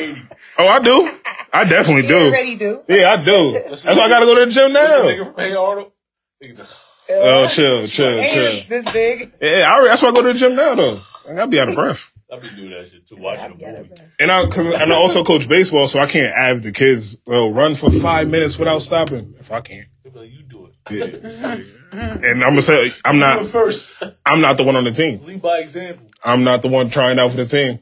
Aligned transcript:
80. 0.00 0.22
Oh, 0.58 0.66
I 0.68 0.78
do. 0.80 1.10
I 1.52 1.64
definitely 1.64 2.02
You 2.02 2.08
do. 2.08 2.26
already 2.28 2.56
do. 2.56 2.82
Yeah, 2.88 3.12
I 3.12 3.24
do. 3.24 3.52
That's 3.52 3.84
why 3.84 3.92
I 3.92 4.08
gotta 4.08 4.26
go 4.26 4.34
to 4.36 4.44
the 4.46 4.50
gym 4.50 4.72
now. 4.72 4.86
nigga 5.02 5.24
from 5.26 5.34
Hey 5.36 5.54
Arnold? 5.54 5.92
Oh, 7.12 7.48
chill, 7.48 7.86
chill, 7.88 8.06
Ain't 8.20 8.32
chill. 8.32 8.62
this 8.82 8.92
big. 8.92 9.32
Yeah, 9.40 9.68
I, 9.72 9.84
that's 9.88 10.00
why 10.02 10.08
I 10.10 10.12
go 10.12 10.22
to 10.22 10.32
the 10.32 10.38
gym 10.38 10.54
now 10.54 10.74
though. 10.74 10.98
I 11.28 11.34
gotta 11.34 11.48
be 11.48 11.58
out 11.60 11.68
of 11.68 11.74
breath. 11.74 12.10
I 12.32 12.38
be 12.38 12.48
doing 12.50 12.70
that 12.70 12.88
shit 12.88 13.04
too, 13.06 13.16
watching 13.18 13.60
a 13.60 13.72
movie. 13.78 13.90
And 14.20 14.30
I, 14.30 14.46
cause, 14.46 14.72
and 14.74 14.92
I 14.92 14.96
also 14.96 15.24
coach 15.24 15.48
baseball, 15.48 15.88
so 15.88 15.98
I 15.98 16.06
can't 16.06 16.32
have 16.34 16.62
the 16.62 16.70
kids 16.70 17.16
well, 17.26 17.52
run 17.52 17.74
for 17.74 17.90
five 17.90 18.28
minutes 18.28 18.56
without 18.58 18.82
stopping 18.82 19.34
if 19.40 19.50
I 19.50 19.60
can't. 19.60 19.88
Like, 20.14 20.30
you 20.30 20.44
do 20.44 20.66
it. 20.66 20.74
Yeah. 21.22 21.58
And 21.92 22.44
I'm 22.44 22.50
gonna 22.50 22.62
say 22.62 22.94
I'm 23.04 23.16
Do 23.16 23.24
it 23.24 23.26
not. 23.26 23.46
first. 23.46 23.92
I'm 24.24 24.40
not 24.40 24.56
the 24.56 24.62
one 24.62 24.76
on 24.76 24.84
the 24.84 24.92
team. 24.92 25.24
Lead 25.24 25.42
by 25.42 25.58
example. 25.58 26.06
I'm 26.22 26.44
not 26.44 26.62
the 26.62 26.68
one 26.68 26.88
trying 26.90 27.18
out 27.18 27.32
for 27.32 27.36
the 27.38 27.46
team. 27.46 27.80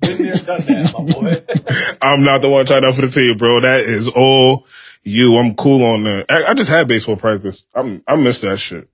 Been 0.00 0.22
there, 0.22 0.34
done 0.36 0.60
that, 0.60 0.94
my 0.98 1.04
boy. 1.12 1.96
I'm 2.02 2.22
not 2.22 2.42
the 2.42 2.48
one 2.48 2.66
trying 2.66 2.84
out 2.84 2.94
for 2.94 3.02
the 3.02 3.08
team, 3.10 3.36
bro. 3.36 3.60
That 3.60 3.80
is 3.80 4.08
all 4.08 4.66
you. 5.02 5.36
I'm 5.36 5.54
cool 5.54 5.84
on 5.84 6.04
that. 6.04 6.26
I, 6.28 6.44
I 6.50 6.54
just 6.54 6.70
had 6.70 6.88
baseball 6.88 7.16
practice. 7.16 7.64
I'm 7.74 8.02
I 8.06 8.16
miss 8.16 8.40
that 8.40 8.58
shit. 8.58 8.88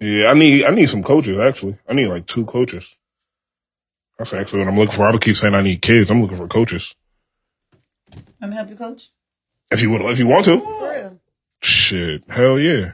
Yeah, 0.00 0.28
I 0.28 0.34
need 0.34 0.64
I 0.64 0.70
need 0.70 0.88
some 0.90 1.02
coaches 1.02 1.38
actually. 1.38 1.78
I 1.88 1.94
need 1.94 2.06
like 2.08 2.26
two 2.26 2.44
coaches. 2.46 2.94
That's 4.18 4.32
actually 4.32 4.60
what 4.60 4.68
I'm 4.68 4.78
looking 4.78 4.94
for. 4.94 5.06
I 5.06 5.10
don't 5.10 5.22
keep 5.22 5.36
saying 5.36 5.54
I 5.54 5.62
need 5.62 5.82
kids. 5.82 6.10
I'm 6.10 6.22
looking 6.22 6.36
for 6.36 6.48
coaches. 6.48 6.94
Let 8.40 8.50
me 8.50 8.56
help 8.56 8.70
you, 8.70 8.76
coach. 8.76 9.10
If 9.70 9.82
you 9.82 9.90
would, 9.90 10.02
if 10.02 10.18
you 10.18 10.26
want 10.26 10.44
to, 10.44 10.60
For 10.60 10.92
real. 10.94 11.20
shit, 11.60 12.22
hell 12.28 12.58
yeah. 12.58 12.92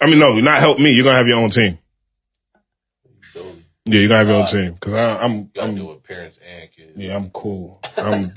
I 0.00 0.06
mean, 0.06 0.18
no, 0.18 0.38
not 0.40 0.60
help 0.60 0.78
me. 0.78 0.90
You're 0.92 1.04
gonna 1.04 1.16
have 1.16 1.26
your 1.28 1.38
own 1.40 1.50
team. 1.50 1.78
Dope. 3.84 3.94
Yeah, 3.94 4.00
you're 4.00 4.08
gonna 4.08 4.18
have 4.18 4.28
your 4.28 4.36
own 4.38 4.46
team 4.46 4.74
because 4.74 4.94
I'm 4.94 5.32
You 5.38 5.48
gotta 5.54 5.68
I'm 5.68 5.74
do 5.76 5.90
it, 5.92 6.02
parents 6.04 6.38
and 6.48 6.70
kids. 6.70 6.92
yeah 6.96 7.16
I'm 7.16 7.30
cool. 7.30 7.80
I'm 7.96 8.32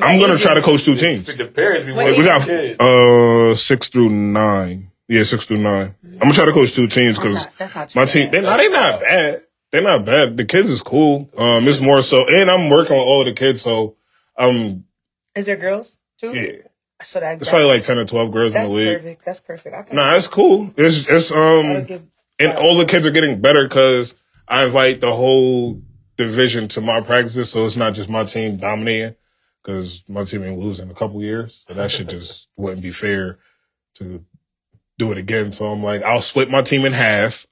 I'm 0.00 0.18
gonna 0.18 0.38
try 0.38 0.54
to 0.54 0.62
coach 0.62 0.84
two 0.84 0.94
teams. 0.96 1.26
The 1.26 1.44
parents 1.46 1.84
be 1.86 1.92
Wait, 1.92 2.04
waiting 2.06 2.20
We 2.20 2.24
got 2.26 2.42
kids. 2.46 2.80
uh 2.80 3.54
six 3.54 3.88
through 3.88 4.10
nine. 4.10 4.90
Yeah, 5.08 5.22
six 5.24 5.46
through 5.46 5.58
nine. 5.58 5.94
I'm 6.04 6.18
gonna 6.20 6.34
try 6.34 6.44
to 6.46 6.52
coach 6.52 6.72
two 6.74 6.86
teams 6.86 7.16
That's 7.16 7.28
because 7.28 7.44
not, 7.44 7.52
that's 7.58 7.74
not 7.74 7.88
too 7.90 7.98
my 7.98 8.04
bad. 8.04 8.10
team 8.12 8.30
they 8.30 8.40
not 8.40 8.56
they 8.58 8.68
not 8.68 9.00
bad. 9.00 9.42
They're 9.70 9.82
not 9.82 10.04
bad. 10.06 10.36
The 10.38 10.44
kids 10.46 10.70
is 10.70 10.80
cool. 10.80 11.28
Um, 11.36 11.68
it's 11.68 11.80
more 11.82 12.00
so, 12.00 12.26
and 12.26 12.50
I'm 12.50 12.70
working 12.70 12.96
with 12.96 13.04
all 13.04 13.22
the 13.22 13.34
kids, 13.34 13.60
so 13.60 13.96
um, 14.38 14.84
Is 15.34 15.44
there 15.44 15.56
girls 15.56 15.98
too? 16.18 16.32
yeah, 16.34 16.52
So 17.02 17.20
that, 17.20 17.32
it's 17.34 17.40
that's, 17.40 17.50
probably 17.50 17.66
like 17.68 17.82
ten 17.82 17.98
or 17.98 18.06
twelve 18.06 18.32
girls 18.32 18.54
in 18.54 18.60
that's 18.62 18.70
the 18.70 18.76
league. 18.76 18.96
perfect. 18.98 19.24
That's 19.26 19.40
perfect. 19.40 19.76
I 19.76 19.82
can, 19.82 19.96
Nah, 19.96 20.14
it's 20.14 20.26
cool. 20.26 20.72
It's 20.78 21.06
it's 21.06 21.28
That'll 21.28 21.76
um, 21.76 21.84
give- 21.84 22.06
and 22.38 22.56
all 22.58 22.76
the 22.76 22.86
kids 22.86 23.06
are 23.06 23.10
getting 23.10 23.40
better 23.40 23.64
because 23.64 24.14
I 24.46 24.64
invite 24.64 25.00
the 25.00 25.12
whole 25.12 25.82
division 26.16 26.68
to 26.68 26.80
my 26.80 27.00
practices, 27.00 27.50
so 27.50 27.64
it's 27.66 27.76
not 27.76 27.94
just 27.94 28.08
my 28.10 28.24
team 28.24 28.56
dominating. 28.56 29.14
Because 29.64 30.04
my 30.08 30.24
team 30.24 30.44
ain't 30.44 30.58
losing 30.58 30.86
in 30.86 30.90
a 30.90 30.94
couple 30.94 31.22
years, 31.22 31.64
so 31.68 31.74
that 31.74 31.90
shit 31.90 32.08
just 32.08 32.48
wouldn't 32.56 32.80
be 32.80 32.92
fair 32.92 33.38
to 33.96 34.24
do 34.96 35.12
it 35.12 35.18
again. 35.18 35.52
So 35.52 35.66
I'm 35.66 35.82
like, 35.82 36.02
I'll 36.02 36.22
split 36.22 36.50
my 36.50 36.62
team 36.62 36.86
in 36.86 36.92
half, 36.92 37.46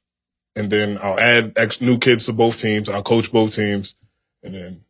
and 0.55 0.71
then 0.71 0.99
I'll 1.03 1.21
add 1.21 1.53
ex- 1.57 1.81
new 1.81 1.99
kids 1.99 2.25
to 2.27 2.33
both 2.33 2.59
teams. 2.59 2.89
I'll 2.89 3.03
coach 3.03 3.31
both 3.31 3.55
teams, 3.55 3.97
and 4.43 4.55
then 4.55 4.81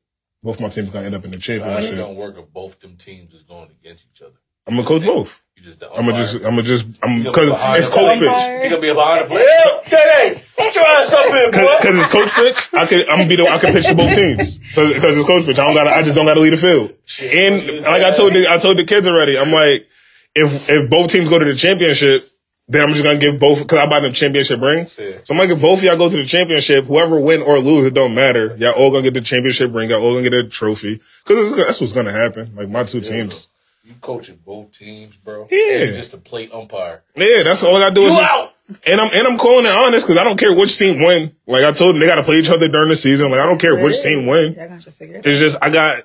both 0.42 0.60
my 0.60 0.68
teams 0.68 0.90
gonna 0.90 1.06
end 1.06 1.14
up 1.14 1.24
in 1.24 1.32
the 1.32 1.38
championship. 1.38 1.70
it 1.70 1.96
championship. 1.96 2.06
don't 2.06 2.16
work 2.16 2.38
if 2.38 2.52
both 2.52 2.78
them 2.78 2.96
teams 2.96 3.34
is 3.34 3.42
going 3.42 3.70
against 3.70 4.06
each 4.12 4.22
other. 4.22 4.36
I'm 4.66 4.76
gonna 4.76 4.86
coach 4.86 5.02
both. 5.02 5.42
You 5.56 5.62
just 5.62 5.80
the 5.80 5.90
I'm 5.90 6.04
gonna 6.04 6.18
just, 6.18 6.34
I'm 6.36 6.42
gonna 6.42 6.62
just, 6.64 6.84
I'm 7.02 7.22
because 7.22 7.48
be 7.48 7.78
it's 7.78 7.88
coach 7.88 8.12
umpire? 8.12 8.60
pitch. 8.60 8.64
He 8.64 8.68
gonna 8.68 8.82
be 8.82 8.92
behind 8.92 9.24
the 9.24 9.28
plate. 9.28 9.46
Hey, 9.84 9.96
hey, 9.96 10.42
hey, 10.58 10.70
try 10.72 11.04
something, 11.08 11.50
boy. 11.50 11.76
Because 11.80 11.96
it's 11.96 12.12
coach 12.12 12.30
pitch, 12.34 12.74
I 12.74 12.86
could 12.86 13.08
I'm 13.08 13.18
gonna 13.20 13.28
be 13.28 13.36
the 13.36 13.46
I 13.48 13.56
can 13.58 13.72
pitch 13.72 13.86
to 13.86 13.94
both 13.94 14.14
teams. 14.14 14.60
So 14.74 14.86
because 14.92 15.16
it's 15.16 15.26
coach 15.26 15.46
pitch, 15.46 15.58
I 15.58 15.64
don't 15.64 15.74
gotta, 15.74 15.90
I 15.96 16.02
just 16.02 16.14
don't 16.14 16.26
got 16.26 16.34
to 16.34 16.40
lead 16.40 16.52
the 16.52 16.58
field. 16.58 16.92
And 17.22 17.80
like 17.84 18.02
I 18.02 18.10
told 18.14 18.34
the 18.34 18.46
I 18.46 18.58
told 18.58 18.76
the 18.76 18.84
kids 18.84 19.06
already, 19.06 19.38
I'm 19.38 19.50
like, 19.50 19.88
if 20.34 20.68
if 20.68 20.90
both 20.90 21.10
teams 21.10 21.30
go 21.30 21.38
to 21.38 21.44
the 21.46 21.54
championship, 21.54 22.30
then 22.68 22.82
I'm 22.82 22.92
just 22.92 23.02
gonna 23.02 23.18
give 23.18 23.38
both 23.40 23.62
because 23.62 23.78
I 23.78 23.86
buy 23.88 24.00
them 24.00 24.12
championship 24.12 24.60
rings. 24.60 24.98
Yeah. 24.98 25.20
So 25.22 25.32
I'm 25.32 25.38
like, 25.38 25.48
if 25.48 25.58
both 25.58 25.78
of 25.78 25.84
y'all 25.84 25.96
go 25.96 26.10
to 26.10 26.16
the 26.18 26.26
championship, 26.26 26.84
whoever 26.84 27.18
win 27.18 27.40
or 27.40 27.60
lose, 27.60 27.86
it 27.86 27.94
don't 27.94 28.14
matter. 28.14 28.54
Y'all 28.58 28.72
all 28.72 28.90
gonna 28.90 29.04
get 29.04 29.14
the 29.14 29.22
championship 29.22 29.72
ring. 29.72 29.88
Y'all 29.88 30.02
all 30.02 30.12
gonna 30.12 30.28
get 30.28 30.34
a 30.34 30.46
trophy 30.46 31.00
because 31.24 31.56
that's 31.56 31.80
what's 31.80 31.94
gonna 31.94 32.12
happen. 32.12 32.54
Like 32.54 32.68
my 32.68 32.84
two 32.84 33.00
teams. 33.00 33.48
You 33.86 33.94
coaching 34.00 34.40
both 34.44 34.72
teams, 34.72 35.16
bro. 35.16 35.46
Yeah. 35.50 35.78
And 35.84 35.96
just 35.96 36.12
a 36.12 36.18
plate 36.18 36.52
umpire. 36.52 37.02
Yeah, 37.14 37.44
that's 37.44 37.62
all 37.62 37.76
I 37.76 37.80
gotta 37.80 37.94
do. 37.94 38.00
You 38.02 38.08
is 38.08 38.16
just- 38.16 38.32
out. 38.32 38.52
And 38.84 39.00
I'm 39.00 39.10
and 39.14 39.28
I'm 39.28 39.38
calling 39.38 39.64
it 39.64 39.70
honest 39.70 40.04
because 40.06 40.18
I 40.18 40.24
don't 40.24 40.38
care 40.40 40.52
which 40.52 40.76
team 40.76 41.00
win. 41.00 41.36
Like 41.46 41.62
I 41.62 41.70
told 41.70 41.94
them, 41.94 42.00
they 42.00 42.06
got 42.06 42.16
to 42.16 42.24
play 42.24 42.40
each 42.40 42.50
other 42.50 42.66
during 42.66 42.88
the 42.88 42.96
season. 42.96 43.30
Like 43.30 43.38
I 43.38 43.46
don't 43.46 43.60
care 43.60 43.76
which 43.76 44.02
team 44.02 44.26
win. 44.26 44.54
Y'all 44.54 44.54
gonna 44.54 44.68
have 44.70 44.82
to 44.84 44.90
figure 44.90 45.16
it 45.18 45.26
It's 45.26 45.38
just 45.38 45.56
I 45.62 45.70
got. 45.70 46.02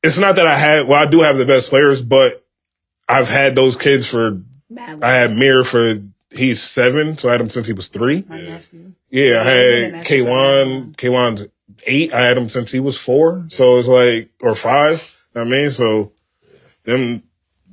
It's 0.00 0.16
not 0.18 0.36
that 0.36 0.46
I 0.46 0.54
had. 0.54 0.86
Well, 0.86 1.02
I 1.02 1.06
do 1.06 1.22
have 1.22 1.36
the 1.36 1.44
best 1.46 1.70
players, 1.70 2.00
but 2.00 2.46
I've 3.08 3.28
had 3.28 3.56
those 3.56 3.74
kids 3.74 4.06
for. 4.06 4.40
out. 4.78 5.02
I 5.02 5.14
had 5.14 5.34
Mir 5.36 5.64
for. 5.64 6.00
He's 6.30 6.62
seven, 6.62 7.16
so 7.18 7.28
I 7.28 7.32
had 7.32 7.40
him 7.40 7.50
since 7.50 7.66
he 7.66 7.72
was 7.72 7.88
three. 7.88 8.24
My 8.28 8.40
nephew. 8.40 8.92
Yeah, 9.10 9.40
I 9.40 9.44
had 9.44 9.94
that's 9.94 10.08
K1. 10.10 10.94
K1's 10.94 11.48
eight. 11.86 12.12
I 12.12 12.20
had 12.20 12.38
him 12.38 12.50
since 12.50 12.70
he 12.70 12.78
was 12.78 12.96
four. 12.96 13.46
So 13.48 13.78
it's 13.78 13.88
like 13.88 14.30
or 14.40 14.54
five. 14.54 15.16
I 15.34 15.42
mean, 15.42 15.72
so 15.72 16.12
them 16.84 17.22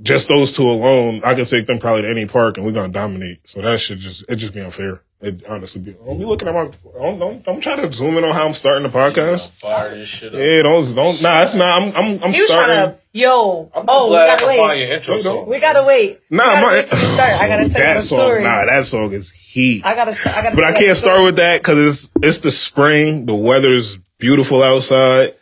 just 0.01 0.27
those 0.29 0.51
two 0.51 0.69
alone, 0.69 1.21
I 1.23 1.35
could 1.35 1.47
take 1.47 1.67
them 1.67 1.77
probably 1.79 2.03
to 2.03 2.09
any 2.09 2.25
park 2.25 2.57
and 2.57 2.65
we're 2.65 2.71
gonna 2.71 2.91
dominate. 2.93 3.47
So 3.47 3.61
that 3.61 3.79
should 3.79 3.99
just 3.99 4.25
it 4.29 4.35
just 4.37 4.53
be 4.53 4.61
unfair. 4.61 5.01
It 5.19 5.45
honestly 5.47 5.79
be. 5.81 5.91
Don't 5.93 6.17
be 6.17 6.25
looking 6.25 6.47
at 6.47 6.55
my. 6.55 6.71
Don't 6.95 7.19
don't, 7.19 7.45
don't 7.45 7.61
try 7.61 7.75
to 7.75 7.93
zoom 7.93 8.17
in 8.17 8.23
on 8.23 8.33
how 8.33 8.47
I'm 8.47 8.55
starting 8.55 8.81
the 8.81 8.89
podcast. 8.89 9.49
Fire 9.49 9.93
this 9.93 10.07
shit 10.07 10.33
up. 10.33 10.39
Yeah, 10.39 10.63
don't 10.63 10.95
don't. 10.95 11.21
Nah, 11.21 11.43
it's 11.43 11.53
not. 11.53 11.79
I'm 11.79 11.95
I'm 11.95 12.23
I'm 12.23 12.31
You 12.33 12.47
starting. 12.47 12.95
to, 12.95 12.99
yo, 13.13 13.69
I'm 13.75 13.83
just 13.83 13.85
oh, 13.87 14.05
we 14.05 14.09
glad 14.09 14.23
I 14.23 14.27
gotta 14.29 14.39
can 14.39 14.47
wait. 14.47 14.57
find 14.57 14.79
your 14.79 14.93
intro 14.95 15.19
song. 15.19 15.47
We 15.47 15.59
gotta 15.59 15.83
wait. 15.83 16.21
Nah, 16.31 16.43
gotta 16.45 16.61
my 16.65 16.73
wait 16.73 16.87
till 16.87 16.97
start. 16.97 17.33
I 17.39 17.47
gotta 17.47 17.69
tell 17.69 17.81
you 17.81 17.85
that 17.85 17.93
the 17.93 18.01
song. 18.01 18.19
story. 18.19 18.43
Nah, 18.43 18.65
that 18.65 18.85
song 18.87 19.13
is 19.13 19.29
heat. 19.29 19.85
I 19.85 19.93
gotta 19.93 20.15
start. 20.15 20.37
I 20.37 20.41
gotta 20.41 20.55
but 20.55 20.65
I 20.65 20.71
can't 20.71 20.87
the 20.87 20.95
story. 20.95 21.13
start 21.13 21.23
with 21.25 21.35
that 21.35 21.61
because 21.61 21.77
it's 21.77 22.09
it's 22.23 22.37
the 22.39 22.49
spring. 22.51 23.27
The 23.27 23.35
weather's 23.35 23.97
beautiful 24.17 24.63
outside. 24.63 25.35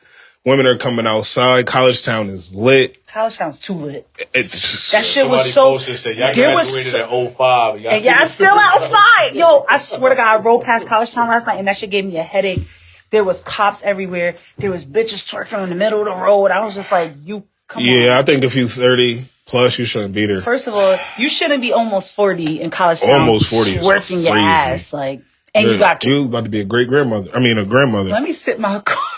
Women 0.45 0.65
are 0.67 0.77
coming 0.77 1.07
outside. 1.07 1.67
College 1.67 2.03
Town 2.03 2.29
is 2.29 2.53
lit. 2.53 2.98
College 3.11 3.33
sounds 3.33 3.57
too 3.57 3.73
lit. 3.73 4.07
It's 4.33 4.91
That 4.91 5.03
shit 5.03 5.27
was 5.27 5.51
so. 5.51 5.77
said 5.79 6.15
y'all 6.15 6.31
there 6.33 6.53
was 6.53 6.91
so- 6.91 6.99
at 6.99 7.09
05. 7.33 7.75
And 7.75 7.83
y'all, 7.83 7.93
And 7.93 8.05
y'all 8.05 8.25
still 8.25 8.55
outside. 8.59 9.35
Yo, 9.35 9.65
I 9.67 9.77
swear 9.79 10.11
to 10.11 10.15
God, 10.15 10.27
I 10.27 10.41
rode 10.43 10.61
past 10.63 10.87
College 10.87 11.11
Town 11.11 11.27
last 11.27 11.47
night 11.47 11.57
and 11.57 11.67
that 11.67 11.75
shit 11.77 11.89
gave 11.89 12.05
me 12.05 12.17
a 12.17 12.23
headache. 12.23 12.67
There 13.09 13.23
was 13.23 13.41
cops 13.41 13.81
everywhere. 13.81 14.35
There 14.59 14.69
was 14.69 14.85
bitches 14.85 15.25
twerking 15.27 15.63
in 15.63 15.69
the 15.69 15.75
middle 15.75 15.99
of 16.01 16.05
the 16.05 16.11
road. 16.23 16.51
I 16.51 16.63
was 16.63 16.75
just 16.75 16.91
like, 16.91 17.13
you 17.23 17.43
come 17.67 17.81
on. 17.81 17.89
yeah. 17.89 18.19
I 18.19 18.23
think 18.23 18.43
if 18.43 18.55
you 18.55 18.67
thirty 18.67 19.25
plus, 19.47 19.79
you 19.79 19.85
shouldn't 19.85 20.13
be 20.13 20.27
there. 20.27 20.41
First 20.41 20.67
of 20.67 20.75
all, 20.75 20.99
you 21.17 21.27
shouldn't 21.29 21.61
be 21.61 21.73
almost 21.73 22.13
40 22.13 22.61
in 22.61 22.69
College 22.69 23.01
Town. 23.01 23.21
Almost 23.21 23.49
40 23.51 23.71
is 23.77 23.85
Working 23.85 24.19
your 24.19 24.37
ass. 24.37 24.93
Like, 24.93 25.23
and 25.55 25.67
you 25.67 25.79
got 25.79 26.03
you 26.05 26.25
about 26.25 26.43
to 26.43 26.49
be 26.51 26.59
a 26.59 26.65
great 26.65 26.87
grandmother. 26.87 27.31
I 27.33 27.39
mean, 27.39 27.57
a 27.57 27.65
grandmother. 27.65 28.11
Let 28.11 28.21
me 28.21 28.33
sip 28.33 28.59
my 28.59 28.79
coffee. 28.81 29.08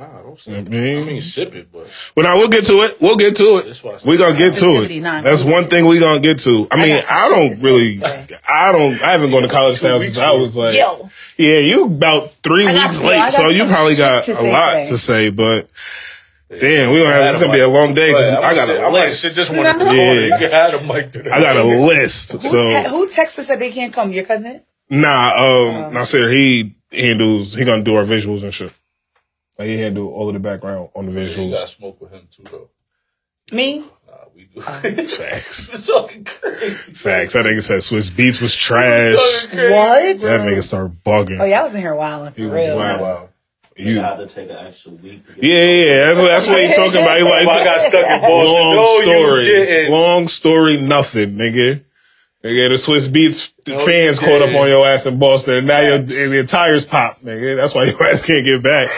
Nah, 0.00 0.22
don't 0.22 0.32
I 0.32 0.36
sip 0.40 0.54
it. 0.54 0.68
mean, 0.70 1.02
I 1.02 1.04
mean, 1.04 1.20
sip 1.22 1.54
it, 1.54 1.70
but 1.70 1.86
Well, 2.16 2.24
now 2.24 2.36
we'll 2.36 2.48
get 2.48 2.64
to 2.66 2.82
it. 2.84 2.98
We'll 3.02 3.16
get 3.16 3.36
to 3.36 3.58
it. 3.58 3.76
why 3.82 3.92
I 3.92 3.96
said 3.98 4.08
We 4.08 4.16
gonna 4.16 4.36
get 4.38 4.54
to 4.54 4.82
it. 4.82 5.22
That's 5.24 5.44
one 5.44 5.68
thing 5.68 5.84
we're 5.84 6.00
gonna 6.00 6.20
get 6.20 6.38
to. 6.40 6.66
I 6.70 6.76
mean, 6.76 6.96
got 6.96 7.04
some 7.04 7.16
I, 7.16 7.28
don't 7.28 7.60
really. 7.62 8.02
I 8.48 8.72
don't. 8.72 9.02
I 9.02 9.10
haven't 9.12 9.30
gone 9.30 9.42
to 9.42 9.48
college 9.48 9.80
town 9.80 10.00
since 10.00 10.16
I 10.16 10.32
was 10.32 10.56
like. 10.56 10.74
Yo. 10.74 11.10
Yeah, 11.36 11.58
you 11.58 11.84
about 11.84 12.30
three 12.42 12.64
got 12.64 12.74
weeks 12.74 12.96
some- 12.96 13.06
late, 13.06 13.16
got 13.18 13.32
so 13.34 13.48
you 13.50 13.64
probably 13.66 13.94
got 13.96 14.26
a 14.26 14.34
say 14.34 14.52
lot 14.52 14.72
today. 14.72 14.86
to 14.86 14.98
say. 14.98 15.30
But 15.30 15.68
damn, 16.48 16.90
we 16.92 16.98
gonna 17.02 17.12
have. 17.12 17.34
It's 17.34 17.38
gonna 17.38 17.52
be 17.52 17.60
a 17.60 17.68
long 17.68 17.92
day 17.92 18.10
because 18.10 18.30
I 18.32 18.54
got 18.54 18.68
a 18.70 18.82
I 18.82 18.90
might 18.90 19.10
sit 19.10 19.36
list. 19.36 19.36
this 19.36 19.50
one. 19.54 19.60
Yeah. 19.64 19.92
Yeah. 19.92 20.20
You 20.24 20.38
can 20.38 20.50
have 20.50 20.72
the 20.72 20.80
mic 20.94 21.12
to 21.12 21.22
the 21.22 21.34
I 21.34 21.40
got 21.42 21.56
a 21.56 21.64
list. 21.64 22.32
Who, 22.32 22.38
te- 22.38 22.48
So 22.48 22.82
who 22.84 23.06
texted 23.06 23.44
said 23.44 23.58
they 23.58 23.70
can't 23.70 23.92
come? 23.92 24.12
Your 24.12 24.24
cousin? 24.24 24.62
nah, 24.88 25.36
um, 25.86 25.92
Nasir, 25.94 26.30
he 26.30 26.74
handles. 26.90 27.52
He 27.54 27.64
gonna 27.64 27.82
do 27.82 27.96
our 27.96 28.04
visuals 28.04 28.42
and 28.42 28.52
shit. 28.54 28.72
Like 29.60 29.68
he 29.68 29.78
handle 29.78 30.08
all 30.08 30.26
of 30.28 30.32
the 30.32 30.40
background 30.40 30.88
on 30.96 31.04
the 31.04 31.22
You 31.22 31.50
gotta 31.52 31.66
smoke 31.66 32.00
with 32.00 32.12
him 32.12 32.26
too, 32.30 32.44
though. 32.50 32.70
Me? 33.54 33.80
Nah, 33.80 34.14
we 34.34 34.44
do. 34.44 34.60
Facts. 34.62 35.68
it's 35.74 35.86
fucking 35.86 36.24
crazy. 36.24 36.74
Facts. 36.94 37.34
That 37.34 37.44
nigga 37.44 37.62
said 37.62 37.80
Swizz 37.80 38.10
Beatz 38.10 38.40
was 38.40 38.54
trash. 38.56 39.16
What? 39.52 40.20
That 40.20 40.46
nigga 40.46 40.62
started 40.64 41.04
bugging. 41.04 41.40
Oh, 41.40 41.44
yeah, 41.44 41.60
I 41.60 41.62
was 41.62 41.74
in 41.74 41.82
here 41.82 41.94
wilding 41.94 42.32
for 42.32 42.40
He 42.40 42.46
was 42.46 42.54
real. 42.54 42.76
wild. 42.76 43.00
Wow. 43.02 43.28
You, 43.76 43.96
yeah, 43.96 44.16
had 44.16 44.26
to 44.26 44.34
take 44.34 44.48
an 44.48 44.56
extra 44.56 44.92
week. 44.92 45.26
to 45.26 45.34
get 45.34 45.44
yeah, 45.44 45.84
yeah. 45.84 46.06
That's 46.06 46.18
what 46.20 46.28
that's 46.28 46.46
what 46.46 46.62
he 46.62 46.68
talking 46.74 47.02
about. 47.02 47.18
He 47.18 47.24
like 47.24 47.46
I 47.46 47.62
got 47.64 47.80
stuck 47.82 48.06
in 48.06 48.20
Boston. 48.22 48.30
long 48.30 48.76
no, 48.76 48.82
you 48.96 49.02
story, 49.02 49.44
didn't. 49.44 49.92
long 49.92 50.28
story, 50.28 50.80
nothing, 50.80 51.34
nigga. 51.36 51.84
Nigga, 52.42 52.68
the 52.70 52.76
Swizz 52.76 53.08
Beatz 53.10 53.52
No, 53.68 53.78
fans 53.84 54.18
caught 54.18 54.40
up 54.40 54.54
on 54.58 54.68
your 54.68 54.86
ass 54.86 55.04
in 55.04 55.18
Boston, 55.18 55.58
and 55.58 55.66
now 55.66 55.80
your, 55.80 55.96
and 55.96 56.08
your 56.08 56.44
tires 56.46 56.86
pop, 56.86 57.20
nigga. 57.22 57.56
That's 57.56 57.74
why 57.74 57.84
your 57.84 58.02
ass 58.04 58.22
can't 58.22 58.42
get 58.46 58.62
back. 58.62 58.88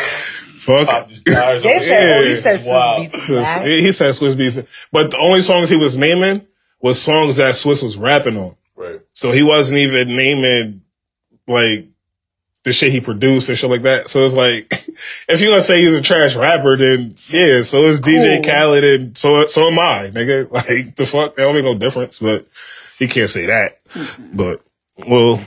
Fuck. 0.62 0.86
Pop 0.88 1.08
They 1.08 1.34
on 1.34 1.80
said, 1.80 2.18
oh, 2.18 2.20
Yeah. 2.22 2.34
said 2.36 2.60
Swizz 2.60 2.68
Wow. 2.70 2.98
Beats. 3.00 3.26
black. 3.26 3.62
He 3.66 3.92
said 3.92 4.14
Swizz 4.14 4.36
Beatz, 4.36 4.66
but 4.92 5.10
the 5.10 5.18
only 5.18 5.42
songs 5.42 5.68
he 5.68 5.76
was 5.76 5.96
naming 5.96 6.46
was 6.80 7.00
songs 7.00 7.36
that 7.36 7.54
Swizz 7.54 7.82
was 7.82 7.96
rapping 7.96 8.36
on. 8.36 8.54
Right. 8.76 9.00
So 9.12 9.32
he 9.32 9.42
wasn't 9.42 9.78
even 9.78 10.14
naming 10.16 10.82
like 11.48 11.88
the 12.64 12.72
shit 12.72 12.92
he 12.92 13.00
produced 13.00 13.48
and 13.48 13.58
shit 13.58 13.68
like 13.70 13.82
that. 13.82 14.08
So 14.08 14.24
it's 14.24 14.34
like 14.36 14.72
if 15.28 15.40
you're 15.40 15.50
gonna 15.50 15.62
say 15.62 15.80
he's 15.82 15.96
a 15.98 16.02
trash 16.02 16.36
rapper, 16.36 16.76
then 16.76 17.14
yeah, 17.30 17.62
so 17.62 17.82
is 17.82 18.00
DJ 18.00 18.42
Cool. 18.44 18.52
Khaled 18.52 18.84
and 18.84 19.18
so 19.18 19.46
so 19.48 19.66
am 19.66 19.78
I, 19.80 20.10
nigga. 20.14 20.48
Like 20.52 20.94
the 20.94 21.06
fuck, 21.06 21.34
that 21.34 21.42
don't 21.42 21.54
make 21.54 21.64
no 21.64 21.74
difference. 21.76 22.20
But 22.20 22.46
he 23.00 23.08
can't 23.08 23.28
say 23.30 23.46
that. 23.46 23.78
But 24.32 24.62
well, 24.96 25.44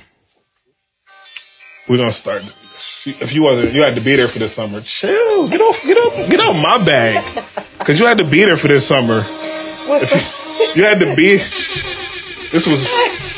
we're 1.87 1.97
gonna 1.97 2.11
start. 2.11 2.43
If 3.07 3.33
you 3.33 3.43
wasn't, 3.43 3.73
you 3.73 3.83
had 3.83 3.95
to 3.95 4.01
be 4.01 4.15
there 4.15 4.27
for 4.27 4.39
this 4.39 4.53
summer. 4.53 4.81
Chill, 4.81 5.47
get 5.47 5.61
off, 5.61 5.81
get 5.83 5.97
off, 5.97 6.29
get 6.29 6.39
out 6.39 6.53
my 6.53 6.83
bag, 6.83 7.43
because 7.77 7.99
you 7.99 8.05
had 8.07 8.17
to 8.17 8.23
be 8.23 8.43
there 8.45 8.57
for 8.57 8.67
this 8.67 8.87
summer. 8.87 9.21
What's 9.85 10.11
If 10.11 10.75
you, 10.75 10.81
you 10.81 10.87
had 10.87 10.99
to 10.99 11.15
be. 11.15 11.37
This 11.37 12.65
was 12.65 12.83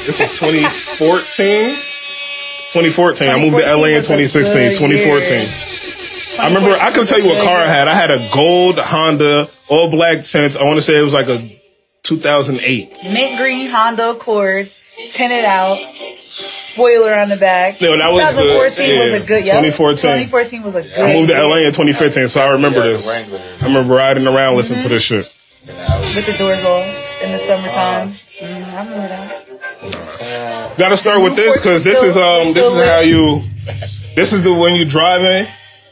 this 0.06 0.20
was 0.20 0.32
2014. 0.40 1.76
2014. 1.76 3.30
I 3.30 3.40
moved 3.40 3.58
to 3.58 3.76
LA 3.76 3.98
in 3.98 4.04
2016. 4.04 4.78
2014. 4.78 6.40
I 6.40 6.48
remember. 6.48 6.78
I 6.82 6.92
could 6.92 7.08
tell 7.08 7.20
you 7.20 7.26
what 7.26 7.44
car 7.44 7.58
I 7.58 7.68
had. 7.68 7.88
I 7.88 7.94
had 7.94 8.12
a 8.12 8.26
gold 8.34 8.78
Honda, 8.80 9.50
all 9.68 9.90
black 9.90 10.24
tints. 10.24 10.56
I 10.56 10.64
want 10.64 10.78
to 10.78 10.82
say 10.82 10.98
it 11.00 11.04
was 11.04 11.14
like 11.14 11.28
a 11.28 11.60
2008. 12.04 12.98
mint 13.04 13.38
green 13.38 13.70
Honda 13.70 14.12
Accord, 14.12 14.70
tinted 15.12 15.46
out, 15.46 15.78
spoiler 16.14 17.14
on 17.14 17.30
the 17.30 17.38
back. 17.38 17.80
No, 17.82 17.96
that 17.98 18.12
was 18.12 18.36
the- 18.36 18.42
2014 18.42 18.90
yeah, 18.90 19.12
was 19.14 19.24
a 19.24 19.26
good. 19.26 19.46
Yep. 19.46 19.56
2014. 19.74 19.96
2014 20.02 20.64
was 20.64 20.94
a 20.94 20.96
good. 20.96 21.06
I 21.06 21.14
moved 21.14 21.30
to. 21.30 21.36
LA 21.44 21.56
in 21.58 21.74
2015, 21.74 22.28
so 22.28 22.42
I 22.42 22.52
remember 22.52 22.80
Yeah, 22.80 22.98
this. 22.98 23.08
I 23.08 23.66
remember 23.66 23.94
riding 23.94 24.28
around 24.28 24.58
listening 24.58 24.82
to 24.84 24.90
this 24.90 25.04
shit. 25.04 25.24
with 25.26 26.26
the 26.26 26.36
doors 26.38 26.64
off 26.64 27.24
in 27.24 27.32
the 27.32 27.38
summertime. 27.38 28.10
Mm, 28.10 28.74
I 28.74 28.80
remember 28.80 29.08
that. 29.08 30.78
Got 30.78 30.90
to 30.90 30.98
start 30.98 31.22
with 31.22 31.36
this 31.36 31.58
because 31.58 31.84
this 31.84 32.02
is 32.04 32.16
um 32.18 32.54
this 32.54 32.66
is 32.66 32.86
how 32.88 33.00
you 33.00 33.42
this 34.16 34.34
is 34.34 34.42
the 34.44 34.54
when 34.54 34.76
you 34.76 34.86
driving, 34.86 35.48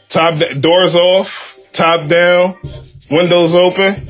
top 0.08 0.34
doors 0.60 0.94
off, 0.96 1.58
top 1.72 2.08
down, 2.08 2.56
windows 3.10 3.54
open. 3.54 4.08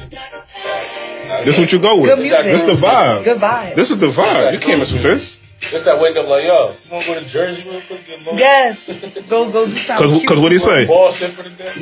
This 1.46 1.58
is 1.58 1.60
what 1.60 1.72
you 1.72 1.78
go 1.78 1.96
with. 2.00 2.06
Good 2.06 2.18
music. 2.18 2.42
This 2.42 2.64
is 2.64 2.80
the 2.80 2.86
vibe. 2.86 3.22
Good 3.22 3.38
vibe. 3.38 3.76
This 3.76 3.92
is 3.92 3.98
the 3.98 4.08
vibe. 4.08 4.52
You 4.52 4.58
can't 4.58 4.80
mess 4.80 4.92
with 4.92 5.04
this. 5.04 5.36
Just 5.60 5.84
that 5.84 6.00
wake 6.00 6.16
up 6.16 6.26
like, 6.26 6.42
yo, 6.42 6.74
you 6.74 6.90
wanna 6.90 7.06
go 7.06 7.20
to 7.20 7.24
Jersey 7.24 7.62
real 7.62 7.80
quick? 7.82 8.04
Get 8.04 8.26
low? 8.26 8.32
Yes, 8.32 8.88
go 9.28 9.52
go 9.52 9.66
do 9.66 9.72
something. 9.72 10.08
Cause, 10.08 10.18
cute. 10.18 10.28
cause 10.28 10.40
what 10.40 10.50
he 10.50 10.58
say? 10.58 10.88
Boston 10.88 11.30
for 11.30 11.44
the 11.44 11.50
day. 11.50 11.72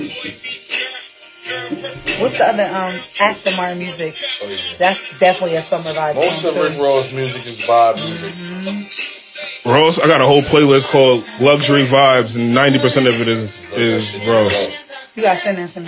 What's 2.21 2.37
the 2.37 2.45
other 2.47 2.65
um 2.65 2.93
Aston 3.21 3.57
Martin 3.57 3.79
music? 3.79 4.15
Oh, 4.43 4.49
yeah. 4.49 4.57
That's 4.79 5.19
definitely 5.19 5.57
a 5.57 5.61
summer 5.61 5.91
vibe. 5.97 6.15
Most 6.17 6.45
of 6.45 6.63
Rick 6.63 6.77
too. 6.77 6.85
Ross 6.85 7.13
music 7.13 7.43
is 7.47 7.67
vibe 7.67 7.97
music. 8.05 9.65
Rose, 9.65 9.99
I 9.99 10.07
got 10.07 10.21
a 10.21 10.27
whole 10.27 10.43
playlist 10.43 10.89
called 10.89 11.25
Luxury 11.41 11.85
Vibes, 11.85 12.37
and 12.37 12.55
ninety 12.55 12.79
percent 12.79 13.07
of 13.07 13.19
it 13.19 13.29
is 13.29 13.73
is 13.73 14.15
Rose. 14.27 14.69
You 15.17 15.23
gotta 15.23 15.41
send 15.41 15.57
that 15.57 15.69
to 15.71 15.81
me. 15.81 15.87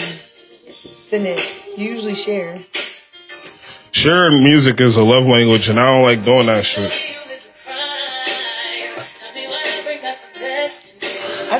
Send 0.70 1.26
it. 1.26 1.62
You 1.76 1.90
usually 1.90 2.14
share. 2.14 2.56
Sharing 4.06 4.44
music 4.44 4.80
is 4.80 4.96
a 4.96 5.02
love 5.02 5.26
language, 5.26 5.68
and 5.68 5.80
I 5.80 5.92
don't 5.92 6.04
like 6.04 6.22
doing 6.24 6.46
that 6.46 6.64
shit. 6.64 7.15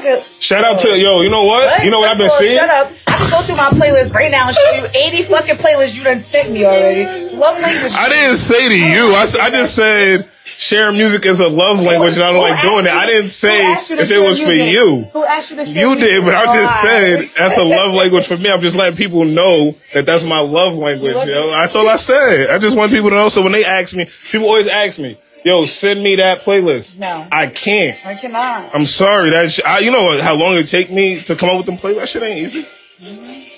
Could. 0.06 0.20
Shout 0.20 0.64
out 0.64 0.78
to 0.80 0.98
yo, 0.98 1.20
you 1.20 1.30
know 1.30 1.44
what? 1.44 1.84
You 1.84 1.90
know 1.90 2.00
what 2.00 2.08
I've 2.08 2.18
been 2.18 2.30
seeing? 2.30 2.58
Shut 2.58 2.70
up. 2.70 2.92
I 3.06 3.18
can 3.18 3.30
go 3.30 3.40
through 3.42 3.56
my 3.56 3.70
playlist 3.70 4.14
right 4.14 4.30
now 4.30 4.48
and 4.48 4.56
show 4.56 4.70
you 4.72 4.86
80 4.94 5.22
fucking 5.24 5.56
playlists 5.56 5.96
you 5.96 6.04
done 6.04 6.18
sent 6.18 6.52
me 6.52 6.64
already. 6.64 7.34
Love 7.34 7.60
language. 7.60 7.92
I 7.94 8.08
didn't 8.08 8.36
say 8.36 8.68
to 8.68 8.78
you. 8.78 9.14
I, 9.14 9.26
I 9.40 9.50
just 9.50 9.74
said 9.74 10.28
sharing 10.44 10.96
music 10.96 11.26
is 11.26 11.40
a 11.40 11.48
love 11.48 11.80
language, 11.80 12.14
and 12.14 12.22
I 12.22 12.32
don't 12.32 12.40
like 12.40 12.62
doing 12.62 12.86
it. 12.86 12.92
I 12.92 13.06
didn't 13.06 13.30
say 13.30 13.64
asked 13.64 13.90
you 13.90 13.96
to 13.96 14.02
if 14.02 14.10
it 14.10 14.18
was 14.18 14.40
for 14.40 14.52
you. 14.52 15.04
Who 15.12 15.24
asked 15.24 15.50
you 15.50 15.56
to 15.56 15.66
share 15.66 15.88
You 15.88 15.96
did, 15.96 16.24
but 16.24 16.34
I 16.34 16.44
just 16.44 16.80
said 16.82 17.30
that's 17.36 17.58
a 17.58 17.64
love 17.76 17.94
language 17.94 18.26
for 18.26 18.36
me. 18.36 18.50
I'm 18.50 18.60
just 18.60 18.76
letting 18.76 18.96
people 18.96 19.24
know 19.24 19.74
that 19.92 20.06
that's 20.06 20.24
my 20.24 20.40
love 20.40 20.74
language. 20.74 21.14
Yo, 21.14 21.50
that's 21.50 21.74
all 21.74 21.88
I 21.88 21.96
said. 21.96 22.50
I 22.50 22.58
just 22.58 22.76
want 22.76 22.90
people 22.90 23.10
to 23.10 23.16
know. 23.16 23.28
So 23.28 23.42
when 23.42 23.52
they 23.52 23.64
ask 23.64 23.94
me, 23.94 24.06
people 24.30 24.46
always 24.46 24.68
ask 24.68 24.98
me, 24.98 25.18
"Yo, 25.46 25.64
send 25.64 26.02
me 26.02 26.16
that 26.16 26.42
playlist." 26.42 26.98
No. 26.98 27.26
I 27.30 27.46
can't. 27.46 27.96
I 28.04 28.14
cannot. 28.14 28.74
I'm 28.74 28.84
sorry. 28.86 29.30
That 29.30 29.52
sh- 29.52 29.60
I, 29.64 29.78
you 29.78 29.90
know 29.90 30.04
what- 30.04 30.20
how 30.20 30.34
long 30.34 30.54
it 30.56 30.66
take 30.68 30.90
me 30.90 31.18
to 31.20 31.36
come 31.36 31.48
up 31.50 31.56
with 31.58 31.66
them 31.66 31.76
playlists. 31.78 31.96
That 32.00 32.08
shit 32.08 32.22
ain't 32.24 32.38
easy. 32.38 32.62
Mm-hmm. 32.62 33.52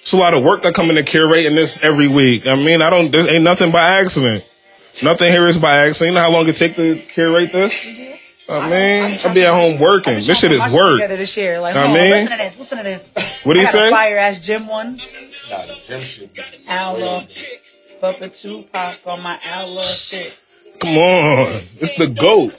It's 0.00 0.12
a 0.12 0.16
lot 0.16 0.34
of 0.34 0.42
work 0.42 0.62
that 0.62 0.74
come 0.74 0.88
into 0.90 1.02
curating 1.02 1.54
this 1.54 1.78
every 1.82 2.08
week. 2.08 2.46
I 2.46 2.54
mean, 2.56 2.80
I 2.82 2.90
don't. 2.90 3.10
This 3.12 3.28
ain't 3.28 3.44
nothing 3.44 3.70
by 3.70 3.86
accident. 4.00 4.42
Nothing 5.02 5.30
here 5.30 5.46
is 5.46 5.58
by 5.58 5.76
accident. 5.86 6.12
You 6.12 6.14
know 6.16 6.22
how 6.22 6.32
long 6.32 6.48
it 6.48 6.56
take 6.56 6.74
to 6.76 6.96
curate 6.96 7.52
this? 7.52 7.86
Mm-hmm. 7.86 8.52
I 8.52 8.70
mean, 8.70 9.18
I'll 9.24 9.34
be 9.34 9.44
at 9.44 9.52
home 9.52 9.78
working. 9.78 10.14
This 10.14 10.40
shit 10.40 10.50
is 10.52 10.56
trying 10.58 10.70
to 10.70 10.76
put 10.76 10.82
my 10.82 10.84
work. 10.90 10.96
Together 11.02 11.16
to 11.18 11.26
share. 11.26 11.60
Like, 11.60 11.76
I 11.76 11.86
mean- 11.92 12.10
listen 12.10 12.30
to 12.30 12.36
this. 12.38 12.58
Listen 12.58 12.78
to 12.78 12.84
this. 12.84 13.40
What 13.44 13.52
do 13.54 13.60
I 13.60 13.62
you 13.62 13.66
got 13.66 13.72
say? 13.72 13.90
Fire 13.90 14.16
ass 14.16 14.40
gym 14.40 14.66
one. 14.66 14.96
Nah, 14.96 15.02
the 15.66 15.84
gym 15.86 16.00
shit. 16.00 16.34
be 16.34 16.42
Outlaw. 16.68 17.20
crazy. 17.20 17.46
Bumping 18.00 18.30
Tupac 18.30 19.00
on 19.06 19.22
my 19.22 19.38
outlaw 19.44 19.82
shit. 19.82 20.38
Come 20.80 20.96
on, 20.96 21.48
it's 21.48 21.94
the 21.98 22.06
goat. 22.08 22.54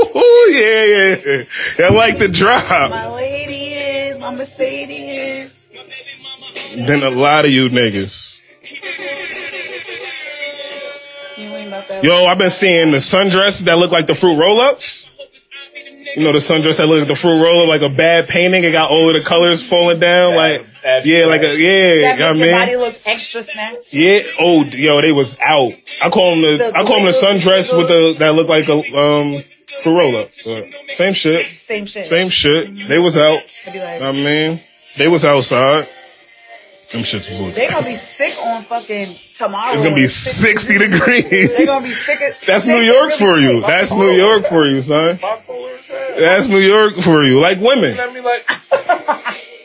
Ooh, 0.16 0.50
yeah, 0.52 1.44
yeah. 1.78 1.86
I 1.86 1.90
like 1.94 2.18
the 2.18 2.28
drop. 2.28 2.90
My 2.90 3.08
lady 3.14 3.74
is, 3.74 4.18
my 4.18 4.34
Mercedes 4.34 5.58
is. 5.70 6.86
Then 6.86 7.02
a 7.02 7.10
lot 7.10 7.44
of 7.44 7.50
you 7.50 7.68
niggas. 7.68 8.38
You 11.36 11.44
ain't 11.44 11.68
about 11.68 11.88
that. 11.88 12.04
Yo, 12.04 12.24
I've 12.24 12.38
been 12.38 12.50
seeing 12.50 12.90
the 12.90 12.98
sundresses 12.98 13.64
that 13.64 13.78
look 13.78 13.90
like 13.90 14.06
the 14.06 14.14
fruit 14.14 14.38
roll-ups. 14.38 15.06
You 16.16 16.24
know 16.24 16.32
the 16.32 16.38
sundress 16.38 16.78
that 16.78 16.86
look 16.86 17.00
like 17.00 17.08
the 17.08 17.16
fruit 17.16 17.42
roll-up, 17.42 17.68
like 17.68 17.82
a 17.82 17.94
bad 17.94 18.26
painting. 18.28 18.64
It 18.64 18.72
got 18.72 18.90
all 18.90 19.08
of 19.08 19.14
the 19.14 19.20
colors 19.20 19.66
falling 19.66 20.00
down, 20.00 20.34
like 20.34 20.66
Bad- 20.82 21.06
yeah, 21.06 21.26
like 21.26 21.42
a 21.42 21.56
yeah. 21.58 21.94
You 21.94 22.00
that 22.02 22.18
know 22.18 22.30
I 22.30 22.32
make 22.32 22.44
your 22.50 22.58
body 22.58 22.70
mean? 22.72 22.80
look 22.80 22.94
extra 23.06 23.42
snatched. 23.42 23.92
Yeah. 23.92 24.20
Oh, 24.38 24.64
yo, 24.64 25.00
they 25.00 25.12
was 25.12 25.36
out. 25.40 25.72
I 26.02 26.10
call 26.10 26.30
them 26.32 26.42
the, 26.42 26.56
The- 26.58 26.76
I 26.76 26.84
call 26.84 26.96
them 26.96 27.06
the 27.06 27.12
the 27.12 27.26
sundress 27.26 27.76
with 27.76 27.88
the 27.88 28.16
that 28.18 28.34
look 28.34 28.48
like 28.48 28.68
a 28.68 28.74
um 28.96 29.42
fruit 29.82 29.96
roll-up. 29.98 30.30
Same 30.32 31.12
shit. 31.12 31.42
Same 31.42 31.86
shit. 31.86 32.06
Same 32.06 32.28
shit. 32.28 32.88
They 32.88 32.98
was 32.98 33.16
out. 33.16 33.40
I'd 33.68 33.74
like, 33.76 34.02
I 34.02 34.12
mean, 34.12 34.60
they 34.96 35.08
was 35.08 35.24
outside. 35.24 35.88
Them 36.90 37.02
shits 37.02 37.30
was 37.30 37.54
they 37.54 37.68
gonna 37.68 37.86
be 37.86 37.94
sick 37.94 38.36
on 38.44 38.62
fucking 38.64 39.06
tomorrow. 39.36 39.72
It's 39.74 39.80
gonna 39.84 39.94
be 39.94 40.08
60 40.08 40.76
degrees. 40.78 41.30
They 41.30 41.64
gonna 41.64 41.86
be 41.86 41.92
sick. 41.94 42.20
Of, 42.20 42.44
That's 42.44 42.64
sick 42.64 42.72
New 42.74 42.78
and 42.78 42.86
York 42.86 43.10
really 43.10 43.16
for 43.18 43.38
you. 43.38 43.60
sick. 43.60 43.66
That's 43.68 43.94
New 43.94 44.10
York 44.10 44.46
for 44.46 44.66
you, 44.66 44.82
son. 44.82 45.16
Bipolar 45.18 45.78
is 45.78 45.86
trash. 45.86 46.18
That's 46.18 46.48
New 46.48 46.58
York 46.58 46.94
for 46.96 47.22
you. 47.22 47.38
Like 47.40 47.60
women. 47.60 47.94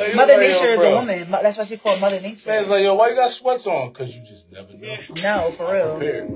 Let 0.00 0.06
like. 0.08 0.16
Like, 0.16 0.16
Mother 0.16 0.32
like, 0.38 0.48
Nature 0.48 0.66
is 0.66 0.80
a 0.80 0.90
woman. 0.90 1.30
That's 1.30 1.58
why 1.58 1.64
she 1.64 1.76
called 1.76 2.00
Mother 2.00 2.20
Nature. 2.20 2.48
Man, 2.48 2.60
it's 2.60 2.70
like, 2.70 2.82
yo, 2.82 2.94
why 2.94 3.10
you 3.10 3.14
got 3.14 3.30
sweats 3.30 3.66
on? 3.66 3.92
Cause 3.92 4.14
you 4.14 4.24
just 4.24 4.50
never 4.50 4.72
know. 4.74 4.96
No, 5.22 5.50
for 5.50 5.72
real. 5.72 5.96
Prepared. 5.96 6.30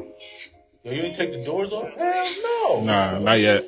Yo, 0.84 0.92
you 0.92 1.02
didn't 1.02 1.16
take 1.16 1.32
the 1.32 1.44
doors 1.44 1.72
off? 1.72 1.98
Hell 1.98 2.82
no. 2.82 2.84
Nah, 2.84 3.18
not 3.18 3.40
yet. 3.40 3.64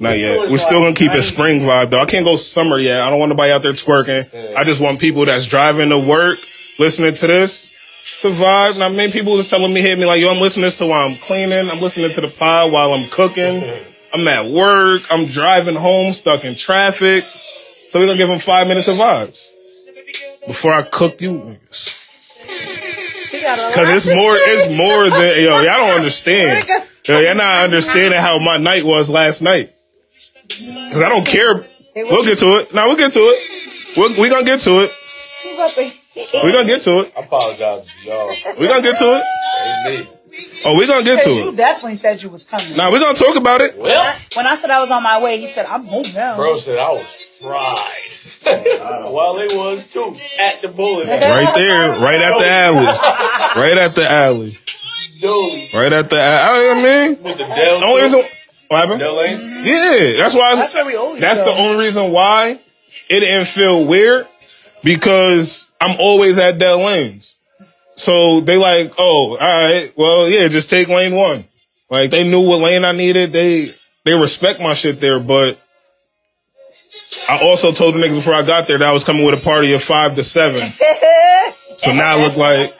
Not 0.00 0.18
yet. 0.18 0.50
We're 0.50 0.58
still 0.58 0.80
gonna 0.82 0.94
keep 0.94 1.12
it 1.12 1.22
spring 1.22 1.60
vibe 1.60 1.90
though. 1.90 2.00
I 2.00 2.06
can't 2.06 2.24
go 2.24 2.36
summer 2.36 2.78
yet. 2.78 3.00
I 3.00 3.10
don't 3.10 3.18
want 3.18 3.30
nobody 3.30 3.50
out 3.50 3.62
there 3.62 3.72
twerking. 3.72 4.54
I 4.54 4.62
just 4.64 4.80
want 4.80 5.00
people 5.00 5.24
that's 5.24 5.46
driving 5.46 5.90
to 5.90 5.98
work, 5.98 6.38
listening 6.78 7.14
to 7.14 7.26
this, 7.26 7.74
to 8.20 8.28
vibe. 8.28 8.74
And 8.74 8.84
I 8.84 8.88
mean, 8.90 9.10
people 9.10 9.36
just 9.36 9.50
telling 9.50 9.72
me, 9.72 9.80
hit 9.80 9.98
me 9.98 10.04
like, 10.04 10.20
yo, 10.20 10.30
I'm 10.30 10.40
listening 10.40 10.70
to 10.70 10.76
this 10.76 10.80
while 10.80 11.08
I'm 11.08 11.16
cleaning. 11.16 11.68
I'm 11.70 11.80
listening 11.80 12.12
to 12.12 12.20
the 12.20 12.28
pod 12.28 12.70
while 12.70 12.92
I'm 12.92 13.08
cooking. 13.08 13.62
I'm 14.12 14.26
at 14.28 14.46
work. 14.46 15.02
I'm 15.10 15.26
driving 15.26 15.74
home, 15.74 16.12
stuck 16.12 16.44
in 16.44 16.54
traffic. 16.54 17.24
So 17.90 17.98
we're 18.00 18.06
gonna 18.06 18.18
give 18.18 18.28
them 18.28 18.38
five 18.40 18.68
minutes 18.68 18.88
of 18.88 18.96
vibes 18.96 19.50
before 20.46 20.72
I 20.74 20.82
cook 20.82 21.20
you 21.20 21.32
niggas. 21.32 23.30
He 23.30 23.40
got 23.40 23.58
a 23.58 23.74
Cause 23.74 23.88
it's 23.88 24.06
more, 24.14 24.34
it's 24.36 24.76
more 24.76 25.08
than 25.10 25.42
yo. 25.42 25.60
Y'all 25.60 25.86
don't 25.86 25.90
understand. 25.96 26.64
Yo, 27.06 27.18
y'all 27.20 27.34
not 27.34 27.64
understanding 27.64 28.20
how 28.20 28.38
my 28.38 28.56
night 28.58 28.84
was 28.84 29.08
last 29.10 29.40
night. 29.42 29.72
Cause 30.92 31.02
I 31.02 31.08
don't 31.08 31.26
care. 31.26 31.66
We'll 31.96 32.24
get 32.24 32.38
to 32.40 32.58
it. 32.60 32.74
Now 32.74 32.86
we'll 32.88 32.96
get 32.96 33.12
to 33.14 33.20
it. 33.20 33.96
We're, 33.96 34.20
we 34.22 34.28
gonna 34.28 34.44
get 34.44 34.60
to 34.60 34.84
it. 34.84 34.90
He 35.42 35.54
about 35.54 35.70
to- 35.70 35.92
We 36.44 36.52
gonna 36.52 36.64
get 36.66 36.82
to 36.82 37.00
it. 37.00 37.12
I 37.16 37.20
apologize 37.24 37.86
to 37.86 38.08
y'all. 38.08 38.28
We 38.58 38.66
gonna 38.68 38.82
get 38.82 38.96
to 38.98 39.22
it. 39.22 40.17
Ain't 40.32 40.52
me. 40.54 40.60
Oh, 40.66 40.76
we're 40.76 40.86
gonna 40.86 41.04
get 41.04 41.18
to 41.22 41.24
Cause 41.24 41.36
you 41.36 41.48
it. 41.50 41.56
definitely 41.56 41.96
said 41.96 42.22
you 42.22 42.28
was 42.30 42.44
coming. 42.44 42.76
Now 42.76 42.90
we're 42.92 43.00
gonna 43.00 43.16
talk 43.18 43.36
about 43.36 43.60
it. 43.60 43.76
Well, 43.78 44.16
When 44.36 44.46
I 44.46 44.54
said 44.56 44.70
I 44.70 44.80
was 44.80 44.90
on 44.90 45.02
my 45.02 45.20
way, 45.22 45.38
he 45.38 45.48
said 45.48 45.66
I'm 45.66 45.84
home 45.84 46.04
now. 46.14 46.36
bro 46.36 46.58
said 46.58 46.78
I 46.78 46.90
was 46.92 47.38
fried. 47.40 48.04
While 49.12 49.34
they 49.34 49.46
was 49.48 49.92
too 49.92 50.14
at 50.40 50.60
the 50.62 50.68
bullet. 50.68 51.06
Right 51.08 51.54
there, 51.54 51.98
right 52.00 52.20
at 52.20 52.38
the 52.38 52.48
alley, 52.50 53.60
right 53.62 53.78
at 53.78 53.94
the 53.94 54.10
alley, 54.10 54.58
Dude, 55.20 55.74
right 55.74 55.92
at 55.92 56.08
the. 56.10 56.16
alley. 56.20 56.68
I 56.70 56.74
mean, 57.08 57.22
with 57.22 57.38
the 57.38 57.44
Dell. 57.44 57.80
the 57.80 57.86
only 57.86 58.02
reason. 58.02 58.22
What 58.68 58.80
happened? 58.80 59.00
Dell 59.00 59.16
Lanes. 59.16 59.42
Yeah, 59.44 60.22
that's 60.22 60.34
why. 60.34 60.54
That's 60.54 60.74
where 60.74 60.86
we 60.86 60.94
always 60.96 61.20
That's 61.20 61.40
go. 61.40 61.46
the 61.54 61.60
only 61.62 61.84
reason 61.84 62.12
why 62.12 62.58
it 63.08 63.20
didn't 63.20 63.46
feel 63.48 63.84
weird 63.86 64.26
because 64.84 65.72
I'm 65.80 65.96
always 65.98 66.38
at 66.38 66.58
Dell 66.58 66.78
Lanes. 66.84 67.37
So 67.98 68.40
they 68.40 68.56
like, 68.56 68.94
oh, 68.96 69.32
all 69.32 69.36
right, 69.36 69.92
well, 69.96 70.28
yeah, 70.28 70.48
just 70.48 70.70
take 70.70 70.88
lane 70.88 71.14
one. 71.14 71.44
Like 71.90 72.10
they 72.10 72.26
knew 72.26 72.40
what 72.46 72.60
lane 72.60 72.84
I 72.84 72.92
needed. 72.92 73.32
They 73.32 73.74
they 74.04 74.12
respect 74.14 74.60
my 74.60 74.74
shit 74.74 75.00
there, 75.00 75.20
but 75.20 75.60
I 77.28 77.40
also 77.42 77.72
told 77.72 77.94
the 77.94 77.98
niggas 77.98 78.14
before 78.16 78.34
I 78.34 78.42
got 78.42 78.68
there 78.68 78.78
that 78.78 78.88
I 78.88 78.92
was 78.92 79.04
coming 79.04 79.24
with 79.24 79.38
a 79.38 79.42
party 79.42 79.74
of 79.74 79.82
five 79.82 80.14
to 80.16 80.24
seven. 80.24 80.72
So 81.78 81.94
now 81.94 82.18
I 82.18 82.20
look 82.20 82.36
like, 82.36 82.74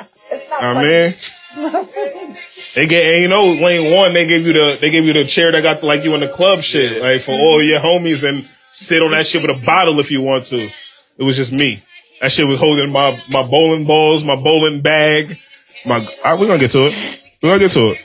I 0.60 0.74
mean, 0.74 0.82
It's 0.82 1.56
not 1.56 1.88
funny. 1.88 2.36
they 2.74 2.88
get, 2.88 3.04
and 3.04 3.22
you 3.22 3.28
know, 3.28 3.44
lane 3.44 3.94
one, 3.94 4.12
they 4.12 4.26
give 4.26 4.44
you 4.44 4.52
the, 4.52 4.76
they 4.80 4.90
give 4.90 5.04
you 5.04 5.12
the 5.12 5.24
chair 5.24 5.52
that 5.52 5.62
got 5.62 5.84
like 5.84 6.02
you 6.02 6.14
in 6.14 6.20
the 6.20 6.28
club 6.28 6.62
shit, 6.62 7.00
like 7.00 7.20
for 7.20 7.30
all 7.30 7.62
your 7.62 7.78
homies 7.78 8.28
and 8.28 8.48
sit 8.72 9.00
on 9.00 9.12
that 9.12 9.24
shit 9.28 9.40
with 9.40 9.56
a 9.56 9.64
bottle 9.64 10.00
if 10.00 10.10
you 10.10 10.20
want 10.20 10.46
to. 10.46 10.68
It 11.16 11.22
was 11.22 11.36
just 11.36 11.52
me. 11.52 11.80
That 12.20 12.32
shit 12.32 12.46
was 12.46 12.58
holding 12.58 12.90
my, 12.90 13.22
my 13.30 13.46
bowling 13.46 13.86
balls, 13.86 14.24
my 14.24 14.36
bowling 14.36 14.80
bag, 14.80 15.38
my, 15.86 16.00
we're 16.24 16.46
gonna 16.46 16.58
get 16.58 16.72
to 16.72 16.86
it. 16.86 17.22
We're 17.42 17.50
gonna 17.50 17.60
get 17.60 17.72
to 17.72 17.90
it. 17.90 18.04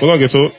We're 0.00 0.08
gonna 0.08 0.18
get 0.18 0.30
to 0.32 0.44
it. 0.44 0.56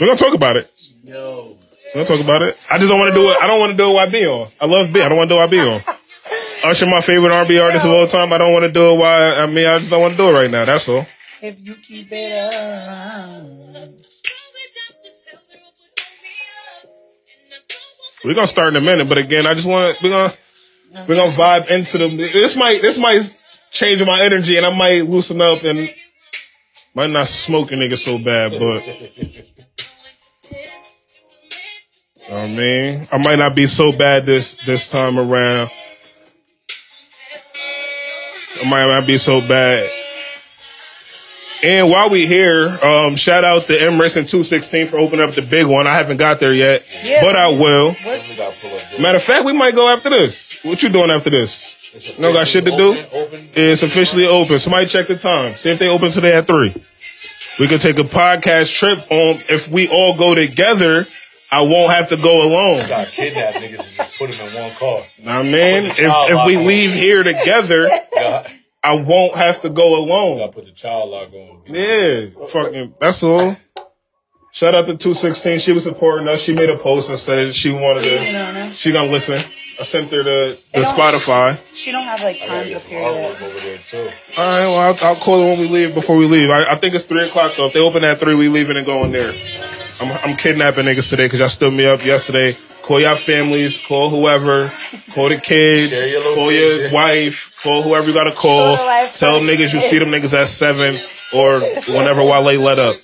We're 0.00 0.06
gonna 0.06 0.18
talk 0.18 0.34
about 0.34 0.56
it. 0.56 0.70
Yo. 1.02 1.56
We're 1.94 2.04
gonna 2.04 2.16
talk 2.16 2.24
about 2.24 2.42
it. 2.42 2.64
I 2.70 2.78
just 2.78 2.88
don't 2.88 2.98
want 3.00 3.12
to 3.12 3.20
do 3.20 3.28
it. 3.30 3.36
I 3.42 3.46
don't 3.46 3.58
want 3.58 3.72
to 3.72 3.76
do 3.76 3.90
it 3.90 3.94
while 3.94 4.10
B 4.10 4.26
on. 4.26 4.46
I 4.60 4.66
love 4.66 4.92
B. 4.92 5.02
I 5.02 5.08
don't 5.08 5.18
want 5.18 5.30
to 5.30 5.34
do 5.34 5.38
it 5.38 5.40
while 5.40 5.48
B 5.48 5.60
on. 5.60 5.82
Usher, 6.64 6.86
my 6.86 7.00
favorite 7.00 7.32
R&B 7.32 7.58
artist 7.58 7.84
of 7.84 7.92
all 7.92 8.06
time. 8.06 8.32
I 8.32 8.38
don't 8.38 8.52
want 8.52 8.64
to 8.64 8.70
do 8.70 8.92
it 8.92 8.98
while, 8.98 9.42
I 9.42 9.46
mean, 9.46 9.66
I 9.66 9.78
just 9.78 9.90
don't 9.90 10.00
want 10.00 10.12
to 10.12 10.18
do 10.18 10.28
it 10.28 10.32
right 10.32 10.50
now. 10.50 10.64
That's 10.64 10.88
all. 10.88 11.06
If 11.40 11.64
you 11.64 11.74
keep 11.76 12.08
it 12.10 12.54
up. 12.54 13.44
We're 18.24 18.34
gonna 18.34 18.48
start 18.48 18.74
in 18.74 18.76
a 18.76 18.84
minute, 18.84 19.08
but 19.08 19.18
again, 19.18 19.46
I 19.46 19.54
just 19.54 19.66
want 19.66 19.96
to, 19.96 20.04
we're 20.04 20.10
gonna, 20.10 20.32
we're 21.06 21.16
gonna 21.16 21.32
vibe 21.32 21.68
into 21.70 21.98
the, 21.98 22.08
this 22.16 22.56
might, 22.56 22.82
this 22.82 22.98
might 22.98 23.36
change 23.70 24.04
my 24.06 24.22
energy 24.22 24.56
and 24.56 24.66
I 24.66 24.76
might 24.76 25.02
loosen 25.06 25.40
up 25.40 25.62
and 25.64 25.90
might 26.94 27.10
not 27.10 27.28
smoke 27.28 27.70
a 27.72 27.74
nigga 27.74 27.96
so 27.98 28.18
bad, 28.18 28.52
but, 28.52 28.86
you 29.22 29.44
know 32.28 32.36
I 32.36 32.46
mean, 32.46 33.08
I 33.10 33.18
might 33.18 33.38
not 33.38 33.54
be 33.54 33.66
so 33.66 33.90
bad 33.96 34.26
this, 34.26 34.58
this 34.66 34.88
time 34.88 35.18
around. 35.18 35.70
I 38.62 38.68
might 38.68 38.86
not 38.86 39.06
be 39.06 39.16
so 39.18 39.40
bad. 39.40 39.88
And 41.62 41.90
while 41.90 42.10
we 42.10 42.26
here, 42.26 42.78
um, 42.82 43.16
shout 43.16 43.44
out 43.44 43.62
to 43.64 43.74
and 43.88 43.96
216 43.98 44.86
for 44.88 44.98
opening 44.98 45.26
up 45.26 45.34
the 45.34 45.42
big 45.42 45.66
one. 45.66 45.86
I 45.86 45.94
haven't 45.94 46.18
got 46.18 46.38
there 46.38 46.52
yet, 46.54 46.86
Yeah. 47.02 47.22
but 47.22 47.34
I 47.34 47.48
will. 47.48 47.88
We 47.88 48.27
gotta 48.60 48.68
pull 48.68 48.78
up. 48.78 48.90
dude. 48.90 49.00
Matter 49.00 49.16
of 49.16 49.22
fact, 49.22 49.44
we 49.44 49.52
might 49.52 49.74
go 49.74 49.88
after 49.88 50.10
this. 50.10 50.62
What 50.64 50.82
you 50.82 50.88
doing 50.88 51.10
after 51.10 51.30
this? 51.30 51.76
No 52.18 52.32
got 52.32 52.46
shit 52.46 52.64
to 52.66 52.76
do? 52.76 52.90
Open, 52.98 53.06
open. 53.12 53.48
It's 53.54 53.82
officially 53.82 54.26
open. 54.26 54.58
Somebody 54.58 54.86
check 54.86 55.06
the 55.06 55.16
time. 55.16 55.54
See 55.54 55.70
if 55.70 55.78
they 55.78 55.88
open 55.88 56.10
today 56.10 56.34
at 56.34 56.46
three. 56.46 56.74
We 57.58 57.66
could 57.66 57.80
take 57.80 57.98
a 57.98 58.02
podcast 58.04 58.72
trip 58.74 58.98
on. 59.10 59.40
If 59.48 59.68
we 59.68 59.88
all 59.88 60.16
go 60.16 60.34
together, 60.34 61.06
I 61.50 61.62
won't 61.62 61.92
have 61.92 62.08
to 62.10 62.16
go 62.16 62.46
alone. 62.46 62.86
Got 62.88 63.08
kidnapped 63.08 63.56
niggas 63.56 63.78
and 63.80 63.96
just 63.96 64.18
put 64.18 64.30
them 64.30 64.48
in 64.48 64.54
one 64.54 64.70
car. 64.72 65.00
Now, 65.22 65.42
man, 65.42 65.86
if 65.86 65.98
if 65.98 66.46
we 66.46 66.56
leave 66.56 66.92
here 66.92 67.22
together, 67.24 67.88
I 68.84 68.94
won't 68.94 69.34
have 69.34 69.60
to 69.62 69.70
go 69.70 69.98
alone. 69.98 70.38
got 70.38 70.52
put 70.52 70.66
the 70.66 70.72
child 70.72 71.10
lock 71.10 71.32
on. 71.32 71.62
Yeah, 71.66 72.26
fucking. 72.48 72.94
That's 73.00 73.22
all. 73.22 73.56
Shout 74.50 74.74
out 74.74 74.86
to 74.86 74.96
two 74.96 75.14
sixteen. 75.14 75.58
She 75.58 75.72
was 75.72 75.84
supporting 75.84 76.26
us. 76.26 76.40
She 76.40 76.54
made 76.54 76.70
a 76.70 76.76
post 76.76 77.10
and 77.10 77.18
said 77.18 77.54
she 77.54 77.70
wanted 77.70 78.02
to. 78.02 78.70
She 78.70 78.92
gonna 78.92 79.10
listen. 79.10 79.36
I 79.80 79.84
sent 79.84 80.10
her 80.10 80.24
the 80.24 80.70
the 80.74 80.80
Spotify. 80.80 81.60
She 81.74 81.92
don't 81.92 82.02
have 82.02 82.20
like 82.22 82.38
Gotta 82.40 82.48
times 82.64 82.74
up 82.74 82.82
here 82.82 82.98
artwork 82.98 83.14
yet. 83.14 83.42
over 83.42 83.60
there 83.60 83.78
too. 83.78 84.10
All 84.36 84.46
right, 84.46 84.66
well, 84.66 84.78
I'll, 84.78 84.96
I'll 85.08 85.16
call 85.16 85.42
her 85.42 85.48
when 85.50 85.60
we 85.60 85.68
leave 85.68 85.94
before 85.94 86.16
we 86.16 86.26
leave. 86.26 86.50
I, 86.50 86.64
I 86.72 86.74
think 86.74 86.94
it's 86.96 87.04
three 87.04 87.22
o'clock 87.24 87.52
though. 87.56 87.66
If 87.66 87.74
they 87.74 87.80
open 87.80 88.02
at 88.02 88.18
three, 88.18 88.34
we 88.34 88.48
leaving 88.48 88.76
and 88.76 88.84
going 88.86 89.12
there. 89.12 89.32
I'm, 90.00 90.30
I'm 90.30 90.36
kidnapping 90.36 90.86
niggas 90.86 91.08
today 91.10 91.26
because 91.26 91.38
y'all 91.40 91.48
stood 91.48 91.74
me 91.74 91.86
up 91.86 92.04
yesterday. 92.04 92.52
Call 92.82 93.00
y'all 93.00 93.16
families, 93.16 93.84
call 93.86 94.08
whoever, 94.10 94.72
call 95.12 95.28
the 95.28 95.36
kids, 95.40 95.92
your 95.92 96.22
call 96.34 96.50
your 96.50 96.70
location. 96.72 96.92
wife, 96.94 97.60
call 97.62 97.82
whoever 97.82 98.08
you 98.08 98.14
gotta 98.14 98.32
call. 98.32 98.76
Call 98.76 98.84
the 98.84 98.88
wife 98.88 99.16
Tell 99.18 99.38
them 99.38 99.46
niggas 99.46 99.74
you 99.74 99.80
see 99.80 99.98
them 99.98 100.08
niggas 100.08 100.32
at 100.32 100.48
seven 100.48 100.96
or 101.34 101.60
whenever 101.94 102.24
Wale 102.24 102.58
let 102.60 102.78
up. 102.78 102.96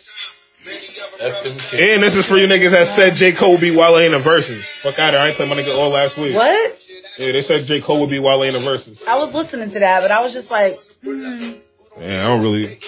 F 1.25 1.43
them. 1.43 1.81
And 1.81 2.03
this 2.03 2.17
is 2.17 2.27
for 2.27 2.37
you 2.37 2.47
niggas 2.47 2.71
that 2.73 2.87
said 2.87 3.15
J. 3.15 3.33
Cole 3.33 3.53
would 3.53 3.61
be 3.61 3.75
Wale 3.75 3.97
in 3.97 4.13
the 4.13 4.19
verses. 4.19 4.65
Fuck 4.67 4.99
out 4.99 5.15
of 5.15 5.15
here. 5.15 5.21
I 5.21 5.29
ain't 5.29 5.37
play 5.37 5.49
my 5.49 5.57
nigga 5.57 5.77
all 5.77 5.91
last 5.91 6.19
week. 6.19 6.35
What? 6.35 6.79
Yeah, 7.19 7.33
they 7.33 7.43
said 7.43 7.65
J. 7.65 7.81
Cole 7.81 8.01
would 8.01 8.11
be 8.11 8.19
Wale 8.19 8.43
in 8.43 8.53
the 8.53 8.61
verses. 8.61 9.05
I 9.07 9.17
was 9.17 9.35
listening 9.35 9.71
to 9.71 9.79
that, 9.81 10.03
but 10.03 10.11
I 10.11 10.21
was 10.21 10.33
just 10.33 10.51
like, 10.51 10.79
hmm. 11.03 11.53
Yeah, 12.01 12.25
I 12.25 12.29
don't 12.29 12.43
really. 12.43 12.79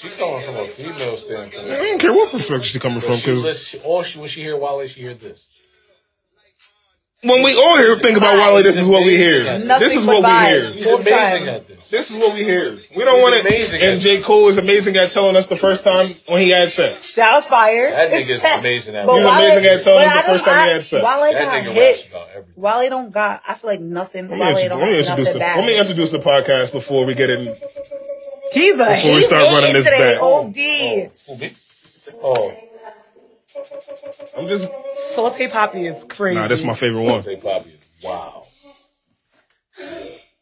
She's 0.00 0.16
coming 0.16 0.40
from 0.42 0.56
a 0.56 0.64
female 0.64 1.12
standpoint. 1.12 1.70
I 1.70 1.76
don't 1.76 2.00
care 2.00 2.12
what 2.12 2.30
perspective 2.30 2.64
she's 2.64 2.80
coming 2.80 3.00
from. 3.00 3.16
She, 3.16 3.32
Cause 3.32 3.42
listen, 3.42 3.80
all 3.84 4.02
she 4.02 4.18
when 4.18 4.28
she 4.28 4.42
hear 4.42 4.56
Wale, 4.56 4.86
she 4.86 5.02
hear 5.02 5.14
this. 5.14 5.49
When 7.22 7.42
we 7.42 7.54
all 7.54 7.76
here 7.76 7.96
think 7.96 8.16
about 8.16 8.38
Wale, 8.38 8.62
this 8.62 8.78
is 8.78 8.86
what 8.86 9.04
we 9.04 9.16
hear. 9.16 9.42
Nothing 9.64 9.68
This 9.88 9.96
is 9.96 10.06
what 10.06 10.22
we 10.22 10.28
vibes. 10.28 10.48
hear. 10.48 10.70
She's 10.72 10.84
Both 10.86 11.00
amazing 11.06 11.48
at 11.48 11.68
this. 11.68 11.90
This 11.90 12.10
is 12.10 12.16
what 12.16 12.32
we 12.34 12.44
hear. 12.44 12.76
We 12.96 13.04
don't 13.04 13.20
want 13.20 13.34
it. 13.34 13.44
amazing 13.44 13.82
And 13.82 14.00
J. 14.00 14.20
Cole 14.22 14.48
is 14.48 14.56
amazing 14.58 14.96
at 14.96 15.10
telling 15.10 15.36
us 15.36 15.46
the 15.46 15.56
first 15.56 15.82
time 15.84 16.08
when 16.28 16.40
he 16.40 16.50
had 16.50 16.70
sex. 16.70 17.14
that 17.16 17.32
was 17.34 17.46
fire. 17.46 17.90
That 17.90 18.10
nigga's 18.10 18.42
amazing 18.60 18.94
at 18.94 19.00
He's. 19.04 19.08
Wale- 19.08 19.28
amazing 19.28 19.66
at 19.66 19.82
telling 19.82 20.04
but 20.08 20.16
us 20.16 20.24
the 20.26 20.32
first 20.32 20.44
time 20.44 20.64
he 20.66 20.72
had 20.72 20.84
sex. 20.84 21.04
Wale 21.04 21.32
That 21.32 21.42
got 21.44 21.52
nigga 21.52 21.66
raps 21.66 21.74
hits. 21.74 22.10
about 22.10 22.28
everything. 22.30 22.52
Wale 22.56 22.88
don't 22.90 23.10
got. 23.12 23.42
I 23.46 23.54
feel 23.54 23.70
like 23.70 23.80
nothing. 23.80 24.28
Let 24.28 24.38
me, 24.38 24.38
Wale 24.38 24.56
introduce, 24.56 24.68
don't 24.70 24.80
let, 24.80 24.86
me 24.90 24.96
have 24.96 25.00
introduce 25.08 25.26
nothing 25.26 25.40
the, 25.40 25.60
let 25.60 25.66
me 25.66 25.78
introduce 25.80 26.10
the 26.12 26.18
podcast 26.18 26.72
before 26.72 27.04
we 27.04 27.14
get 27.14 27.28
in. 27.30 27.38
He's 28.52 28.78
a 28.78 28.84
Before 28.86 29.14
we 29.14 29.22
start 29.22 29.52
running 29.52 29.72
this 29.74 29.84
today. 29.84 30.14
back. 30.14 30.22
OD. 30.22 31.10
Oh, 31.22 31.36
who. 31.38 32.20
Oh, 32.22 32.69
I'm 34.36 34.46
just. 34.48 34.70
Saute 34.94 35.48
Poppy 35.48 35.86
is 35.86 36.04
crazy. 36.04 36.40
Nah, 36.40 36.48
this 36.48 36.60
is 36.60 36.66
my 36.66 36.74
favorite 36.74 37.02
one. 37.02 37.22
Saute 37.22 37.40
Poppy. 37.40 37.78
Wow. 38.02 38.42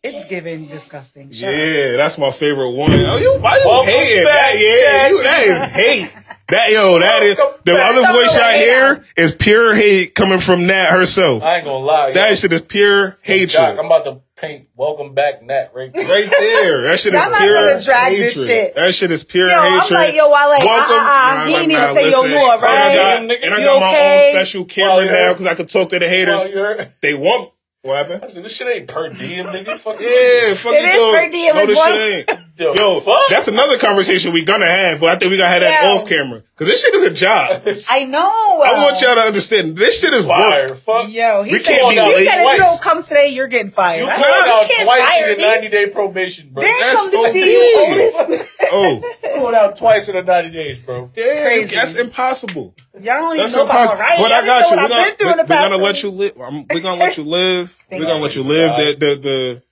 It's 0.02 0.28
giving 0.28 0.66
disgusting. 0.66 1.32
Shut 1.32 1.48
up. 1.48 1.54
Yeah, 1.54 1.96
that's 1.96 2.18
my 2.18 2.30
favorite 2.30 2.70
one. 2.70 2.92
Oh, 2.92 3.16
you 3.16 3.38
why 3.40 3.58
you 3.58 3.68
Welcome 3.68 3.90
hating 3.90 4.24
back, 4.24 4.54
that? 4.54 4.54
Yeah, 4.54 5.08
you, 5.08 5.22
that 5.22 5.46
is 5.46 5.72
hate. 5.72 6.12
That 6.48 6.70
yo, 6.70 6.98
that 7.00 7.22
is 7.24 7.36
the 7.36 7.58
back. 7.64 7.90
other 7.90 8.12
voice 8.12 8.34
know 8.34 8.40
y'all 8.40 8.58
hear 8.58 9.04
is 9.16 9.34
pure 9.34 9.74
hate 9.74 10.14
coming 10.14 10.38
from 10.38 10.66
Nat 10.66 10.90
herself. 10.90 11.42
I 11.42 11.56
ain't 11.56 11.64
gonna 11.64 11.84
lie. 11.84 12.08
yo. 12.08 12.14
That 12.14 12.38
shit 12.38 12.52
is 12.52 12.62
pure 12.62 13.10
Doc, 13.10 13.18
hatred. 13.22 13.78
I'm 13.78 13.86
about 13.86 14.04
to 14.04 14.20
paint 14.40 14.68
"Welcome 14.76 15.14
Back" 15.14 15.42
Nat 15.42 15.70
right 15.74 15.92
there. 15.92 16.08
Right 16.08 16.30
there. 16.30 16.82
That 16.82 17.00
shit 17.00 17.14
is 17.14 17.20
Y'all 17.20 17.30
not 17.30 17.40
pure 17.40 17.54
gonna 17.70 17.82
drag 17.82 18.12
hatred. 18.12 18.28
this 18.28 18.46
shit. 18.46 18.74
That 18.74 18.94
shit 18.94 19.10
is 19.10 19.24
pure 19.24 19.48
Yo, 19.48 19.54
I'm 19.56 19.90
like, 19.90 20.14
yo, 20.14 20.28
Wale, 20.28 20.34
uh, 20.34 20.54
uh, 20.54 20.56
uh, 20.56 20.58
Nah, 20.62 21.44
he 21.46 21.52
nah, 21.52 21.58
didn't 21.58 21.72
nah, 21.72 21.82
even 21.82 21.94
say 21.94 22.10
yo 22.10 22.20
listen. 22.22 22.38
more, 22.38 22.54
And 22.54 22.64
I 22.64 22.94
got, 22.96 23.18
and 23.22 23.32
I 23.54 23.58
you 23.58 23.64
got 23.64 23.80
my 23.80 23.98
own 24.26 24.32
special 24.34 24.64
camera 24.64 24.96
Well, 24.96 25.06
now 25.12 25.32
because 25.32 25.46
I 25.46 25.54
could 25.54 25.68
talk 25.68 25.88
to 25.90 25.98
the 25.98 26.08
haters. 26.08 26.44
Well, 26.54 26.92
They 27.02 27.14
want 27.14 27.52
what 27.82 27.96
happened? 27.96 28.24
I 28.24 28.26
said, 28.26 28.44
this 28.44 28.52
shit 28.52 28.66
ain't 28.66 28.88
per 28.88 29.08
diem, 29.10 29.46
nigga. 29.46 29.78
Fuck 29.78 30.00
Yeah, 30.00 30.54
fuck 30.54 30.72
It 30.74 30.82
you, 30.94 31.00
is 31.00 31.16
per 31.16 31.30
diem 31.30 31.54
No, 31.54 31.60
as 31.62 31.66
this 31.68 31.76
well. 31.78 31.96
shit 31.96 32.28
ain't. 32.30 32.38
Yo, 32.58 32.74
Yo, 32.74 32.98
fuck. 33.00 33.28
that's 33.30 33.46
another 33.46 33.78
conversation 33.78 34.32
we 34.32 34.44
gonna 34.44 34.66
have, 34.66 34.98
but 35.00 35.10
I 35.10 35.16
think 35.16 35.30
we 35.30 35.36
gotta 35.36 35.48
have 35.50 35.60
that 35.60 35.82
Yeah. 35.84 35.90
off 35.92 36.08
camera 36.08 36.42
because 36.54 36.66
this 36.68 36.82
shit 36.82 36.92
is 36.94 37.04
a 37.04 37.10
job. 37.10 37.62
I 37.88 38.04
know. 38.04 38.28
I 38.60 38.82
want 38.84 39.00
y'all 39.00 39.14
to 39.14 39.20
understand 39.20 39.76
this 39.76 40.00
shit 40.00 40.12
is 40.12 40.26
fire. 40.26 40.68
work. 40.70 40.78
Fuck. 40.78 41.08
Yo, 41.10 41.44
he 41.44 41.52
We 41.52 41.58
said, 41.60 41.78
can't 41.78 41.88
be 41.90 41.94
he 41.94 42.00
late 42.00 42.28
said 42.28 42.40
if 42.44 42.52
you 42.52 42.58
don't 42.58 42.80
come 42.80 43.02
today, 43.04 43.28
you're 43.28 43.46
getting 43.46 43.70
fired. 43.70 44.00
You 44.00 44.06
I 44.08 44.16
called 44.16 44.26
out 44.48 44.62
you 44.62 44.68
can't 44.74 44.86
twice 44.88 45.08
fire 45.08 45.28
in 45.30 45.38
me. 45.38 45.44
the 45.44 45.50
90 45.50 45.68
day 45.68 45.86
probation, 45.86 46.50
bro. 46.52 46.64
They 46.64 46.72
That's 46.80 46.96
come 46.96 47.10
to 47.12 47.16
OD. 47.18 47.32
see 47.32 47.52
you, 47.52 48.44
Oh, 48.70 49.14
called 49.36 49.54
out 49.54 49.76
twice 49.78 50.08
in 50.08 50.16
the 50.16 50.22
90 50.22 50.50
days, 50.50 50.78
bro. 50.80 51.10
yeah, 51.14 51.44
Crazy. 51.44 51.74
that's 51.76 51.94
impossible. 51.96 52.74
Y'all 52.94 53.04
don't 53.20 53.24
even 53.36 53.36
That's 53.44 53.54
know 53.54 53.64
about 53.64 53.80
impossible. 53.82 53.98
my 53.98 54.04
right. 54.04 54.18
But 54.18 54.32
I 54.32 54.44
got 54.44 54.70
you. 54.70 54.76
We're 54.76 54.82
what 54.82 54.92
I've 54.92 55.06
been 55.06 55.16
through 55.16 55.26
in 55.28 55.36
gonna, 55.36 55.46
the 55.46 55.54
we're 55.54 55.60
gonna 55.70 55.84
let 55.84 56.02
you 56.02 56.10
live. 56.10 56.32
We're 56.70 56.80
gonna 56.80 57.00
let 57.00 57.16
you 57.16 57.22
live. 57.22 57.76
We're 57.90 58.00
gonna 58.00 58.14
let 58.22 58.34
you 58.34 58.42
you. 58.42 58.48
live. 58.48 58.76
The 58.76 59.06
the 59.06 59.14
the 59.20 59.62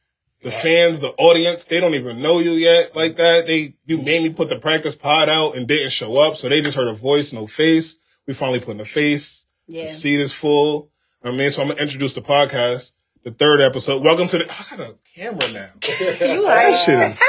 the 0.47 0.53
fans, 0.53 1.01
the 1.01 1.13
audience, 1.19 1.65
they 1.65 1.81
don't 1.81 1.95
even 1.95 2.23
know 2.23 2.39
you 2.39 2.53
yet 2.53 2.95
like 2.95 3.13
mm-hmm. 3.13 3.23
that. 3.23 3.47
They 3.49 3.75
you 3.85 3.99
made 3.99 4.23
me 4.23 4.31
put 4.31 4.49
the 4.49 4.59
practice 4.59 4.95
pod 4.95 5.29
out 5.29 5.57
and 5.57 5.67
didn't 5.67 5.91
show 5.91 6.19
up, 6.19 6.37
so 6.37 6.49
they 6.49 6.61
just 6.61 6.77
heard 6.77 6.87
a 6.87 6.93
voice, 6.93 7.33
no 7.33 7.49
face. 7.49 7.97
We 8.29 8.33
finally 8.33 8.61
put 8.61 8.77
in 8.77 8.81
a 8.81 8.85
face. 8.85 9.45
Yeah. 9.67 9.83
The 9.83 9.89
seat 9.89 10.21
is 10.21 10.33
full. 10.33 10.91
I 11.25 11.33
mean, 11.33 11.51
so 11.51 11.63
I'm 11.63 11.69
gonna 11.69 11.83
introduce 11.83 12.13
the 12.13 12.23
podcast, 12.23 12.93
the 13.25 13.33
third 13.33 13.61
episode. 13.61 14.05
Welcome 14.05 14.29
to 14.29 14.39
the. 14.39 14.45
I 14.45 14.77
got 14.77 14.89
a 14.89 14.97
camera 15.17 15.53
now. 15.53 15.71
You 15.89 16.43
That 16.43 16.85
shit 16.85 17.01
is. 17.01 17.21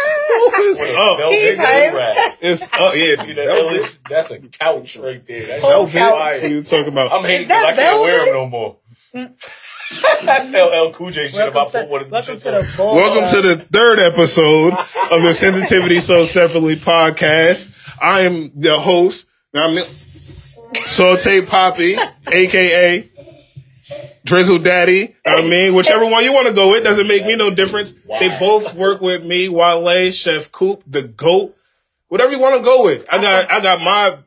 It's 0.60 0.82
up. 0.82 1.32
He's 1.32 1.58
hype. 1.58 2.38
It's 2.40 2.64
up. 2.64 2.94
Yeah, 2.96 3.24
You 3.24 3.34
know, 3.34 3.46
velvet. 3.46 3.74
that's- 3.74 3.98
That's 4.10 4.32
a 4.32 4.40
couch 4.40 4.98
right 4.98 5.26
there. 5.26 5.48
That's 5.48 5.64
Whole 5.64 5.88
couch. 5.88 6.42
What 6.42 6.52
you 6.52 6.62
talking 6.62 6.90
about? 6.90 7.12
I'm 7.12 7.24
hating 7.24 7.48
because 7.48 7.64
I 7.64 7.76
can't 7.76 8.00
wear 8.00 8.26
them 8.26 8.34
no 8.36 8.48
more. 8.48 8.78
Mm. 9.16 9.34
That's 10.24 10.52
LL 10.52 10.92
Cool 10.94 11.12
J 11.12 11.28
shit 11.28 11.36
if 11.36 11.56
I 11.56 11.64
Welcome 11.64 11.72
to, 11.72 11.88
one 11.88 12.10
welcome 12.10 12.38
to 12.38 12.52
the 12.52 12.74
board. 12.76 12.96
Welcome 12.98 13.42
to 13.42 13.48
the 13.48 13.58
third 13.58 14.00
episode 14.00 14.74
of 14.74 15.22
the 15.22 15.34
Sensitivity 15.34 16.02
Sold 16.02 16.28
Separately 16.28 16.76
podcast. 16.76 17.74
I 18.02 18.22
am 18.22 18.52
the 18.54 18.78
host. 18.80 19.28
Now 19.54 19.70
I'm 19.70 19.76
Saute 19.78 21.46
Poppy, 21.46 21.96
aka 22.28 23.10
Drizzle 24.26 24.60
Daddy. 24.60 25.16
I 25.26 25.42
mean, 25.48 25.74
whichever 25.74 26.06
one 26.06 26.26
you 26.26 26.34
want 26.34 26.50
to 26.50 26.54
go 26.54 26.72
with 26.72 26.84
doesn't 26.84 27.08
make 27.08 27.26
me 27.26 27.38
no 27.38 27.50
difference. 27.50 27.94
They 28.20 28.38
both 28.40 28.74
work 28.74 29.00
with 29.00 29.24
me. 29.24 29.48
Wale, 29.48 30.12
Chef 30.12 30.52
Coop, 30.52 30.84
the 30.86 31.04
GOAT, 31.04 31.56
whatever 32.10 32.34
you 32.34 32.40
want 32.40 32.58
to 32.58 32.62
go 32.62 32.84
with. 32.84 33.06
I 33.12 33.22
got, 33.22 33.52
I 33.52 33.62
got 33.62 33.80
my 33.80 34.18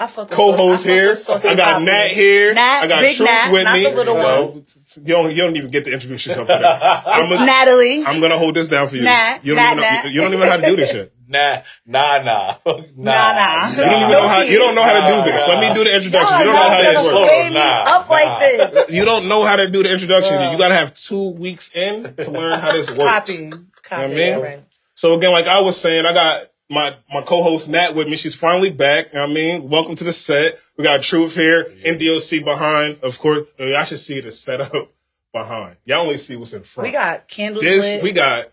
I 0.00 0.06
fuck 0.08 0.28
with 0.28 0.36
co-host 0.36 0.82
sauce- 0.82 0.90
I 0.90 0.92
here. 0.92 1.08
with 1.10 1.46
I 1.46 1.54
got 1.54 1.72
poppy. 1.74 1.84
Nat 1.84 2.06
here. 2.08 2.54
Nat, 2.54 2.80
I 2.82 2.86
got 2.88 3.00
big 3.00 3.16
Truth 3.16 3.28
Nat, 3.28 3.52
with 3.52 3.64
not 3.64 3.74
me. 3.74 3.84
the 3.84 3.90
little 3.94 4.16
you, 4.16 4.22
one. 4.22 4.64
you 4.96 5.02
don't 5.14 5.30
you 5.30 5.36
don't 5.42 5.56
even 5.56 5.70
get 5.70 5.84
to 5.84 5.92
introduce 5.92 6.26
yourself 6.26 6.48
today. 6.48 6.64
I'm, 7.06 7.22
It's 7.24 7.32
a, 7.40 7.44
Natalie. 7.46 8.04
I'm 8.04 8.20
gonna 8.20 8.36
hold 8.38 8.56
this 8.56 8.66
down 8.66 8.88
for 8.88 8.96
you. 8.96 9.02
Nat, 9.04 9.38
you 9.44 9.54
don't 9.54 9.62
Nat, 9.62 9.70
even 9.72 9.76
know, 9.76 9.82
Nat. 9.90 10.04
you, 10.06 10.10
you 10.10 10.20
don't 10.20 10.32
even 10.34 10.40
know 10.40 10.50
how 10.50 10.56
to 10.56 10.66
do 10.66 10.76
this 10.76 10.90
shit. 10.90 11.10
Nah, 11.26 11.62
nah, 11.86 12.18
nah, 12.22 12.56
nah, 12.66 12.94
nah. 12.96 13.68
You 13.70 13.76
don't 13.76 13.96
even 13.96 14.10
know 14.10 14.28
how 14.28 14.40
you 14.42 14.58
don't 14.58 14.74
know 14.74 14.82
how 14.82 15.08
to 15.08 15.14
do 15.24 15.32
this. 15.32 15.48
Let 15.48 15.58
me 15.58 15.74
do 15.74 15.82
the 15.82 15.96
introduction. 15.96 16.38
You 16.38 16.44
don't 16.44 16.54
know 16.54 16.60
Y'all 16.60 16.70
how 16.70 16.82
this 16.82 16.96
gonna 16.96 17.16
works. 17.18 17.30
play 17.32 17.50
Nah, 17.50 17.84
up 17.86 18.10
like 18.10 18.40
this. 18.40 18.90
You 18.90 19.04
don't 19.06 19.26
know 19.28 19.42
how 19.42 19.56
to 19.56 19.70
do 19.70 19.82
the 19.82 19.90
introduction. 19.90 20.34
You 20.52 20.58
gotta 20.58 20.74
have 20.74 20.92
two 20.94 21.30
weeks 21.30 21.70
in 21.74 22.14
to 22.16 22.30
learn 22.30 22.60
how 22.60 22.72
this 22.72 22.88
works. 22.90 23.02
Copy. 23.04 23.50
Copy. 23.82 24.02
I 24.02 24.06
mean? 24.08 24.34
all 24.34 24.42
right. 24.42 24.64
So 24.94 25.14
again, 25.14 25.32
like 25.32 25.46
I 25.46 25.62
was 25.62 25.78
saying, 25.80 26.04
I 26.04 26.12
got 26.12 26.50
my 26.74 26.96
my 27.12 27.22
co-host 27.22 27.68
Nat 27.68 27.94
with 27.94 28.08
me. 28.08 28.16
She's 28.16 28.34
finally 28.34 28.70
back. 28.70 29.12
You 29.12 29.14
know 29.14 29.22
what 29.22 29.30
I 29.30 29.34
mean, 29.34 29.68
welcome 29.68 29.94
to 29.94 30.04
the 30.04 30.12
set. 30.12 30.58
We 30.76 30.84
got 30.84 31.02
Truth 31.02 31.34
here, 31.34 31.72
NDOC 31.86 32.44
behind. 32.44 32.98
Of 33.02 33.18
course, 33.18 33.46
y'all 33.58 33.84
should 33.84 34.00
see 34.00 34.20
the 34.20 34.32
setup 34.32 34.92
behind. 35.32 35.76
Y'all 35.84 36.00
only 36.02 36.18
see 36.18 36.36
what's 36.36 36.52
in 36.52 36.64
front. 36.64 36.88
We 36.88 36.92
got 36.92 37.28
candles 37.28 37.64
this. 37.64 37.84
lit. 37.84 38.02
We 38.02 38.12
got 38.12 38.46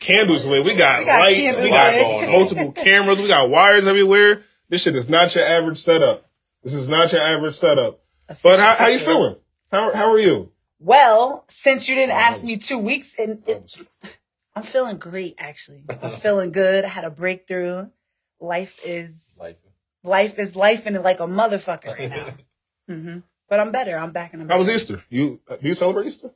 candles 0.00 0.46
lit. 0.46 0.64
We 0.64 0.74
got, 0.74 1.00
We 1.00 1.04
got 1.04 1.18
lights. 1.20 1.58
We 1.58 1.68
got 1.68 1.94
lit. 1.94 2.30
multiple 2.30 2.72
cameras. 2.72 3.20
We 3.20 3.28
got 3.28 3.50
wires 3.50 3.86
everywhere. 3.86 4.42
This 4.68 4.82
shit 4.82 4.96
is 4.96 5.08
not 5.08 5.34
your 5.34 5.44
average 5.44 5.78
setup. 5.78 6.28
This 6.62 6.74
is 6.74 6.88
not 6.88 7.12
your 7.12 7.22
average 7.22 7.54
setup. 7.54 8.00
But 8.42 8.58
how, 8.58 8.74
how 8.74 8.86
you 8.88 8.98
feeling? 8.98 9.36
How 9.70 9.94
how 9.94 10.10
are 10.10 10.18
you? 10.18 10.50
Well, 10.78 11.44
since 11.48 11.88
you 11.88 11.94
didn't 11.94 12.16
ask 12.16 12.42
me 12.42 12.56
two 12.56 12.78
weeks, 12.78 13.14
and 13.18 13.42
it, 13.46 13.88
I'm 14.56 14.62
feeling 14.62 14.96
great. 14.98 15.34
Actually, 15.38 15.84
I'm 16.02 16.10
feeling 16.10 16.50
good. 16.50 16.84
I 16.84 16.88
had 16.88 17.04
a 17.04 17.10
breakthrough. 17.10 17.88
Life 18.40 18.78
is 18.84 19.30
Life. 19.38 19.56
life 20.02 20.38
is 20.38 20.56
life, 20.56 20.86
and 20.86 20.96
like 21.02 21.20
a 21.20 21.26
motherfucker 21.26 21.96
right 21.98 22.10
now. 22.10 22.34
hmm 22.94 23.18
But 23.48 23.60
I'm 23.60 23.70
better. 23.70 23.96
I'm 23.96 24.12
back 24.12 24.32
in 24.34 24.40
the. 24.46 24.52
How 24.52 24.58
was 24.58 24.68
Easter? 24.70 25.04
You 25.10 25.40
uh, 25.48 25.56
do 25.56 25.68
you 25.68 25.74
celebrate 25.74 26.06
Easter? 26.08 26.30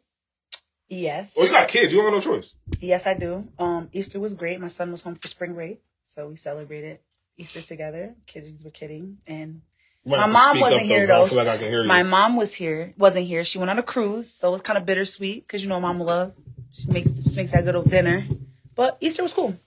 Yes, 0.89 1.37
Oh, 1.39 1.45
you 1.45 1.51
got 1.53 1.69
kids. 1.69 1.93
You 1.93 2.03
don't 2.03 2.13
have 2.13 2.25
no 2.25 2.33
choice. 2.35 2.55
yes, 2.81 3.07
I 3.07 3.15
do. 3.15 3.49
Um, 3.61 3.89
Easter 3.93 4.19
was 4.19 4.35
great. 4.35 4.61
My 4.61 4.67
son 4.69 4.91
was 4.91 5.03
home 5.03 5.15
for 5.15 5.29
spring 5.29 5.55
break, 5.55 5.81
so 6.05 6.29
we 6.29 6.35
celebrated 6.37 6.99
Easter 7.37 7.61
together. 7.63 8.17
Kids 8.27 8.65
were 8.65 8.71
kidding, 8.71 9.19
and 9.27 9.63
My 10.05 10.27
mom 10.27 10.59
wasn't 10.59 10.83
here, 10.83 11.07
though, 11.07 11.07
'cause 11.07 11.11
I 11.11 11.15
though. 11.15 11.19
don't 11.21 11.29
feel 11.29 11.39
like 11.39 11.49
I 11.49 11.57
can 11.59 11.69
hear 11.69 11.83
you. 11.83 11.87
My 11.89 12.03
mom 12.03 12.35
was 12.37 12.55
here, 12.55 12.93
wasn't 12.99 13.27
here. 13.27 13.45
She 13.45 13.59
went 13.59 13.71
on 13.71 13.79
a 13.79 13.85
cruise, 13.85 14.33
so 14.35 14.49
it 14.49 14.53
was 14.53 14.63
kind 14.63 14.77
of 14.79 14.85
bittersweet 14.85 15.47
because 15.47 15.63
you 15.63 15.69
know 15.69 15.79
mama 15.79 16.03
love. 16.03 16.33
She 16.73 16.89
makes 16.89 17.11
she 17.31 17.37
makes 17.37 17.53
that 17.53 17.65
good 17.65 17.77
old 17.77 17.91
dinner. 17.91 18.27
But 18.75 18.97
Easter 19.01 19.23
was 19.23 19.33
cool. 19.35 19.59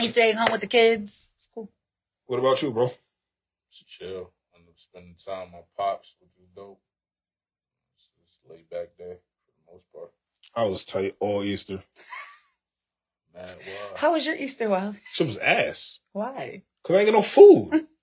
Easter 0.00 0.20
egg 0.22 0.34
home 0.36 0.46
with 0.50 0.60
the 0.60 0.66
kids. 0.66 1.28
It's 1.38 1.48
cool. 1.52 1.70
What 2.26 2.38
about 2.38 2.60
you, 2.62 2.70
bro? 2.72 2.92
Just 3.70 3.86
chill. 3.88 4.32
End 4.54 4.64
up 4.68 4.74
spending 4.76 5.14
time 5.14 5.44
with 5.44 5.52
my 5.52 5.58
pops, 5.76 6.14
which 6.20 6.30
was 6.38 6.48
dope. 6.54 6.80
It's 7.96 8.08
just 8.28 8.40
laid 8.50 8.68
back 8.70 8.96
day 8.98 9.14
for 9.44 9.52
the 9.52 9.72
most 9.72 9.84
part. 9.92 10.10
I 10.54 10.64
was 10.64 10.84
tight 10.84 11.16
all 11.20 11.42
Easter. 11.44 11.82
Man, 13.34 13.48
wow. 13.48 13.90
How 13.96 14.12
was 14.12 14.24
your 14.26 14.36
Easter, 14.36 14.68
Wild? 14.68 14.96
Shit 15.12 15.26
was 15.26 15.36
ass. 15.38 16.00
Why? 16.12 16.62
Cause 16.82 16.96
I 16.96 17.00
ain't 17.00 17.06
get 17.08 17.14
no 17.14 17.22
food. 17.22 17.86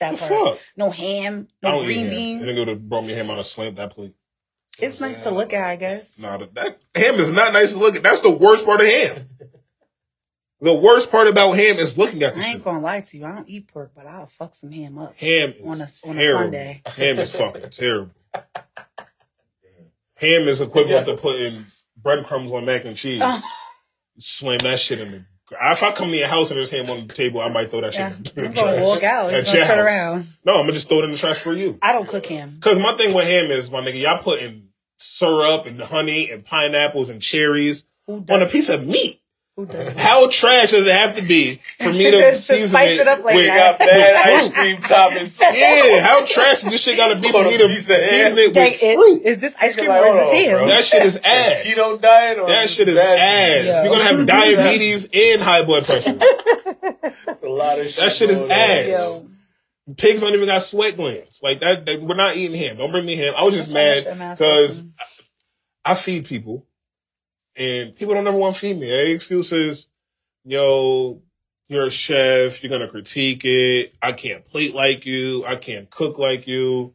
That 0.00 0.12
the 0.12 0.18
part. 0.28 0.30
fuck? 0.30 0.58
No 0.76 0.90
ham, 0.92 1.48
I 1.60 1.70
no 1.70 1.74
don't 1.74 1.82
eat 1.82 1.86
green 1.86 2.04
ham. 2.06 2.10
beans. 2.14 2.42
And 2.44 2.50
nigga 2.52 2.58
would 2.60 2.68
have 2.68 2.88
brought 2.88 3.02
me 3.04 3.14
ham 3.14 3.30
on 3.32 3.40
a 3.40 3.42
slant 3.42 3.74
that 3.76 3.90
plate. 3.90 4.14
It's 4.80 5.00
nice 5.00 5.18
to 5.18 5.30
look 5.30 5.52
at, 5.52 5.68
I 5.68 5.76
guess. 5.76 6.18
Nah, 6.18 6.36
that, 6.38 6.54
that 6.54 6.78
ham 6.94 7.14
is 7.16 7.30
not 7.30 7.52
nice 7.52 7.72
to 7.72 7.78
look 7.78 7.96
at. 7.96 8.02
That's 8.02 8.20
the 8.20 8.34
worst 8.36 8.64
part 8.64 8.80
of 8.80 8.86
ham. 8.86 9.28
The 10.60 10.74
worst 10.74 11.12
part 11.12 11.28
about 11.28 11.52
ham 11.52 11.76
is 11.76 11.96
looking 11.96 12.20
at 12.24 12.34
the 12.34 12.40
I 12.40 12.42
shit. 12.42 12.54
ain't 12.56 12.64
gonna 12.64 12.80
lie 12.80 13.00
to 13.00 13.16
you. 13.16 13.24
I 13.24 13.30
don't 13.30 13.48
eat 13.48 13.68
pork, 13.68 13.92
but 13.94 14.06
I'll 14.08 14.26
fuck 14.26 14.56
some 14.56 14.72
ham 14.72 14.98
up. 14.98 15.14
Ham 15.16 15.50
is 15.56 15.62
On 15.64 15.68
a- 15.68 16.10
on 16.10 16.18
a. 16.18 16.32
Sunday. 16.32 16.82
Ham 16.84 17.18
is 17.20 17.32
fucking 17.36 17.70
terrible. 17.70 18.10
Ham 20.16 20.48
is 20.48 20.60
equivalent 20.60 21.06
to 21.06 21.16
putting 21.16 21.66
breadcrumbs 21.96 22.50
on 22.50 22.64
mac 22.64 22.84
and 22.84 22.96
cheese. 22.96 23.20
Oh. 23.22 23.40
Slam 24.18 24.58
that 24.64 24.80
shit 24.80 25.00
in 25.00 25.10
the. 25.12 25.24
If 25.52 25.82
I 25.84 25.92
come 25.92 26.10
to 26.10 26.16
your 26.16 26.26
house 26.28 26.50
and 26.50 26.58
there's 26.58 26.70
ham 26.70 26.90
on 26.90 27.06
the 27.06 27.14
table, 27.14 27.40
I 27.40 27.48
might 27.50 27.70
throw 27.70 27.80
that 27.82 27.94
Yeah, 27.94 28.12
shit. 28.16 28.32
in 28.36 28.44
I'm 28.46 28.50
the 28.50 28.56
gonna 28.60 28.82
walk 28.82 29.02
out. 29.04 29.32
At 29.32 29.40
It's 29.40 29.52
gonna 29.52 29.64
turn 29.64 29.76
house. 29.78 29.86
around. 29.86 30.26
No, 30.44 30.54
I'm 30.54 30.62
gonna 30.62 30.72
just 30.72 30.88
throw 30.88 30.98
it 30.98 31.04
in 31.04 31.12
the 31.12 31.18
trash 31.18 31.38
for 31.38 31.52
you. 31.52 31.78
I 31.80 31.92
don't 31.92 32.08
cook 32.08 32.26
ham. 32.26 32.58
Cause 32.60 32.78
my 32.80 32.94
thing 32.94 33.14
with 33.14 33.26
ham 33.28 33.46
is, 33.52 33.70
my 33.70 33.80
nigga, 33.80 34.00
y'all 34.00 34.18
putting 34.18 34.67
syrup 34.98 35.64
and 35.66 35.80
honey 35.80 36.30
and 36.30 36.44
pineapples 36.44 37.08
and 37.08 37.22
cherries 37.22 37.84
on 38.06 38.24
a 38.42 38.46
piece 38.46 38.68
of 38.68 38.86
meat. 38.86 39.20
How 39.96 40.28
trash 40.28 40.70
does 40.70 40.86
it 40.86 40.92
have 40.94 41.16
to 41.16 41.22
be 41.22 41.56
for 41.80 41.90
me 41.92 42.04
to 42.12 42.30
To 42.30 42.34
season 42.36 42.68
spice 42.68 43.00
it 43.00 43.08
up 43.08 43.24
like 43.24 43.34
with, 43.34 43.46
that. 43.46 43.76
Got 43.80 43.88
bad 43.88 44.28
ice 44.44 44.52
cream 44.52 44.76
toppings. 44.76 45.40
Yeah, 45.58 46.00
how 46.00 46.24
trash 46.24 46.60
does 46.62 46.70
this 46.70 46.80
shit 46.80 46.96
gotta 46.96 47.18
be 47.20 47.32
for 47.32 47.42
me 47.42 47.58
to 47.58 47.66
Piece 47.66 47.90
of 47.90 47.96
ham. 47.96 48.08
season 48.08 48.38
it 48.38 48.54
Dang, 48.54 48.70
with 48.70 48.82
it- 48.84 48.94
fruit? 48.94 49.22
is 49.24 49.38
this 49.38 49.54
ice 49.60 49.74
cream 49.74 49.88
Like, 49.88 50.00
or 50.02 50.06
is 50.06 50.12
hold 50.14 50.32
this 50.32 50.52
on, 50.52 50.58
ham? 50.60 50.68
That 50.68 50.84
shit 50.84 51.02
is 51.04 51.16
ass. 51.24 51.64
Keto 51.64 52.00
diet 52.00 52.38
or 52.38 52.46
That 52.46 52.70
shit 52.70 52.88
is 52.88 52.96
ass. 52.98 53.64
Yo. 53.64 53.82
You're 53.82 53.92
gonna 53.92 54.04
have 54.04 54.26
diabetes 54.26 55.08
and 55.12 55.42
high 55.42 55.64
blood 55.64 55.84
pressure. 55.86 56.16
A 57.42 57.46
lot 57.48 57.80
of 57.80 57.86
shit. 57.88 57.96
That 57.96 58.12
shit 58.12 58.30
is 58.30 58.40
ass. 58.42 58.86
Yo. 58.86 59.28
Pigs 59.96 60.20
don't 60.20 60.34
even 60.34 60.46
got 60.46 60.62
sweat 60.62 60.96
glands. 60.96 61.40
Like 61.42 61.60
that, 61.60 61.86
that- 61.86 62.02
we're 62.02 62.14
not 62.14 62.36
eating 62.36 62.56
ham. 62.58 62.76
Don't 62.76 62.90
bring 62.90 63.06
me 63.06 63.16
ham. 63.16 63.34
I 63.36 63.42
was 63.44 63.54
just 63.54 63.72
That's 63.72 63.74
mad 63.74 63.96
that 63.96 64.10
shit 64.10 64.18
mad 64.18 64.38
because 64.38 64.76
sauce. 64.78 64.86
I 65.84 65.94
feed 65.94 66.26
people, 66.26 66.66
and 67.56 67.94
people 67.96 68.14
don't 68.14 68.26
ever 68.28 68.36
want 68.36 68.54
to 68.54 68.60
feed 68.60 68.78
me. 68.78 68.86
Their 68.88 69.06
excuse 69.14 69.50
is, 69.52 69.86
"Yo, 70.44 71.22
you're 71.68 71.86
a 71.86 71.90
chef. 71.90 72.62
You're 72.62 72.70
gonna 72.70 72.88
critique 72.88 73.42
it. 73.44 73.94
I 74.02 74.12
can't 74.12 74.44
plate 74.44 74.74
like 74.74 75.06
you. 75.06 75.44
I 75.46 75.56
can't 75.56 75.88
cook 75.90 76.18
like 76.18 76.46
you." 76.46 76.94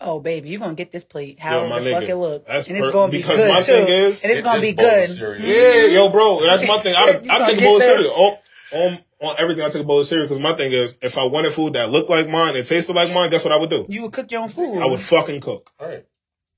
Oh 0.00 0.20
baby, 0.20 0.48
you're 0.50 0.60
gonna 0.60 0.74
get 0.74 0.92
this 0.92 1.02
plate 1.04 1.38
Yo, 1.38 1.44
however 1.44 1.68
my 1.68 1.80
the 1.80 1.90
fuck 1.90 2.02
nigga, 2.04 2.08
it 2.10 2.16
look, 2.16 2.46
that's 2.46 2.68
and 2.68 2.76
it's 2.76 2.90
gonna 2.90 3.10
be 3.10 3.18
because 3.18 3.36
good 3.36 3.48
my 3.48 3.58
too. 3.60 3.72
thing 3.72 3.88
is- 3.88 4.22
and 4.22 4.30
it's 4.32 4.38
Get 4.40 4.44
gonna 4.44 4.60
this 4.60 4.70
be 4.70 4.76
good. 4.76 5.08
cereal. 5.10 5.44
Yeah, 5.44 5.86
yo, 5.86 6.08
bro, 6.08 6.40
that's 6.42 6.66
my 6.66 6.78
thing. 6.78 6.94
I, 6.96 7.06
You 7.24 7.30
I 7.30 7.38
gonna 7.38 7.44
take 7.46 7.54
a 7.56 7.58
get 7.58 7.64
bowl 7.66 7.76
of 7.78 7.82
cereal. 7.82 8.10
On, 8.12 8.36
on, 8.72 8.98
on 9.20 9.36
everything, 9.38 9.64
I 9.64 9.68
take 9.68 9.82
a 9.82 9.84
bowl 9.84 10.00
of 10.00 10.06
cereal 10.06 10.26
because 10.28 10.42
my 10.42 10.52
thing 10.52 10.72
is, 10.72 10.96
if 11.02 11.16
I 11.18 11.24
wanted 11.24 11.52
food 11.52 11.72
that 11.74 11.90
looked 11.90 12.10
like 12.10 12.28
mine 12.28 12.56
and 12.56 12.64
tasted 12.66 12.94
like 12.94 13.12
mine, 13.12 13.30
guess 13.30 13.44
what 13.44 13.52
I 13.52 13.56
would 13.56 13.70
do? 13.70 13.86
You 13.88 14.02
would 14.02 14.12
cook 14.12 14.30
your 14.30 14.42
own 14.42 14.48
food. 14.48 14.80
I 14.82 14.86
would 14.86 15.00
fucking 15.00 15.40
cook. 15.40 15.70
All 15.78 15.88
right. 15.88 16.06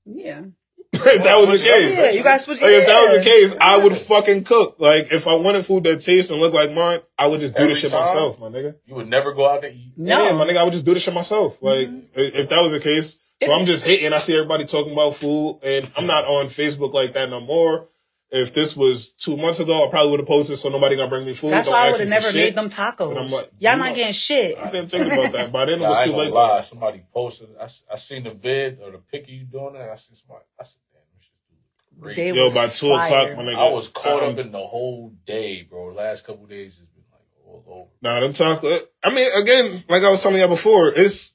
Yeah. 0.05 0.43
if 0.93 1.23
that 1.23 1.37
was 1.37 1.59
the 1.61 1.65
case. 1.65 1.97
Yeah, 1.97 2.09
you 2.11 2.21
guys 2.21 2.43
switch. 2.43 2.59
Like, 2.59 2.69
if 2.71 2.85
that 2.87 3.07
was 3.07 3.17
the 3.19 3.23
case, 3.23 3.55
I 3.61 3.77
would 3.77 3.95
fucking 3.95 4.43
cook. 4.43 4.75
Like, 4.77 5.11
if 5.13 5.25
I 5.25 5.35
wanted 5.35 5.65
food 5.65 5.85
that 5.85 6.01
tastes 6.01 6.29
and 6.29 6.39
look 6.41 6.53
like 6.53 6.73
mine, 6.73 6.99
I 7.17 7.27
would 7.27 7.39
just 7.39 7.53
do 7.55 7.61
Every 7.61 7.73
the 7.75 7.79
shit 7.79 7.91
time? 7.91 8.01
myself, 8.01 8.39
my 8.39 8.47
nigga. 8.49 8.75
You 8.85 8.95
would 8.95 9.07
never 9.07 9.33
go 9.33 9.49
out 9.49 9.61
to 9.61 9.69
eat. 9.71 9.93
No. 9.95 10.25
Yeah, 10.25 10.33
my 10.33 10.45
nigga, 10.45 10.57
I 10.57 10.63
would 10.63 10.73
just 10.73 10.83
do 10.83 10.93
the 10.93 10.99
shit 10.99 11.13
myself. 11.13 11.61
Like, 11.61 11.87
Mm-hmm. 11.87 12.07
if 12.15 12.49
that 12.49 12.61
was 12.61 12.73
the 12.73 12.81
case, 12.81 13.21
so 13.41 13.53
I'm 13.53 13.65
just 13.65 13.85
hating. 13.85 14.11
I 14.11 14.17
see 14.19 14.35
everybody 14.35 14.65
talking 14.65 14.91
about 14.91 15.15
food, 15.15 15.59
and 15.63 15.89
I'm 15.95 16.05
not 16.07 16.25
on 16.25 16.47
Facebook 16.47 16.93
like 16.93 17.13
that 17.13 17.29
no 17.29 17.39
more. 17.39 17.87
If 18.33 18.53
this 18.53 18.77
was 18.77 19.11
two 19.11 19.35
months 19.35 19.59
ago, 19.59 19.85
I 19.85 19.89
probably 19.89 20.11
would 20.11 20.21
have 20.21 20.27
posted 20.27 20.57
so 20.57 20.69
nobody 20.69 20.95
gonna 20.95 21.09
bring 21.09 21.25
me 21.25 21.33
food. 21.33 21.51
That's 21.51 21.67
Don't 21.67 21.73
why 21.73 21.87
I 21.87 21.91
would 21.91 21.99
have 21.99 22.07
me 22.09 22.15
for 22.15 22.21
never 22.21 22.31
shit. 22.31 22.35
made 22.35 22.55
them 22.55 22.69
tacos. 22.69 23.13
But 23.13 23.17
I'm 23.17 23.29
like, 23.29 23.51
Y'all 23.59 23.77
not 23.77 23.89
know- 23.89 23.95
getting 23.95 24.13
shit. 24.13 24.57
I 24.57 24.71
didn't 24.71 24.89
think 24.89 25.11
about 25.11 25.31
that, 25.33 25.51
but 25.51 25.65
then 25.65 25.79
it 25.79 25.81
Nah, 25.83 25.89
was 25.89 25.97
I 25.97 26.05
too 26.05 26.11
gonna 26.11 26.23
late. 26.23 26.33
lie. 26.33 26.59
Somebody 26.61 27.03
posted. 27.13 27.49
I, 27.59 27.63
s- 27.63 27.83
I 27.91 27.95
seen 27.97 28.23
the 28.23 28.29
vid 28.29 28.79
or 28.81 28.91
the 28.91 28.99
pic 28.99 29.23
of 29.23 29.29
you 29.29 29.43
doing 29.43 29.73
that. 29.73 29.89
I 29.89 29.95
seen 29.95 30.15
somebody. 30.15 30.45
I 30.57 30.63
said, 30.63 30.79
"Damn, 30.93 31.01
this 31.17 31.23
shit 31.25 31.99
great." 31.99 32.15
They 32.15 32.31
Yo, 32.33 32.45
was 32.45 32.55
by 32.55 32.67
two 32.67 32.87
fire. 32.87 33.05
o'clock, 33.31 33.37
my 33.45 33.51
nigga. 33.51 33.57
I 33.57 33.69
was 33.73 33.87
caught 33.89 34.23
um, 34.23 34.29
up 34.33 34.39
in 34.39 34.51
the 34.53 34.59
whole 34.65 35.13
day, 35.25 35.63
bro. 35.63 35.89
The 35.91 35.97
last 35.97 36.25
couple 36.25 36.45
days 36.45 36.77
has 36.77 36.87
been 36.87 37.03
like 37.11 37.21
all 37.45 37.65
over. 37.67 37.89
Nah, 38.01 38.21
them 38.21 38.31
chocolate. 38.31 38.89
I 39.03 39.09
mean, 39.13 39.29
again, 39.35 39.83
like 39.89 40.03
I 40.03 40.09
was 40.09 40.23
telling 40.23 40.39
you 40.39 40.47
before, 40.47 40.87
it's 40.95 41.33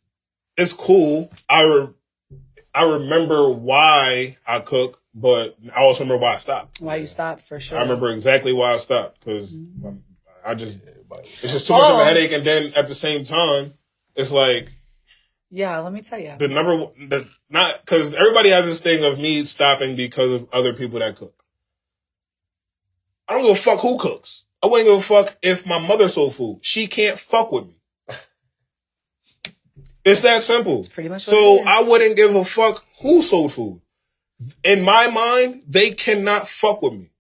it's 0.57 0.73
cool. 0.73 1.31
I 1.47 1.65
re, 1.65 1.89
I 2.75 2.85
remember 2.85 3.51
why 3.51 4.39
I 4.47 4.61
cook, 4.61 4.99
but 5.19 5.57
I 5.75 5.81
also 5.81 6.01
remember 6.05 6.21
why 6.23 6.35
I 6.35 6.37
stopped. 6.37 6.81
Why 6.81 6.97
you 6.97 7.07
stopped 7.07 7.43
for 7.43 7.59
sure? 7.59 7.79
I 7.79 7.83
remember 7.83 8.11
exactly 8.11 8.53
why 8.53 8.75
I 8.75 8.77
stopped 8.77 9.19
because 9.25 9.53
Mm-hmm. 9.55 9.97
I 10.45 10.55
just 10.55 10.79
it's 11.43 11.53
just 11.53 11.67
too 11.67 11.73
much 11.73 11.91
of 11.91 11.99
a 11.99 12.03
Oh. 12.03 12.05
headache, 12.05 12.33
and 12.33 12.45
then 12.47 12.73
at 12.77 12.87
the 12.89 12.95
same 12.95 13.25
time, 13.25 13.75
it's 14.15 14.31
like 14.31 14.69
Yeah, 15.51 15.79
let 15.79 15.93
me 15.93 16.01
tell 16.01 16.19
you. 16.19 16.35
the 16.39 16.49
number 16.49 16.77
one- 16.77 17.09
the 17.09 17.27
not 17.49 17.81
because 17.85 18.15
everybody 18.15 18.51
has 18.51 18.67
this 18.67 18.81
thing 18.81 19.03
of 19.05 19.19
me 19.19 19.45
stopping 19.47 19.97
because 19.97 20.31
of 20.33 20.49
other 20.53 20.73
people 20.75 20.99
that 21.01 21.17
cook. 21.17 21.33
I 23.29 23.33
don't 23.33 23.43
give 23.43 23.53
a 23.57 23.61
fuck 23.61 23.81
who 23.81 23.99
cooks. 23.99 24.45
I 24.63 24.67
wouldn't 24.69 24.89
give 24.89 24.99
a 24.99 25.03
fuck 25.03 25.37
if 25.43 25.67
my 25.67 25.79
mother 25.79 26.09
sold 26.09 26.35
food. 26.37 26.59
She 26.63 26.87
can't 26.87 27.19
fuck 27.19 27.51
with 27.51 27.67
me. 27.67 27.75
It's 30.05 30.21
that 30.21 30.43
simple. 30.43 30.79
It's 30.81 30.89
pretty 30.89 31.09
much 31.09 31.27
what 31.27 31.31
so 31.35 31.55
it 31.57 31.61
is. 31.63 31.67
I 31.67 31.83
wouldn't 31.83 32.17
give 32.17 32.35
a 32.37 32.45
fuck 32.45 32.85
who 33.03 33.23
sold 33.23 33.53
food. 33.53 33.81
In 34.63 34.83
my 34.83 35.09
mind, 35.09 35.65
they 35.67 35.91
cannot 35.91 36.49
fuck 36.49 36.83
with 36.83 36.93
me. 36.93 37.11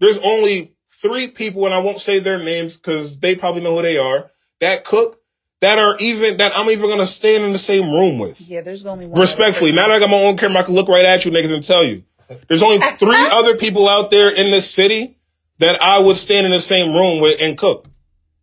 There's 0.00 0.18
only 0.18 0.74
three 0.90 1.28
people, 1.28 1.66
and 1.66 1.74
I 1.74 1.78
won't 1.78 1.98
say 1.98 2.18
their 2.18 2.42
names 2.42 2.76
because 2.76 3.20
they 3.20 3.34
probably 3.34 3.62
know 3.62 3.76
who 3.76 3.82
they 3.82 3.98
are, 3.98 4.30
that 4.60 4.84
cook, 4.84 5.20
that 5.60 5.78
are 5.78 5.96
even, 5.98 6.38
that 6.38 6.52
I'm 6.56 6.70
even 6.70 6.88
gonna 6.88 7.06
stand 7.06 7.44
in 7.44 7.52
the 7.52 7.58
same 7.58 7.90
room 7.90 8.18
with. 8.18 8.40
Yeah, 8.40 8.60
there's 8.60 8.86
only 8.86 9.06
one. 9.06 9.20
Respectfully, 9.20 9.72
now 9.72 9.88
that 9.88 9.96
I 9.96 9.98
got 9.98 10.10
my 10.10 10.16
own 10.16 10.36
camera, 10.36 10.60
I 10.60 10.62
can 10.62 10.74
look 10.74 10.88
right 10.88 11.04
at 11.04 11.24
you 11.24 11.30
niggas 11.30 11.52
and 11.52 11.64
tell 11.64 11.84
you. 11.84 12.04
There's 12.48 12.62
only 12.62 12.78
three 12.96 13.16
other 13.30 13.56
people 13.56 13.88
out 13.88 14.10
there 14.10 14.30
in 14.30 14.50
this 14.50 14.70
city 14.70 15.18
that 15.58 15.82
I 15.82 15.98
would 15.98 16.16
stand 16.16 16.46
in 16.46 16.52
the 16.52 16.60
same 16.60 16.94
room 16.94 17.20
with 17.20 17.38
and 17.40 17.58
cook. 17.58 17.88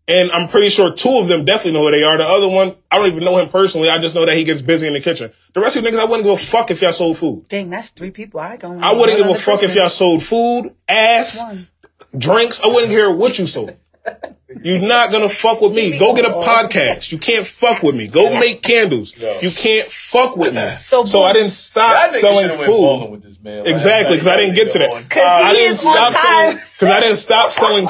And 0.07 0.31
I'm 0.31 0.47
pretty 0.49 0.69
sure 0.69 0.93
two 0.93 1.17
of 1.17 1.27
them 1.27 1.45
definitely 1.45 1.71
know 1.79 1.85
who 1.85 1.91
they 1.91 2.03
are. 2.03 2.15
The 2.17 2.27
other 2.27 2.47
one, 2.47 2.75
I 2.91 2.97
don't 2.99 3.07
even 3.07 3.23
know 3.23 3.37
him 3.37 3.49
personally. 3.49 3.89
I 3.89 3.97
just 3.97 4.13
know 4.13 4.23
that 4.25 4.37
he 4.37 4.43
gets 4.43 4.61
busy 4.61 4.85
in 4.85 4.93
the 4.93 5.01
kitchen. 5.01 5.31
The 5.53 5.61
rest 5.61 5.75
of 5.77 5.83
you 5.83 5.89
niggas, 5.89 5.99
I 5.99 6.03
wouldn't 6.05 6.23
give 6.25 6.33
a 6.33 6.37
fuck 6.37 6.69
if 6.69 6.79
y'all 6.81 6.91
sold 6.91 7.17
food. 7.17 7.47
Dang, 7.47 7.71
that's 7.71 7.89
three 7.89 8.11
people. 8.11 8.39
I 8.39 8.57
go. 8.57 8.77
I 8.79 8.93
wouldn't 8.93 9.17
give 9.17 9.27
a 9.27 9.33
fuck 9.35 9.63
if 9.63 9.73
y'all 9.73 9.89
sold 9.89 10.21
food, 10.21 10.75
ass, 10.87 11.41
One. 11.43 11.67
drinks. 12.15 12.61
I 12.61 12.67
wouldn't 12.67 12.91
care 12.91 13.11
what 13.11 13.39
you 13.39 13.47
sold. 13.47 13.75
You're 14.63 14.79
not 14.79 15.11
gonna 15.11 15.27
fuck 15.27 15.59
with 15.59 15.73
me. 15.73 15.97
Go 15.97 16.13
get 16.13 16.25
a 16.25 16.29
podcast. 16.29 17.11
You 17.11 17.17
can't 17.17 17.45
fuck 17.45 17.81
with 17.83 17.95
me. 17.95 18.07
Go 18.07 18.39
make 18.39 18.61
candles. 18.61 19.15
You 19.17 19.49
can't 19.51 19.89
fuck 19.91 20.37
with 20.37 20.53
me. 20.53 20.75
So 20.77 21.03
So 21.03 21.23
I 21.23 21.33
didn't 21.33 21.49
stop 21.49 22.13
selling 22.13 22.43
should've 22.45 22.59
went 22.59 22.71
bowling 22.71 23.01
food. 23.07 23.11
with 23.11 23.23
this 23.23 23.39
man. 23.41 23.63
last 23.63 23.71
Exactly, 23.71 24.15
because 24.17 24.27
I 24.27 24.37
didn't 24.37 24.55
get 24.55 24.71
to 24.73 24.79
that. 24.79 24.93
On- 24.93 25.03
Cause 25.03 25.17
I 25.23 25.53
didn't 25.53 25.73
is 25.73 25.85
on 25.85 26.11
stop 26.11 26.23
selling 26.23 26.57
time. 26.79 26.87
because 26.87 26.89
I 26.91 26.99
didn't 27.01 27.17
stop 27.17 27.51
selling. 27.51 27.87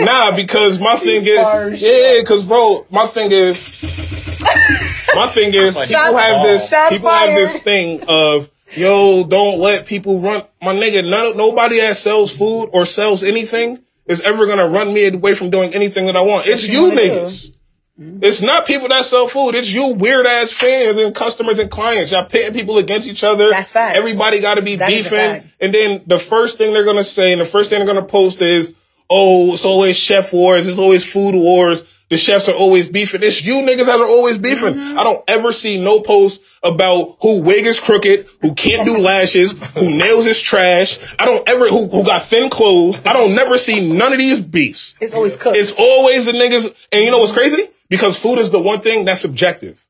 Nah, 0.00 0.34
because 0.36 0.78
my 0.80 0.96
thing 0.96 1.22
is 1.26 1.82
yeah, 1.82 2.20
because 2.20 2.44
bro, 2.44 2.86
my 2.90 3.06
thing 3.06 3.32
is 3.32 3.82
my 5.14 5.28
thing 5.28 5.54
is 5.54 5.74
people 5.76 5.86
Shots- 5.86 6.18
have 6.18 6.42
this 6.46 6.68
shots 6.68 6.94
people 6.94 7.10
have 7.10 7.34
this 7.34 7.62
thing 7.62 8.02
of 8.08 8.50
yo, 8.76 9.24
don't 9.24 9.58
let 9.58 9.86
people 9.86 10.20
run 10.20 10.44
my 10.62 10.74
nigga. 10.74 11.08
None, 11.08 11.36
nobody 11.36 11.80
that 11.80 11.96
sells 11.96 12.36
food 12.36 12.70
or 12.72 12.86
sells 12.86 13.22
anything 13.22 13.82
is 14.06 14.20
ever 14.22 14.46
gonna 14.46 14.68
run 14.68 14.92
me 14.92 15.06
away 15.08 15.34
from 15.34 15.50
doing 15.50 15.74
anything 15.74 16.06
that 16.06 16.16
I 16.16 16.22
want. 16.22 16.46
It's 16.46 16.66
you 16.66 16.92
you 16.92 17.57
wanna 17.98 18.18
It's 18.22 18.42
not 18.42 18.66
people 18.66 18.88
that 18.88 19.04
sell 19.04 19.28
food. 19.28 19.54
It's 19.54 19.70
you 19.70 19.94
weird 19.94 20.26
ass 20.26 20.52
fans 20.52 20.98
and 20.98 21.14
customers 21.14 21.58
and 21.58 21.70
clients. 21.70 22.12
Y'all 22.12 22.26
pitting 22.26 22.54
people 22.54 22.78
against 22.78 23.08
each 23.08 23.24
other. 23.24 23.50
That's 23.50 23.72
facts. 23.72 23.98
Everybody 23.98 24.40
got 24.40 24.54
to 24.54 24.62
be 24.62 24.76
That 24.76 24.88
beefing. 24.88 25.42
And 25.60 25.74
then 25.74 26.02
the 26.06 26.18
first 26.18 26.58
thing 26.58 26.72
they're 26.72 26.84
gonna 26.84 27.04
say 27.04 27.32
and 27.32 27.40
the 27.40 27.46
first 27.46 27.70
thing 27.70 27.78
they're 27.78 27.92
gonna 27.92 28.06
post 28.06 28.40
is, 28.40 28.74
"Oh, 29.10 29.54
it's 29.54 29.64
always 29.64 29.96
chef 29.96 30.32
wars. 30.32 30.68
It's 30.68 30.78
always 30.78 31.04
food 31.04 31.34
wars. 31.34 31.84
The 32.10 32.16
chefs 32.16 32.48
are 32.48 32.54
always 32.54 32.88
beefing. 32.88 33.22
It's 33.22 33.44
you 33.44 33.56
niggas 33.56 33.84
that 33.84 34.00
are 34.00 34.06
always 34.06 34.38
beefing. 34.38 34.74
Mm-hmm. 34.74 34.98
I 34.98 35.04
don't 35.04 35.22
ever 35.28 35.52
see 35.52 35.78
no 35.78 36.00
post 36.00 36.40
about 36.62 37.18
who 37.20 37.42
wig 37.42 37.66
is 37.66 37.78
crooked, 37.78 38.26
who 38.40 38.54
can't 38.54 38.86
do 38.86 38.96
lashes, 38.96 39.52
who 39.74 39.90
nails 39.90 40.26
is 40.26 40.40
trash. 40.40 40.98
I 41.18 41.26
don't 41.26 41.46
ever 41.46 41.68
who 41.68 41.86
who 41.88 42.04
got 42.04 42.22
thin 42.22 42.48
clothes. 42.48 43.02
I 43.04 43.12
don't 43.12 43.34
never 43.34 43.58
see 43.58 43.92
none 43.92 44.12
of 44.12 44.18
these 44.18 44.40
beefs. 44.40 44.94
It's 45.00 45.12
always 45.12 45.36
cooked. 45.36 45.56
It's 45.56 45.72
always 45.72 46.24
the 46.24 46.32
niggas. 46.32 46.74
And 46.92 47.04
you 47.04 47.10
know 47.10 47.18
what's 47.18 47.32
crazy? 47.32 47.68
Because 47.88 48.18
food 48.18 48.38
is 48.38 48.50
the 48.50 48.60
one 48.60 48.80
thing 48.80 49.04
that's 49.04 49.20
subjective. 49.20 49.84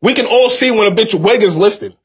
We 0.00 0.14
can 0.14 0.26
all 0.26 0.50
see 0.50 0.70
when 0.70 0.90
a 0.90 0.94
bitch 0.94 1.18
wig 1.18 1.42
is 1.42 1.56
lifted. 1.56 1.96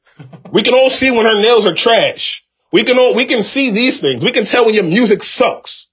We 0.50 0.62
can 0.62 0.74
all 0.74 0.90
see 0.90 1.10
when 1.10 1.26
her 1.26 1.40
nails 1.40 1.66
are 1.66 1.74
trash. 1.74 2.44
We 2.72 2.84
can 2.84 2.98
all 2.98 3.14
we 3.14 3.24
can 3.24 3.42
see 3.42 3.70
these 3.70 4.00
things. 4.00 4.24
We 4.24 4.32
can 4.32 4.44
tell 4.44 4.64
when 4.64 4.74
your 4.74 4.84
music 4.84 5.22
sucks. 5.22 5.88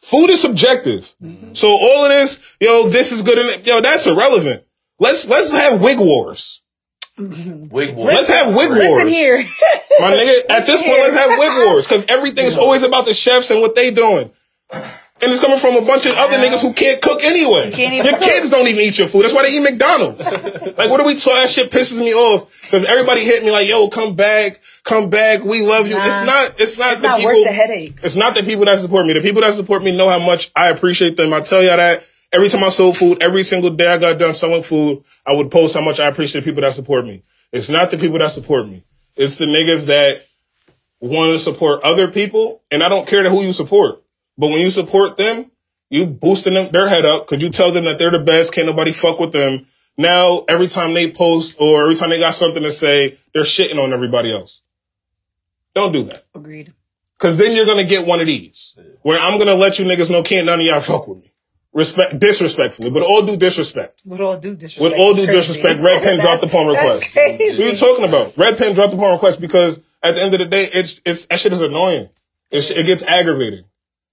Food 0.00 0.30
is 0.30 0.40
subjective. 0.40 1.14
Mm-hmm. 1.22 1.54
So 1.54 1.68
all 1.68 2.04
of 2.04 2.10
this, 2.10 2.40
yo, 2.60 2.88
this 2.88 3.12
is 3.12 3.22
good 3.22 3.38
and 3.38 3.66
yo, 3.66 3.80
that's 3.80 4.06
irrelevant. 4.06 4.64
Let's 4.98 5.28
let's 5.28 5.52
have 5.52 5.80
wig 5.80 5.98
wars. 5.98 6.62
Wig 7.18 7.94
wars. 7.94 8.14
Let's 8.14 8.28
have 8.28 8.54
wig 8.54 8.70
wars. 8.70 8.80
Listen 8.80 9.08
here. 9.08 9.46
My 9.98 10.12
nigga, 10.12 10.50
at 10.50 10.66
this 10.66 10.80
point, 10.82 10.94
let's 10.94 11.14
have 11.14 11.38
wig 11.38 11.66
wars 11.66 11.86
because 11.86 12.06
everything 12.08 12.46
is 12.46 12.56
always 12.56 12.82
about 12.82 13.04
the 13.04 13.12
chefs 13.12 13.50
and 13.50 13.60
what 13.60 13.74
they 13.74 13.90
doing. 13.90 14.30
And 15.22 15.30
it's 15.30 15.40
coming 15.40 15.58
from 15.58 15.76
a 15.76 15.82
bunch 15.86 16.06
of 16.06 16.14
other 16.16 16.38
niggas 16.38 16.62
who 16.62 16.72
can't 16.72 17.00
cook 17.02 17.22
anyway. 17.22 17.70
Can't 17.72 17.94
your 17.94 18.04
cook. 18.14 18.22
kids 18.22 18.48
don't 18.48 18.66
even 18.66 18.80
eat 18.82 18.98
your 18.98 19.06
food. 19.06 19.22
That's 19.24 19.34
why 19.34 19.42
they 19.42 19.50
eat 19.56 19.60
McDonald's. 19.60 20.32
like, 20.32 20.88
what 20.90 20.98
are 21.00 21.06
we 21.06 21.14
talking? 21.14 21.34
That 21.42 21.50
shit 21.50 21.70
pisses 21.70 21.98
me 21.98 22.14
off 22.14 22.50
because 22.62 22.84
everybody 22.86 23.20
hit 23.22 23.44
me 23.44 23.50
like, 23.50 23.68
"Yo, 23.68 23.88
come 23.88 24.16
back, 24.16 24.60
come 24.84 25.10
back. 25.10 25.44
We 25.44 25.60
love 25.62 25.88
you." 25.88 25.94
Nah. 25.96 26.06
it's 26.06 26.22
not. 26.24 26.60
It's 26.60 26.78
not 26.78 26.92
It's 26.92 27.00
the 27.02 27.08
not 27.08 27.18
people. 27.18 27.32
worth 27.34 27.44
the 27.44 27.52
headache. 27.52 27.98
It's 28.02 28.16
not 28.16 28.34
the 28.34 28.42
people 28.42 28.64
that 28.64 28.80
support 28.80 29.04
me. 29.06 29.12
The 29.12 29.20
people 29.20 29.42
that 29.42 29.52
support 29.54 29.82
me 29.84 29.94
know 29.94 30.08
how 30.08 30.18
much 30.18 30.50
I 30.56 30.68
appreciate 30.68 31.16
them. 31.18 31.34
I 31.34 31.40
tell 31.40 31.62
y'all 31.62 31.76
that 31.76 32.02
every 32.32 32.48
time 32.48 32.64
I 32.64 32.70
sold 32.70 32.96
food, 32.96 33.22
every 33.22 33.42
single 33.42 33.70
day 33.70 33.92
I 33.92 33.98
got 33.98 34.18
done 34.18 34.32
selling 34.34 34.62
food, 34.62 35.04
I 35.26 35.34
would 35.34 35.50
post 35.50 35.74
how 35.74 35.82
much 35.82 36.00
I 36.00 36.06
appreciate 36.06 36.40
the 36.42 36.50
people 36.50 36.62
that 36.62 36.72
support 36.74 37.04
me. 37.04 37.22
It's 37.52 37.68
not 37.68 37.90
the 37.90 37.98
people 37.98 38.18
that 38.20 38.32
support 38.32 38.66
me. 38.68 38.84
It's 39.16 39.36
the 39.36 39.44
niggas 39.46 39.86
that 39.86 40.22
want 41.00 41.32
to 41.32 41.38
support 41.38 41.82
other 41.82 42.08
people, 42.08 42.62
and 42.70 42.82
I 42.82 42.88
don't 42.88 43.06
care 43.06 43.22
to 43.22 43.30
who 43.30 43.42
you 43.42 43.52
support. 43.52 44.02
But 44.38 44.48
when 44.48 44.60
you 44.60 44.70
support 44.70 45.16
them, 45.16 45.50
you 45.90 46.06
boosting 46.06 46.54
them 46.54 46.70
their 46.72 46.88
head 46.88 47.04
up 47.04 47.28
because 47.28 47.42
you 47.42 47.50
tell 47.50 47.72
them 47.72 47.84
that 47.84 47.98
they're 47.98 48.10
the 48.10 48.18
best, 48.20 48.52
can't 48.52 48.66
nobody 48.66 48.92
fuck 48.92 49.18
with 49.18 49.32
them. 49.32 49.66
Now 49.98 50.44
every 50.48 50.68
time 50.68 50.94
they 50.94 51.10
post 51.10 51.56
or 51.58 51.82
every 51.82 51.96
time 51.96 52.10
they 52.10 52.18
got 52.18 52.34
something 52.34 52.62
to 52.62 52.70
say, 52.70 53.18
they're 53.34 53.42
shitting 53.42 53.82
on 53.82 53.92
everybody 53.92 54.32
else. 54.32 54.62
Don't 55.74 55.92
do 55.92 56.04
that. 56.04 56.24
Agreed. 56.34 56.72
Cause 57.18 57.36
then 57.36 57.54
you're 57.54 57.66
gonna 57.66 57.84
get 57.84 58.06
one 58.06 58.20
of 58.20 58.26
these 58.26 58.78
where 59.02 59.18
I'm 59.18 59.38
gonna 59.38 59.54
let 59.54 59.78
you 59.78 59.84
niggas 59.84 60.10
know 60.10 60.22
can't 60.22 60.46
none 60.46 60.60
of 60.60 60.66
y'all 60.66 60.80
fuck 60.80 61.06
with 61.06 61.18
me. 61.18 61.30
Respect, 61.72 62.18
disrespectfully, 62.18 62.90
but 62.90 63.02
all 63.02 63.24
due 63.24 63.36
disrespect. 63.36 64.02
With 64.04 64.20
all 64.20 64.38
due 64.38 64.56
disrespect. 64.56 64.82
With 64.82 64.98
all 64.98 65.14
due 65.14 65.26
crazy. 65.26 65.38
disrespect, 65.38 65.80
Red 65.80 66.02
Pen 66.02 66.18
dropped 66.20 66.40
the 66.40 66.48
palm 66.48 66.66
request. 66.66 67.00
That's 67.00 67.12
crazy. 67.12 67.58
What 67.58 67.60
are 67.60 67.70
you 67.70 67.76
talking 67.76 68.04
about? 68.04 68.36
Red 68.36 68.58
Pen 68.58 68.74
dropped 68.74 68.90
the 68.90 68.96
palm 68.96 69.12
request 69.12 69.40
because 69.40 69.78
at 70.02 70.16
the 70.16 70.22
end 70.22 70.34
of 70.34 70.40
the 70.40 70.46
day, 70.46 70.68
it's, 70.72 71.00
it's, 71.04 71.26
that 71.26 71.38
shit 71.38 71.52
is 71.52 71.62
annoying. 71.62 72.08
It's, 72.50 72.70
it 72.70 72.86
gets 72.86 73.02
aggravating. 73.04 73.64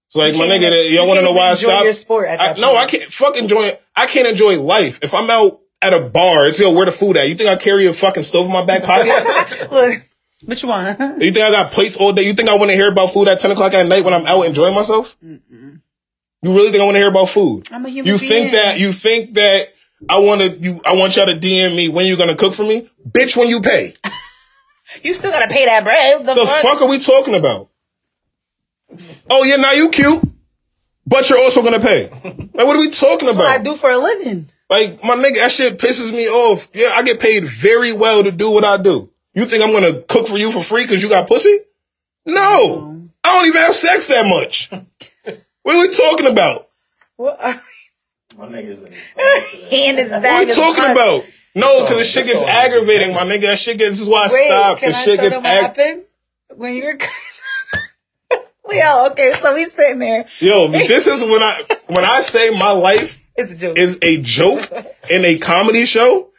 It's 0.07 0.15
like, 0.15 0.33
You 0.33 0.39
my 0.39 0.47
nigga, 0.47 0.57
even- 0.57 0.71
y'all 0.93 1.03
you 1.03 1.07
wanna 1.07 1.21
know 1.21 1.31
why 1.33 1.49
I 1.49 1.51
even 1.51 1.57
enjoy 1.57 1.69
stopped? 1.69 1.83
your 1.83 1.93
sport 1.93 2.27
at 2.29 2.39
I- 2.39 2.47
that 2.53 2.59
no. 2.59 2.75
I 2.77 2.85
can't 2.85 3.03
fucking 3.03 3.43
enjoy, 3.43 3.77
I 3.95 4.05
can't 4.07 4.27
enjoy 4.27 4.59
life. 4.59 4.99
If 5.01 5.13
I'm 5.13 5.29
out 5.29 5.59
at 5.81 5.93
a 5.93 5.99
bar, 6.01 6.47
it's, 6.47 6.59
yo, 6.59 6.71
where 6.71 6.85
the 6.85 6.91
food 6.91 7.17
at? 7.17 7.27
You 7.29 7.35
think 7.35 7.49
I 7.49 7.55
carry 7.55 7.85
a 7.87 7.93
fucking 7.93 8.23
stove 8.23 8.45
in 8.47 8.51
my 8.53 8.63
back 8.63 8.83
pocket? 8.83 9.69
Look, 9.71 10.01
which 10.45 10.63
one? 10.63 10.87
You 11.21 11.31
think 11.31 11.37
I 11.45 11.51
got 11.51 11.71
plates 11.71 11.97
all 11.97 12.13
day? 12.13 12.23
You 12.23 12.33
think 12.33 12.47
I 12.49 12.55
want 12.55 12.69
to 12.71 12.75
hear 12.75 12.89
about 12.91 13.11
food 13.11 13.27
at 13.27 13.39
10 13.39 13.51
o'clock 13.51 13.73
at 13.73 13.85
night 13.87 14.03
when 14.05 14.13
I'm 14.13 14.25
out 14.25 14.43
enjoying 14.45 14.73
myself? 14.75 15.17
You 15.21 16.53
really 16.53 16.69
think 16.71 16.81
I 16.81 16.85
want 16.85 16.95
to 16.95 16.99
hear 16.99 17.09
about 17.09 17.29
food? 17.29 17.67
I'm 17.71 17.85
a 17.85 17.89
human 17.89 18.13
You 18.13 18.19
being. 18.19 18.31
think 18.31 18.51
that, 18.53 18.79
you 18.79 18.91
think 18.93 19.33
that 19.33 19.73
I 20.07 20.19
want 20.19 20.41
to, 20.41 20.51
you, 20.51 20.79
I 20.85 20.95
want 20.95 21.15
y'all 21.15 21.25
to 21.25 21.35
DM 21.35 21.75
me 21.75 21.89
when 21.89 22.05
you're 22.05 22.17
going 22.17 22.29
to 22.29 22.35
cook 22.35 22.53
for 22.53 22.63
me? 22.63 22.89
Bitch, 23.09 23.35
when 23.35 23.47
you 23.49 23.59
pay. 23.61 23.93
you 25.03 25.13
still 25.13 25.31
gotta 25.31 25.47
pay 25.47 25.65
that 25.65 25.83
bread. 25.83 26.25
The, 26.25 26.33
The 26.35 26.45
fuck? 26.45 26.61
fuck 26.61 26.81
are 26.81 26.87
we 26.87 26.99
talking 26.99 27.35
about? 27.35 27.69
Oh 29.29 29.43
yeah, 29.43 29.55
now 29.57 29.71
you 29.71 29.89
cute, 29.89 30.21
but 31.05 31.29
you're 31.29 31.39
also 31.39 31.61
gonna 31.63 31.79
pay. 31.79 32.09
Like, 32.09 32.65
what 32.67 32.75
are 32.75 32.79
we 32.79 32.89
talking 32.89 33.25
That's 33.27 33.37
what 33.37 33.47
I 33.47 33.57
do 33.57 33.75
for 33.75 33.89
a 33.89 33.97
living. 33.97 34.49
Like, 34.69 35.03
my 35.03 35.15
nigga, 35.15 35.35
that 35.35 35.51
shit 35.51 35.77
pisses 35.79 36.11
me 36.13 36.27
off. 36.27 36.67
Yeah, 36.73 36.89
I 36.95 37.03
get 37.03 37.19
paid 37.19 37.45
very 37.45 37.93
well 37.93 38.23
to 38.23 38.31
do 38.31 38.51
what 38.51 38.65
I 38.65 38.77
do. 38.77 39.09
You 39.33 39.45
think 39.45 39.63
I'm 39.63 39.71
gonna 39.71 40.01
cook 40.01 40.27
for 40.27 40.37
you 40.37 40.51
for 40.51 40.61
free 40.61 40.83
because 40.83 41.01
you 41.03 41.09
got 41.09 41.27
pussy? 41.27 41.57
No, 42.25 43.07
I 43.23 43.33
don't 43.35 43.45
even 43.47 43.61
have 43.61 43.75
sex 43.75 44.07
that 44.07 44.25
much. 44.25 44.69
what 45.63 45.75
are 45.75 45.81
we 45.87 45.93
talking 45.93 46.27
about? 46.27 46.69
What 47.15 47.37
are 47.41 47.61
My 48.37 48.47
niggas 48.47 48.93
hand 49.71 49.99
is 49.99 50.11
What 50.11 50.25
are 50.25 50.45
we 50.45 50.53
talking 50.53 50.83
fuck. 50.83 50.91
about? 50.91 51.23
No, 51.55 51.81
because 51.83 51.97
the 51.97 52.03
shit 52.03 52.25
gets 52.27 52.43
aggravating, 52.43 53.13
my 53.15 53.23
nigga. 53.23 53.41
That 53.43 53.59
shit 53.59 53.77
gets. 53.79 53.91
This 53.91 54.01
is 54.01 54.07
why 54.09 54.25
I 54.25 54.29
Wait, 54.31 54.45
stopped. 54.47 54.79
can 54.81 54.91
The 54.91 54.97
I 54.97 55.03
shit 55.03 55.15
tell 55.15 55.25
gets 55.29 55.35
them 55.37 55.43
what 55.43 55.63
happened 55.63 56.03
when 56.55 56.73
you 56.75 56.83
were? 58.67 58.73
Leo, 58.73 59.07
okay, 59.11 59.33
so 59.41 59.53
we 59.53 59.65
sitting 59.65 59.99
there. 59.99 60.25
Yo, 60.39 60.67
this 60.69 61.07
is 61.07 61.23
when 61.23 61.43
I 61.43 61.63
when 61.87 62.05
I 62.05 62.21
say 62.21 62.51
my 62.51 62.71
life 62.71 63.21
It's 63.37 63.53
a 63.53 63.55
joke. 63.55 63.77
is 63.77 63.99
a 64.01 64.17
joke 64.21 64.69
in 65.09 65.23
a 65.23 65.37
comedy 65.37 65.85
show, 65.85 66.31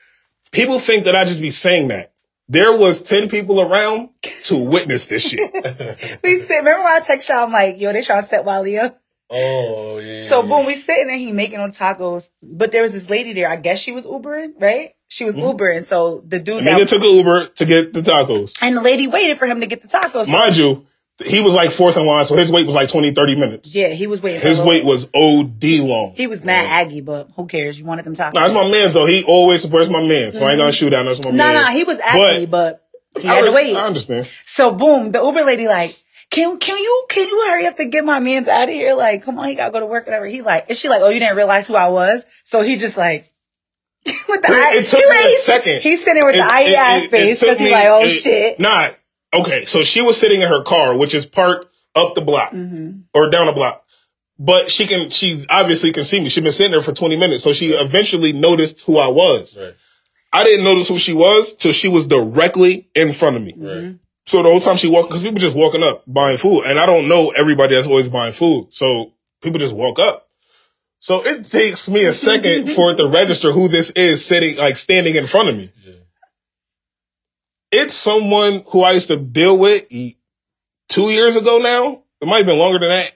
people 0.50 0.78
think 0.78 1.04
that 1.04 1.14
I 1.14 1.24
just 1.24 1.40
be 1.40 1.50
saying 1.50 1.88
that. 1.88 2.12
There 2.50 2.76
was 2.76 3.02
10 3.02 3.28
people 3.28 3.60
around 3.60 4.08
to 4.44 4.56
witness 4.56 5.06
this 5.06 5.28
shit. 5.28 5.52
we 6.22 6.38
sit. 6.38 6.56
Remember 6.56 6.82
when 6.82 6.92
I 6.94 7.00
text 7.00 7.28
y'all? 7.28 7.44
I'm 7.44 7.52
like, 7.52 7.78
yo, 7.78 7.92
they 7.92 8.02
trying 8.02 8.22
to 8.22 8.28
set 8.28 8.44
Wally 8.44 8.78
up. 8.78 9.00
Oh 9.30 9.98
yeah. 9.98 10.22
So 10.22 10.42
boom, 10.42 10.64
we 10.64 10.74
sitting 10.74 11.08
there, 11.08 11.18
he 11.18 11.32
making 11.32 11.60
on 11.60 11.70
tacos, 11.70 12.30
but 12.42 12.72
there 12.72 12.82
was 12.82 12.92
this 12.92 13.10
lady 13.10 13.34
there. 13.34 13.50
I 13.50 13.56
guess 13.56 13.78
she 13.78 13.92
was 13.92 14.06
Ubering, 14.06 14.54
right? 14.58 14.94
She 15.08 15.24
was 15.24 15.36
mm-hmm. 15.36 15.56
Ubering. 15.56 15.84
So 15.84 16.22
the 16.26 16.38
dude 16.38 16.64
Nigga 16.64 16.78
that, 16.78 16.88
took 16.88 17.02
an 17.02 17.14
Uber 17.14 17.46
to 17.48 17.66
get 17.66 17.92
the 17.92 18.00
tacos. 18.00 18.56
and 18.62 18.76
the 18.76 18.80
lady 18.80 19.06
waited 19.06 19.36
for 19.36 19.46
him 19.46 19.60
to 19.60 19.66
get 19.66 19.82
the 19.82 19.88
tacos. 19.88 20.26
So- 20.26 20.32
Mind 20.32 20.56
you, 20.56 20.86
he 21.24 21.40
was 21.40 21.52
like 21.54 21.72
fourth 21.72 21.96
in 21.96 22.06
line, 22.06 22.24
so 22.26 22.36
his 22.36 22.50
wait 22.52 22.66
was 22.66 22.74
like 22.74 22.88
20, 22.88 23.10
30 23.12 23.36
minutes. 23.36 23.74
yeah, 23.74 23.88
he 23.88 24.06
was 24.06 24.22
waiting. 24.22 24.40
His 24.40 24.60
wait 24.60 24.84
was 24.84 25.06
OD 25.14 25.64
long. 25.64 26.12
He 26.14 26.26
was 26.26 26.44
mad 26.44 26.66
Aggie, 26.68 27.00
but 27.00 27.30
who 27.34 27.46
cares? 27.46 27.78
You 27.78 27.84
wanted 27.84 28.04
them 28.04 28.14
tacos. 28.14 28.34
Nah, 28.34 28.42
that's 28.42 28.54
my 28.54 28.68
man's 28.70 28.92
though. 28.92 29.06
He 29.06 29.24
always 29.24 29.62
supports 29.62 29.90
my 29.90 30.00
man, 30.00 30.32
so 30.32 30.44
I 30.44 30.50
ain't 30.52 30.58
gonna 30.58 30.70
mm-hmm. 30.70 30.74
shoot 30.74 30.94
out. 30.94 31.04
That's 31.06 31.22
my 31.24 31.30
No, 31.30 31.36
man. 31.36 31.54
no, 31.54 31.70
he 31.72 31.84
was 31.84 31.98
Aggie, 31.98 32.46
but, 32.46 32.84
he 33.18 33.28
I, 33.28 33.34
had 33.34 33.44
to 33.46 33.52
wait. 33.52 33.74
I 33.76 33.86
understand. 33.86 34.28
So 34.44 34.72
boom, 34.72 35.10
the 35.12 35.20
Uber 35.22 35.44
lady 35.44 35.66
like, 35.66 36.00
can 36.30 36.58
can 36.58 36.78
you 36.78 37.06
can 37.08 37.26
you 37.26 37.46
hurry 37.48 37.66
up 37.66 37.78
and 37.80 37.90
get 37.90 38.04
my 38.04 38.20
man's 38.20 38.46
out 38.46 38.68
of 38.68 38.74
here? 38.74 38.94
Like, 38.94 39.24
come 39.24 39.38
on, 39.38 39.48
he 39.48 39.54
gotta 39.54 39.72
go 39.72 39.80
to 39.80 39.86
work, 39.86 40.06
whatever. 40.06 40.26
He 40.26 40.42
like, 40.42 40.66
and 40.68 40.76
she 40.78 40.88
like, 40.88 41.02
oh, 41.02 41.08
you 41.08 41.18
didn't 41.18 41.36
realize 41.36 41.66
who 41.66 41.74
I 41.74 41.88
was? 41.88 42.26
So 42.44 42.62
he 42.62 42.76
just 42.76 42.96
like, 42.96 43.24
with 44.28 44.42
the 44.42 44.48
eye, 44.50 44.72
It 44.76 44.86
took 44.86 45.00
he 45.00 45.06
me 45.06 45.16
like- 45.16 45.24
a 45.24 45.38
second. 45.38 45.82
He's 45.82 46.04
sitting 46.04 46.24
with 46.24 46.36
the 46.36 46.42
It- 46.42 46.52
eye 46.52 46.60
it- 46.62 46.68
it- 46.68 47.04
it 47.06 47.10
face 47.10 47.40
because 47.40 47.58
he's 47.58 47.72
like, 47.72 47.86
oh 47.88 48.04
it- 48.04 48.10
shit. 48.10 48.60
Nah. 48.60 48.90
Okay, 49.34 49.64
so 49.66 49.82
she 49.84 50.00
was 50.02 50.18
sitting 50.18 50.40
in 50.40 50.48
her 50.48 50.62
car, 50.62 50.96
which 50.96 51.14
is 51.14 51.26
parked 51.26 51.66
up 51.94 52.14
the 52.14 52.20
block 52.22 52.52
Mm-hmm. 52.52 53.00
or 53.14 53.28
down 53.30 53.46
the 53.46 53.52
block. 53.52 53.84
But 54.38 54.70
she 54.70 54.86
can, 54.86 55.10
she 55.10 55.44
obviously 55.50 55.92
can 55.92 56.04
see 56.04 56.20
me. 56.20 56.28
She's 56.28 56.42
been 56.44 56.52
sitting 56.52 56.70
there 56.72 56.82
for 56.82 56.92
20 56.92 57.16
minutes. 57.16 57.42
So 57.42 57.52
she 57.52 57.72
eventually 57.72 58.32
noticed 58.32 58.82
who 58.82 58.96
I 58.98 59.08
was. 59.08 59.58
Right. 59.60 59.74
I 60.32 60.44
didn't 60.44 60.64
notice 60.64 60.88
who 60.88 60.98
she 60.98 61.12
was 61.12 61.54
till 61.54 61.72
she 61.72 61.88
was 61.88 62.06
directly 62.06 62.88
in 62.94 63.12
front 63.12 63.34
of 63.36 63.42
me. 63.42 63.54
Right. 63.56 63.96
So 64.26 64.42
the 64.42 64.48
whole 64.50 64.60
time 64.60 64.76
she 64.76 64.88
walked, 64.88 65.08
because 65.08 65.22
people 65.22 65.38
just 65.40 65.56
walking 65.56 65.82
up 65.82 66.04
buying 66.06 66.36
food, 66.36 66.64
and 66.66 66.78
I 66.78 66.86
don't 66.86 67.08
know 67.08 67.30
everybody 67.30 67.74
that's 67.74 67.86
always 67.86 68.08
buying 68.08 68.32
food, 68.34 68.68
so 68.70 69.12
people 69.42 69.58
just 69.58 69.74
walk 69.74 69.98
up. 69.98 70.28
So 71.00 71.24
it 71.24 71.44
takes 71.46 71.88
me 71.88 72.04
a 72.04 72.12
second 72.12 72.70
for 72.74 72.90
it 72.92 72.96
to 72.98 73.08
register 73.08 73.52
who 73.52 73.68
this 73.68 73.90
is 73.92 74.24
sitting, 74.24 74.56
like 74.58 74.76
standing 74.76 75.14
in 75.16 75.26
front 75.26 75.48
of 75.48 75.56
me. 75.56 75.72
It's 77.70 77.94
someone 77.94 78.64
who 78.68 78.82
I 78.82 78.92
used 78.92 79.08
to 79.08 79.16
deal 79.16 79.58
with 79.58 79.86
two 80.88 81.10
years 81.10 81.36
ago 81.36 81.58
now. 81.58 82.02
It 82.20 82.26
might 82.26 82.38
have 82.38 82.46
been 82.46 82.58
longer 82.58 82.78
than 82.78 82.88
that. 82.88 83.12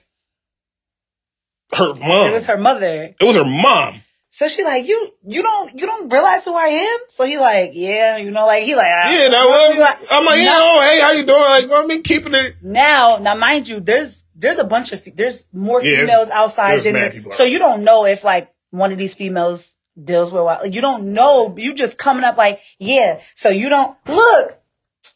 Her 1.73 1.93
mom. 1.95 2.27
It 2.29 2.33
was 2.33 2.45
her 2.45 2.57
mother. 2.57 3.15
It 3.19 3.23
was 3.23 3.35
her 3.35 3.45
mom. 3.45 4.01
So 4.29 4.47
she 4.47 4.63
like, 4.63 4.87
you 4.87 5.13
you 5.27 5.43
don't 5.43 5.79
you 5.79 5.85
don't 5.85 6.11
realize 6.11 6.45
who 6.45 6.55
I 6.55 6.65
am? 6.67 6.99
So 7.07 7.23
he 7.25 7.37
like, 7.37 7.71
yeah, 7.73 8.17
you 8.17 8.31
know, 8.31 8.47
like 8.47 8.63
he 8.63 8.75
like 8.75 8.91
ah. 8.91 9.11
Yeah. 9.11 9.73
He 9.73 9.79
like, 9.79 9.99
I'm 10.09 10.25
like, 10.25 10.39
yeah, 10.39 10.55
oh, 10.55 10.81
hey, 10.81 11.01
how 11.01 11.11
you 11.11 11.23
doing? 11.23 11.39
Like, 11.39 11.69
well, 11.69 11.83
I 11.83 11.85
mean, 11.85 12.01
keeping 12.01 12.33
it. 12.33 12.55
Now, 12.63 13.17
now, 13.17 13.35
mind 13.35 13.67
you, 13.67 13.79
there's 13.79 14.23
there's 14.35 14.57
a 14.57 14.63
bunch 14.63 14.91
of 14.91 15.03
there's 15.15 15.47
more 15.53 15.83
Yeah, 15.83 16.01
females 16.01 16.29
outside 16.29 16.81
there's 16.81 16.93
mad 16.93 17.11
people 17.11 17.31
out 17.31 17.37
so 17.37 17.43
you 17.43 17.59
don't 17.59 17.83
know 17.83 18.05
if 18.05 18.23
like 18.23 18.51
one 18.71 18.91
of 18.91 18.97
these 18.97 19.13
females 19.13 19.77
deals 20.01 20.31
with 20.31 20.43
wild. 20.43 20.63
Like, 20.63 20.73
you 20.73 20.81
don't 20.81 21.13
know. 21.13 21.53
You 21.57 21.73
just 21.73 21.97
coming 21.97 22.23
up 22.23 22.37
like 22.37 22.59
yeah. 22.79 23.21
So 23.35 23.49
you 23.49 23.69
don't 23.69 23.95
look, 24.07 24.59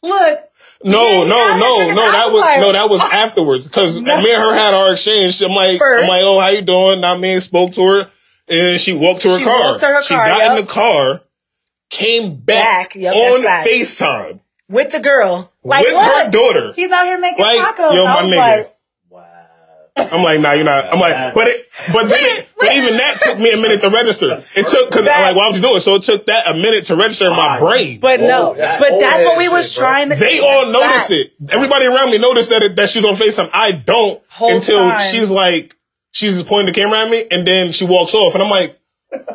look. 0.02 0.40
No, 0.84 1.02
Yeah, 1.02 1.24
no, 1.28 1.36
I 1.36 1.58
no, 1.58 1.94
no. 1.94 2.12
That 2.12 2.24
was 2.26 2.32
was 2.34 2.40
like- 2.40 2.60
no, 2.60 2.72
that 2.72 2.88
was 2.90 3.00
afterwards 3.00 3.66
because 3.66 3.98
No. 3.98 4.20
me 4.20 4.32
and 4.32 4.40
her 4.42 4.54
had 4.54 4.74
our 4.74 4.92
exchange. 4.92 5.40
I'm 5.42 5.50
like, 5.52 5.78
First. 5.78 6.04
I'm 6.04 6.08
like, 6.08 6.22
oh, 6.22 6.38
how 6.38 6.48
you 6.48 6.62
doing? 6.62 7.02
I 7.02 7.16
mean, 7.18 7.40
spoke 7.40 7.72
to 7.72 7.82
her, 7.84 8.10
and 8.48 8.78
she 8.80 8.92
walked 8.94 9.22
to 9.22 9.30
her 9.30 9.38
She 9.38 9.44
car. 9.44 9.60
walked 9.60 9.80
to 9.80 9.86
her 9.86 10.02
she 10.02 10.14
car, 10.14 10.26
got 10.28 10.38
yep. 10.38 10.50
in 10.50 10.64
the 10.66 10.70
car, 10.72 11.22
came 11.90 12.36
back, 12.36 12.90
Back, 12.90 12.94
yep, 12.94 13.14
on. 13.14 13.42
Facetime 13.66 14.40
With 14.68 14.92
the 14.92 15.00
girl, 15.00 15.52
like 15.64 15.84
with 15.84 15.94
look, 15.94 16.24
her 16.26 16.30
daughter. 16.30 16.72
he's 16.76 16.92
out 16.92 17.06
here 17.06 17.18
making 17.18 17.44
Like, 17.44 17.58
tacos. 17.58 17.94
yo, 17.94 18.04
I 18.06 18.14
my 18.14 18.22
nigga. 18.22 18.36
like. 18.58 18.74
I'm 19.98 20.22
like, 20.22 20.40
nah, 20.40 20.52
you're 20.52 20.64
not. 20.64 20.92
I'm 20.92 21.00
like, 21.00 21.34
but 21.34 21.48
it, 21.48 21.68
but 21.92 22.08
then, 22.08 22.44
but 22.58 22.72
even 22.74 22.96
that 22.96 23.20
took 23.20 23.38
me 23.38 23.52
a 23.52 23.56
minute 23.56 23.80
to 23.80 23.90
register. 23.90 24.42
It 24.54 24.66
took 24.68 24.90
because 24.90 25.06
I'm 25.06 25.22
like, 25.22 25.36
why 25.36 25.48
would 25.48 25.56
you 25.56 25.62
do 25.62 25.76
it? 25.76 25.80
So 25.80 25.94
it 25.96 26.02
took 26.02 26.26
that 26.26 26.46
a 26.48 26.54
minute 26.54 26.86
to 26.86 26.96
register 26.96 27.26
in 27.26 27.36
my 27.36 27.58
brain. 27.58 28.00
but 28.00 28.20
no, 28.20 28.54
but 28.54 28.98
that's 29.00 29.24
what 29.24 29.38
we 29.38 29.48
was 29.48 29.74
trying 29.74 30.10
to. 30.10 30.16
They 30.16 30.40
all 30.40 30.70
that's 30.70 31.08
notice 31.08 31.10
it. 31.10 31.32
Everybody 31.50 31.86
around 31.86 32.10
me 32.10 32.18
noticed 32.18 32.50
that 32.50 32.62
it, 32.62 32.76
that 32.76 32.88
she's 32.90 33.04
on 33.04 33.14
FaceTime. 33.14 33.50
I 33.52 33.72
don't 33.72 34.22
Whole 34.28 34.54
until 34.56 34.88
time. 34.88 35.00
she's 35.10 35.30
like, 35.30 35.76
she's 36.10 36.34
just 36.34 36.46
pointing 36.46 36.66
the 36.66 36.80
camera 36.80 37.00
at 37.00 37.10
me, 37.10 37.24
and 37.30 37.46
then 37.46 37.72
she 37.72 37.84
walks 37.84 38.14
off, 38.14 38.34
and 38.34 38.42
I'm 38.42 38.50
like, 38.50 38.78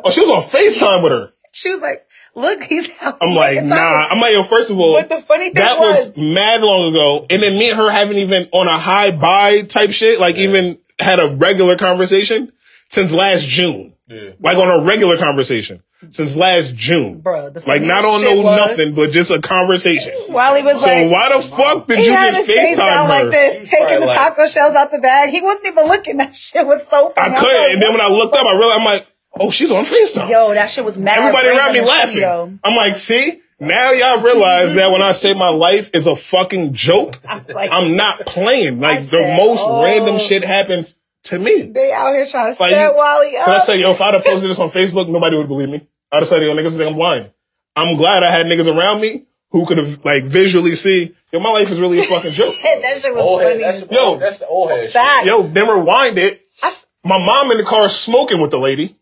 oh, 0.03 0.11
she 0.11 0.21
was 0.21 0.29
on 0.29 0.41
FaceTime 0.43 1.03
with 1.03 1.11
her. 1.11 1.33
She 1.51 1.69
was 1.69 1.81
like, 1.81 2.05
"Look, 2.35 2.63
he's 2.63 2.89
out." 3.01 3.17
I'm 3.21 3.33
like, 3.35 3.63
nah. 3.63 3.75
tacos." 3.75 4.07
I'm 4.11 4.19
like, 4.21 4.33
yo, 4.33 4.43
first 4.43 4.69
of 4.71 4.79
all, 4.79 4.93
But 4.99 5.09
the 5.09 5.19
funny 5.21 5.45
thing 5.45 5.55
that 5.55 5.79
was, 5.79 6.09
was 6.09 6.17
mad 6.17 6.61
long 6.61 6.89
ago, 6.91 7.25
and 7.29 7.41
then 7.41 7.53
me 7.57 7.69
and 7.69 7.77
her 7.79 7.89
haven't 7.91 8.17
even 8.17 8.47
on 8.51 8.67
a 8.67 8.77
high 8.77 9.11
buy 9.11 9.61
type 9.61 9.91
shit, 9.91 10.19
like 10.19 10.37
even 10.37 10.77
had 10.99 11.19
a 11.19 11.35
regular 11.35 11.75
conversation 11.77 12.51
since 12.89 13.11
last 13.11 13.45
June, 13.47 13.93
Yeah. 14.07 14.31
like 14.39 14.57
on 14.57 14.69
a 14.69 14.83
regular 14.83 15.17
conversation 15.17 15.81
since 16.09 16.35
last 16.35 16.75
June. 16.75 17.21
bro, 17.21 17.49
the 17.49 17.63
Like 17.65 17.81
not 17.81 18.03
on 18.05 18.21
no 18.21 18.41
was, 18.41 18.57
nothing, 18.57 18.93
but 18.93 19.11
just 19.11 19.31
a 19.31 19.39
conversation. 19.39 20.11
While 20.27 20.53
he 20.55 20.61
was 20.61 20.81
So 20.83 20.87
like, 20.87 21.09
why 21.09 21.33
the 21.35 21.41
fuck 21.41 21.87
did 21.87 21.97
he 21.99 22.05
you 22.07 22.11
had 22.11 22.31
get 22.33 22.45
his 22.45 22.47
face 22.55 22.77
FaceTime 22.77 22.85
down 22.89 23.05
her? 23.05 23.09
like 23.23 23.31
this, 23.31 23.59
He's 23.61 23.71
taking 23.71 23.99
the 24.01 24.07
like- 24.07 24.17
taco 24.17 24.45
shells 24.45 24.75
out 24.75 24.91
the 24.91 24.99
bag. 24.99 25.29
He 25.29 25.39
wasn't 25.41 25.67
even 25.67 25.87
looking. 25.87 26.17
That 26.23 26.35
shit 26.35 26.67
was 26.67 26.81
so 26.91 27.13
I 27.15 27.29
couldn't. 27.29 27.41
was 27.41 27.73
And 27.73 27.81
then 27.81 27.91
when 27.93 28.01
I 28.01 28.09
looked 28.09 28.35
up, 28.35 28.45
I 28.45 28.51
realized 28.57 28.79
I'm 28.79 28.85
like, 28.85 29.07
oh, 29.39 29.49
she's 29.51 29.71
on 29.71 29.83
FaceTime. 29.85 30.29
yo, 30.29 30.53
that 30.53 30.69
shit 30.69 30.83
was 30.85 30.97
mad. 30.97 31.17
Everybody 31.19 31.47
around 31.49 31.73
me 31.73 31.79
random 31.79 31.79
and 31.79 31.87
funny, 31.87 32.21
laughing. 32.21 32.21
though. 32.21 32.59
I'm 32.63 32.75
like, 32.75 32.95
see, 32.95 33.41
now 33.59 33.91
y'all 33.91 34.21
realize 34.21 34.75
that 34.75 34.91
when 34.91 35.01
I 35.01 35.11
say 35.13 35.33
my 35.33 35.49
life 35.49 35.89
is 35.93 36.07
a 36.07 36.15
fucking 36.15 36.73
joke, 36.73 37.19
I 37.27 37.39
was 37.39 37.53
like, 37.55 37.71
I'm 37.71 37.95
not 37.95 38.25
playing. 38.25 38.79
Like 38.79 39.01
the 39.05 39.21
most 39.37 39.61
oh. 39.63 39.83
random 39.83 40.19
shit 40.19 40.43
happens 40.43 40.97
to 41.25 41.39
me. 41.39 41.63
they 41.63 41.91
out 41.93 42.11
here 42.13 42.25
trying 42.25 42.53
to 42.53 42.61
Like, 42.61 42.71
set 42.73 42.89
you- 42.91 42.95
Wally 42.97 43.31
Cause 43.37 43.47
I 43.47 43.55
up. 43.57 43.63
say, 43.63 43.79
yo, 43.79 43.91
if 43.91 44.01
I'd 44.01 44.13
have 44.13 44.23
posted 44.25 44.49
this 44.49 44.59
on 44.59 44.69
Facebook, 44.69 45.07
nobody 45.09 45.37
would 45.37 45.47
believe 45.47 45.69
me. 45.69 45.87
I'd 46.11 46.17
have 46.19 46.27
said, 46.27 46.41
yo, 46.43 46.53
niggas 46.55 46.75
think 46.77 46.91
I'm 46.91 46.97
lying. 46.97 47.31
I'm 47.75 47.95
glad 47.95 48.23
I 48.23 48.29
had 48.29 48.45
niggas 48.45 48.67
around 48.67 49.01
me 49.01 49.25
who 49.51 49.65
could 49.65 49.77
have 49.77 50.03
like 50.03 50.25
visually 50.25 50.75
see, 50.75 51.15
yo, 51.31 51.39
my 51.39 51.49
life 51.49 51.71
is 51.71 51.79
really 51.79 51.99
a 51.99 52.03
fucking 52.03 52.31
joke. 52.33 52.53
that 52.63 52.99
shit 53.01 53.13
was 53.13 53.23
Old 53.23 53.41
head. 53.41 53.51
funny. 53.53 53.63
That's, 53.63 53.81
as- 53.83 53.91
Yo. 53.91 54.17
that's 54.17 54.39
the 54.39 54.47
old 54.47 54.69
head 54.71 54.89
Fact. 54.91 55.19
shit. 55.23 55.27
Yo, 55.27 55.43
then 55.43 55.67
rewind 55.69 56.17
it. 56.17 56.45
I 56.61 56.67
s- 56.67 56.85
My 57.05 57.17
mom 57.17 57.51
in 57.51 57.57
the 57.57 57.63
car 57.63 57.87
smoking 57.89 58.41
with 58.41 58.51
the 58.51 58.59
lady. 58.59 58.97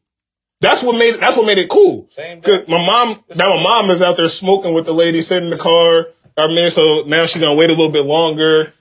That's 0.61 0.83
what 0.83 0.93
made 0.97 1.15
it, 1.15 1.19
that's 1.19 1.35
what 1.35 1.45
made 1.45 1.57
it 1.57 1.69
cool. 1.69 2.07
Same 2.09 2.41
Cause 2.41 2.67
my 2.67 2.85
mom 2.85 3.23
now 3.35 3.55
my 3.57 3.63
mom 3.63 3.89
is 3.89 4.01
out 4.01 4.15
there 4.15 4.29
smoking 4.29 4.73
with 4.73 4.85
the 4.85 4.93
lady 4.93 5.21
sitting 5.23 5.45
in 5.45 5.49
the 5.49 5.57
car. 5.57 6.07
I 6.37 6.47
mean, 6.47 6.69
so 6.71 7.03
now 7.07 7.25
she's 7.25 7.41
gonna 7.41 7.55
wait 7.55 7.69
a 7.69 7.73
little 7.73 7.89
bit 7.89 8.05
longer. 8.05 8.71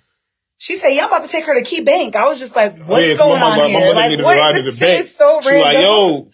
She 0.59 0.77
said, 0.77 0.91
"Y'all 0.91 1.07
about 1.07 1.23
to 1.25 1.29
take 1.29 1.47
her 1.47 1.55
to 1.59 1.63
KeyBank." 1.63 2.15
I 2.15 2.29
was 2.29 2.39
just 2.39 2.55
like, 2.55 2.77
"What's 2.85 3.07
yeah, 3.07 3.15
going 3.15 3.41
my, 3.41 3.47
on 3.47 3.59
my, 3.59 3.65
here?" 3.67 3.73
my 3.73 3.81
mother 3.81 3.95
like, 3.95 4.11
needed 4.11 4.25
what? 4.25 4.35
to 4.35 4.41
ride 4.41 4.57
to 4.57 4.63
This 4.63 4.79
the 4.79 4.85
shit 4.87 4.89
bank. 4.97 5.05
is 5.07 5.17
so 5.17 5.41
She 5.41 5.49
random. 5.49 5.65
like, 5.65 5.79
yo, 5.79 6.31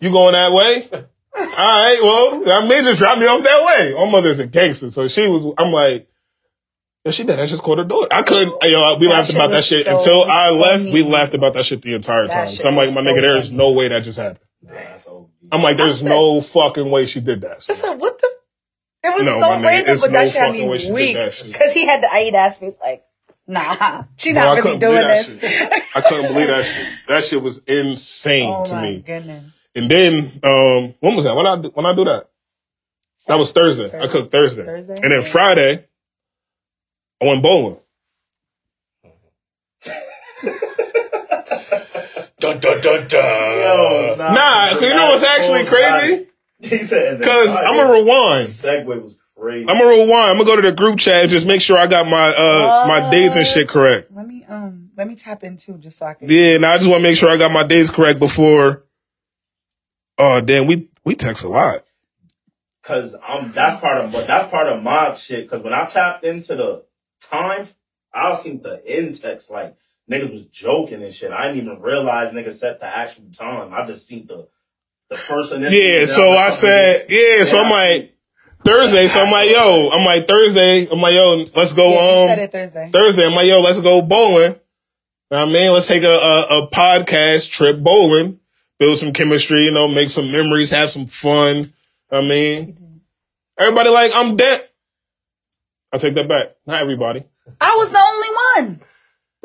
you 0.00 0.10
going 0.12 0.32
that 0.32 0.52
way? 0.52 0.88
All 0.92 1.42
right, 1.56 1.98
well, 2.02 2.62
I 2.62 2.66
may 2.68 2.82
just 2.82 2.98
drop 2.98 3.18
me 3.18 3.26
off 3.26 3.42
that 3.42 3.64
way. 3.66 3.94
My 3.94 4.10
mother's 4.10 4.38
a 4.38 4.46
gangster, 4.46 4.90
so 4.90 5.08
she 5.08 5.26
was. 5.28 5.54
I'm 5.58 5.72
like, 5.72 6.06
yo, 7.04 7.10
she 7.12 7.24
did. 7.24 7.40
I 7.40 7.46
just 7.46 7.62
called 7.62 7.78
her 7.78 7.84
daughter. 7.84 8.08
I 8.10 8.20
couldn't. 8.22 8.54
Yo, 8.62 8.96
we 8.98 9.06
That 9.06 9.12
laughed 9.12 9.26
shit 9.28 9.36
about 9.36 9.50
that 9.52 9.64
shit 9.64 9.86
so 9.86 9.98
until 9.98 10.24
I 10.24 10.50
left. 10.50 10.84
We 10.84 11.02
laughed 11.02 11.32
about 11.34 11.54
that 11.54 11.64
shit 11.64 11.80
the 11.82 11.94
entire 11.94 12.26
That 12.26 12.32
time. 12.32 12.48
So 12.48 12.68
I'm 12.68 12.76
like, 12.76 12.90
my 12.90 12.96
so 12.96 13.04
nigga, 13.04 13.20
there's 13.22 13.46
funny. 13.46 13.56
no 13.56 13.72
way 13.72 13.88
that 13.88 14.04
just 14.04 14.18
happened. 14.18 14.40
That's 14.68 15.06
OD. 15.06 15.26
I'm 15.52 15.62
like, 15.62 15.76
there's 15.76 15.98
said- 16.00 16.08
no 16.08 16.40
fucking 16.40 16.90
way 16.90 17.06
she 17.06 17.20
did 17.20 17.40
that. 17.42 17.62
So. 17.62 17.72
said, 17.74 17.94
what 17.94 18.18
the? 18.18 18.30
It 19.04 19.14
was 19.14 19.24
No, 19.24 19.40
so 19.40 19.58
my 19.60 19.62
random, 19.62 19.92
it's 19.92 20.02
but 20.02 20.12
that 20.12 20.24
no 20.24 20.26
shit 20.26 20.34
had 20.40 20.46
fucking 20.48 20.68
me 20.68 20.92
weak 20.92 21.14
because 21.16 21.72
he 21.72 21.86
had 21.86 22.02
the 22.02 22.08
I 22.12 22.28
ass 22.34 22.56
face 22.58 22.74
like, 22.82 23.04
nah, 23.46 24.04
she 24.16 24.32
Bro, 24.32 24.42
not 24.42 24.50
really 24.50 24.62
couldn't 24.62 24.80
doing 24.80 24.94
this. 24.96 25.84
I 25.94 26.00
couldn't 26.00 26.32
believe 26.32 26.48
that 26.48 26.64
shit. 26.64 26.98
That 27.08 27.22
shit 27.24 27.40
was 27.42 27.58
insane 27.68 28.52
oh 28.52 28.64
to 28.64 28.74
my 28.74 28.82
me. 28.82 28.98
goodness! 29.06 29.52
And 29.76 29.88
then, 29.90 30.40
um, 30.42 30.94
when 31.00 31.14
was 31.14 31.24
that? 31.24 31.36
When 31.36 31.46
I 31.46 31.56
do- 31.60 31.70
when 31.72 31.86
I 31.86 31.94
do 31.94 32.04
that? 32.06 32.28
That 33.28 33.38
was 33.38 33.52
Thursday. 33.52 33.96
I 33.96 34.06
cooked 34.08 34.32
Thursday. 34.32 34.64
Thursday? 34.64 34.94
And 35.02 35.12
then 35.12 35.22
Friday, 35.22 35.84
I 37.22 37.26
went 37.26 37.42
bowling. 37.42 37.78
Dun, 42.38 42.60
dun, 42.60 42.80
dun, 42.82 43.08
dun. 43.08 43.58
Yo, 43.58 44.14
Nah, 44.18 44.68
'cause 44.74 44.82
you 44.82 44.94
know 44.94 45.10
what's 45.10 45.22
actually 45.24 45.64
crazy? 45.64 46.28
He 46.58 46.78
said, 46.84 47.20
Cause 47.22 47.54
I'm 47.54 47.76
gonna 47.76 47.92
rewind. 47.92 48.48
Segue 48.48 48.86
was 48.86 49.14
crazy. 49.38 49.68
I'm 49.68 49.76
gonna 49.78 49.90
rewind. 49.90 50.30
I'm 50.30 50.36
gonna 50.38 50.44
go 50.46 50.56
to 50.56 50.62
the 50.62 50.72
group 50.74 50.98
chat 50.98 51.22
and 51.24 51.30
just 51.30 51.46
make 51.46 51.60
sure 51.60 51.76
I 51.76 51.86
got 51.86 52.06
my 52.08 52.28
uh 52.34 52.84
my 52.88 53.10
dates 53.10 53.36
and 53.36 53.46
shit 53.46 53.68
correct. 53.68 54.10
Let 54.10 54.26
me 54.26 54.42
um, 54.48 54.90
let 54.96 55.06
me 55.06 55.16
tap 55.16 55.44
into 55.44 55.74
just 55.76 55.98
so 55.98 56.06
I 56.06 56.14
can. 56.14 56.30
Yeah, 56.30 56.56
now 56.56 56.72
I 56.72 56.78
just 56.78 56.88
want 56.88 57.02
to 57.02 57.08
make 57.10 57.18
sure 57.18 57.28
I 57.28 57.36
got 57.36 57.52
my 57.52 57.62
dates 57.62 57.90
correct 57.90 58.18
before. 58.18 58.84
Oh 60.16 60.40
damn, 60.40 60.66
we 60.66 60.88
we 61.04 61.14
text 61.14 61.44
a 61.44 61.48
lot. 61.48 61.84
Cause 62.82 63.14
I'm 63.26 63.52
that's 63.52 63.78
part 63.78 63.98
of 63.98 64.12
but 64.12 64.26
that's 64.26 64.50
part 64.50 64.66
of 64.68 64.82
my 64.82 65.12
shit. 65.12 65.50
Cause 65.50 65.60
when 65.60 65.74
I 65.74 65.84
tapped 65.84 66.24
into 66.24 66.54
the 66.56 66.84
time, 67.20 67.68
I 68.14 68.32
seen 68.32 68.62
the 68.62 68.82
in 68.86 69.12
text 69.12 69.50
like 69.50 69.76
niggas 70.10 70.32
was 70.32 70.46
joking 70.46 71.02
and 71.02 71.12
shit. 71.12 71.32
I 71.32 71.48
didn't 71.48 71.64
even 71.64 71.80
realize 71.80 72.32
niggas 72.32 72.52
set 72.52 72.80
the 72.80 72.86
actual 72.86 73.24
time. 73.36 73.74
I 73.74 73.84
just 73.84 74.06
seen 74.06 74.26
the 74.26 74.48
the 75.08 75.16
first 75.16 75.52
initial. 75.52 75.78
Yeah, 75.78 76.06
so 76.06 76.30
I 76.30 76.50
said, 76.50 77.02
like, 77.02 77.10
yeah, 77.10 77.44
so 77.44 77.62
I'm 77.62 77.70
like 77.70 78.16
Thursday. 78.64 79.06
So 79.06 79.22
I'm 79.22 79.30
like, 79.30 79.50
yo, 79.50 79.90
I'm 79.92 80.04
like 80.04 80.26
Thursday. 80.26 80.88
I'm 80.90 81.00
like, 81.00 81.14
yo, 81.14 81.44
let's 81.54 81.72
go. 81.72 81.90
Yeah, 81.90 82.22
um, 82.22 82.28
said 82.28 82.38
it 82.40 82.52
Thursday. 82.52 82.90
Thursday. 82.92 83.26
I'm 83.26 83.34
like, 83.34 83.46
yo, 83.46 83.60
let's 83.60 83.80
go 83.80 84.02
bowling. 84.02 84.56
Know 85.30 85.42
I 85.42 85.44
mean, 85.44 85.72
let's 85.72 85.86
take 85.86 86.02
a, 86.02 86.06
a 86.06 86.58
a 86.62 86.70
podcast 86.70 87.50
trip 87.50 87.80
bowling, 87.82 88.40
build 88.78 88.98
some 88.98 89.12
chemistry, 89.12 89.62
you 89.62 89.72
know, 89.72 89.88
make 89.88 90.10
some 90.10 90.30
memories, 90.30 90.70
have 90.70 90.90
some 90.90 91.06
fun. 91.06 91.72
I 92.10 92.20
mean, 92.22 93.02
everybody 93.58 93.90
like, 93.90 94.12
I'm 94.14 94.36
dead. 94.36 94.68
I 95.92 95.98
take 95.98 96.14
that 96.14 96.28
back. 96.28 96.56
Not 96.66 96.80
everybody. 96.80 97.24
I 97.60 97.74
was 97.76 97.90
the 97.90 97.98
only 97.98 98.28
one. 98.68 98.80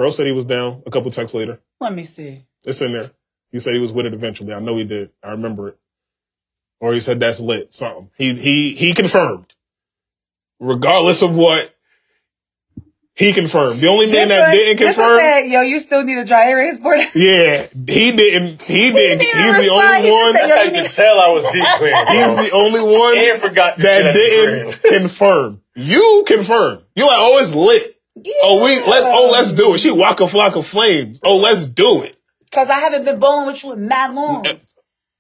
Bro 0.02 0.12
said 0.14 0.26
he 0.26 0.32
was 0.32 0.46
down. 0.46 0.82
A 0.88 0.90
couple 0.90 1.12
texts 1.12 1.36
later, 1.36 1.60
Let 1.80 1.94
me 1.94 2.06
see. 2.06 2.44
it's 2.64 2.82
in 2.82 2.92
there. 2.94 3.12
He 3.52 3.60
said 3.60 3.76
he 3.76 3.80
was 3.80 3.92
with 3.92 4.08
it 4.08 4.16
eventually. 4.16 4.52
I 4.52 4.60
know 4.60 4.76
he 4.76 4.84
did. 4.84 5.12
I 5.24 5.30
remember 5.30 5.68
it. 5.68 5.78
Or 6.80 6.92
he 6.92 7.00
said 7.02 7.20
that's 7.20 7.40
lit. 7.40 7.72
Something. 7.72 8.10
He 8.18 8.34
he 8.34 8.74
he 8.74 8.94
confirmed. 8.96 9.54
Regardless 10.60 11.22
of 11.22 11.36
what, 11.36 11.76
he 13.14 13.32
confirmed. 13.34 13.80
The 13.82 13.88
only 13.90 14.08
man 14.12 14.30
that 14.30 14.48
one- 14.48 14.52
didn't 14.58 14.80
this 14.80 14.96
confirm. 14.96 15.20
said, 15.20 15.40
"Yo, 15.42 15.62
you 15.62 15.80
still 15.80 16.04
need 16.04 16.18
a 16.18 16.26
dry 16.26 16.50
erase 16.50 16.80
board." 16.80 17.00
Yeah, 17.14 17.68
he 17.88 18.12
didn't. 18.12 18.60
He 18.64 18.92
didn't. 18.92 19.20
didn't 19.20 19.56
He's 19.56 19.66
the 19.68 19.72
only 19.72 20.02
He 20.02 20.12
one. 20.12 20.34
said, 20.34 20.42
That's 20.42 20.54
how 20.56 20.62
you 20.64 20.72
can 20.72 20.86
tell 20.86 21.20
I 21.20 21.30
was 21.30 21.44
deep 21.44 21.66
clean. 21.78 22.08
He's 22.08 22.26
bro. 22.26 22.36
the 22.44 22.52
only 22.54 22.82
one 22.82 23.18
And 23.20 23.40
forgot 23.40 23.78
that 23.78 24.02
shit 24.02 24.06
at 24.08 24.14
the 24.14 24.90
didn't 24.90 25.00
confirm. 25.02 25.62
You 25.76 26.24
confirm. 26.26 26.84
You 26.96 27.04
like, 27.06 27.18
oh, 27.20 27.38
it's 27.40 27.54
lit. 27.54 28.01
Oh, 28.44 28.64
we 28.64 28.76
let's 28.82 29.06
oh 29.08 29.30
let's 29.32 29.52
do 29.54 29.74
it. 29.76 29.80
She 29.80 29.92
walk 29.92 30.20
a 30.22 30.28
flock 30.28 30.56
of 30.56 30.66
flames. 30.66 31.20
Oh, 31.24 31.38
let's 31.38 31.66
do 31.66 32.04
it. 32.04 32.18
Because 32.46 32.70
I 32.70 32.80
haven't 32.80 33.06
been 33.06 33.20
bowling 33.20 33.48
with 33.48 33.64
you 33.64 33.74
in 33.74 33.88
mad 33.88 34.14
long. 34.14 34.46
Eh, 34.46 34.56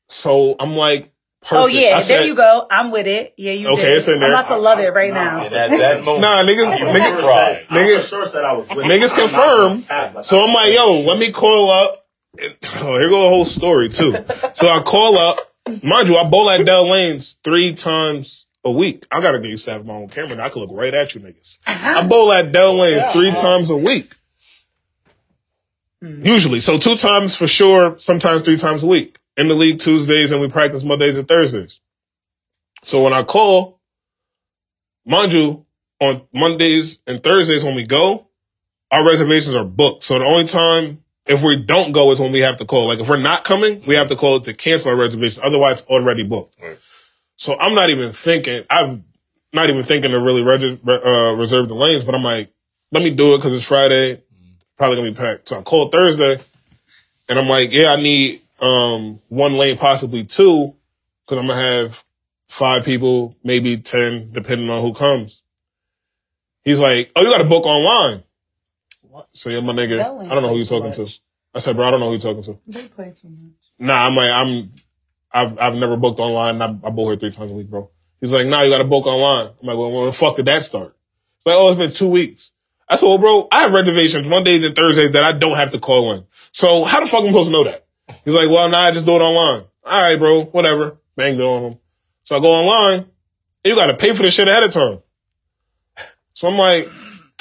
so 0.07 0.55
I'm 0.59 0.75
like, 0.75 1.11
oh, 1.43 1.47
perfect. 1.47 1.61
Oh 1.63 1.67
yeah, 1.67 1.87
I 1.87 1.89
there 1.91 2.01
said, 2.01 2.25
you 2.27 2.35
go. 2.35 2.67
I'm 2.69 2.91
with 2.91 3.07
it. 3.07 3.33
Yeah, 3.37 3.53
you 3.53 3.69
Okay, 3.69 3.81
did. 3.83 3.97
it's 3.97 4.07
in 4.07 4.19
there. 4.19 4.29
I'm 4.33 4.39
about 4.45 4.47
to 4.53 4.57
love 4.57 4.79
it 4.79 4.93
right 4.93 5.13
Nah, 5.13 5.23
now. 5.23 5.45
And 5.45 5.55
at 5.55 5.69
that 5.69 6.03
moment, 6.03 6.21
Nah, 6.23 6.43
niggas, 6.43 6.79
You 6.79 6.85
niggas, 6.85 7.19
cried. 7.21 7.65
I 7.69 7.73
Niggas- 7.77 8.01
for 8.01 8.07
sure 8.07 8.25
said 8.25 8.43
I 8.43 8.53
was 8.53 8.67
with 8.69 8.85
niggas 8.85 9.15
confirm. 9.15 9.69
gonna 9.69 9.81
cap, 9.83 10.15
like, 10.15 10.23
So 10.25 10.43
I'm 10.43 10.53
like, 10.53 10.73
yo, 10.73 11.01
let 11.07 11.17
me 11.17 11.31
call 11.31 11.71
up 11.71 12.05
oh, 12.39 12.97
here 12.97 13.09
go 13.09 13.25
a 13.27 13.29
whole 13.29 13.45
story 13.45 13.89
too. 13.89 14.15
So 14.53 14.67
I 14.69 14.81
call 14.81 15.17
up, 15.17 15.51
mind 15.83 16.07
you, 16.07 16.17
I 16.17 16.23
bowl 16.29 16.49
at 16.49 16.65
Dell 16.65 16.89
Lanes 16.89 17.37
three 17.43 17.73
times 17.73 18.45
a 18.63 18.71
week. 18.71 19.05
I 19.11 19.21
gotta 19.21 19.39
get 19.39 19.49
used 19.49 19.65
to 19.65 19.71
having 19.71 19.87
my 19.87 19.93
own 19.93 20.09
camera. 20.09 20.35
Now 20.35 20.45
I 20.45 20.49
can 20.49 20.61
look 20.61 20.71
right 20.73 20.93
at 20.93 21.15
you 21.15 21.21
niggas. 21.21 21.59
Uh-huh. 21.65 21.99
I 21.99 22.07
bowl 22.07 22.31
at 22.31 22.51
Dell 22.51 22.75
Lanes 22.75 23.05
three 23.13 23.29
uh-huh. 23.29 23.41
times 23.41 23.69
a 23.69 23.77
week. 23.77 24.15
Hmm. 26.01 26.25
Usually. 26.25 26.59
So 26.59 26.77
two 26.77 26.95
times 26.95 27.35
for 27.35 27.47
sure, 27.47 27.97
sometimes 27.97 28.43
three 28.43 28.57
times 28.57 28.83
a 28.83 28.87
week. 28.87 29.17
In 29.37 29.47
the 29.47 29.55
league 29.55 29.79
Tuesdays 29.79 30.31
and 30.31 30.41
we 30.41 30.49
practice 30.49 30.83
Mondays 30.83 31.17
and 31.17 31.27
Thursdays. 31.27 31.79
So 32.83 33.03
when 33.03 33.13
I 33.13 33.23
call, 33.23 33.79
mind 35.05 35.31
you, 35.31 35.65
on 36.01 36.23
Mondays 36.33 36.99
and 37.07 37.23
Thursdays 37.23 37.63
when 37.63 37.75
we 37.75 37.85
go, 37.85 38.27
our 38.89 39.05
reservations 39.05 39.55
are 39.55 39.63
booked. 39.63 40.03
So 40.03 40.19
the 40.19 40.25
only 40.25 40.45
time 40.45 41.03
if 41.27 41.43
we 41.43 41.55
don't 41.55 41.91
go 41.91 42.11
is 42.11 42.19
when 42.19 42.31
we 42.31 42.39
have 42.39 42.57
to 42.57 42.65
call. 42.65 42.87
Like 42.87 42.99
if 42.99 43.07
we're 43.07 43.17
not 43.17 43.43
coming, 43.43 43.83
we 43.85 43.95
have 43.95 44.07
to 44.07 44.15
call 44.15 44.41
to 44.41 44.53
cancel 44.53 44.91
our 44.91 44.97
reservation. 44.97 45.41
Otherwise, 45.45 45.81
it's 45.81 45.89
already 45.89 46.23
booked. 46.23 46.55
Right. 46.61 46.77
So 47.41 47.57
I'm 47.57 47.73
not 47.73 47.89
even 47.89 48.11
thinking. 48.11 48.65
I'm 48.69 49.03
not 49.51 49.71
even 49.71 49.83
thinking 49.83 50.11
to 50.11 50.19
really 50.19 50.43
reg- 50.43 50.79
uh, 50.87 51.33
reserve 51.35 51.69
the 51.69 51.73
lanes. 51.73 52.05
But 52.05 52.13
I'm 52.13 52.21
like, 52.21 52.53
let 52.91 53.01
me 53.01 53.09
do 53.09 53.33
it 53.33 53.39
because 53.39 53.53
it's 53.53 53.65
Friday. 53.65 54.21
Probably 54.77 54.97
gonna 54.97 55.09
be 55.09 55.17
packed. 55.17 55.47
So 55.47 55.57
I 55.57 55.63
called 55.63 55.91
Thursday, 55.91 56.39
and 57.27 57.39
I'm 57.39 57.47
like, 57.47 57.71
yeah, 57.71 57.93
I 57.93 57.95
need 57.95 58.41
um 58.59 59.21
one 59.29 59.53
lane, 59.53 59.79
possibly 59.79 60.23
two, 60.23 60.75
because 61.25 61.39
I'm 61.39 61.47
gonna 61.47 61.59
have 61.59 62.03
five 62.47 62.85
people, 62.85 63.35
maybe 63.43 63.75
ten, 63.77 64.31
depending 64.31 64.69
on 64.69 64.83
who 64.83 64.93
comes. 64.93 65.41
He's 66.63 66.79
like, 66.79 67.09
oh, 67.15 67.23
you 67.23 67.29
got 67.31 67.39
to 67.39 67.45
book 67.45 67.65
online. 67.65 68.21
What? 69.01 69.29
So 69.33 69.49
yeah, 69.49 69.61
my 69.61 69.73
nigga, 69.73 69.99
I 69.99 70.35
don't 70.35 70.43
know 70.43 70.49
who 70.49 70.57
you're 70.57 70.65
talking 70.65 70.91
to. 70.91 71.11
I 71.55 71.59
said, 71.59 71.75
bro, 71.75 71.87
I 71.87 71.91
don't 71.91 72.01
know 72.01 72.05
who 72.05 72.23
you're 72.23 72.35
talking 72.35 72.43
to. 72.43 72.59
They 72.67 72.87
play 72.87 73.11
too 73.19 73.29
much. 73.29 73.55
Nah, 73.79 74.05
I'm 74.05 74.15
like, 74.15 74.29
I'm, 74.29 74.71
I've, 75.33 75.57
I've 75.59 75.75
never 75.75 75.97
booked 75.97 76.19
online. 76.19 76.61
I, 76.61 76.65
I 76.65 76.89
book 76.89 77.07
here 77.07 77.15
three 77.15 77.31
times 77.31 77.51
a 77.51 77.53
week, 77.53 77.69
bro. 77.69 77.89
He's 78.19 78.31
like, 78.31 78.47
nah, 78.47 78.61
you 78.61 78.69
got 78.69 78.79
to 78.79 78.83
book 78.83 79.05
online. 79.07 79.53
I'm 79.61 79.67
like, 79.67 79.77
well, 79.77 79.91
when 79.91 80.05
the 80.05 80.11
fuck 80.11 80.35
did 80.35 80.45
that 80.45 80.63
start? 80.63 80.95
It's 81.37 81.45
like, 81.45 81.55
oh, 81.55 81.69
it's 81.69 81.77
been 81.77 81.91
two 81.91 82.07
weeks. 82.07 82.51
I 82.87 82.97
said, 82.97 83.05
well, 83.05 83.17
bro, 83.17 83.47
I 83.51 83.61
have 83.61 83.73
reservations 83.73 84.27
Mondays 84.27 84.65
and 84.65 84.75
Thursdays 84.75 85.11
that 85.11 85.23
I 85.23 85.31
don't 85.31 85.55
have 85.55 85.71
to 85.71 85.79
call 85.79 86.13
in. 86.13 86.25
So 86.51 86.83
how 86.83 86.99
the 86.99 87.07
fuck 87.07 87.21
am 87.21 87.27
I 87.27 87.29
supposed 87.29 87.47
to 87.49 87.53
know 87.53 87.63
that? 87.63 87.85
He's 88.25 88.33
like, 88.33 88.49
well, 88.49 88.67
nah, 88.69 88.79
I 88.79 88.91
just 88.91 89.05
do 89.05 89.15
it 89.15 89.21
online. 89.21 89.65
All 89.83 90.01
right, 90.01 90.17
bro, 90.17 90.43
whatever. 90.45 90.97
Banged 91.15 91.39
it 91.39 91.43
on 91.43 91.71
him. 91.71 91.79
So 92.23 92.37
I 92.37 92.39
go 92.39 92.51
online. 92.51 92.99
and 92.99 93.07
You 93.63 93.75
got 93.75 93.87
to 93.87 93.95
pay 93.95 94.13
for 94.13 94.23
the 94.23 94.31
shit 94.31 94.47
ahead 94.47 94.63
of 94.63 94.71
time. 94.71 94.99
So 96.33 96.47
I'm 96.47 96.57
like, 96.57 96.89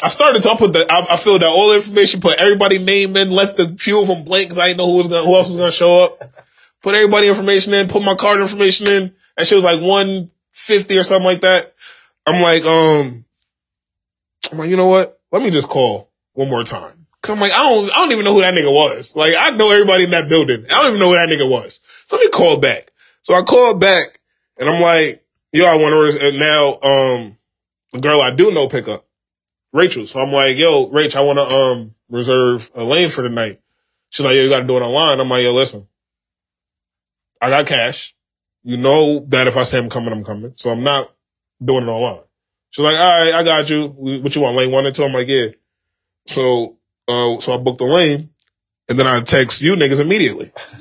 I 0.02 0.08
started 0.08 0.42
to 0.42 0.50
I 0.50 0.56
put 0.56 0.72
the, 0.72 0.86
I, 0.90 1.14
I 1.14 1.16
filled 1.16 1.42
out 1.42 1.50
all 1.50 1.70
the 1.70 1.76
information, 1.76 2.20
put 2.20 2.38
everybody 2.38 2.78
name 2.78 3.16
in, 3.16 3.30
left 3.30 3.58
a 3.58 3.74
few 3.76 4.00
of 4.00 4.08
them 4.08 4.24
blank 4.24 4.48
because 4.48 4.58
I 4.58 4.68
didn't 4.68 4.78
know 4.78 4.90
who 4.90 4.96
was 4.98 5.08
gonna, 5.08 5.26
who 5.26 5.34
else 5.34 5.48
was 5.48 5.56
gonna 5.56 5.72
show 5.72 6.04
up. 6.04 6.32
Put 6.82 6.94
everybody 6.94 7.28
information 7.28 7.74
in, 7.74 7.88
put 7.88 8.02
my 8.02 8.14
card 8.14 8.40
information 8.40 8.86
in. 8.86 9.14
And 9.36 9.46
she 9.46 9.54
was 9.54 9.64
like 9.64 9.80
150 9.80 10.98
or 10.98 11.02
something 11.02 11.24
like 11.24 11.42
that. 11.42 11.74
I'm 12.26 12.40
like, 12.42 12.64
um, 12.64 13.24
I'm 14.50 14.58
like, 14.58 14.70
you 14.70 14.76
know 14.76 14.88
what? 14.88 15.20
Let 15.32 15.42
me 15.42 15.50
just 15.50 15.68
call 15.68 16.10
one 16.32 16.48
more 16.48 16.64
time. 16.64 17.06
Cause 17.22 17.34
I'm 17.34 17.40
like, 17.40 17.52
I 17.52 17.62
don't, 17.62 17.90
I 17.90 17.96
don't 17.96 18.12
even 18.12 18.24
know 18.24 18.32
who 18.32 18.40
that 18.40 18.54
nigga 18.54 18.72
was. 18.72 19.14
Like, 19.14 19.34
I 19.38 19.50
know 19.50 19.70
everybody 19.70 20.04
in 20.04 20.10
that 20.10 20.28
building. 20.28 20.64
I 20.70 20.80
don't 20.80 20.88
even 20.88 21.00
know 21.00 21.08
who 21.08 21.16
that 21.16 21.28
nigga 21.28 21.48
was. 21.48 21.80
So 22.06 22.16
let 22.16 22.24
me 22.24 22.30
call 22.30 22.56
back. 22.56 22.92
So 23.22 23.34
I 23.34 23.42
called 23.42 23.78
back 23.78 24.20
and 24.58 24.68
I'm 24.68 24.80
like, 24.80 25.22
yo, 25.52 25.66
I 25.66 25.76
want 25.76 25.92
to, 26.12 26.28
and 26.28 26.38
now, 26.38 26.78
um, 26.80 27.36
the 27.92 28.00
girl 28.00 28.22
I 28.22 28.30
do 28.30 28.50
know 28.52 28.68
pick 28.68 28.88
up, 28.88 29.06
Rachel. 29.72 30.06
So 30.06 30.20
I'm 30.20 30.32
like, 30.32 30.56
yo, 30.56 30.88
Rach, 30.88 31.14
I 31.14 31.20
want 31.20 31.38
to, 31.38 31.44
um, 31.44 31.94
reserve 32.08 32.70
a 32.74 32.84
lane 32.84 33.10
for 33.10 33.22
the 33.22 33.28
night. 33.28 33.60
She's 34.08 34.24
like, 34.24 34.34
yo, 34.34 34.42
you 34.42 34.48
got 34.48 34.60
to 34.60 34.66
do 34.66 34.76
it 34.76 34.82
online. 34.82 35.20
I'm 35.20 35.28
like, 35.28 35.42
yo, 35.42 35.52
listen, 35.52 35.86
I 37.40 37.50
got 37.50 37.66
cash. 37.66 38.14
You 38.62 38.76
know 38.76 39.24
that 39.28 39.46
if 39.46 39.56
I 39.56 39.62
say 39.62 39.78
I'm 39.78 39.88
coming, 39.88 40.12
I'm 40.12 40.24
coming. 40.24 40.52
So 40.56 40.70
I'm 40.70 40.82
not 40.82 41.14
doing 41.62 41.84
it 41.84 41.88
online. 41.90 42.24
She's 42.70 42.84
like, 42.84 42.96
all 42.96 43.24
right, 43.24 43.34
I 43.34 43.42
got 43.42 43.68
you. 43.70 43.88
What 43.88 44.34
you 44.34 44.42
want, 44.42 44.56
lane 44.56 44.70
one 44.70 44.86
and 44.86 44.94
two? 44.94 45.04
I'm 45.04 45.12
like, 45.12 45.28
yeah. 45.28 45.48
So, 46.26 46.76
uh, 47.08 47.40
so 47.40 47.54
I 47.54 47.56
booked 47.56 47.78
the 47.78 47.84
lane 47.84 48.30
and 48.88 48.98
then 48.98 49.06
I 49.06 49.20
text 49.22 49.62
you 49.62 49.74
niggas 49.74 50.00
immediately. 50.00 50.52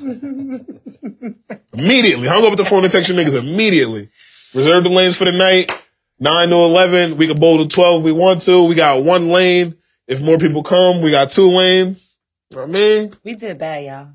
immediately. 1.72 2.28
Hung 2.28 2.44
up 2.44 2.56
the 2.56 2.64
phone 2.64 2.84
and 2.84 2.92
text 2.92 3.08
you 3.08 3.14
niggas 3.14 3.38
immediately. 3.38 4.10
Reserve 4.52 4.84
the 4.84 4.90
lanes 4.90 5.16
for 5.16 5.24
the 5.24 5.32
night. 5.32 5.72
Nine 6.18 6.50
to 6.50 6.56
11. 6.56 7.16
We 7.16 7.26
can 7.26 7.40
bowl 7.40 7.58
to 7.58 7.66
12 7.66 8.00
if 8.00 8.04
we 8.04 8.12
want 8.12 8.42
to. 8.42 8.64
We 8.64 8.74
got 8.74 9.02
one 9.02 9.30
lane. 9.30 9.76
If 10.06 10.20
more 10.20 10.38
people 10.38 10.62
come, 10.62 11.00
we 11.00 11.10
got 11.10 11.30
two 11.30 11.48
lanes. 11.48 12.18
You 12.50 12.56
know 12.56 12.62
what 12.64 12.68
I 12.68 12.72
mean? 12.72 13.16
We 13.24 13.34
did 13.34 13.58
bad, 13.58 13.84
y'all. 13.84 14.08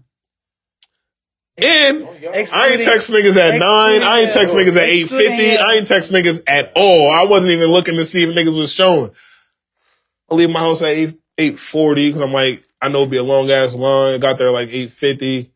And 1.57 2.03
oh, 2.03 2.13
I 2.53 2.67
ain't 2.69 2.83
text 2.83 3.09
niggas 3.11 3.37
at 3.37 3.57
nine. 3.57 4.03
I 4.03 4.21
ain't 4.21 4.31
text 4.33 4.53
niggas 4.55 4.75
at 4.75 4.83
eight 4.83 5.03
Excluding 5.03 5.29
fifty. 5.37 5.45
him. 5.51 5.65
I 5.65 5.73
ain't 5.75 5.87
text 5.87 6.11
niggas 6.11 6.41
at 6.47 6.73
all. 6.75 7.09
I 7.11 7.23
wasn't 7.25 7.51
even 7.51 7.69
looking 7.69 7.95
to 7.95 8.05
see 8.05 8.23
if 8.23 8.29
niggas 8.29 8.57
was 8.57 8.73
showing. 8.73 9.11
I 10.29 10.35
leave 10.35 10.49
my 10.49 10.59
house 10.59 10.81
at 10.81 10.89
eight 10.89 11.17
eight 11.37 11.57
forty 11.57 12.09
because 12.09 12.21
I'm 12.21 12.33
like 12.33 12.63
I 12.81 12.89
know 12.89 12.99
it'd 12.99 13.11
be 13.11 13.17
a 13.17 13.23
long 13.23 13.49
ass 13.51 13.73
line. 13.73 14.19
Got 14.19 14.37
there 14.37 14.51
like 14.51 14.69
eight 14.69 14.91
fifty. 14.91 15.53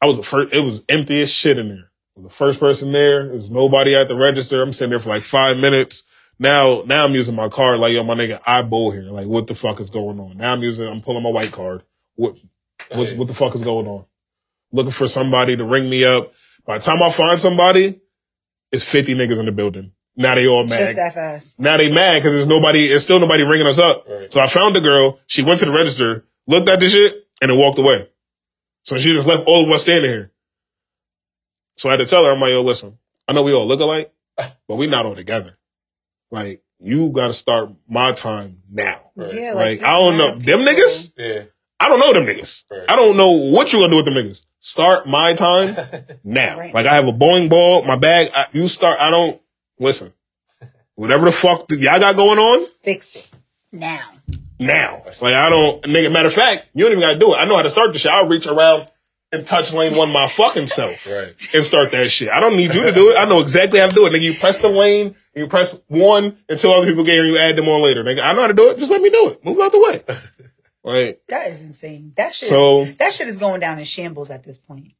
I 0.00 0.06
was 0.06 0.18
the 0.18 0.22
first. 0.22 0.54
It 0.54 0.60
was 0.60 0.84
empty 0.88 1.22
as 1.22 1.30
shit 1.30 1.58
in 1.58 1.68
there. 1.68 1.90
I 2.16 2.20
was 2.20 2.30
the 2.30 2.36
first 2.36 2.60
person 2.60 2.92
there. 2.92 3.24
There 3.24 3.34
was 3.34 3.50
nobody 3.50 3.96
at 3.96 4.06
the 4.06 4.16
register. 4.16 4.62
I'm 4.62 4.72
sitting 4.72 4.90
there 4.90 5.00
for 5.00 5.08
like 5.08 5.22
five 5.22 5.56
minutes. 5.58 6.04
Now, 6.38 6.82
now 6.86 7.04
I'm 7.04 7.14
using 7.14 7.34
my 7.34 7.48
card. 7.48 7.80
Like 7.80 7.94
yo, 7.94 8.02
my 8.04 8.14
nigga, 8.14 8.40
I 8.46 8.62
bowl 8.62 8.92
here. 8.92 9.04
Like 9.04 9.26
what 9.26 9.48
the 9.48 9.54
fuck 9.54 9.80
is 9.80 9.90
going 9.90 10.20
on? 10.20 10.36
Now 10.36 10.52
I'm 10.52 10.62
using. 10.62 10.86
I'm 10.86 11.00
pulling 11.00 11.24
my 11.24 11.30
white 11.30 11.52
card. 11.52 11.82
What 12.14 12.36
what 12.92 13.10
what 13.16 13.26
the 13.26 13.34
fuck 13.34 13.54
is 13.56 13.62
going 13.62 13.86
on? 13.88 14.04
Looking 14.74 14.90
for 14.90 15.06
somebody 15.08 15.56
to 15.56 15.64
ring 15.64 15.88
me 15.88 16.04
up. 16.04 16.32
By 16.66 16.78
the 16.78 16.84
time 16.84 17.00
I 17.00 17.08
find 17.10 17.38
somebody, 17.38 18.00
it's 18.72 18.82
50 18.84 19.14
niggas 19.14 19.38
in 19.38 19.46
the 19.46 19.52
building. 19.52 19.92
Now 20.16 20.34
they 20.34 20.48
all 20.48 20.66
mad. 20.66 20.80
Just 20.80 20.96
that 20.96 21.14
fast. 21.14 21.60
Now 21.60 21.76
they 21.76 21.92
mad 21.92 22.18
because 22.18 22.32
there's 22.32 22.46
nobody, 22.46 22.86
it's 22.86 23.04
still 23.04 23.20
nobody 23.20 23.44
ringing 23.44 23.68
us 23.68 23.78
up. 23.78 24.04
Right. 24.08 24.32
So 24.32 24.40
I 24.40 24.48
found 24.48 24.74
the 24.74 24.80
girl. 24.80 25.20
She 25.26 25.42
went 25.44 25.60
to 25.60 25.66
the 25.66 25.72
register, 25.72 26.24
looked 26.48 26.68
at 26.68 26.80
the 26.80 26.88
shit, 26.88 27.24
and 27.40 27.52
then 27.52 27.58
walked 27.58 27.78
away. 27.78 28.08
So 28.82 28.98
she 28.98 29.12
just 29.12 29.28
left 29.28 29.44
all 29.46 29.64
of 29.64 29.70
us 29.70 29.82
standing 29.82 30.10
here. 30.10 30.32
So 31.76 31.88
I 31.88 31.92
had 31.92 32.00
to 32.00 32.06
tell 32.06 32.24
her, 32.24 32.32
I'm 32.32 32.40
like, 32.40 32.50
yo, 32.50 32.62
listen, 32.62 32.98
I 33.28 33.32
know 33.32 33.44
we 33.44 33.52
all 33.52 33.66
look 33.66 33.78
alike, 33.80 34.12
but 34.36 34.74
we 34.76 34.88
not 34.88 35.06
all 35.06 35.14
together. 35.14 35.56
Like, 36.32 36.62
you 36.80 37.10
gotta 37.10 37.32
start 37.32 37.70
my 37.88 38.10
time 38.10 38.62
now. 38.68 39.00
Right. 39.14 39.32
Yeah, 39.34 39.52
Like, 39.52 39.80
like, 39.80 39.88
I 39.88 39.98
don't 40.00 40.18
know. 40.18 40.36
these 40.36 40.46
Them 40.46 40.60
niggas? 40.62 41.14
Yeah. 41.16 41.42
I 41.78 41.88
don't 41.88 42.00
know 42.00 42.12
them 42.12 42.26
niggas. 42.26 42.64
Right. 42.70 42.84
I 42.88 42.96
don't 42.96 43.16
know 43.16 43.30
what 43.30 43.72
you 43.72 43.78
gonna 43.78 43.90
do 43.92 43.96
with 43.96 44.04
them 44.06 44.14
niggas. 44.14 44.44
Start 44.66 45.06
my 45.06 45.34
time 45.34 45.76
now. 46.24 46.58
Right. 46.58 46.72
Like 46.74 46.86
I 46.86 46.94
have 46.94 47.06
a 47.06 47.12
bowling 47.12 47.50
ball, 47.50 47.82
my 47.84 47.96
bag. 47.96 48.30
I, 48.34 48.46
you 48.52 48.66
start. 48.66 48.98
I 48.98 49.10
don't 49.10 49.38
listen. 49.78 50.14
Whatever 50.94 51.26
the 51.26 51.32
fuck 51.32 51.68
that 51.68 51.78
y'all 51.80 52.00
got 52.00 52.16
going 52.16 52.38
on 52.38 52.66
Fix 52.82 53.14
it 53.14 53.30
now. 53.72 54.00
now. 54.58 55.02
Like 55.20 55.34
I 55.34 55.50
don't. 55.50 55.82
Nigga, 55.84 56.10
matter 56.10 56.28
of 56.28 56.32
fact, 56.34 56.68
you 56.72 56.84
don't 56.84 56.92
even 56.92 57.02
gotta 57.02 57.18
do 57.18 57.34
it. 57.34 57.36
I 57.36 57.44
know 57.44 57.56
how 57.56 57.62
to 57.62 57.68
start 57.68 57.92
the 57.92 57.98
shit. 57.98 58.10
I'll 58.10 58.26
reach 58.26 58.46
around 58.46 58.88
and 59.32 59.46
touch 59.46 59.70
lane 59.74 59.94
one 59.98 60.10
my 60.10 60.28
fucking 60.28 60.66
self 60.68 61.06
Right. 61.12 61.34
and 61.54 61.62
start 61.62 61.90
that 61.92 62.10
shit. 62.10 62.30
I 62.30 62.40
don't 62.40 62.56
need 62.56 62.74
you 62.74 62.84
to 62.84 62.92
do 62.92 63.10
it. 63.10 63.18
I 63.18 63.26
know 63.26 63.40
exactly 63.40 63.80
how 63.80 63.88
to 63.88 63.94
do 63.94 64.06
it. 64.06 64.14
Nigga, 64.14 64.22
you 64.22 64.32
press 64.32 64.56
the 64.56 64.70
lane, 64.70 65.14
you 65.34 65.46
press 65.46 65.78
one 65.88 66.38
until 66.48 66.72
other 66.72 66.86
people 66.86 67.04
get 67.04 67.12
here, 67.12 67.24
and 67.24 67.32
you 67.34 67.38
add 67.38 67.56
them 67.56 67.68
on 67.68 67.82
later. 67.82 68.02
Nigga, 68.02 68.22
I 68.22 68.32
know 68.32 68.40
how 68.40 68.46
to 68.46 68.54
do 68.54 68.70
it. 68.70 68.78
Just 68.78 68.90
let 68.90 69.02
me 69.02 69.10
do 69.10 69.28
it. 69.28 69.44
Move 69.44 69.60
out 69.60 69.72
the 69.72 69.80
way. 69.80 70.04
Like 70.84 71.22
That 71.28 71.50
is 71.50 71.60
insane. 71.62 72.12
That 72.16 72.34
shit. 72.34 72.48
So- 72.50 72.84
that 72.84 73.12
shit 73.12 73.26
is 73.28 73.38
going 73.38 73.60
down 73.60 73.78
in 73.78 73.84
shambles 73.84 74.30
at 74.30 74.42
this 74.44 74.58
point. 74.58 74.92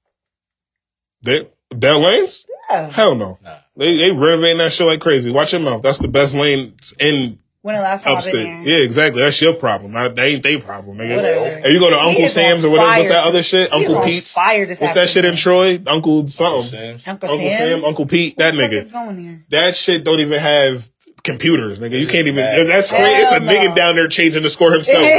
that 1.22 1.52
that 1.70 1.92
lanes. 1.98 2.46
Yeah. 2.70 2.90
Hell 2.90 3.14
no. 3.14 3.38
Nah. 3.42 3.56
They 3.76 3.96
they 3.96 4.10
renovating 4.12 4.58
that 4.58 4.72
shit 4.72 4.86
like 4.86 5.00
crazy. 5.00 5.30
Watch 5.30 5.52
your 5.52 5.60
mouth. 5.60 5.82
That's 5.82 5.98
the 5.98 6.08
best 6.08 6.34
lane 6.34 6.74
in 7.00 7.38
When 7.62 7.74
the 7.76 7.82
last 7.82 8.04
time 8.04 8.12
I've 8.12 8.18
upstate. 8.18 8.34
been? 8.46 8.62
Yeah, 8.62 8.76
exactly. 8.78 9.22
That's 9.22 9.40
your 9.40 9.54
problem. 9.54 9.92
Not, 9.92 10.14
that 10.16 10.24
ain't 10.26 10.42
their 10.42 10.60
problem, 10.60 10.98
nigga. 10.98 11.16
Whatever. 11.16 11.44
And 11.64 11.72
you 11.72 11.80
go 11.80 11.90
to 11.90 11.98
Uncle 11.98 12.28
Sam's 12.28 12.64
or 12.64 12.70
whatever. 12.70 12.88
What's 12.90 13.08
that 13.08 13.22
to- 13.22 13.28
other 13.28 13.42
shit? 13.42 13.72
Uncle 13.72 14.02
Pete's. 14.02 14.32
Fire 14.32 14.66
this 14.66 14.80
What's 14.80 14.94
that 14.94 15.08
shit 15.08 15.24
in. 15.24 15.36
Troy? 15.36 15.80
Uncle 15.86 16.26
something. 16.28 16.62
Sam's. 16.70 17.08
Uncle, 17.08 17.30
Uncle 17.30 17.50
Sam, 17.50 17.84
Uncle 17.84 18.06
Pete, 18.06 18.36
that 18.38 18.54
What 18.54 18.58
the 18.58 18.62
fuck 18.64 18.72
is 18.72 18.88
nigga. 18.88 18.92
going 18.92 19.18
here? 19.18 19.44
That 19.50 19.76
shit 19.76 20.04
don't 20.04 20.20
even 20.20 20.40
have 20.40 20.90
computers, 21.24 21.78
nigga. 21.80 21.98
You 21.98 22.06
can't 22.06 22.28
even. 22.28 22.36
bad. 22.36 22.66
That's 22.68 22.90
crazy. 22.90 23.04
It's 23.22 23.32
a 23.32 23.40
Hell 23.40 23.42
nigga 23.42 23.74
down 23.74 23.96
there 23.96 24.06
changing 24.06 24.42
the 24.44 24.50
score 24.50 24.72
himself. 24.72 25.02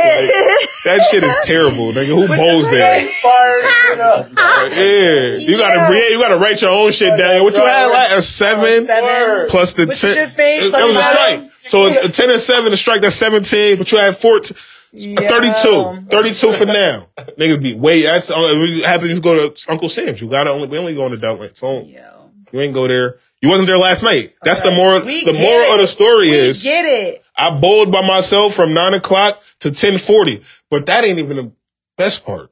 Like, 0.86 1.02
that 1.02 1.08
shit 1.10 1.24
is 1.24 1.36
terrible, 1.42 1.92
nigga. 1.92 2.06
Who 2.14 2.28
bowls 2.28 2.70
there? 2.70 3.08
Fired. 3.22 4.32
Yeah, 4.76 5.36
you 5.38 5.58
gotta 5.58 5.94
yeah, 5.96 6.10
you 6.10 6.20
gotta 6.20 6.38
write 6.38 6.62
your 6.62 6.70
own 6.72 6.92
shit 6.92 7.18
down. 7.18 7.44
What 7.44 7.56
you 7.56 7.62
had 7.62 7.88
like 7.88 8.12
a 8.18 8.22
seven 8.22 8.86
Seven. 8.86 9.50
plus 9.50 9.74
the 9.74 9.88
What 9.88 9.96
ten. 9.98 10.16
made, 10.38 10.72
that 10.72 10.86
was 10.86 10.96
a 10.96 11.02
strike. 11.02 11.52
So 11.68 11.88
a 12.06 12.10
ten 12.10 12.30
and 12.30 12.40
seven, 12.40 12.72
a 12.74 12.78
strike 12.78 13.02
that's 13.02 13.16
seventeen. 13.16 13.78
But 13.78 13.92
you 13.92 13.98
had 13.98 14.16
fourteen. 14.18 14.56
Yo. 14.92 15.16
32. 15.28 16.06
32 16.10 16.52
for 16.54 16.66
now. 16.66 17.08
Niggas 17.18 17.62
be 17.62 17.76
way. 17.76 18.04
That's 18.04 18.32
only 18.32 18.82
happy 18.82 19.06
if 19.06 19.12
you 19.16 19.22
go 19.22 19.50
to 19.50 19.72
Uncle 19.72 19.90
Sam's. 19.90 20.22
You 20.22 20.30
gotta 20.30 20.52
only. 20.52 20.68
We 20.68 20.78
only 20.78 20.96
go 20.96 21.10
to 21.10 21.18
Delaware. 21.18 21.52
So 21.54 21.82
Yo. 21.82 22.32
you 22.52 22.62
ain't 22.62 22.74
go 22.74 22.88
there. 22.88 23.18
You 23.46 23.52
wasn't 23.52 23.68
there 23.68 23.78
last 23.78 24.02
night. 24.02 24.34
That's 24.44 24.62
the 24.62 24.72
moral. 24.72 25.06
We 25.06 25.24
The 25.24 25.34
moral 25.34 25.72
it. 25.72 25.74
of 25.76 25.80
the 25.82 25.88
story 25.88 26.30
We 26.30 26.36
is 26.36 26.64
get 26.64 26.84
it. 26.84 27.24
I 27.38 27.52
bowled 27.60 27.92
by 27.92 28.02
myself 28.06 28.56
from 28.56 28.74
nine 28.74 28.96
o'clock 28.96 29.40
to 29.60 29.70
ten 29.70 30.00
forty. 30.00 30.42
But 30.72 30.88
that 30.88 31.04
ain't 31.04 31.20
even 31.20 31.38
the 31.38 31.52
best 31.96 32.26
part. 32.26 32.52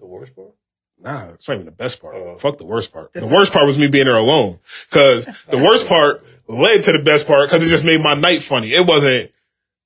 The 0.00 0.06
worst 0.06 0.34
part. 0.34 0.48
Nah, 1.00 1.28
it's 1.34 1.48
not 1.48 1.54
even 1.54 1.66
the 1.66 1.70
best 1.72 2.02
part. 2.02 2.16
Oh. 2.16 2.36
Fuck 2.38 2.58
the 2.58 2.64
worst 2.64 2.92
part. 2.92 3.12
The 3.12 3.24
worst 3.26 3.52
part 3.52 3.66
was 3.68 3.78
me 3.78 3.86
being 3.88 4.06
there 4.06 4.16
alone. 4.16 4.58
Cause 4.90 5.26
the 5.48 5.58
worst 5.58 5.86
part 5.94 6.24
led 6.48 6.82
to 6.84 6.92
the 6.92 6.98
best 6.98 7.26
part 7.28 7.48
because 7.48 7.64
it 7.64 7.68
just 7.68 7.84
made 7.84 8.00
my 8.02 8.14
night 8.14 8.42
funny. 8.42 8.72
It 8.72 8.84
wasn't, 8.86 9.30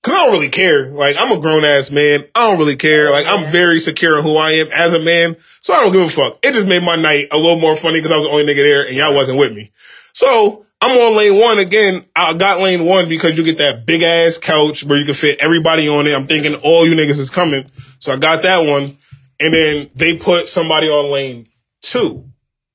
cause 0.05 0.15
I 0.15 0.19
don't 0.19 0.33
really 0.33 0.51
care. 0.51 0.91
Like, 0.91 1.17
I'm 1.19 1.33
a 1.33 1.41
grown 1.41 1.65
ass 1.65 1.91
man. 1.91 2.25
I 2.35 2.49
don't 2.49 2.59
really 2.59 2.77
care. 2.77 3.11
Like, 3.11 3.27
I'm 3.27 3.51
very 3.51 3.81
secure 3.81 4.19
in 4.19 4.23
who 4.23 4.37
I 4.37 4.53
am 4.53 4.69
as 4.71 4.93
a 4.93 5.01
man. 5.01 5.37
So 5.63 5.73
I 5.73 5.81
don't 5.83 5.93
give 5.93 6.03
a 6.03 6.11
fuck. 6.11 6.39
It 6.45 6.53
just 6.53 6.69
made 6.69 6.83
my 6.83 6.95
night 6.95 7.29
a 7.33 7.37
little 7.37 7.59
more 7.59 7.75
funny 7.75 7.99
because 8.01 8.13
I 8.13 8.19
was 8.19 8.27
the 8.27 8.31
only 8.31 8.45
nigga 8.45 8.57
there 8.57 8.87
and 8.87 8.95
y'all 8.95 9.15
wasn't 9.15 9.39
with 9.39 9.55
me. 9.55 9.73
So 10.13 10.67
I'm 10.83 10.97
on 10.97 11.17
lane 11.17 11.41
one 11.41 11.59
again. 11.59 12.05
I 12.15 12.35
got 12.35 12.61
lane 12.61 12.85
one 12.85 13.09
because 13.09 13.37
you 13.39 13.45
get 13.45 13.59
that 13.59 13.87
big 13.87 14.03
ass 14.03 14.37
couch 14.37 14.85
where 14.85 14.99
you 14.99 15.07
can 15.07 15.15
fit 15.15 15.39
everybody 15.41 15.89
on 15.89 16.07
it. 16.07 16.15
I'm 16.15 16.27
thinking 16.27 16.55
all 16.57 16.87
you 16.87 16.95
niggas 16.95 17.19
is 17.19 17.31
coming. 17.31 17.71
So 17.99 18.13
I 18.13 18.17
got 18.17 18.43
that 18.43 18.67
one. 18.67 18.99
And 19.41 19.55
then 19.55 19.91
they 19.95 20.17
put 20.17 20.49
somebody 20.49 20.89
on 20.89 21.11
lane 21.11 21.47
two, 21.81 22.31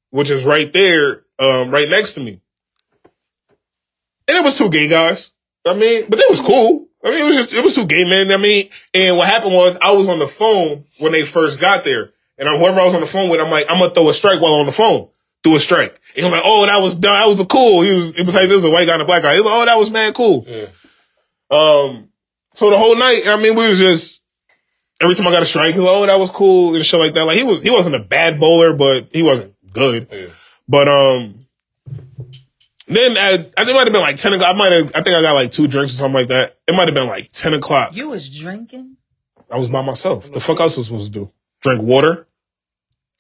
which 0.10 0.32
is 0.32 0.44
right 0.44 0.74
there, 0.74 1.24
um, 1.38 1.70
right 1.70 1.88
next 1.88 2.14
to 2.14 2.22
me. 2.22 2.42
And 4.28 4.38
it 4.38 4.44
was 4.44 4.58
two 4.58 4.70
gay 4.70 4.88
guys. 4.88 5.32
I 5.66 5.76
mean, 5.76 6.06
but 6.10 6.20
it 6.20 6.30
was 6.30 6.42
cool. 6.42 6.89
I 7.04 7.12
mean, 7.12 7.24
it 7.24 7.28
was 7.28 7.36
just, 7.36 7.54
it 7.54 7.64
was 7.64 7.76
two 7.76 7.86
gay 7.86 8.04
men. 8.04 8.32
I 8.32 8.38
mean, 8.38 8.70
and 8.94 9.18
what 9.18 9.28
happened 9.28 9.54
was 9.54 9.78
I 9.82 9.94
was 9.94 10.08
on 10.08 10.20
the 10.20 10.28
phone 10.28 10.86
when 10.98 11.12
they 11.12 11.24
first 11.24 11.60
got 11.60 11.84
there. 11.84 12.12
And 12.38 12.48
I'm, 12.48 12.58
whoever 12.58 12.80
I 12.80 12.86
was 12.86 12.96
on 12.96 13.02
the 13.02 13.08
phone 13.08 13.30
with, 13.30 13.42
I'm 13.42 13.50
like, 13.50 13.66
I'm 13.70 13.80
gonna 13.80 13.94
throw 13.94 14.10
a 14.10 14.14
strike 14.14 14.42
while 14.42 14.56
on 14.56 14.66
the 14.66 14.72
phone. 14.72 15.10
Threw 15.44 15.56
a 15.56 15.60
strike. 15.60 16.00
And 16.16 16.26
I'm 16.26 16.32
like, 16.32 16.42
oh, 16.44 16.66
that 16.66 16.82
was, 16.82 17.00
that 17.00 17.26
was 17.26 17.40
a 17.40 17.46
cool. 17.46 17.82
He 17.82 17.94
was, 17.94 18.10
it 18.10 18.26
was 18.26 18.36
like, 18.36 18.48
this 18.48 18.58
was 18.58 18.66
a 18.66 18.72
white 18.72 18.88
guy 18.88 18.94
and 18.94 19.02
a 19.02 19.06
black 19.06 19.24
guy. 19.24 19.36
He 19.36 19.42
was 19.42 19.50
like, 19.50 19.62
oh, 19.62 19.66
that 19.66 19.78
was 19.78 19.92
man 19.92 20.14
cool. 20.14 20.46
Yeah. 20.48 20.68
Um, 21.52 22.10
so 22.54 22.70
the 22.70 22.78
whole 22.78 22.98
night, 22.98 23.24
I 23.28 23.38
mean, 23.38 23.56
we 23.56 23.68
was 23.68 23.80
just 23.80 24.22
every 25.02 25.16
time 25.16 25.28
I 25.28 25.32
got 25.32 25.44
a 25.44 25.46
strike, 25.46 25.74
he 25.74 25.80
was 25.80 25.86
like, 25.86 25.98
oh, 25.98 26.06
that 26.06 26.20
was 26.20 26.32
cool 26.32 26.76
and 26.76 26.86
shit 26.86 27.00
like 27.00 27.14
that. 27.14 27.26
Like 27.26 27.38
he 27.38 27.44
was, 27.44 27.62
he 27.62 27.70
wasn't 27.70 27.96
a 27.96 28.00
bad 28.00 28.40
bowler, 28.40 28.74
but 28.74 29.08
he 29.12 29.24
wasn't 29.24 29.56
good. 29.72 30.08
Yeah. 30.12 30.28
But 30.68 30.88
um, 30.88 31.39
then 32.90 33.18
at, 33.18 33.54
I 33.58 33.64
think 33.66 33.70
it 33.70 33.74
might 33.74 33.86
have 33.88 33.94
been 33.94 34.02
like 34.02 34.18
ten 34.18 34.34
o'clock. 34.34 34.56
I 34.56 34.58
might 34.58 34.72
have, 34.72 34.88
I 34.96 35.02
think 35.02 35.16
I 35.16 35.22
got 35.22 35.34
like 35.34 35.52
two 35.52 35.68
drinks 35.68 35.94
or 35.94 35.98
something 35.98 36.14
like 36.16 36.28
that. 36.30 36.58
It 36.68 36.74
might 36.74 36.88
have 36.88 36.96
been 36.96 37.08
like 37.08 37.32
ten 37.32 37.54
o'clock. 37.54 37.96
You 37.96 38.10
was 38.10 38.30
drinking 38.30 38.98
I 39.52 39.58
was 39.58 39.70
by 39.70 39.82
myself. 39.82 40.32
The 40.32 40.40
fuck 40.40 40.60
else 40.60 40.78
was 40.78 40.88
supposed 40.88 41.12
to 41.14 41.20
do? 41.20 41.32
Drink 41.62 41.82
water 41.82 42.28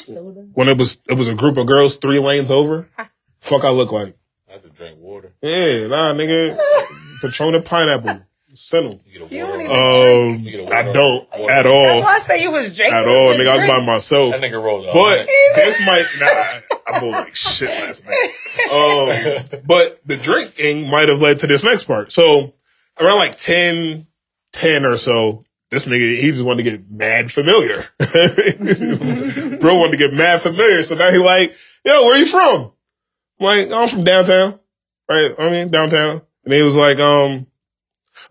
soda. 0.03 0.47
when 0.53 0.69
it 0.69 0.77
was 0.77 1.01
it 1.09 1.15
was 1.15 1.27
a 1.27 1.35
group 1.35 1.57
of 1.57 1.67
girls 1.67 1.97
three 1.97 2.19
lanes 2.19 2.51
over. 2.51 2.87
fuck, 3.39 3.63
I 3.63 3.69
look 3.69 3.91
like 3.91 4.15
I 4.49 4.53
have 4.53 4.63
to 4.63 4.69
drink 4.69 4.97
water. 4.99 5.33
yeah, 5.41 5.87
nah, 5.87 6.13
nigga, 6.13 6.57
Patron 7.21 7.55
and 7.55 7.65
pineapple. 7.65 8.21
Send 8.61 8.85
'em. 8.85 8.99
You 9.05 9.19
get 9.19 9.31
a 9.31 9.35
You 9.35 9.45
don't 9.47 9.61
even- 9.61 9.71
Um, 9.71 10.39
You 10.43 10.51
get 10.51 10.59
a 10.59 10.63
I 10.73 10.81
water- 10.81 10.93
don't 10.93 11.29
water. 11.39 11.51
at 11.53 11.63
That's 11.63 12.01
why 12.01 12.15
I 12.15 12.19
say 12.19 12.41
you 12.41 12.51
was 12.51 12.75
drinking. 12.75 12.97
At 12.97 13.07
all, 13.07 13.33
You 13.33 13.39
nigga. 13.39 13.47
I 13.47 13.57
was 13.59 13.67
by 13.67 13.85
myself. 13.85 14.31
That 14.33 14.41
nigga 14.41 14.61
rolled 14.61 14.85
up. 14.85 14.93
But 14.93 15.27
this 15.55 15.79
might 15.85 16.05
nah, 16.19 16.59
I 16.95 16.99
bowled 16.99 17.11
like 17.13 17.35
shit 17.35 17.69
last 17.69 18.05
night. 18.05 18.29
Um, 18.71 19.61
but 19.65 20.01
the 20.05 20.17
drinking 20.17 20.87
might 20.89 21.07
have 21.09 21.21
led 21.21 21.39
to 21.39 21.47
this 21.47 21.63
next 21.63 21.85
part. 21.85 22.11
So 22.11 22.53
around 22.99 23.17
like 23.17 23.37
10, 23.39 24.05
10 24.53 24.85
or 24.85 24.97
so, 24.97 25.43
this 25.71 25.85
nigga 25.87 26.19
he 26.19 26.31
just 26.31 26.43
wanted 26.43 26.63
to 26.65 26.71
get 26.71 26.91
mad 26.91 27.31
familiar. 27.31 27.85
Bro 27.99 29.75
wanted 29.75 29.91
to 29.91 29.97
get 29.97 30.13
mad 30.13 30.41
familiar. 30.41 30.83
So 30.83 30.95
now 30.95 31.09
he 31.11 31.17
like, 31.17 31.55
yo, 31.85 32.03
where 32.03 32.17
you 32.17 32.25
from? 32.25 32.71
I'm 33.39 33.45
like, 33.45 33.71
I'm 33.71 33.87
from 33.87 34.03
downtown. 34.03 34.59
Right? 35.09 35.31
I 35.39 35.49
mean 35.49 35.69
downtown. 35.69 36.21
And 36.45 36.53
he 36.53 36.61
was 36.61 36.75
like, 36.75 36.99
um, 36.99 37.47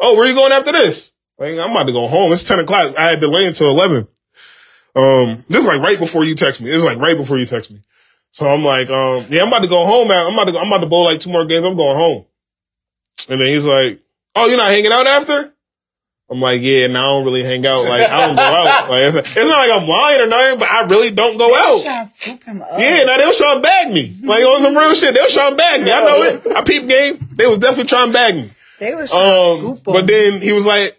oh, 0.00 0.16
where 0.16 0.26
you 0.26 0.34
going 0.34 0.52
after 0.52 0.72
this? 0.72 1.12
Like, 1.38 1.58
I'm 1.58 1.70
about 1.70 1.86
to 1.86 1.92
go 1.92 2.08
home. 2.08 2.32
It's 2.32 2.44
10 2.44 2.60
o'clock. 2.60 2.96
I 2.98 3.10
had 3.10 3.20
delay 3.20 3.46
until 3.46 3.68
11. 3.70 4.08
Um, 4.96 5.44
this 5.48 5.60
is 5.60 5.66
like 5.66 5.80
right 5.80 5.98
before 5.98 6.24
you 6.24 6.34
text 6.34 6.60
me. 6.60 6.68
This 6.68 6.78
is 6.78 6.84
like 6.84 6.98
right 6.98 7.16
before 7.16 7.38
you 7.38 7.46
text 7.46 7.70
me. 7.70 7.80
So 8.30 8.48
I'm 8.48 8.64
like, 8.64 8.90
um, 8.90 9.26
yeah, 9.30 9.42
I'm 9.42 9.48
about 9.48 9.62
to 9.62 9.68
go 9.68 9.84
home, 9.86 10.08
man. 10.08 10.26
I'm 10.26 10.34
about 10.34 10.46
to 10.46 10.52
go, 10.52 10.60
I'm 10.60 10.66
about 10.66 10.80
to 10.80 10.86
bowl 10.86 11.04
like 11.04 11.20
two 11.20 11.30
more 11.30 11.44
games. 11.44 11.64
I'm 11.64 11.76
going 11.76 11.96
home. 11.96 12.24
And 13.28 13.40
then 13.40 13.48
he's 13.48 13.64
like, 13.64 14.00
oh, 14.34 14.46
you're 14.46 14.56
not 14.56 14.70
hanging 14.70 14.92
out 14.92 15.06
after? 15.06 15.52
I'm 16.30 16.40
like, 16.42 16.60
yeah, 16.60 16.88
no, 16.88 17.00
I 17.00 17.02
don't 17.04 17.24
really 17.24 17.42
hang 17.42 17.64
out. 17.66 17.84
Like, 17.86 18.08
I 18.10 18.26
don't 18.26 18.36
go 18.36 18.42
out. 18.42 18.88
Like, 18.90 19.02
it's, 19.02 19.16
it's 19.16 19.34
not 19.36 19.66
like 19.66 19.80
I'm 19.80 19.88
lying 19.88 20.20
or 20.20 20.26
nothing, 20.26 20.58
but 20.58 20.68
I 20.68 20.84
really 20.84 21.10
don't 21.10 21.38
go 21.38 21.54
out. 21.54 21.82
Trying 21.82 22.06
to 22.06 22.12
scoop 22.20 22.44
him 22.44 22.62
up. 22.62 22.78
Yeah, 22.78 23.04
now 23.04 23.16
they 23.16 23.24
was 23.24 23.38
trying 23.38 23.56
to 23.56 23.62
bag 23.62 23.92
me. 23.92 24.16
Like, 24.22 24.44
on 24.44 24.62
some 24.62 24.76
real 24.76 24.94
shit. 24.94 25.14
They 25.14 25.22
was 25.22 25.32
trying 25.32 25.52
to 25.52 25.56
bag 25.56 25.82
me. 25.82 25.90
I 25.90 26.04
know 26.04 26.22
it. 26.22 26.46
I 26.54 26.62
peep 26.62 26.86
game. 26.86 27.28
They 27.32 27.46
was 27.46 27.58
definitely 27.58 27.88
trying 27.88 28.08
to 28.08 28.12
bag 28.12 28.34
me. 28.36 28.50
They 28.78 28.94
was 28.94 29.12
Um, 29.12 29.80
but 29.84 30.06
then 30.06 30.40
he 30.40 30.52
was 30.52 30.66
like, 30.66 30.96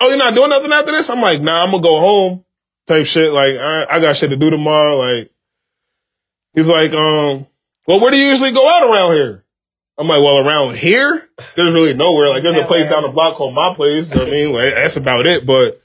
"Oh, 0.00 0.08
you're 0.08 0.18
not 0.18 0.34
doing 0.34 0.50
nothing 0.50 0.72
after 0.72 0.92
this?" 0.92 1.10
I'm 1.10 1.20
like, 1.20 1.42
"Nah, 1.42 1.62
I'm 1.62 1.70
gonna 1.70 1.82
go 1.82 1.98
home." 2.00 2.44
Type 2.86 3.06
shit. 3.06 3.32
Like, 3.32 3.56
I, 3.56 3.86
I 3.90 4.00
got 4.00 4.16
shit 4.16 4.30
to 4.30 4.36
do 4.36 4.48
tomorrow. 4.48 4.96
Like, 4.96 5.30
he's 6.54 6.68
like, 6.68 6.92
"Um, 6.92 7.46
well, 7.86 8.00
where 8.00 8.10
do 8.12 8.16
you 8.16 8.28
usually 8.28 8.52
go 8.52 8.68
out 8.68 8.88
around 8.88 9.14
here?" 9.14 9.44
I'm 9.98 10.06
like, 10.06 10.22
"Well, 10.22 10.46
around 10.46 10.76
here, 10.76 11.28
there's 11.56 11.74
really 11.74 11.94
nowhere. 11.94 12.28
Like, 12.28 12.42
there's 12.42 12.56
a 12.56 12.64
place 12.64 12.88
down 12.88 13.02
the 13.02 13.08
block 13.08 13.36
called 13.36 13.54
my 13.54 13.74
place. 13.74 14.10
You 14.10 14.16
know 14.16 14.22
what 14.22 14.28
I 14.28 14.30
mean, 14.32 14.52
like, 14.52 14.74
that's 14.74 14.96
about 14.96 15.26
it. 15.26 15.44
But 15.44 15.80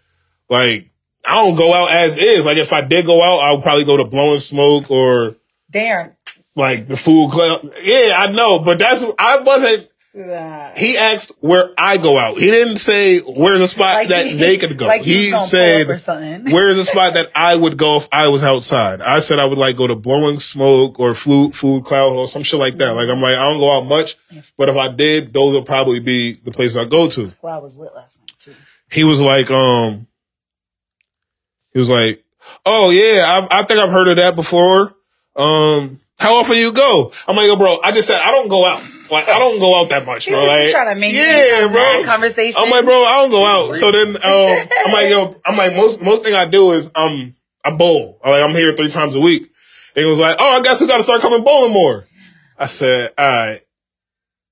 like, 0.49 0.89
I 1.25 1.35
don't 1.35 1.55
go 1.55 1.73
out 1.73 1.91
as 1.91 2.17
is. 2.17 2.45
Like, 2.45 2.57
if 2.57 2.73
I 2.73 2.81
did 2.81 3.05
go 3.05 3.21
out, 3.23 3.39
I 3.39 3.51
would 3.53 3.63
probably 3.63 3.85
go 3.85 3.97
to 3.97 4.05
blowing 4.05 4.39
smoke 4.39 4.91
or." 4.91 5.37
Darren. 5.71 6.15
Like 6.53 6.87
the 6.87 6.97
food 6.97 7.31
club, 7.31 7.73
yeah, 7.81 8.13
I 8.17 8.29
know, 8.29 8.59
but 8.59 8.77
that's 8.77 9.01
I 9.17 9.37
wasn't 9.37 9.87
He 10.13 10.97
asked 10.97 11.31
where 11.39 11.69
I 11.77 11.95
go 11.97 12.17
out. 12.17 12.37
He 12.37 12.47
didn't 12.51 12.77
say 12.77 13.19
where's 13.19 13.61
a 13.61 13.67
spot 13.67 13.95
Like 13.95 14.07
that 14.09 14.27
he- 14.27 14.35
they 14.37 14.57
could 14.57 14.77
go. 14.77 14.85
like 14.87 15.03
he 15.03 15.11
was 15.11 15.19
he 15.23 15.29
gonna 15.31 15.39
pull 15.39 15.47
said 15.47 15.81
up 15.83 15.87
or 15.89 15.97
something. 15.97 16.45
where's 16.51 16.77
a 16.77 16.83
spot 16.83 17.13
that 17.13 17.31
I 17.33 17.55
would 17.55 17.77
go 17.77 17.95
if 17.97 18.09
I 18.11 18.27
was 18.27 18.43
outside. 18.43 19.01
I 19.01 19.19
said 19.19 19.39
I 19.39 19.45
would 19.45 19.57
like 19.57 19.77
go 19.77 19.87
to 19.87 19.95
Blowing 19.95 20.39
Smoke 20.41 20.99
or 20.99 21.15
Food 21.15 21.55
Food 21.55 21.85
Cloud 21.85 22.11
or 22.13 22.27
some 22.27 22.43
shit 22.43 22.59
like 22.59 22.77
that. 22.77 22.91
Like 22.91 23.07
I'm 23.07 23.21
like 23.21 23.35
I 23.37 23.49
don't 23.49 23.59
go 23.61 23.71
out 23.77 23.85
much, 23.87 24.17
but 24.57 24.67
if 24.67 24.75
I 24.75 24.89
did, 24.89 25.33
those 25.33 25.53
would 25.53 25.65
probably 25.65 26.01
be 26.01 26.33
the 26.33 26.51
places 26.51 26.75
I 26.75 26.85
go 26.85 27.09
to. 27.09 27.31
Well, 27.41 27.55
I 27.55 27.59
was 27.59 27.77
lit 27.77 27.93
last 27.95 28.19
night 28.19 28.33
too. 28.37 28.53
He 28.91 29.05
was 29.05 29.21
like, 29.21 29.49
um, 29.49 30.07
he 31.71 31.79
was 31.79 31.89
like, 31.89 32.21
oh 32.65 32.89
yeah, 32.89 33.47
I, 33.49 33.59
I 33.61 33.63
think 33.63 33.79
I've 33.79 33.91
heard 33.91 34.09
of 34.09 34.17
that 34.17 34.35
before. 34.35 34.93
Um, 35.37 36.01
how 36.19 36.35
often 36.35 36.57
you 36.57 36.73
go? 36.73 37.13
I'm 37.29 37.37
like, 37.37 37.57
bro, 37.57 37.79
I 37.81 37.93
just 37.93 38.09
said 38.09 38.19
I 38.19 38.31
don't 38.31 38.49
go 38.49 38.65
out. 38.65 38.83
Like 39.11 39.27
I 39.27 39.37
don't 39.39 39.59
go 39.59 39.79
out 39.79 39.89
that 39.89 40.05
much, 40.05 40.27
bro. 40.27 40.39
Like, 40.47 40.71
trying 40.71 40.95
to 40.95 40.99
make 40.99 41.13
yeah, 41.13 41.67
bro. 41.67 42.03
conversation. 42.05 42.61
I'm 42.61 42.69
like, 42.69 42.85
bro, 42.85 42.93
I 42.93 43.15
don't 43.21 43.29
go 43.31 43.45
out. 43.45 43.75
So 43.75 43.91
then, 43.91 44.15
um, 44.15 44.67
I'm 44.85 44.91
like, 44.93 45.09
yo, 45.09 45.35
I'm 45.45 45.57
like, 45.57 45.75
most 45.75 46.01
most 46.01 46.23
thing 46.23 46.33
I 46.33 46.45
do 46.45 46.71
is 46.71 46.89
um, 46.95 47.35
I 47.63 47.71
bowl. 47.71 48.19
Like, 48.25 48.43
I'm 48.43 48.55
here 48.55 48.73
three 48.75 48.89
times 48.89 49.15
a 49.15 49.19
week. 49.19 49.51
And 49.95 50.05
he 50.05 50.09
was 50.09 50.19
like, 50.19 50.37
oh, 50.39 50.57
I 50.57 50.61
guess 50.61 50.79
we 50.79 50.87
got 50.87 50.97
to 50.97 51.03
start 51.03 51.21
coming 51.21 51.43
bowling 51.43 51.73
more. 51.73 52.05
I 52.57 52.67
said, 52.67 53.11
all 53.17 53.25
right, 53.25 53.61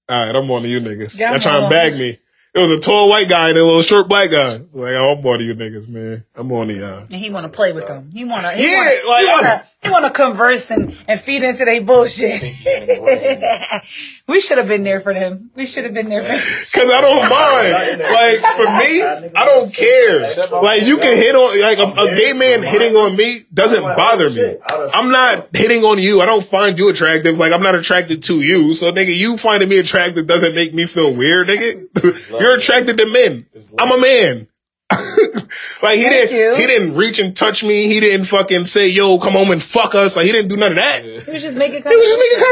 all 0.10 0.26
right, 0.26 0.36
I'm 0.36 0.52
on 0.52 0.64
to 0.64 0.68
you 0.68 0.82
niggas. 0.82 1.18
Yeah, 1.18 1.32
Y'all 1.32 1.40
trying 1.40 1.64
to 1.64 1.70
bag 1.70 1.94
me. 1.94 2.18
It 2.56 2.60
was 2.60 2.72
a 2.72 2.80
tall 2.80 3.10
white 3.10 3.30
guy 3.30 3.50
and 3.50 3.58
a 3.60 3.64
little 3.64 3.84
short 3.84 4.10
black 4.10 4.32
guy. 4.32 4.58
Like, 4.74 4.96
oh, 4.96 5.16
I'm 5.18 5.26
on 5.26 5.38
to 5.38 5.44
you 5.46 5.54
niggas, 5.54 5.88
man. 5.88 6.26
I'm 6.36 6.52
on 6.52 6.68
to 6.68 6.74
y'all. 6.74 7.00
and 7.04 7.14
he 7.14 7.30
want 7.30 7.44
to 7.44 7.50
play 7.50 7.72
with 7.74 7.86
them. 7.86 8.10
He 8.12 8.26
want 8.26 8.42
to. 8.42 8.52
He 8.52 8.70
Yeah, 8.70 8.78
wanna, 9.06 9.38
like, 9.48 9.66
he 9.79 9.79
To. 9.82 9.92
Want 9.92 10.04
to 10.06 10.12
converse 10.12 10.72
and, 10.72 10.94
and 11.08 11.20
feed 11.20 11.42
into 11.42 11.64
their 11.64 11.80
bullshit. 11.82 12.42
we 14.28 14.42
should 14.42 14.58
have 14.58 14.68
been 14.68 14.84
there 14.84 15.00
for 15.00 15.14
them. 15.14 15.52
We 15.56 15.66
should 15.66 15.86
have 15.86 15.94
been 15.94 16.10
there 16.10 16.22
for. 16.22 16.28
them. 16.28 16.40
Cause 16.74 16.90
I 16.92 17.00
don't 17.00 17.30
mind. 17.30 18.02
Like 18.02 18.56
for 18.58 18.66
me, 18.66 19.32
I 19.36 19.46
don't 19.46 19.74
care. 19.74 20.62
Like 20.62 20.84
you 20.84 20.98
can 20.98 21.16
hit 21.16 21.34
on 21.34 21.62
like 21.62 21.78
a, 21.78 22.02
a 22.02 22.16
gay 22.16 22.34
man 22.34 22.62
hitting 22.62 22.94
on 22.98 23.16
me 23.16 23.46
doesn't 23.54 23.82
bother 23.82 24.30
me. 24.30 24.58
I'm 24.68 25.12
not 25.12 25.48
hitting 25.56 25.84
on 25.84 25.98
you. 25.98 26.20
I 26.20 26.26
don't 26.26 26.44
find 26.44 26.78
you 26.78 26.90
attractive. 26.90 27.38
Like 27.38 27.54
I'm 27.54 27.64
not 27.64 27.76
attracted 27.76 28.22
to 28.24 28.42
you. 28.42 28.74
So 28.74 28.92
nigga, 28.92 29.16
you 29.16 29.38
finding 29.38 29.70
me 29.70 29.80
attractive 29.80 30.28
doesn't 30.28 30.56
make 30.56 30.74
me 30.74 30.88
feel 30.88 31.14
weird, 31.14 31.48
nigga. 31.48 31.88
You're 32.40 32.58
attracted 32.58 32.98
to 32.98 33.06
men. 33.06 33.46
I'm 33.78 33.92
a 33.98 34.02
man. 34.02 34.48
like 35.84 35.98
he 36.00 36.04
Thank 36.06 36.30
didn't 36.30 36.36
you. 36.36 36.56
he 36.56 36.66
didn't 36.68 36.96
reach 36.96 37.20
and 37.20 37.36
touch 37.38 37.64
me. 37.64 37.88
He 37.88 38.00
didn't 38.00 38.26
fucking 38.26 38.66
say, 38.66 38.88
yo, 38.90 39.20
come 39.20 39.34
home 39.34 39.52
and 39.52 39.62
fuck 39.62 39.94
us. 39.94 40.16
Like 40.16 40.26
he 40.26 40.32
didn't 40.32 40.50
do 40.50 40.58
none 40.58 40.72
of 40.72 40.76
that. 40.78 41.04
He 41.04 41.20
He 41.20 41.32
was 41.32 41.42
just 41.44 41.56
making. 41.58 41.84
Conversations. 41.84 41.94
He 41.94 42.00
was 42.00 42.10
just 42.10 42.20
making 42.20 42.46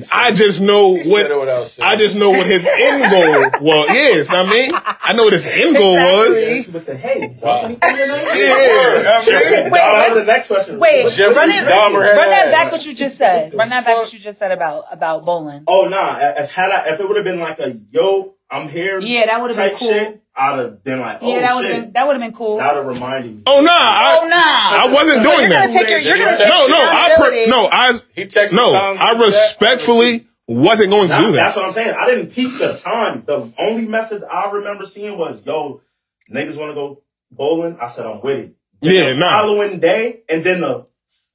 conversation. 0.00 0.18
I 0.18 0.32
just 0.32 0.60
know 0.62 0.96
Said 1.02 1.30
it 1.30 1.36
what 1.36 1.66
saying. 1.68 1.88
I 1.88 1.96
just 1.96 2.16
know 2.16 2.30
what 2.30 2.46
his 2.46 2.66
end 2.66 3.10
goal 3.10 3.60
was. 3.60 3.88
Yes, 3.90 4.30
I 4.30 4.48
mean, 4.50 4.70
I 4.74 5.12
know 5.12 5.24
what 5.24 5.32
his 5.34 5.46
end 5.46 5.76
goal 5.76 5.94
was. 5.94 6.38
Exactly. 6.48 6.72
With 6.72 6.86
the 6.86 6.96
hey, 6.96 7.36
Wow. 7.42 7.68
Yeah, 7.68 7.68
I 7.82 9.24
mean, 9.26 9.70
Wait, 9.70 9.78
that 9.80 10.08
was 10.08 10.18
the 10.18 10.24
next 10.24 10.46
question. 10.48 10.78
Wait, 10.78 11.12
Jeffrey 11.12 11.34
run 11.34 11.50
it. 11.50 11.64
Dahmer 11.66 12.02
had 12.02 12.16
Run 12.16 12.30
that 12.30 12.46
ass. 12.48 12.52
back. 12.52 12.72
What 12.72 12.86
you 12.86 12.94
just 12.94 13.18
said. 13.18 13.54
Run 13.54 13.68
that 13.68 13.84
back. 13.84 13.96
What 13.96 14.12
you 14.12 14.18
just 14.18 14.38
said 14.38 14.52
about 14.52 14.84
about 14.90 15.24
bowling. 15.24 15.64
Oh 15.66 15.86
nah, 15.88 16.18
if 16.18 16.50
had 16.50 16.70
I, 16.70 16.92
if 16.94 17.00
it 17.00 17.06
would 17.06 17.16
have 17.16 17.24
been 17.24 17.40
like 17.40 17.58
a 17.58 17.78
yo, 17.90 18.33
I'm 18.50 18.68
here. 18.68 19.00
Yeah, 19.00 19.26
that 19.26 19.40
would've 19.40 19.56
been 19.56 19.74
cool. 19.76 19.88
Shit, 19.88 20.22
I'd 20.36 20.58
have 20.58 20.84
been 20.84 21.00
like, 21.00 21.18
oh 21.22 21.34
yeah, 21.34 21.40
that 21.40 21.50
oh, 21.52 21.56
would 21.56 21.62
shit, 21.66 21.74
have 21.74 21.84
been 21.84 21.92
that 21.94 22.06
would 22.06 22.12
have 22.14 22.22
been 22.22 22.32
cool. 22.36 22.56
that 22.58 22.74
would 22.74 22.84
have 22.84 22.94
reminded 22.94 23.34
me. 23.36 23.42
oh 23.46 23.60
nah, 23.60 23.70
I, 23.72 24.18
oh 24.22 24.28
nah. 24.28 24.36
I 24.36 24.92
wasn't 24.94 25.22
So 25.22 25.30
doing 25.30 25.40
you're 25.40 25.48
gonna 25.50 25.72
that. 25.72 25.72
take 25.72 25.88
your. 25.88 25.98
You're 25.98 26.18
gonna 26.24 26.36
take 26.36 26.48
No, 26.48 26.66
no, 26.66 26.76
I 26.76 27.14
pre- 27.18 27.46
no, 27.46 27.68
I 27.70 27.98
He 28.14 28.24
texted 28.26 28.52
no, 28.54 28.74
I 28.74 29.12
to 29.12 29.18
do 29.18 29.18
that. 29.20 29.26
respectfully 29.26 30.26
wasn't 30.46 30.90
going 30.90 31.08
to 31.08 31.18
Nah, 31.18 31.26
do 31.28 31.32
That's 31.32 31.56
what 31.56 31.64
I'm 31.64 31.72
saying. 31.72 31.94
I 31.98 32.06
didn't 32.06 32.30
peep 32.32 32.58
the 32.58 32.74
time. 32.74 33.22
The 33.26 33.50
only 33.58 33.86
message 33.86 34.22
I 34.30 34.50
remember 34.50 34.84
seeing 34.84 35.16
was, 35.16 35.42
"Yo, 35.44 35.80
niggas 36.30 36.56
want 36.58 36.70
to 36.70 36.74
go 36.74 37.02
bowling." 37.30 37.78
I 37.80 37.86
said, 37.86 38.04
"I'm 38.06 38.20
with 38.20 38.38
it." 38.38 38.54
and 38.82 38.92
Yeah, 38.92 39.10
the 39.14 39.16
nah. 39.16 39.40
following 39.40 39.80
day, 39.80 40.20
and 40.28 40.44
then 40.44 40.60
the 40.60 40.84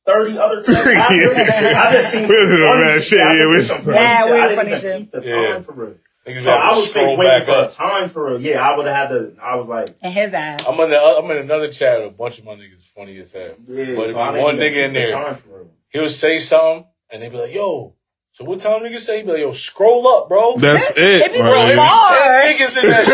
thirty 0.05 0.37
other 0.37 0.57
texts 0.63 0.85
after. 0.85 1.15
Yeah. 1.15 1.83
I 1.83 1.91
just 1.93 2.11
seen 2.11 2.27
some 2.27 2.35
This 2.35 2.59
funny 2.61 2.91
shit. 2.93 3.03
shit, 3.03 3.19
I 3.21 3.33
yeah, 3.33 3.39
just 3.39 3.49
we- 3.49 3.61
seen 3.61 3.63
some 3.77 3.81
funny 3.85 3.97
Yeah, 3.97 4.23
shit. 4.23 4.31
I 4.31 4.41
didn't 4.47 4.55
funny 4.57 4.69
even 4.69 4.81
shit. 4.81 4.97
keep 4.99 5.11
the 5.11 5.21
Yeah. 5.25 5.53
time 5.53 5.63
for 5.63 5.71
real. 5.73 5.95
Niggas 6.29 6.41
So 6.41 6.53
I 6.53 6.69
to 6.69 6.75
was 6.75 6.89
scroll 6.89 7.17
waiting 7.17 7.39
back 7.39 7.43
for 7.45 7.51
up. 7.51 7.69
a 7.69 7.73
time 7.73 8.09
for 8.09 8.29
real. 8.29 8.41
Yeah, 8.41 8.67
I 8.67 8.77
would 8.77 8.85
have 8.87 8.95
had 8.95 9.07
to. 9.09 9.33
I 9.41 9.55
was 9.55 9.67
like, 9.67 9.89
And 10.01 10.13
his 10.13 10.33
ass. 10.33 10.63
I'm 10.67 10.79
in 10.79 10.89
the, 10.89 10.97
I'm 10.99 11.29
in 11.31 11.37
another 11.37 11.69
chat 11.71 11.99
with 11.99 12.07
a 12.09 12.11
bunch 12.15 12.39
of 12.39 12.45
my 12.45 12.53
niggas 12.55 12.83
funny 12.95 13.17
as 13.19 13.31
hell. 13.31 13.55
yeah. 13.67 13.95
But 13.95 14.05
so 14.05 14.09
if 14.11 14.15
one 14.41 14.57
nigga 14.57 14.85
in 14.85 14.93
there- 14.93 15.11
time 15.11 15.35
for 15.35 15.49
real. 15.49 15.67
He'll 15.89 16.09
say 16.09 16.39
something 16.39 16.85
and 17.11 17.23
they 17.23 17.29
be 17.29 17.37
like, 17.37 17.51
"Yo, 17.53 17.95
so 18.31 18.45
what 18.45 18.59
time 18.59 18.83
niggas 18.83 18.99
say?" 18.99 19.17
He 19.17 19.23
be 19.23 19.31
like, 19.31 19.39
"Yo, 19.39 19.51
scroll 19.53 20.07
up, 20.07 20.29
bro." 20.29 20.55
That's 20.57 20.91
it. 20.91 20.97
It 20.97 21.33
be 21.33 21.39
my 21.39 21.45
too 21.47 21.51
Bro, 21.51 21.61
nigga. 21.61 21.75
far. 21.75 22.41
niggas 22.41 22.83
in 22.83 22.89
that 22.91 23.05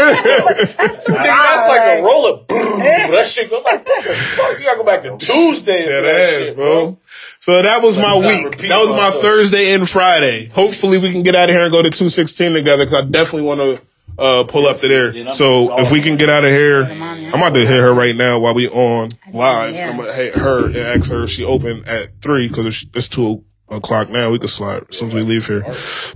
shit. 0.59 0.78
That's 0.78 1.05
too 1.05 1.13
Nigga, 1.13 1.24
that's 1.24 1.70
like 1.70 1.99
a 1.99 2.03
roller. 2.03 2.43
Boom. 2.43 2.80
that 2.80 3.26
shit 3.26 3.49
go 3.49 3.59
like, 3.61 3.88
what 3.88 4.03
the 4.03 4.13
fuck? 4.13 4.59
You 4.59 4.66
gotta 4.66 4.78
go 4.78 4.84
back 4.84 5.03
to 5.03 5.18
Tuesday 5.26 5.86
That 5.88 6.01
that 6.01 6.05
ass, 6.05 6.39
shit, 6.47 6.55
bro. 6.57 6.99
So 7.40 7.62
that 7.62 7.82
was 7.82 7.98
my 7.98 8.16
week. 8.16 8.58
That 8.58 8.78
was 8.80 8.92
my. 8.92 9.12
Thursday 9.12 9.74
and 9.74 9.88
Friday. 9.90 10.48
Hopefully 10.48 10.98
we 10.98 11.12
can 11.12 11.24
get 11.24 11.36
out 11.36 11.50
of 11.50 11.56
here 11.56 11.64
and 11.64 11.72
go 11.72 11.82
to 11.82 11.90
216 11.90 12.54
together 12.54 12.86
because 12.86 13.04
I 13.06 13.08
definitely 13.08 13.44
want 13.44 13.60
to 13.62 13.82
uh, 14.18 14.44
pull 14.46 14.66
up 14.66 14.80
to 14.82 14.88
there. 14.88 15.34
So 15.34 15.78
if 15.80 15.92
we 15.92 16.02
can 16.02 16.18
get 16.18 16.30
out 16.30 16.44
of 16.44 16.52
here, 16.52 16.84
I'm 16.84 17.34
about 17.34 17.54
to 17.54 17.60
hit 17.60 17.80
her 17.80 17.94
right 17.94 18.16
now 18.16 18.40
while 18.40 18.54
we 18.54 18.68
on 18.70 19.12
live. 19.34 19.76
I'm 19.76 19.98
gonna 19.98 20.14
hit 20.14 20.36
her 20.36 20.66
and 20.68 20.76
ask 20.78 21.12
her 21.12 21.24
if 21.24 21.30
she 21.32 21.44
open 21.44 21.84
at 21.88 22.22
three 22.22 22.48
because 22.48 22.66
it's, 22.66 22.86
it's 22.94 23.08
two 23.08 23.44
o'clock 23.70 24.10
now. 24.10 24.30
We 24.32 24.40
could 24.40 24.50
slide 24.50 24.86
as 24.90 24.98
soon 24.98 25.10
as 25.10 25.14
we 25.16 25.22
leave 25.24 25.48
here. 25.48 25.62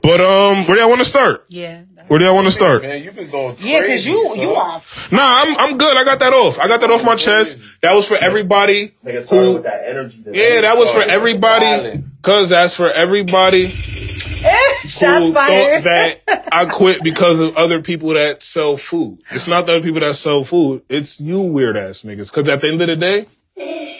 But 0.02 0.22
um, 0.22 0.66
where 0.68 0.76
do 0.76 0.80
y'all 0.82 0.90
want 0.90 1.02
to 1.02 1.06
start? 1.06 1.46
Yeah. 1.50 1.84
Where 2.10 2.18
do 2.20 2.26
y'all 2.26 2.34
want 2.36 2.47
to 2.47 2.51
start? 2.51 2.82
Man, 2.82 3.03
you 3.03 3.12
been 3.12 3.30
going 3.30 3.55
crazy. 3.55 3.70
Yeah, 3.70 3.82
because 3.82 4.05
you 4.07 4.28
son. 4.30 4.39
you 4.39 4.55
off. 4.55 5.12
Nah, 5.12 5.20
I'm 5.22 5.55
I'm 5.57 5.78
good. 5.78 5.95
I 5.95 6.03
got 6.03 6.20
that 6.20 6.34
off. 6.34 6.57
I 6.60 6.68
got 6.68 6.82
that 6.82 6.89
off 6.89 7.05
my 7.05 7.16
chest. 7.16 7.60
That 7.82 7.93
was 7.93 8.07
for 8.07 8.18
everybody. 8.18 8.93
Nigga 9.05 9.30
Who- 9.30 9.53
with 9.53 9.64
that 9.64 9.84
energy. 9.88 10.24
Yeah, 10.26 10.62
that 10.62 10.76
was 10.76 10.91
for 10.91 11.01
everybody. 11.01 12.03
Cause 12.24 12.49
that's 12.49 12.76
for 12.76 12.89
everybody 12.89 13.68
Shots 14.88 15.26
who 15.28 15.34
fired. 15.34 15.84
thought 15.84 16.20
that 16.26 16.49
I 16.51 16.66
quit 16.66 17.03
because 17.03 17.39
of 17.39 17.55
other 17.55 17.82
people 17.82 18.10
that 18.16 18.41
sell 18.43 18.76
food. 18.76 19.20
It's 19.32 19.47
not 19.47 19.68
the 19.68 19.74
other 19.76 19.84
people 19.84 19.99
that 20.01 20.16
sell 20.16 20.43
food. 20.43 20.82
It's 20.89 21.20
you 21.22 21.41
weird 21.41 21.78
ass 21.78 22.01
niggas. 22.01 22.32
Cause 22.34 22.47
at 22.49 22.60
the 22.62 22.70
end 22.70 22.82
of 22.82 22.88
the 22.88 22.95
day, 22.95 23.28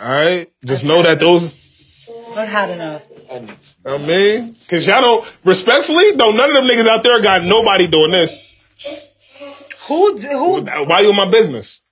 all 0.00 0.08
right, 0.14 0.52
just 0.64 0.84
know 0.84 1.02
that 1.02 1.18
those. 1.20 2.10
Not 2.36 2.48
hot 2.48 2.70
enough. 2.70 3.04
I 3.30 3.56
I 3.86 3.98
mean, 3.98 4.56
cause 4.68 4.86
y'all 4.86 5.00
don't 5.00 5.28
respectfully. 5.44 6.12
Though 6.12 6.32
none 6.32 6.50
of 6.50 6.56
them 6.56 6.64
niggas 6.64 6.88
out 6.88 7.02
there 7.04 7.20
got 7.22 7.44
nobody 7.44 7.86
doing 7.86 8.10
this. 8.12 8.46
Who 9.88 10.16
d- 10.18 10.28
who 10.28 10.62
Why 10.62 11.00
you 11.00 11.10
in 11.10 11.16
my 11.16 11.30
business? 11.30 11.82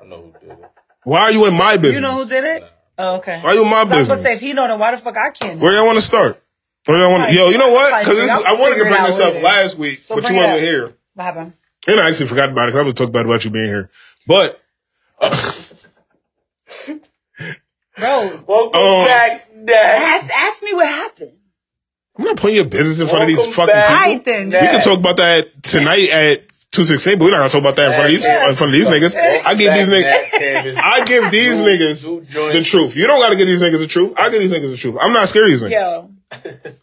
I 0.00 0.06
know 0.06 0.22
who 0.22 0.32
did 0.48 0.58
it. 0.58 0.70
Why 1.04 1.20
are 1.22 1.32
you 1.32 1.46
in 1.46 1.54
my 1.54 1.76
business? 1.76 1.94
you 1.94 2.00
know 2.00 2.16
who 2.16 2.28
did 2.28 2.44
it? 2.44 2.64
Oh, 2.98 3.16
okay. 3.16 3.40
Why 3.42 3.54
you 3.54 3.62
in 3.62 3.70
my 3.70 3.84
So 3.84 3.94
I 3.94 3.98
was 3.98 4.08
gonna 4.08 4.20
business? 4.20 4.22
say 4.22 4.34
if 4.34 4.40
he 4.40 4.52
know 4.52 4.66
then 4.68 4.78
why 4.78 4.90
the 4.92 4.98
fuck 4.98 5.16
I 5.16 5.30
can't? 5.30 5.60
Where 5.60 5.72
y'all 5.74 5.86
want 5.86 5.96
to 5.98 6.02
start? 6.02 6.42
Where 6.86 6.98
y'all 6.98 7.10
want? 7.10 7.28
to 7.28 7.34
Yo, 7.34 7.48
you 7.48 7.58
know 7.58 7.70
what? 7.70 7.98
Because 8.04 8.28
I'll 8.30 8.44
I 8.46 8.52
wanted 8.54 8.64
to 8.64 8.70
figure 8.70 8.86
it 8.86 8.90
bring 8.90 9.00
out 9.00 9.06
this 9.06 9.20
up 9.20 9.34
later. 9.34 9.44
last 9.44 9.78
week, 9.78 9.98
So 10.00 10.14
but 10.16 10.22
you 10.28 10.36
bring 10.36 10.38
it 10.38 10.50
wasn't 10.50 10.64
up. 10.64 10.68
here. 10.68 10.94
What 11.14 11.24
happened? 11.24 11.52
And 11.86 12.00
I 12.00 12.08
actually 12.08 12.26
forgot 12.28 12.50
about 12.50 12.68
it. 12.68 12.72
'cause 12.72 12.78
I'm 12.80 12.84
gonna 12.86 12.94
talk 12.94 13.12
bad 13.12 13.26
about 13.26 13.44
you 13.44 13.50
being 13.50 13.66
here. 13.66 13.90
But 14.26 14.60
Bro, 17.96 18.44
Welcome 18.46 18.80
Um, 18.80 19.04
back, 19.06 19.48
Dad. 19.66 20.20
ask 20.22 20.30
ask 20.30 20.62
me 20.62 20.74
what 20.74 20.86
happened. 20.86 21.32
I'm 22.16 22.24
not 22.24 22.36
putting 22.36 22.56
your 22.56 22.64
business 22.66 23.00
in 23.00 23.08
front 23.08 23.22
of 23.24 23.28
these 23.28 23.44
fucking 23.54 23.66
back, 23.74 23.88
people. 23.88 23.94
All 23.96 24.00
right 24.00 24.24
then. 24.24 24.46
We 24.46 24.52
can 24.52 24.80
talk 24.80 24.98
about 24.98 25.16
that 25.16 25.62
tonight 25.64 26.10
at 26.10 26.42
two 26.70 26.84
sixteen, 26.84 27.18
but 27.18 27.24
we're 27.24 27.30
not 27.32 27.38
gonna 27.38 27.48
talk 27.50 27.60
about 27.60 27.76
that 27.76 27.86
in 27.86 27.92
front 27.92 28.06
of 28.06 28.10
these 28.12 28.24
in 28.24 28.54
front 28.56 28.60
of 28.60 28.72
these 28.72 28.88
niggas. 28.88 29.16
I 29.44 29.54
give 29.54 29.74
these 29.74 29.88
niggas 29.88 30.76
I 30.76 31.04
give 31.04 31.30
these 31.32 31.60
niggas 31.60 32.52
the 32.52 32.62
truth. 32.64 32.94
You 32.96 33.06
don't 33.08 33.20
gotta 33.20 33.36
give 33.36 33.46
these 33.48 33.60
niggas 33.62 33.78
the 33.78 33.86
truth. 33.88 34.12
I 34.16 34.30
give 34.30 34.40
these 34.40 34.52
niggas 34.52 34.70
the 34.70 34.76
truth. 34.76 34.96
I'm 35.00 35.12
not 35.12 35.28
scared 35.28 35.46
of 35.46 35.50
these 35.50 35.60
niggas. 35.62 35.70
Yo, 35.70 36.10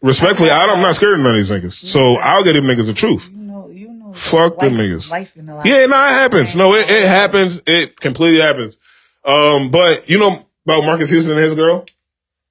Respectfully, 0.01 0.49
I 0.49 0.65
don't, 0.65 0.77
I'm 0.77 0.81
not 0.81 0.95
scared 0.95 1.13
of 1.13 1.19
none 1.19 1.31
of 1.31 1.37
these 1.37 1.49
niggas. 1.51 1.73
So 1.73 2.15
I'll 2.15 2.43
give 2.43 2.53
them 2.55 2.65
niggas 2.65 2.85
the 2.85 2.93
truth. 2.93 3.29
you 3.29 3.37
know, 3.37 3.69
you 3.69 3.89
know. 3.91 4.13
Fuck 4.13 4.59
them 4.59 4.73
niggas. 4.75 5.09
Life 5.11 5.35
in 5.37 5.45
the 5.45 5.55
life. 5.55 5.65
Yeah, 5.65 5.85
no, 5.87 5.95
it 6.07 6.11
happens. 6.13 6.55
No, 6.55 6.73
it, 6.73 6.89
it 6.89 7.07
happens. 7.07 7.61
It 7.65 7.99
completely 7.99 8.39
happens. 8.41 8.77
Um, 9.25 9.69
but 9.71 10.09
you 10.09 10.19
know 10.19 10.45
about 10.65 10.83
Marques 10.85 11.09
Houston 11.09 11.37
and 11.37 11.43
his 11.45 11.53
girl? 11.55 11.85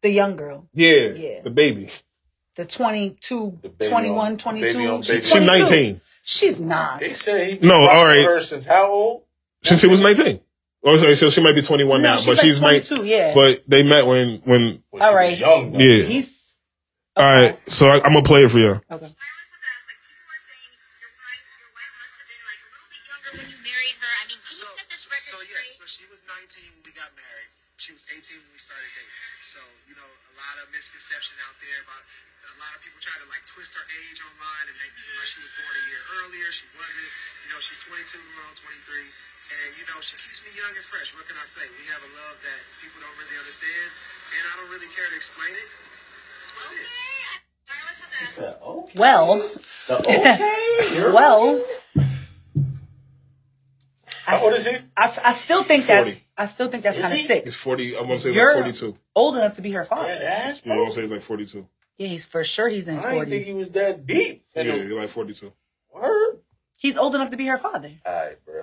The 0.02 0.10
young 0.10 0.36
girl, 0.36 0.66
Yeah, 0.72 1.08
Yeah. 1.14 1.40
the 1.42 1.50
baby. 1.50 1.90
the 2.56 2.64
22, 2.64 3.58
The 3.78 3.88
21, 3.88 4.32
on- 4.32 4.36
22. 4.38 4.66
baby 4.78 4.86
on 4.86 5.02
she's 5.02 5.08
baby. 5.10 5.20
She's 5.22 5.30
22. 5.32 5.46
19 5.64 6.00
She's 6.22 6.60
not. 6.60 7.00
They 7.00 7.08
said 7.10 7.48
he 7.60 7.66
No, 7.66 7.74
all 7.74 8.04
right. 8.06 8.24
her 8.24 8.40
since 8.40 8.66
how 8.66 8.86
old? 8.92 9.22
since 9.62 9.80
she 9.80 9.86
was 9.86 10.00
19. 10.00 10.40
Or 10.82 10.96
sorry, 10.98 11.14
so 11.16 11.28
she 11.30 11.42
might 11.42 11.54
be 11.54 11.62
21 11.62 12.00
No, 12.02 12.10
now, 12.12 12.16
she's 12.16 12.26
but 12.26 12.36
like 12.36 12.40
she's 12.46 12.60
19. 12.60 12.96
22, 12.96 13.06
yeah. 13.06 13.34
But 13.34 13.62
they 13.68 13.82
met 13.82 14.06
when 14.06 14.40
when. 14.44 14.82
When 14.90 15.02
All 15.02 15.10
she 15.10 15.14
right. 15.14 15.30
was 15.32 15.40
young. 15.40 15.72
Though. 15.72 15.78
Yeah. 15.78 16.04
He's 16.04 16.54
All 17.16 17.24
right, 17.24 17.68
so 17.68 17.88
I, 17.88 17.96
I'm 17.96 18.12
gonna 18.14 18.22
play 18.22 18.44
it 18.44 18.50
for 18.50 18.58
you. 18.58 18.80
okay. 18.90 19.08
Fresh. 40.90 41.14
What 41.14 41.26
can 41.28 41.36
I 41.38 41.46
say? 41.46 41.62
We 41.78 41.84
have 41.94 42.02
a 42.02 42.10
love 42.18 42.36
that 42.42 42.58
people 42.82 42.98
don't 43.00 43.14
really 43.22 43.36
understand. 43.38 43.88
And 44.34 44.42
I 44.46 44.52
don't 44.60 44.70
really 44.74 44.90
care 44.90 45.06
to 45.10 45.16
explain 45.16 45.54
it. 45.54 45.68
That's 46.34 46.50
what. 46.54 46.66
Okay, 46.70 46.90
I, 47.30 47.34
I 47.70 47.74
always 47.82 47.98
have 48.02 48.10
to 48.10 48.18
ask. 48.22 48.34
said, 48.34 48.54
okay. 48.62 48.94
Well, 48.98 49.30
The 49.88 49.94
okay. 50.02 51.12
Well. 51.14 51.64
I, 54.26 54.36
How 54.36 54.44
old 54.44 54.54
is 54.54 54.66
he? 54.66 54.76
I, 54.96 55.18
I 55.24 55.32
still 55.32 55.64
think 55.64 55.86
that 55.86 56.06
I 56.36 56.46
still 56.46 56.68
think 56.68 56.82
that's 56.84 56.98
kind 57.00 57.12
of 57.12 57.20
sick. 57.20 57.44
It's 57.46 57.56
40. 57.56 57.96
I'm 57.96 58.06
gonna 58.06 58.20
say 58.20 58.32
You're 58.32 58.54
like 58.54 58.76
42. 58.76 58.96
old 59.16 59.36
enough 59.36 59.54
to 59.54 59.62
be 59.62 59.72
her 59.72 59.82
father. 59.84 60.06
Dead 60.06 60.60
Yeah, 60.64 60.72
I'm 60.72 60.78
bro. 60.78 60.84
gonna 60.84 60.94
say 60.94 61.06
like 61.06 61.22
42. 61.22 61.66
Yeah, 61.98 62.06
he's 62.06 62.26
for 62.26 62.44
sure 62.44 62.68
he's 62.68 62.86
in 62.86 62.96
his 62.96 63.04
I 63.04 63.12
didn't 63.14 63.30
think 63.30 63.44
he 63.44 63.54
was 63.54 63.68
that 63.70 64.06
deep. 64.06 64.44
Yeah, 64.54 64.62
In 64.62 64.96
like 64.96 65.08
42. 65.08 65.52
word. 65.92 66.38
He's 66.76 66.96
old 66.96 67.14
enough 67.14 67.30
to 67.30 67.36
be 67.36 67.46
her 67.46 67.58
father. 67.58 67.90
All 68.06 68.12
right, 68.12 68.44
bro. 68.44 68.62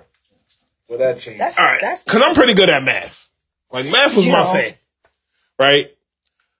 Well, 0.88 0.98
that 0.98 1.18
changed. 1.20 1.40
That's 1.40 1.58
All 1.58 1.64
right, 1.64 1.80
that's 1.80 2.04
because 2.04 2.22
I'm 2.22 2.34
pretty 2.34 2.54
good 2.54 2.68
at 2.68 2.82
math. 2.82 3.28
Like 3.70 3.86
math 3.86 4.16
was 4.16 4.24
You 4.26 4.32
my 4.32 4.44
know. 4.44 4.52
thing, 4.52 4.74
right? 5.58 5.94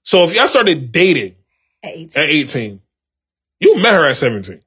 So 0.03 0.25
if 0.25 0.35
y'all 0.35 0.47
started 0.47 0.93
dating 0.93 1.35
at 1.83 1.95
eighteen. 1.95 2.23
at 2.23 2.29
18, 2.29 2.81
you 3.61 3.77
met 3.77 3.95
her 3.95 4.05
at 4.07 4.17
17. 4.17 4.61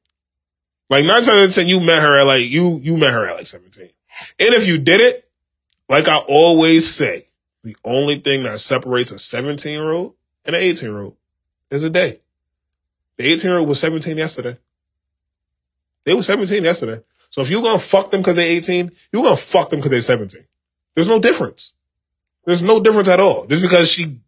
Like 0.89 1.05
nine 1.05 1.23
times 1.23 1.29
out 1.29 1.43
of 1.49 1.53
ten, 1.55 1.67
you 1.67 1.79
met 1.79 2.01
her 2.01 2.17
at 2.19 2.25
like 2.27 2.45
you 2.49 2.79
you 2.83 2.97
met 2.97 3.13
her 3.13 3.25
at 3.25 3.35
like 3.35 3.47
17. 3.47 3.89
And 4.39 4.53
if 4.53 4.67
you 4.67 4.77
did 4.77 4.99
it, 5.01 5.29
like 5.89 6.07
I 6.07 6.17
always 6.17 6.91
say, 6.93 7.27
the 7.63 7.75
only 7.85 8.19
thing 8.19 8.43
that 8.43 8.59
separates 8.59 9.11
a 9.11 9.19
17 9.19 9.71
year 9.71 9.91
old 9.91 10.15
and 10.45 10.55
an 10.55 10.61
18 10.61 10.89
year 10.89 11.01
old 11.01 11.15
is 11.69 11.83
a 11.83 11.89
day. 11.89 12.19
The 13.17 13.31
18 13.31 13.49
year 13.49 13.59
old 13.59 13.69
was 13.69 13.79
17 13.79 14.17
yesterday. 14.17 14.57
They 16.03 16.13
were 16.13 16.23
17 16.23 16.63
yesterday. 16.63 17.03
So 17.31 17.41
if 17.41 17.49
you're 17.49 17.63
gonna 17.63 17.79
fuck 17.79 18.11
them 18.11 18.21
because 18.21 18.35
they're 18.35 18.45
18, 18.51 18.91
you're 19.11 19.23
gonna 19.23 19.35
fuck 19.35 19.69
them 19.71 19.79
because 19.79 19.89
they're 19.91 20.01
17. 20.01 20.45
There's 20.95 21.07
no 21.07 21.19
difference. 21.19 21.73
There's 22.45 22.61
no 22.61 22.79
difference 22.81 23.07
at 23.07 23.19
all. 23.19 23.45
Just 23.47 23.61
because 23.63 23.89
she 23.91 24.19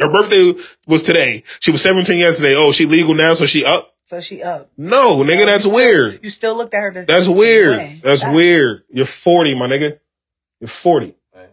her 0.00 0.10
birthday 0.10 0.54
was 0.86 1.02
today, 1.02 1.42
she 1.60 1.70
was 1.70 1.82
17 1.82 2.18
yesterday. 2.18 2.54
Oh, 2.56 2.72
she 2.72 2.86
legal 2.86 3.14
now, 3.14 3.34
so 3.34 3.46
she 3.46 3.64
up? 3.64 3.94
So 4.04 4.20
she 4.20 4.42
up. 4.42 4.70
No, 4.76 5.18
nigga, 5.24 5.40
No, 5.40 5.46
that's 5.46 5.64
you 5.64 5.70
still- 5.70 5.74
weird. 5.74 6.20
You 6.22 6.30
still 6.30 6.56
looked 6.56 6.74
at 6.74 6.80
her. 6.82 6.90
The, 6.92 7.02
That's 7.06 7.26
weird. 7.28 7.76
way. 7.78 8.00
That's 8.04 8.24
weird. 8.24 8.84
You're 8.90 9.04
40, 9.06 9.54
my 9.56 9.66
nigga. 9.66 9.98
You're 10.60 10.68
40. 10.68 11.14
Man. 11.34 11.48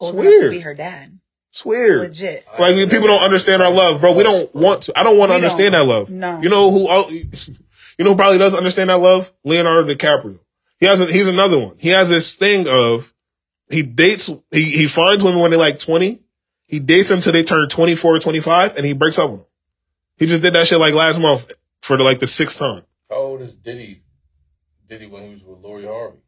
Old 0.00 0.14
It's 0.14 0.22
enough 0.26 0.40
to 0.42 0.50
be 0.50 0.60
her 0.60 0.74
dad. 0.74 1.18
It's 1.50 1.64
weird. 1.66 2.00
Legit. 2.00 2.46
Like 2.58 2.76
people 2.88 3.08
don't 3.08 3.22
understand 3.22 3.62
our 3.62 3.70
love, 3.70 4.00
bro. 4.00 4.12
We 4.14 4.22
don't 4.22 4.54
want 4.54 4.82
to. 4.84 4.98
I 4.98 5.02
don't 5.02 5.18
want 5.18 5.30
to 5.30 5.34
We 5.34 5.40
don't. 5.40 5.50
understand 5.50 5.74
that 5.74 5.84
love. 5.86 6.08
No. 6.08 6.40
You 6.40 6.48
know 6.48 6.70
who? 6.70 6.88
You 7.98 8.04
know 8.04 8.12
who 8.12 8.16
probably 8.16 8.38
doesn't 8.38 8.56
understand 8.56 8.90
that 8.90 9.00
love? 9.00 9.32
Leonardo 9.44 9.92
DiCaprio. 9.92 10.38
He 10.78 10.86
has. 10.86 11.00
A, 11.00 11.06
he's 11.06 11.28
another 11.28 11.58
one. 11.58 11.76
He 11.78 11.88
has 11.88 12.08
this 12.08 12.36
thing 12.36 12.66
of 12.68 13.12
he 13.68 13.82
dates. 13.82 14.32
He 14.52 14.62
he 14.62 14.86
finds 14.86 15.24
women 15.24 15.40
when 15.40 15.50
they're 15.50 15.58
like 15.58 15.78
twenty. 15.80 16.20
He 16.66 16.78
dates 16.78 17.08
them 17.08 17.20
till 17.22 17.32
they 17.32 17.42
turn 17.42 17.66
24 17.70 18.16
or 18.16 18.18
25, 18.18 18.76
and 18.76 18.84
he 18.84 18.92
breaks 18.92 19.18
up 19.18 19.30
with 19.30 19.40
them. 19.40 19.46
He 20.18 20.26
just 20.26 20.42
did 20.42 20.52
that 20.52 20.66
shit 20.66 20.78
like 20.78 20.92
last 20.92 21.18
month 21.18 21.50
for 21.80 21.96
the, 21.96 22.04
like 22.04 22.18
the 22.18 22.26
sixth 22.26 22.58
time. 22.58 22.82
How 23.08 23.16
old 23.16 23.40
is 23.40 23.54
Diddy? 23.56 24.02
Diddy 24.86 25.06
when 25.06 25.22
he 25.22 25.28
was 25.30 25.42
with 25.42 25.60
Lori 25.60 25.86
Harvey? 25.86 26.18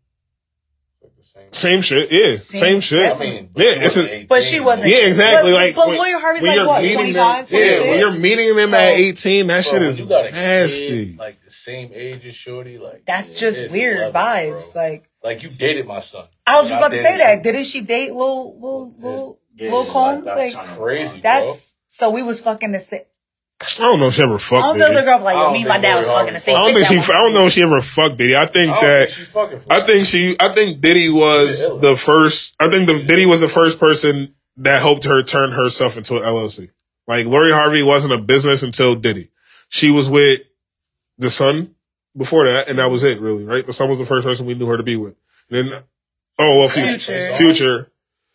Like 1.03 1.14
the 1.14 1.23
same. 1.23 1.53
Same 1.53 1.83
shit. 1.83 2.11
Yeah, 2.11 2.37
Same- 2.37 2.61
same, 2.61 2.81
shit. 2.81 3.14
I 3.14 3.18
mean, 3.18 3.51
yeah, 3.55 3.73
she 3.75 3.81
it's 3.81 3.97
a, 3.99 4.14
18. 4.14 4.27
But 4.29 4.43
she 4.43 4.61
wasn't. 4.61 4.91
yeah, 4.91 4.99
exactly. 5.07 5.51
But- 5.53 5.57
like, 5.57 5.75
but 5.75 5.89
when- 5.89 5.97
Lori 5.99 6.12
Harvey's 6.12 6.43
like 6.43 6.66
what, 6.66 6.93
25, 6.93 7.49
them, 7.49 7.61
yeah, 7.61 7.81
when 7.91 7.99
you're 7.99 8.12
meeting 8.18 8.57
them 8.57 8.71
So- 8.71 8.77
at 8.77 8.93
18, 8.95 9.47
that 9.49 9.64
Bro, 9.64 9.73
shit 9.73 9.83
is 9.83 10.01
you 10.01 10.07
nasty. 10.07 11.07
Kid, 11.11 11.18
like 11.18 11.37
the 11.39 11.39
same 11.61 11.91
age 11.95 12.25
as 12.27 12.35
Shorty, 12.35 12.79
like 12.79 13.05
That's 13.07 13.33
yeah, 13.33 13.39
just 13.39 13.73
weird 13.73 13.99
levels, 14.15 14.15
vibes. 14.15 14.73
bro. 14.73 14.83
Like 14.83 15.11
like 15.23 15.43
you 15.43 15.49
dated 15.51 15.87
my 15.87 16.01
son. 16.01 16.27
I 16.47 16.57
was 16.57 16.67
just 16.69 16.79
about 16.79 16.91
to 16.93 16.99
say 16.99 17.19
that. 17.19 17.39
you. 17.39 17.43
Didn't 17.43 17.65
she 17.65 17.81
date 17.83 18.13
Lil 18.13 18.59
Lil 18.61 18.95
Lil, 18.99 19.39
Yeah, 19.57 19.71
Lil 19.71 19.81
like, 19.85 19.89
Combs? 19.93 20.25
that's 20.25 20.55
Like 20.55 20.67
Crazy, 20.79 21.11
wild. 21.13 21.23
that's 21.23 21.77
so 21.89 22.11
we 22.11 22.23
was 22.23 22.41
fucking 22.41 22.73
the 22.73 22.79
same. 22.79 23.03
I 23.63 23.67
don't 23.81 24.01
know 24.01 24.09
if 24.09 24.15
she 24.15 24.23
ever 24.23 24.39
fucked. 24.39 24.53
I 24.65 24.69
don't 24.69 24.77
feel 24.79 24.87
the 24.89 24.95
Diddy. 24.95 25.05
girl 25.05 25.19
be 25.19 25.25
like, 25.25 25.35
yo, 25.35 25.53
me 25.53 25.59
and 25.61 25.69
my 25.69 25.77
dad 25.79 25.97
was 25.97 26.07
fucking 26.07 26.33
the 26.33 26.41
Harvey 26.41 26.41
same. 26.41 26.57
I 26.57 26.61
don't 26.65 26.75
think 26.75 27.05
she. 27.05 27.13
I 27.13 27.17
don't 27.19 27.35
know 27.35 27.45
if 27.47 27.53
she 27.53 27.63
ever 27.63 27.81
fucked 27.83 28.17
Diddy. 28.17 28.35
I 28.35 28.47
think 28.47 28.73
I 28.73 28.81
that. 28.81 29.11
think. 29.11 29.63
I 29.71 29.81
think 29.81 30.07
she. 30.07 30.35
I 30.41 30.55
think 30.55 30.81
Diddy 30.81 31.11
was 31.11 31.61
Yeah, 31.61 31.77
the 31.79 31.95
first. 31.97 32.55
I 32.59 32.69
think 32.71 32.87
the 32.87 33.03
Diddy 33.03 33.27
was 33.27 33.41
the 33.43 33.49
first 33.49 33.79
person 33.79 34.35
that 34.57 34.81
helped 34.81 35.05
her 35.05 35.23
turn 35.23 35.51
herself 35.53 35.99
into 35.99 36.17
an 36.17 36.23
LLC. 36.23 36.71
Like 37.07 37.27
Lori 37.27 37.53
Harvey 37.53 37.83
wasn't 37.83 38.15
a 38.15 38.19
business 38.19 38.63
until 38.63 38.95
Diddy. 38.95 39.31
She 39.69 39.91
was 39.91 40.09
with 40.09 40.41
the 41.21 41.31
son 41.31 41.75
before 42.16 42.45
that, 42.47 42.68
and 42.68 42.79
that 42.79 42.91
was 42.91 43.03
it, 43.05 43.21
really. 43.21 43.45
Right? 43.45 43.64
The 43.66 43.73
son 43.73 43.89
was 43.89 43.99
the 43.99 44.07
first 44.07 44.27
person 44.27 44.47
we 44.47 44.55
knew 44.55 44.66
her 44.66 44.77
to 44.77 44.83
be 44.83 44.97
with. 44.97 45.14
Then, 45.49 45.73
oh 46.39 46.59
well, 46.59 46.68
future, 46.68 46.99
Future. 46.99 47.33
future. 47.37 47.87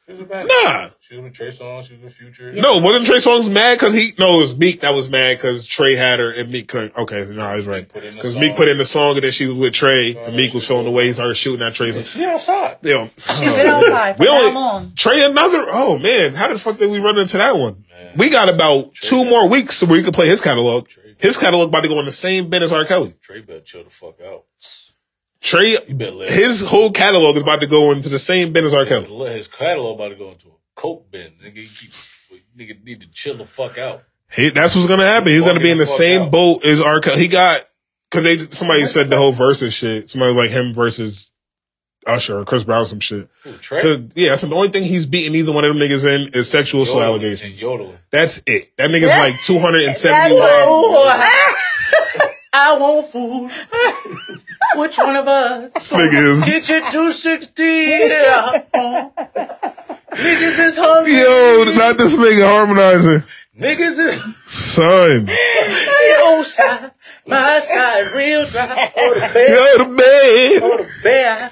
She 0.05 0.11
was 0.11 0.21
a 0.21 0.25
bad. 0.25 0.47
Nah, 0.47 0.89
She 0.99 1.15
was 1.15 1.23
with 1.23 1.33
Trey 1.33 1.47
Songz. 1.47 1.87
She 1.87 1.93
was 1.95 2.03
with 2.03 2.13
Future. 2.13 2.51
no, 2.53 2.77
wasn't 2.77 3.07
Trey 3.07 3.17
Songz 3.17 3.49
mad 3.51 3.79
because 3.79 3.95
he? 3.95 4.13
No, 4.19 4.37
it 4.37 4.41
was 4.41 4.55
Meek 4.55 4.81
that 4.81 4.93
was 4.93 5.09
mad 5.09 5.37
because 5.37 5.65
Trey 5.65 5.95
had 5.95 6.19
her 6.19 6.29
and 6.31 6.51
Meek 6.51 6.67
couldn't. 6.67 6.95
Okay, 6.95 7.25
no, 7.31 7.43
I 7.43 7.55
was 7.55 7.65
right. 7.65 7.89
Put 7.89 8.03
in 8.03 8.11
the 8.13 8.17
Because 8.21 8.33
song. 8.33 8.41
Meek 8.41 8.55
put 8.55 8.67
in 8.67 8.77
the 8.77 8.85
song 8.85 9.15
and 9.15 9.23
then 9.23 9.31
she 9.31 9.47
was 9.47 9.57
with 9.57 9.73
Trey, 9.73 10.09
and 10.15 10.33
oh, 10.33 10.37
Meek 10.37 10.53
was 10.53 10.67
feeling 10.67 10.85
the 10.85 10.91
way 10.91 11.07
he 11.07 11.13
started 11.13 11.33
shooting 11.35 11.65
at 11.65 11.73
Trey. 11.73 11.89
Yeah, 11.89 12.03
She 12.03 12.23
outside. 12.23 12.77
Yeah. 12.83 13.07
She's 13.17 13.55
been 13.55 13.65
outside 13.67 14.17
for 14.17 14.21
We 14.23 14.27
how 14.27 14.39
only- 14.41 14.53
long? 14.53 14.93
Trey 14.95 15.25
another. 15.25 15.65
Oh 15.69 15.97
man, 15.97 16.35
how 16.35 16.49
the 16.53 16.59
fuck 16.59 16.77
did 16.77 16.91
we 16.91 16.99
run 16.99 17.17
into 17.17 17.37
that 17.39 17.57
one? 17.57 17.83
Man. 17.89 18.13
We 18.15 18.29
got 18.29 18.47
about 18.47 18.93
two 18.93 19.25
more 19.25 19.49
weeks 19.49 19.77
so 19.77 19.87
we 19.87 20.03
could 20.03 20.13
play 20.13 20.27
his 20.27 20.39
catalog. 20.39 20.87
Trey. 20.87 21.03
His 21.17 21.37
catalog 21.37 21.69
about 21.69 21.81
to 21.81 21.87
go 21.89 21.99
in 21.99 22.05
the 22.05 22.11
same 22.11 22.49
bin 22.49 22.63
as 22.63 22.71
R. 22.71 22.85
Kelly. 22.85 23.15
Trey 23.21 23.41
better 23.41 23.61
chill 23.61 23.83
the 23.83 23.89
fuck 23.89 24.19
out. 24.21 24.45
Trey, 25.41 25.75
his 26.27 26.61
whole 26.61 26.91
catalog 26.91 27.35
is 27.35 27.43
about 27.43 27.61
to 27.61 27.67
go 27.67 27.91
into 27.91 28.09
the 28.09 28.17
same 28.17 28.51
bin 28.51 28.65
as 28.65 28.73
R. 28.73 28.85
Kelly. 28.85 29.05
his, 29.05 29.33
his 29.33 29.47
catalog 29.47 29.95
about 29.95 30.09
to 30.09 30.15
go 30.15 30.31
into 30.31 30.47
a 30.47 30.51
coke 30.75 31.11
bin. 31.11 31.33
Nigga, 31.43 31.67
nigga 32.57 32.83
need 32.83 33.01
to 33.01 33.07
chill 33.11 33.35
the 33.35 33.45
fuck 33.45 33.77
out. 33.77 34.03
He, 34.31 34.49
that's 34.49 34.75
what's 34.75 34.87
gonna 34.87 35.05
happen. 35.05 35.29
He's 35.29 35.43
gonna 35.43 35.59
be 35.59 35.69
in 35.69 35.77
the 35.77 35.85
same 35.85 36.23
out. 36.23 36.31
boat 36.31 36.65
as 36.65 36.81
R. 36.81 36.99
Kelly. 36.99 37.19
He 37.19 37.27
got 37.27 37.63
because 38.09 38.23
they 38.23 38.37
somebody 38.55 38.85
said 38.85 39.09
the 39.09 39.17
whole 39.17 39.31
versus 39.31 39.73
shit. 39.73 40.09
Somebody 40.09 40.33
like 40.33 40.49
him 40.49 40.73
versus 40.73 41.31
Usher 42.05 42.39
or 42.39 42.45
Chris 42.45 42.63
Brown 42.63 42.85
some 42.85 42.99
shit. 42.99 43.27
Ooh, 43.47 43.57
Trey. 43.57 43.81
So 43.81 44.03
yeah, 44.15 44.29
that's 44.29 44.41
the 44.41 44.53
only 44.53 44.67
thing 44.69 44.83
he's 44.83 45.05
beating 45.05 45.35
either 45.35 45.51
one 45.51 45.63
of 45.65 45.73
them 45.73 45.81
niggas 45.81 46.05
in 46.05 46.29
is 46.33 46.49
sexual 46.49 46.83
assault 46.83 46.99
Yodeling 46.99 47.21
allegations. 47.21 47.51
And 47.53 47.61
yodeling. 47.61 47.97
That's 48.11 48.41
it. 48.45 48.71
That 48.77 48.89
nigga's 48.91 49.07
That- 49.07 49.19
like 49.31 49.41
two 49.41 49.59
hundred 49.59 49.79
and 49.83 49.89
That 49.89 49.97
seventy 49.97 50.35
one. 50.35 50.41
one- 50.43 51.07
ah. 51.07 51.51
I 52.53 52.77
want 52.77 53.07
food. 53.07 53.51
Which 54.77 54.97
one 54.97 55.15
of 55.17 55.27
us? 55.27 55.89
Niggas. 55.91 56.45
Get 56.45 56.69
your 56.69 56.79
260. 56.89 57.63
Yeah. 57.63 58.63
Niggas 60.15 60.59
is 60.67 60.77
hungry. 60.77 61.13
Yo, 61.19 61.73
not 61.75 61.97
this 61.97 62.15
nigga 62.17 62.45
harmonizing. 62.47 63.23
Niggas 63.57 63.99
is 63.99 64.21
Son. 64.47 65.27
your 65.27 65.37
oh, 66.27 66.43
side. 66.45 66.91
My 67.25 67.61
side 67.61 68.13
real 68.13 68.43
dry. 68.43 68.91
Oh, 68.97 69.13
the 69.13 69.33
bear. 69.33 69.49
Yo, 69.49 69.77
the 69.77 69.89
man. 69.89 70.59
Oh, 70.61 70.77
the 70.77 70.89
bear. 71.01 71.51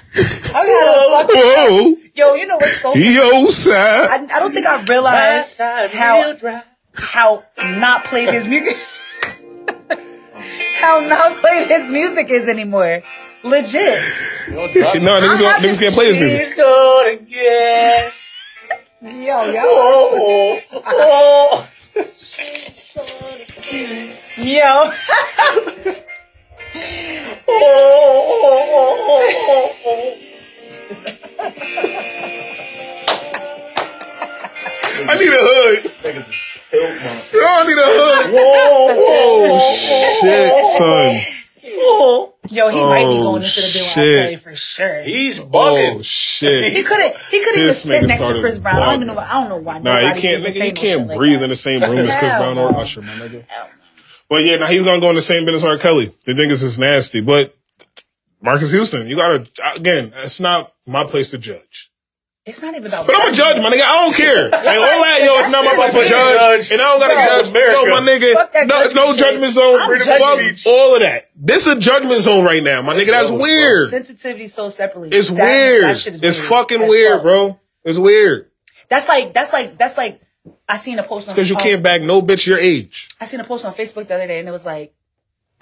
I 0.54 0.66
gotta 0.66 1.32
Whoa. 1.32 1.96
Yo, 2.14 2.34
you 2.34 2.46
know 2.46 2.56
what's 2.56 2.82
so 2.82 2.94
Yo, 2.94 3.46
side. 3.46 4.10
I, 4.10 4.36
I 4.36 4.38
don't 4.38 4.52
think 4.52 4.66
I 4.66 4.82
realized 4.82 5.52
side 5.52 5.92
how 5.92 6.36
how 6.92 7.44
not 7.58 8.04
played 8.04 8.28
his 8.28 8.46
music. 8.46 8.76
how 10.76 11.00
not 11.00 11.38
played 11.38 11.68
his 11.70 11.90
music 11.90 12.28
is 12.28 12.48
anymore. 12.48 13.02
Legit. 13.44 13.98
You 14.48 14.54
don't 14.54 14.72
drop 14.74 14.94
No, 14.96 15.20
niggas, 15.20 15.38
don't, 15.38 15.62
niggas 15.62 15.80
can't 15.80 15.94
play 15.94 16.08
his 16.08 16.18
music. 16.18 16.40
He's 16.40 16.54
gonna 16.54 17.16
get. 17.16 18.12
Yo, 19.00 19.52
yo, 19.52 19.62
Oh, 19.64 20.60
oh. 20.86 21.70
Yo. 21.94 22.00
I 35.06 35.18
need 35.18 35.28
a 35.28 35.38
hood. 35.38 35.84
Niggas 35.84 36.28
is 36.28 36.34
killed, 36.70 36.96
man. 37.02 37.22
Yo, 37.32 37.44
I 37.44 37.46
need 37.66 37.78
a 37.78 37.84
hood. 37.84 38.34
Oh, 38.36 39.76
shit, 40.20 40.52
son. 40.78 41.33
Yo, 41.76 42.68
he 42.68 42.80
might 42.80 42.98
be 43.00 43.04
Oh, 43.04 43.20
going 43.20 43.42
into 43.42 43.60
the 43.60 43.70
bill 43.74 43.84
shit. 43.84 44.40
for 44.40 44.54
sure. 44.54 45.02
He's 45.02 45.38
bugging. 45.38 45.94
Oh, 45.96 45.98
bugging. 45.98 46.70
He 46.70 46.82
couldn't. 46.82 47.16
He 47.30 47.40
couldn't 47.40 47.60
even 47.60 47.74
sit 47.74 48.06
next 48.06 48.22
to 48.22 48.40
Chris 48.40 48.58
Brown. 48.58 48.76
I 48.76 48.86
don't 48.86 48.94
even 49.02 49.08
know. 49.08 49.18
I 49.18 49.32
don't 49.32 49.48
know 49.48 49.56
why. 49.56 49.78
Nah, 49.78 50.12
he 50.14 50.20
can't, 50.20 50.44
nigga, 50.44 50.52
say 50.52 50.66
you 50.68 50.72
no 50.72 50.80
can't 50.80 51.00
shit 51.00 51.06
like 51.08 51.18
breathe 51.18 51.42
in 51.42 51.50
the 51.50 51.56
same 51.56 51.82
room 51.82 51.98
as 51.98 52.14
Chris 52.16 52.32
Brown 52.32 52.58
or. 52.58 52.74
Usher, 52.76 53.02
my 53.02 53.12
nigga. 53.14 53.44
But 54.28 54.44
yeah, 54.44 54.56
now 54.56 54.66
he's 54.66 54.82
gonna 54.84 55.00
go 55.00 55.10
in 55.10 55.16
the 55.16 55.22
same 55.22 55.44
bin 55.44 55.54
as 55.54 55.64
R. 55.64 55.78
Kelly. 55.78 56.14
The 56.24 56.32
niggas 56.32 56.62
is 56.62 56.78
nasty. 56.78 57.20
But 57.20 57.56
Marques 58.40 58.70
Houston, 58.70 59.06
you 59.06 59.16
gotta, 59.16 59.48
again, 59.76 60.12
it's 60.16 60.40
not 60.40 60.72
my 60.86 61.04
place 61.04 61.30
to 61.30 61.38
judge. 61.38 61.90
It's 62.46 62.60
not 62.60 62.74
even 62.74 62.86
about. 62.88 63.06
But 63.06 63.16
I'm 63.16 63.32
a 63.32 63.34
judge, 63.34 63.56
my 63.62 63.70
nigga. 63.70 63.80
I 63.82 64.04
don't 64.04 64.14
care. 64.14 64.50
Like, 64.50 64.62
all 64.66 65.00
that, 65.00 65.20
yo, 65.24 65.32
it's 65.40 65.50
not 65.50 65.64
my 65.64 65.74
place 65.74 65.94
to 65.94 66.06
judge. 66.06 66.38
judge. 66.38 66.72
And 66.72 66.82
I 66.82 66.84
don't 66.84 67.00
gotta 67.00 67.14
Fuck 67.14 67.28
judge. 67.40 67.48
America. 67.48 67.80
Yo, 67.80 67.90
my 67.90 68.00
nigga, 68.06 68.32
Fuck 68.34 68.52
that 68.52 68.66
no, 68.66 68.74
judgment 68.84 68.94
no 68.96 69.06
shit. 69.12 69.18
judgment 69.18 69.52
zone. 69.54 69.80
I'm 69.80 69.98
Fuck 69.98 70.66
all 70.66 70.94
of 70.94 71.00
that. 71.00 71.30
This 71.34 71.66
is 71.66 71.72
a 71.72 71.80
judgment 71.80 72.22
zone 72.22 72.44
right 72.44 72.62
now, 72.62 72.82
my 72.82 72.94
nigga. 72.94 73.06
That's 73.12 73.30
Bro, 73.30 73.40
weird. 73.40 73.88
Sensitivity 73.88 74.48
Sold 74.48 74.74
Separately. 74.74 75.08
It's 75.16 75.28
That- 75.30 75.42
weird. 75.42 75.84
that 75.84 75.98
shit 75.98 76.14
is 76.14 76.22
It's 76.22 76.38
weird 76.38 76.48
fucking 76.50 76.82
as 76.82 76.90
weird, 76.90 77.12
fuck. 77.14 77.22
bro. 77.22 77.60
It's 77.82 77.98
weird. 77.98 78.50
That's 78.90 79.08
like 79.08 79.32
that's 79.32 79.52
like 79.54 79.78
that's 79.78 79.96
like 79.96 80.20
I 80.68 80.76
seen 80.76 80.98
a 80.98 81.02
post 81.02 81.28
on 81.28 81.34
Because 81.34 81.48
you 81.48 81.56
um, 81.56 81.62
can't 81.62 81.82
back 81.82 82.02
no 82.02 82.20
bitch 82.20 82.46
your 82.46 82.58
age. 82.58 83.08
I 83.18 83.24
seen 83.24 83.40
a 83.40 83.44
post 83.44 83.64
on 83.64 83.72
Facebook 83.72 84.06
the 84.08 84.14
other 84.16 84.26
day 84.26 84.38
and 84.38 84.46
it 84.48 84.52
was 84.52 84.66
like 84.66 84.92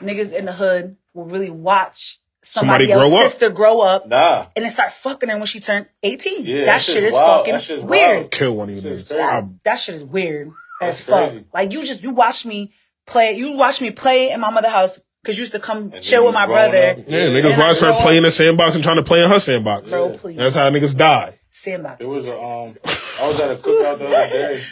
niggas 0.01 0.33
in 0.33 0.47
the 0.47 0.53
hood 0.53 0.97
will 1.15 1.27
really 1.27 1.51
watch 1.51 2.19
somebody, 2.43 2.87
Somebody 2.87 2.87
grow 2.87 3.03
else's 3.03 3.15
up. 3.19 3.31
sister 3.31 3.51
grow 3.51 3.81
up 3.81 4.07
Nah. 4.09 4.47
and 4.57 4.65
then 4.65 4.71
start 4.71 4.93
fucking 4.93 5.29
her 5.29 5.37
when 5.37 5.47
she 5.47 5.61
turned 5.61 5.87
18. 6.03 6.45
Yeah, 6.45 6.59
that 6.61 6.65
that 6.67 6.81
shit 6.83 7.05
is 7.05 7.13
wild. 7.15 7.47
fucking 7.47 7.79
That 7.79 7.87
weird. 7.89 8.17
wild. 8.19 8.31
Kill 8.31 8.57
one 8.57 8.69
of 8.69 8.75
you 8.77 8.83
niggas. 8.83 9.09
crazy. 9.09 9.49
That 9.65 9.77
shit 9.77 9.95
is 9.97 10.05
weird 10.05 10.51
as 10.81 11.01
fuck. 11.01 11.31
crazy. 11.31 11.45
Like 11.55 11.73
you 11.73 11.85
just 11.85 12.03
you 12.03 12.11
watch 12.11 12.45
me 12.45 12.73
play 13.07 13.33
you 13.35 13.53
watch 13.53 13.81
me 13.81 13.91
play 13.91 14.31
in 14.31 14.41
my 14.41 14.51
mother's 14.51 14.71
house 14.73 15.01
because 15.23 15.39
you 15.39 15.43
used 15.43 15.53
to 15.53 15.61
come 15.61 15.91
then 15.91 16.03
chill 16.03 16.25
with 16.25 16.35
my 16.35 16.47
brother. 16.47 16.91
up. 16.91 16.99
Yeah, 17.07 17.19
Yeah. 17.19 17.27
niggas 17.29 17.51
And 17.53 17.59
why 17.59 17.69
I 17.69 17.73
start 17.75 18.01
playing 18.03 18.19
up- 18.21 18.25
the 18.25 18.31
sandbox 18.33 18.75
and 18.75 18.83
trying 18.83 18.97
to 18.97 19.05
play 19.05 19.23
in 19.23 19.31
her 19.31 19.39
sandbox. 19.39 19.91
Bro, 19.91 20.11
please. 20.19 20.37
That's 20.37 20.57
how 20.57 20.69
niggas 20.71 20.97
die. 20.97 21.39
Sandbox. 21.51 22.05
It 22.05 22.09
was 22.09 22.27
a, 22.27 22.37
um, 22.37 22.77
I 23.21 23.29
was 23.29 23.39
at 23.41 23.51
a 23.51 23.55
cookout 23.55 23.99
the 23.99 24.07
other 24.07 24.29
day, 24.31 24.63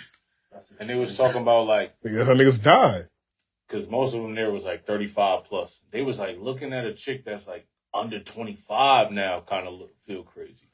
and 0.80 0.88
they 0.88 0.94
was 0.96 1.16
talking 1.16 1.42
about 1.42 1.66
like, 1.66 1.92
That's 2.02 2.26
how 2.26 2.34
niggas 2.34 2.60
die. 2.62 3.04
Because 3.70 3.88
most 3.88 4.14
of 4.14 4.22
them 4.22 4.34
there 4.34 4.50
was 4.50 4.64
like 4.64 4.84
35 4.86 5.44
plus. 5.44 5.80
They 5.92 6.02
was 6.02 6.18
like 6.18 6.38
looking 6.40 6.72
at 6.72 6.84
a 6.84 6.92
chick 6.92 7.24
that's 7.24 7.46
like 7.46 7.66
under 7.94 8.18
25 8.20 9.10
now, 9.12 9.40
kind 9.40 9.66
of 9.68 9.74
look, 9.74 9.92
feel 10.06 10.22
crazy. 10.24 10.66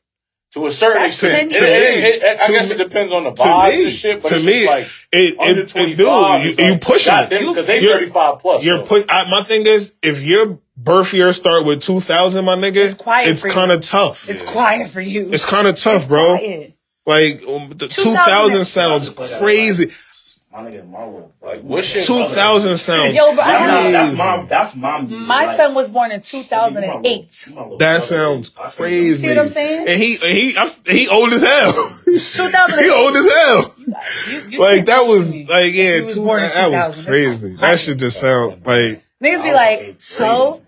To 0.52 0.66
a 0.66 0.70
certain 0.70 1.02
That's 1.02 1.22
extent, 1.22 1.52
10 1.52 1.62
It- 1.62 1.66
it- 1.72 1.98
years. 2.04 2.22
it- 2.22 2.40
I 2.40 2.46
To 2.46 2.52
guess 2.52 2.68
me- 2.70 2.74
it 2.76 2.78
depends 2.78 3.12
on 3.12 3.24
the 3.24 3.32
To 3.32 3.42
vibes 3.42 3.70
me, 3.76 3.84
and 3.84 3.92
shit. 3.94 4.22
But 4.22 4.28
to 4.30 4.36
it's 4.36 4.44
me, 4.44 4.52
just 4.52 4.66
like 4.66 4.86
it, 5.12 5.38
under 5.40 5.60
it, 5.60 5.64
it, 5.64 5.68
25, 5.68 5.96
dude, 6.42 6.50
it's 6.52 6.58
you, 6.60 6.64
you 6.66 6.70
like, 6.72 6.80
pushing 6.80 7.14
it. 7.18 7.28
because 7.30 7.66
they 7.66 7.80
You're- 7.80 7.94
35 8.06 8.38
plus. 8.38 8.64
You're 8.64 8.78
so. 8.78 8.86
put. 8.86 9.06
I, 9.10 9.28
my 9.30 9.42
thing 9.42 9.66
is, 9.66 9.94
if 10.02 10.22
your 10.22 10.58
birth 10.76 11.12
year 11.12 11.32
start 11.34 11.64
with 11.66 11.82
two 11.82 12.00
thousand, 12.00 12.44
my 12.46 12.54
nigga, 12.54 12.76
It's 12.76 12.94
quiet 12.94 13.28
It's 13.28 13.42
kind 13.44 13.70
of 13.72 13.80
tough. 13.82 14.30
It's 14.30 14.42
quiet 14.42 14.88
for 14.88 15.00
you. 15.00 15.30
It's 15.32 15.44
kind 15.44 15.66
of 15.66 15.76
tough, 15.76 16.08
bro. 16.08 16.38
quiet. 16.38 16.72
Like 17.04 17.42
um, 17.46 17.70
the 17.70 17.86
2000 17.88 18.04
two 18.04 18.14
thousand 18.14 18.64
sounds 18.64 19.10
crazy. 19.10 19.92
My 20.56 20.62
nigga 20.62 20.80
in 20.80 20.90
my 20.90 21.04
world. 21.06 21.32
like, 21.42 21.60
what 21.62 21.84
shit? 21.84 22.04
Two 22.06 22.24
thousand 22.24 22.78
sounds. 22.78 23.14
Yo, 23.14 23.26
but 23.32 23.36
That's, 23.36 23.60
have- 23.60 23.68
not, 23.68 23.90
that's 23.92 24.08
crazy. 24.08 24.16
my 24.16 24.46
that's 24.46 24.74
my 24.76 25.00
My 25.02 25.44
like, 25.44 25.56
son 25.56 25.74
was 25.74 25.88
born 25.88 26.12
in 26.12 26.22
2008. 26.22 26.86
little- 26.86 27.02
you 27.04 27.54
my 27.54 27.62
little 27.62 27.76
That 27.78 28.04
sounds 28.04 28.56
I 28.56 28.62
feel 28.70 28.86
crazy. 28.86 29.20
See 29.22 29.28
what 29.28 29.38
I'm 29.38 29.48
saying? 29.48 29.80
And 29.86 30.00
he 30.00 30.16
he 30.16 30.56
I, 30.56 30.70
he 30.86 31.08
old 31.08 31.30
as 31.34 31.42
hell. 31.42 31.72
he 32.06 32.90
old 32.90 33.16
as 33.16 33.32
hell. 33.32 33.74
You- 34.30 34.40
you 34.48 34.58
Like 34.60 34.86
that 34.86 35.04
was 35.06 35.34
me. 35.34 35.44
like 35.46 35.74
yeah, 35.74 35.96
He 35.96 36.02
was 36.04 36.14
two, 36.14 36.24
that 36.24 36.86
was 36.96 37.04
crazy. 37.04 37.56
That 37.56 37.78
should 37.78 37.98
just 37.98 38.18
sound 38.18 38.64
like 38.64 39.02
Niggas 39.22 39.42
be 39.42 39.52
like, 39.52 39.96
so 39.98 40.52
grade 40.52 40.60
in 40.62 40.66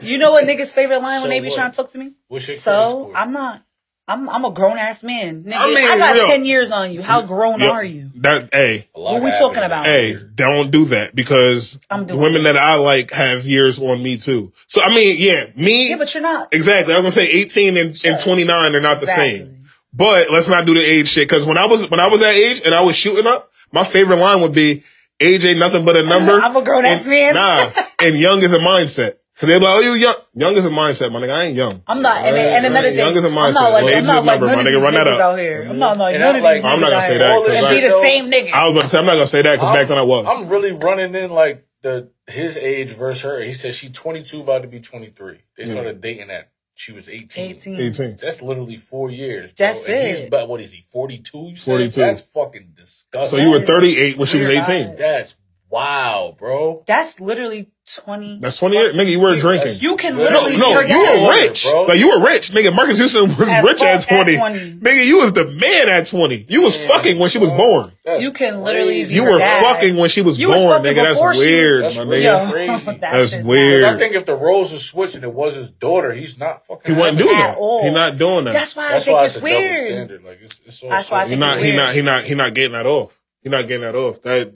2008. 0.00 0.10
you 0.10 0.18
know 0.18 0.32
what 0.32 0.44
niggas' 0.46 0.72
favorite 0.72 1.02
line 1.02 1.20
when 1.20 1.30
they 1.30 1.40
be 1.40 1.48
what? 1.48 1.54
trying 1.54 1.70
to 1.70 1.76
talk 1.76 1.90
to 1.90 1.98
me? 1.98 2.14
What's 2.28 2.46
your 2.48 2.56
credit 2.56 2.62
So? 2.62 3.12
I'm 3.14 3.32
not, 3.32 3.62
I'm 4.08 4.28
I'm 4.30 4.44
a 4.44 4.50
grown 4.50 4.78
ass 4.78 5.04
man. 5.04 5.44
Nigga, 5.44 5.52
I 5.54 5.92
I, 5.94 5.98
got 5.98 6.14
real- 6.14 6.26
ten 6.26 6.44
years 6.46 6.70
on 6.70 6.90
you. 6.92 7.02
How 7.02 7.20
grown 7.22 7.60
Yo, 7.60 7.70
are 7.70 7.84
you? 7.84 8.10
That 8.16 8.48
hey, 8.52 8.88
A 8.94 8.98
lot 8.98 9.12
What 9.14 9.22
we 9.22 9.30
talking 9.32 9.62
about? 9.62 9.84
hey, 9.84 10.16
don't 10.34 10.70
do 10.70 10.86
that 10.86 11.14
because 11.14 11.78
I'm 11.90 12.00
the 12.06 12.14
doing 12.14 12.20
women 12.20 12.40
it. 12.40 12.44
that 12.44 12.56
I 12.56 12.76
like 12.76 13.10
have 13.10 13.44
years 13.44 13.78
on 13.78 14.02
me 14.02 14.16
too. 14.16 14.52
So 14.66 14.80
I 14.82 14.88
mean, 14.88 15.16
yeah, 15.20 15.46
me 15.56 15.90
Yeah, 15.90 15.96
but 15.96 16.12
you're 16.14 16.22
not. 16.22 16.52
exactly. 16.54 16.94
I 16.94 16.96
was 17.00 17.02
gonna 17.14 17.26
say 17.26 17.30
18 17.30 17.76
and, 17.76 17.98
Sure. 17.98 18.12
and 18.12 18.20
29 18.20 18.74
are 18.74 18.80
not 18.80 18.96
the 19.00 19.02
Exactly. 19.02 19.38
same. 19.40 19.54
But 19.92 20.30
let's 20.30 20.48
not 20.48 20.64
do 20.66 20.74
the 20.74 20.80
age 20.80 21.08
shit 21.08 21.28
because 21.28 21.44
when 21.46 21.58
I 21.58 21.66
was 21.66 21.88
when 21.90 22.00
I 22.00 22.08
was 22.08 22.20
that 22.20 22.34
age 22.34 22.62
and 22.64 22.74
I 22.74 22.80
was 22.80 22.96
shooting 22.96 23.26
up, 23.26 23.50
my 23.72 23.84
favorite 23.84 24.16
line 24.16 24.40
would 24.40 24.52
be 24.52 24.84
age 25.20 25.44
ain't 25.44 25.58
nothing 25.58 25.84
but 25.84 25.96
a 25.96 26.02
number. 26.14 26.40
I'm 26.40 26.56
a 26.56 26.62
grown-ass 26.62 27.04
man. 27.06 27.34
Nah, 27.34 27.70
and 28.02 28.16
young 28.16 28.40
is 28.42 28.52
a 28.54 28.58
mindset. 28.58 29.14
Cause 29.38 29.48
they're 29.48 29.60
like, 29.60 29.68
oh, 29.76 29.80
you 29.80 29.92
young. 29.94 30.14
Young 30.34 30.56
is 30.56 30.64
a 30.66 30.68
mindset, 30.70 31.12
my 31.12 31.20
nigga. 31.20 31.30
I 31.32 31.44
ain't 31.44 31.56
young. 31.56 31.80
I'm 31.86 32.02
not. 32.02 32.24
And, 32.24 32.36
and 32.36 32.66
another 32.66 32.88
thing, 32.88 32.98
Young 32.98 33.14
is 33.16 33.24
a 33.24 33.28
I'm 33.28 33.34
mindset. 33.34 33.54
not 33.54 33.72
like, 33.72 33.84
Age 33.84 33.94
I'm 33.94 34.02
is 34.02 34.08
not 34.08 34.22
a 34.22 34.26
like 34.26 34.40
number, 34.40 34.46
none 34.56 34.64
my 34.64 34.70
nigga. 34.70 34.82
Run 34.82 34.94
that 34.94 35.06
niggas 35.06 35.14
up. 35.14 35.20
out 35.20 35.38
here. 35.38 35.66
I'm 35.70 35.78
not 35.78 35.96
like 35.98 36.14
And 36.14 36.22
none 36.22 36.30
I'm 36.30 36.36
of 36.36 36.42
like- 36.42 36.56
these. 36.56 36.64
I'm 36.64 36.80
not 36.80 36.90
gonna 36.90 37.02
say 37.06 37.18
that, 37.18 37.30
All 37.30 37.42
this 37.42 37.48
cause 37.50 37.58
And 37.58 37.66
I- 37.66 37.74
be 37.74 37.86
the 37.86 38.02
same 38.02 38.30
nigga. 38.30 38.52
I 38.52 38.64
was 38.66 38.72
about 38.72 38.82
to 38.82 38.88
say 38.88 38.98
I'm 38.98 39.06
not 39.06 39.12
gonna 39.14 39.26
say 39.28 39.42
that 39.42 39.56
because 39.56 39.74
back 39.76 39.88
then 39.88 39.98
I 39.98 40.02
was. 40.02 40.26
I'm 40.28 40.48
really 40.48 40.72
running 40.72 41.14
in 41.14 41.30
like 41.30 41.64
the 41.82 42.10
his 42.26 42.56
age 42.56 42.90
versus 42.90 43.22
her. 43.22 43.40
He 43.42 43.54
said 43.54 43.74
she 43.76 43.90
22, 43.90 44.40
about 44.40 44.62
to 44.62 44.68
be 44.68 44.80
23. 44.80 45.38
They 45.56 45.64
started 45.66 46.00
dating 46.00 46.30
at 46.30 46.50
she 46.74 46.92
was 46.92 47.08
18. 47.08 47.50
18. 47.56 47.76
18. 47.76 48.10
That's 48.10 48.42
literally 48.42 48.76
four 48.76 49.10
years. 49.10 49.52
That's 49.56 49.84
bro. 49.86 49.94
And 49.94 50.08
He's 50.08 50.20
it. 50.20 50.28
about 50.28 50.48
what 50.48 50.60
is 50.60 50.72
he? 50.72 50.84
42. 50.92 51.38
You 51.50 51.56
said 51.56 51.70
42. 51.72 52.00
that's 52.00 52.22
fucking 52.22 52.72
disgusting. 52.76 53.38
So 53.38 53.44
you 53.44 53.50
were 53.50 53.62
38 53.62 54.16
when 54.18 54.26
she 54.26 54.40
was 54.40 54.48
18. 54.48 54.62
vibes. 54.64 54.98
That's 54.98 55.36
wow, 55.70 56.36
bro. 56.38 56.84
That's 56.86 57.20
literally 57.20 57.70
20. 58.04 58.40
That's 58.40 58.58
20 58.58 58.76
years. 58.76 58.94
Nigga, 58.94 59.10
you 59.10 59.20
were 59.20 59.36
drinking. 59.36 59.76
You 59.80 59.96
can 59.96 60.14
No, 60.16 60.24
No, 60.28 60.42
literally 60.42 60.56
no, 60.58 60.80
you 60.80 60.98
were 61.00 61.08
Older, 61.30 61.32
rich. 61.48 61.66
bro. 61.70 61.82
Like 61.84 61.98
you 61.98 62.10
were 62.10 62.22
rich, 62.26 62.50
nigga. 62.50 62.74
Marques 62.74 62.98
Houston 62.98 63.28
was 63.28 63.48
As 63.48 63.64
rich 63.64 63.80
at 63.82 64.02
fuck 64.04 64.10
at 64.12 64.24
20. 64.24 64.36
20. 64.36 64.58
Nigga, 64.80 65.06
you 65.06 65.16
was 65.18 65.32
the 65.32 65.48
man 65.48 65.88
at 65.88 66.06
20. 66.06 66.44
You 66.50 66.60
was 66.62 66.76
fucking 66.86 67.18
when 67.18 67.30
she 67.30 67.38
was 67.38 67.50
born. 67.52 67.92
That's 68.04 68.22
You 68.22 68.32
can 68.32 68.62
literally 68.62 69.04
be 69.04 69.14
You 69.14 69.24
were 69.24 69.38
dad. 69.38 69.62
fucking 69.62 69.96
when 69.96 70.10
she 70.10 70.20
was 70.20 70.38
You 70.38 70.48
born, 70.48 70.60
fucking 70.82 70.84
nigga. 70.92 70.94
That's 70.96 71.14
before 71.14 71.32
she 71.34 71.38
was- 71.40 71.46
weird, 71.46 71.84
That's 71.84 71.96
my 71.96 72.04
nigga. 72.04 72.50
crazy. 72.50 72.84
that 72.84 73.00
That's 73.00 73.36
weird. 73.36 73.84
I 73.84 73.98
think 73.98 74.14
if 74.14 74.26
the 74.26 74.36
roles 74.36 74.72
were 74.72 74.78
switched 74.78 75.14
and 75.14 75.24
it 75.24 75.32
was 75.32 75.54
his 75.54 75.70
daughter, 75.70 76.12
he's 76.12 76.38
not 76.38 76.66
fucking. 76.66 76.94
He 76.94 77.00
wasn't 77.00 77.18
doing 77.20 77.36
that. 77.36 77.56
all. 77.56 77.82
He 77.84 77.90
not 77.90 78.18
doing 78.18 78.44
that. 78.44 78.52
That's 78.52 78.76
why 78.76 78.90
That's 78.90 79.04
I 79.04 79.06
think 79.06 79.16
why 79.16 79.24
it's 79.24 79.36
it's 79.36 79.44
a 79.44 79.48
double 79.48 79.60
weird. 79.60 80.24
Like 80.24 80.38
it's, 80.42 80.60
it's 80.66 80.78
so 80.78 80.88
That's 80.90 81.10
why 81.10 81.20
I 81.20 81.24
he 81.24 81.28
think 81.30 81.40
not 81.40 81.56
it's 81.56 81.64
he 81.64 81.70
weird. 81.72 81.76
not 81.78 81.94
he 81.94 82.02
not 82.02 82.24
he 82.24 82.34
not 82.34 82.54
getting 82.54 82.72
that 82.72 82.86
off. 82.86 83.18
He 83.42 83.48
not 83.48 83.62
getting 83.66 83.82
that 83.82 83.94
off. 83.94 84.20
That 84.22 84.52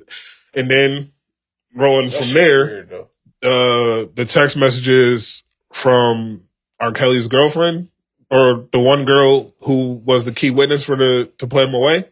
and 0.55 0.71
then 0.71 1.13
rolling 1.75 2.11
That 2.11 2.23
from 2.25 2.33
there, 2.35 2.67
weird, 2.67 2.93
uh 3.43 4.09
the 4.15 4.27
text 4.29 4.57
messages 4.57 5.45
from 5.73 6.43
R. 6.79 6.93
Kelly's 6.93 7.29
girlfriend 7.29 7.89
or 8.31 8.67
the 8.73 8.81
one 8.81 9.05
girl 9.05 9.55
who 9.61 9.95
was 10.05 10.25
the 10.25 10.33
key 10.33 10.51
witness 10.51 10.85
for 10.85 10.97
the 10.97 11.31
to 11.39 11.47
put 11.47 11.69
him 11.69 11.75
away. 11.75 12.05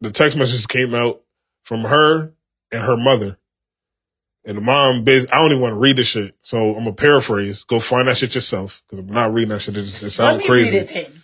The 0.00 0.10
text 0.10 0.36
messages 0.36 0.66
came 0.66 0.94
out 0.94 1.22
from 1.62 1.84
her 1.84 2.32
and 2.72 2.82
her 2.82 2.96
mother. 2.96 3.38
And 4.44 4.58
the 4.58 4.60
mom, 4.60 5.04
bas- 5.04 5.26
I 5.32 5.36
don't 5.36 5.52
even 5.52 5.62
want 5.62 5.72
to 5.72 5.78
read 5.78 5.96
the 5.96 6.04
shit, 6.04 6.36
so 6.42 6.74
I'm 6.76 6.84
gonna 6.84 6.92
paraphrase. 6.92 7.64
Go 7.64 7.80
find 7.80 8.08
that 8.08 8.18
shit 8.18 8.34
yourself 8.34 8.82
because 8.86 8.98
I'm 8.98 9.14
not 9.14 9.32
reading 9.32 9.48
that 9.50 9.62
shit. 9.62 9.74
It, 9.76 9.82
just, 9.82 10.02
it 10.02 10.10
sounds 10.10 10.44
crazy. 10.44 10.70
read 10.70 10.82
it 10.82 10.88
then. 10.92 11.22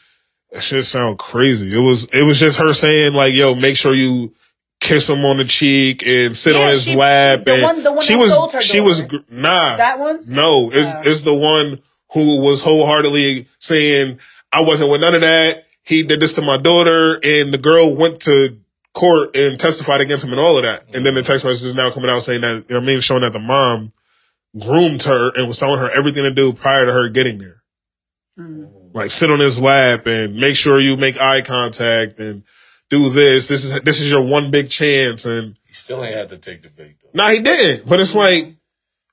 That 0.52 0.62
shit 0.62 0.86
sound 0.86 1.18
crazy. 1.18 1.76
It 1.76 1.80
was 1.82 2.06
it 2.14 2.22
was 2.22 2.40
just 2.40 2.56
her 2.58 2.72
saying 2.72 3.12
like, 3.12 3.34
"Yo, 3.34 3.54
make 3.54 3.76
sure 3.76 3.94
you 3.94 4.34
kiss 4.80 5.08
him 5.08 5.24
on 5.24 5.36
the 5.36 5.44
cheek 5.44 6.06
and 6.06 6.36
sit 6.36 6.54
Yeah, 6.56 6.62
on 6.62 6.68
his 6.70 6.84
she- 6.84 6.96
lap." 6.96 7.44
the 7.44 7.52
and 7.54 7.62
one- 7.62 7.82
the 7.82 7.92
one 7.92 8.04
she 8.04 8.14
that 8.14 8.18
was 8.20 8.52
her 8.54 8.60
she 8.60 8.80
was 8.80 9.00
daughter. 9.02 9.18
gr- 9.28 9.34
nah. 9.34 9.76
That 9.76 9.98
one? 9.98 10.24
no, 10.26 10.70
it's 10.72 11.06
it's 11.06 11.22
the 11.22 11.34
one 11.34 11.80
who 12.12 12.40
was 12.40 12.62
wholeheartedly 12.62 13.46
saying, 13.58 14.18
"I 14.52 14.62
wasn't 14.62 14.90
with 14.90 15.00
none 15.00 15.14
of 15.14 15.20
that. 15.20 15.64
He 15.84 16.02
did 16.02 16.20
this 16.20 16.32
to 16.34 16.42
my 16.42 16.56
daughter," 16.56 17.20
and 17.22 17.52
the 17.52 17.58
girl 17.58 17.94
went 17.94 18.20
to 18.22 18.56
court 18.92 19.36
and 19.36 19.58
testified 19.60 20.00
against 20.00 20.24
him 20.24 20.32
and 20.32 20.40
all 20.40 20.56
of 20.56 20.64
that. 20.64 20.82
And 20.92 21.06
then 21.06 21.14
the 21.14 21.22
text 21.22 21.44
message 21.44 21.64
is 21.64 21.74
now 21.76 21.90
coming 21.90 22.10
out 22.10 22.24
saying 22.24 22.40
that 22.40 22.64
you 22.68 22.74
know 22.74 22.78
I 22.78 22.80
mean, 22.80 23.00
showing 23.00 23.20
that 23.22 23.32
the 23.32 23.38
mom 23.38 23.92
groomed 24.58 25.04
her 25.04 25.30
and 25.36 25.46
was 25.46 25.58
telling 25.60 25.78
her 25.78 25.90
everything 25.90 26.24
to 26.24 26.30
do 26.32 26.52
prior 26.52 26.86
to 26.86 26.92
her 26.92 27.08
getting 27.08 27.38
there 27.38 27.62
Mm. 28.38 28.68
like 28.94 29.10
sit 29.12 29.30
on 29.30 29.38
his 29.38 29.60
lap 29.60 30.06
and 30.06 30.34
make 30.36 30.56
sure 30.56 30.80
you 30.80 30.96
make 30.96 31.16
eye 31.18 31.40
contact 31.42 32.18
and 32.18 32.42
do 32.90 33.08
this. 33.08 33.48
This 33.48 33.64
is 33.64 33.80
this 33.80 34.00
is 34.00 34.08
your 34.10 34.22
one 34.22 34.50
big 34.50 34.68
chance. 34.68 35.24
And 35.24 35.56
He 35.66 35.72
still 35.74 36.04
ain't 36.04 36.14
had 36.14 36.28
to 36.28 36.38
take 36.38 36.62
the 36.62 36.68
bait 36.68 36.96
No, 37.14 37.24
nah, 37.24 37.30
he 37.30 37.40
didn't. 37.40 37.88
But 37.88 38.00
it's 38.00 38.14
like 38.14 38.54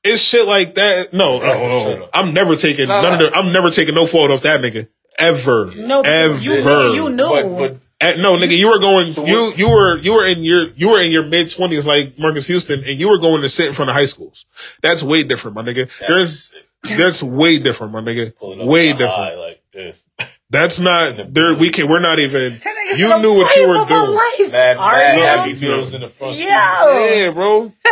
it's 0.04 0.22
shit 0.22 0.48
like 0.48 0.76
that. 0.76 1.14
No, 1.14 1.40
That's 1.40 1.60
no, 1.60 1.98
no. 2.00 2.10
I'm 2.14 2.34
never 2.34 2.56
taking 2.56 2.88
Nah, 2.90 3.02
none 3.02 3.14
of 3.14 3.20
the. 3.20 3.38
I'm 3.38 3.54
never 3.54 3.70
taking 3.70 3.96
no 3.96 4.06
photo 4.06 4.34
of 4.34 4.42
that 4.42 4.62
nigga 4.62 4.88
ever. 5.18 5.72
No, 5.76 6.02
ever. 6.02 6.38
you 6.38 6.52
nigga, 6.52 6.96
you 6.96 7.10
knew. 7.10 7.24
But, 7.24 7.58
but 7.58 7.78
Eh, 8.00 8.16
no, 8.18 8.38
nigga, 8.38 8.56
you 8.56 8.68
were 8.70 8.78
going. 8.80 9.12
So 9.12 9.26
you 9.26 9.42
what- 9.46 9.58
you 9.58 9.70
were 9.72 9.98
you 9.98 10.14
were 10.14 10.26
in 10.26 10.44
your 10.44 10.70
you 10.76 10.90
were 10.90 11.00
in 11.02 11.12
your 11.12 11.26
mid 11.26 11.50
twenties 11.50 11.86
like 11.86 12.18
Marques 12.20 12.46
Houston, 12.46 12.84
and 12.84 13.00
you 13.00 13.10
were 13.10 13.18
going 13.18 13.42
to 13.42 13.50
sit 13.50 13.68
in 13.68 13.74
front 13.74 13.90
of 13.90 13.96
high 13.96 14.06
schools. 14.06 14.46
That's 14.84 15.02
way 15.02 15.24
different, 15.24 15.56
my 15.56 15.64
nigga. 15.64 15.90
There's 16.08 16.52
that's 16.84 17.24
way 17.24 17.58
different, 17.58 17.94
my 17.94 18.02
nigga. 18.02 18.34
Way 18.40 18.92
different. 18.92 19.12
high 19.14 19.36
like 19.36 19.64
this. 19.74 20.04
That's 20.50 20.80
not 20.80 21.34
there. 21.34 21.54
We 21.56 21.70
can. 21.70 21.90
We're 21.90 22.00
not 22.00 22.20
even. 22.20 22.54
That 22.54 22.62
nigga 22.62 22.92
said, 22.92 23.00
You 23.00 23.20
knew 23.22 23.34
what 23.34 23.56
you 23.56 23.68
were 23.68 23.86
doing. 23.86 24.16
life." 24.16 24.52
Mad, 24.52 24.78
mad 24.78 25.18
happy 25.20 25.54
feels 25.56 25.94
in 25.94 26.02
the 26.02 26.10
front 26.10 26.36
seat. 26.38 26.44
Yo. 26.44 26.50
Yeah, 26.50 27.32
bro. 27.32 27.74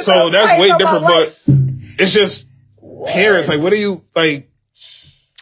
So 0.00 0.30
that's 0.30 0.58
way 0.58 0.72
different, 0.78 1.04
but 1.04 1.38
it's 1.98 2.12
just 2.12 2.48
parents. 3.06 3.50
Like, 3.50 3.60
what 3.60 3.70
are 3.70 3.76
you 3.76 4.02
like? 4.14 4.48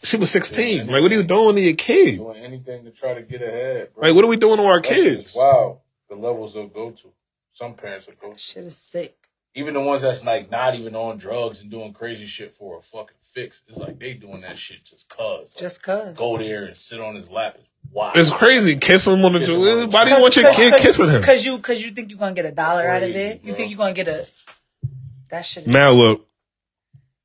She 0.03 0.17
was 0.17 0.31
sixteen. 0.33 0.89
Like, 0.89 1.01
what 1.03 1.13
are 1.13 1.15
you 1.15 1.23
doing 1.23 1.55
to 1.55 1.61
your 1.63 1.77
kid? 1.77 2.17
Doing 2.17 2.43
anything 2.43 2.83
to 2.85 2.91
try 2.91 3.15
to 3.15 3.23
get 3.23 3.41
ahead, 3.41 3.95
bro. 3.95 4.09
Like, 4.09 4.17
what 4.17 4.25
are 4.25 4.29
we 4.29 4.37
doing 4.37 4.57
to 4.57 4.65
our 4.65 4.81
That 4.81 4.89
kids? 4.89 5.35
Wow, 5.37 5.83
the 6.09 6.17
levels 6.17 6.55
they'll 6.55 6.67
go 6.67 6.91
to. 6.91 7.13
Some 7.53 7.75
parents 7.75 8.09
will 8.09 8.15
go. 8.21 8.35
Shit 8.37 8.65
is 8.65 8.77
sick. 8.77 9.17
Even 9.55 9.75
the 9.75 9.81
ones 9.83 10.01
that's 10.03 10.25
like 10.25 10.51
not 10.51 10.75
even 10.77 10.95
on 10.97 11.19
drugs 11.19 11.61
and 11.61 11.71
doing 11.71 11.93
crazy 11.93 12.25
shit 12.25 12.55
for 12.55 12.79
a 12.79 12.81
fucking 12.81 13.17
fix. 13.21 13.63
It's 13.69 13.77
like 13.77 13.99
they 13.99 14.15
doing 14.15 14.41
that 14.41 14.57
shit 14.57 14.83
just 14.85 15.09
cause. 15.11 15.53
Like, 15.55 15.61
Just 15.61 15.83
cause. 15.83 16.17
go 16.17 16.39
there 16.39 16.65
and 16.65 16.77
sit 16.77 17.01
on 17.01 17.15
his 17.15 17.31
lap 17.31 17.57
is 17.59 17.67
wild. 17.93 18.17
It's 18.17 18.31
crazy. 18.31 18.77
Kiss 18.77 19.07
him 19.07 19.23
on 19.25 19.35
the. 19.35 19.41
Kiss 19.41 19.51
him 19.51 19.61
on 19.61 19.79
the 19.81 19.87
Why 19.89 20.05
do 20.07 20.11
you 20.13 20.21
want 20.23 20.37
your 20.37 20.51
kid 20.55 20.75
kissing 20.81 21.11
him? 21.11 21.21
Because 21.21 21.45
you, 21.45 21.59
cause 21.59 21.83
you 21.83 21.91
think 21.91 22.11
you're 22.11 22.19
gonna 22.19 22.33
get 22.35 22.47
a 22.47 22.51
dollar 22.53 22.89
out 22.89 23.03
of 23.03 23.11
Crazy, 23.11 23.19
it. 23.19 23.41
You 23.45 23.49
bro. 23.51 23.57
think 23.57 23.71
you're 23.71 23.77
gonna 23.79 23.93
get 23.93 24.09
a. 24.09 24.27
That 25.29 25.43
shit. 25.45 25.65
Is, 25.65 25.69
Now 25.69 25.91
look. 25.91 26.27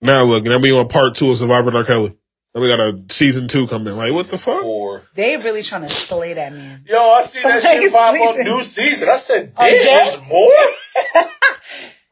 Now 0.02 0.24
look. 0.24 0.44
Now 0.44 0.58
we 0.60 0.78
on 0.78 0.88
part 0.90 1.16
two 1.16 1.32
of 1.32 1.38
Survivor 1.38 1.76
R. 1.78 1.84
Kelly. 1.86 2.18
Now 2.54 2.62
we 2.62 2.68
got 2.68 2.80
a 2.82 3.04
season 3.10 3.48
two 3.48 3.68
coming. 3.68 3.96
Like, 3.96 4.12
what 4.12 4.30
the 4.30 4.38
fuck? 4.38 4.66
Or 4.66 5.04
they 5.16 5.38
really 5.38 5.64
trying 5.64 5.84
to 5.84 5.90
slay 5.90 6.34
that 6.34 6.52
man. 6.52 6.84
yo, 6.88 7.12
I 7.12 7.22
see 7.22 7.42
that 7.42 7.64
Like 7.64 7.82
shit 7.82 7.92
pop 7.94 8.14
on 8.16 8.36
season. 8.36 8.52
new 8.52 8.64
season. 8.64 9.10
I 9.10 9.16
said, 9.18 9.56
damn, 9.56 9.72
there's 9.86 10.22
more. 10.24 10.52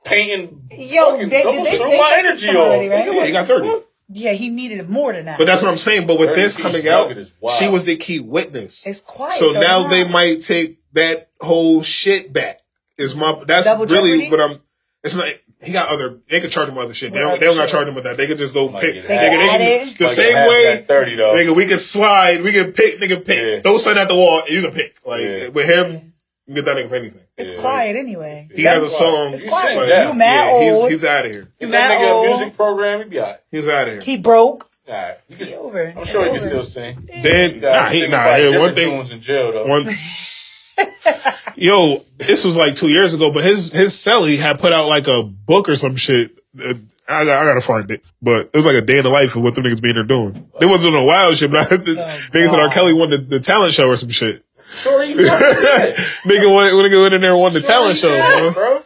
Painting, 0.05 0.61
Yo, 0.71 1.11
fucking 1.11 1.29
they- 1.29 1.43
those 1.43 1.69
they- 1.69 1.77
threw 1.77 1.89
they 1.89 1.97
my 1.97 2.15
energy 2.19 2.45
something 2.45 2.55
already, 2.61 2.85
off. 2.89 2.91
right? 3.07 3.13
Yeah, 3.15 3.25
he 3.25 3.31
got 3.31 3.47
thirty. 3.47 3.71
Yeah, 4.07 4.33
he 4.33 4.49
needed 4.49 4.87
more 4.87 5.11
than 5.13 5.25
that. 5.25 5.37
But 5.39 5.47
that's 5.47 5.63
what 5.63 5.71
I'm 5.71 5.77
saying. 5.77 6.05
But 6.05 6.19
with 6.19 6.35
this 6.35 6.57
coming 6.57 6.87
out, 6.87 7.09
nugget 7.09 7.17
is 7.23 7.33
wild. 7.41 7.57
she 7.57 7.67
was 7.67 7.85
the 7.85 7.95
key 7.95 8.19
witness. 8.19 8.85
it's 8.85 9.01
quiet. 9.01 9.39
So 9.39 9.51
though, 9.53 9.59
now 9.59 9.81
huh? 9.83 9.87
they 9.89 10.07
might 10.07 10.43
take 10.43 10.77
that 10.93 11.29
whole 11.41 11.81
shit 11.81 12.31
back. 12.31 12.59
Is 12.97 13.15
my 13.15 13.43
that's 13.47 13.65
Double 13.65 13.85
really 13.87 14.11
jeopardy? 14.11 14.31
what 14.31 14.41
I'm. 14.41 14.61
It's 15.03 15.15
like 15.15 15.43
he 15.61 15.71
got 15.71 15.89
other. 15.89 16.19
They 16.29 16.39
could 16.39 16.51
charge 16.51 16.69
him 16.69 16.77
other 16.77 16.93
shit. 16.93 17.13
They 17.13 17.19
With 17.19 17.29
don't. 17.29 17.39
They 17.39 17.45
don't 17.47 17.55
got 17.57 17.65
to 17.65 17.71
charge 17.71 17.87
him 17.87 17.95
with 17.95 18.03
that. 18.03 18.15
They 18.17 18.27
could 18.27 18.37
just 18.37 18.53
go 18.53 18.69
Might 18.69 18.81
pick. 18.81 18.93
get 18.95 19.05
Nigga, 19.05 19.49
half. 19.49 19.57
they 19.59 19.79
can, 19.79 19.85
the 19.87 19.91
Might 19.91 19.97
get 19.97 20.09
same 20.09 20.47
way. 20.47 20.85
30 20.87 21.15
though. 21.15 21.33
Nigga, 21.33 21.55
we 21.55 21.65
can 21.65 21.77
slide. 21.79 22.41
We 22.43 22.51
can 22.51 22.71
pick. 22.73 22.99
Nigga, 22.99 23.25
pick. 23.25 23.37
Yeah. 23.37 23.61
Throw 23.61 23.77
something 23.79 24.01
at 24.01 24.07
the 24.07 24.15
wall. 24.15 24.41
and 24.41 24.49
You 24.49 24.61
can 24.61 24.71
pick. 24.71 24.95
Like 25.05 25.21
Yeah. 25.21 25.47
with 25.49 25.67
him, 25.67 25.93
you 25.93 26.11
can 26.45 26.55
get 26.55 26.65
that 26.65 26.77
nigga 26.77 26.89
for 26.89 26.95
anything. 26.95 27.21
It's 27.37 27.51
Yeah. 27.51 27.59
quiet 27.61 27.95
anyway. 27.95 28.49
He 28.53 28.63
has 28.63 28.81
a 28.83 28.89
song. 28.89 29.33
It's 29.33 29.43
quiet. 29.43 29.79
sing 29.79 29.89
that. 29.89 30.07
You 30.07 30.13
mad 30.13 30.45
yeah, 30.45 30.51
old. 30.71 30.83
he's, 30.91 31.01
he's 31.01 31.09
out 31.09 31.25
of 31.25 31.31
here. 31.31 31.41
Get 31.59 31.65
You 31.65 31.67
that 31.71 31.89
mad 31.89 31.99
nigga 32.01 32.23
a 32.25 32.29
music 32.29 32.55
program, 32.55 32.99
he'd 32.99 33.09
be 33.09 33.19
alright. 33.19 33.39
He's 33.51 33.67
out 33.67 33.87
of 33.87 33.93
here. 33.93 34.01
He 34.03 34.17
broke. 34.17 34.69
Alright. 34.87 35.17
You 35.27 35.37
It's 35.39 35.49
can, 35.49 35.59
over. 35.59 35.87
I'm 35.87 35.97
It's 35.97 36.11
sure 36.11 36.21
he 36.23 36.27
can 36.29 36.37
over. 36.39 36.47
still 36.47 36.63
sing. 36.63 37.09
Then 37.23 37.55
You 37.55 37.61
nah, 37.61 37.71
gotta 37.73 37.93
he 37.93 38.01
sing 38.01 38.11
nah. 38.11 38.21
about 38.21 38.41
Yeah, 38.41 38.59
one 38.59 38.73
different 38.75 39.07
thing. 39.07 39.17
in 39.17 39.21
jail 39.23 39.51
though. 39.51 39.65
One. 39.65 39.89
Yo, 41.57 42.03
this 42.17 42.43
was 42.43 42.57
like 42.57 42.75
two 42.75 42.89
years 42.89 43.13
ago, 43.13 43.31
but 43.31 43.43
his 43.43 43.71
his 43.71 43.93
celly 43.93 44.37
had 44.37 44.59
put 44.59 44.73
out 44.73 44.87
like 44.87 45.07
a 45.07 45.23
book 45.23 45.69
or 45.69 45.75
some 45.75 45.95
shit. 45.95 46.37
Uh, 46.59 46.73
I, 47.07 47.23
got- 47.23 47.41
I 47.41 47.45
gotta 47.45 47.61
find 47.61 47.89
it, 47.91 48.03
but 48.21 48.49
it 48.53 48.57
was 48.57 48.65
like 48.65 48.75
a 48.75 48.81
day 48.81 48.97
in 48.97 49.03
the 49.03 49.09
life 49.09 49.35
of 49.35 49.41
what 49.43 49.55
the 49.55 49.61
niggas 49.61 49.81
being 49.81 49.95
there 49.95 50.03
doing. 50.03 50.49
They 50.59 50.65
wasn't 50.65 50.91
doing 50.91 51.03
a 51.03 51.05
wild 51.05 51.37
shit, 51.37 51.51
but 51.51 51.71
I, 51.71 51.77
the, 51.77 51.93
niggas 52.33 52.49
said 52.49 52.59
R. 52.59 52.69
Kelly 52.69 52.93
won 52.93 53.09
the, 53.09 53.17
the 53.17 53.39
talent 53.39 53.73
show 53.73 53.89
or 53.89 53.97
some 53.97 54.09
shit. 54.09 54.43
Sure 54.75 55.03
he 55.03 55.13
fucking 55.13 55.25
nigga 56.25 56.55
went, 56.55 56.73
nigga 56.75 57.01
went 57.01 57.13
in 57.13 57.21
there 57.21 57.31
and 57.31 57.39
won 57.41 57.53
the 57.53 57.61
talent 57.61 57.97
show, 57.97 58.13
Yeah, 58.13 58.39
bro. 58.39 58.53
bro. 58.53 58.83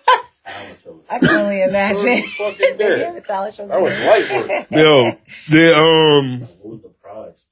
I 1.11 1.17
can 1.19 1.29
only 1.29 1.57
Sure 1.57 1.67
imagine. 1.69 2.07
he 2.17 2.21
fucking 2.27 2.77
did. 2.77 2.99
Yeah, 2.99 3.11
the 3.15 3.21
talent 3.21 3.55
show. 3.55 3.67
That 3.67 3.81
was 3.81 3.91
light 4.05 4.29
work. 4.31 4.67
Yo, 4.71 5.11
the 5.49 5.75
um, 5.77 6.47
Who's 6.63 6.81
the 6.81 6.89
prize? 6.89 7.45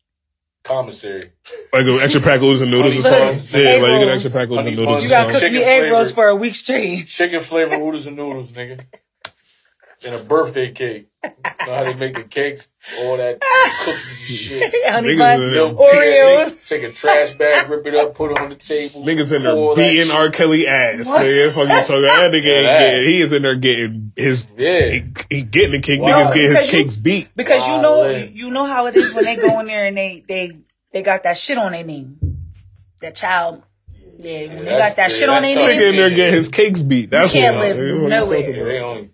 Commissary. 0.64 1.32
like 1.74 1.86
an 1.86 2.00
extra 2.02 2.22
pack 2.22 2.38
of 2.38 2.44
oodles 2.44 2.62
and 2.62 2.70
noodles 2.72 2.98
or 2.98 3.02
something. 3.04 3.28
buns, 3.30 3.52
Yeah, 3.52 3.60
like 3.60 3.92
you 3.92 4.00
get 4.00 4.08
an 4.08 4.10
extra 4.10 4.32
pack 4.32 4.50
of 4.50 4.58
and 4.58 4.76
noodles. 4.76 5.04
You 5.04 5.10
gotta 5.10 5.32
cook 5.34 5.52
me 5.52 5.64
egg 5.64 5.92
rolls 5.92 6.12
for 6.12 6.28
a 6.28 6.36
week 6.36 6.56
straight. 6.56 7.08
Chicken 7.08 7.40
flavor 7.42 7.76
oodles 7.76 8.06
and 8.06 8.18
noodles, 8.18 8.52
nigga. 8.52 8.84
And 10.08 10.16
a 10.16 10.24
birthday 10.24 10.72
cake. 10.72 11.08
You 11.24 11.32
know 11.68 11.76
how 11.76 11.84
they 11.84 11.94
make 11.96 12.14
the 12.14 12.24
cakes, 12.24 12.70
all 13.00 13.18
that 13.18 13.42
cookies 13.84 14.20
and 14.30 14.38
shit. 14.38 14.74
Honey 14.92 15.10
Niggas 15.10 15.18
buns, 15.18 15.80
Oreos. 15.80 16.66
Take 16.66 16.84
a 16.84 16.92
trash 16.92 17.34
bag, 17.34 17.70
rip 17.70 17.86
it 17.86 17.96
up, 17.96 18.16
put 18.16 18.32
it 18.32 18.40
on 18.40 18.50
the 18.50 18.56
table. 18.56 19.04
Niggas 19.04 19.36
in 19.36 19.42
pour 19.44 19.76
there 19.76 19.92
beating. 19.92 20.10
R. 20.12 20.30
Kelly 20.30 20.66
ass. 20.68 21.10
Nigga, 21.10 21.50
fucking 21.52 21.68
talking. 21.68 22.02
That 22.04 22.32
nigga 22.32 22.36
ain't 22.36 22.80
getting. 22.80 23.04
He 23.04 23.22
is 23.22 23.34
in 23.34 23.42
there 23.42 23.56
getting 23.56 24.14
his. 24.16 24.48
Yeah. 24.58 24.88
He, 24.90 25.04
he 25.30 25.42
getting 25.42 25.72
the 25.72 25.80
cake. 25.82 26.00
Wow. 26.02 26.30
Niggas 26.30 26.34
getting 26.34 26.50
his 26.52 26.58
Because 26.60 26.74
you- 26.74 26.84
cakes 26.84 26.96
beat. 26.96 27.36
Because 27.36 27.68
you 27.68 27.82
know, 27.82 27.98
Wildin'. 28.04 28.36
you 28.36 28.50
know 28.52 28.66
how 28.66 28.86
it 28.86 28.96
is 28.96 29.14
when 29.14 29.26
they 29.26 29.36
go 29.36 29.60
in 29.60 29.68
there 29.68 29.86
and 29.86 29.98
they 29.98 30.24
they 30.28 30.58
they 30.94 31.02
got 31.04 31.24
that 31.24 31.38
shit 31.38 31.58
on 31.58 31.74
their 31.74 31.84
name. 31.84 32.18
That 33.02 33.16
child, 33.16 33.62
yeah, 34.20 34.48
when 34.48 34.58
you 34.60 34.66
got 34.66 34.96
that 34.96 34.98
yeah, 34.98 35.08
shit 35.10 35.30
on 35.30 35.42
their 35.42 35.56
tough. 35.56 35.66
Nigga 35.66 35.78
name. 35.78 35.90
in 35.90 35.96
there 35.98 36.10
getting 36.10 36.34
his 36.36 36.48
cakes 36.50 36.82
beat. 36.82 37.10
That's 37.10 37.34
You 37.34 37.42
can't 37.42 37.58
what. 37.58 37.76
live 37.76 38.02
what 38.02 38.04
I'm 38.06 38.10
nowhere. 38.10 38.42
talking 38.42 38.56
Yeah, 38.56 38.62
about. 38.62 38.66
they 38.72 38.80
only 38.80 39.10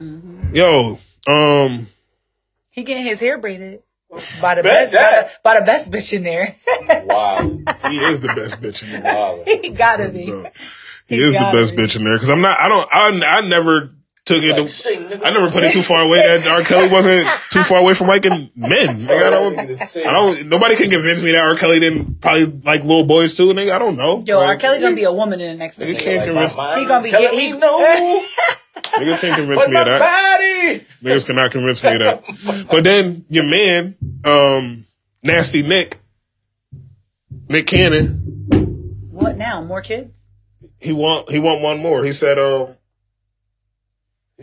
Yo, 0.00 0.98
um, 1.26 1.86
He 2.70 2.82
getting 2.84 3.04
his 3.04 3.20
hair 3.20 3.38
braided 3.38 3.82
by 4.40 4.54
the 4.54 4.62
Bet 4.62 4.92
best 4.92 4.92
by 4.92 5.22
the, 5.22 5.30
by 5.42 5.60
the 5.60 5.66
best 5.66 5.90
bitch 5.90 6.12
in 6.12 6.22
there. 6.22 6.56
wow, 7.04 7.38
he 7.88 7.98
is 7.98 8.20
the 8.20 8.28
best 8.28 8.60
bitch 8.62 8.82
in 8.82 8.90
there. 9.02 9.14
wild. 9.14 9.42
he 9.46 9.70
gotta 9.70 10.08
be. 10.10 10.26
No. 10.26 10.50
He 11.06 11.16
He 11.16 11.22
is 11.22 11.34
the 11.34 11.50
best 11.52 11.74
be. 11.76 11.82
bitch 11.82 11.96
in 11.96 12.04
there 12.04 12.14
because 12.14 12.28
I'm 12.30 12.40
not. 12.40 12.58
I 12.60 12.68
don't. 12.68 12.88
I, 12.92 13.38
I 13.38 13.40
never 13.42 13.90
took 14.28 14.42
it. 14.42 14.52
Like, 14.52 14.62
to, 14.62 14.68
sing, 14.68 15.00
nigga. 15.08 15.20
I 15.24 15.30
never 15.30 15.50
put 15.50 15.64
it 15.64 15.72
too 15.72 15.82
far 15.82 16.02
away 16.02 16.18
that 16.18 16.46
R. 16.46 16.62
Kelly 16.62 16.88
wasn't 16.92 17.26
too 17.50 17.62
far 17.64 17.78
away 17.78 17.94
from 17.94 18.06
liking 18.06 18.50
men. 18.54 18.98
Nigga, 18.98 19.26
I 19.26 19.30
don't. 19.30 19.58
I 20.06 20.12
don't. 20.12 20.48
Nobody 20.48 20.76
can 20.76 20.90
convince 20.90 21.22
me 21.22 21.32
that 21.32 21.40
R. 21.40 21.56
Kelly 21.56 21.80
didn't 21.80 22.20
probably 22.20 22.44
like 22.46 22.82
little 22.82 23.04
boys 23.04 23.36
too. 23.36 23.48
Nigga, 23.52 23.72
I 23.74 23.78
don't 23.78 23.96
know. 23.96 24.22
Yo, 24.26 24.38
R. 24.40 24.56
Kelly 24.56 24.80
gonna 24.80 24.94
be 24.94 25.02
a 25.04 25.12
woman 25.12 25.40
in 25.40 25.50
the 25.52 25.56
next 25.58 25.78
You 25.80 25.94
can't 25.96 26.02
years. 26.02 26.24
convince- 26.26 26.56
my 26.56 26.78
He 26.78 26.86
gonna 26.86 27.02
be 27.02 27.10
get- 27.10 27.34
he- 27.34 27.52
me 27.54 27.58
no. 27.58 28.24
Niggas 28.78 29.18
can't 29.20 29.36
convince 29.36 29.62
But 29.64 29.70
me 29.70 29.76
of 29.76 29.84
that. 29.86 30.00
body. 30.00 30.86
Niggas 31.02 31.26
cannot 31.26 31.50
convince 31.50 31.82
me 31.82 31.94
of 31.94 31.98
that. 32.00 32.66
But 32.70 32.84
then 32.84 33.24
your 33.28 33.44
man, 33.44 33.96
um, 34.24 34.86
Nasty 35.22 35.62
Nick, 35.62 35.98
Nick 37.48 37.66
Cannon, 37.66 38.46
What 39.10 39.36
now? 39.36 39.62
More 39.62 39.82
kids? 39.82 40.10
he 40.80 40.92
want 40.92 41.30
he 41.30 41.38
want 41.38 41.60
one 41.60 41.78
more. 41.80 42.04
He 42.04 42.12
said, 42.12 42.38
um, 42.38 42.74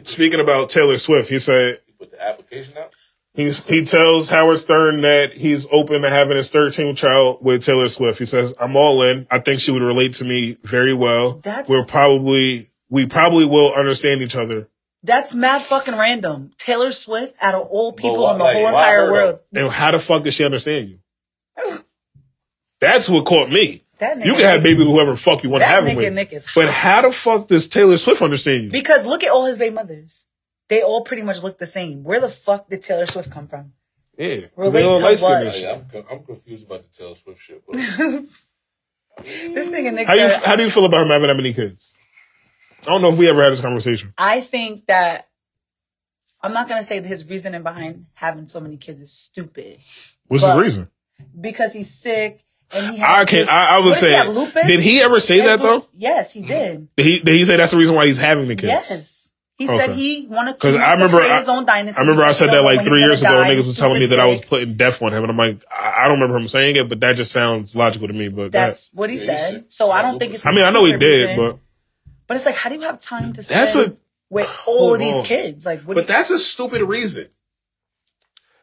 speaking 0.03 0.39
about 0.39 0.69
Taylor 0.69 0.97
Swift, 0.97 1.29
he 1.29 1.39
said 1.39 1.81
Put 1.99 2.11
the 2.11 2.21
application 2.21 2.77
out. 2.77 2.93
he's 3.33 3.59
he 3.63 3.85
tells 3.85 4.29
Howard 4.29 4.59
Stern 4.59 5.01
that 5.01 5.33
he's 5.33 5.65
open 5.71 6.01
to 6.01 6.09
having 6.09 6.35
his 6.37 6.51
13th 6.51 6.97
child 6.97 7.39
with 7.41 7.63
Taylor 7.63 7.89
Swift. 7.89 8.19
He 8.19 8.25
says, 8.25 8.53
I'm 8.59 8.75
all 8.75 9.01
in. 9.01 9.27
I 9.31 9.39
think 9.39 9.59
she 9.59 9.71
would 9.71 9.81
relate 9.81 10.13
to 10.15 10.25
me 10.25 10.57
very 10.63 10.93
well. 10.93 11.39
That's- 11.39 11.67
We're 11.69 11.85
probably 11.85 12.69
we 12.89 13.05
probably 13.07 13.45
will 13.45 13.73
understand 13.73 14.21
each 14.21 14.35
other. 14.35 14.69
That's 15.03 15.33
mad 15.33 15.61
fucking 15.61 15.95
random. 15.97 16.51
Taylor 16.57 16.91
Swift, 16.91 17.35
out 17.39 17.55
of 17.55 17.67
all 17.67 17.93
people 17.93 18.23
why- 18.23 18.31
in 18.33 18.37
the 18.39 18.43
like, 18.43 18.57
whole 18.57 18.67
entire 18.67 19.05
her, 19.05 19.11
world, 19.11 19.39
And 19.53 19.69
how 19.69 19.91
the 19.91 19.99
fuck 19.99 20.23
does 20.23 20.33
she 20.33 20.43
understand 20.43 20.89
you? 20.89 20.99
That's 22.81 23.09
what 23.09 23.25
caught 23.25 23.49
me. 23.49 23.83
That 23.99 24.17
nigga 24.17 24.25
You 24.25 24.33
can 24.33 24.41
have 24.43 24.63
Nick- 24.63 24.77
baby 24.77 24.89
whoever 24.89 25.15
fuck 25.15 25.43
you 25.43 25.49
want 25.49 25.63
to 25.63 25.65
That 25.67 25.75
have 25.75 25.85
him 25.87 25.93
nigga 25.97 26.03
with. 26.05 26.13
Nick 26.13 26.33
is 26.33 26.45
But 26.55 26.69
how 26.69 27.01
the 27.01 27.11
fuck 27.11 27.47
does 27.47 27.67
Taylor 27.67 27.97
Swift 27.97 28.21
understand 28.21 28.65
you? 28.65 28.71
Because 28.71 29.05
look 29.05 29.23
at 29.23 29.31
all 29.31 29.45
his 29.45 29.57
baby 29.57 29.73
mothers. 29.75 30.25
They 30.67 30.81
all 30.81 31.01
pretty 31.03 31.21
much 31.23 31.43
look 31.43 31.57
the 31.59 31.67
same. 31.67 32.03
Where 32.03 32.19
the 32.19 32.29
fuck 32.29 32.69
did 32.69 32.81
Taylor 32.83 33.05
Swift 33.05 33.29
come 33.29 33.47
from? 33.47 33.73
Yeah, 34.17 34.47
Relate 34.55 34.81
to 34.81 34.87
what? 35.23 35.55
and 35.55 35.85
I'm, 35.93 36.03
I'm 36.09 36.23
confused 36.23 36.65
about 36.65 36.83
the 36.89 36.97
Taylor 36.97 37.15
Swift 37.15 37.39
shit. 37.41 37.61
But 37.67 37.75
This 39.23 39.67
nigga 39.69 39.93
Nick 39.93 40.07
How 40.07 40.13
you 40.13 40.29
said, 40.29 40.43
how 40.43 40.55
do 40.55 40.63
you 40.63 40.69
feel 40.69 40.85
about 40.85 41.03
him 41.03 41.09
having 41.09 41.27
that 41.27 41.35
many 41.35 41.53
kids? 41.53 41.93
I 42.81 42.85
don't 42.85 43.01
know 43.01 43.09
if 43.11 43.17
we 43.17 43.27
ever 43.29 43.41
had 43.43 43.51
this 43.51 43.61
conversation. 43.61 44.13
I 44.17 44.41
think 44.41 44.85
that 44.87 45.27
I'm 46.41 46.53
not 46.53 46.69
gonna 46.69 46.83
say 46.83 46.99
that 46.99 47.07
his 47.07 47.27
reasoning 47.27 47.63
behind 47.63 48.05
having 48.13 48.47
so 48.47 48.59
many 48.59 48.77
kids 48.77 49.01
is 49.01 49.11
stupid. 49.11 49.79
What's 50.27 50.43
But- 50.43 50.55
the 50.55 50.61
reason? 50.61 50.87
Because 51.39 51.73
he's 51.73 51.93
sick 51.93 52.44
and 52.71 52.95
he 52.95 53.01
I 53.01 53.25
can 53.25 53.39
this- 53.41 53.49
I, 53.49 53.75
I 53.75 53.77
would 53.79 53.85
what 53.85 53.89
does 53.91 53.99
he 54.01 54.05
say. 54.07 54.11
have, 54.13 54.27
lupus? 54.29 54.67
Did 54.67 54.79
he 54.79 55.01
ever 55.01 55.19
say 55.19 55.35
He 55.35 55.39
has 55.41 55.59
that 55.59 55.63
though? 55.63 55.85
Yes, 55.95 56.31
he 56.33 56.41
did. 56.41 56.75
Mm-hmm. 56.75 56.85
Did 56.97 57.05
he 57.05 57.19
did 57.19 57.35
he 57.35 57.45
say 57.45 57.55
that's 57.57 57.71
the 57.71 57.77
reason 57.77 57.95
why 57.95 58.07
he's 58.07 58.17
having 58.17 58.47
the 58.47 58.55
kids? 58.55 58.65
Yes. 58.89 59.11
He 59.57 59.67
said 59.67 59.91
he 59.95 60.27
wanted 60.29 60.59
'Cause 60.59 60.73
to 60.73 60.79
I 60.81 60.93
remember 60.93 61.19
create 61.19 61.31
I- 61.31 61.39
his 61.39 61.47
own 61.47 61.65
dynasty. 61.65 61.97
I 61.97 62.01
remember 62.01 62.23
I 62.23 62.33
said 62.33 62.49
that 62.51 62.61
like 62.63 62.83
three 62.85 62.99
years 63.01 63.21
ago. 63.21 63.31
die. 63.41 63.49
Niggas 63.51 63.67
was 63.67 63.77
telling 63.77 63.95
me 63.95 64.01
super 64.01 64.17
that 64.17 64.19
I 64.19 64.25
was 64.27 64.41
putting 64.41 64.75
death 64.75 65.01
on 65.01 65.13
him, 65.13 65.23
and 65.23 65.31
I'm 65.31 65.37
like, 65.37 65.63
I, 65.71 66.03
I 66.03 66.07
don't 66.09 66.19
remember 66.19 66.35
him 66.37 66.47
saying 66.49 66.75
it, 66.75 66.89
but 66.89 66.99
that 66.99 67.15
just 67.15 67.31
sounds 67.31 67.73
logical 67.73 68.07
to 68.09 68.13
me. 68.13 68.27
But 68.27 68.51
That's 68.51 68.89
what 68.93 69.09
he 69.09 69.15
Yeah, 69.15 69.21
he's 69.21 69.29
said. 69.29 69.71
So 69.71 69.91
I 69.91 70.01
don't 70.01 70.19
think 70.19 70.33
it's. 70.33 70.45
I 70.45 70.51
mean, 70.51 70.65
I 70.65 70.71
know 70.71 70.83
he 70.83 70.97
did, 70.97 71.29
reason. 71.29 71.37
but 71.37 71.59
but 72.27 72.35
it's 72.35 72.45
like, 72.45 72.55
how 72.55 72.69
do 72.69 72.75
you 72.75 72.81
have 72.81 72.99
time 72.99 73.31
to 73.31 73.43
spend 73.43 73.61
That's 73.61 73.75
a- 73.75 73.95
with 74.29 74.63
all 74.67 74.93
of 74.93 74.99
these 74.99 75.15
on. 75.15 75.23
kids? 75.23 75.65
Like, 75.65 75.83
what? 75.83 75.95
but 75.95 76.07
that's 76.07 76.31
a 76.31 76.37
stupid 76.39 76.81
reason. 76.81 77.29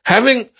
Having, 0.05 0.51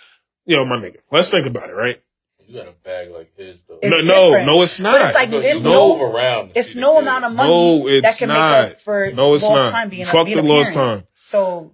yo, 0.45 0.65
my 0.65 0.77
nigga, 0.77 0.97
let's 1.11 1.29
think 1.29 1.45
about 1.45 1.69
it, 1.69 1.73
right? 1.73 2.01
You 2.47 2.57
got 2.57 2.67
a 2.67 2.71
bag 2.83 3.09
like 3.11 3.35
his 3.37 3.57
though. 3.67 3.79
It's 3.81 3.89
no, 3.89 3.97
no, 4.01 4.25
different. 4.29 4.45
no, 4.47 4.61
it's 4.61 4.79
not. 4.79 4.91
But 4.93 5.01
it's 5.05 5.15
like 5.15 5.31
You 5.31 5.39
it's 5.39 5.55
move 5.55 5.63
no, 5.63 6.05
around. 6.05 6.51
it's 6.55 6.69
see 6.69 6.73
the 6.75 6.81
no 6.81 6.93
kids. 6.95 7.01
amount 7.07 7.25
of 7.25 7.35
money 7.35 7.49
No, 7.49 7.87
it's 7.87 8.01
that 8.07 8.17
can 8.17 8.29
make 8.29 8.37
up 8.37 8.79
for 8.81 9.11
No, 9.11 9.33
it's 9.35 9.43
lost 9.43 9.55
not. 9.55 9.71
time 9.71 9.89
being, 9.89 10.05
Fuck 10.05 10.25
being 10.25 10.37
the 10.37 10.43
a 10.43 10.45
lost 10.53 10.73
time. 10.73 11.03
So 11.13 11.73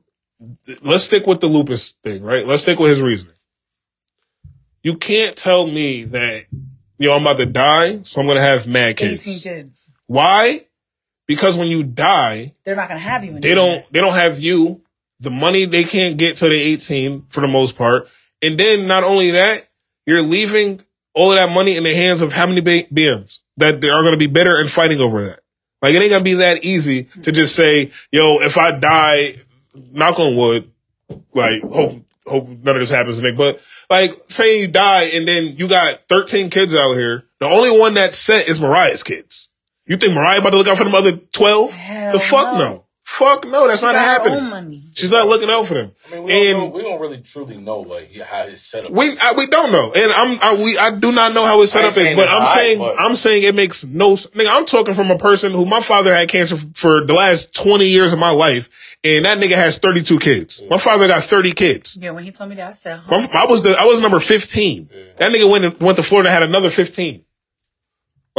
let's 0.81 1.03
stick 1.03 1.25
with 1.27 1.39
the 1.41 1.47
lupus 1.47 1.91
thing, 2.03 2.23
right? 2.23 2.45
Let's 2.45 2.63
stick 2.63 2.79
with 2.79 2.91
his 2.91 3.01
reasoning. 3.01 3.35
You 4.83 4.95
can't 4.95 5.35
tell 5.35 5.67
me 5.67 6.05
that, 6.05 6.45
yo, 6.97 7.13
I'm 7.15 7.21
about 7.23 7.37
to 7.39 7.45
die, 7.45 8.01
so 8.03 8.21
I'm 8.21 8.27
gonna 8.27 8.41
have 8.41 8.65
mad 8.65 8.97
kids. 8.97 9.27
eighteen 9.27 9.39
kids, 9.41 9.89
Why? 10.07 10.65
Because 11.27 11.57
when 11.57 11.67
you 11.67 11.83
die, 11.83 12.53
they're 12.63 12.75
not 12.75 12.87
gonna 12.87 12.99
have 12.99 13.23
you. 13.23 13.31
Anymore. 13.31 13.41
they 13.41 13.55
don't 13.55 13.93
they 13.93 14.01
don't 14.01 14.13
have 14.13 14.39
you. 14.39 14.81
The 15.19 15.29
money 15.29 15.65
they 15.65 15.83
can't 15.83 16.17
get 16.17 16.37
till 16.37 16.47
they're 16.49 16.57
18 16.57 17.23
for 17.23 17.41
the 17.41 17.47
most 17.49 17.75
part. 17.75 18.07
And 18.41 18.57
then 18.57 18.87
not 18.87 19.03
only 19.03 19.31
that, 19.31 19.67
you're 20.09 20.21
leaving 20.21 20.81
all 21.13 21.31
of 21.31 21.37
that 21.37 21.51
money 21.51 21.75
in 21.75 21.83
the 21.83 21.93
hands 21.93 22.21
of 22.21 22.33
how 22.33 22.47
many 22.47 22.61
BMs 22.61 23.39
that 23.57 23.81
they 23.81 23.89
are 23.89 24.01
going 24.01 24.13
to 24.13 24.17
be 24.17 24.27
bitter 24.27 24.57
and 24.57 24.69
fighting 24.69 24.99
over 24.99 25.23
that. 25.23 25.39
Like 25.81 25.93
it 25.93 26.01
ain't 26.01 26.09
going 26.09 26.23
to 26.23 26.29
be 26.29 26.35
that 26.35 26.63
easy 26.65 27.05
to 27.23 27.31
just 27.31 27.55
say, 27.55 27.91
yo, 28.11 28.39
if 28.41 28.57
I 28.57 28.71
die, 28.71 29.35
knock 29.73 30.19
on 30.19 30.35
wood, 30.35 30.71
like 31.33 31.61
hope 31.61 32.01
hope 32.25 32.47
none 32.47 32.75
of 32.75 32.81
this 32.81 32.89
happens, 32.89 33.21
Nick. 33.21 33.37
But 33.37 33.61
like 33.89 34.19
saying 34.27 34.61
you 34.61 34.67
die 34.67 35.03
and 35.13 35.27
then 35.27 35.55
you 35.57 35.67
got 35.67 36.01
13 36.09 36.49
kids 36.49 36.75
out 36.75 36.93
here. 36.93 37.25
The 37.39 37.47
only 37.47 37.77
one 37.77 37.93
that's 37.93 38.17
set 38.17 38.49
is 38.49 38.59
Mariah's 38.59 39.03
kids. 39.03 39.49
You 39.85 39.97
think 39.97 40.13
Mariah 40.13 40.39
about 40.39 40.51
to 40.51 40.57
look 40.57 40.67
out 40.67 40.77
for 40.77 40.83
them 40.83 40.93
other 40.93 41.17
12? 41.17 41.71
Hell 41.71 42.13
the 42.13 42.19
fuck 42.19 42.53
no. 42.53 42.59
no. 42.59 42.85
Fuck 43.11 43.45
no, 43.47 43.67
that's 43.67 43.79
She 43.81 43.85
not 43.87 43.95
happening. 43.95 44.49
money. 44.49 44.83
She's 44.93 45.09
not 45.09 45.27
looking 45.27 45.49
out 45.49 45.65
for 45.65 45.73
them. 45.73 45.91
I 46.07 46.15
mean, 46.15 46.23
we 46.23 46.31
don't, 46.31 46.57
know, 46.59 46.65
And 46.65 46.73
we 46.73 46.81
don't 46.83 47.01
really 47.01 47.17
truly 47.21 47.57
know 47.57 47.79
like 47.81 48.15
how 48.21 48.45
his 48.47 48.61
setup. 48.61 48.91
we 48.91 49.17
I, 49.17 49.33
we 49.35 49.47
don't 49.47 49.71
know, 49.71 49.91
and 49.93 50.11
I'm 50.11 50.39
I, 50.41 50.55
we 50.63 50.77
I 50.77 50.91
do 50.91 51.11
not 51.11 51.33
know 51.33 51.43
how 51.43 51.59
his 51.59 51.75
I 51.75 51.81
ain't 51.81 51.91
setup 51.93 52.11
is, 52.11 52.15
but 52.15 52.29
I'm 52.29 52.35
alright, 52.35 52.53
saying 52.55 52.77
but- 52.79 52.95
I'm 52.99 53.15
saying 53.15 53.43
it 53.43 53.55
makes 53.55 53.83
no. 53.83 54.11
Nigga, 54.13 54.55
I'm 54.55 54.65
talking 54.65 54.93
from 54.93 55.09
a 55.11 55.17
person 55.17 55.51
who 55.53 55.65
my 55.65 55.81
father 55.81 56.15
had 56.15 56.29
cancer 56.29 56.55
f- 56.55 56.67
for 56.75 57.03
the 57.05 57.13
last 57.13 57.53
20 57.55 57.85
years 57.85 58.13
of 58.13 58.19
my 58.19 58.29
life, 58.29 58.69
and 59.03 59.25
that 59.25 59.39
nigga 59.39 59.55
has 59.55 59.79
32 59.79 60.19
kids. 60.19 60.63
My 60.69 60.77
father 60.77 61.07
got 61.07 61.23
30 61.23 61.51
kids. 61.53 61.97
Yeah, 61.99 62.11
when 62.11 62.23
he 62.23 62.31
told 62.31 62.51
me 62.51 62.55
that, 62.57 62.69
I 62.69 62.73
said, 62.73 63.01
My. 63.09 63.27
I 63.33 63.45
was 63.47 63.63
the 63.63 63.75
I 63.77 63.85
was 63.85 63.99
number 63.99 64.19
15. 64.19 64.87
That 65.17 65.31
nigga 65.31 65.49
went 65.49 65.65
and- 65.65 65.79
went 65.81 65.97
to 65.97 66.03
Florida 66.03 66.29
and 66.29 66.33
had 66.33 66.43
another 66.43 66.69
15. 66.69 67.25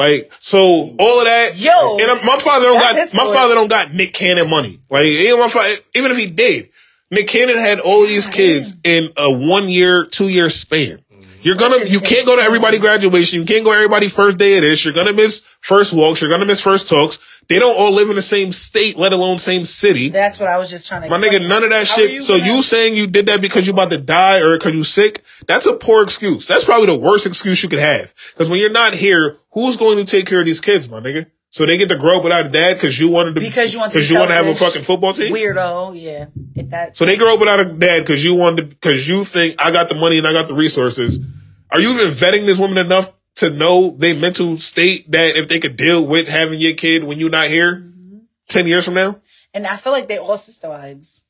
Like 0.01 0.33
so, 0.41 0.61
all 0.99 1.19
of 1.19 1.25
that. 1.27 1.59
Yo, 1.59 1.99
and 1.99 2.25
my 2.25 2.39
father 2.39 2.67
don't 2.67 2.81
got 2.81 3.15
my 3.15 3.25
father 3.35 3.55
don't 3.55 3.69
got 3.69 3.93
Nick 3.93 4.15
Cannon 4.15 4.49
money. 4.49 4.81
Like 4.89 5.05
even 5.05 5.39
my 5.39 5.49
father, 5.49 5.75
even 5.95 6.11
if 6.11 6.17
he 6.17 6.27
did, 6.27 6.71
Nick 7.11 7.29
Cannon 7.29 7.59
had 7.59 7.81
all 7.81 8.03
of 8.03 8.09
these 8.09 8.27
kids 8.27 8.73
in 8.83 9.11
a 9.19 9.31
one 9.31 9.69
year, 9.69 10.07
two 10.07 10.29
year 10.29 10.49
span. 10.49 11.05
You're 11.43 11.57
gonna, 11.57 11.85
you 11.85 12.01
can't 12.01 12.27
go 12.27 12.37
to 12.37 12.43
everybody 12.43 12.79
graduation. 12.79 13.41
You 13.41 13.47
can't 13.47 13.65
go 13.65 13.73
to 13.73 13.77
everybody 13.77 14.09
first 14.09 14.37
day 14.39 14.57
of 14.57 14.63
this. 14.63 14.85
You're 14.85 14.95
gonna 14.95 15.13
miss 15.13 15.45
first 15.61 15.93
walks. 15.93 16.21
You're 16.21 16.31
gonna 16.31 16.45
miss 16.47 16.61
first 16.61 16.89
talks. 16.89 17.19
They 17.51 17.59
don't 17.59 17.77
all 17.77 17.93
live 17.93 18.09
in 18.11 18.17
the 18.17 18.23
same 18.23 18.53
state, 18.53 18.97
let 18.97 19.13
alone 19.13 19.39
same 19.39 19.65
city. 19.65 20.09
That's 20.09 20.39
what 20.39 20.49
I 20.49 20.57
was 20.57 20.71
just 20.71 20.87
trying 20.87 21.03
to. 21.03 21.09
My 21.11 21.19
explain. 21.19 21.43
nigga, 21.43 21.49
none 21.49 21.65
of 21.65 21.71
that 21.71 21.89
How 21.89 21.97
shit. 21.97 22.13
you 22.13 22.21
so 22.21 22.39
gonna- 22.39 22.51
you 22.55 22.63
saying 22.63 22.95
you 22.95 23.09
did 23.09 23.27
that 23.27 23.41
because 23.41 23.67
you 23.67 23.73
about 23.73 23.91
to 23.91 23.99
die 23.99 24.39
or 24.39 24.57
because 24.57 24.73
you 24.73 24.85
sick? 24.85 25.23
That's 25.49 25.67
a 25.67 25.73
poor 25.75 26.03
excuse. 26.05 26.47
That's 26.47 26.65
probably 26.65 26.87
the 26.87 26.97
worst 26.99 27.27
excuse 27.27 27.61
you 27.63 27.69
could 27.69 27.81
have. 27.81 28.15
Because 28.33 28.49
when 28.49 28.61
you're 28.61 28.71
not 28.71 28.95
here, 28.95 29.39
who's 29.51 29.77
going 29.77 29.97
to 29.99 30.05
take 30.05 30.27
care 30.27 30.39
of 30.41 30.47
these 30.47 30.61
kids, 30.61 30.89
my 30.89 31.01
nigga? 31.01 31.27
So 31.53 31.67
they 31.67 31.77
get 31.77 31.89
to 31.89 31.97
grow 31.97 32.19
up 32.19 32.23
without 32.23 32.47
a 32.47 32.49
dad 32.49 32.75
because 32.75 33.01
you 33.01 33.09
wanted 33.09 33.35
to 33.35 33.41
because 33.41 33.73
you 33.75 33.81
want 33.81 33.91
to 33.91 33.99
because 33.99 34.09
you 34.09 34.17
want 34.17 34.31
to 34.31 34.35
have 34.37 34.47
a 34.47 34.55
fucking 34.55 34.83
football 34.85 35.13
team. 35.13 35.35
Weirdo, 35.35 36.01
yeah. 36.01 36.27
If 36.55 36.71
that 36.71 36.97
So 36.97 37.05
they 37.05 37.17
grow 37.17 37.35
up 37.35 37.41
without 37.41 37.59
a 37.59 37.65
dad 37.65 38.05
because 38.05 38.23
you 38.25 38.37
wanted 38.37 38.69
because 38.69 39.09
you 39.09 39.25
think 39.25 39.57
I 39.59 39.73
got 39.73 39.89
the 39.89 39.97
money 39.97 40.19
and 40.19 40.29
I 40.29 40.33
got 40.33 40.47
the 40.47 40.55
resources. 40.55 41.19
Are 41.73 41.81
you 41.81 41.91
even 41.93 42.07
vetting 42.13 42.47
this 42.47 42.61
woman 42.61 42.79
enough 42.79 43.13
to 43.41 43.51
know 43.51 43.91
their 43.99 44.15
mental 44.15 44.57
state 44.59 45.11
that 45.11 45.37
if 45.37 45.49
they 45.49 45.59
could 45.59 45.77
deal 45.77 46.07
with 46.07 46.29
having 46.29 46.61
your 46.61 46.75
kid 46.75 47.05
when 47.05 47.19
you're 47.19 47.31
not 47.31 47.49
here 47.49 47.77
Mm-hmm. 47.77 48.19
ten 48.49 48.67
years 48.67 48.85
from 48.85 48.95
now? 48.95 49.21
and 49.53 49.67
I 49.67 49.77
feel 49.77 49.93
like 49.93 50.07
they 50.09 50.19
all 50.19 50.39
sister 50.39 50.69
wives. 50.69 51.25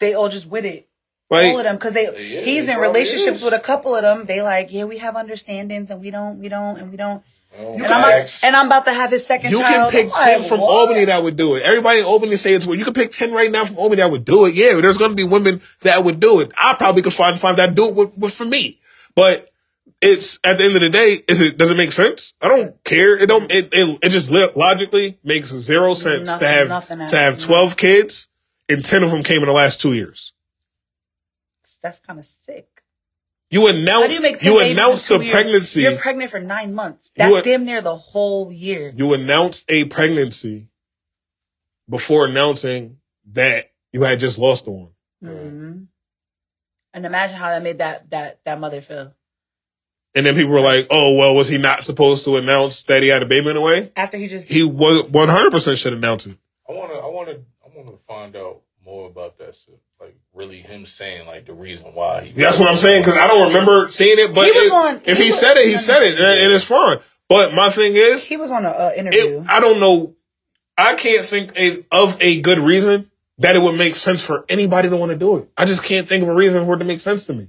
They 0.00 0.14
all 0.14 0.28
just 0.28 0.48
with 0.50 0.64
it. 0.64 0.88
Like 1.30 1.46
all 1.52 1.58
of 1.58 1.64
them 1.64 1.76
because 1.76 1.92
they 1.94 2.04
Yeah, 2.04 2.40
he's 2.40 2.68
in 2.68 2.78
relationships 2.78 3.38
is. 3.38 3.44
with 3.44 3.54
a 3.54 3.60
couple 3.60 3.94
of 3.94 4.02
them. 4.02 4.26
They 4.26 4.42
like, 4.42 4.72
yeah, 4.72 4.84
we 4.84 4.98
have 4.98 5.14
understandings 5.16 5.90
and 5.90 6.00
we 6.00 6.10
don't, 6.10 6.38
we 6.40 6.48
don't, 6.48 6.76
and 6.78 6.90
we 6.90 6.96
don't. 6.96 7.22
Oh, 7.58 7.74
And 7.74 7.84
I'm, 7.86 8.02
like, 8.02 8.28
and 8.42 8.56
I'm 8.56 8.66
about 8.66 8.86
to 8.86 8.92
have 8.92 9.10
his 9.10 9.24
second 9.26 9.50
You 9.52 9.58
can 9.58 9.90
pick 9.90 10.06
I'm 10.06 10.24
10 10.24 10.40
like, 10.40 10.48
from 10.48 10.60
what? 10.60 10.70
Albany 10.70 11.04
that 11.04 11.22
would 11.22 11.36
do 11.36 11.54
it. 11.54 11.62
Everybody 11.62 12.00
in 12.00 12.06
Albany 12.06 12.36
say 12.36 12.54
it's 12.54 12.66
weird. 12.66 12.78
You 12.78 12.84
can 12.86 12.94
pick 12.94 13.10
10 13.12 13.30
right 13.32 13.50
now 13.50 13.64
from 13.66 13.78
Albany 13.78 14.00
that 14.02 14.10
would 14.10 14.24
do 14.24 14.46
it. 14.46 14.54
Yeah, 14.54 14.80
there's 14.80 14.96
going 14.98 15.10
to 15.10 15.14
be 15.16 15.24
women 15.24 15.60
that 15.82 16.02
would 16.02 16.18
do 16.18 16.40
it. 16.40 16.50
I 16.56 16.72
probably 16.74 17.02
could 17.02 17.12
find 17.14 17.38
five 17.38 17.56
that 17.56 17.74
do 17.74 17.88
it 17.88 17.94
with, 17.94 18.16
with 18.18 18.32
for 18.34 18.46
me. 18.46 18.80
But 19.14 19.51
it's 20.02 20.38
at 20.44 20.58
the 20.58 20.64
end 20.64 20.74
of 20.74 20.80
the 20.82 20.90
day, 20.90 21.20
is 21.28 21.40
it, 21.40 21.56
does 21.56 21.70
it 21.70 21.76
make 21.76 21.92
sense? 21.92 22.34
I 22.40 22.48
don't 22.48 22.82
care. 22.84 23.16
It 23.16 23.26
don't, 23.26 23.50
it, 23.50 23.68
it, 23.72 23.98
it 24.02 24.08
just 24.10 24.30
li- 24.30 24.50
logically 24.54 25.18
makes 25.24 25.48
zero 25.50 25.94
sense 25.94 26.26
Nothing- 26.28 26.40
to 26.40 26.46
have, 26.48 26.68
nothing 26.68 26.98
to 26.98 27.04
have 27.04 27.12
happens. 27.34 27.44
12 27.44 27.76
kids 27.76 28.28
and 28.68 28.84
10 28.84 29.02
of 29.04 29.10
them 29.10 29.22
came 29.22 29.40
in 29.42 29.46
the 29.46 29.52
last 29.52 29.80
two 29.80 29.92
years. 29.92 30.32
That's 31.82 31.98
kind 32.00 32.18
of 32.18 32.24
sick. 32.24 32.68
You 33.50 33.66
announced, 33.66 34.20
you 34.22 34.36
you 34.40 34.60
announced 34.60 35.10
years? 35.10 35.30
pregnancy. 35.30 35.82
You're 35.82 35.96
pregnant 35.96 36.30
for 36.30 36.38
nine 36.40 36.72
months. 36.74 37.10
That's 37.16 37.30
would- 37.32 37.44
damn 37.44 37.64
near 37.64 37.80
the 37.82 37.96
whole 37.96 38.52
year. 38.52 38.92
you 38.96 39.12
announced 39.14 39.64
a 39.68 39.84
pregnancy 39.86 40.68
before 41.88 42.26
announcing 42.26 42.98
that 43.32 43.72
you 43.92 44.02
had 44.02 44.20
just 44.20 44.38
lost 44.38 44.64
the 44.64 44.70
one. 44.70 44.90
Mhm. 45.22 45.86
And 46.94 47.06
imagine 47.06 47.36
how 47.36 47.50
that 47.50 47.62
made 47.62 47.78
that 47.80 48.08
that 48.10 48.44
that 48.44 48.60
mother 48.60 48.80
feel 48.80 49.12
And 50.14 50.26
then 50.26 50.34
people 50.34 50.50
were 50.52 50.60
like, 50.60 50.86
"Oh, 50.90 51.14
well, 51.16 51.34
was 51.34 51.48
he 51.48 51.56
not 51.58 51.82
supposed 51.84 52.24
to 52.26 52.36
announce 52.36 52.82
that 52.84 53.02
he 53.02 53.08
had 53.08 53.22
a 53.22 53.26
baby 53.26 53.50
in 53.50 53.56
a 53.56 53.60
way?" 53.60 53.90
after 53.96 54.16
he 54.18 54.28
just 54.28 54.46
He 54.48 54.62
was 54.62 55.04
one 55.08 55.28
hundred 55.28 55.52
percent 55.52 55.78
should 55.78 55.94
announce 55.94 56.26
it. 56.26 56.36
I 56.68 56.72
wanna, 56.72 56.94
I 56.94 57.06
wanna, 57.08 57.32
I 57.64 57.68
wanna 57.74 57.96
find 57.96 58.36
out 58.36 58.60
more 58.84 59.08
about 59.08 59.38
that. 59.38 59.54
shit. 59.54 59.78
Like 60.00 60.16
really, 60.34 60.60
him 60.60 60.84
saying 60.84 61.26
like 61.26 61.46
the 61.46 61.54
reason 61.54 61.86
why. 61.94 62.24
He 62.24 62.32
That's 62.32 62.58
what 62.58 62.68
I'm 62.68 62.76
saying 62.76 63.02
because 63.02 63.16
I 63.16 63.26
don't 63.26 63.48
remember 63.48 63.88
seeing 63.88 64.18
it. 64.18 64.34
But 64.34 64.44
He 64.44 64.50
was 64.50 64.66
it- 64.66 64.72
on- 64.72 65.00
if 65.06 65.16
he 65.18 65.24
he, 65.24 65.30
was- 65.30 65.38
said 65.40 65.56
it, 65.56 65.66
he 65.66 65.76
said 65.78 66.02
it, 66.02 66.14
and, 66.14 66.24
and 66.40 66.52
it's 66.52 66.64
fine. 66.64 66.98
But 67.28 67.54
my 67.54 67.70
thing 67.70 67.94
is, 67.96 68.24
he 68.24 68.36
was 68.36 68.50
on 68.50 68.66
a 68.66 68.68
uh, 68.68 68.90
interview. 68.96 69.40
it, 69.40 69.46
I 69.48 69.60
don't 69.60 69.80
know. 69.80 70.14
I 70.76 70.94
can't 70.94 71.24
think 71.24 71.56
a, 71.58 71.84
of 71.90 72.16
a 72.20 72.40
good 72.42 72.58
reason 72.58 73.10
that 73.38 73.56
it 73.56 73.62
would 73.62 73.76
make 73.76 73.94
sense 73.94 74.22
for 74.22 74.44
anybody 74.48 74.88
to 74.90 74.96
want 74.96 75.10
to 75.12 75.16
do 75.16 75.36
it. 75.38 75.50
I 75.56 75.64
just 75.64 75.82
can't 75.84 76.06
think 76.06 76.22
of 76.22 76.28
a 76.28 76.34
reason 76.34 76.66
for 76.66 76.74
it 76.74 76.78
to 76.80 76.84
make 76.84 77.00
sense 77.00 77.24
to 77.26 77.32
me. 77.32 77.48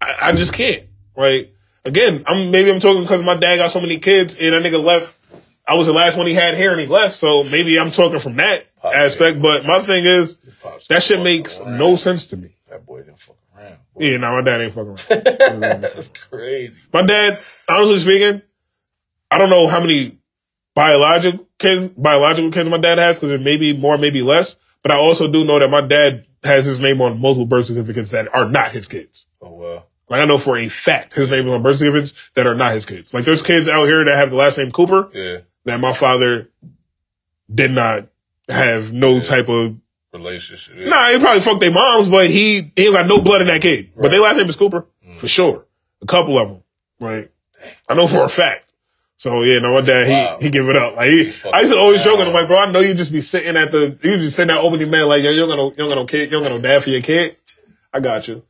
I, 0.00 0.14
I 0.20 0.32
just 0.32 0.52
can't. 0.52 0.84
Like 1.16 1.52
again, 1.84 2.24
I'm 2.26 2.50
maybe 2.50 2.70
I'm 2.70 2.80
talking 2.80 3.02
because 3.02 3.22
my 3.22 3.34
dad 3.34 3.56
got 3.56 3.70
so 3.70 3.80
many 3.80 3.98
kids 3.98 4.36
and 4.36 4.52
that 4.54 4.62
nigga 4.62 4.82
left. 4.82 5.16
I 5.66 5.74
was 5.74 5.86
the 5.86 5.92
last 5.92 6.16
one 6.16 6.26
he 6.26 6.34
had 6.34 6.56
here 6.56 6.72
and 6.72 6.80
he 6.80 6.86
left, 6.86 7.14
so 7.14 7.44
maybe 7.44 7.78
I'm 7.78 7.90
talking 7.90 8.18
from 8.18 8.36
that 8.36 8.66
aspect. 8.82 9.40
But 9.40 9.64
my 9.64 9.80
thing 9.80 10.04
is, 10.04 10.38
that 10.88 11.02
shit 11.02 11.22
makes 11.22 11.60
around. 11.60 11.78
no 11.78 11.96
sense 11.96 12.26
to 12.26 12.36
me. 12.36 12.56
That 12.68 12.84
boy 12.84 13.02
didn't 13.02 13.18
fuck 13.18 13.36
around. 13.56 13.76
Yeah, 13.96 14.16
no, 14.16 14.32
my 14.32 14.42
dad 14.42 14.60
ain't 14.60 14.74
fucking 14.74 14.96
around. 15.40 15.60
That's 15.82 16.08
crazy. 16.08 16.76
My 16.92 17.02
dad, 17.02 17.38
honestly 17.68 17.98
speaking, 18.00 18.42
I 19.30 19.38
don't 19.38 19.50
know 19.50 19.68
how 19.68 19.80
many 19.80 20.18
biological 20.74 21.46
kids, 21.58 21.92
biological 21.96 22.50
kids 22.50 22.68
my 22.68 22.78
dad 22.78 22.98
has 22.98 23.16
because 23.18 23.30
it 23.30 23.40
may 23.40 23.56
be 23.56 23.72
more, 23.72 23.98
maybe 23.98 24.22
less. 24.22 24.56
But 24.82 24.90
I 24.90 24.96
also 24.96 25.30
do 25.30 25.44
know 25.44 25.60
that 25.60 25.70
my 25.70 25.80
dad 25.80 26.26
has 26.42 26.64
his 26.64 26.80
name 26.80 27.00
on 27.00 27.20
multiple 27.20 27.46
birth 27.46 27.66
certificates 27.66 28.10
that 28.10 28.34
are 28.34 28.48
not 28.48 28.72
his 28.72 28.88
kids. 28.88 29.26
Oh 29.40 29.54
well. 29.54 29.86
Like 30.12 30.20
I 30.20 30.24
know 30.26 30.36
for 30.38 30.56
a 30.58 30.68
fact 30.68 31.14
his 31.14 31.28
name 31.28 31.48
is 31.48 31.52
on 31.54 31.62
birth 31.62 31.78
certificates 31.78 32.12
that 32.34 32.46
are 32.46 32.54
not 32.54 32.74
his 32.74 32.84
kids. 32.84 33.12
Like 33.14 33.24
there's 33.24 33.40
kids 33.42 33.66
out 33.66 33.86
here 33.86 34.04
that 34.04 34.14
have 34.16 34.28
the 34.30 34.36
last 34.36 34.58
name 34.58 34.70
Cooper 34.70 35.08
Yeah. 35.14 35.38
that 35.64 35.80
my 35.80 35.92
father 35.94 36.50
did 37.52 37.70
not 37.72 38.08
have 38.48 38.92
no 38.92 39.20
type 39.20 39.48
of. 39.48 39.76
Relationship. 40.12 40.74
Yeah. 40.76 40.88
Nah, 40.90 41.08
he 41.08 41.18
probably 41.18 41.40
fucked 41.40 41.60
their 41.60 41.70
moms, 41.72 42.10
but 42.10 42.28
he 42.28 42.70
he 42.76 42.84
ain't 42.84 42.92
got 42.94 43.06
no 43.06 43.22
blood 43.22 43.40
in 43.40 43.46
that 43.46 43.62
kid. 43.62 43.92
But 43.96 44.10
their 44.10 44.20
last 44.20 44.36
name 44.36 44.46
is 44.50 44.56
Cooper 44.56 44.84
for 45.16 45.26
sure. 45.26 45.64
A 46.02 46.06
couple 46.06 46.38
of 46.38 46.48
them, 46.48 46.62
like 47.00 47.32
I 47.88 47.94
know 47.94 48.06
for 48.06 48.22
a 48.22 48.28
fact. 48.28 48.74
So 49.16 49.42
yeah, 49.42 49.60
no, 49.60 49.72
my 49.72 49.80
dad 49.80 50.08
Wow. 50.08 50.36
he 50.38 50.44
he 50.46 50.50
give 50.50 50.68
it 50.68 50.76
up. 50.76 50.96
Like 50.96 51.08
he, 51.08 51.32
I 51.50 51.60
used 51.60 51.72
to 51.72 51.78
always 51.78 52.02
joke 52.04 52.18
with 52.18 52.28
him 52.28 52.34
like, 52.34 52.46
bro, 52.46 52.58
I 52.58 52.66
know 52.70 52.80
you 52.80 52.92
just 52.92 53.10
be 53.12 53.22
sitting 53.22 53.56
at 53.56 53.72
the 53.72 53.96
you 54.02 54.18
just 54.18 54.36
sitting 54.36 54.54
at 54.54 54.60
opening 54.60 54.90
man 54.90 55.08
like, 55.08 55.22
yo, 55.22 55.30
you 55.30 55.46
don't 55.46 55.48
got 55.48 55.56
no 55.56 55.70
you 55.70 55.76
don't 55.76 55.88
got 55.88 55.94
no 55.94 56.04
kid, 56.04 56.24
you 56.30 56.38
don't 56.38 56.42
got 56.42 56.50
no 56.52 56.58
dad 56.60 56.82
for 56.82 56.90
your 56.90 57.00
kid. 57.00 57.36
I 57.94 58.00
got 58.00 58.28
you. 58.28 58.42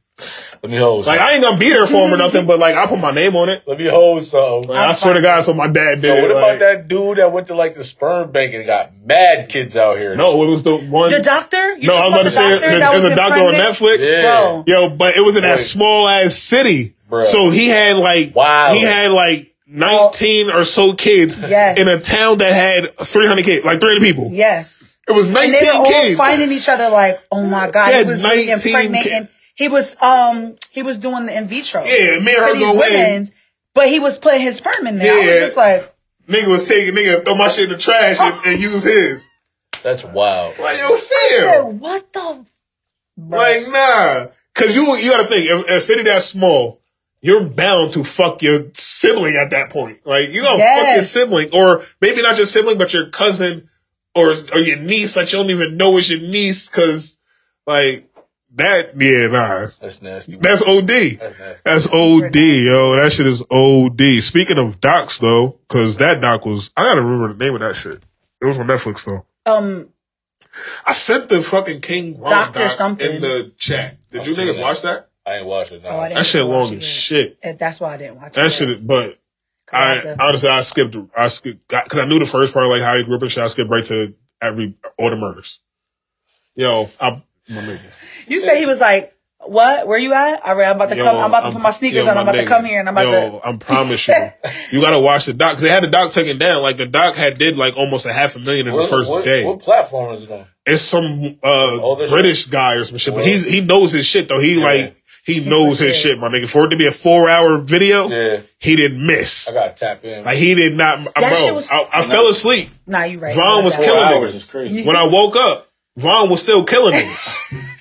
Let 0.63 0.71
me 0.71 0.79
hold. 0.79 1.07
Like. 1.07 1.19
I 1.21 1.33
ain't 1.33 1.43
gonna 1.43 1.59
be 1.59 1.71
there 1.71 1.89
for 1.89 2.07
him 2.07 2.15
or 2.15 2.17
nothing, 2.17 2.47
but 2.47 2.61
like 2.61 2.77
I 2.77 2.87
put 2.87 3.01
my 3.01 3.11
name 3.11 3.35
on 3.35 3.49
it. 3.49 3.65
Let 3.67 3.79
me 3.79 3.89
hold 3.89 4.25
something. 4.25 4.71
Like, 4.71 4.79
I 4.91 4.93
swear 4.93 5.15
to 5.15 5.21
God, 5.21 5.43
so 5.43 5.53
my 5.55 5.67
dad 5.67 6.01
did. 6.01 6.05
Yo, 6.17 6.23
what 6.23 6.25
it, 6.25 6.31
about 6.31 6.49
like- 6.51 6.59
that 6.61 6.87
dude 6.89 7.19
that 7.19 7.33
went 7.33 7.49
to 7.49 7.55
like 7.57 7.75
the 7.75 7.83
sperm 7.83 8.31
bank 8.31 8.55
and 8.55 8.65
got 8.65 8.93
mad 9.05 9.49
kids 9.49 9.77
out 9.77 9.99
here? 9.99 10.15
No, 10.15 10.41
it 10.45 10.47
was 10.47 10.63
the 10.63 10.77
one. 10.77 11.11
the 11.11 11.19
doctor? 11.21 11.77
You 11.79 11.89
no, 11.89 11.95
I 11.95 11.97
talking 12.11 12.13
was 12.13 12.21
about 12.21 12.23
to 12.23 12.31
say 12.31 12.49
the 12.55 12.55
doctor 12.55 12.71
the- 12.71 12.79
there's 12.79 13.03
was 13.03 13.13
a 13.13 13.17
doctor 13.17 13.41
on? 13.41 13.55
Netflix. 13.55 14.11
Yeah. 14.13 14.23
Bro, 14.23 14.65
Yo, 14.69 14.89
but 14.91 15.17
it 15.17 15.21
was 15.23 15.35
in 15.37 15.43
that 15.43 15.57
Boy. 15.57 15.63
small 15.63 16.09
ass 16.09 16.37
city. 16.37 16.95
Bruh. 17.11 17.25
So 17.25 17.51
he 17.51 17.67
had 17.69 17.97
like 17.97 18.35
Wow. 18.37 18.73
he 18.73 18.83
had 18.83 19.11
like 19.11 19.53
19 19.67 20.51
or 20.51 20.65
so 20.65 20.93
kids 20.93 21.39
Yes. 21.39 21.77
in 21.79 21.89
a 21.89 21.99
town 21.99 22.39
that 22.39 22.53
had 22.53 22.97
300 22.99 23.45
kids, 23.45 23.65
like 23.65 23.81
300 23.81 24.01
people. 24.01 24.29
yes. 24.33 24.91
It 25.09 25.13
was 25.13 25.25
And 25.27 25.35
19 25.35 25.53
they 25.53 25.67
were 25.67 25.73
all 25.79 25.85
kids. 25.85 26.17
finding 26.17 26.53
each 26.53 26.69
other 26.69 26.89
like, 26.89 27.19
oh 27.33 27.43
my 27.43 27.69
god, 27.69 27.87
He 27.87 27.93
he 27.93 27.99
had 27.99 28.07
was 28.07 28.23
really 28.23 28.47
19 28.47 28.53
impregnating. 28.73 29.23
ki- 29.25 29.29
He 29.55 29.69
was 29.69 29.97
um 30.01 30.57
he 30.71 30.83
was 30.83 30.99
doing 30.99 31.27
the 31.27 31.37
in 31.37 31.47
vitro. 31.49 31.85
Yeah, 31.85 32.19
me 32.21 32.35
and 32.35 32.43
her 32.45 32.55
for 32.55 32.61
go 32.61 32.83
in. 32.83 33.27
But 33.75 33.89
he 33.89 33.99
was 34.01 34.19
putting 34.19 34.41
his 34.43 34.57
sperm 34.57 34.87
in 34.87 34.99
there. 34.99 35.13
I 35.13 35.21
Yeah. 35.21 35.27
was 35.27 35.41
just 35.41 35.57
like, 35.57 35.95
Nigga 36.29 36.47
was 36.47 36.69
taking 36.69 36.95
nigga 36.95 37.25
throw 37.25 37.35
my 37.35 37.49
shit 37.49 37.65
in 37.65 37.71
the 37.71 37.79
trash 37.79 38.19
and, 38.21 38.35
and 38.47 38.61
use 38.61 38.83
his. 38.85 39.29
That's 39.83 40.05
wild. 40.05 40.59
Like 40.59 40.79
you 40.79 40.97
feel? 40.97 41.73
what 41.73 42.13
the? 42.13 42.47
Like 43.19 43.69
nah, 43.69 44.27
cause 44.55 44.75
you 44.75 44.97
you 44.97 45.11
got 45.11 45.23
to 45.23 45.29
think 45.29 45.51
if 45.51 45.69
a 45.69 45.81
city 45.81 46.03
that 46.05 46.23
small, 46.23 46.81
you're 47.21 47.45
bound 47.45 47.93
to 47.93 48.05
fuck 48.05 48.43
your 48.43 48.67
sibling 48.75 49.37
at 49.37 49.51
that 49.51 49.71
point. 49.71 49.99
Like 50.05 50.31
you 50.31 50.43
gonna 50.43 50.59
fuck 50.63 50.95
your 50.95 51.03
sibling, 51.03 51.51
or 51.53 51.83
maybe 52.01 52.23
not 52.23 52.37
your 52.39 52.47
sibling, 52.47 52.79
but 52.79 52.93
your 52.95 53.11
cousin 53.11 53.69
or 54.15 54.31
or 54.53 54.59
your 54.59 54.79
niece 54.79 55.15
that 55.15 55.33
you 55.33 55.39
don't 55.39 55.51
even 55.51 55.77
know 55.77 55.97
is 55.99 56.09
your 56.11 56.21
niece, 56.21 56.69
cause 56.69 57.19
like 57.67 58.09
that. 58.57 59.01
Yeah, 59.01 59.27
nah, 59.29 59.69
That's 59.81 60.03
nasty. 60.03 60.37
that's 60.37 60.63
OD. 60.63 60.87
That's 60.89 61.39
nasty. 61.39 61.63
That's 61.65 61.87
OD, 61.93 62.37
yo. 62.37 62.97
That 62.97 63.13
shit 63.13 63.27
is 63.27 63.43
OD. 63.51 64.23
Speaking 64.23 64.59
of 64.59 64.81
docs, 64.81 65.19
though, 65.19 65.59
because 65.69 65.97
that 65.99 66.21
doc 66.21 66.45
was, 66.47 66.71
I 66.77 66.83
gotta 66.85 67.03
remember 67.03 67.33
the 67.35 67.45
name 67.45 67.55
of 67.55 67.61
that 67.61 67.77
shit. 67.77 68.03
It 68.41 68.45
was 68.47 68.59
on 68.59 68.67
Netflix, 68.67 69.05
though. 69.05 69.25
Um, 69.47 69.89
I 70.87 70.93
sent 70.93 71.29
the 71.29 71.43
fucking 71.43 71.81
King 71.81 72.15
Doctor 72.21 72.61
doc 72.61 72.73
something. 72.73 73.17
in 73.17 73.23
the 73.23 73.53
chat. 73.57 73.97
Did 74.11 74.21
I've 74.23 74.27
you 74.29 74.35
seen 74.35 74.49
niggas 74.49 74.55
that. 74.57 74.61
watch 74.63 74.83
that? 74.83 75.09
I 75.25 75.37
ain't 75.37 75.47
watching. 75.47 75.83
No. 75.83 75.89
Oh, 75.89 76.03
didn't 76.03 76.15
That 76.17 76.27
shit 76.27 76.47
watch 76.47 76.69
long 76.71 76.77
as 76.79 76.85
shit. 76.85 77.39
eh, 77.43 77.53
that's 77.53 77.81
why 77.81 77.95
I 77.95 77.97
didn't 77.97 78.17
watch 78.17 78.33
That 78.35 78.41
it. 78.41 78.45
That 78.45 78.51
shit, 78.53 78.87
but 78.87 79.19
I 79.73 79.77
I 79.83 79.95
had 79.95 80.03
to- 80.03 80.23
honestly, 80.23 80.49
I 80.49 80.61
skipped, 80.63 80.97
I 81.17 81.29
skipped, 81.29 81.69
because 81.69 81.99
I 82.01 82.05
knew 82.05 82.19
the 82.19 82.27
first 82.27 82.53
part, 82.53 82.67
like 82.69 82.83
how 82.83 82.97
he 82.97 83.05
grew 83.05 83.17
up 83.17 83.23
and 83.23 83.31
shit. 83.33 83.43
I 83.43 83.47
skipped 83.47 83.71
right 83.71 83.85
to 83.87 84.15
every, 84.43 84.75
all 84.99 85.09
the 85.11 85.17
murders. 85.17 85.61
Yo, 86.55 86.91
I'm, 87.01 87.23
my 87.49 87.63
nigga. 87.63 87.81
You 88.33 88.41
say 88.41 88.59
he 88.61 88.67
was 88.67 88.81
like, 88.81 89.13
"What? 89.39 89.87
Where 89.87 89.99
you 89.99 90.13
at? 90.13 90.45
All 90.45 90.55
right, 90.57 90.69
I'm 90.69 90.77
about 90.77 90.91
to 90.91 90.97
Yo, 90.97 91.05
come. 91.05 91.17
I'm 91.17 91.31
about 91.31 91.47
to 91.47 91.53
put 91.53 91.63
my 91.63 91.71
sneakers 91.71 92.05
yo, 92.07 92.11
on. 92.11 92.19
I'm 92.19 92.27
my 92.27 92.33
about 92.33 92.43
to 92.43 92.49
come 92.49 92.65
here, 92.65 92.81
and 92.81 92.89
I'm 92.89 92.95
about 92.97 93.07
yo, 93.11 93.39
to." 93.41 93.47
I'm 93.49 93.59
promise 93.59 94.07
you, 94.09 94.15
you 94.71 94.81
gotta 94.81 94.99
watch 94.99 95.27
the 95.27 95.35
doc. 95.35 95.53
'cause 95.55 95.63
they 95.63 95.69
had 95.69 95.83
the 95.83 95.89
doc 95.89 96.13
taken 96.13 96.39
down. 96.39 96.63
Like 96.63 96.77
the 96.77 96.87
doc 96.87 97.15
had 97.17 97.39
did 97.39 97.57
like 97.57 97.77
almost 97.77 98.07
a 98.07 98.13
half 98.13 98.37
a 98.37 98.39
million 98.39 98.67
in 98.69 98.73
What- 98.75 98.83
the 98.83 98.89
first 98.89 99.11
what, 99.11 99.25
day. 99.25 99.45
What 99.45 99.61
platform 99.61 100.15
is 100.15 100.23
it 100.25 100.31
on? 100.31 100.47
it's 100.65 100.83
some 100.83 101.39
uh 101.43 101.79
older 101.81 102.09
British 102.09 102.47
guy 102.47 102.75
or 102.75 102.85
some 102.85 102.99
shit, 102.99 103.15
but 103.15 103.25
he 103.27 103.39
he 103.39 103.61
knows 103.61 103.93
his 103.93 104.07
shit 104.07 104.29
though. 104.29 104.39
He 104.41 104.59
Yeah. 104.61 104.65
like 104.65 104.97
he 105.25 105.39
knows 105.39 105.79
his 105.79 105.97
shit, 105.97 106.19
my 106.19 106.29
nigga. 106.29 106.49
For 106.49 106.65
it 106.67 106.71
to 106.71 106.77
be 106.77 106.87
a 106.87 106.93
four 106.93 107.29
hour 107.29 107.59
video, 107.59 108.09
Yeah, 108.09 108.41
he 108.59 108.75
didn't 108.77 109.05
miss. 109.07 109.49
I 109.49 109.55
gotta 109.55 109.73
tap 109.75 110.05
in. 110.05 110.25
Like 110.25 110.37
he 110.37 110.55
did 110.57 110.75
not, 110.77 111.05
That 111.05 111.15
bro. 111.15 111.35
shit 111.35 111.55
was- 111.55 111.71
I, 111.71 111.87
I 111.93 112.03
fell 112.03 112.27
asleep 112.29 112.71
Nah, 112.89 113.05
you 113.05 113.19
right. 113.21 113.35
Von 113.35 113.65
was 113.65 113.77
killing 113.77 113.91
Four 113.91 114.05
hours 114.05 114.51
niggas. 114.53 114.85
when 114.87 114.97
I 114.97 115.05
woke 115.07 115.37
up. 115.37 115.69
Von 115.97 116.29
was 116.31 116.41
still 116.41 116.65
killing 116.65 116.95
niggas. 116.95 117.37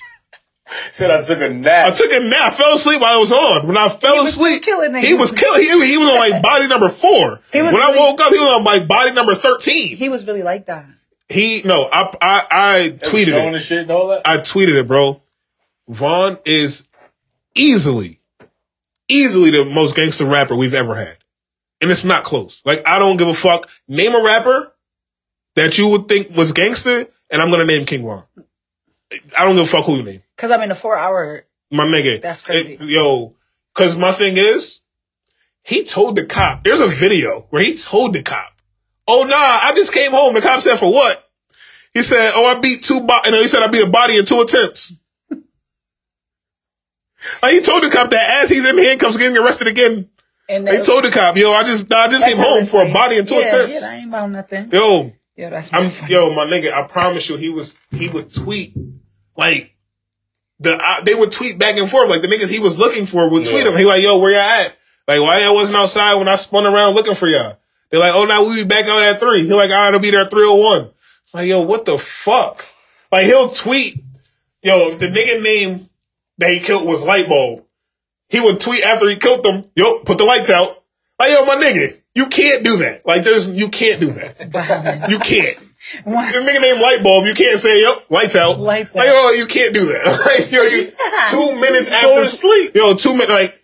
Said 0.93 1.11
I 1.11 1.21
took 1.21 1.39
a 1.39 1.49
nap. 1.49 1.87
I 1.87 1.91
took 1.91 2.11
a 2.11 2.19
nap. 2.19 2.41
I 2.41 2.49
fell 2.49 2.73
asleep 2.75 3.01
while 3.01 3.15
I 3.15 3.19
was 3.19 3.31
on. 3.31 3.67
When 3.67 3.77
I 3.77 3.89
fell 3.89 4.15
was 4.15 4.29
asleep, 4.29 4.63
killing 4.63 4.91
niggas. 4.91 5.03
he 5.03 5.13
was 5.13 5.31
killing. 5.31 5.61
He, 5.61 5.91
he 5.91 5.97
was 5.97 6.07
on 6.09 6.15
like 6.15 6.41
body 6.43 6.67
number 6.67 6.89
four. 6.89 7.41
He 7.51 7.61
when 7.61 7.73
was 7.73 7.81
I 7.81 7.95
woke 7.97 8.21
up, 8.21 8.33
he 8.33 8.39
was 8.39 8.53
on 8.53 8.63
like 8.63 8.87
body 8.87 9.11
number 9.11 9.35
thirteen. 9.35 9.97
He 9.97 10.09
was 10.09 10.25
really 10.25 10.43
like 10.43 10.67
that. 10.67 10.85
He 11.29 11.61
no, 11.63 11.89
I 11.91 12.11
I, 12.21 12.47
I 12.51 12.89
tweeted 12.89 13.47
it. 13.47 13.51
the 13.51 13.59
shit 13.59 13.79
and 13.79 13.91
all 13.91 14.09
that. 14.09 14.21
I 14.25 14.37
tweeted 14.37 14.79
it, 14.79 14.87
bro. 14.87 15.21
Von 15.87 16.37
is 16.45 16.87
easily, 17.55 18.19
easily 19.07 19.51
the 19.51 19.65
most 19.65 19.95
gangster 19.95 20.25
rapper 20.25 20.55
we've 20.55 20.73
ever 20.73 20.95
had, 20.95 21.17
and 21.81 21.91
it's 21.91 22.03
not 22.03 22.23
close. 22.23 22.61
Like 22.65 22.87
I 22.87 22.99
don't 22.99 23.17
give 23.17 23.27
a 23.27 23.33
fuck. 23.33 23.69
Name 23.87 24.13
a 24.15 24.23
rapper 24.23 24.73
that 25.55 25.77
you 25.77 25.89
would 25.89 26.07
think 26.07 26.35
was 26.35 26.53
gangster, 26.53 27.07
and 27.29 27.41
I'm 27.41 27.49
gonna 27.51 27.65
name 27.65 27.85
King 27.85 28.03
Von. 28.03 28.23
I 29.37 29.43
don't 29.45 29.55
give 29.55 29.65
a 29.65 29.67
fuck 29.67 29.85
who 29.85 29.97
you 29.97 30.03
name. 30.03 30.23
Cause 30.41 30.49
I 30.49 30.57
mean, 30.57 30.69
the 30.69 30.75
four 30.75 30.97
hour. 30.97 31.45
my 31.69 31.85
nigga. 31.85 32.19
That's 32.19 32.41
crazy. 32.41 32.73
It- 32.73 32.81
yo, 32.81 33.35
cause 33.75 33.95
my 33.95 34.11
thing 34.11 34.37
is, 34.37 34.79
he 35.63 35.83
told 35.83 36.15
the 36.15 36.25
cop. 36.25 36.63
There's 36.63 36.81
a 36.81 36.87
video 36.87 37.45
where 37.51 37.61
he 37.61 37.75
told 37.77 38.15
the 38.15 38.23
cop, 38.23 38.51
"Oh 39.07 39.21
nah, 39.23 39.35
I 39.37 39.71
just 39.75 39.93
came 39.93 40.11
home." 40.11 40.33
The 40.33 40.41
cop 40.41 40.61
said, 40.61 40.79
"For 40.79 40.91
what?" 40.91 41.29
He 41.93 42.01
said, 42.01 42.31
"Oh, 42.33 42.47
I 42.47 42.59
beat 42.59 42.83
two. 42.83 43.01
Bo-, 43.01 43.19
you 43.25 43.31
know, 43.33 43.37
he 43.39 43.47
said 43.47 43.61
I 43.61 43.67
beat 43.67 43.83
a 43.83 43.89
body 43.89 44.17
in 44.17 44.25
two 44.25 44.41
attempts." 44.41 44.95
like 47.43 47.53
he 47.53 47.61
told 47.61 47.83
the 47.83 47.91
cop 47.91 48.09
that 48.09 48.41
as 48.41 48.49
he's 48.49 48.65
in 48.67 48.79
handcuffs, 48.79 49.17
getting 49.17 49.37
arrested 49.37 49.67
again. 49.67 50.09
And 50.49 50.67
They 50.67 50.81
told 50.81 51.03
the 51.03 51.11
cop, 51.11 51.37
yo, 51.37 51.51
I 51.53 51.63
just, 51.63 51.89
nah, 51.89 51.99
I 51.99 52.07
just 52.09 52.25
came 52.25 52.37
home 52.37 52.65
for 52.65 52.83
a 52.83 52.91
body 52.91 53.17
and 53.17 53.27
two 53.27 53.35
yeah, 53.35 53.47
attempts. 53.47 53.81
Yeah, 53.83 53.89
I 53.89 53.95
ain't 53.95 54.07
about 54.09 54.31
nothing. 54.31 54.69
Yo, 54.71 55.13
Yeah, 55.37 55.49
that's 55.51 55.71
I'm, 55.71 55.87
funny. 55.87 56.11
yo, 56.11 56.33
my 56.33 56.45
nigga, 56.45 56.73
I 56.73 56.81
promise 56.81 57.29
you, 57.29 57.37
he 57.37 57.47
was, 57.49 57.77
he 57.91 58.09
would 58.09 58.33
tweet, 58.33 58.75
like, 59.37 59.75
the, 60.61 60.77
uh, 60.81 61.01
they 61.01 61.15
would 61.15 61.31
tweet 61.31 61.57
back 61.59 61.77
and 61.77 61.89
forth, 61.89 62.09
like 62.09 62.21
the 62.21 62.27
niggas 62.27 62.49
he 62.49 62.59
was 62.59 62.77
looking 62.77 63.05
for 63.05 63.27
would 63.29 63.45
tweet 63.45 63.65
Yeah. 63.65 63.71
him. 63.71 63.77
He 63.77 63.83
like, 63.85 64.01
yo, 64.03 64.17
where 64.19 64.31
y'all 64.31 64.39
at? 64.39 64.77
Like, 65.07 65.19
why 65.21 65.41
y'all 65.43 65.55
wasn't 65.55 65.75
outside 65.75 66.15
when 66.15 66.27
I 66.27 66.35
spun 66.35 66.65
around 66.65 66.93
looking 66.95 67.15
for 67.15 67.27
y'all? 67.27 67.57
They're 67.89 67.99
like, 67.99 68.13
oh, 68.15 68.23
now 68.25 68.45
we 68.47 68.57
be 68.57 68.63
back 68.63 68.85
out 68.85 69.01
at 69.03 69.19
three. 69.19 69.43
He 69.45 69.53
like, 69.53 69.69
all 69.71 69.75
right, 69.75 69.93
I'll 69.93 69.99
be 69.99 70.11
there 70.11 70.21
at 70.21 70.29
301. 70.31 70.91
It's 71.23 71.33
like, 71.33 71.47
yo, 71.47 71.61
what 71.61 71.83
the 71.85 71.97
fuck? 71.97 72.63
Like, 73.11 73.25
he'll 73.25 73.49
tweet, 73.49 74.01
yo, 74.63 74.91
if 74.91 74.99
the 74.99 75.07
nigga 75.07 75.41
name 75.43 75.89
that 76.37 76.51
he 76.51 76.59
killed 76.61 76.87
was 76.87 77.01
Lightbulb, 77.01 77.65
he 78.29 78.39
would 78.39 78.61
tweet 78.61 78.83
after 78.83 79.09
he 79.09 79.17
killed 79.17 79.43
them, 79.43 79.65
yo, 79.75 79.99
put 79.99 80.17
the 80.19 80.23
lights 80.23 80.49
out. 80.49 80.81
Like, 81.19 81.31
yo, 81.31 81.43
my 81.43 81.55
nigga, 81.55 81.99
you 82.15 82.27
can't 82.27 82.63
do 82.63 82.77
that. 82.77 83.05
Like, 83.05 83.25
there's, 83.25 83.49
you 83.49 83.67
can't 83.67 83.99
do 83.99 84.11
that. 84.11 85.07
You 85.09 85.19
can't. 85.19 85.57
One- 86.03 86.25
If 86.27 86.35
a 86.35 86.39
nigga 86.39 86.61
named 86.61 86.79
Lightbulb, 86.79 87.27
you 87.27 87.33
can't 87.33 87.59
say, 87.59 87.81
yep, 87.81 88.05
lights 88.09 88.35
out. 88.35 88.59
Lights 88.59 88.93
like, 88.93 89.07
out. 89.09 89.13
yo, 89.13 89.29
you 89.31 89.45
can't 89.45 89.73
do 89.73 89.85
that. 89.87 90.05
like, 90.39 90.51
yo, 90.51 90.61
you, 90.63 90.91
two 91.29 91.59
minutes 91.59 91.89
Go 91.89 91.95
after 91.95 92.23
to 92.23 92.29
sleep. 92.29 92.75
Yo, 92.75 92.93
two 92.93 93.13
minutes, 93.13 93.29
like, 93.29 93.59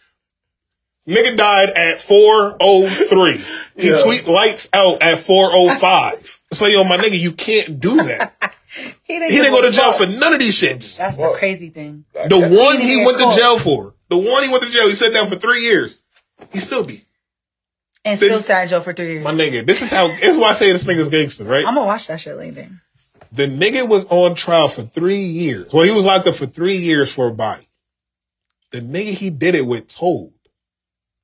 nigga 1.08 1.38
died 1.38 1.70
at 1.72 2.02
403. 2.02 3.44
He 3.80 3.90
Yeah. 3.92 4.00
tweet 4.00 4.28
lights 4.28 4.68
out 4.74 5.04
at 5.04 5.20
405. 5.20 6.42
It's 6.50 6.60
like, 6.62 6.72
yo, 6.74 6.84
my 6.84 6.98
nigga, 6.98 7.20
you 7.20 7.32
can't 7.32 7.80
do 7.80 7.96
that. 7.98 8.34
he 9.04 9.20
didn't, 9.20 9.30
He 9.32 9.38
didn't 9.38 9.52
go 9.52 9.62
to 9.62 9.70
jail 9.72 9.92
for 9.92 10.08
none 10.08 10.34
of 10.34 10.40
these 10.40 10.60
shits. 10.60 10.98
That's 10.98 11.16
the 11.18 11.32
crazy 11.38 11.70
thing. 11.70 12.06
The 12.14 12.40
one 12.40 12.78
didn't 12.78 12.82
he 12.82 12.96
get 12.96 13.06
went 13.06 13.20
to 13.20 13.32
jail 13.40 13.60
for, 13.60 13.94
the 14.10 14.18
one 14.18 14.42
he 14.44 14.50
went 14.50 14.64
to 14.64 14.70
jail, 14.72 14.88
he 14.88 14.96
sat 14.96 15.14
down 15.14 15.28
for 15.28 15.36
three 15.36 15.62
years. 15.62 16.02
He 16.52 16.58
still 16.60 16.84
be. 16.84 17.06
And 18.08 18.18
still 18.18 18.40
sat 18.42 18.64
in 18.64 18.70
jail 18.70 18.82
for 18.82 18.94
three 18.94 19.14
years. 19.14 19.24
My 19.24 19.34
nigga, 19.34 19.66
this 19.66 19.82
is 19.82 19.92
how, 19.92 20.08
this 20.08 20.30
is 20.30 20.38
why 20.38 20.50
I 20.50 20.54
say 20.54 20.72
this 20.72 20.86
nigga's 20.86 21.10
gangster, 21.10 21.44
right? 21.44 21.66
I'm 21.66 21.74
gonna 21.76 21.86
watch 21.86 22.08
that 22.08 22.22
shit 22.22 22.38
later. 22.38 22.70
The 23.32 23.48
nigga 23.48 23.88
was 23.88 24.06
on 24.06 24.36
trial 24.36 24.70
for 24.70 24.84
three 24.84 25.18
years. 25.18 25.72
Well, 25.74 25.84
he 25.84 25.92
was 25.92 26.06
locked 26.06 26.28
up 26.28 26.36
for 26.36 26.46
three 26.46 26.78
years 26.78 27.12
for 27.12 27.28
a 27.28 27.34
body. 27.34 27.68
The 28.72 28.82
nigga 28.82 29.12
he 29.12 29.30
did 29.30 29.56
it 29.56 29.66
with 29.66 29.88
told. 29.88 30.34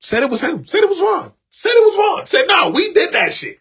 Said 0.00 0.22
it 0.22 0.30
was 0.30 0.42
him. 0.42 0.66
Said 0.66 0.82
it 0.82 0.88
was 0.90 1.00
Von. 1.00 1.32
Said 1.48 1.70
it 1.70 1.86
was 1.86 1.96
Von. 1.96 2.26
Said, 2.26 2.46
no, 2.46 2.70
we 2.70 2.92
did 2.92 3.14
that 3.14 3.32
shit. 3.32 3.60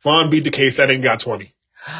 Von 0.00 0.30
beat 0.30 0.44
the 0.44 0.50
case. 0.50 0.76
That 0.76 0.90
ain't 0.90 1.02
got 1.02 1.20
20. 1.20 1.52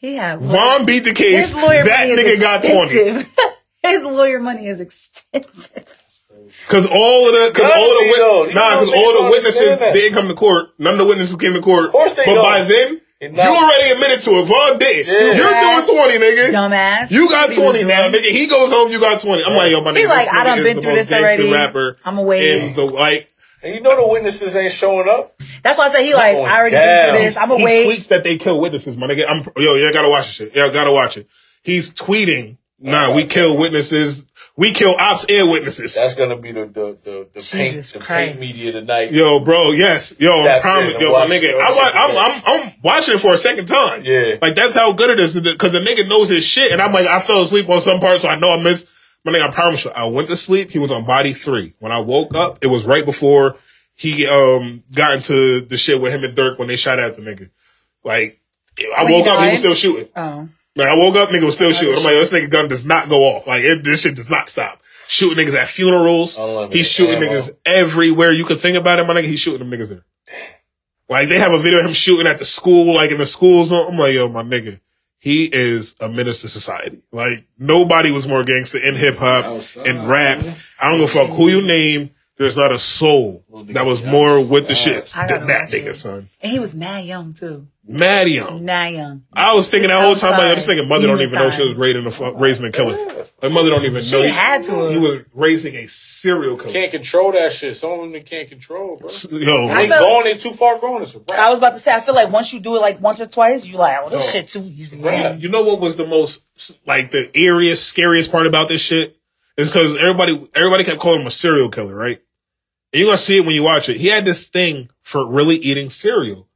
He 0.00 0.14
had 0.14 0.40
Von 0.40 0.86
beat 0.86 1.00
the 1.00 1.12
case. 1.12 1.50
his 1.50 1.54
lawyer 1.54 1.82
That 1.84 2.08
money 2.08 2.22
nigga 2.22 2.34
is 2.34 2.40
got 2.40 2.62
20. 2.62 3.28
his 3.82 4.04
lawyer 4.04 4.38
money 4.38 4.68
is 4.68 4.78
extensive. 4.78 5.84
Cause 6.66 6.86
all 6.86 7.26
of 7.28 7.32
the, 7.32 7.50
cause 7.54 7.62
Gotta 7.62 7.80
all 7.80 7.88
the, 7.88 8.44
wit- 8.46 8.54
nah, 8.54 8.60
cause 8.76 8.90
know, 8.90 8.96
all 8.98 9.22
the 9.24 9.30
witnesses, 9.30 9.78
that. 9.78 9.94
they 9.94 10.00
didn't 10.02 10.14
come 10.16 10.28
to 10.28 10.34
court. 10.34 10.70
None 10.78 10.94
of 10.94 10.98
the 10.98 11.04
witnesses 11.06 11.36
came 11.36 11.54
to 11.54 11.60
court. 11.60 11.86
Of 11.86 11.92
course 11.92 12.14
they 12.14 12.26
But 12.26 12.34
don't. 12.34 12.44
by 12.44 12.62
then, 12.62 13.00
And 13.22 13.34
you 13.34 13.40
already 13.40 13.90
admitted 13.92 14.22
to 14.24 14.30
it. 14.32 14.44
Von 14.44 14.78
did. 14.78 15.06
Yeah. 15.06 15.32
You're 15.32 15.84
doing 15.86 16.18
20, 16.18 16.18
nigga. 16.18 16.52
Dumbass. 16.52 17.10
You 17.10 17.28
got 17.28 17.48
What 17.48 17.54
he 17.56 17.60
was 17.62 17.72
20 17.72 17.84
now, 17.84 18.08
nigga. 18.08 18.30
He 18.30 18.46
goes 18.48 18.70
home, 18.70 18.90
you 18.92 19.00
got 19.00 19.18
20. 19.20 19.44
I'm 19.44 19.54
like, 19.54 19.70
yo, 19.70 19.80
my 19.80 19.92
nigga, 19.92 19.96
He 19.98 20.06
like, 20.06 20.18
this 20.26 20.28
I 20.28 20.36
nigga 20.40 20.44
done 20.44 20.58
is 20.58 20.64
been 20.64 20.76
the 20.76 20.82
through 20.82 20.90
most 20.90 21.08
this 21.08 21.08
gangster 21.08 21.42
already. 21.42 21.52
rapper 21.52 21.96
I'ma 22.04 22.30
in 22.32 22.74
the, 22.74 22.84
like, 22.84 23.32
And 23.62 23.74
you 23.74 23.80
know 23.80 23.96
the 23.96 24.06
witnesses 24.06 24.54
ain't 24.54 24.72
showing 24.72 25.08
up. 25.08 25.40
That's 25.62 25.78
why 25.78 25.86
I 25.86 25.88
said 25.88 26.02
he 26.02 26.12
like, 26.14 26.34
going 26.36 26.46
I 26.50 26.56
already 26.58 26.72
down. 26.76 26.84
been 26.86 27.14
through 27.16 27.24
this. 27.24 27.36
I'm 27.38 27.48
gonna 27.48 27.58
he 27.60 27.64
wait. 27.64 27.88
tweets 27.98 28.08
that 28.08 28.24
they 28.24 28.36
kill 28.36 28.60
witnesses, 28.60 28.96
my 28.98 29.06
nigga. 29.06 29.24
I'm, 29.26 29.42
yo, 29.56 29.74
you 29.74 29.90
gotta 29.92 30.08
watch 30.10 30.26
this 30.26 30.34
shit. 30.34 30.54
Yeah, 30.56 30.68
gotta 30.70 30.92
watch 30.92 31.16
it. 31.16 31.26
He's 31.62 31.90
tweeting, 31.92 32.58
nah, 32.78 33.14
we 33.14 33.24
kill 33.24 33.56
witnesses. 33.56 34.24
We 34.58 34.72
kill 34.72 34.96
ops 34.98 35.24
and 35.28 35.48
witnesses. 35.52 35.94
That's 35.94 36.16
gonna 36.16 36.36
be 36.36 36.50
the 36.50 36.66
the 36.66 36.98
the, 37.04 37.28
the 37.32 37.48
paint 37.52 37.84
the 37.86 38.00
paint 38.00 38.40
media 38.40 38.72
tonight. 38.72 39.12
Yo, 39.12 39.38
bro, 39.38 39.70
yes. 39.70 40.16
Yo, 40.18 40.32
I'm 40.40 40.44
Tap 40.44 40.62
promise. 40.62 40.94
Yo, 41.00 41.12
my 41.12 41.26
nigga. 41.26 41.54
I 41.60 41.70
wa- 41.70 41.92
I'm, 41.94 42.16
I'm, 42.16 42.42
I'm 42.44 42.74
watching 42.82 43.14
it 43.14 43.18
for 43.20 43.32
a 43.32 43.36
second 43.38 43.66
time. 43.66 44.02
Yeah. 44.04 44.34
Like, 44.42 44.56
that's 44.56 44.74
how 44.74 44.92
good 44.92 45.10
it 45.10 45.20
is. 45.20 45.32
Because 45.40 45.70
the 45.70 45.78
nigga 45.78 46.08
knows 46.08 46.28
his 46.28 46.44
shit. 46.44 46.72
And 46.72 46.82
I'm 46.82 46.92
like, 46.92 47.06
I 47.06 47.20
fell 47.20 47.42
asleep 47.42 47.68
on 47.68 47.80
some 47.80 48.00
parts, 48.00 48.22
so 48.22 48.28
I 48.28 48.34
know 48.34 48.50
I 48.52 48.60
missed. 48.60 48.88
My 49.24 49.30
nigga, 49.30 49.48
I 49.48 49.50
promise 49.52 49.84
you, 49.84 49.92
I 49.92 50.06
went 50.06 50.26
to 50.26 50.34
sleep. 50.34 50.70
He 50.72 50.80
was 50.80 50.90
on 50.90 51.04
body 51.04 51.34
three. 51.34 51.74
When 51.78 51.92
I 51.92 52.00
woke 52.00 52.34
up, 52.34 52.58
it 52.60 52.66
was 52.66 52.84
right 52.84 53.04
before 53.04 53.58
he 53.94 54.26
um 54.26 54.82
got 54.92 55.14
into 55.18 55.60
the 55.60 55.76
shit 55.76 56.00
with 56.00 56.12
him 56.12 56.24
and 56.24 56.36
Durk 56.36 56.58
when 56.58 56.66
they 56.66 56.76
shot 56.76 56.98
at 56.98 57.14
the 57.14 57.22
nigga. 57.22 57.50
Like, 58.02 58.40
I 58.96 59.04
When 59.04 59.12
woke 59.12 59.26
up, 59.28 59.44
he 59.44 59.50
was 59.50 59.58
still 59.60 59.74
shooting. 59.74 60.08
Oh, 60.16 60.48
Like 60.78 60.88
I 60.88 60.94
woke 60.96 61.16
up, 61.16 61.30
nigga 61.30 61.44
was 61.44 61.56
still 61.56 61.72
shooting. 61.72 61.96
I'm 61.96 62.04
like, 62.04 62.12
yo, 62.14 62.20
this 62.20 62.30
nigga 62.30 62.48
gun 62.50 62.68
does 62.68 62.86
not 62.86 63.08
go 63.08 63.24
off. 63.24 63.46
Like 63.48 63.64
it, 63.64 63.82
this 63.82 64.02
shit 64.02 64.14
does 64.14 64.30
not 64.30 64.48
stop. 64.48 64.80
Shooting 65.08 65.44
niggas 65.44 65.54
at 65.54 65.66
funerals. 65.68 66.38
He's 66.72 66.88
shooting 66.88 67.16
ammo. 67.16 67.26
niggas 67.26 67.50
everywhere 67.66 68.30
you 68.30 68.44
could 68.44 68.60
think 68.60 68.76
about 68.76 69.00
it. 69.00 69.06
My 69.06 69.14
nigga, 69.14 69.24
he's 69.24 69.40
shooting 69.40 69.68
them 69.68 69.76
niggas 69.76 69.88
there. 69.88 70.04
Like 71.08 71.28
they 71.28 71.38
have 71.38 71.52
a 71.52 71.58
video 71.58 71.80
of 71.80 71.86
him 71.86 71.92
shooting 71.92 72.26
at 72.26 72.38
the 72.38 72.44
school, 72.44 72.94
like 72.94 73.10
in 73.10 73.18
the 73.18 73.26
school 73.26 73.64
zone. 73.64 73.92
I'm 73.92 73.98
like, 73.98 74.14
yo, 74.14 74.28
my 74.28 74.42
nigga, 74.42 74.78
he 75.18 75.46
is 75.46 75.96
a 75.98 76.08
menace 76.08 76.42
to 76.42 76.48
society. 76.48 77.02
Like 77.10 77.44
nobody 77.58 78.12
was 78.12 78.28
more 78.28 78.44
gangster 78.44 78.78
in 78.78 78.94
hip 78.94 79.16
hop 79.16 79.62
and 79.84 80.08
rap. 80.08 80.44
I 80.78 80.90
don't 80.90 81.00
give 81.00 81.10
a 81.10 81.12
fuck 81.12 81.30
who 81.30 81.48
you 81.48 81.62
name. 81.62 82.10
There's 82.38 82.56
not 82.56 82.70
a 82.70 82.78
soul 82.78 83.44
that 83.72 83.84
was 83.84 84.02
more 84.04 84.40
with 84.44 84.68
the 84.68 84.74
shits 84.74 85.14
than 85.28 85.48
that 85.48 85.70
nigga, 85.70 85.94
son. 85.94 86.30
and 86.40 86.52
he 86.52 86.58
was 86.60 86.74
mad 86.74 87.04
young 87.04 87.34
too. 87.34 87.66
Mad 87.90 88.28
young. 88.28 88.64
Mad 88.64 88.94
young. 88.94 89.24
I 89.32 89.54
was 89.54 89.66
thinking 89.68 89.88
that 89.88 90.02
whole 90.04 90.14
time, 90.14 90.32
like, 90.32 90.42
yo, 90.42 90.54
this 90.54 90.64
Outside. 90.68 90.76
nigga 90.78 90.88
mother 90.88 91.06
don't 91.06 91.20
even 91.22 91.38
know 91.38 91.50
she 91.50 91.58
time. 91.58 91.68
was 91.68 91.76
raising 91.78 92.06
a 92.06 92.10
fu- 92.10 92.34
raising 92.36 92.66
a 92.66 92.70
killer. 92.70 93.24
Like 93.42 93.50
mother 93.50 93.70
don't 93.70 93.84
even 93.86 94.02
She 94.02 94.12
know. 94.16 94.22
He, 94.22 94.28
had 94.28 94.62
to. 94.64 94.88
he 94.90 94.98
was 94.98 95.20
raising 95.32 95.74
a 95.74 95.86
serial 95.88 96.56
killer. 96.58 96.72
Can't 96.72 96.90
control 96.90 97.32
that 97.32 97.50
shit. 97.52 97.76
Some 97.76 97.92
of 97.92 98.12
them 98.12 98.22
can't 98.24 98.48
control, 98.48 98.98
bro. 98.98 99.08
Yo, 99.38 99.68
They 99.74 99.88
felt- 99.88 100.00
going, 100.00 100.24
they 100.24 100.34
too 100.34 100.52
far 100.52 100.78
gone. 100.78 101.02
It's 101.02 101.14
a. 101.14 101.20
I 101.32 101.48
was 101.48 101.58
about 101.58 101.70
to 101.72 101.78
say, 101.78 101.92
I 101.94 102.00
feel 102.00 102.14
like 102.14 102.30
once 102.30 102.52
you 102.52 102.60
do 102.60 102.76
it 102.76 102.80
like 102.80 103.00
once 103.00 103.20
or 103.20 103.26
twice, 103.26 103.64
you 103.64 103.78
like, 103.78 103.98
oh, 104.02 104.10
this 104.10 104.20
No. 104.26 104.30
shit 104.40 104.48
too 104.48 104.62
easy. 104.64 105.00
Right. 105.00 105.38
you 105.40 105.48
know 105.48 105.62
what 105.64 105.80
was 105.80 105.96
the 105.96 106.06
most 106.06 106.44
like 106.86 107.10
the 107.10 107.30
eeriest, 107.34 107.78
scariest 107.78 108.30
part 108.30 108.46
about 108.46 108.68
this 108.68 108.80
shit 108.82 109.16
is 109.56 109.68
because 109.68 109.96
everybody 109.96 110.46
everybody 110.54 110.84
kept 110.84 111.00
calling 111.00 111.22
him 111.22 111.26
a 111.26 111.30
serial 111.30 111.70
killer, 111.70 111.94
right? 111.94 112.20
And 112.92 113.00
you're 113.00 113.08
gonna 113.08 113.18
see 113.18 113.36
it 113.38 113.44
when 113.44 113.54
you 113.54 113.62
watch 113.62 113.88
it. 113.88 113.96
He 113.98 114.08
had 114.08 114.24
this 114.24 114.46
thing 114.48 114.88
for 115.02 115.26
really 115.26 115.56
eating 115.56 115.90
cereal. 115.90 116.46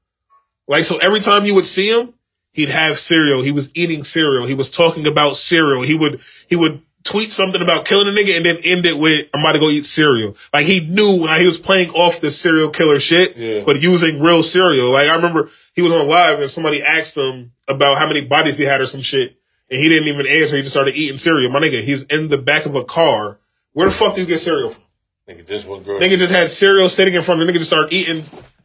Like 0.68 0.85
so, 0.85 0.99
every 0.99 1.20
time 1.20 1.45
you 1.45 1.55
would 1.55 1.66
see 1.66 1.89
him, 1.91 2.14
he'd 2.53 2.68
have 2.70 2.99
cereal. 2.99 3.43
He 3.43 3.53
was 3.53 3.70
eating 3.74 4.05
cereal. 4.05 4.47
He 4.47 4.55
was 4.55 4.70
talking 4.70 5.07
about 5.07 5.37
cereal. 5.37 5.83
He 5.83 5.95
would 5.95 6.20
he 6.49 6.57
would 6.57 6.80
tweet 7.05 7.33
something 7.33 7.61
about 7.61 7.85
killing 7.85 8.07
a 8.07 8.11
nigga 8.16 8.37
and 8.37 8.47
then 8.47 8.59
end 8.64 8.87
it 8.87 8.97
with 8.99 9.28
"I'm 9.35 9.41
about 9.41 9.53
to 9.53 9.59
go 9.59 9.68
eat 9.68 9.85
cereal." 9.85 10.37
Like 10.55 10.64
he 10.66 10.80
knew 10.80 11.26
how 11.26 11.39
he 11.39 11.47
was 11.47 11.59
playing 11.59 11.91
off 11.91 12.20
the 12.20 12.30
serial 12.30 12.70
killer 12.70 13.01
shit, 13.01 13.37
Yeah. 13.37 13.64
but 13.66 13.83
using 13.83 14.20
real 14.22 14.43
cereal. 14.43 14.91
Like 14.91 15.09
I 15.09 15.14
remember 15.16 15.51
he 15.74 15.83
was 15.83 15.93
on 15.93 16.09
live 16.09 16.41
and 16.41 16.51
somebody 16.51 16.83
asked 16.83 17.16
him 17.16 17.53
about 17.68 17.99
how 17.99 18.07
many 18.07 18.22
bodies 18.24 18.57
he 18.57 18.64
had 18.64 18.80
or 18.80 18.87
some 18.87 19.03
shit, 19.03 19.37
and 19.70 19.80
he 19.80 19.89
didn't 19.89 20.09
even 20.09 20.26
answer. 20.26 20.57
He 20.57 20.62
just 20.62 20.72
started 20.74 20.95
eating 20.95 21.18
cereal. 21.18 21.51
My 21.51 21.61
nigga, 21.61 21.83
he's 21.83 22.05
in 22.05 22.28
the 22.28 22.39
back 22.39 22.64
of 22.66 22.74
a 22.76 22.85
car. 22.85 23.39
Where 23.72 23.89
the 23.89 23.95
fuck 23.95 24.14
do 24.14 24.20
you 24.20 24.26
get 24.26 24.39
cereal 24.41 24.70
from? 24.70 24.83
Nigga, 25.29 25.47
this 25.47 25.64
one 25.64 25.83
girl. 25.83 26.01
Nigga 26.01 26.18
just 26.18 26.33
had 26.33 26.51
cereal 26.51 26.89
sitting 26.89 27.14
in 27.14 27.23
front 27.23 27.41
of 27.41 27.47
the 27.47 27.53
nigga 27.53 27.59
just 27.59 27.70
started 27.70 27.93
eating 27.93 28.25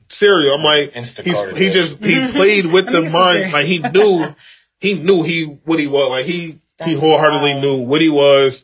cereal. 0.09 0.55
I'm 0.55 0.63
like, 0.63 0.93
Instacart 0.93 1.23
he's, 1.53 1.57
he 1.57 1.69
just, 1.69 2.03
he 2.03 2.27
played 2.31 2.65
with 2.67 2.85
the 2.87 3.01
Let 3.01 3.03
me 3.03 3.09
get 3.09 3.11
some 3.11 3.21
mind. 3.21 3.53
Like 3.53 3.65
he 3.65 3.79
knew, 3.79 4.35
he 4.79 4.93
knew 4.95 5.23
he, 5.23 5.43
what 5.43 5.79
he 5.79 5.87
was. 5.87 6.09
Like 6.09 6.25
he, 6.25 6.59
he 6.83 6.95
wholeheartedly 6.95 7.51
wild. 7.51 7.61
knew 7.61 7.77
what 7.77 8.01
he 8.01 8.09
was. 8.09 8.63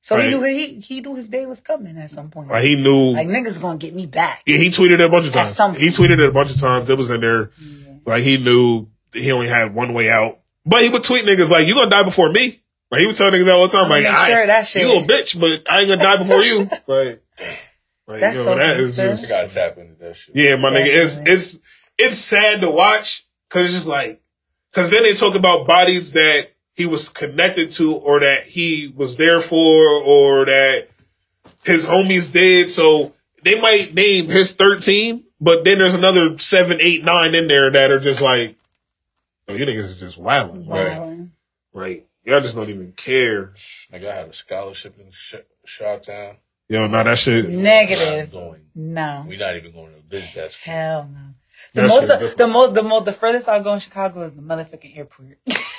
So 0.00 0.16
Right. 0.16 0.24
he 0.26 0.30
knew 0.30 0.42
he 0.42 0.80
he 0.80 1.00
knew 1.00 1.14
his 1.14 1.28
day 1.28 1.46
was 1.46 1.60
coming 1.62 1.96
at 1.96 2.10
some 2.10 2.28
point. 2.30 2.48
Like 2.48 2.62
he 2.62 2.76
knew, 2.76 3.12
Like 3.12 3.26
niggas 3.28 3.58
gonna 3.60 3.78
get 3.78 3.94
me 3.94 4.04
back. 4.06 4.42
yeah, 4.46 4.58
he 4.58 4.68
tweeted 4.68 4.92
it 4.92 5.00
a 5.00 5.08
bunch 5.08 5.26
of 5.26 5.32
times. 5.32 5.78
He 5.78 5.88
tweeted 5.88 6.20
it 6.20 6.28
a 6.28 6.32
bunch 6.32 6.50
of 6.50 6.60
times. 6.60 6.90
It 6.90 6.98
was 6.98 7.10
in 7.10 7.22
there. 7.22 7.50
Like 8.04 8.22
he 8.22 8.36
knew 8.36 8.88
he 9.14 9.32
only 9.32 9.48
had 9.48 9.74
one 9.74 9.94
way 9.94 10.10
out. 10.10 10.40
But 10.66 10.82
he 10.82 10.90
would 10.90 11.04
tweet 11.04 11.24
niggas 11.24 11.48
like, 11.48 11.66
you 11.66 11.74
gonna 11.74 11.88
die 11.90 12.02
before 12.02 12.30
me. 12.30 12.60
Like 12.94 13.00
he 13.00 13.06
would 13.06 13.16
tell 13.16 13.30
niggas 13.30 13.44
that 13.44 13.52
all 13.52 13.68
the 13.68 13.76
time. 13.76 13.88
Like, 13.88 14.06
I, 14.06 14.30
sure 14.30 14.46
that 14.46 14.66
shit- 14.66 14.82
you 14.82 15.00
a 15.00 15.02
bitch, 15.04 15.38
but 15.38 15.70
I 15.70 15.80
ain't 15.80 15.88
gonna 15.88 16.02
die 16.02 16.16
before 16.16 16.42
you. 16.42 16.68
Like, 16.86 17.22
like 18.06 18.20
That's 18.20 18.36
yo, 18.36 18.44
so 18.44 18.54
that 18.56 18.76
is 18.76 18.96
gangster. 18.96 19.26
just. 19.26 19.32
I 19.32 19.42
gotta 19.42 19.54
tap 19.54 19.78
into 19.78 19.94
that 19.94 20.16
shit. 20.16 20.36
Yeah, 20.36 20.56
my 20.56 20.70
nigga, 20.70 20.86
it's 20.86 21.18
it's 21.24 21.58
it's 21.96 22.18
sad 22.18 22.60
to 22.60 22.70
watch 22.70 23.26
because 23.48 23.66
it's 23.66 23.74
just 23.74 23.86
like 23.86 24.20
because 24.70 24.90
then 24.90 25.04
they 25.04 25.14
talk 25.14 25.34
about 25.34 25.66
bodies 25.66 26.12
that 26.12 26.48
he 26.74 26.86
was 26.86 27.08
connected 27.08 27.70
to 27.72 27.94
or 27.94 28.20
that 28.20 28.42
he 28.44 28.92
was 28.94 29.16
there 29.16 29.40
for 29.40 29.86
or 30.02 30.44
that 30.44 30.88
his 31.64 31.86
homies 31.86 32.30
did. 32.32 32.70
So 32.70 33.14
they 33.42 33.58
might 33.58 33.94
name 33.94 34.26
his 34.28 34.52
thirteen, 34.52 35.24
but 35.40 35.64
then 35.64 35.78
there's 35.78 35.94
another 35.94 36.36
seven, 36.38 36.78
eight, 36.80 37.04
nine 37.04 37.34
in 37.34 37.48
there 37.48 37.70
that 37.70 37.90
are 37.90 38.00
just 38.00 38.20
like, 38.20 38.56
oh, 39.48 39.54
you 39.54 39.64
niggas 39.64 39.90
is 39.90 39.98
just 40.00 40.18
wilding, 40.18 40.68
right? 40.68 40.98
Wow. 40.98 41.26
Like 41.72 42.06
y'all 42.24 42.40
just 42.40 42.54
don't 42.54 42.68
even 42.70 42.92
care. 42.92 43.52
Nigga, 43.92 44.10
I 44.10 44.14
had 44.16 44.28
a 44.28 44.32
scholarship 44.32 44.98
in 44.98 45.10
Sh- 45.10 45.36
Shawtown. 45.66 46.36
Yo, 46.68 46.86
no, 46.86 47.02
that 47.04 47.18
shit. 47.18 47.48
Not 47.48 47.62
Negative. 47.62 48.32
going. 48.32 48.66
No. 48.74 49.24
We're 49.28 49.38
not 49.38 49.56
even 49.56 49.72
going 49.72 49.92
to 49.94 50.02
this 50.08 50.32
desk. 50.32 50.60
Hell 50.60 51.10
no. 51.12 51.20
The 51.74 51.82
That 51.82 51.88
most, 51.88 52.08
the, 52.08 52.34
the 52.36 52.46
most, 52.48 52.74
the 52.74 52.82
most, 52.82 53.04
the 53.04 53.12
furthest 53.12 53.48
I'll 53.48 53.62
go 53.62 53.74
in 53.74 53.80
Chicago 53.80 54.22
is 54.22 54.32
the 54.34 54.42
motherfucking 54.42 54.96
airport. 54.96 55.38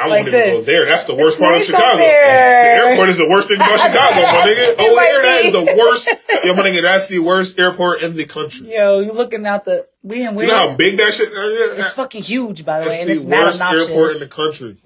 I 0.00 0.06
Like 0.08 0.24
wouldn't 0.24 0.42
even 0.46 0.56
go 0.60 0.62
there. 0.64 0.86
That's 0.86 1.04
the 1.04 1.14
worst 1.14 1.36
It's 1.36 1.40
part 1.40 1.52
nice 1.52 1.68
of 1.68 1.74
Chicago. 1.74 1.96
The 1.98 2.04
airport 2.04 3.08
is 3.10 3.18
the 3.18 3.28
worst 3.28 3.48
thing 3.48 3.56
about 3.58 3.78
Chicago, 3.86 4.14
my 4.22 4.46
nigga. 4.48 4.74
Oh, 4.78 4.96
air, 4.98 5.22
that 5.22 5.52
the 5.52 5.76
worst. 5.76 6.08
Yo, 6.44 6.54
my 6.54 6.62
nigga, 6.62 6.82
that's 6.82 7.06
the 7.06 7.18
worst 7.18 7.58
airport 7.58 8.02
in 8.02 8.16
the 8.16 8.24
country. 8.24 8.72
Yo, 8.74 9.00
you 9.00 9.12
looking 9.12 9.44
out 9.46 9.64
the 9.66 9.86
we 10.02 10.24
and 10.24 10.38
You 10.38 10.46
know 10.46 10.70
how 10.70 10.74
big 10.74 10.96
that 10.96 11.12
shit 11.12 11.30
is? 11.32 11.78
It's 11.78 11.92
fucking 11.92 12.22
huge, 12.22 12.64
by 12.64 12.80
the 12.80 12.88
way, 12.88 12.94
It's 12.94 13.00
and 13.02 13.10
the 13.10 13.14
it's 13.14 13.24
mad 13.24 13.44
worst 13.44 13.60
obnoxious. 13.60 13.88
airport 13.90 14.12
in 14.12 14.18
the 14.20 14.28
country. 14.28 14.76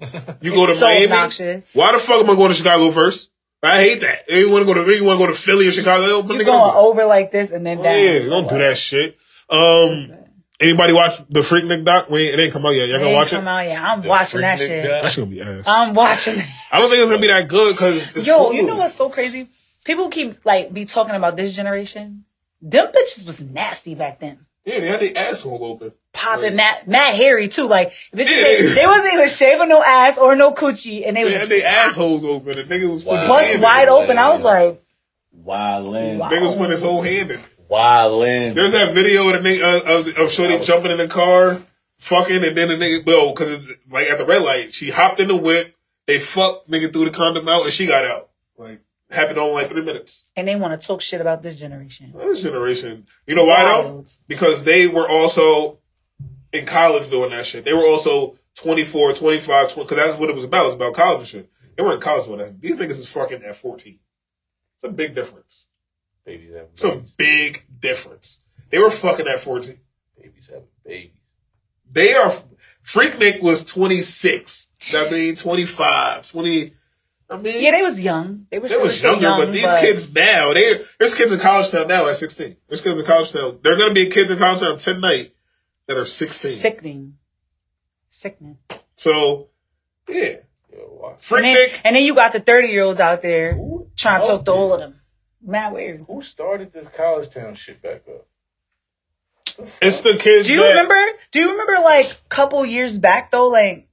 You 0.41 0.51
go 0.55 0.65
to 0.67 0.73
so 0.75 0.85
Miami. 0.85 1.03
obnoxious. 1.05 1.69
Why 1.73 1.91
the 1.93 1.99
fuck 1.99 2.21
am 2.21 2.29
I 2.29 2.35
going 2.35 2.49
to 2.49 2.55
Chicago 2.55 2.91
first? 2.91 3.31
I 3.63 3.79
hate 3.81 4.01
that. 4.01 4.29
You 4.29 4.51
want 4.51 4.67
to 4.67 4.73
go 4.73 4.83
to 4.85 4.93
you 4.95 5.05
want 5.05 5.19
to 5.19 5.25
go 5.25 5.31
to 5.31 5.37
Philly 5.37 5.67
or 5.67 5.71
Chicago? 5.71 6.05
You're 6.33 6.43
going 6.43 6.75
over 6.75 7.05
like 7.05 7.31
this 7.31 7.51
and 7.51 7.65
then 7.65 7.79
Oh, 7.79 7.83
down. 7.83 7.97
yeah, 8.03 8.19
don't 8.29 8.49
do 8.49 8.57
that 8.57 8.77
shit. 8.77 9.17
Um, 9.49 10.11
anybody 10.59 10.93
watch 10.93 11.17
the 11.29 11.41
Freaknik 11.41 11.83
doc? 11.85 12.09
We 12.09 12.23
ain't, 12.29 12.39
it 12.39 12.43
ain't 12.43 12.53
come 12.53 12.65
out 12.65 12.69
yet. 12.71 12.87
Y'all 12.89 12.97
gonna 12.97 13.09
ain't 13.09 13.15
watch 13.15 13.29
come 13.31 13.43
it? 13.43 13.47
out 13.47 13.59
yet. 13.65 13.81
I'm 13.81 14.01
watching 14.03 14.41
that 14.41 14.59
Freaknik 14.59 14.67
shit. 14.67 14.89
doc? 14.89 15.03
That's 15.03 15.15
gonna 15.15 15.27
be 15.29 15.41
ass. 15.41 15.63
I'm 15.67 15.93
watching 15.93 16.39
it. 16.39 16.45
I 16.71 16.79
don't 16.79 16.89
think 16.89 17.01
it's 17.01 17.09
gonna 17.09 17.21
be 17.21 17.27
that 17.27 17.47
good 17.47 17.73
because 17.75 18.25
Yo, 18.27 18.51
you 18.51 18.63
know 18.65 18.75
what's 18.77 18.95
so 18.95 19.09
crazy? 19.09 19.49
People 19.83 20.09
keep 20.09 20.43
like 20.45 20.73
be 20.73 20.85
talking 20.85 21.15
about 21.15 21.35
this 21.35 21.53
generation. 21.55 22.25
Them 22.61 22.87
bitches 22.87 23.25
was 23.25 23.43
nasty 23.43 23.93
back 23.95 24.19
then. 24.19 24.39
Yeah, 24.65 24.79
they 24.79 24.87
had 24.87 24.99
the 24.99 25.15
asshole 25.15 25.63
open. 25.63 25.91
Popping 26.11 26.55
Matt, 26.55 26.87
Matt 26.87 27.13
Harry 27.15 27.47
too. 27.47 27.67
Like 27.67 27.91
bitches, 28.15 28.29
Yeah. 28.29 28.43
they, 28.43 28.61
they 28.73 28.85
wasn't 28.87 29.13
even 29.13 29.29
shaving 29.29 29.69
no 29.69 29.83
ass 29.83 30.17
or 30.17 30.35
no 30.35 30.53
coochie, 30.53 31.05
and 31.05 31.15
they 31.15 31.21
They 31.21 31.25
was 31.25 31.33
had 31.35 31.39
just 31.41 31.49
their 31.51 31.67
assholes 31.67 32.25
open. 32.25 32.55
The 32.55 32.63
nigga 32.63 32.89
was 32.91 33.03
putting 33.03 33.19
Wow. 33.19 33.27
bust 33.27 33.49
hand 33.51 33.61
wide 33.61 33.83
in 33.83 33.89
it. 33.89 33.91
open. 33.91 34.17
I 34.17 34.29
was 34.29 34.43
like, 34.43 34.81
Wildin'. 35.45 36.17
Wow. 36.17 36.29
Nigga 36.29 36.41
was 36.43 36.55
putting 36.55 36.71
his 36.71 36.81
whole 36.81 37.01
hand 37.01 37.29
in 37.31 37.39
it. 37.39 37.45
Wildin'. 37.69 38.53
There's 38.53 38.71
that 38.73 38.93
video 38.93 39.27
of 39.29 39.41
the 39.43 39.49
nigga 39.49 39.61
uh, 39.85 39.99
of, 39.99 40.17
of 40.17 40.31
Shorty 40.31 40.59
jumping 40.63 40.91
in 40.91 40.97
the 40.97 41.07
car, 41.07 41.61
fucking, 41.99 42.43
and 42.43 42.57
then 42.57 42.67
the 42.69 42.75
nigga, 42.75 43.05
well, 43.05 43.33
because 43.33 43.67
like 43.89 44.07
at 44.07 44.17
the 44.17 44.25
red 44.25 44.41
light, 44.41 44.73
she 44.73 44.91
hopped 44.91 45.19
in 45.19 45.27
the 45.27 45.35
whip, 45.35 45.75
they 46.07 46.19
fucked, 46.19 46.69
nigga 46.69 46.91
threw 46.93 47.05
the 47.05 47.11
condom 47.11 47.47
out, 47.47 47.63
and 47.63 47.73
she 47.73 47.87
got 47.87 48.05
out. 48.05 48.29
Like 48.57 48.81
happened 49.11 49.37
on 49.37 49.53
like 49.53 49.69
three 49.69 49.81
minutes. 49.83 50.29
and 50.35 50.47
they 50.47 50.55
want 50.55 50.79
to 50.79 50.87
talk 50.87 50.99
shit 51.01 51.21
about 51.21 51.41
this 51.41 51.57
generation. 51.57 52.13
This 52.17 52.41
generation, 52.41 53.05
you 53.27 53.35
know 53.35 53.45
why 53.45 53.63
though? 53.63 54.05
Because 54.27 54.63
they 54.63 54.87
were 54.87 55.07
also 55.07 55.79
in 56.51 56.65
college 56.65 57.09
doing 57.09 57.29
that 57.31 57.45
shit. 57.45 57.65
They 57.65 57.73
were 57.73 57.85
also 57.85 58.37
24, 58.57 59.13
25, 59.13 59.75
because 59.75 59.97
that's 59.97 60.17
what 60.17 60.29
it 60.29 60.35
was 60.35 60.43
about. 60.45 60.65
It 60.65 60.67
was 60.67 60.75
about 60.75 60.93
college 60.93 61.19
and 61.19 61.27
shit. 61.27 61.51
They 61.75 61.83
were 61.83 61.93
in 61.93 61.99
college 61.99 62.25
doing 62.27 62.39
that. 62.39 62.61
These 62.61 62.77
niggas 62.77 62.91
is 62.91 63.09
fucking 63.09 63.43
at 63.43 63.55
14. 63.55 63.99
It's 64.77 64.83
a 64.83 64.89
big 64.89 65.13
difference. 65.13 65.67
Babies 66.25 66.53
having 66.53 66.69
It's 66.73 66.83
a 66.83 66.89
babies. 66.95 67.11
big 67.17 67.63
difference. 67.79 68.41
They 68.69 68.79
were 68.79 68.91
fucking 68.91 69.27
at 69.27 69.39
14. 69.41 69.77
Babies 70.21 70.47
having 70.51 70.67
babies. 70.83 71.11
They 71.91 72.13
are. 72.15 72.33
Freaknik 72.83 73.41
was 73.41 73.63
26. 73.65 74.69
I 74.93 75.09
mean, 75.09 75.35
25, 75.35 76.29
20. 76.31 76.73
I 77.27 77.37
mean, 77.37 77.63
Yeah, 77.63 77.71
they 77.71 77.81
was 77.81 77.99
young. 78.01 78.45
They, 78.51 78.59
was, 78.59 78.71
they 78.71 78.77
was 78.77 79.01
younger, 79.01 79.21
young, 79.21 79.39
but 79.39 79.51
these 79.53 79.71
kids 79.79 80.13
now, 80.13 80.53
they 80.53 80.81
there's 80.99 81.15
kids 81.15 81.31
in 81.31 81.39
college 81.39 81.71
town 81.71 81.87
now 81.87 82.07
at 82.07 82.15
16. 82.15 82.55
There's 82.67 82.81
kids 82.81 82.99
in 82.99 83.05
college 83.05 83.31
town. 83.33 83.59
There's 83.63 83.79
gonna 83.79 83.93
be 83.95 84.09
kids 84.09 84.29
in 84.29 84.37
college 84.37 84.59
town 84.61 84.77
tonight 84.77 85.33
that 85.87 85.97
are 85.97 86.05
16. 86.05 86.51
sickening, 86.51 87.15
sickening. 88.11 88.57
So, 88.93 89.49
yeah, 90.07 90.37
Yo, 90.71 90.99
watch. 91.01 91.31
And 91.31 91.43
then, 91.45 91.55
Freaknik. 91.69 91.81
and 91.83 91.95
then 91.95 92.03
you 92.03 92.13
got 92.13 92.31
the 92.33 92.39
thirty 92.39 92.67
year 92.67 92.83
olds 92.83 92.99
out 92.99 93.23
there 93.23 93.53
Who- 93.55 93.89
trying 93.95 94.21
to 94.21 94.27
oh, 94.27 94.29
talk 94.37 94.45
to 94.45 94.51
all 94.51 94.73
of 94.73 94.79
them. 94.81 94.99
Mad 95.45 95.73
weird. 95.73 96.05
Who 96.07 96.21
started 96.21 96.73
this 96.73 96.87
college 96.87 97.29
town 97.29 97.53
shit 97.53 97.81
back 97.81 98.03
up? 98.07 98.25
It's 99.81 100.01
the 100.01 100.17
kids. 100.17 100.47
Do 100.47 100.53
you 100.53 100.61
that- 100.61 100.69
remember? 100.69 100.95
Do 101.31 101.39
you 101.39 101.51
remember 101.51 101.83
like 101.83 102.07
a 102.11 102.15
couple 102.29 102.65
years 102.65 102.97
back 102.97 103.31
though, 103.31 103.47
like 103.47 103.87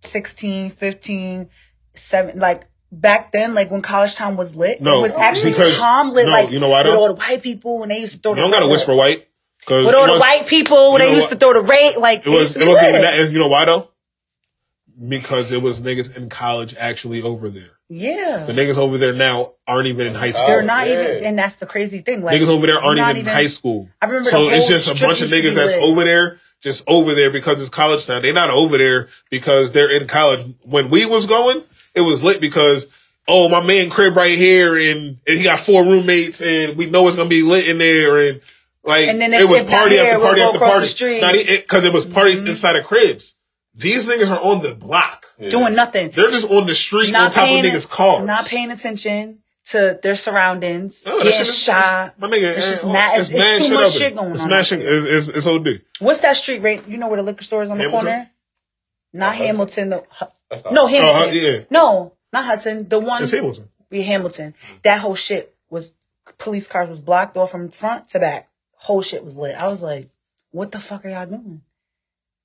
16, 0.00 0.70
15, 0.70 1.48
7, 1.94 2.38
like 2.38 2.66
back 2.90 3.32
then, 3.32 3.54
like 3.54 3.70
when 3.70 3.82
college 3.82 4.14
town 4.14 4.36
was 4.36 4.56
lit? 4.56 4.80
No, 4.80 4.98
it 4.98 5.02
was 5.02 5.14
actually 5.16 5.52
because- 5.52 5.76
Tom 5.76 6.12
lit, 6.14 6.26
no, 6.26 6.32
like 6.32 6.50
you 6.50 6.58
know 6.58 6.68
why 6.70 6.82
with 6.82 6.92
though? 6.92 7.00
all 7.00 7.08
the 7.08 7.14
white 7.14 7.42
people 7.42 7.78
when 7.78 7.90
they 7.90 8.00
used 8.00 8.14
to 8.14 8.18
throw 8.20 8.32
You 8.32 8.36
the 8.36 8.42
don't 8.42 8.50
gotta 8.50 8.66
whisper 8.68 8.94
white. 8.94 9.28
Cause 9.66 9.86
with 9.86 9.94
all 9.94 10.04
it 10.04 10.14
the 10.14 10.18
white 10.18 10.46
people 10.46 10.92
when 10.92 11.00
they 11.00 11.10
know 11.10 11.16
used 11.16 11.30
to 11.30 11.36
throw 11.36 11.52
the 11.54 11.60
rate, 11.62 11.96
like 11.98 12.26
It 12.26 12.30
was. 12.30 12.40
used 12.40 12.54
to 12.54 12.62
It 12.62 12.68
wasn't 12.68 12.88
even 12.88 13.00
that. 13.02 13.30
You 13.30 13.38
know 13.38 13.48
why 13.48 13.64
though? 13.66 13.90
Because 15.08 15.50
it 15.52 15.60
was 15.62 15.80
niggas 15.80 16.16
in 16.16 16.28
college 16.28 16.74
actually 16.78 17.22
over 17.22 17.48
there. 17.50 17.70
Yeah, 17.96 18.44
The 18.46 18.52
niggas 18.52 18.76
over 18.76 18.98
there 18.98 19.12
now 19.12 19.52
aren't 19.66 19.86
even 19.86 20.06
in 20.08 20.14
high 20.14 20.32
school. 20.32 20.46
they're 20.46 20.62
Oh, 20.62 20.66
not 20.66 20.86
yeah. 20.88 20.92
even, 21.02 21.24
and 21.24 21.38
that's 21.38 21.56
the 21.56 21.66
crazy 21.66 22.00
thing. 22.00 22.22
Like 22.22 22.40
niggas 22.40 22.48
over 22.48 22.66
there 22.66 22.78
aren't 22.82 22.98
not 22.98 23.10
even 23.16 23.28
in 23.28 23.32
high 23.34 23.46
school. 23.46 23.88
I 24.02 24.06
remember 24.06 24.28
So 24.30 24.46
the 24.50 24.56
it's 24.56 24.66
just 24.68 24.90
a 24.90 24.94
bunch 25.00 25.20
of 25.22 25.30
niggas 25.30 25.54
that's 25.54 25.74
lit. 25.74 25.82
over 25.82 26.04
there, 26.04 26.40
just 26.60 26.82
over 26.88 27.14
there 27.14 27.30
because 27.30 27.60
it's 27.60 27.70
college 27.70 28.04
town. 28.06 28.22
They're 28.22 28.32
not 28.32 28.50
over 28.50 28.76
there 28.78 29.08
because 29.30 29.72
they're 29.72 29.90
in 29.90 30.08
college. 30.08 30.54
When 30.62 30.90
we 30.90 31.06
was 31.06 31.26
going, 31.26 31.62
it 31.94 32.00
was 32.00 32.22
lit 32.22 32.40
because 32.40 32.86
oh 33.28 33.48
my 33.48 33.60
man 33.64 33.88
crib 33.90 34.16
right 34.16 34.36
here 34.36 34.74
and, 34.74 35.18
and 35.26 35.38
he 35.38 35.42
got 35.44 35.58
four 35.60 35.82
roommates 35.84 36.42
and 36.42 36.76
we 36.76 36.86
know 36.86 37.06
it's 37.06 37.16
gonna 37.16 37.28
be 37.28 37.42
lit 37.42 37.68
in 37.68 37.78
there 37.78 38.18
and 38.18 38.40
like 38.82 39.08
And 39.08 39.18
then 39.20 39.32
it 39.32 39.48
was 39.48 39.62
party 39.64 39.98
after 39.98 40.18
party 40.20 40.42
after 40.42 40.58
party. 40.58 40.86
street. 40.86 41.22
Mm-hmm. 41.22 41.56
Because 41.62 41.84
it, 41.84 41.92
was 41.92 42.04
parties 42.04 42.40
inside 42.46 42.76
of 42.76 42.84
cribs. 42.84 43.34
These 43.74 44.06
niggas 44.06 44.30
are 44.30 44.40
on 44.40 44.62
the 44.62 44.74
block. 44.74 45.26
Yeah. 45.38 45.50
doing 45.50 45.74
nothing. 45.74 46.10
They're 46.14 46.30
just 46.30 46.48
on 46.50 46.66
the 46.66 46.74
street 46.74 47.06
on 47.08 47.12
not 47.12 47.32
top 47.32 47.42
of 47.44 47.48
paying 47.48 47.64
niggas' 47.64 47.88
cars. 47.88 48.24
not 48.24 48.46
paying 48.46 48.70
attention 48.70 49.40
to 49.66 49.98
their 50.02 50.14
surroundings, 50.14 51.02
Oh, 51.06 51.18
getting 51.18 51.32
shit 51.32 51.40
is- 51.42 51.58
shot. 51.58 52.18
My 52.20 52.28
nigga, 52.28 52.56
It's 52.56 52.68
just 52.70 52.84
eh, 52.84 52.92
mad- 52.92 53.18
it's- 53.20 53.30
it's 53.30 53.58
too 53.58 53.64
shit 53.64 53.72
much 53.74 53.92
shit 53.92 54.14
going 54.16 54.30
it's 54.32 54.42
on 54.42 54.48
Mad 54.50 54.58
out 54.60 54.66
shit. 54.66 54.80
It's, 54.82 55.28
it's, 55.28 55.38
it's 55.38 55.46
OD. 55.46 55.80
What's 55.98 56.20
that 56.20 56.36
street 56.36 56.60
right? 56.60 56.86
You 56.86 56.98
know 56.98 57.08
where 57.08 57.16
the 57.16 57.22
liquor 57.22 57.42
store 57.42 57.62
is 57.64 57.70
on 57.70 57.78
the 57.78 57.88
corner? 57.88 58.30
Not 59.12 59.32
Hudson? 59.34 59.46
Hamilton. 59.46 59.88
The, 59.90 60.02
not 60.50 60.72
no, 60.72 60.86
Hamilton. 60.86 61.28
Oh, 61.28 61.32
yeah. 61.32 61.64
No, 61.70 62.12
not 62.32 62.44
Hudson. 62.44 62.88
The 62.88 62.98
one 63.00 63.22
It's 63.22 63.32
Hamilton. 63.32 63.68
be 63.90 64.02
Hamilton. 64.02 64.54
That 64.82 65.00
whole 65.00 65.14
shit 65.14 65.54
was 65.70 65.92
police 66.38 66.66
cars 66.68 66.88
was 66.88 67.00
blocked 67.00 67.36
off 67.36 67.50
from 67.50 67.70
front 67.70 68.08
to 68.08 68.18
back. 68.20 68.48
Whole 68.76 69.02
shit 69.02 69.24
was 69.24 69.36
lit. 69.36 69.56
I 69.56 69.66
was 69.68 69.82
like, 69.82 70.10
what 70.50 70.72
the 70.72 70.78
fuck 70.80 71.04
are 71.06 71.08
y'all 71.08 71.26
doing? 71.26 71.62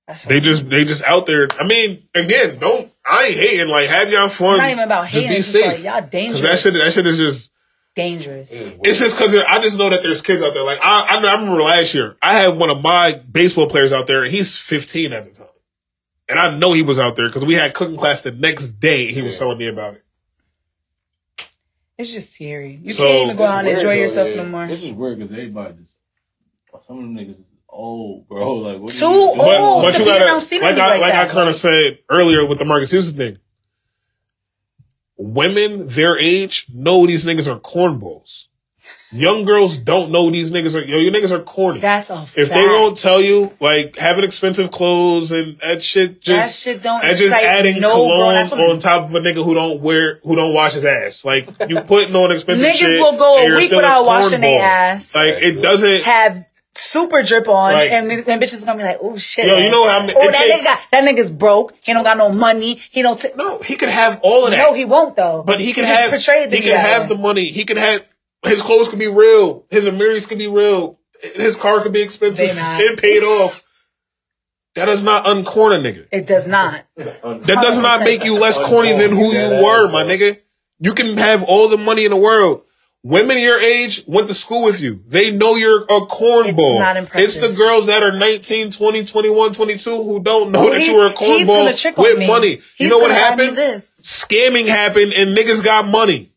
That's 0.09 0.25
They 0.25 0.39
just 0.39 0.67
they 0.71 0.85
just 0.85 1.03
out 1.03 1.27
there. 1.27 1.47
I 1.59 1.67
mean, 1.67 2.01
again, 2.15 2.57
don't 2.57 2.91
I 3.05 3.25
ain't 3.25 3.35
hating. 3.35 3.67
Like, 3.69 3.87
have 3.89 4.11
y'all 4.11 4.27
fun. 4.27 4.53
It's 4.55 4.57
not 4.59 4.69
even 4.71 4.83
about 4.83 5.05
hating. 5.05 5.31
Just 5.31 5.31
hating. 5.31 5.31
be 5.31 5.37
It's 5.37 5.51
just 5.53 5.53
safe. 5.53 5.65
like 5.65 5.83
y'all 5.83 6.01
'Cause 6.01 6.09
dangerous. 6.09 6.41
that 6.41 6.59
shit, 6.59 6.73
that 6.73 6.93
shit 6.93 7.05
is 7.07 7.17
just. 7.17 7.51
dangerous. 7.95 8.51
Mm, 8.55 8.79
it's 8.83 8.97
just 8.99 9.15
because 9.17 9.35
I 9.35 9.59
just 9.59 9.77
know 9.77 9.89
that 9.91 10.01
there's 10.01 10.21
kids 10.21 10.41
out 10.41 10.55
there. 10.55 10.63
Like 10.63 10.79
I, 10.81 11.01
I, 11.01 11.17
I 11.27 11.33
remember 11.39 11.61
last 11.61 11.93
year, 11.93 12.17
I 12.23 12.33
had 12.33 12.57
one 12.57 12.71
of 12.71 12.81
my 12.81 13.21
baseball 13.31 13.67
players 13.67 13.91
out 13.93 14.07
there, 14.07 14.23
and 14.23 14.31
he's 14.31 14.57
15 14.57 15.13
at 15.13 15.25
the 15.31 15.39
time, 15.41 15.47
and 16.27 16.39
I 16.39 16.57
know 16.57 16.73
he 16.73 16.81
was 16.81 16.97
out 16.97 17.15
there 17.15 17.27
because 17.29 17.45
we 17.45 17.53
had 17.53 17.75
cooking 17.75 17.97
class 17.97 18.21
the 18.21 18.31
next 18.31 18.79
day. 18.79 19.11
He 19.11 19.21
was 19.21 19.33
Yeah. 19.33 19.39
telling 19.39 19.57
me 19.59 19.67
about 19.67 19.93
it. 19.93 20.03
It's 21.99 22.11
just 22.11 22.33
scary. 22.33 22.79
You 22.81 22.93
So- 22.93 23.03
can't 23.03 23.23
even 23.25 23.37
go 23.37 23.43
out 23.45 23.59
and 23.59 23.67
enjoy 23.67 23.83
though, 23.83 23.91
yourself 23.91 24.29
yeah. 24.29 24.35
no 24.37 24.45
more. 24.45 24.65
This 24.67 24.81
is 24.83 24.91
weird 24.93 25.19
because 25.19 25.33
everybody 25.33 25.73
just 25.81 25.93
some 26.87 26.97
of 26.97 27.03
them 27.03 27.15
niggas 27.15 27.31
is 27.39 27.45
old, 27.71 28.27
bro. 28.27 28.55
Like 28.55 28.79
what 28.79 28.91
Too 28.91 29.05
are 29.05 29.11
you 29.11 29.17
doing? 29.17 29.37
But, 29.37 29.59
old 29.59 29.83
but 29.83 29.91
to 29.91 29.99
you 29.99 30.05
gotta, 30.05 30.25
around 30.25 30.33
like 30.35 30.43
scenery 30.43 30.67
I, 30.67 30.71
like 30.73 31.01
like 31.01 31.13
I 31.13 31.25
kind 31.27 31.49
of 31.49 31.55
said 31.55 31.99
earlier 32.09 32.45
with 32.45 32.59
the 32.59 32.65
Marques 32.65 32.91
Houston 32.91 33.17
thing. 33.17 33.37
Women 35.17 35.87
their 35.87 36.17
age 36.17 36.67
know 36.73 37.05
these 37.05 37.25
niggas 37.25 37.47
are 37.47 37.59
cornballs. 37.59 38.49
Young 39.11 39.43
girls 39.43 39.77
don't 39.77 40.11
know 40.11 40.29
these 40.29 40.51
niggas 40.51 40.75
are 40.75 40.85
yo. 40.85 40.97
You 40.99 41.11
niggas 41.11 41.31
are 41.31 41.41
corny. 41.41 41.79
That's 41.79 42.11
a 42.11 42.21
if 42.35 42.49
they 42.49 42.67
won't 42.67 42.95
tell 42.95 43.19
you, 43.19 43.51
like 43.59 43.95
having 43.95 44.23
expensive 44.23 44.69
clothes 44.69 45.31
and 45.31 45.57
that 45.61 45.81
shit, 45.81 46.21
just 46.21 46.65
That 46.65 46.71
shit 46.71 46.83
don't 46.83 47.03
and 47.03 47.17
just 47.17 47.35
adding 47.35 47.79
no 47.79 47.91
cologne 47.91 48.47
grown 48.49 48.69
on 48.69 48.77
top 48.77 49.05
of 49.05 49.15
a 49.15 49.19
nigga 49.19 49.43
who 49.43 49.55
don't 49.55 49.81
wear, 49.81 50.19
who 50.21 50.35
don't 50.35 50.53
wash 50.53 50.73
his 50.73 50.85
ass. 50.85 51.25
Like 51.25 51.49
you 51.67 51.81
putting 51.87 52.15
on 52.15 52.31
expensive 52.31 52.67
Niggas 52.67 52.73
shit. 52.75 52.99
will 52.99 53.17
go 53.17 53.47
a 53.47 53.55
week 53.55 53.65
still 53.65 53.79
without 53.79 54.05
washing 54.05 54.41
their 54.41 54.61
ass. 54.61 55.15
Like 55.15 55.41
it 55.41 55.59
doesn't. 55.59 56.03
have 56.03 56.45
super 56.75 57.23
drip 57.23 57.47
on, 57.47 57.73
Like- 57.73 57.91
and, 57.91 58.11
and 58.11 58.41
bitches 58.41 58.65
gonna 58.65 58.77
be 58.77 58.83
like, 58.83 58.99
"Oh 59.01 59.17
shit!" 59.17 59.45
Yo, 59.47 59.57
you 59.57 59.69
know 59.71 59.87
how 59.87 60.01
many- 60.01 60.13
Oh, 60.15 60.31
that 60.31 60.33
takes- 60.37 60.61
nigga, 60.61 60.63
got, 60.63 60.79
that 60.91 61.03
nigga's 61.03 61.31
broke. 61.31 61.73
He 61.83 61.93
don't 61.93 62.03
got 62.03 62.17
no 62.17 62.31
money. 62.31 62.75
He 62.91 63.01
don't. 63.01 63.19
T- 63.19 63.29
no, 63.35 63.59
he 63.59 63.75
could 63.75 63.89
have 63.89 64.19
all 64.23 64.45
of 64.45 64.51
that. 64.51 64.57
no, 64.57 64.73
he 64.73 64.85
won't 64.85 65.15
though. 65.15 65.43
But 65.45 65.59
he 65.59 65.73
can 65.73 65.85
have 65.85 66.09
portrayed 66.11 66.51
he 66.51 66.57
to 66.57 66.63
can 66.63 66.75
have 66.75 67.03
way. 67.03 67.07
the 67.09 67.17
money. 67.17 67.45
He 67.45 67.63
can 67.65 67.77
have 67.77 68.03
his 68.45 68.61
clothes 68.61 68.87
could 68.89 68.99
be 68.99 69.07
real. 69.07 69.65
His 69.69 69.87
Amiris 69.87 70.27
could 70.27 70.37
be 70.37 70.47
real. 70.47 70.97
His 71.21 71.55
car 71.57 71.81
could 71.81 71.91
be 71.91 72.01
expensive 72.01 72.55
They 72.55 72.87
and 72.87 72.97
paid 72.97 73.23
off. 73.23 73.63
That 74.75 74.85
does 74.85 75.03
not 75.03 75.27
uncorn 75.27 75.73
a 75.73 75.77
nigga. 75.77 76.07
It 76.11 76.25
does 76.25 76.47
not. 76.47 76.85
That 76.95 77.59
does 77.61 77.81
not 77.81 78.01
make 78.01 78.23
you 78.23 78.35
less 78.35 78.57
corny 78.57 78.93
than 78.93 79.11
who 79.11 79.33
you 79.33 79.63
were, 79.63 79.89
my 79.91 80.03
nigga. 80.03 80.39
You 80.79 80.93
can 80.93 81.17
have 81.17 81.43
all 81.43 81.67
the 81.67 81.77
money 81.77 82.05
in 82.05 82.11
the 82.11 82.17
world. 82.17 82.61
Women 83.03 83.37
your 83.39 83.57
age 83.59 84.03
went 84.07 84.27
to 84.27 84.33
school 84.33 84.65
with 84.65 84.81
you. 84.81 85.01
They 85.07 85.31
know 85.31 85.55
you're 85.55 85.83
a 85.83 86.01
cornball. 86.01 86.73
It's 86.73 86.79
not 86.79 86.97
impressive. 86.97 87.23
It's 87.29 87.37
the 87.37 87.53
girls 87.55 87.85
that 87.87 88.03
are 88.03 88.11
19, 88.11 88.71
20, 88.71 89.05
21, 89.05 89.53
22 89.53 90.03
who 90.03 90.19
don't 90.21 90.51
know 90.51 90.69
that 90.69 90.81
He- 90.81 90.87
you 90.87 90.97
were 90.97 91.05
a 91.05 91.09
he's 91.11 91.17
cornball 91.47 91.97
with 91.97 92.17
me. 92.19 92.27
money. 92.27 92.57
You 92.77 92.89
know 92.89 92.97
what 92.97 93.07
gonna 93.09 93.19
add 93.21 93.37
me 93.37 93.45
happened? 93.45 93.83
scamming 94.01 94.67
happened 94.67 95.13
and 95.13 95.37
niggas 95.37 95.63
got 95.63 95.87
money. 95.87 96.31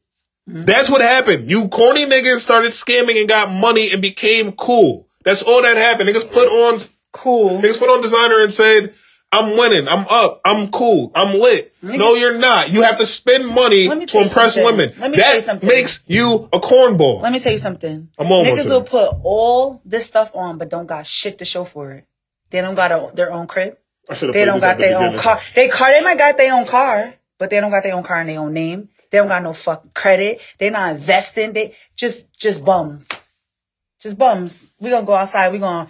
Mm-hmm. 0.49 0.65
That's 0.65 0.89
what 0.89 1.01
happened. 1.01 1.51
You 1.51 1.67
corny 1.69 2.07
niggas 2.07 2.39
started 2.39 2.71
scamming 2.71 3.19
and 3.19 3.29
got 3.29 3.51
money 3.51 3.91
and 3.93 4.01
became 4.01 4.53
cool. 4.53 5.09
That's 5.25 5.43
all 5.43 5.63
that 5.63 5.77
happened. 5.77 6.09
Niggas 6.09 6.31
put 6.31 6.47
on 6.49 6.81
Cool. 7.13 7.61
niggas 7.61 7.79
put 7.79 7.91
on 7.91 8.01
designer 8.03 8.41
and 8.41 8.53
said, 8.53 8.95
I'm 9.33 9.57
winning. 9.57 9.89
I'm 9.89 10.07
up. 10.11 10.43
I'm 10.45 10.71
cool. 10.71 11.11
I'm 11.15 11.41
lit. 11.41 11.75
No, 11.81 12.15
you're 12.15 12.37
not. 12.37 12.71
You 12.71 12.83
have 12.83 12.99
to 12.99 13.07
spend 13.07 13.49
money 13.49 13.89
to 13.89 14.21
impress 14.21 14.55
something. 14.55 14.65
women. 14.65 14.93
Let 14.99 15.11
me 15.11 15.17
tell 15.17 15.35
you 15.35 15.41
that 15.41 15.45
something. 15.45 15.67
makes 15.67 16.01
you 16.07 16.49
a 16.53 16.61
cornball. 16.61 17.23
Let 17.23 17.33
me 17.33 17.41
tell 17.41 17.53
you 17.53 17.59
something. 17.59 18.11
I'm 18.19 18.27
Niggas 18.27 18.69
will 18.69 18.83
put 18.83 19.11
all 19.23 19.81
this 19.87 20.07
stuff 20.07 20.31
on, 20.35 20.59
but 20.59 20.69
don't 20.69 20.87
got 20.87 21.07
shit 21.07 21.39
to 21.39 21.47
show 21.47 21.65
for 21.65 21.93
it. 21.93 22.07
They 22.51 22.61
don't 22.61 22.75
got 22.75 22.93
a, 22.93 23.15
their 23.15 23.33
own 23.33 23.47
crib. 23.47 23.79
They 24.09 24.45
don't 24.45 24.61
got 24.61 24.77
their 24.77 24.99
own 24.99 25.17
car. 25.17 25.41
They 25.55 25.69
car. 25.69 25.91
They 25.91 26.03
might 26.03 26.19
got 26.19 26.37
their 26.37 26.55
own 26.55 26.67
car, 26.67 27.15
but 27.39 27.49
they 27.49 27.61
don't 27.61 27.71
got 27.71 27.83
their 27.83 27.95
own 27.95 28.03
car 28.03 28.21
in 28.21 28.27
their 28.27 28.41
own 28.41 28.53
name. 28.53 28.91
They 29.11 29.19
don't 29.19 29.29
got 29.29 29.43
no 29.43 29.55
fucking 29.55 29.93
credit. 29.95 30.41
They 30.59 30.69
not 30.69 30.97
investing. 30.97 31.55
They 31.55 31.75
just 31.97 32.31
just 32.35 32.65
bums. 32.65 33.09
Just 34.01 34.19
bums. 34.19 34.73
We 34.79 34.91
gonna 34.91 35.07
go 35.07 35.15
outside. 35.15 35.53
We 35.53 35.59
gonna 35.59 35.89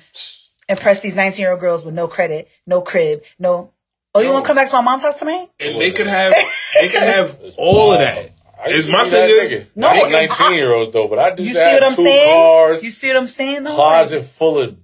impress 0.69 1.01
these 1.01 1.15
nineteen 1.15 1.43
year 1.45 1.53
old 1.53 1.61
girls 1.61 1.85
with 1.85 1.95
no 1.95 2.09
credit, 2.09 2.49
no 2.67 2.81
crib, 2.81 3.23
no. 3.39 3.73
Oh, 4.15 4.21
you 4.21 4.31
wanna 4.31 4.45
come 4.45 4.57
back 4.57 4.69
to 4.69 4.75
my 4.77 4.83
mom's 4.83 5.03
house 5.03 5.15
tonight? 5.19 5.49
And 5.59 5.81
they 5.81 5.91
could 5.91 6.07
have, 6.07 6.35
they 6.81 6.89
could 6.89 7.03
have 7.03 7.39
all 7.57 7.93
of 7.93 7.99
wild. 7.99 8.01
that. 8.01 8.31
I 8.65 8.69
Is 8.71 8.89
my 8.89 9.03
thing 9.03 9.11
that 9.13 9.29
is, 9.31 9.51
nigga. 9.53 9.67
No, 9.75 9.89
I 9.89 9.95
ain't 9.95 10.15
I- 10.15 10.27
19 10.27 10.53
year 10.53 10.73
olds 10.73 10.93
though, 10.93 11.09
but 11.09 11.19
I 11.19 11.35
do 11.35 11.43
You 11.43 11.55
that. 11.55 11.67
see 11.69 11.75
what 11.75 11.83
I'm 11.85 11.97
two 11.97 12.03
saying? 12.05 12.33
Cars, 12.35 12.83
You 12.83 12.91
see 12.91 13.09
what 13.09 13.17
I'm 13.17 13.27
saying? 13.27 13.65
though? 13.65 13.75
closet 13.75 14.25
full 14.25 14.59
of. 14.59 14.77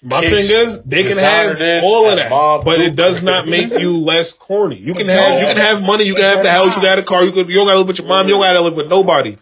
My 0.00 0.20
kicks, 0.20 0.46
thing 0.48 0.60
is, 0.68 0.82
they 0.84 1.02
can 1.02 1.18
have 1.18 1.58
all 1.82 2.06
of 2.06 2.12
and 2.12 2.20
that, 2.20 2.64
but 2.64 2.80
it 2.80 2.94
does 2.94 3.20
not 3.20 3.48
make 3.48 3.70
you 3.80 3.98
less 4.04 4.32
corny. 4.32 4.76
You 4.76 4.94
can 4.94 5.08
have, 5.08 5.40
you 5.40 5.46
can 5.48 5.56
have 5.56 5.82
money, 5.82 6.04
you 6.04 6.14
can 6.14 6.22
have 6.22 6.44
the 6.44 6.50
house, 6.52 6.76
you 6.76 6.82
got 6.82 7.00
a 7.00 7.02
car, 7.02 7.24
you 7.24 7.32
could, 7.32 7.48
you 7.48 7.56
don't 7.56 7.66
gotta 7.66 7.78
live 7.78 7.88
with 7.88 7.98
your 7.98 8.06
mom, 8.06 8.28
you 8.28 8.34
don't 8.34 8.42
gotta 8.42 8.60
live 8.60 8.76
with 8.76 8.88
nobody. 8.88 9.36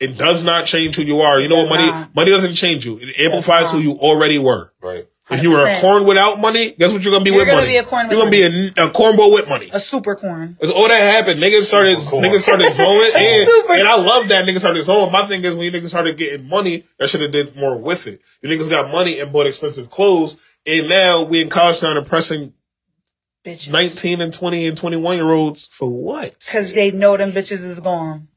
It 0.00 0.18
does 0.18 0.42
not 0.42 0.66
change 0.66 0.96
who 0.96 1.02
you 1.04 1.20
are. 1.22 1.40
You 1.40 1.48
know 1.48 1.62
what 1.64 1.70
money, 1.70 2.06
money 2.14 2.30
doesn't 2.32 2.54
change 2.56 2.84
you. 2.84 2.98
It 3.00 3.18
amplifies 3.18 3.70
who 3.70 3.78
you 3.78 3.92
already 3.92 4.38
were. 4.38 4.72
Right. 4.82 5.08
If 5.34 5.42
you 5.42 5.50
were 5.50 5.66
a 5.66 5.80
corn 5.80 6.04
without 6.04 6.40
money, 6.40 6.70
guess 6.72 6.92
what 6.92 7.02
you're 7.04 7.12
gonna 7.12 7.24
be 7.24 7.30
You're 7.30 7.40
with 7.40 7.48
gonna 7.48 7.60
money? 7.62 7.72
be 7.72 7.76
a 7.76 7.84
corn 7.84 8.10
you're 8.10 8.18
gonna 8.18 8.30
be 8.30 8.42
a, 8.42 8.48
a 8.86 8.90
cornball 8.90 9.32
with 9.32 9.48
money. 9.48 9.70
A 9.72 9.78
super 9.78 10.14
corn. 10.16 10.56
It's 10.60 10.70
all 10.70 10.88
that 10.88 11.00
happened. 11.00 11.42
Niggas 11.42 11.64
started, 11.64 12.00
Super 12.00 12.26
niggas 12.26 12.40
started 12.40 12.72
zoning, 12.72 13.12
and, 13.16 13.48
and 13.70 13.88
I 13.88 13.96
love 13.96 14.28
that 14.28 14.46
niggas 14.46 14.60
started 14.60 14.84
zoning. 14.84 15.12
My 15.12 15.22
thing 15.22 15.44
is 15.44 15.54
when 15.54 15.64
you 15.64 15.70
niggas 15.72 15.88
started 15.88 16.16
getting 16.16 16.48
money, 16.48 16.84
that 16.98 17.10
should 17.10 17.20
have 17.20 17.32
did 17.32 17.56
more 17.56 17.76
with 17.76 18.06
it. 18.06 18.20
You 18.42 18.48
niggas 18.48 18.70
got 18.70 18.90
money 18.90 19.20
and 19.20 19.32
bought 19.32 19.46
expensive 19.46 19.90
clothes, 19.90 20.36
and 20.66 20.88
now 20.88 21.22
we 21.22 21.40
in 21.42 21.50
college 21.50 21.80
town 21.80 21.96
impressing 21.96 22.52
Bitches. 23.44 23.70
19 23.70 24.22
and 24.22 24.32
20 24.32 24.66
and 24.68 24.76
21 24.78 25.16
year 25.16 25.30
olds 25.30 25.66
for 25.66 25.88
what? 25.90 26.48
Cause 26.50 26.72
they 26.72 26.90
know 26.90 27.16
them 27.18 27.32
bitches 27.32 27.62
is 27.62 27.78
gone. 27.78 28.28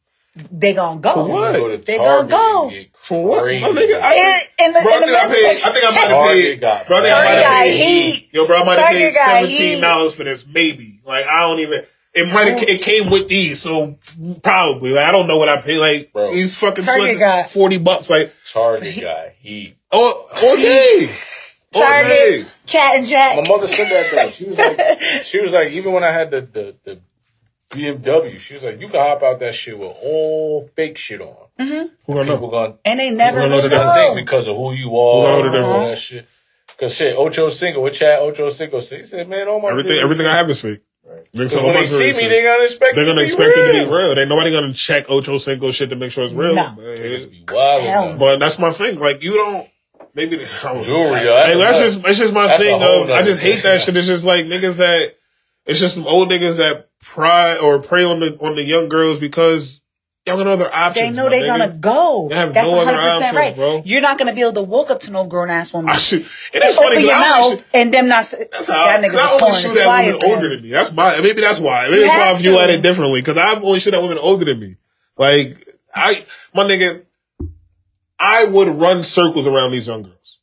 They 0.51 0.73
gonna 0.73 0.99
go. 0.99 1.13
For 1.13 1.27
what? 1.27 1.53
Go 1.55 1.67
to 1.69 1.77
They 1.77 1.97
Target 1.97 2.29
gonna 2.31 2.43
go. 2.43 2.69
and 2.75 2.87
For 2.93 3.25
what? 3.25 3.45
My 3.45 3.51
nigga, 3.69 4.01
I, 4.01 4.15
In, 4.59 4.65
in 4.67 4.73
the, 4.73 4.79
bro, 4.81 4.95
in 4.95 5.01
the 5.01 5.07
think 5.07 5.17
I 5.17 5.27
paid, 5.27 5.45
I 5.45 5.55
think 5.73 5.85
I 5.85 5.89
might 5.89 6.09
have 6.09 6.27
paid, 6.31 6.61
got- 6.61 6.87
bro, 6.87 6.97
I 6.97 7.01
think 7.01 7.13
I 7.13 7.23
might 7.23 7.25
Target 7.29 7.45
have 7.45 7.63
paid, 7.63 7.85
heat. 8.13 8.29
yo, 8.33 8.47
bro, 8.47 8.57
I 8.57 8.63
might 8.65 8.79
have 8.79 8.89
paid 8.89 9.79
$17 9.81 10.11
for 10.13 10.23
this, 10.23 10.45
maybe. 10.47 10.99
Like, 11.05 11.25
I 11.25 11.41
don't 11.41 11.59
even, 11.59 11.83
it 12.13 12.27
might 12.33 12.47
have, 12.59 12.63
it 12.63 12.81
came 12.81 13.09
with 13.09 13.27
these, 13.27 13.61
so 13.61 13.97
probably, 14.43 14.91
like, 14.93 15.05
I 15.05 15.11
don't 15.11 15.27
know 15.27 15.37
what 15.37 15.49
I 15.49 15.61
paid, 15.61 15.77
like, 15.79 16.11
Bro. 16.13 16.31
these 16.33 16.55
fucking 16.57 16.83
Target 16.85 17.01
sweats 17.01 17.13
is 17.13 17.19
got- 17.19 17.47
40 17.47 17.77
bucks, 17.79 18.09
like, 18.09 18.33
Target 18.51 18.99
got 19.01 19.29
heat. 19.39 19.75
oh, 19.91 20.27
oh, 20.33 20.55
yeah. 21.07 21.07
Oh, 21.75 21.79
yeah. 21.81 22.03
Target, 22.03 22.47
Cat 22.65 22.95
and 22.95 23.05
Jack. 23.05 23.35
My 23.35 23.47
mother 23.47 23.67
said 23.67 23.89
that 23.89 24.09
though. 24.11 24.29
She 24.31 24.45
was 24.45 24.57
like, 24.57 24.99
she 25.23 25.39
was 25.41 25.51
like, 25.51 25.71
even 25.71 25.91
when 25.93 26.03
I 26.03 26.11
had 26.11 26.31
the 26.31 26.41
the, 26.41 26.75
the 26.85 26.99
BMW, 27.71 28.39
she 28.39 28.53
was 28.53 28.63
like, 28.63 28.79
you 28.79 28.87
can 28.87 28.99
hop 28.99 29.21
out 29.23 29.39
that 29.39 29.53
shit 29.53 29.77
with 29.77 29.95
all 30.01 30.69
fake 30.75 30.97
shit 30.97 31.19
on. 31.21 31.35
Mm-hmm. 31.59 31.87
Who 32.05 32.13
gonna 32.13 32.31
People 32.33 32.47
know? 32.51 32.67
gonna 32.67 32.75
and 32.85 32.99
they 32.99 33.09
never 33.11 33.41
Who 33.41 33.49
knows 33.49 33.63
will 33.63 33.69
the 33.71 33.75
gonna 33.75 34.13
think 34.15 34.15
because 34.25 34.47
of 34.47 34.55
who 34.55 34.73
you 34.73 34.89
Who 34.89 34.97
are 34.99 35.41
know 35.41 35.51
the 35.51 35.57
and 35.57 35.65
all 35.65 35.87
that 35.87 35.97
shit. 35.99 36.27
Cause 36.79 36.93
shit, 36.93 37.17
Ocho 37.17 37.49
Cinco, 37.49 37.81
what 37.81 37.93
Chad 37.93 38.19
Ocho 38.19 38.49
Cinco 38.49 38.79
said, 38.79 39.01
he 39.01 39.05
said, 39.07 39.27
man, 39.27 39.47
all 39.47 39.59
my 39.59 39.69
Everything, 39.71 39.93
videos- 39.93 40.03
everything 40.03 40.25
I 40.27 40.37
have 40.37 40.49
is 40.49 40.61
fake. 40.61 40.81
Right. 41.03 41.23
Niggas 41.33 41.49
'Cause 41.49 41.51
say, 41.53 41.59
oh, 41.61 41.65
when 41.65 41.73
they 41.73 41.85
see 41.87 41.99
me, 42.07 42.13
fake. 42.13 42.29
they 42.29 42.43
gonna 42.43 42.63
expect 42.63 42.95
They're 42.95 43.05
gonna 43.05 43.21
to 43.21 43.25
expect 43.25 43.55
be 43.55 43.61
it 43.61 43.65
to 43.65 43.73
be 43.73 43.79
real. 43.79 43.97
real. 43.97 44.15
They 44.15 44.25
nobody 44.25 44.51
gonna 44.51 44.73
check 44.73 45.05
Ocho 45.09 45.37
Cinco 45.39 45.71
shit 45.71 45.89
to 45.89 45.95
make 45.95 46.11
sure 46.11 46.25
it's 46.25 46.33
real. 46.33 46.53
No. 46.53 46.73
But, 46.75 46.83
It's 46.85 47.27
wild. 47.51 48.19
But 48.19 48.37
that's 48.37 48.59
my 48.59 48.71
thing. 48.71 48.99
Like 48.99 49.23
you 49.23 49.33
don't 49.33 49.67
maybe 50.13 50.35
the, 50.37 50.43
I 50.63 50.73
don't 50.73 50.77
know. 50.77 50.83
Jewelry, 50.83 51.23
though. 51.23 51.43
Hey, 51.45 51.57
that's 51.57 51.79
just 51.79 52.03
that's 52.03 52.17
just 52.19 52.33
my 52.33 52.47
That's 52.47 52.61
thing. 52.63 52.79
whole 52.79 53.03
Of, 53.05 53.09
I 53.09 53.23
just 53.23 53.41
hate 53.41 53.63
that 53.63 53.81
shit. 53.81 53.97
It's 53.97 54.05
just 54.07 54.25
like 54.25 54.45
niggas 54.45 54.77
that 54.77 55.15
it's 55.65 55.79
just 55.79 55.95
some 55.95 56.05
old 56.07 56.29
niggas 56.29 56.57
that 56.57 56.89
pry 57.01 57.57
or 57.57 57.79
prey 57.79 58.03
on 58.03 58.19
the 58.19 58.37
on 58.39 58.55
the 58.55 58.63
young 58.63 58.89
girls 58.89 59.19
because 59.19 59.81
y'all 60.25 60.37
got 60.37 60.47
other 60.47 60.73
options. 60.73 61.15
They 61.15 61.21
know 61.23 61.29
they 61.29 61.41
nigga. 61.41 61.47
gonna 61.57 61.77
go. 61.79 62.27
They 62.29 62.35
have 62.35 62.53
That's 62.53 62.69
no 62.69 62.77
100 62.77 62.97
percent 62.97 63.13
options, 63.23 63.35
right. 63.35 63.55
bro. 63.55 63.81
You're 63.85 64.01
not 64.01 64.17
gonna 64.17 64.33
be 64.33 64.41
able 64.41 64.53
to 64.53 64.61
walk 64.63 64.89
up 64.91 64.99
to 65.01 65.11
no 65.11 65.25
grown 65.25 65.49
ass 65.49 65.73
woman. 65.73 65.89
I 65.91 65.97
shoot. 65.97 66.25
It 66.53 66.61
and 66.63 66.75
funny 66.75 66.95
open 66.97 67.03
your 67.05 67.19
mouth 67.19 67.51
shoot, 67.51 67.65
and 67.73 67.93
them 67.93 68.07
not. 68.07 68.25
that's 68.51 68.67
how 68.67 68.85
that 68.85 69.01
nigga's 69.01 69.15
I 69.15 69.31
only 69.31 69.59
shoot 69.59 69.67
It's 69.67 69.75
at 69.77 70.05
women 70.05 70.21
older 70.25 70.49
than 70.49 70.61
me. 70.61 70.69
That's 70.69 70.91
my 70.91 71.19
maybe 71.21 71.41
that's 71.41 71.59
why. 71.59 71.87
Maybe 71.89 72.01
that's 72.03 72.17
why 72.17 72.29
I 72.31 72.37
view 72.37 72.51
to. 72.51 72.59
at 72.59 72.69
it 72.69 72.81
differently 72.81 73.21
because 73.21 73.37
I 73.37 73.59
only 73.59 73.79
shoot 73.79 73.93
at 73.93 74.01
women 74.01 74.17
older 74.17 74.45
than 74.45 74.59
me. 74.59 74.77
Like 75.17 75.67
I, 75.95 76.23
my 76.53 76.63
nigga, 76.63 77.03
I 78.19 78.45
would 78.45 78.67
run 78.67 79.03
circles 79.03 79.47
around 79.47 79.71
these 79.71 79.87
young 79.87 80.03
girls. 80.03 80.39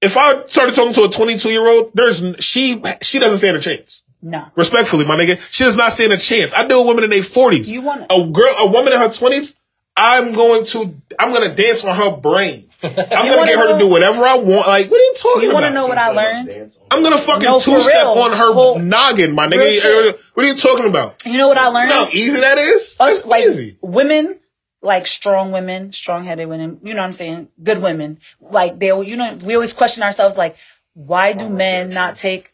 If 0.00 0.16
I 0.16 0.46
started 0.46 0.74
talking 0.74 0.92
to 0.94 1.04
a 1.04 1.08
22 1.10 1.50
year 1.50 1.66
old, 1.66 1.90
there's 1.94 2.22
she 2.40 2.82
she 3.02 3.18
doesn't 3.18 3.38
stand 3.38 3.56
a 3.56 3.60
chance. 3.60 4.02
No. 4.22 4.46
Respectfully, 4.56 5.04
my 5.04 5.16
nigga, 5.16 5.38
she 5.50 5.64
does 5.64 5.76
not 5.76 5.92
stand 5.92 6.12
a 6.12 6.16
chance. 6.16 6.52
I 6.54 6.66
deal 6.66 6.80
with 6.80 6.88
women 6.96 7.04
in 7.04 7.10
their 7.10 7.20
40s. 7.22 7.70
You 7.70 7.82
want- 7.82 8.06
a 8.10 8.26
girl, 8.26 8.54
a 8.58 8.66
woman 8.70 8.92
in 8.92 8.98
her 8.98 9.08
20s. 9.08 9.54
I'm 9.98 10.32
going 10.32 10.64
to, 10.66 10.94
I'm 11.18 11.32
going 11.32 11.48
to 11.48 11.54
dance 11.54 11.82
on 11.84 11.96
her 11.96 12.10
brain. 12.16 12.68
I'm 12.82 12.92
going 12.94 13.06
to 13.40 13.46
get 13.46 13.58
her 13.58 13.72
to 13.72 13.78
do 13.78 13.88
whatever 13.88 14.24
I 14.26 14.36
want. 14.36 14.66
Like, 14.66 14.90
what 14.90 14.98
are 14.98 15.02
you 15.02 15.14
talking 15.16 15.42
You 15.44 15.50
about? 15.50 15.58
You 15.58 15.62
want 15.62 15.64
to 15.66 15.70
know 15.74 15.86
what 15.86 15.96
I 15.96 16.10
learned? 16.10 16.76
I'm 16.90 17.02
gonna 17.02 17.16
fucking 17.16 17.44
No, 17.48 17.58
two 17.60 17.80
step 17.80 18.06
on 18.06 18.32
her 18.32 18.52
Whole- 18.52 18.78
noggin, 18.78 19.34
my 19.34 19.46
nigga. 19.46 20.18
What 20.34 20.44
are 20.44 20.48
you 20.48 20.54
talking 20.54 20.86
about? 20.86 21.24
You 21.24 21.38
know 21.38 21.48
what 21.48 21.56
I 21.56 21.68
learned? 21.68 21.88
You 21.88 21.94
know 21.96 22.04
how 22.04 22.10
easy 22.12 22.40
that 22.40 22.58
is? 22.58 22.96
Us, 23.00 23.16
That's 23.20 23.26
like 23.26 23.44
easy. 23.44 23.78
women, 23.80 24.38
like 24.82 25.06
strong 25.06 25.50
women, 25.52 25.92
strong 25.94 26.24
headed 26.24 26.46
women. 26.48 26.78
You 26.82 26.92
know 26.92 27.00
what 27.00 27.06
I'm 27.06 27.12
saying? 27.12 27.48
Good 27.62 27.80
women. 27.80 28.18
Like 28.40 28.78
they, 28.78 28.88
you 28.88 29.16
know, 29.16 29.34
we 29.42 29.54
always 29.54 29.72
question 29.72 30.02
ourselves, 30.02 30.36
like, 30.36 30.56
why 30.92 31.32
do 31.32 31.48
men 31.48 31.88
not 31.88 32.16
take 32.16 32.52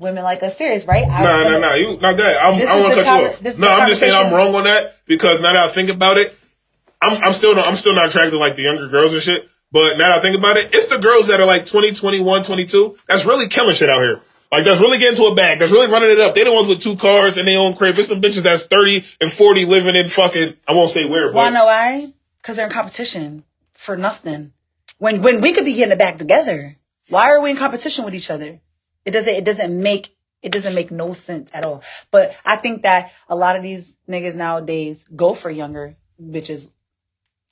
women 0.00 0.24
like 0.24 0.42
us 0.42 0.56
serious? 0.56 0.86
Right? 0.86 1.04
I 1.04 1.20
was 1.20 1.44
nah, 1.44 1.58
nah. 1.58 1.74
You, 1.74 1.96
not 2.00 2.16
good. 2.16 2.36
I'm, 2.36 2.54
I 2.54 2.80
want 2.80 2.94
to 2.94 3.00
the 3.00 3.04
cut 3.04 3.42
you 3.42 3.50
off. 3.52 3.58
No, 3.58 3.68
I'm 3.70 3.88
just 3.88 4.00
saying 4.00 4.14
I'm 4.14 4.32
wrong 4.32 4.54
on 4.56 4.64
that 4.64 4.96
because 5.06 5.40
now 5.40 5.52
that 5.52 5.64
I 5.64 5.68
think 5.68 5.90
about 5.90 6.18
it, 6.18 6.36
I'm, 7.00 7.22
I'm 7.22 7.32
still, 7.32 7.54
not, 7.54 7.66
I'm 7.66 7.76
still 7.76 7.94
not 7.94 8.08
attracted 8.08 8.32
to 8.32 8.38
like 8.38 8.56
the 8.56 8.62
younger 8.62 8.88
girls 8.88 9.12
and 9.12 9.22
shit. 9.22 9.48
But 9.72 9.98
now 9.98 10.08
that 10.08 10.18
I 10.18 10.20
think 10.20 10.36
about 10.36 10.56
it, 10.56 10.74
it's 10.74 10.86
the 10.86 10.98
girls 10.98 11.28
that 11.28 11.38
are 11.38 11.46
like 11.46 11.64
20, 11.64 11.92
21, 11.92 12.42
22 12.42 12.98
that's 13.06 13.24
really 13.24 13.46
killing 13.46 13.74
shit 13.74 13.88
out 13.88 14.00
here. 14.00 14.20
Like 14.50 14.64
that's 14.64 14.80
really 14.80 14.98
getting 14.98 15.16
to 15.16 15.30
a 15.30 15.34
bag. 15.34 15.60
That's 15.60 15.70
really 15.70 15.86
running 15.86 16.10
it 16.10 16.18
up. 16.18 16.34
They 16.34 16.42
the 16.42 16.52
ones 16.52 16.66
with 16.66 16.80
two 16.80 16.96
cars 16.96 17.36
and 17.36 17.46
they 17.46 17.56
own 17.56 17.74
crib. 17.74 17.96
It's 17.98 18.08
them 18.08 18.20
bitches 18.20 18.42
that's 18.42 18.66
30 18.66 19.04
and 19.20 19.30
40 19.30 19.64
living 19.66 19.94
in 19.94 20.08
fucking, 20.08 20.56
I 20.66 20.72
won't 20.72 20.90
say 20.90 21.04
where, 21.04 21.26
but 21.28 21.34
Wanna 21.34 21.50
know 21.54 21.64
why? 21.66 22.12
Because 22.38 22.56
they're 22.56 22.66
in 22.66 22.72
competition 22.72 23.44
for 23.74 23.96
nothing. 23.96 24.52
When 24.98 25.22
when 25.22 25.40
we 25.40 25.52
could 25.52 25.64
be 25.64 25.74
getting 25.74 25.92
it 25.92 25.98
back 25.98 26.18
together, 26.18 26.76
why 27.08 27.30
are 27.30 27.40
we 27.40 27.50
in 27.50 27.56
competition 27.56 28.04
with 28.04 28.14
each 28.14 28.30
other? 28.30 28.60
It 29.04 29.12
doesn't. 29.12 29.34
It 29.34 29.44
doesn't 29.44 29.82
make. 29.82 30.16
It 30.42 30.52
doesn't 30.52 30.74
make 30.74 30.90
no 30.90 31.12
sense 31.12 31.50
at 31.52 31.64
all. 31.66 31.82
But 32.10 32.34
I 32.44 32.56
think 32.56 32.82
that 32.82 33.12
a 33.28 33.36
lot 33.36 33.56
of 33.56 33.62
these 33.62 33.94
niggas 34.08 34.36
nowadays 34.36 35.04
go 35.14 35.34
for 35.34 35.50
younger 35.50 35.96
bitches 36.20 36.70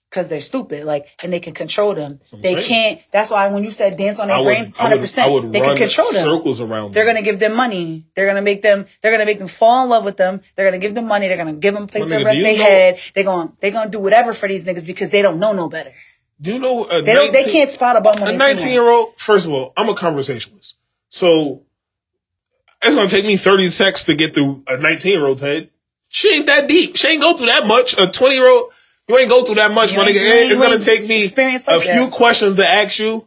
because 0.09 0.29
they're 0.29 0.41
stupid, 0.41 0.85
like, 0.85 1.07
and 1.23 1.31
they 1.33 1.41
can 1.41 1.53
control 1.53 1.95
them. 1.95 2.21
They 2.33 2.55
saying. 2.55 2.65
can't. 2.65 3.01
That's 3.13 3.31
why 3.31 3.47
when 3.49 3.63
you 3.63 3.71
said 3.71 3.97
dance 3.99 4.19
on 4.19 4.29
their 4.29 4.43
brain, 4.43 4.73
hundred 4.73 4.73
would, 4.73 4.81
I 4.81 4.95
would 4.95 5.01
percent, 5.03 5.53
they 5.53 5.61
can 5.61 5.77
control 5.77 6.13
them. 6.13 6.25
circles 6.25 6.61
around 6.61 6.95
They're 6.95 7.05
them. 7.05 7.15
gonna 7.17 7.25
give 7.25 7.39
them 7.39 7.55
money. 7.55 8.07
They're 8.15 8.27
gonna 8.27 8.43
make 8.43 8.63
them. 8.63 8.87
They're 9.03 9.13
gonna 9.13 9.27
make 9.27 9.39
them 9.39 9.49
fall 9.49 9.85
in 9.85 9.91
love 9.91 10.05
with 10.05 10.17
them. 10.17 10.41
They're 10.55 10.67
gonna 10.67 10.79
give 10.79 10.95
them 10.95 11.07
money. 11.07 11.29
They're 11.29 11.37
gonna 11.37 11.55
give 11.55 11.75
them 11.75 11.85
a 11.85 11.87
place 11.87 12.07
to 12.07 12.25
rest 12.25 12.41
their 12.41 12.57
head. 12.57 12.99
They're 13.15 13.25
gonna. 13.25 13.53
They're 13.61 13.71
gonna 13.71 13.91
do 13.91 13.99
whatever 13.99 14.33
for 14.33 14.49
these 14.49 14.65
niggas 14.65 14.87
because 14.87 15.11
they 15.11 15.21
don't 15.21 15.39
know 15.39 15.53
no 15.53 15.69
better. 15.69 15.93
Do 16.41 16.53
you 16.53 16.59
know 16.59 16.85
a 16.85 17.03
They 17.03 17.13
don't. 17.13 17.33
19 17.33 17.33
They 17.33 17.53
can't 17.53 17.71
spot 17.71 17.97
a 17.97 18.01
bum 18.01 18.15
a 18.21 18.33
19 18.33 18.71
year 18.73 18.89
old, 18.89 19.19
first 19.19 19.45
of 19.47 19.53
all, 19.53 19.73
I'm 19.77 19.89
a 19.89 19.95
conversationalist. 19.95 20.77
So 21.11 21.63
it's 22.83 22.95
gonna 22.95 23.09
take 23.09 23.25
me 23.25 23.37
30 23.37 23.71
seconds 23.71 24.05
to 24.05 24.15
get 24.15 24.35
through 24.35 24.63
a 24.67 24.77
19 24.79 25.13
year 25.13 25.27
old 25.27 25.41
head. 25.41 25.71
She 26.09 26.35
ain't 26.35 26.47
that 26.47 26.69
deep. 26.69 26.97
She 26.97 27.09
ain't 27.09 27.21
go 27.23 27.37
through 27.37 27.47
that 27.47 27.67
much. 27.67 27.99
A 28.01 28.07
20 28.07 28.35
year 28.35 28.49
old, 28.49 28.73
you 29.09 29.19
ain't 29.19 29.29
go 29.29 29.45
through 29.45 29.57
that 29.57 29.73
much, 29.73 29.93
You 29.93 29.99
my 29.99 30.05
nigga. 30.05 30.15
It's 30.17 30.61
gonna 30.61 30.79
take 30.79 31.07
me 31.09 31.25
experienced 31.25 31.69
a 31.69 31.73
like 31.77 31.83
few 31.83 32.05
that. 32.07 32.13
questions 32.13 32.57
to 32.57 32.67
ask 32.67 32.99
you, 32.99 33.27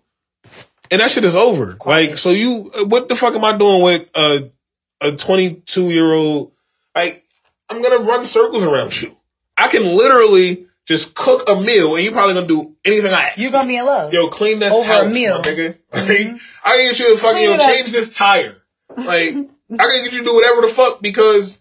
and 0.90 1.02
that 1.02 1.12
shit 1.12 1.24
is 1.24 1.36
over. 1.36 1.78
Like, 1.86 2.18
so 2.18 2.32
you, 2.32 2.72
what 2.86 3.08
the 3.10 3.16
fuck 3.16 3.36
am 3.36 3.46
I 3.46 3.58
doing 3.58 3.82
with 3.82 4.08
a 4.16 4.52
a 5.00 5.12
22 5.16 5.90
year 5.90 6.12
old? 6.12 6.52
Like, 6.96 7.26
I'm 7.70 7.82
gonna 7.82 8.00
run 8.04 8.26
circles 8.26 8.64
around 8.64 9.02
you. 9.02 9.16
I 9.58 9.68
can 9.68 9.84
literally 9.84 10.68
just 10.86 11.14
cook 11.16 11.48
a 11.50 11.60
meal, 11.60 11.96
and 11.96 12.04
you're 12.04 12.14
probably 12.14 12.34
gonna 12.34 12.48
do 12.48 12.76
anything 12.84 13.14
I 13.14 13.22
ask. 13.30 13.38
You're 13.38 13.52
gonna 13.52 13.68
be 13.68 13.78
in 13.78 13.86
love. 13.86 14.14
Yo, 14.14 14.28
clean 14.28 14.60
this 14.60 14.74
Over 14.74 14.84
a 14.92 14.96
house, 15.04 15.14
meal. 15.14 15.38
my 15.40 15.42
nigga. 15.44 15.78
Like, 15.94 16.42
I 16.64 16.78
can 16.78 16.90
get 16.90 17.00
you 17.00 17.16
to 17.16 17.22
fucking 17.22 17.44
yo, 17.44 17.58
change 17.58 17.92
this 17.92 18.16
tire. 18.16 18.58
Like, 18.98 19.08
I 19.08 19.34
can 19.34 19.48
get 20.04 20.12
you 20.14 20.20
to 20.20 20.26
do 20.26 20.34
whatever 20.36 20.62
the 20.62 20.68
fuck 20.68 21.02
because 21.02 21.60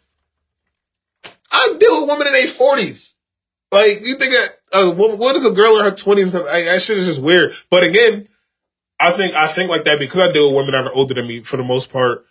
I 1.51 1.75
deal 1.79 2.01
with 2.01 2.09
women 2.11 2.27
in 2.29 2.33
their 2.33 2.49
forties. 2.49 3.15
Like, 3.73 4.01
you 4.03 4.17
think 4.17 4.33
that 4.33 4.49
uh, 4.73 4.93
what, 4.93 5.19
what 5.19 5.37
is 5.37 5.45
a 5.47 5.51
girl 5.53 5.79
in 5.79 5.85
her 5.85 5.91
twenties? 5.91 6.33
That 6.33 6.83
shit 6.83 6.99
is 6.99 7.07
just 7.07 7.21
weird. 7.23 7.53
But 7.71 7.85
again, 7.85 8.27
I 8.99 9.13
think 9.13 9.35
I 9.35 9.47
think 9.47 9.71
like 9.71 9.85
that 9.85 9.99
because 9.99 10.29
I 10.29 10.33
deal 10.33 10.49
with 10.49 10.57
women 10.57 10.73
that 10.73 10.91
are 10.91 10.95
older 10.95 11.15
than 11.15 11.27
me 11.27 11.41
for 11.43 11.57
the 11.57 11.63
most 11.65 11.93
part. 11.93 12.25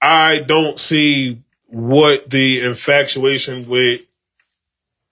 I 0.00 0.40
don't 0.40 0.78
see 0.80 1.42
what 1.66 2.28
the 2.28 2.60
infatuation 2.64 3.66
with 3.68 4.02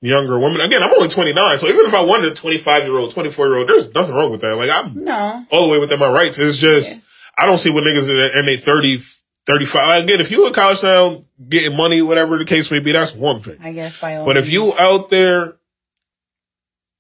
younger 0.01 0.39
women. 0.39 0.61
Again, 0.61 0.83
I'm 0.83 0.93
only 0.93 1.09
29, 1.09 1.59
so 1.59 1.67
even 1.69 1.87
if 1.87 1.95
I 1.95 2.01
wanted 2.03 2.33
a 2.33 2.35
25 2.35 2.85
year 2.85 2.97
old, 2.97 3.11
24 3.13 3.47
year 3.47 3.57
old, 3.59 3.69
there's 3.69 3.93
nothing 3.95 4.15
wrong 4.15 4.31
with 4.31 4.41
that. 4.41 4.57
Like 4.57 4.71
I'm 4.71 4.95
No. 5.05 5.45
all 5.51 5.67
the 5.67 5.73
way 5.73 5.79
within 5.79 5.99
my 5.99 6.09
rights. 6.11 6.39
It's 6.39 6.57
just 6.57 7.01
I 7.37 7.47
don't 7.47 7.59
see 7.59 7.71
what 7.71 7.85
niggas 7.85 8.09
in 8.09 8.17
their, 8.17 8.49
in 8.55 8.59
30, 8.59 9.01
35. 9.47 10.05
Again, 10.05 10.21
if 10.21 10.31
you 10.31 10.47
in 10.47 10.53
college 10.53 10.81
town 10.81 11.25
getting 11.49 11.77
money, 11.77 12.03
whatever 12.03 12.39
the 12.39 12.45
case 12.45 12.71
may 12.71 12.81
be, 12.81 12.93
that's 12.93 13.15
one 13.15 13.41
thing. 13.41 13.59
I 13.63 13.73
guess 13.73 13.99
by 13.99 14.17
all 14.17 14.27
But 14.27 14.37
if 14.37 14.49
you 14.51 14.73
out 14.79 15.11
there, 15.11 15.57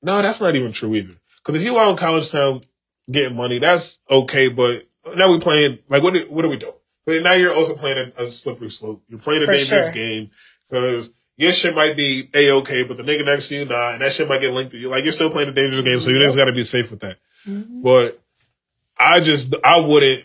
no, 0.02 0.22
that's 0.22 0.40
not 0.40 0.56
even 0.56 0.72
true 0.72 0.94
either. 0.94 1.14
Because 1.44 1.60
if 1.60 1.64
you 1.66 1.78
out 1.78 1.90
in 1.90 1.96
college 1.96 2.30
town 2.30 2.62
getting 3.10 3.36
money, 3.36 3.58
that's 3.58 3.98
okay. 4.10 4.48
But 4.48 4.88
now 5.14 5.30
we 5.30 5.38
playing 5.40 5.78
like 5.88 6.02
what? 6.02 6.16
What 6.30 6.44
are 6.44 6.48
we 6.48 6.56
doing? 6.56 6.72
But 7.06 7.22
now 7.22 7.32
you're 7.32 7.54
also 7.54 7.74
playing 7.74 8.12
a, 8.18 8.24
a 8.24 8.30
slippery 8.30 8.70
slope. 8.70 9.02
You're 9.08 9.18
playing 9.18 9.42
a 9.42 9.46
For 9.46 9.52
dangerous 9.52 9.86
sure. 9.86 9.94
game 9.94 10.30
because 10.70 11.10
your 11.40 11.52
shit 11.52 11.74
might 11.74 11.96
be 11.96 12.28
a 12.34 12.50
okay, 12.56 12.82
but 12.82 12.98
the 12.98 13.02
nigga 13.02 13.24
next 13.24 13.48
to 13.48 13.54
you 13.54 13.64
nah, 13.64 13.92
and 13.92 14.02
that 14.02 14.12
shit 14.12 14.28
might 14.28 14.42
get 14.42 14.52
linked 14.52 14.72
to 14.72 14.78
you. 14.78 14.90
Like 14.90 15.04
you're 15.04 15.12
still 15.12 15.30
playing 15.30 15.48
a 15.48 15.52
dangerous 15.52 15.82
game, 15.82 15.98
so 16.00 16.10
you 16.10 16.22
just 16.22 16.36
got 16.36 16.44
to 16.44 16.52
be 16.52 16.64
safe 16.64 16.90
with 16.90 17.00
that. 17.00 17.16
Mm-hmm. 17.46 17.80
But 17.80 18.20
I 18.98 19.20
just 19.20 19.54
I 19.64 19.80
wouldn't 19.80 20.24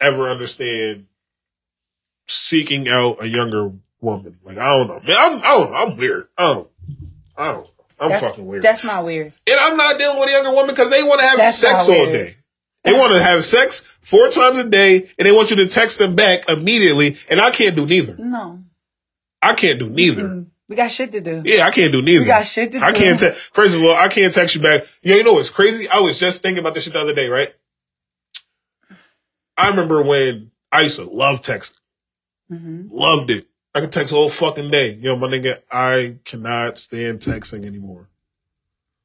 ever 0.00 0.28
understand 0.28 1.06
seeking 2.26 2.88
out 2.88 3.22
a 3.22 3.28
younger 3.28 3.70
woman. 4.00 4.38
Like 4.42 4.58
I 4.58 4.76
don't 4.76 4.88
know, 4.88 5.00
man. 5.06 5.16
I'm 5.16 5.38
I 5.38 5.56
don't 5.56 5.70
know. 5.70 5.76
I'm 5.76 5.96
weird. 5.96 6.28
I 6.36 6.42
don't. 6.54 6.70
I 7.36 7.52
don't. 7.52 7.70
I'm 8.00 8.10
that's, 8.10 8.26
fucking 8.26 8.46
weird. 8.46 8.62
That's 8.64 8.82
not 8.82 9.04
weird. 9.04 9.32
and 9.48 9.60
I'm 9.60 9.76
not 9.76 9.96
dealing 9.96 10.18
with 10.18 10.28
a 10.28 10.32
younger 10.32 10.52
woman 10.52 10.74
because 10.74 10.90
they 10.90 11.04
want 11.04 11.20
to 11.20 11.26
have 11.26 11.38
That's 11.38 11.58
sex 11.58 11.88
all 11.88 12.06
day. 12.06 12.34
They 12.82 12.92
want 12.92 13.12
to 13.12 13.22
have 13.22 13.44
sex 13.44 13.86
four 14.00 14.28
times 14.28 14.58
a 14.58 14.64
day, 14.64 15.08
and 15.18 15.26
they 15.26 15.32
want 15.32 15.50
you 15.50 15.56
to 15.56 15.68
text 15.68 15.98
them 15.98 16.16
back 16.16 16.48
immediately. 16.48 17.16
And 17.28 17.40
I 17.40 17.50
can't 17.50 17.76
do 17.76 17.86
neither. 17.86 18.16
No. 18.16 18.64
I 19.42 19.54
can't 19.54 19.78
do 19.78 19.88
neither. 19.88 20.24
Mm. 20.24 20.46
We 20.68 20.76
got 20.76 20.90
shit 20.90 21.12
to 21.12 21.20
do. 21.20 21.42
Yeah, 21.46 21.66
I 21.66 21.70
can't 21.70 21.92
do 21.92 22.02
neither. 22.02 22.24
We 22.24 22.26
got 22.26 22.46
shit 22.46 22.72
to 22.72 22.78
do. 22.78 22.84
I 22.84 22.92
can't. 22.92 23.18
Te- 23.18 23.30
First 23.30 23.74
of 23.74 23.82
all, 23.82 23.94
I 23.94 24.08
can't 24.08 24.34
text 24.34 24.54
you 24.54 24.60
back. 24.60 24.84
Yeah, 25.02 25.16
you 25.16 25.24
know 25.24 25.32
what's 25.32 25.48
crazy? 25.50 25.88
I 25.88 26.00
was 26.00 26.18
just 26.18 26.42
thinking 26.42 26.58
about 26.58 26.74
this 26.74 26.84
shit 26.84 26.92
the 26.92 26.98
other 27.00 27.14
day. 27.14 27.28
Right? 27.28 27.54
I 29.56 29.70
remember 29.70 30.02
when 30.02 30.50
I 30.70 30.82
used 30.82 30.98
to 30.98 31.04
love 31.04 31.40
texting. 31.42 31.78
hmm 32.48 32.86
Loved 32.90 33.30
it. 33.30 33.46
I 33.74 33.80
could 33.80 33.92
text 33.92 34.12
all 34.12 34.28
fucking 34.28 34.70
day. 34.70 34.92
Yo, 34.94 35.16
my 35.16 35.28
nigga, 35.28 35.60
I 35.70 36.16
cannot 36.24 36.78
stand 36.78 37.20
texting 37.20 37.64
anymore. 37.64 38.08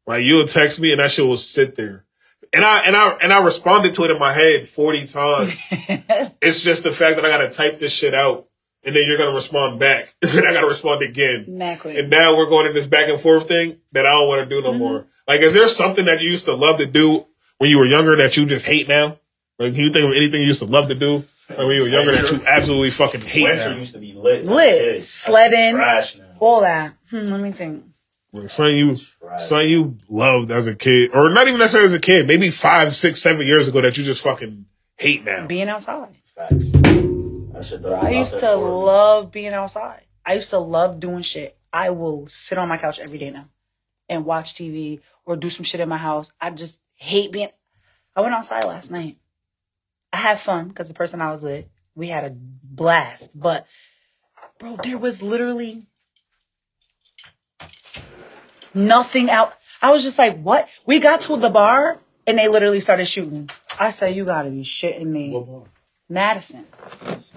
Like 0.06 0.24
you'll 0.24 0.48
text 0.48 0.80
me 0.80 0.92
and 0.92 1.00
that 1.00 1.12
shit 1.12 1.26
will 1.26 1.38
sit 1.38 1.76
there. 1.76 2.06
And 2.52 2.64
I 2.66 2.80
and 2.86 2.96
I 2.96 3.12
and 3.22 3.32
I 3.34 3.42
responded 3.42 3.94
to 3.96 4.04
it 4.04 4.12
in 4.12 4.20
my 4.20 4.34
head 4.34 4.68
40 4.68 5.08
times. 5.08 5.54
it's 6.42 6.62
just 6.62 6.84
the 6.84 6.92
fact 6.92 7.16
that 7.16 7.26
I 7.26 7.30
gotta 7.30 7.50
type 7.50 7.80
this 7.80 7.92
shit 7.94 8.14
out 8.14 8.48
and 8.86 8.96
then 8.96 9.04
you're 9.08 9.18
gonna 9.18 9.34
respond 9.36 9.80
back. 9.80 10.14
And 10.22 10.32
then 10.32 10.48
I 10.48 10.54
gotta 10.54 10.68
respond 10.68 11.02
again. 11.02 11.46
Exactly. 11.48 11.98
And 11.98 12.10
now 12.10 12.36
we're 12.36 12.50
going 12.50 12.68
in 12.68 12.74
this 12.74 12.88
back 12.88 13.10
and 13.10 13.20
forth 13.20 13.48
thing 13.48 13.78
that 13.92 14.06
I 14.06 14.12
don't 14.12 14.28
want 14.28 14.48
to 14.48 14.56
do 14.56 14.62
no 14.62 14.70
Mm-hmm. 14.72 14.80
more. 14.80 15.06
Like, 15.28 15.42
is 15.42 15.54
there 15.54 15.68
something 15.70 16.06
that 16.06 16.22
you 16.22 16.30
used 16.30 16.46
to 16.46 16.54
love 16.54 16.78
to 16.80 16.86
do 16.86 17.26
when 17.58 17.70
you 17.70 17.78
were 17.78 17.86
younger 17.86 18.16
that 18.18 18.36
you 18.36 18.46
just 18.46 18.66
hate 18.66 18.88
now? 18.90 19.20
Like, 19.58 19.74
can 19.74 19.84
you 19.84 19.90
think 19.90 20.06
of 20.10 20.16
anything 20.18 20.42
you 20.42 20.48
used 20.48 20.60
to 20.60 20.66
love 20.66 20.88
to 20.90 20.96
do 20.96 21.24
like, 21.50 21.58
when 21.60 21.72
you 21.72 21.84
were 21.84 21.88
younger 21.88 22.12
that 22.12 22.30
you 22.32 22.42
absolutely 22.46 22.92
fucking 22.92 23.22
hate 23.22 23.44
Winter 23.44 23.70
now? 23.70 23.76
used 23.78 23.94
to 23.94 24.00
be 24.00 24.12
lit. 24.14 24.46
Lit. 24.46 24.80
Kids. 24.96 25.08
Sledding. 25.08 25.76
Trash 25.76 26.18
now. 26.18 26.26
All 26.40 26.60
that. 26.62 26.94
Hmm, 27.10 27.26
let 27.28 27.40
me 27.40 27.52
think. 27.52 27.86
Like, 28.34 28.50
something 28.50 28.76
you, 28.76 28.98
something 29.38 29.70
you 29.70 29.98
loved 30.10 30.50
as 30.52 30.66
a 30.68 30.76
kid, 30.76 31.12
or 31.14 31.30
not 31.30 31.48
even 31.48 31.60
necessarily 31.60 31.86
as 31.88 31.94
a 31.94 32.00
kid, 32.00 32.28
maybe 32.28 32.50
five, 32.50 32.94
six, 32.96 33.22
seven 33.22 33.46
years 33.48 33.68
ago 33.68 33.80
that 33.80 33.96
you 33.98 34.04
just 34.04 34.24
fucking 34.24 34.66
hate 34.98 35.24
now. 35.24 35.46
Being 35.46 35.70
outside. 35.70 36.10
Facts. 36.36 36.70
I 37.72 38.12
used 38.12 38.40
to 38.40 38.56
love 38.56 39.32
being 39.32 39.54
outside. 39.54 40.06
I 40.26 40.34
used 40.36 40.50
to 40.52 40.60
love 40.60 41.00
doing 41.00 41.22
shit. 41.22 41.58
I 41.72 41.90
will 41.90 42.28
sit 42.28 42.58
on 42.58 42.70
my 42.70 42.78
couch 42.78 43.00
every 43.00 43.18
day 43.18 43.32
now 43.32 43.50
and 44.08 44.26
watch 44.26 44.54
TV 44.54 45.02
or 45.26 45.36
do 45.36 45.50
some 45.50 45.64
shit 45.64 45.82
in 45.82 45.90
my 45.90 45.98
house. 45.98 46.32
I 46.40 46.50
just 46.52 46.80
hate 46.96 47.32
being. 47.32 47.50
I 48.16 48.22
went 48.22 48.34
outside 48.34 48.66
last 48.66 48.92
night. 48.92 49.18
I 50.12 50.18
had 50.18 50.40
fun 50.40 50.68
because 50.68 50.88
the 50.88 50.94
person 50.94 51.22
I 51.22 51.32
was 51.32 51.42
with, 51.42 51.66
we 51.96 52.08
had 52.08 52.24
a 52.26 52.36
blast. 52.36 53.40
But, 53.40 53.66
bro, 54.60 54.78
there 54.84 54.98
was 54.98 55.24
literally 55.24 55.88
nothing 58.74 59.30
out. 59.30 59.56
I 59.82 59.92
was 59.92 60.04
just 60.04 60.20
like, 60.20 60.40
what? 60.40 60.70
We 60.86 61.00
got 61.00 61.22
to 61.22 61.38
the 61.38 61.50
bar 61.50 62.00
and 62.28 62.38
they 62.38 62.48
literally 62.48 62.80
started 62.80 63.06
shooting. 63.06 63.50
I 63.80 63.90
said, 63.90 64.16
you 64.16 64.26
gotta 64.26 64.50
be 64.50 64.62
shitting 64.62 65.08
me. 65.08 65.34
Madison. 66.14 66.66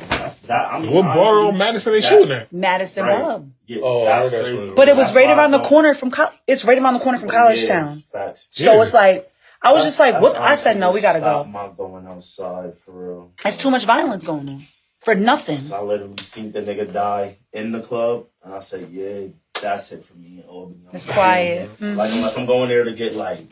That's, 0.08 0.36
that, 0.48 0.72
I 0.72 0.78
mean, 0.80 0.92
What 0.92 1.02
bar 1.02 1.16
honestly, 1.16 1.48
on 1.48 1.58
Madison 1.58 1.92
they 1.92 2.00
that- 2.00 2.06
shooting 2.08 2.32
at? 2.32 2.52
Madison 2.52 3.04
Right. 3.04 3.22
Pub. 3.22 3.50
Yeah, 3.66 3.80
Oh, 3.82 4.04
that's 4.04 4.30
that's 4.30 4.48
crazy. 4.48 4.66
what- 4.66 4.76
But 4.76 4.88
it 4.88 4.96
was 4.96 5.06
That's 5.12 5.16
right 5.16 5.36
around 5.36 5.50
the 5.52 5.60
corner 5.60 5.94
from 5.94 6.10
college. 6.10 6.34
It's 6.46 6.64
right 6.64 6.78
around 6.78 6.94
the 6.94 7.00
corner 7.00 7.18
from 7.18 7.28
College 7.28 7.62
Yeah, 7.62 7.68
Town. 7.80 8.04
Facts. 8.12 8.48
So 8.50 8.74
Yeah. 8.74 8.82
it's 8.82 8.92
like 8.94 9.30
I 9.62 9.72
was 9.72 9.82
just 9.82 9.98
like, 9.98 10.20
what? 10.20 10.36
I 10.36 10.54
said, 10.54 10.78
no, 10.78 10.92
we 10.92 11.00
gotta 11.00 11.18
stop 11.18 11.46
go. 11.46 11.50
My 11.50 11.68
going 11.68 12.06
outside 12.06 12.74
for 12.84 12.92
real. 12.92 13.32
There's 13.42 13.56
too 13.56 13.70
much 13.70 13.84
violence 13.84 14.22
going 14.22 14.48
on 14.48 14.66
for 15.00 15.14
nothing. 15.14 15.58
So 15.58 15.76
I 15.76 15.82
literally 15.82 16.14
seen 16.20 16.52
the 16.52 16.60
nigga 16.60 16.92
die 16.92 17.38
in 17.52 17.72
the 17.72 17.80
club, 17.80 18.26
and 18.44 18.54
I 18.54 18.60
said, 18.60 18.88
"Yeah, 18.92 19.28
that's 19.60 19.90
it 19.92 20.04
for 20.04 20.14
me 20.14 20.42
in 20.42 20.48
Albany." 20.48 20.80
It's 20.92 21.06
good, 21.06 21.14
quiet. 21.14 21.80
man. 21.80 21.96
Like 21.96 22.10
mm-hmm. 22.10 22.18
unless 22.18 22.36
I'm 22.38 22.46
going 22.46 22.68
there 22.68 22.84
to 22.84 22.92
get 22.92 23.14
like 23.16 23.48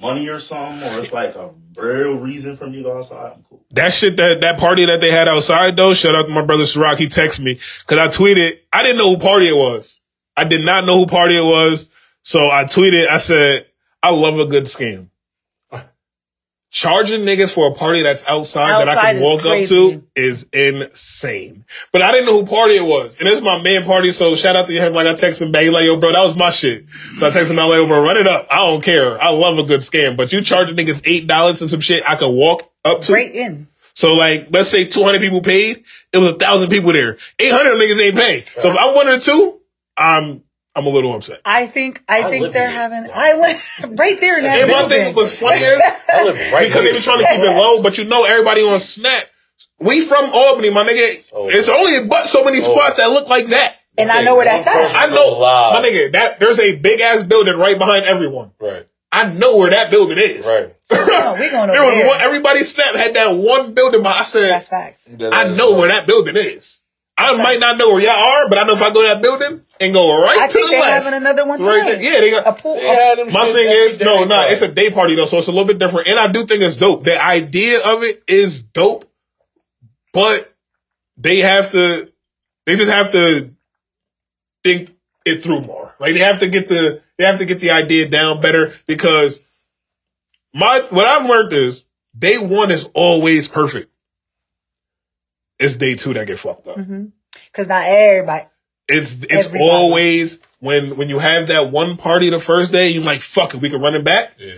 money 0.00 0.28
or 0.28 0.38
something, 0.38 0.88
or 0.88 0.98
it's 1.00 1.12
like 1.12 1.34
a 1.34 1.50
real 1.76 2.14
reason 2.14 2.56
for 2.56 2.66
me 2.66 2.78
to 2.78 2.82
go 2.84 2.98
outside, 2.98 3.32
I'm 3.36 3.44
cool. 3.48 3.64
That 3.72 3.92
shit, 3.92 4.16
that, 4.16 4.40
that 4.40 4.58
party 4.58 4.86
that 4.86 5.00
they 5.00 5.10
had 5.10 5.28
outside 5.28 5.76
though, 5.76 5.94
shout 5.94 6.14
out 6.14 6.22
to 6.22 6.28
my 6.28 6.42
brother 6.42 6.64
Ciroc, 6.64 6.96
he 6.96 7.06
texted 7.06 7.40
me, 7.40 7.58
cause 7.86 7.98
I 7.98 8.08
tweeted, 8.08 8.58
I 8.72 8.82
didn't 8.82 8.98
know 8.98 9.14
who 9.14 9.18
party 9.18 9.48
it 9.48 9.56
was. 9.56 10.00
I 10.36 10.44
did 10.44 10.64
not 10.64 10.84
know 10.84 10.98
who 10.98 11.06
party 11.06 11.36
it 11.36 11.44
was. 11.44 11.90
So 12.22 12.50
I 12.50 12.64
tweeted, 12.64 13.08
I 13.08 13.18
said, 13.18 13.66
I 14.02 14.10
love 14.10 14.38
a 14.38 14.46
good 14.46 14.64
scam. 14.64 15.08
Charging 16.70 17.22
niggas 17.22 17.52
for 17.52 17.72
a 17.72 17.74
party 17.74 18.02
that's 18.02 18.22
outside, 18.26 18.86
that 18.86 18.90
I 18.90 19.12
can 19.14 19.22
walk 19.22 19.40
up 19.46 19.66
to 19.68 20.04
is 20.14 20.46
insane. 20.52 21.64
But 21.92 22.02
I 22.02 22.12
didn't 22.12 22.26
know 22.26 22.40
who 22.40 22.46
party 22.46 22.76
it 22.76 22.84
was. 22.84 23.16
And 23.18 23.26
it's 23.26 23.40
my 23.40 23.62
man 23.62 23.84
party, 23.84 24.12
so 24.12 24.36
shout 24.36 24.54
out 24.54 24.66
to 24.66 24.72
him. 24.74 24.92
Like 24.92 25.06
I 25.06 25.14
texted 25.14 25.42
him 25.42 25.52
back, 25.52 25.62
he 25.62 25.70
like, 25.70 25.86
yo, 25.86 25.98
bro, 25.98 26.12
that 26.12 26.22
was 26.22 26.36
my 26.36 26.50
shit. 26.50 26.84
So 27.16 27.26
I 27.26 27.30
texted 27.30 27.52
him, 27.52 27.58
I'm 27.58 27.70
like, 27.70 27.88
bro, 27.88 28.02
run 28.02 28.18
it 28.18 28.26
up. 28.26 28.48
I 28.50 28.58
don't 28.58 28.82
care. 28.82 29.20
I 29.20 29.30
love 29.30 29.58
a 29.58 29.62
good 29.62 29.80
scam. 29.80 30.14
But 30.14 30.30
you 30.30 30.42
charging 30.42 30.76
niggas 30.76 31.00
$8 31.26 31.60
and 31.62 31.70
some 31.70 31.80
shit 31.80 32.02
I 32.06 32.16
could 32.16 32.34
walk 32.34 32.70
up 32.84 33.00
to. 33.02 33.14
Right 33.14 33.34
in. 33.34 33.68
So 33.94 34.12
like, 34.14 34.48
let's 34.50 34.68
say 34.68 34.84
200 34.84 35.22
people 35.22 35.40
paid. 35.40 35.84
It 36.12 36.18
was 36.18 36.32
a 36.32 36.36
thousand 36.36 36.68
people 36.68 36.92
there. 36.92 37.16
800 37.38 37.76
niggas 37.76 38.00
ain't 38.00 38.16
pay. 38.16 38.44
So 38.60 38.70
if 38.70 38.76
I'm 38.78 38.94
one 38.94 39.08
or 39.08 39.18
two, 39.18 39.60
I'm, 39.96 40.42
I'm 40.74 40.86
a 40.86 40.90
little 40.90 41.14
upset. 41.14 41.40
I 41.44 41.66
think 41.66 42.04
I, 42.08 42.22
I 42.22 42.30
think 42.30 42.52
they're 42.52 42.68
here. 42.70 42.78
having 42.78 43.10
I 43.12 43.32
live 43.34 43.98
right 43.98 44.20
there 44.20 44.38
in 44.38 44.44
that 44.44 44.60
And 44.60 44.70
my 44.70 44.88
thing 44.88 45.14
was 45.14 45.34
funny 45.36 45.60
is 45.60 45.80
I 46.08 46.24
live 46.24 46.52
right 46.52 46.68
because 46.68 46.82
they 46.84 46.90
here. 46.90 46.98
be 46.98 47.02
trying 47.02 47.18
to 47.18 47.24
keep 47.24 47.40
it 47.40 47.56
low, 47.56 47.82
but 47.82 47.98
you 47.98 48.04
know 48.04 48.24
everybody 48.24 48.62
on 48.62 48.78
Snap. 48.78 49.24
We 49.80 50.02
from 50.04 50.26
Albany, 50.32 50.70
my 50.70 50.84
nigga. 50.84 51.30
Oh. 51.32 51.48
It's 51.48 51.68
only 51.68 52.06
but 52.06 52.26
so 52.26 52.44
many 52.44 52.60
spots 52.60 52.96
that 52.96 53.10
look 53.10 53.28
like 53.28 53.46
that. 53.46 53.76
and 53.96 54.10
I 54.10 54.22
know 54.22 54.36
where 54.36 54.44
that's 54.44 54.66
at. 54.66 54.94
I 54.94 55.06
know, 55.12 55.40
my 55.40 55.80
nigga. 55.84 56.12
That 56.12 56.38
there's 56.38 56.58
a 56.60 56.76
big 56.76 57.00
ass 57.00 57.22
building 57.24 57.56
right 57.56 57.76
behind 57.78 58.04
everyone. 58.04 58.52
Right, 58.60 58.86
I 59.10 59.28
know 59.32 59.56
where 59.56 59.70
that 59.70 59.90
building 59.90 60.18
is. 60.18 60.46
right. 60.46 60.74
No, 61.08 61.34
we 61.38 61.50
going 61.50 61.68
there 61.68 61.76
over 61.82 61.86
was 61.86 61.94
there. 61.94 62.06
one. 62.06 62.20
Everybody 62.20 62.60
Snap 62.62 62.94
had 62.94 63.14
that 63.14 63.32
one 63.32 63.74
building, 63.74 64.02
but 64.02 64.14
I 64.16 64.22
said 64.22 64.48
That's 64.50 64.68
facts. 64.68 65.08
I 65.20 65.48
know 65.48 65.76
where 65.76 65.88
that 65.88 66.06
building 66.06 66.36
is. 66.36 66.80
I 67.16 67.36
might 67.36 67.58
not 67.58 67.76
know 67.78 67.90
where 67.92 68.00
y'all 68.00 68.10
are, 68.12 68.48
but 68.48 68.58
I 68.58 68.62
know 68.64 68.74
if 68.74 68.82
I 68.82 68.90
go 68.90 69.02
to 69.02 69.08
that 69.14 69.20
building 69.22 69.62
and 69.80 69.92
go 69.94 70.22
right 70.22 70.38
I 70.38 70.46
to 70.46 70.52
think 70.52 70.66
the 70.66 70.70
they're 70.72 70.80
left, 70.80 71.04
having 71.04 71.16
another 71.20 71.46
one 71.46 71.60
right 71.62 71.82
tonight. 71.84 72.02
there. 72.02 72.14
Yeah, 72.14 72.20
they 72.20 72.30
got. 72.30 72.46
A 72.46 72.52
pool. 72.60 72.74
They 72.74 72.86
had 72.86 73.18
them 73.18 73.32
My 73.32 73.44
thing 73.52 73.70
is, 73.70 73.98
no, 74.00 74.04
day, 74.04 74.20
no, 74.22 74.26
bro. 74.26 74.46
it's 74.48 74.62
a 74.62 74.68
day 74.68 74.90
party 74.90 75.14
though, 75.14 75.26
so 75.26 75.38
it's 75.38 75.48
a 75.48 75.52
little 75.52 75.66
bit 75.66 75.78
different. 75.78 76.08
And 76.08 76.18
I 76.18 76.26
do 76.28 76.44
think 76.44 76.62
it's 76.62 76.76
dope. 76.76 77.04
The 77.04 77.22
idea 77.22 77.78
of 77.84 78.02
it 78.02 78.22
is 78.26 78.62
dope, 78.62 79.10
but 80.12 80.54
they 81.16 81.38
have 81.38 81.70
to, 81.72 82.12
they 82.66 82.76
just 82.76 82.90
have 82.90 83.12
to 83.12 83.52
think 84.64 84.90
it 85.24 85.42
through 85.42 85.62
more. 85.62 85.94
Like 85.98 86.14
they 86.14 86.20
have 86.20 86.38
to 86.38 86.48
get 86.48 86.68
the, 86.68 87.02
they 87.16 87.24
have 87.24 87.38
to 87.38 87.44
get 87.44 87.60
the 87.60 87.70
idea 87.70 88.08
down 88.08 88.40
better 88.40 88.74
because 88.86 89.40
my, 90.54 90.80
what 90.90 91.06
I've 91.06 91.28
learned 91.28 91.52
is 91.52 91.84
day 92.16 92.38
one 92.38 92.70
is 92.70 92.88
always 92.94 93.48
perfect. 93.48 93.90
It's 95.58 95.76
day 95.76 95.96
two 95.96 96.14
that 96.14 96.26
get 96.28 96.38
fucked 96.38 96.66
up. 96.68 96.76
Mm-hmm. 96.76 97.06
Because 97.46 97.66
not 97.68 97.82
everybody. 97.86 98.46
It's 98.88 99.14
it's 99.14 99.46
Everybody. 99.46 99.70
always 99.70 100.38
when 100.60 100.96
when 100.96 101.08
you 101.08 101.18
have 101.18 101.48
that 101.48 101.70
one 101.70 101.96
party 101.96 102.30
the 102.30 102.40
first 102.40 102.72
day, 102.72 102.88
you 102.88 103.00
like 103.00 103.20
fuck 103.20 103.54
it, 103.54 103.60
we 103.60 103.68
can 103.70 103.80
run 103.80 103.94
it 103.94 104.04
back. 104.04 104.32
Yeah. 104.38 104.54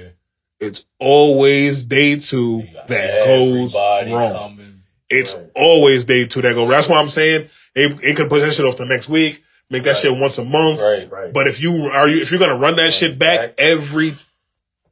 It's 0.61 0.85
always 0.99 1.85
day 1.85 2.17
two 2.17 2.67
that 2.89 3.25
goes 3.27 3.75
wrong. 3.75 4.33
coming. 4.33 4.83
It's 5.09 5.35
Right. 5.35 5.47
always 5.57 6.05
day 6.05 6.27
two 6.27 6.43
that 6.43 6.55
go. 6.55 6.69
That's 6.69 6.89
why 6.89 7.01
I'm 7.01 7.09
saying 7.09 7.49
it, 7.75 7.99
it 8.03 8.17
could 8.17 8.29
push 8.29 8.43
that 8.43 8.53
shit 8.55 8.67
off 8.67 8.77
the 8.77 8.85
next 8.85 9.09
week, 9.09 9.43
make 9.71 9.83
that 9.85 9.97
shit 9.97 10.17
once 10.17 10.39
a 10.39 10.45
month. 10.45 10.81
Right. 10.81 11.11
Right. 11.11 11.33
But 11.33 11.47
if 11.49 11.61
you 11.61 11.87
are 11.87 12.09
you 12.09 12.21
if 12.23 12.31
you're 12.31 12.41
gonna 12.41 12.57
run 12.59 12.77
that 12.77 12.93
shit 12.93 13.19
back 13.19 13.41
back. 13.41 13.55
every 13.59 14.13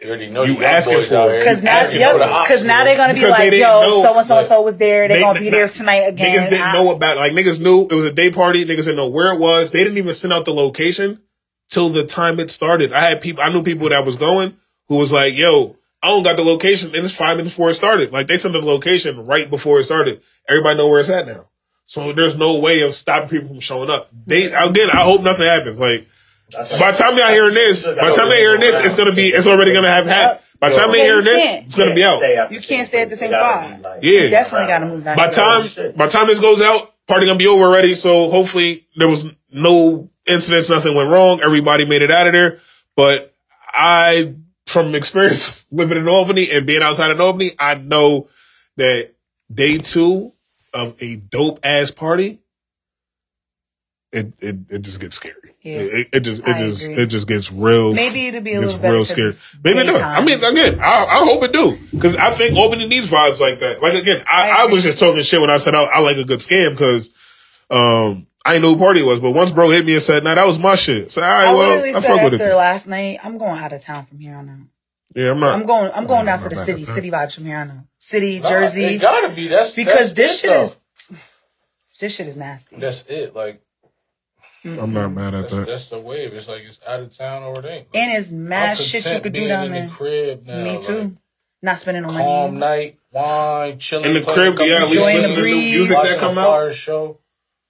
You 0.00 0.08
already 0.08 0.28
know 0.30 0.44
You 0.44 0.62
asking 0.64 1.02
for 1.04 1.34
it. 1.34 1.38
Because 1.40 1.62
now, 1.64 1.78
Asking 1.78 1.98
yep, 1.98 2.14
because 2.14 2.64
now 2.64 2.84
they're 2.84 2.96
gonna 2.96 3.14
be 3.14 3.20
Because 3.20 3.32
like, 3.32 3.52
yo, 3.52 4.00
so 4.02 4.16
and 4.16 4.26
so 4.26 4.38
and 4.38 4.46
so 4.46 4.62
was 4.62 4.76
there. 4.76 5.08
They're 5.08 5.16
They- 5.16 5.22
gonna 5.22 5.40
be 5.40 5.50
there 5.50 5.68
tonight 5.68 6.02
again. 6.08 6.32
Niggas 6.36 6.50
didn't 6.50 6.68
I- 6.68 6.72
know 6.72 6.92
about 6.94 7.16
like 7.16 7.32
niggas 7.32 7.58
knew 7.58 7.88
it 7.90 7.94
was 7.94 8.04
a 8.04 8.12
day 8.12 8.30
party. 8.30 8.64
Niggas 8.64 8.76
didn't 8.84 8.96
know 8.96 9.08
where 9.08 9.32
it 9.32 9.40
was. 9.40 9.72
They 9.72 9.82
didn't 9.82 9.98
even 9.98 10.14
send 10.14 10.32
out 10.32 10.44
the 10.44 10.54
location 10.54 11.20
till 11.68 11.88
the 11.88 12.04
time 12.04 12.38
it 12.38 12.50
started. 12.50 12.92
I 12.92 13.00
had 13.00 13.20
people. 13.20 13.42
I 13.42 13.48
knew 13.48 13.62
people 13.62 13.88
that 13.88 14.06
was 14.06 14.14
going 14.14 14.56
who 14.88 14.96
was 14.96 15.10
like, 15.10 15.34
"Yo, 15.34 15.74
I 16.00 16.08
don't 16.10 16.22
got 16.22 16.36
the 16.36 16.44
location," 16.44 16.94
and 16.94 17.04
it's 17.04 17.14
five 17.14 17.36
minutes 17.36 17.54
before 17.56 17.70
it 17.70 17.74
started. 17.74 18.12
Like 18.12 18.28
they 18.28 18.38
sent 18.38 18.54
the 18.54 18.60
location 18.60 19.26
right 19.26 19.50
before 19.50 19.80
it 19.80 19.84
started. 19.84 20.20
Everybody 20.48 20.78
know 20.78 20.86
where 20.86 21.00
it's 21.00 21.10
at 21.10 21.26
now. 21.26 21.48
So 21.86 22.12
there's 22.12 22.36
no 22.36 22.56
way 22.58 22.82
of 22.82 22.94
stopping 22.94 23.30
people 23.30 23.48
from 23.48 23.60
showing 23.60 23.90
up. 23.90 24.10
They 24.26 24.44
again, 24.52 24.90
I 24.90 24.98
hope 25.02 25.22
nothing 25.22 25.46
happens. 25.46 25.78
Like 25.80 26.06
That's 26.50 26.78
by 26.78 26.92
the 26.92 26.98
time 26.98 27.18
y'all 27.18 27.28
hearing 27.28 27.54
this, 27.54 27.86
by 27.86 27.94
the 27.94 28.14
time 28.14 28.28
they 28.28 28.38
hearing 28.38 28.60
this, 28.60 28.76
it's 28.84 28.96
gonna 28.96 29.12
be, 29.14 29.28
it's 29.28 29.46
already 29.46 29.72
gonna 29.72 29.88
have 29.88 30.06
happened. 30.06 30.44
By 30.60 30.70
the 30.70 30.76
time 30.76 30.90
they 30.90 30.98
Yeah, 30.98 31.04
hearing 31.04 31.24
this, 31.24 31.64
it's 31.66 31.74
gonna 31.74 31.94
be 31.94 32.04
out. 32.04 32.50
You 32.50 32.60
can't 32.60 32.86
stay 32.86 33.02
at 33.02 33.10
the 33.10 33.16
same 33.16 33.30
spot. 33.30 34.02
Yeah. 34.02 34.22
You 34.22 34.30
definitely 34.30 34.66
gotta 34.66 34.86
move 34.86 35.04
back. 35.04 35.16
By 35.16 35.28
time 35.28 35.94
by 35.96 36.08
time 36.08 36.26
this 36.26 36.40
goes 36.40 36.60
out, 36.60 36.94
party 37.06 37.26
gonna 37.26 37.38
be 37.38 37.46
over 37.46 37.64
already. 37.64 37.94
So 37.94 38.30
hopefully 38.30 38.86
there 38.96 39.08
was 39.08 39.24
no 39.50 40.10
incidents, 40.26 40.68
nothing 40.68 40.94
went 40.94 41.10
wrong. 41.10 41.40
Everybody 41.40 41.84
made 41.84 42.02
it 42.02 42.10
out 42.10 42.26
of 42.26 42.32
there. 42.32 42.58
But 42.96 43.34
I, 43.68 44.34
from 44.66 44.94
experience 44.94 45.64
living 45.70 45.98
in 45.98 46.08
Albany 46.08 46.50
and 46.50 46.66
being 46.66 46.82
outside 46.82 47.10
of 47.10 47.20
Albany, 47.20 47.52
I 47.58 47.74
know 47.74 48.28
that 48.76 49.12
day 49.52 49.78
two 49.78 50.32
of 50.74 51.00
a 51.00 51.16
dope 51.16 51.60
ass 51.62 51.90
party, 51.90 52.40
it 54.12 54.32
it, 54.40 54.56
it 54.70 54.82
just 54.82 54.98
gets 55.00 55.16
scary. 55.16 55.47
Yeah. 55.62 55.78
It, 55.80 56.08
it 56.12 56.20
just 56.20 56.42
it 56.42 56.48
I 56.54 56.68
just 56.68 56.84
agree. 56.84 57.02
it 57.02 57.06
just 57.06 57.26
gets 57.26 57.50
real. 57.52 57.92
Maybe 57.92 58.28
it'll 58.28 58.40
be 58.40 58.54
a 58.54 58.60
little 58.60 58.78
better 58.78 58.92
real 58.94 59.00
'cause 59.02 59.08
scary. 59.10 59.28
it's 59.30 59.40
Maybe 59.64 59.84
not. 59.84 59.96
I 59.96 60.20
daytime. 60.20 60.24
mean, 60.24 60.44
again, 60.44 60.80
I, 60.80 61.04
I 61.04 61.24
hope 61.24 61.42
it 61.42 61.52
do 61.52 61.76
because 61.90 62.16
I 62.16 62.30
think 62.30 62.56
Albany 62.56 62.86
needs 62.86 63.08
vibes 63.10 63.40
like 63.40 63.58
that. 63.60 63.82
Like 63.82 63.94
again, 63.94 64.24
I, 64.30 64.50
I 64.50 64.62
I, 64.62 64.66
was 64.66 64.82
just 64.84 64.98
talking 64.98 65.22
shit 65.22 65.40
when 65.40 65.50
I 65.50 65.58
said 65.58 65.74
I, 65.74 65.82
I 65.82 65.98
like 65.98 66.16
a 66.16 66.24
good 66.24 66.38
scam 66.40 66.70
because 66.70 67.12
um 67.70 68.26
I 68.44 68.52
didn't 68.52 68.62
know 68.62 68.74
who 68.74 68.78
party 68.78 69.00
it 69.00 69.04
was, 69.04 69.20
but 69.20 69.32
once 69.32 69.50
bro 69.50 69.68
hit 69.68 69.84
me 69.84 69.94
and 69.94 70.02
said, 70.02 70.24
"Nah, 70.24 70.34
that 70.36 70.46
was 70.46 70.58
my 70.58 70.74
shit." 70.76 71.10
So 71.12 71.22
all 71.22 71.28
right, 71.28 71.48
I 71.48 71.52
well, 71.54 71.68
literally 71.70 71.90
I 71.90 72.00
said 72.00 72.02
fuck 72.02 72.22
with 72.22 72.34
after 72.34 72.50
it. 72.50 72.54
last 72.54 72.86
night, 72.86 73.18
I'm 73.22 73.36
going 73.36 73.58
out 73.58 73.72
of 73.72 73.82
town 73.82 74.06
from 74.06 74.20
here 74.20 74.36
on 74.36 74.48
out. 74.48 74.56
Yeah, 75.16 75.32
I'm 75.32 75.40
not. 75.40 75.54
I'm 75.58 75.66
going. 75.66 75.90
I'm 75.92 76.06
going 76.06 76.26
down 76.26 76.38
to 76.38 76.48
the 76.48 76.56
city. 76.56 76.84
City 76.84 77.10
vibes 77.10 77.34
from 77.34 77.44
here 77.46 77.58
on 77.58 77.70
out. 77.70 77.76
City, 77.98 78.38
Nah, 78.38 78.48
Jersey. 78.48 78.84
It 78.84 78.98
gotta 79.00 79.30
be. 79.34 79.48
That's 79.48 79.74
because 79.74 80.14
that's 80.14 80.14
this 80.14 80.40
shit 80.40 80.50
though. 80.50 80.62
is. 80.62 80.76
This 82.00 82.14
shit 82.14 82.28
is 82.28 82.36
nasty. 82.36 82.76
That's 82.76 83.04
it. 83.08 83.34
Like 83.34 83.60
I'm 84.64 84.92
not 84.92 85.12
mad 85.12 85.34
at 85.34 85.42
that's, 85.42 85.54
that. 85.54 85.66
that's 85.66 85.88
the 85.90 85.98
wave. 86.00 86.34
It's 86.34 86.48
like 86.48 86.62
it's 86.62 86.80
out 86.86 87.00
of 87.00 87.16
town 87.16 87.42
or 87.44 87.52
it 87.52 87.64
ain't. 87.64 87.66
Like, 87.66 87.88
And 87.94 88.12
it's 88.18 88.30
mad 88.32 88.70
I'm 88.70 88.76
shit 88.76 89.06
you 89.06 89.20
could 89.20 89.32
do 89.32 89.48
down 89.48 89.66
in 89.66 89.72
there. 89.72 89.86
the 89.86 89.92
crib 89.92 90.46
now. 90.46 90.62
Me 90.64 90.70
like, 90.76 90.82
too. 90.82 91.16
Not 91.62 91.78
spending 91.78 92.02
no 92.04 92.10
calm 92.10 92.58
money. 92.58 92.58
night, 92.58 92.98
wine, 93.12 93.78
chilling 93.78 94.06
In 94.06 94.14
the 94.14 94.20
playing 94.20 94.52
a 94.52 94.56
crib, 94.56 94.68
yeah, 94.68 94.74
at 94.76 94.80
least 94.82 94.94
Enjoying 94.94 95.16
listen 95.16 95.34
to 95.36 95.42
new 95.42 95.54
music 95.56 95.96
that 96.02 96.18
come 96.18 96.38
a 96.38 96.40
out. 96.40 96.46
fire 96.46 96.72
show. 96.72 97.18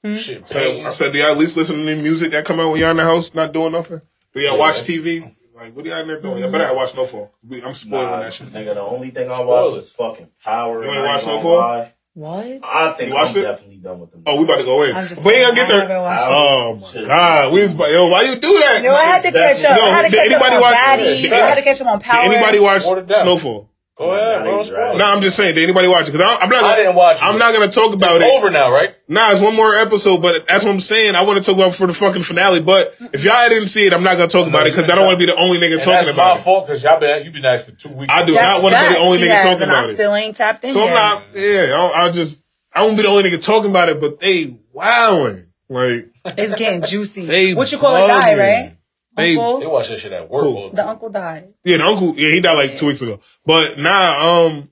Hmm? 0.05 0.15
Shit, 0.15 0.49
So. 0.49 0.59
I 0.87 0.91
said, 0.91 1.13
do 1.13 1.19
y'all 1.19 1.31
at 1.33 1.39
least 1.39 1.57
listen 1.57 1.77
to 1.77 1.83
new 1.85 1.97
music 2.03 2.31
that 2.33 2.45
come 2.45 2.61
out 2.61 2.71
when 2.73 2.81
y'all 2.81 2.91
in 2.91 2.99
the 2.99 3.05
house 3.05 3.33
not 3.35 3.53
doing 3.53 3.73
nothing? 3.73 4.01
Do 4.35 4.41
y'all 4.41 4.53
Yeah. 4.55 4.59
watch 4.59 4.77
TV? 4.83 5.35
Like, 5.57 5.75
what 5.75 5.85
are 5.87 5.89
y'all 5.89 5.99
in 6.01 6.07
there 6.07 6.21
doing? 6.21 6.39
Y'all 6.39 6.51
better 6.53 6.73
watch 6.75 6.93
Snowfall. 6.93 7.33
We- 7.49 7.63
I'm 7.65 7.75
spoiling 7.75 8.07
Nah, 8.07 8.21
that 8.21 8.33
shit. 8.35 8.53
nigga, 8.53 8.75
the 8.75 8.81
only 8.81 9.11
thing 9.11 9.29
I 9.31 9.41
watch 9.41 9.73
was 9.73 9.91
fucking 9.91 10.29
Power. 10.45 10.85
You 10.85 10.91
ain't 10.91 11.05
watch 11.05 11.25
gonna 11.25 11.41
Snowfall? 11.41 11.89
Lie. 12.19 12.59
What? 12.61 12.71
I 12.75 12.93
think 12.93 13.09
You 13.11 13.15
watched 13.15 13.33
I'm 13.37 13.39
it? 13.39 13.43
definitely 13.43 13.77
done 13.79 14.01
with 14.01 14.11
them. 14.13 14.23
Oh, 14.27 14.39
we 14.39 14.45
about 14.45 14.59
to 14.59 14.65
go 14.65 14.83
in. 14.83 14.97
I'm 14.97 15.07
just 15.09 15.23
But 15.25 15.31
you 15.35 15.37
ain't 15.41 15.57
gonna 15.57 15.69
get 15.69 15.89
there. 15.89 15.99
Oh 15.99 16.79
Shit. 16.91 17.03
my 17.03 17.09
god, 17.09 17.53
we 17.53 17.63
was, 17.63 17.75
yo, 17.75 18.09
why 18.09 18.23
you 18.23 18.35
do 18.37 18.59
that? 18.61 18.81
Yo, 18.83 18.93
I 18.93 19.03
had 19.03 19.23
to 19.23 19.33
catch 19.33 19.65
up. 19.65 19.77
Yo, 19.79 19.85
I 19.85 19.89
had 19.91 20.05
to 20.07 20.11
did 20.11 20.17
catch 20.17 20.33
up 20.33 20.43
anybody 20.43 20.57
on 20.57 20.61
watch- 20.63 20.75
Baddies. 20.75 21.23
did- 21.23 21.33
I 21.33 21.37
had 21.49 21.55
to 21.55 21.63
catch 21.63 21.81
up 21.81 21.87
on 21.87 22.01
Power. 22.01 22.23
Did 22.29 22.33
anybody 22.33 22.61
watch 22.61 22.83
Snowfall? 22.83 23.71
Go 23.99 24.13
ahead, 24.13 24.45
bro. 24.45 24.57
Nah, 24.59 24.63
spoil 24.63 24.95
it. 24.95 24.99
No, 24.99 25.05
I'm 25.07 25.21
just 25.21 25.37
saying. 25.37 25.57
Did 25.57 25.65
anybody 25.65 25.89
watch 25.89 26.09
it? 26.09 26.13
Because 26.13 26.39
I'm 26.41 26.49
not. 26.49 26.63
I 26.63 26.77
didn't 26.77 26.95
watch 26.95 27.17
it. 27.17 27.25
I'm 27.25 27.37
not 27.37 27.53
gonna 27.53 27.69
talk 27.71 27.93
about 27.93 28.21
It's 28.21 28.25
it. 28.31 28.33
over 28.39 28.49
now, 28.51 28.71
right? 28.71 28.95
Nah, 29.09 29.33
it's 29.33 29.41
one 29.41 29.57
more 29.57 29.75
episode, 29.75 30.23
but 30.23 30.47
that's 30.47 30.65
what 30.65 30.71
I'm 30.71 30.79
saying. 30.79 31.17
I 31.17 31.25
want 31.25 31.39
to 31.39 31.45
talk 31.45 31.57
about 31.57 31.73
it 31.73 31.75
for 31.75 31.89
the 31.89 31.93
fucking 31.95 32.23
finale. 32.23 32.61
But 32.61 32.95
if 33.13 33.25
y'all 33.25 33.49
didn't 33.49 33.69
see 33.69 33.87
it, 33.87 33.93
I'm 33.93 34.05
not 34.05 34.17
gonna 34.17 34.29
talk 34.29 34.47
about 34.47 34.69
it 34.69 34.71
because 34.77 34.89
I 34.89 34.95
don't 34.95 35.05
want 35.07 35.19
to 35.19 35.27
be 35.27 35.31
the 35.33 35.37
only 35.37 35.59
nigga 35.59 35.73
And 35.75 35.81
talking 35.83 35.93
that's 35.95 36.09
about 36.11 36.35
my 36.37 36.41
it. 36.41 36.45
fault 36.45 36.67
because 36.69 36.83
y'all 36.85 37.01
been 37.01 37.25
you 37.25 37.33
been 37.33 37.45
asked 37.45 37.67
for 37.67 37.73
two 37.73 37.89
weeks. 37.89 38.13
I 38.15 38.25
do 38.25 38.35
That's 38.35 38.57
not 38.57 38.63
want 38.63 38.75
to 38.77 38.89
be 38.89 38.95
the 38.95 39.01
only 39.01 39.19
nigga 39.19 39.31
has, 39.35 39.43
talking 39.43 39.63
about 39.65 39.85
I 39.85 39.89
it. 39.89 39.95
still 39.95 40.15
ain't 40.15 40.37
tapped 40.37 40.65
in 40.65 40.73
So 40.73 40.87
I'm 40.87 40.95
not. 40.95 41.23
Yeah, 41.35 41.73
I'll, 41.75 41.93
I'll 42.05 42.13
just. 42.13 42.41
I 42.73 42.85
won't 42.85 42.97
be 42.97 43.03
the 43.03 43.09
only 43.09 43.25
nigga 43.29 43.43
talking 43.43 43.71
about 43.71 43.89
it, 43.89 44.01
but 44.01 44.21
they 44.21 44.57
wowing 44.73 45.47
like 45.69 46.09
It's 46.25 46.55
getting 46.55 46.83
juicy. 46.83 47.55
what 47.55 47.73
you 47.73 47.79
call 47.79 47.97
it? 47.97 48.07
Die, 48.07 48.35
right? 48.39 48.78
They, 49.19 49.37
Uncle? 49.37 49.61
They 49.61 49.67
watch 49.67 49.89
that 49.89 49.99
shit 49.99 50.13
at 50.13 50.31
work. 50.31 50.45
Who? 50.45 50.71
the 50.71 50.77
The 50.77 50.89
uncle 50.89 51.11
died. 51.11 51.49
yeah, 51.65 51.77
the 51.79 51.85
uncle. 51.85 52.15
Yeah, 52.17 52.31
he 52.31 52.41
died 52.41 52.55
like 52.55 52.77
two 52.77 52.87
weeks 52.87 53.03
ago. 53.03 53.21
But 53.45 53.79
now, 53.79 54.47
um, 54.47 54.71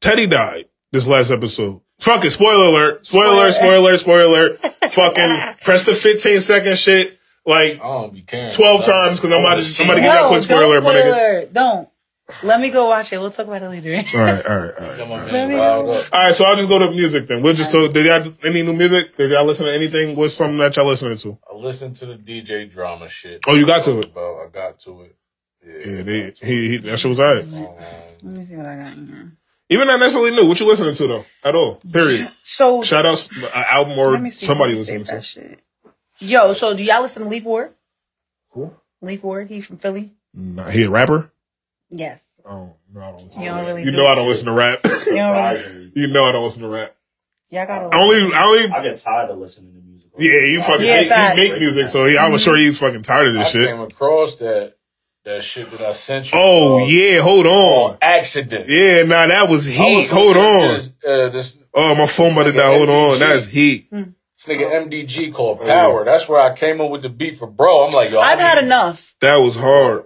Teddy 0.00 0.26
died 0.26 0.66
this 0.92 1.06
last 1.06 1.30
episode. 1.30 1.80
Fuck 1.98 2.24
it. 2.24 2.30
Spoiler 2.30 2.66
alert. 2.66 3.06
Spoiler 3.06 3.32
alert. 3.34 3.52
Spoiler 3.54 3.76
alert. 3.76 4.00
Spoiler 4.00 4.24
alert. 4.24 4.58
Fucking 4.92 5.38
press 5.62 5.84
the 5.84 5.94
15 5.94 6.40
second 6.40 6.78
shit 6.78 7.18
like 7.46 7.74
I 7.74 7.76
don't 7.76 8.12
be 8.12 8.22
12 8.22 8.84
times 8.84 9.20
because 9.20 9.34
I'm 9.36 9.40
about 9.44 9.62
to, 9.62 9.82
I'm 9.82 9.88
about 9.88 9.94
to 9.96 10.00
give 10.00 10.12
No, 10.14 10.28
quick 10.28 10.42
spoiler 10.42 10.64
alert, 10.64 10.82
my 10.82 10.90
nigga. 10.94 11.00
spoiler. 11.00 11.46
Don't. 11.52 11.88
Let 12.42 12.60
me 12.60 12.70
go 12.70 12.88
watch 12.88 13.12
it. 13.12 13.18
We'll 13.20 13.30
talk 13.30 13.46
about 13.46 13.62
it 13.62 13.68
later. 13.68 13.90
all 14.18 14.20
right, 14.24 14.46
all 14.46 14.58
right, 14.58 14.74
all 14.74 14.88
right. 14.88 15.00
All 15.00 15.18
right. 15.18 15.32
Let 15.32 15.48
me 15.48 15.54
go. 15.56 15.86
All 15.86 16.02
right, 16.12 16.34
so 16.34 16.44
I'll 16.44 16.56
just 16.56 16.68
go 16.68 16.78
to 16.78 16.90
music 16.90 17.26
then. 17.28 17.42
We'll 17.42 17.54
just 17.54 17.70
talk. 17.72 17.92
Did 17.92 18.06
y'all 18.06 18.32
any 18.44 18.62
new 18.62 18.72
music? 18.72 19.16
Did 19.16 19.30
y'all 19.30 19.44
listen 19.44 19.66
to 19.66 19.72
anything? 19.74 20.16
What's 20.16 20.34
something 20.34 20.58
that 20.58 20.76
y'all 20.76 20.86
listening 20.86 21.16
to? 21.18 21.38
I 21.50 21.54
listened 21.56 21.96
to 21.96 22.06
the 22.06 22.14
DJ 22.16 22.70
drama 22.70 23.08
shit. 23.08 23.42
Oh, 23.46 23.54
you 23.54 23.66
got 23.66 23.84
to 23.84 23.98
it. 24.00 24.06
About, 24.06 24.46
I 24.46 24.48
got 24.52 24.78
to 24.80 25.02
it. 25.02 25.16
Yeah, 25.66 25.72
Yeah, 25.92 25.98
I 26.00 26.02
they, 26.02 26.22
got 26.24 26.34
to 26.36 26.46
he, 26.46 26.68
he 26.68 26.76
that 26.78 26.98
shit 26.98 27.08
was 27.10 27.20
alright. 27.20 27.44
it. 27.44 27.54
Um, 27.54 27.74
Let 28.22 28.34
me 28.34 28.44
see 28.44 28.56
what 28.56 28.66
I 28.66 28.76
got 28.76 28.92
in 28.92 29.06
here. 29.06 29.32
Even 29.72 29.86
not 29.86 30.00
necessarily 30.00 30.32
new. 30.32 30.46
What 30.48 30.58
you 30.58 30.66
listening 30.66 30.94
to 30.96 31.06
though? 31.06 31.24
At 31.44 31.54
all? 31.54 31.76
Period. 31.92 32.28
So 32.42 32.82
Shout 32.82 33.06
out 33.06 33.28
an 33.32 33.48
album 33.54 33.98
or 33.98 34.18
me 34.18 34.30
see. 34.30 34.46
somebody 34.46 34.72
Let 34.74 34.88
me 34.88 34.98
listening 34.98 35.04
save 35.04 35.14
that 35.14 35.22
to. 35.22 35.22
shit. 35.22 35.62
Yo, 36.18 36.52
so 36.54 36.74
do 36.74 36.82
y'all 36.82 37.02
listen 37.02 37.22
to 37.22 37.28
Leaf 37.28 37.44
Ward? 37.44 37.72
Who? 38.50 38.72
Leaf 39.00 39.22
Ward, 39.22 39.48
he 39.48 39.60
from 39.60 39.78
Philly. 39.78 40.12
Nah, 40.34 40.68
he 40.70 40.82
a 40.84 40.90
rapper. 40.90 41.30
Yes. 41.90 42.24
Oh 42.44 42.74
no, 42.92 43.00
I 43.00 43.10
don't 43.10 43.24
listen. 43.26 43.42
You 43.42 43.48
don't 43.48 43.66
really 43.66 43.84
you 43.84 43.90
do 43.90 43.96
know 43.98 44.06
I 44.06 44.14
don't 44.14 44.28
listen 44.28 44.46
to 44.46 44.52
rap. 44.52 44.80
You 44.84 45.14
don't 45.16 45.36
really, 45.36 45.92
you 45.96 46.06
know 46.08 46.24
I 46.24 46.32
don't 46.32 46.44
listen 46.44 46.62
to 46.62 46.68
rap. 46.68 46.96
y'all 47.50 47.66
gotta. 47.66 47.94
I 47.96 48.00
only, 48.00 48.32
I 48.32 48.44
only. 48.44 48.70
I 48.70 48.82
get 48.82 48.96
tired 48.98 49.30
of 49.30 49.38
listening 49.38 49.74
to 49.74 49.80
music. 49.80 50.10
Yeah, 50.18 50.40
you 50.40 50.62
fucking 50.62 50.86
Yeah, 50.86 50.96
make, 51.00 51.08
facts. 51.08 51.38
he 51.38 51.48
make 51.50 51.60
music, 51.60 51.88
so 51.88 52.04
he, 52.06 52.16
I 52.16 52.28
was 52.28 52.42
sure 52.42 52.56
he's 52.56 52.78
fucking 52.78 53.02
tired 53.02 53.28
of 53.28 53.36
I 53.36 53.38
this 53.40 53.50
shit. 53.50 53.68
I 53.68 53.72
came 53.72 53.80
across 53.80 54.36
that 54.36 54.74
that 55.24 55.42
shit 55.44 55.70
that 55.70 55.80
I 55.82 55.92
sent 55.92 56.26
you. 56.32 56.38
Oh 56.40 56.86
yeah, 56.86 57.20
hold 57.20 57.46
on 57.46 57.90
on. 57.92 57.98
accident. 58.00 58.68
Yeah, 58.68 59.02
nah, 59.02 59.26
that 59.26 59.48
was 59.48 59.68
I 59.68 59.72
heat. 59.72 59.96
was 59.98 60.10
Hold 60.10 60.36
on. 60.36 60.74
This, 60.74 60.92
uh, 61.06 61.28
this, 61.28 61.58
Oh, 61.74 61.94
my 61.94 62.06
phone 62.06 62.32
about 62.32 62.44
to 62.44 62.52
die. 62.52 62.76
Hold 62.76 62.88
on, 62.88 63.18
that's 63.20 63.46
heat. 63.46 63.88
this 63.90 64.46
nigga 64.46 64.86
MDG 64.88 65.32
called 65.32 65.58
Oh, 65.60 65.64
Power. 65.66 66.04
That's 66.04 66.28
where 66.28 66.40
I 66.40 66.54
came 66.56 66.80
up 66.80 66.90
with 66.90 67.02
the 67.02 67.08
beat 67.10 67.36
for 67.38 67.46
bro. 67.46 67.86
I'm 67.86 67.92
like, 67.92 68.10
yo, 68.10 68.18
I've 68.20 68.38
I 68.38 68.42
had 68.42 68.54
need- 68.56 68.64
enough. 68.64 69.14
That 69.20 69.36
was 69.36 69.56
hard. 69.56 70.04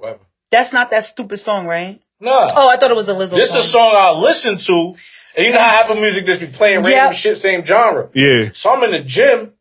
That's 0.55 0.73
not 0.73 0.91
that 0.93 1.05
stupid 1.05 1.39
song, 1.39 1.67
right? 1.67 2.01
No. 2.21 2.47
Oh, 2.55 2.69
I 2.69 2.77
thought 2.77 2.91
it 2.91 2.97
was 2.97 3.07
the 3.07 3.15
Lizzo 3.15 3.31
This 3.37 3.51
song. 3.51 3.59
is 3.59 3.67
a 3.67 3.69
song 3.69 3.95
I 3.97 4.11
listen 4.13 4.57
to, 4.57 4.95
and 5.37 5.47
you 5.47 5.53
know 5.53 5.59
how 5.59 5.81
Apple 5.83 5.97
Music 5.97 6.25
just 6.25 6.41
be 6.41 6.47
playing 6.47 6.79
random 6.79 6.93
Yep. 6.93 7.13
shit, 7.15 7.37
same 7.39 7.65
genre. 7.65 8.09
Yeah, 8.15 8.51
So 8.53 8.71
I'm 8.73 8.83
in 8.85 8.93
the 8.93 9.01
gym, 9.01 9.53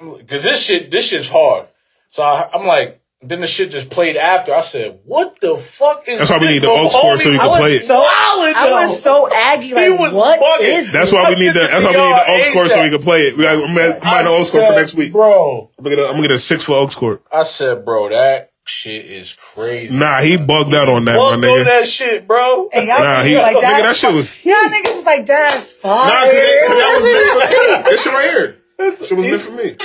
cause 0.00 0.42
this 0.42 0.62
shit, 0.62 0.90
this 0.90 1.06
shit's 1.06 1.28
hard. 1.28 1.66
So 2.10 2.22
I, 2.22 2.48
I'm 2.52 2.66
like, 2.66 3.00
then 3.20 3.40
the 3.40 3.46
shit 3.48 3.70
just 3.72 3.90
played 3.90 4.16
after. 4.16 4.54
I 4.54 4.60
said, 4.60 5.00
"What 5.04 5.40
the 5.40 5.56
fuck 5.56 6.06
is?" 6.08 6.20
That's 6.20 6.30
why 6.30 6.38
we 6.38 6.46
need 6.46 6.62
the 6.62 6.68
But 6.68 6.86
aux 6.86 7.00
cord 7.00 7.18
so 7.18 7.30
you 7.30 7.38
can 7.38 7.46
I 7.48 7.50
was 7.50 7.60
play 7.60 7.74
it. 7.76 7.82
so 7.84 7.96
I 8.00 8.68
was 8.70 9.02
so 9.02 9.28
aggy. 9.34 9.68
He 9.68 9.90
was 9.90 10.14
what 10.14 10.38
bugging. 10.40 10.78
is 10.78 10.92
that's 10.92 11.10
why 11.10 11.24
we 11.24 11.30
need 11.34 11.52
sent 11.52 11.54
the. 11.54 11.60
That's 11.66 11.84
why 11.84 11.90
we 11.90 11.96
need 11.96 11.96
the 11.96 11.98
y'all 11.98 12.48
aux 12.48 12.52
cord 12.52 12.70
so 12.70 12.82
we 12.82 12.90
can 12.90 13.02
play 13.02 13.22
it. 13.22 13.36
We 13.36 13.42
got, 13.42 13.54
I'm 13.54 13.74
gonna 13.74 13.98
I'm 14.00 14.06
I 14.06 14.22
gonna 14.22 14.30
aux 14.30 14.44
cord 14.48 14.66
for 14.66 14.72
next 14.74 14.94
week. 14.94 15.10
bro. 15.12 15.68
I'm 15.76 15.82
gonna 15.84 15.96
get 15.96 16.04
a, 16.04 16.08
I'm 16.08 16.14
gonna 16.14 16.28
get 16.28 16.34
a 16.36 16.38
six 16.38 16.62
for 16.62 16.74
aux 16.76 16.86
cord. 16.86 17.20
I 17.32 17.42
said, 17.42 17.84
bro, 17.84 18.08
that 18.10 18.47
shit 18.68 19.06
is 19.06 19.32
crazy. 19.34 19.96
Nah, 19.96 20.20
he 20.20 20.36
bugged 20.36 20.74
out 20.74 20.88
on 20.88 21.04
that, 21.06 21.16
my 21.16 21.18
Fuck 21.40 21.50
on 21.50 21.64
that 21.64 21.88
shit, 21.88 22.26
bro. 22.26 22.68
And 22.72 22.86
y'all 22.86 22.98
Nah, 23.00 23.04
niggas 23.22 23.26
he 23.26 23.36
like 23.36 23.56
nigga, 23.56 23.60
that. 23.62 23.82
that 23.82 23.96
shit 23.96 24.14
was. 24.14 24.44
Y'all 24.44 24.54
niggas 24.56 24.94
is 24.96 25.04
like 25.04 25.26
that's 25.26 25.72
fire. 25.74 26.06
Nah, 26.06 26.20
cause, 26.24 26.30
it, 26.34 26.68
cause 26.68 26.76
that 26.76 26.94
was 26.94 27.04
meant 27.04 27.82
for 27.82 27.84
me. 27.84 27.90
This 27.90 28.02
shit 28.02 28.12
right 28.12 28.30
here. 28.30 29.06
Shit 29.06 29.18
was 29.18 29.26
meant 29.26 29.40
for 29.40 29.54
me. 29.54 29.76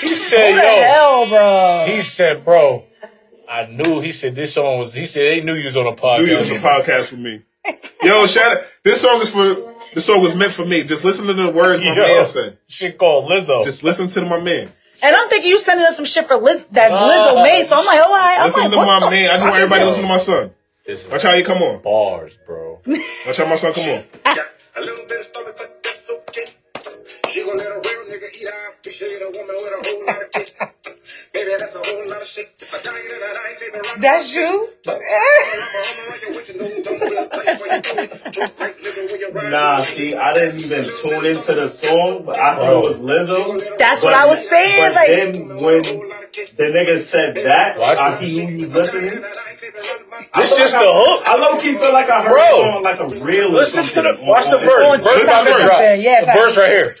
He 0.00 0.08
said, 0.08 0.50
What 0.52 0.60
the 0.62 0.66
yo. 0.68 0.82
hell, 0.82 1.28
bro? 1.28 1.94
He 1.94 2.02
said, 2.02 2.44
bro. 2.44 2.84
I 3.48 3.66
knew. 3.66 4.00
He 4.00 4.12
said 4.12 4.34
this 4.34 4.54
song 4.54 4.78
was. 4.80 4.92
He 4.92 5.06
said 5.06 5.22
they 5.22 5.40
knew 5.42 5.54
you 5.54 5.66
was 5.66 5.76
on 5.76 5.86
a 5.86 5.92
podcast. 5.92 6.18
Knew 6.20 6.26
you 6.32 6.38
was 6.38 6.50
a 6.50 6.54
podcast 6.58 7.10
with 7.10 7.20
me. 7.20 7.42
Yo, 8.02 8.26
shout 8.26 8.52
out. 8.56 8.64
This 8.82 9.00
song 9.02 9.20
is 9.20 9.30
for. 9.30 9.72
This 9.94 10.06
song 10.06 10.22
was 10.22 10.34
meant 10.34 10.52
for 10.52 10.64
me. 10.64 10.82
Just 10.82 11.04
listen 11.04 11.26
to 11.26 11.34
the 11.34 11.50
words 11.50 11.80
my 11.82 11.88
Yo. 11.94 12.02
man 12.02 12.26
said. 12.26 12.58
Shit 12.68 12.98
called 12.98 13.30
Lizzo. 13.30 13.64
Just 13.64 13.84
listen 13.84 14.08
to 14.08 14.22
my 14.22 14.40
man. 14.40 14.72
And 15.04 15.14
I'm 15.14 15.28
thinking 15.28 15.50
you 15.50 15.58
sending 15.58 15.84
us 15.86 15.96
some 15.96 16.06
shit 16.06 16.26
for 16.26 16.36
Liz 16.36 16.66
that 16.68 16.90
Nah. 16.90 17.08
Lizzo 17.08 17.42
made. 17.42 17.64
So 17.66 17.76
I'm 17.76 17.84
like, 17.84 18.00
oh, 18.00 18.04
all 18.04 18.10
right. 18.16 18.38
I'm 18.38 18.46
Listen 18.46 18.62
like, 18.62 18.70
to 18.72 18.76
what 18.78 18.86
my 18.86 19.00
the 19.00 19.10
man. 19.10 19.30
I 19.30 19.34
just 19.34 19.44
want 19.46 19.56
everybody 19.56 19.80
to 19.82 19.86
listen 19.88 20.02
to 20.02 20.08
my 20.08 20.16
son. 20.16 20.50
It's 20.86 21.06
Watch 21.08 21.22
how 21.22 21.34
he 21.34 21.42
come 21.42 21.62
on. 21.62 21.82
bars, 21.82 22.38
bro. 22.46 22.80
Watch 23.26 23.36
how 23.36 23.46
my 23.46 23.56
son 23.56 23.72
come 23.74 24.04
on. 24.24 24.36
She 27.34 27.40
you 27.40 27.46
gon' 27.46 27.58
let 27.58 27.66
a 27.66 27.70
real 27.82 28.14
nigga 28.14 28.30
eat. 28.30 28.46
I 28.46 28.70
appreciate 28.78 29.18
a 29.18 29.26
woman 29.26 29.56
with 29.58 29.74
a 29.74 29.90
whole 29.90 30.06
lot 30.06 30.22
of 30.22 30.30
kids. 30.30 30.54
Baby, 31.34 31.50
that's 31.58 31.74
a 31.74 31.78
whole 31.82 32.06
lot 32.06 32.22
of 32.22 32.28
shit. 32.28 32.46
If 32.62 32.70
I 32.72 32.78
die 32.78 32.94
tonight, 32.94 33.34
I 33.34 33.50
ain't 33.50 33.58
taking 33.58 33.82
rock. 33.82 33.98
That's 33.98 34.36
you? 34.36 34.68
Nah, 39.50 39.78
see, 39.82 40.14
I 40.14 40.34
didn't 40.34 40.62
even 40.62 40.84
tune 40.84 41.24
into 41.26 41.52
the 41.54 41.66
song, 41.68 42.24
but 42.26 42.38
I 42.38 42.54
thought 42.56 42.72
it 42.72 42.76
was 42.76 42.98
Lizzo. 43.00 43.78
That's 43.78 44.02
what 44.02 44.12
I 44.14 44.26
was 44.26 44.48
saying, 44.48 44.92
But 44.92 44.94
like- 44.94 45.08
then 45.08 45.48
when 45.48 45.82
the 45.82 46.66
nigga 46.70 46.98
said 46.98 47.34
that, 47.36 47.78
Watch 47.78 47.98
I 47.98 48.14
it. 48.14 48.20
he 48.22 48.46
knew 48.46 48.52
you 48.58 48.66
was 48.68 48.74
listening. 48.92 49.22
This 50.34 50.56
just 50.56 50.74
like 50.74 50.82
the 50.82 50.88
I- 50.88 51.04
hook. 51.06 51.22
I 51.26 51.36
low 51.40 51.56
key 51.58 51.74
feel 51.74 51.92
like 51.92 52.08
I 52.10 52.22
heard 52.22 52.32
Bro. 52.32 52.42
it 52.42 52.74
on 52.74 52.82
like 52.82 53.00
a 53.00 53.06
reel. 53.24 53.48
or 53.48 53.54
Listen 53.54 53.82
to 53.82 53.88
something 53.88 54.12
the 54.24 54.30
watch 54.30 54.46
the 54.46 54.58
on- 54.58 54.64
verse. 54.64 54.88
On 54.88 54.98
Verse 54.98 55.14
TikTok 55.18 55.42
about 55.42 55.44
to 55.44 55.50
or 55.50 55.58
drop. 55.58 55.70
something, 55.72 56.00
yeah, 56.02 56.20
the 56.20 56.26
facts. 56.26 56.38
verse 56.38 56.56
right 56.56 56.70
here. 56.70 56.94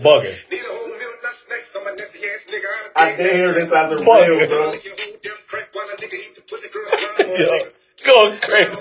Bugging. 0.00 0.44
I 2.96 3.16
did 3.16 3.32
hear 3.32 3.52
this 3.52 3.72
as 3.72 3.92
a 3.92 3.98
Fuck. 3.98 4.26
reel, 4.26 4.48
bro. 4.48 4.72
Yo, 7.36 7.46
going 8.04 8.38
crazy. 8.40 8.70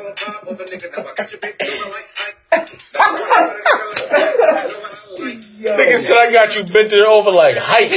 Nigga 5.78 5.98
said 5.98 6.18
I 6.18 6.32
got 6.32 6.56
you 6.56 6.64
bent 6.74 6.94
it 6.94 7.06
over 7.06 7.32
like 7.32 7.58
height. 7.58 7.90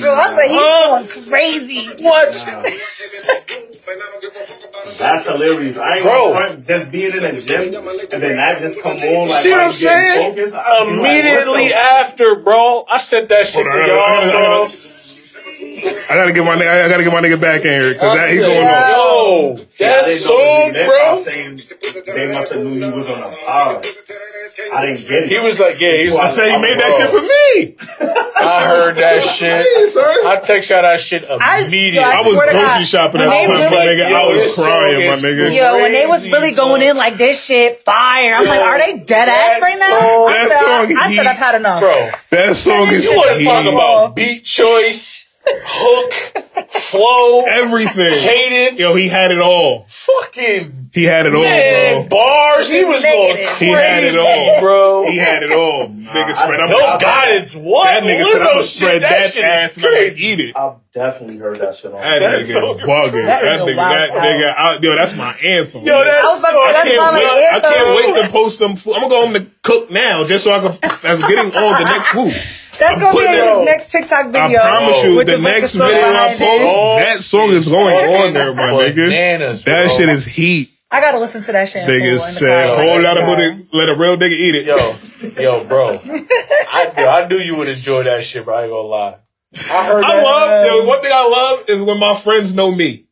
Bro, 0.00 0.14
I 0.14 0.26
said 0.34 0.48
he's 0.50 0.60
going 1.14 1.28
crazy. 1.28 2.04
What? 2.04 2.32
That's 4.98 5.26
hilarious. 5.28 5.78
I 5.78 5.94
ain't 5.94 6.02
Bro. 6.02 6.32
front 6.32 6.66
just 6.66 6.90
being 6.90 7.12
in 7.12 7.20
the 7.22 7.40
gym 7.40 7.74
and 7.74 8.22
then 8.22 8.36
that 8.36 8.58
just 8.60 8.82
come 8.82 8.96
on 8.96 9.28
like 9.28 9.42
See 9.42 9.50
what 9.50 9.60
I'm 9.60 9.66
you 9.68 9.72
saying? 9.72 10.30
focused. 10.30 10.54
I'd 10.54 10.80
like, 10.82 10.88
what 10.88 10.98
Immediately 10.98 11.72
after, 11.74 12.36
bro, 12.36 12.84
I 12.88 12.98
said 12.98 13.28
that 13.28 13.46
shit 13.46 13.64
to 13.64 13.70
y'all, 13.86 14.30
bro. 14.30 14.68
Gotta- 15.58 16.12
I 16.12 16.16
gotta 16.16 16.32
get 16.32 16.44
my 16.44 16.56
nigga. 16.56 16.84
I 16.84 16.88
gotta 16.88 17.04
get 17.04 17.12
my 17.12 17.20
nigga 17.20 17.40
back 17.40 17.64
in 17.64 17.70
here 17.80 17.92
because 17.92 18.16
that 18.16 18.30
he's 18.30 18.42
oh, 18.42 18.46
going 18.46 18.66
on. 18.66 18.90
Yo, 18.90 19.56
See, 19.56 19.84
I 19.84 19.88
that 19.88 20.18
song, 20.18 20.34
what 20.34 20.66
he 20.66 20.72
meant 20.72 20.88
by 20.88 22.04
bro. 22.04 22.14
They 22.14 22.26
must 22.32 22.52
have 22.52 22.62
knew 22.64 22.74
you 22.74 22.94
was 22.94 23.12
on 23.12 23.22
a 23.22 23.36
pod. 23.36 23.86
I 24.72 24.80
didn't 24.86 25.08
get 25.08 25.24
it. 25.24 25.28
He 25.30 25.38
was 25.40 25.60
like, 25.60 25.78
yeah, 25.78 25.96
he 25.98 26.08
was 26.08 26.16
I 26.18 26.22
like, 26.22 26.30
said 26.32 26.50
he 26.50 26.58
made 26.58 26.78
that 26.80 26.88
bro, 26.88 26.98
shit 26.98 27.10
for 27.10 27.22
me. 27.22 27.76
I 28.40 28.64
heard 28.64 28.96
that 28.96 29.22
shit. 29.24 29.60
Me. 29.60 30.28
I 30.30 30.36
text 30.42 30.70
y'all 30.70 30.82
that 30.82 31.00
shit 31.00 31.24
I- 31.28 31.64
immediately. 31.66 32.00
yo, 32.00 32.02
I 32.08 32.20
was 32.22 32.38
grocery 32.38 32.52
God, 32.54 32.86
shopping 32.86 33.20
at 33.20 33.28
they 33.28 33.46
the 33.46 33.52
time, 33.52 33.70
my 33.70 33.84
nigga. 33.86 34.08
Yo, 34.10 34.16
I 34.16 34.42
was 34.42 34.54
crying, 34.54 35.06
my 35.06 35.16
nigga. 35.16 35.54
Yo, 35.54 35.76
when 35.82 35.92
they 35.92 36.06
was 36.06 36.30
really 36.32 36.52
going 36.52 36.80
in 36.82 36.96
like 36.96 37.16
this 37.18 37.44
shit 37.44 37.84
fire, 37.84 38.34
I'm 38.34 38.46
like, 38.46 38.60
are 38.60 38.78
they 38.78 38.98
dead 39.00 39.28
ass 39.28 39.58
That 39.58 39.62
right 39.62 39.78
now? 39.78 39.98
song- 40.00 40.28
I 40.28 40.32
that 40.32 40.48
said, 40.48 40.60
song 40.60 40.96
I, 40.96 41.00
I 41.12 41.16
said 41.16 41.26
I've 41.26 41.36
had 41.36 41.54
enough. 41.56 41.80
bro. 41.80 42.10
That 42.30 42.56
song 42.56 42.88
is 42.88 43.04
You 43.04 43.16
want 43.16 43.38
to 43.38 43.44
talk 43.44 43.66
about 43.66 44.16
beat 44.16 44.44
choice, 44.44 45.26
hook, 45.64 46.70
flow, 46.70 47.42
everything. 47.42 48.12
cadence? 48.20 48.80
Yo, 48.80 48.94
he 48.94 49.08
had 49.08 49.30
it 49.32 49.38
all. 49.40 49.84
fucking 49.88 50.90
He 50.92 51.04
had 51.04 51.26
it 51.26 51.34
all, 51.34 51.42
bro. 51.42 52.08
bars. 52.08 52.70
He 52.70 52.84
was 52.84 53.02
going 53.02 53.36
crazy, 53.36 53.64
He 53.66 53.70
had 53.72 54.04
it 54.04 54.16
all, 54.18 54.60
bro. 54.60 55.10
He 55.10 55.16
had 55.18 55.42
it 55.42 55.52
all. 55.52 55.88
Nigga 55.88 56.32
spread. 56.34 56.60
I'm 56.60 56.70
Those 56.70 56.80
I'm- 56.82 56.98
guidance, 56.98 57.54
what? 57.56 57.84
That 57.84 58.02
nigga 58.04 58.24
said, 58.24 58.40
I'm 58.42 58.46
gonna 58.48 58.62
spread 58.62 59.02
that 59.02 59.10
that 59.10 59.32
shit 59.32 59.44
ass 59.44 59.76
and 59.76 59.86
I'm 59.86 60.14
eat 60.16 60.40
it." 60.40 60.56
I've 60.56 60.72
definitely 60.94 61.36
heard 61.38 61.56
that 61.58 61.76
shit 61.76 61.92
on. 61.92 62.00
That 62.00 62.18
That's 62.20 62.42
nigga 62.48 62.52
so 62.52 62.74
bugging. 62.78 63.26
That 63.26 63.42
That, 63.42 63.60
is 63.60 63.60
a 63.60 63.64
nigga, 63.66 63.76
wild 63.76 64.10
that 64.10 64.10
nigga, 64.12 64.54
I, 64.56 64.78
yo, 64.82 64.96
that's 64.96 65.14
my 65.14 65.34
anthem. 65.34 65.84
Yo, 65.84 66.04
that's 66.04 66.24
I 66.26 66.28
was 66.32 66.40
about 66.40 66.50
to 66.50 66.56
so- 66.56 66.62
say, 66.62 66.68
I 66.68 66.72
that's 66.72 66.88
can't 66.88 67.14
wait. 67.14 67.48
I 67.52 67.60
can't 67.60 68.14
wait 68.16 68.22
to 68.24 68.30
post 68.30 68.58
them. 68.58 68.76
Food. 68.76 68.94
I'm 68.94 69.00
gonna 69.02 69.10
go 69.10 69.24
home 69.26 69.34
to 69.34 69.46
cook 69.62 69.90
now, 69.90 70.24
just 70.24 70.44
so 70.44 70.52
I 70.52 70.60
can. 70.60 70.78
That's 71.02 71.22
getting 71.28 71.54
all 71.54 71.76
the 71.76 71.84
next 71.84 72.08
food. 72.08 72.32
That's 72.78 72.98
gonna 72.98 73.12
be 73.18 73.24
in 73.24 73.32
his 73.32 73.64
next 73.64 73.90
TikTok 73.90 74.26
video. 74.26 74.40
I 74.40 74.48
video. 74.48 74.60
promise 74.60 75.04
you, 75.04 75.16
with 75.16 75.26
the 75.26 75.38
next 75.38 75.72
video 75.74 75.96
I 75.96 76.26
post, 76.28 76.40
oh, 76.42 76.96
that 76.98 77.22
song 77.22 77.48
is 77.50 77.68
going 77.68 77.94
on 77.94 78.34
there, 78.34 78.54
my 78.54 78.70
nigga. 78.70 79.08
Bananas, 79.08 79.64
That 79.64 79.90
shit 79.90 80.08
is 80.08 80.24
heat. 80.24 80.70
I 80.90 81.00
gotta 81.00 81.18
listen 81.18 81.42
to 81.42 81.52
that 81.52 81.68
shit. 81.68 81.82
in 81.82 81.86
full 81.86 81.94
in 81.96 82.00
Nigga 82.02 82.12
the 82.14 82.18
said, 82.20 82.66
car. 82.66 82.84
whole 82.84 83.00
lot 83.02 83.18
of 83.18 83.26
booty, 83.26 83.68
let 83.72 83.88
a 83.90 83.94
real 83.94 84.16
nigga 84.16 84.30
eat 84.32 84.54
it. 84.54 84.66
Yo, 84.66 85.42
yo, 85.42 85.66
bro. 85.68 85.90
I, 85.90 86.92
yo, 86.96 87.08
I 87.08 87.28
knew 87.28 87.36
you 87.36 87.56
would 87.56 87.68
enjoy 87.68 88.04
that 88.04 88.24
shit, 88.24 88.44
bro. 88.44 88.54
I 88.56 88.62
ain't 88.62 88.70
gonna 88.70 88.88
lie. 88.88 89.16
I 89.70 89.86
heard 89.86 90.04
I 90.04 90.22
love, 90.22 90.66
yo, 90.66 90.82
uh, 90.82 90.86
one 90.86 91.00
thing 91.02 91.12
I 91.14 91.28
love 91.58 91.68
is 91.68 91.82
when 91.82 91.98
my 91.98 92.14
friends 92.14 92.54
know 92.54 92.70
me. 92.74 93.06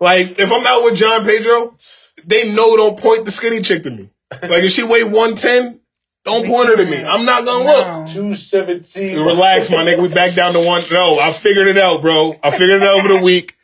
Like, 0.00 0.38
if 0.38 0.52
I'm 0.52 0.64
out 0.66 0.84
with 0.84 0.96
John 0.96 1.24
Pedro, 1.24 1.76
they 2.24 2.52
know 2.54 2.76
don't 2.76 2.98
point 2.98 3.24
the 3.24 3.30
skinny 3.32 3.62
chick 3.62 3.82
to 3.84 3.90
me. 3.90 4.10
Like, 4.42 4.62
if 4.62 4.70
she 4.72 4.84
weigh 4.84 5.02
110, 5.04 5.77
don't 6.28 6.46
point 6.46 6.68
her 6.68 6.76
to 6.76 6.84
me. 6.86 7.04
I'm 7.04 7.24
not 7.24 7.44
gonna 7.44 7.64
look. 7.64 8.06
217. 8.08 9.18
Relax, 9.18 9.70
my 9.70 9.78
nigga. 9.78 10.02
We 10.02 10.08
back 10.08 10.34
down 10.34 10.52
to 10.52 10.64
one. 10.64 10.82
No, 10.92 11.18
I 11.18 11.32
figured 11.32 11.68
it 11.68 11.78
out, 11.78 12.00
bro. 12.02 12.38
I 12.42 12.50
figured 12.50 12.82
it 12.82 12.82
out 12.82 12.98
over 13.00 13.08
the 13.08 13.20
week. 13.20 13.56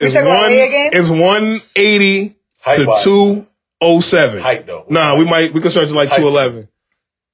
It's 0.00 0.14
talking 0.14 0.28
about 0.28 0.42
one. 0.42 0.50
me 0.52 0.60
again? 0.60 0.90
It's 0.92 1.08
one 1.08 1.60
eighty 1.76 2.36
to 2.64 2.98
two 3.02 3.46
oh 3.80 4.00
seven. 4.00 4.40
Height, 4.40 4.66
though. 4.66 4.84
Nah, 4.88 5.16
we 5.16 5.24
might. 5.24 5.52
We 5.52 5.60
can 5.60 5.70
stretch 5.70 5.88
to 5.88 5.94
like 5.94 6.12
two 6.12 6.26
eleven. 6.26 6.68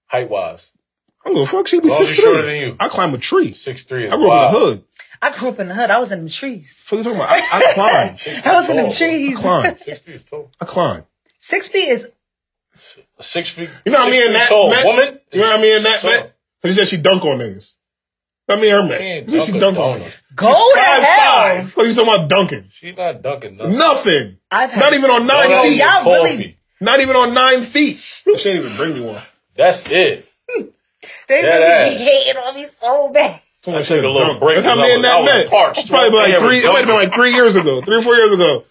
Height 0.06 0.30
wise. 0.30 0.72
I'm 1.26 1.34
gonna 1.34 1.46
fuck. 1.46 1.66
She 1.66 1.80
be 1.80 1.88
Long 1.88 1.98
six 1.98 2.16
you're 2.16 2.26
shorter 2.26 2.46
than 2.46 2.56
you. 2.56 2.76
I 2.78 2.88
climb 2.88 3.14
a 3.14 3.18
tree. 3.18 3.52
6'3 3.52 4.06
is 4.06 4.12
I 4.12 4.16
grew 4.16 4.30
up 4.30 4.48
in 4.48 4.52
the 4.52 4.58
hood. 4.60 4.84
I 5.22 5.30
grew 5.36 5.48
up 5.48 5.60
in 5.60 5.68
the 5.68 5.74
hood. 5.74 5.90
I 5.90 5.98
was 5.98 6.12
in 6.12 6.24
the 6.24 6.30
trees. 6.30 6.84
What 6.88 6.98
you 6.98 7.04
talking 7.04 7.18
about? 7.18 7.30
I, 7.30 7.38
I 7.38 7.72
climb. 7.74 8.16
Six 8.16 8.46
I 8.46 8.52
was 8.54 8.66
feet 8.66 8.76
in 8.76 8.76
the 8.76 8.82
tall, 8.82 8.98
bro. 8.98 9.08
trees. 9.08 9.38
climb. 9.38 9.76
Six 9.76 9.98
feet 10.00 10.14
is 10.16 10.24
tall. 10.24 10.50
I 10.60 10.64
climb. 10.66 11.04
Six 11.38 11.68
feet 11.68 11.88
is 11.88 12.10
Six 13.20 13.50
feet. 13.50 13.70
You 13.84 13.92
know 13.92 13.98
what 13.98 14.08
I 14.08 14.10
six 14.12 14.18
mean? 14.18 14.26
feet 14.28 14.32
That 14.38 14.48
tall 14.48 14.70
Matt- 14.70 14.84
woman. 14.86 15.20
You 15.32 15.40
know 15.40 15.46
what 15.50 15.58
I 15.58 15.62
mean? 15.62 15.82
That 15.82 16.00
Tall. 16.00 16.10
man. 16.10 16.22
Cause 16.62 16.72
she 16.72 16.78
said 16.78 16.88
she 16.88 16.96
dunk 16.96 17.24
on 17.24 17.38
niggas. 17.38 17.76
I 18.48 18.56
mean 18.60 18.70
her 18.72 18.82
man. 18.82 18.98
Can't 18.98 19.30
She 19.30 19.36
dunk 19.52 19.60
dunk 19.60 19.78
on 19.78 20.00
donut. 20.00 20.04
niggas. 20.04 20.20
go 20.34 20.48
to 20.52 20.78
Five 20.80 21.02
hell. 21.02 21.32
five. 21.34 21.76
What 21.76 21.86
you 21.86 21.94
talking 21.94 22.14
about 22.14 22.28
dunking? 22.28 22.64
She 22.70 22.92
not 22.92 23.22
dunking 23.22 23.56
nothing. 23.56 23.78
Nothing. 23.78 24.38
I've 24.50 24.70
had- 24.70 24.80
Not 24.80 24.94
even 24.94 25.10
on 25.10 25.26
nine 25.26 25.48
Donut 25.48 25.62
feet. 25.62 25.78
y'all 25.78 26.04
really- 26.04 26.30
coffee. 26.30 26.58
Not 26.80 27.00
even 27.00 27.16
on 27.16 27.32
nine 27.34 27.62
feet. 27.62 27.96
She 27.98 28.32
didn't 28.32 28.64
even 28.64 28.76
bring 28.76 28.94
me 28.94 29.00
one. 29.00 29.22
That's 29.54 29.84
it. 29.88 30.28
They 31.28 31.42
Dead 31.42 31.48
really 31.58 31.64
ass. 31.64 31.98
be 31.98 32.02
hating 32.04 32.36
on 32.42 32.54
me 32.54 32.66
so 32.80 33.08
bad. 33.08 33.40
I 33.66 33.82
took 33.82 34.04
a 34.04 34.08
little 34.08 34.38
break 34.38 34.56
That's 34.56 34.66
how 34.66 34.74
me 34.76 34.82
I 34.90 34.94
and 34.94 35.04
that 35.04 35.16
I 35.16 35.20
was 35.20 35.26
met. 35.52 35.76
It's 35.78 35.88
probably 35.88 36.10
been 36.10 36.18
like 36.18 36.38
three. 36.38 36.58
It 36.58 36.66
might 36.66 36.78
have 36.78 36.86
been 36.86 36.96
like 36.96 37.14
three 37.14 37.32
years 37.32 37.56
ago, 37.56 37.80
three 37.82 37.96
or 37.96 38.02
four 38.02 38.14
years 38.14 38.32
ago. 38.32 38.64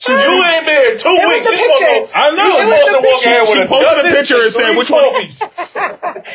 She 0.00 0.12
You 0.12 0.16
ain't 0.18 0.64
been 0.64 0.80
here 0.80 0.96
two 0.96 1.08
It 1.12 1.28
was 1.28 1.44
weeks. 1.44 1.50
the 1.50 1.56
supposed 1.60 1.78
picture. 1.78 2.06
to- 2.08 2.18
I 2.18 2.30
know. 2.32 2.48
You 2.48 2.56
It 2.56 2.56
was 2.56 2.56
supposed 2.56 2.88
the 2.88 2.96
to 2.96 3.04
walk 3.04 3.20
picture. 3.20 3.28
here 3.28 3.46
She 3.46 3.60
a 3.60 3.66
posted 3.68 4.06
a 4.06 4.16
picture 4.16 4.40
and 4.40 4.52
said, 4.52 4.76
which 4.76 4.90
one- 4.90 5.04
coffees. 5.12 5.38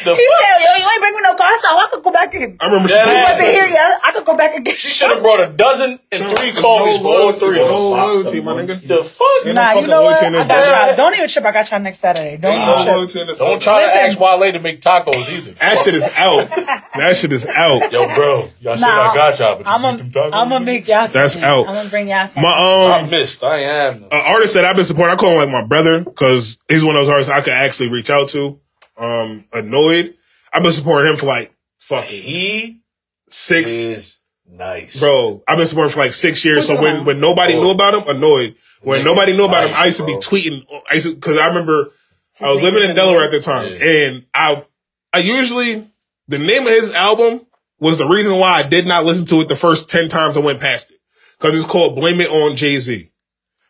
The 0.05 0.13
He 0.15 0.25
fuck? 0.25 0.41
said, 0.41 0.61
"Yo, 0.61 0.71
you 0.77 0.85
ain't 0.91 1.01
bring 1.01 1.13
me 1.15 1.21
no 1.21 1.33
car, 1.35 1.51
so 1.61 1.67
I 1.69 1.87
could 1.91 2.03
go 2.03 2.11
back 2.11 2.33
and." 2.35 2.57
I 2.59 2.65
remember 2.65 2.87
she 2.89 2.95
That 2.95 3.07
He 3.07 3.13
ass. 3.15 3.31
wasn't 3.33 3.49
here 3.49 3.67
yet. 3.67 3.99
I 4.03 4.11
could 4.13 4.25
go 4.25 4.35
back 4.37 4.55
and 4.55 4.65
get. 4.65 4.77
She 4.77 4.87
should 4.87 5.09
have 5.11 5.21
brought 5.21 5.39
a 5.41 5.47
dozen 5.47 5.99
and 6.11 6.21
three 6.37 6.51
There's 6.51 6.61
coffees 6.61 6.99
for 7.01 7.07
all 7.07 7.33
three. 7.33 7.57
No 7.57 7.63
of 7.65 7.69
them. 7.69 7.77
loyalty, 7.91 8.41
my 8.41 8.51
nigga. 8.53 8.87
The 8.87 9.03
fuck? 9.03 9.53
Nah, 9.53 9.73
you 9.73 9.87
know 9.87 10.03
what? 10.03 10.21
loyalty 10.21 10.37
I 10.37 10.47
got 10.47 10.87
y'all. 10.87 10.95
Don't 10.95 11.15
even 11.15 11.27
trip. 11.27 11.45
I 11.45 11.51
got 11.51 11.71
y'all 11.71 11.79
next 11.81 11.99
Saturday. 11.99 12.37
Don't 12.37 12.61
even 12.61 12.73
trip. 12.83 12.95
loyalty 12.95 13.21
in 13.21 13.27
this 13.27 13.37
Don't 13.37 13.61
try 13.61 13.81
to 13.85 13.93
ask 13.95 14.19
Wale 14.19 14.51
to 14.53 14.59
make 14.59 14.81
tacos 14.81 15.29
either. 15.29 15.51
That 15.51 15.77
shit 15.79 15.95
is 15.95 16.09
out. 16.15 16.49
That 16.95 17.15
shit 17.17 17.31
is 17.31 17.45
out. 17.45 17.91
Yo, 17.91 18.15
bro, 18.15 18.49
y'all 18.61 18.77
said 18.77 18.87
Nah, 18.87 19.11
I 19.11 19.15
got 19.15 19.39
y'all, 19.39 19.55
but 19.57 19.65
you 19.67 19.71
I'm 19.71 19.81
gonna, 19.81 20.03
tacos. 20.03 20.29
I'm 20.33 20.49
gonna 20.49 20.65
make 20.65 20.87
y'all. 20.87 21.07
That's 21.07 21.37
out. 21.37 21.67
I'm 21.67 21.75
gonna 21.75 21.89
bring 21.89 22.07
y'all. 22.07 22.25
Something. 22.25 22.43
My 22.43 22.49
I 22.51 22.99
um, 23.01 23.09
missed. 23.09 23.43
I 23.55 23.59
ain't 23.59 23.69
have 23.71 24.01
no. 24.01 24.07
an 24.07 24.23
artist 24.25 24.53
that 24.55 24.65
I've 24.65 24.75
been 24.75 24.85
supporting, 24.85 25.13
I 25.13 25.17
call 25.19 25.31
him 25.31 25.37
like 25.37 25.49
my 25.49 25.67
brother 25.67 26.01
because 26.01 26.57
he's 26.69 26.83
one 26.83 26.95
of 26.95 27.01
those 27.03 27.09
artists 27.09 27.31
I 27.31 27.41
could 27.41 27.53
actually 27.53 27.89
reach 27.89 28.09
out 28.09 28.29
to. 28.29 28.59
Um, 28.97 29.45
Anoyd. 29.51 30.15
I've 30.53 30.63
been 30.63 30.71
supporting 30.71 31.11
him 31.11 31.17
for 31.17 31.25
like 31.25 31.53
fucking 31.79 32.21
He 32.23 32.81
six. 33.29 33.71
is 33.71 34.19
nice, 34.49 34.99
Bro, 34.99 35.43
I've 35.47 35.57
been 35.57 35.67
supporting 35.67 35.91
for 35.91 35.99
like 35.99 36.13
six 36.13 36.43
years. 36.45 36.67
So 36.67 36.79
when 36.81 37.03
when 37.05 37.19
nobody 37.19 37.55
Oh. 37.55 37.61
knew 37.61 37.69
about 37.71 37.93
him, 37.93 38.01
Anoyd. 38.01 38.55
When 38.81 39.01
Nigga, 39.01 39.05
nobody 39.05 39.35
knew 39.35 39.45
about 39.45 39.67
him, 39.67 39.73
I 39.75 39.85
used 39.87 39.97
to 39.97 40.05
be 40.05 40.13
bro. 40.13 40.21
tweeting. 40.21 40.63
I 40.89 40.95
used 40.95 41.13
because 41.15 41.37
I 41.37 41.47
remember 41.47 41.91
I 42.39 42.51
was 42.51 42.61
living 42.61 42.87
in 42.87 42.95
Delaware 42.95 43.23
at 43.25 43.31
the 43.31 43.39
time, 43.39 43.65
Yeah. 43.73 43.85
and 43.85 44.25
I 44.33 44.63
I 45.11 45.17
usually 45.19 45.89
the 46.27 46.37
name 46.39 46.63
of 46.63 46.69
his 46.69 46.91
album 46.91 47.41
was 47.79 47.97
the 47.97 48.07
reason 48.07 48.37
why 48.37 48.51
I 48.51 48.63
did 48.63 48.85
not 48.87 49.03
listen 49.05 49.25
to 49.27 49.41
it 49.41 49.47
the 49.49 49.55
first 49.55 49.89
ten 49.89 50.07
times 50.09 50.37
I 50.37 50.39
went 50.41 50.59
past 50.59 50.89
it 50.91 50.97
because 51.39 51.55
it's 51.55 51.65
called 51.65 51.95
"Blame 51.95 52.21
It 52.21 52.29
on 52.29 52.55
Jay 52.55 52.79
Z." 52.79 53.11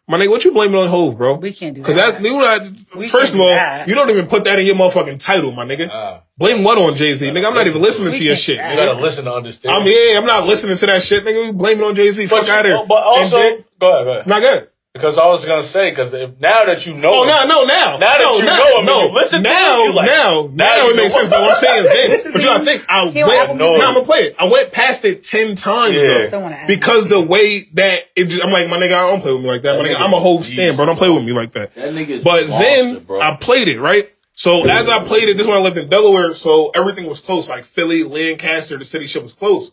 My 0.08 0.20
nigga, 0.20 0.30
what 0.30 0.46
you 0.46 0.52
blaming 0.52 0.76
on 0.80 0.88
Hove, 0.88 1.18
bro? 1.18 1.36
We 1.36 1.52
can't 1.52 1.74
do 1.74 1.82
Because 1.82 1.96
that. 1.96 2.22
that, 2.22 2.24
you 2.24 2.38
know, 2.38 2.74
We 2.96 3.08
first 3.08 3.34
of 3.34 3.40
all, 3.40 3.48
that. 3.48 3.88
you 3.88 3.96
don't 3.96 4.10
even 4.12 4.28
put 4.28 4.44
that 4.44 4.60
in 4.60 4.66
your 4.68 4.76
motherfucking 4.76 5.18
title, 5.20 5.52
my 5.52 5.66
nigga. 5.66 5.90
Ah. 5.92 6.22
Blame 6.38 6.64
what 6.64 6.78
on 6.78 6.96
Jay 6.96 7.16
Z, 7.16 7.26
nigga? 7.32 7.48
I'm 7.48 7.56
not 7.56 7.66
even 7.66 7.82
listening 7.82 8.12
We 8.12 8.20
to 8.20 8.24
your 8.24 8.36
shit. 8.36 8.60
do 8.60 8.64
You 8.70 8.76
gotta 8.76 8.94
listen 9.02 9.26
to 9.26 9.34
understand. 9.34 9.76
I'm 9.76 9.88
yeah, 9.88 10.20
I'm 10.20 10.26
not 10.26 10.46
listening 10.46 10.78
to 10.78 10.86
that 10.86 11.02
shit, 11.02 11.26
nigga. 11.26 11.46
We 11.48 11.52
blame 11.54 11.80
it 11.80 11.84
on 11.86 11.96
Jay 11.96 12.12
Z. 12.12 12.28
Fuck 12.28 12.46
you- 12.46 12.54
out 12.54 12.66
of 12.68 12.72
here. 12.72 12.86
But 12.88 13.04
also, 13.04 13.38
then- 13.38 13.64
go 13.80 13.92
ahead, 13.94 14.06
go 14.06 14.12
ahead. 14.12 14.28
not 14.28 14.42
good. 14.42 14.70
Because 14.96 15.18
I 15.18 15.26
was 15.28 15.44
gonna 15.44 15.62
say, 15.62 15.90
because 15.90 16.14
now 16.14 16.64
that 16.64 16.86
you 16.86 16.94
know, 16.94 17.12
Oh 17.14 17.24
him, 17.24 17.28
no, 17.28 17.46
no, 17.48 17.64
now. 17.66 17.98
Now 17.98 18.00
that 18.00 18.18
no, 18.22 18.38
you 18.38 18.46
now, 18.46 18.58
know 18.58 18.80
him, 18.80 18.86
no. 18.86 19.00
and 19.02 19.10
you 19.10 19.16
listen 19.16 19.44
to 19.44 19.50
now, 19.50 19.76
him, 19.82 19.90
you 19.90 19.94
like- 19.94 20.06
now, 20.08 20.42
now 20.54 20.66
now, 20.78 20.88
it 20.88 20.96
makes 20.96 21.14
sense. 21.14 21.30
But 21.30 21.42
what 21.42 21.50
I'm 21.50 21.56
saying 21.58 21.84
then, 21.84 22.10
This 22.12 22.26
is 22.26 22.32
but 22.32 22.42
you 22.42 22.48
gotta 22.48 22.64
think, 22.64 22.86
I 22.88 23.04
went, 23.04 23.18
Apple 23.18 23.56
no, 23.56 23.74
I'm 23.76 23.94
gonna 23.94 24.06
play 24.06 24.20
it. 24.20 24.36
I 24.40 24.46
went 24.46 24.72
past 24.72 25.04
it 25.04 25.26
ten 25.26 25.58
times 25.58 25.96
Yeah. 25.96 26.28
Though, 26.28 26.50
because 26.66 27.10
the 27.10 27.20
way 27.22 27.68
that 27.74 28.04
it, 28.16 28.26
just, 28.30 28.42
I'm 28.42 28.52
like, 28.52 28.70
my 28.70 28.78
nigga, 28.78 28.94
I 28.94 29.12
don't 29.12 29.20
play 29.22 29.34
with 29.34 29.42
me 29.42 29.50
like 29.50 29.64
that. 29.64 29.76
My 29.78 29.84
That 29.84 29.90
nigga, 29.90 29.96
nigga 29.98 30.06
I'm 30.06 30.14
a 30.14 30.20
whole 30.20 30.38
beast, 30.38 30.54
stand, 30.54 30.78
bro. 30.78 30.86
Don't 30.86 30.96
play 30.98 31.10
with 31.10 31.26
me 31.26 31.34
like 31.34 31.52
that. 31.52 31.76
that 31.76 31.94
nigga's 31.94 32.24
But 32.24 32.48
monster, 32.48 32.66
then 32.94 33.04
bro. 33.04 33.20
I 33.20 33.36
played 33.36 33.68
it 33.68 33.82
right. 33.82 34.10
So 34.34 34.66
as 34.66 34.88
I 34.88 35.04
played 35.04 35.28
it, 35.28 35.36
this 35.36 35.46
one 35.46 35.58
I 35.58 35.62
lived 35.62 35.76
in 35.78 35.90
Delaware, 35.90 36.34
so 36.36 36.72
everything 36.74 37.06
was 37.08 37.20
close. 37.20 37.50
Like 37.50 37.66
Philly, 37.66 38.04
Lancaster, 38.06 38.78
the 38.78 38.86
city 38.86 39.08
shit 39.08 39.24
was 39.24 39.34
close. 39.34 39.72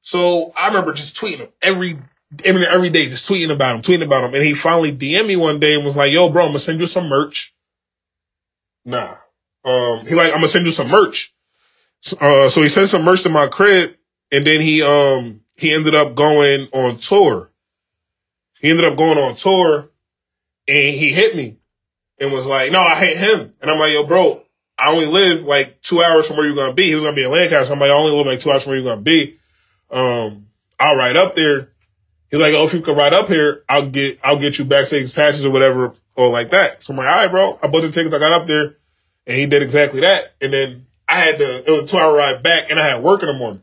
So 0.00 0.52
I 0.56 0.66
remember 0.68 0.92
just 0.92 1.16
tweeting 1.16 1.38
him 1.38 1.48
every 1.62 1.98
every 2.44 2.66
every 2.66 2.90
day, 2.90 3.08
just 3.08 3.28
tweeting 3.28 3.50
about 3.52 3.76
him, 3.76 3.82
tweeting 3.82 4.04
about 4.04 4.24
him. 4.24 4.34
And 4.34 4.44
he 4.44 4.54
finally 4.54 4.92
DM'd 4.92 5.26
me 5.26 5.36
one 5.36 5.58
day 5.60 5.74
and 5.74 5.84
was 5.84 5.96
like, 5.96 6.12
"Yo, 6.12 6.30
bro, 6.30 6.44
I'm 6.44 6.50
gonna 6.50 6.58
send 6.60 6.80
you 6.80 6.86
some 6.86 7.08
merch." 7.08 7.54
Nah, 8.84 9.16
um, 9.64 10.06
he 10.06 10.14
like, 10.14 10.28
"I'm 10.28 10.36
gonna 10.38 10.48
send 10.48 10.66
you 10.66 10.72
some 10.72 10.88
merch." 10.88 11.32
So, 12.00 12.16
Uh, 12.20 12.48
so 12.48 12.62
he 12.62 12.68
sent 12.68 12.88
some 12.88 13.02
merch 13.02 13.22
to 13.24 13.28
my 13.28 13.46
crib, 13.46 13.96
and 14.30 14.46
then 14.46 14.60
he 14.60 14.82
um 14.82 15.40
he 15.56 15.72
ended 15.74 15.94
up 15.94 16.14
going 16.14 16.68
on 16.72 16.98
tour. 16.98 17.50
He 18.60 18.70
ended 18.70 18.84
up 18.84 18.96
going 18.96 19.18
on 19.18 19.34
tour, 19.36 19.90
and 20.68 20.94
he 20.94 21.12
hit 21.12 21.36
me 21.36 21.58
and 22.18 22.32
was 22.32 22.46
like, 22.46 22.72
"No, 22.72 22.80
I 22.80 22.94
hate 22.94 23.16
him." 23.16 23.54
And 23.60 23.70
I'm 23.70 23.78
like, 23.78 23.92
"Yo, 23.92 24.04
bro, 24.06 24.42
I 24.78 24.90
only 24.90 25.06
live 25.06 25.44
like 25.44 25.82
two 25.82 26.02
hours 26.02 26.26
from 26.26 26.36
where 26.36 26.46
you're 26.46 26.56
gonna 26.56 26.72
be. 26.72 26.88
He 26.88 26.94
was 26.94 27.04
gonna 27.04 27.16
be 27.16 27.24
in 27.24 27.30
Lancaster. 27.30 27.72
I'm 27.72 27.78
like, 27.78 27.90
I 27.90 27.94
only 27.94 28.12
live 28.12 28.26
like 28.26 28.40
two 28.40 28.50
hours 28.50 28.62
from 28.62 28.70
where 28.70 28.80
you're 28.80 28.90
gonna 28.90 29.02
be. 29.02 29.38
Um, 29.90 30.46
I'll 30.78 30.96
ride 30.96 31.16
up 31.16 31.34
there. 31.34 31.69
He's 32.30 32.40
like, 32.40 32.54
oh, 32.54 32.64
if 32.64 32.72
you 32.72 32.80
could 32.80 32.96
ride 32.96 33.12
up 33.12 33.28
here, 33.28 33.64
I'll 33.68 33.88
get 33.88 34.20
I'll 34.22 34.38
get 34.38 34.58
you 34.58 34.64
backstage 34.64 35.14
passes 35.14 35.44
or 35.44 35.50
whatever 35.50 35.94
or 36.14 36.28
like 36.28 36.50
that. 36.50 36.82
So 36.82 36.92
I'm 36.92 36.98
like, 36.98 37.08
all 37.08 37.14
right, 37.14 37.30
bro. 37.30 37.58
I 37.62 37.66
bought 37.66 37.82
the 37.82 37.90
tickets. 37.90 38.14
I 38.14 38.18
got 38.18 38.32
up 38.32 38.46
there, 38.46 38.76
and 39.26 39.36
he 39.36 39.46
did 39.46 39.62
exactly 39.62 40.00
that. 40.00 40.34
And 40.40 40.52
then 40.52 40.86
I 41.08 41.16
had 41.16 41.38
to. 41.38 41.64
It 41.66 41.70
was 41.70 41.84
a 41.84 41.86
two 41.86 41.98
hour 41.98 42.14
ride 42.14 42.42
back, 42.42 42.70
and 42.70 42.78
I 42.78 42.86
had 42.86 43.02
work 43.02 43.22
in 43.22 43.26
the 43.26 43.34
morning. 43.34 43.62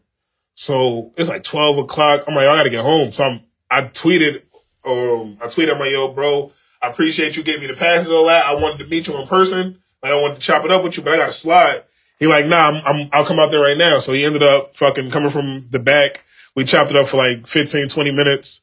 So 0.56 1.14
it's 1.16 1.30
like 1.30 1.44
twelve 1.44 1.78
o'clock. 1.78 2.26
I'm 2.28 2.36
like, 2.36 2.48
I 2.48 2.58
gotta 2.58 2.70
get 2.70 2.84
home. 2.84 3.12
So 3.12 3.24
I'm. 3.24 3.42
I 3.70 3.84
tweeted. 3.84 4.44
Um, 4.86 5.38
I 5.42 5.48
tweeted, 5.48 5.74
I'm 5.74 5.80
like, 5.80 5.92
yo, 5.92 6.14
bro, 6.14 6.54
I 6.82 6.88
appreciate 6.88 7.36
you 7.36 7.44
giving 7.44 7.62
me 7.62 7.68
the 7.68 7.74
passes, 7.74 8.10
all 8.10 8.28
that. 8.28 8.46
I 8.46 8.56
wanted 8.56 8.78
to 8.78 8.86
meet 8.86 9.08
you 9.08 9.20
in 9.20 9.28
person. 9.28 9.80
Like, 10.02 10.14
I 10.14 10.22
wanted 10.22 10.36
to 10.36 10.42
chop 10.42 10.64
it 10.64 10.72
up 10.72 10.82
with 10.82 10.96
you, 10.96 11.04
but 11.04 11.12
I 11.12 11.18
got 11.18 11.26
to 11.26 11.34
slide. 11.34 11.84
He 12.20 12.28
like, 12.28 12.46
nah, 12.46 12.70
I'm, 12.70 12.82
I'm, 12.86 13.10
I'll 13.12 13.26
come 13.26 13.38
out 13.38 13.52
there 13.52 13.60
right 13.60 13.78
now. 13.78 14.00
So 14.00 14.14
he 14.14 14.24
ended 14.24 14.44
up 14.44 14.78
fucking 14.78 15.12
coming 15.12 15.30
from 15.30 15.68
the 15.72 15.80
back. 15.80 16.24
We 16.58 16.64
chopped 16.66 16.90
it 16.90 16.98
up 16.98 17.08
for 17.08 17.18
like 17.18 17.46
15, 17.48 17.88
20 17.88 18.12
minutes. 18.12 18.62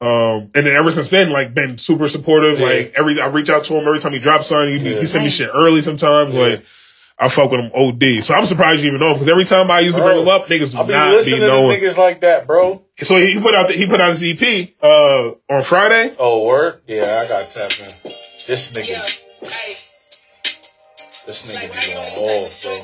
Um, 0.00 0.50
and 0.54 0.66
then 0.66 0.68
ever 0.68 0.90
since 0.90 1.08
then, 1.10 1.30
like, 1.30 1.54
been 1.54 1.76
super 1.76 2.08
supportive. 2.08 2.58
Yeah. 2.58 2.66
Like, 2.66 2.92
every, 2.96 3.20
I 3.20 3.26
reach 3.26 3.50
out 3.50 3.64
to 3.64 3.74
him 3.74 3.86
every 3.86 3.98
time 4.00 4.12
he 4.12 4.18
drops 4.20 4.46
something. 4.46 4.78
He, 4.80 4.94
Yeah. 4.94 5.00
he 5.00 5.06
send 5.06 5.24
me 5.24 5.30
shit 5.30 5.50
early 5.54 5.82
sometimes. 5.82 6.34
Yeah. 6.34 6.40
Like, 6.40 6.64
I 7.18 7.28
fuck 7.28 7.50
with 7.50 7.60
him 7.60 7.70
OD. 7.74 8.22
So 8.22 8.34
I'm 8.34 8.46
surprised 8.46 8.80
you 8.82 8.88
even 8.88 9.00
know 9.00 9.08
him 9.10 9.14
because 9.14 9.28
every 9.28 9.44
time 9.44 9.70
I 9.70 9.80
used 9.80 9.96
to 9.96 10.02
bring 10.02 10.20
him 10.22 10.28
up, 10.28 10.46
niggas 10.46 10.74
I'll 10.74 10.86
do 10.86 10.92
not 10.92 11.10
be 11.10 11.16
listening 11.16 11.40
to 11.40 11.46
knowing. 11.48 11.80
niggas 11.80 11.96
like 11.96 12.20
that, 12.22 12.46
bro. 12.46 12.84
So 12.98 13.16
he 13.16 13.40
put 13.40 13.54
out 13.54 13.68
the, 13.68 13.74
he 13.74 13.86
put 13.86 14.00
out 14.00 14.16
his 14.16 14.22
EP, 14.22 14.70
uh, 14.82 15.32
on 15.48 15.62
Friday. 15.64 16.14
Oh, 16.18 16.44
word? 16.46 16.80
Yeah, 16.86 17.02
I 17.24 17.28
got 17.28 17.48
tap 17.50 17.70
in. 17.78 17.86
This 17.86 18.72
nigga, 18.72 18.88
Yeah, 18.88 19.02
hey, 19.40 19.74
this 21.26 21.54
nigga 21.54 21.68
when 21.70 21.78
I 21.78 21.86
be 21.86 21.94
on 21.94 22.06
on 22.06 22.12
all, 22.18 22.48
bro. 22.62 22.78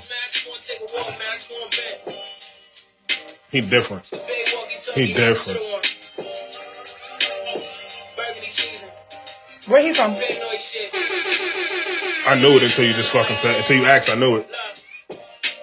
He 3.51 3.61
different. 3.61 4.05
He 4.95 5.15
different. 5.17 5.57
what 5.57 5.65
you 5.65 5.73
want? 5.73 5.89
Burgundy 8.13 8.53
season, 8.53 8.91
Where 9.73 9.81
he 9.81 9.95
from? 9.97 10.13
I 12.29 12.37
knew 12.45 12.61
it 12.61 12.63
until 12.69 12.85
you 12.85 12.93
just 12.93 13.09
fucking 13.09 13.37
said, 13.37 13.57
until 13.57 13.81
you 13.81 13.87
asked, 13.89 14.11
I 14.11 14.17
knew 14.21 14.37
it. 14.37 14.47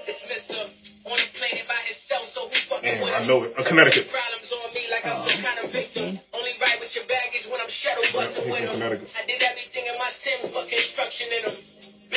It's 0.09 0.25
Mr. 0.25 0.57
On 1.05 1.13
the 1.13 1.29
by 1.69 1.77
himself, 1.85 2.23
so 2.25 2.49
who 2.49 2.57
fucking 2.57 2.89
Damn, 2.89 3.21
I 3.21 3.27
know 3.29 3.43
it. 3.45 3.53
Uh, 3.53 3.61
Connecticut. 3.61 4.09
Problems 4.09 4.49
on 4.49 4.73
me 4.73 4.81
like 4.89 5.05
I'm 5.05 5.21
some 5.21 5.37
kind 5.45 5.59
of 5.61 5.69
victim. 5.69 6.17
Only 6.33 6.57
ride 6.57 6.81
with 6.81 6.89
your 6.97 7.05
baggage 7.05 7.45
when 7.53 7.61
I'm 7.61 7.69
shadow 7.69 8.01
busting 8.17 8.49
with 8.49 8.65
in 8.65 8.81
I 8.81 9.25
did 9.29 9.45
everything 9.45 9.85
in 9.85 9.93
my 10.01 10.09
Tim's, 10.09 10.57
but 10.57 10.65
construction 10.73 11.29
in 11.37 11.45
them. 11.45 11.53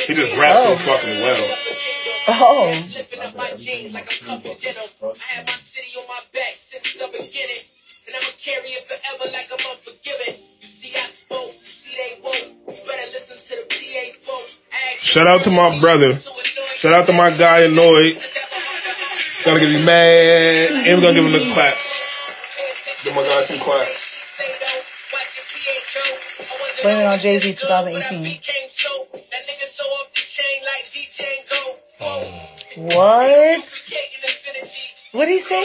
He 0.01 0.17
just 0.17 0.33
raps 0.33 0.65
so 0.65 0.73
fucking 0.81 1.21
well. 1.21 1.37
Oh. 2.27 2.71
Lifting 2.73 3.21
up 3.21 3.35
my 3.37 3.51
jeans 3.55 3.93
like 3.93 4.09
I'm 4.09 4.39
covered 4.39 4.59
in 4.59 4.75
them. 4.75 4.89
I 5.01 5.33
had 5.33 5.45
my 5.45 5.53
city 5.53 5.91
on 5.97 6.03
my 6.07 6.19
back 6.33 6.51
since 6.51 6.93
the 6.93 7.07
beginning. 7.07 7.63
And 8.07 8.15
I'ma 8.15 8.33
carry 8.37 8.69
it 8.73 8.83
forever 8.83 9.25
like 9.31 9.49
I'm 9.53 9.61
unforgiving. 9.69 10.33
You 10.33 10.65
see, 10.65 10.93
I 10.97 11.05
spoke, 11.07 11.45
you 11.45 11.69
see, 11.69 11.93
they 11.95 12.19
won't. 12.23 12.57
You 12.67 12.81
better 12.87 13.09
listen 13.13 13.37
to 13.37 13.53
the 13.61 13.67
PA 13.69 14.03
folks. 14.19 14.61
Shout 14.97 15.27
out 15.27 15.43
to 15.43 15.51
my 15.51 15.79
brother. 15.79 16.11
Shout 16.11 16.93
out 16.93 17.05
to 17.07 17.13
my 17.13 17.29
guy 17.37 17.67
Anoyd. 17.67 18.17
Gonna 19.45 19.59
give 19.59 19.69
me 19.69 19.85
mad. 19.85 20.87
And 20.87 20.97
we're 20.97 21.01
gonna 21.01 21.13
give 21.13 21.25
him 21.25 21.31
the 21.31 21.53
claps. 21.53 22.05
Give 23.03 23.15
my 23.15 23.23
guy 23.23 23.43
some 23.43 23.59
claps. 23.59 24.15
Blame 26.81 26.99
it 26.99 27.07
on 27.07 27.19
Jay-Z 27.19 27.53
2018. 27.55 28.39
What? 31.99 33.59
What'd 35.11 35.33
he 35.33 35.39
say? 35.39 35.63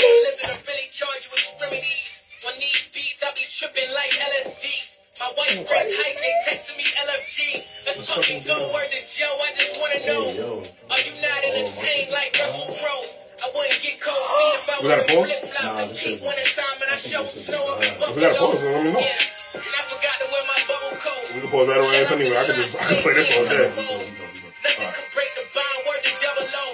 My 5.20 5.30
white 5.38 5.62
friends 5.68 5.94
hype, 5.94 6.18
they 6.18 6.34
texting 6.50 6.76
me 6.76 6.84
LFG. 6.84 7.38
Let's 7.86 8.02
fucking 8.10 8.42
go. 8.46 8.58
Word 8.74 8.90
to 8.90 9.00
Joe, 9.06 9.30
I 9.30 9.54
just 9.54 9.78
wanna 9.80 10.00
know. 10.10 10.58
Are 10.90 11.00
you 11.00 11.12
not 11.22 11.40
entertained 11.46 12.10
like 12.10 12.34
Russell 12.34 12.66
Crowe? 12.66 13.06
I 13.38 13.46
wouldn't 13.54 13.82
get 13.82 14.00
cold 14.02 14.18
feet 14.26 14.54
if 14.58 14.68
I 14.68 14.74
We 14.82 14.88
got 14.90 14.98
a 14.98 15.04
was 15.06 15.14
pause? 15.14 15.26
flip 15.30 15.42
flops 15.54 15.78
and 15.80 15.90
keep 15.96 16.18
one 16.24 16.34
at 16.34 16.50
time 16.50 16.78
and 16.82 16.90
I 16.90 16.96
show 16.98 17.24
snow 17.30 17.62
up 17.72 17.82
in 17.82 17.94
we 18.14 18.20
got 18.20 18.34
a 18.34 18.40
Buffalo. 18.40 18.58
let 18.58 18.84
me 18.84 18.92
know. 18.92 19.00
Yeah, 19.00 19.54
and 19.54 19.74
I 19.78 19.82
forgot 19.86 20.16
to 20.18 20.26
wear 20.34 20.44
my 20.50 20.60
bubble 20.66 20.94
coat. 20.98 21.22
We 21.34 21.38
can 21.40 21.50
pause 21.54 21.66
that 21.70 21.78
around 21.78 22.06
anyway. 22.10 22.36
I 22.36 22.44
can 22.44 22.56
just 22.58 22.74
I 22.82 22.84
can 22.90 22.98
play 23.06 23.14
this 23.14 23.30
all 23.30 23.46
day. 23.46 24.53
Nothing 24.64 24.88
can 24.96 25.06
break 25.12 25.30
the 25.36 25.44
bond, 25.52 25.78
word 25.86 26.00
to 26.02 26.12
double 26.24 26.48
O. 26.48 26.66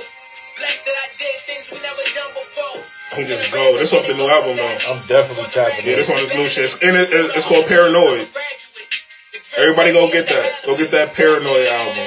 Blessed 0.56 0.82
that 0.86 0.96
I 1.02 1.06
did 1.18 1.36
things 1.44 1.66
we 1.74 1.78
never 1.82 2.04
done 2.14 2.32
before. 2.38 2.78
He 3.18 3.26
just 3.26 3.50
go. 3.52 3.74
This 3.78 3.92
off 3.92 4.06
the 4.06 4.14
new 4.14 4.28
album 4.30 4.54
though. 4.56 4.76
I'm 4.94 5.02
definitely 5.10 5.50
tapping 5.50 5.84
Yeah, 5.84 5.98
in. 5.98 5.98
this 5.98 6.08
one 6.08 6.22
is 6.22 6.30
new 6.34 6.46
shit. 6.48 6.70
And 6.82 6.94
it, 6.96 7.10
it, 7.10 7.34
it's 7.34 7.46
called 7.46 7.66
Paranoid. 7.66 8.28
Everybody 9.58 9.92
go 9.92 10.06
get 10.12 10.28
that. 10.30 10.62
Go 10.64 10.76
get 10.78 10.90
that 10.92 11.14
Paranoid 11.14 11.66
album. 11.66 12.06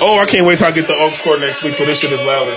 Oh, 0.00 0.18
I 0.22 0.26
can't 0.26 0.46
wait 0.46 0.58
till 0.58 0.68
I 0.68 0.72
get 0.72 0.86
the 0.86 0.94
aux 0.94 1.12
cord 1.22 1.40
next 1.40 1.62
week 1.62 1.74
so 1.74 1.84
this 1.84 1.98
shit 2.00 2.12
is 2.12 2.20
louder. 2.24 2.54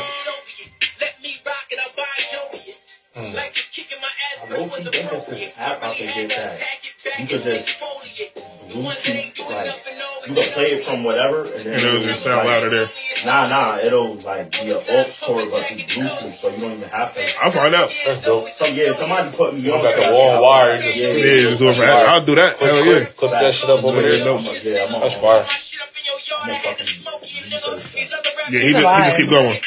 Let 3.17 3.25
me 3.25 3.25
rock 3.25 3.25
and 3.25 3.25
I'll 3.25 3.25
buy 3.25 3.27
Joey. 3.27 3.35
Like 3.37 3.57
it's 3.57 3.69
kicking 3.69 3.97
my 4.01 4.07
ass, 4.07 4.45
but 4.47 4.57
it 4.57 4.69
was 4.69 4.85
low-key 4.85 4.97
think 4.97 5.13
it's 5.13 5.25
this 5.25 5.57
appropriate. 5.57 5.57
I 5.57 5.73
Really 5.73 5.95
can 5.97 6.07
had 6.07 6.15
get 6.15 6.29
to 6.29 6.37
that. 6.37 6.51
attack 6.53 6.79
it 6.85 6.93
back 7.03 7.17
You 7.17 7.19
and 7.19 7.29
could 7.29 7.41
just 7.41 7.67
exfoliate. 7.67 8.33
The 8.67 8.79
ones 8.83 9.01
that 9.03 9.15
ain't 9.15 9.33
Bluetooth, 9.33 9.47
doing 9.47 9.55
like, 9.55 9.65
nothing, 9.65 9.97
no, 9.97 10.07
you 10.27 10.33
can 10.43 10.53
play 10.53 10.69
it 10.75 10.83
from 10.83 11.03
whatever, 11.07 11.39
and 11.55 11.63
then 11.65 11.79
it'll 11.79 12.03
just 12.03 12.21
sound 12.23 12.45
louder 12.47 12.69
there. 12.69 12.87
Nah, 13.25 13.47
nah, 13.47 13.77
it'll 13.79 14.15
like 14.27 14.51
be 14.51 14.59
an 14.67 14.75
aux 14.75 15.07
cord, 15.23 15.47
but 15.49 15.63
through 15.65 16.03
Bluetooth, 16.03 16.35
so 16.35 16.49
you 16.51 16.59
don't 16.61 16.71
even 16.77 16.89
have 16.89 17.15
to. 17.15 17.23
I'll 17.41 17.51
find 17.51 17.73
out. 17.73 17.89
That's 18.05 18.25
dope. 18.27 18.45
Some 18.49 18.75
yeah, 18.75 18.91
somebody 18.91 19.31
put 19.35 19.53
me 19.55 19.71
on. 19.71 19.81
got 19.81 19.95
the 19.95 20.11
wall 20.11 20.43
wire, 20.43 20.75
you 20.75 20.83
just- 20.83 20.97
Yeah, 20.99 21.07
Yeah, 21.07 21.33
yeah, 21.33 21.47
just 21.47 21.59
do 21.59 21.69
it 21.69 21.75
for 21.75 21.83
I'll 21.85 22.25
do 22.25 22.35
that. 22.35 22.59
Hell 22.59 22.85
yeah. 22.85 23.05
Clip 23.05 23.31
that 23.31 23.53
shit 23.55 23.69
up 23.69 23.83
over 23.83 24.01
there. 24.01 24.13
Yeah, 24.13 24.25
I'm- 24.31 24.43
yeah, 24.43 24.85
I'm 24.89 24.95
on- 24.95 25.01
That's 25.01 25.21
fire. 25.21 25.41
My 25.41 25.47
shit 25.47 25.81
up 25.81 25.87
in 25.95 26.03
your 26.05 26.19
yard, 26.27 26.49
I 26.51 26.67
had 26.67 26.77
to 26.77 26.83
smoke 26.83 27.21
you, 27.23 27.41
nigga. 27.47 27.93
These 27.93 28.13
other 28.13 28.29
rappers 28.35 28.51
Yeah, 28.51 28.59
he 28.59 28.71
just, 28.73 28.83
he 28.83 29.03
just 29.07 29.17
keep 29.17 29.29
going. 29.29 29.59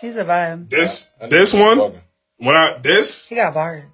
He's 0.00 0.16
a 0.16 0.24
vibe. 0.24 0.68
This 0.68 1.08
this 1.30 1.54
one 1.54 2.02
when 2.38 2.54
I 2.56 2.78
this 2.78 3.28
He 3.28 3.36
got 3.36 3.54
bars. 3.54 3.84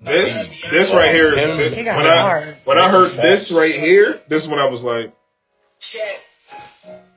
this 0.00 0.48
this 0.70 0.92
right 0.94 1.10
here 1.10 1.28
is 1.28 1.34
this, 1.36 1.76
He 1.76 1.82
when 1.84 2.06
I 2.06 2.54
when 2.64 2.78
I 2.78 2.88
heard 2.90 3.10
this 3.12 3.50
right 3.50 3.74
here, 3.74 4.20
this 4.28 4.42
is 4.44 4.48
when 4.48 4.58
I 4.58 4.66
was 4.66 4.82
like, 4.84 5.14
Check. 5.78 6.20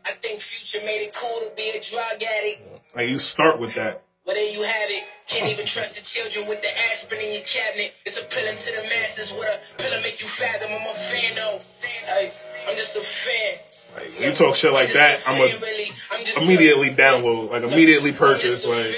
I 0.06 0.12
think 0.20 0.40
Future 0.40 0.86
made 0.86 1.04
it 1.04 1.16
cool 1.16 1.30
to 1.48 1.52
be 1.56 1.70
a 1.70 1.80
drug 1.82 2.22
addict. 2.22 2.62
like 2.96 3.10
you 3.10 3.20
start 3.20 3.60
with 3.60 3.76
that. 3.76 4.04
Well, 4.26 4.36
there 4.36 4.52
you 4.52 4.64
have 4.64 4.90
it. 4.90 5.04
Can't 5.28 5.52
even 5.52 5.66
trust 5.66 5.96
the 5.96 6.02
children 6.02 6.48
with 6.48 6.62
the 6.62 6.70
aspirin 6.92 7.22
in 7.22 7.34
your 7.34 7.44
cabinet. 7.44 7.94
It's 8.06 8.20
appealing 8.20 8.56
to 8.56 8.76
the 8.76 8.84
masses. 8.84 9.32
What 9.32 9.48
a 9.48 9.82
pill 9.82 10.02
make 10.02 10.22
you 10.22 10.28
fathom. 10.28 10.70
I'm 10.72 10.82
a 10.88 10.94
fan, 10.94 11.36
though. 11.36 11.60
Hey, 12.06 12.32
I'm 12.68 12.76
just 12.76 12.98
a 12.98 13.02
fan. 13.02 13.58
Like, 13.96 14.20
you 14.20 14.32
talk 14.34 14.56
shit 14.56 14.72
like 14.72 14.94
that, 14.94 15.22
I'm 15.28 15.42
a 15.42 16.44
immediately 16.44 16.90
download, 16.90 17.52
like 17.52 17.64
immediately 17.64 18.12
purchase, 18.12 18.66
like 18.66 18.96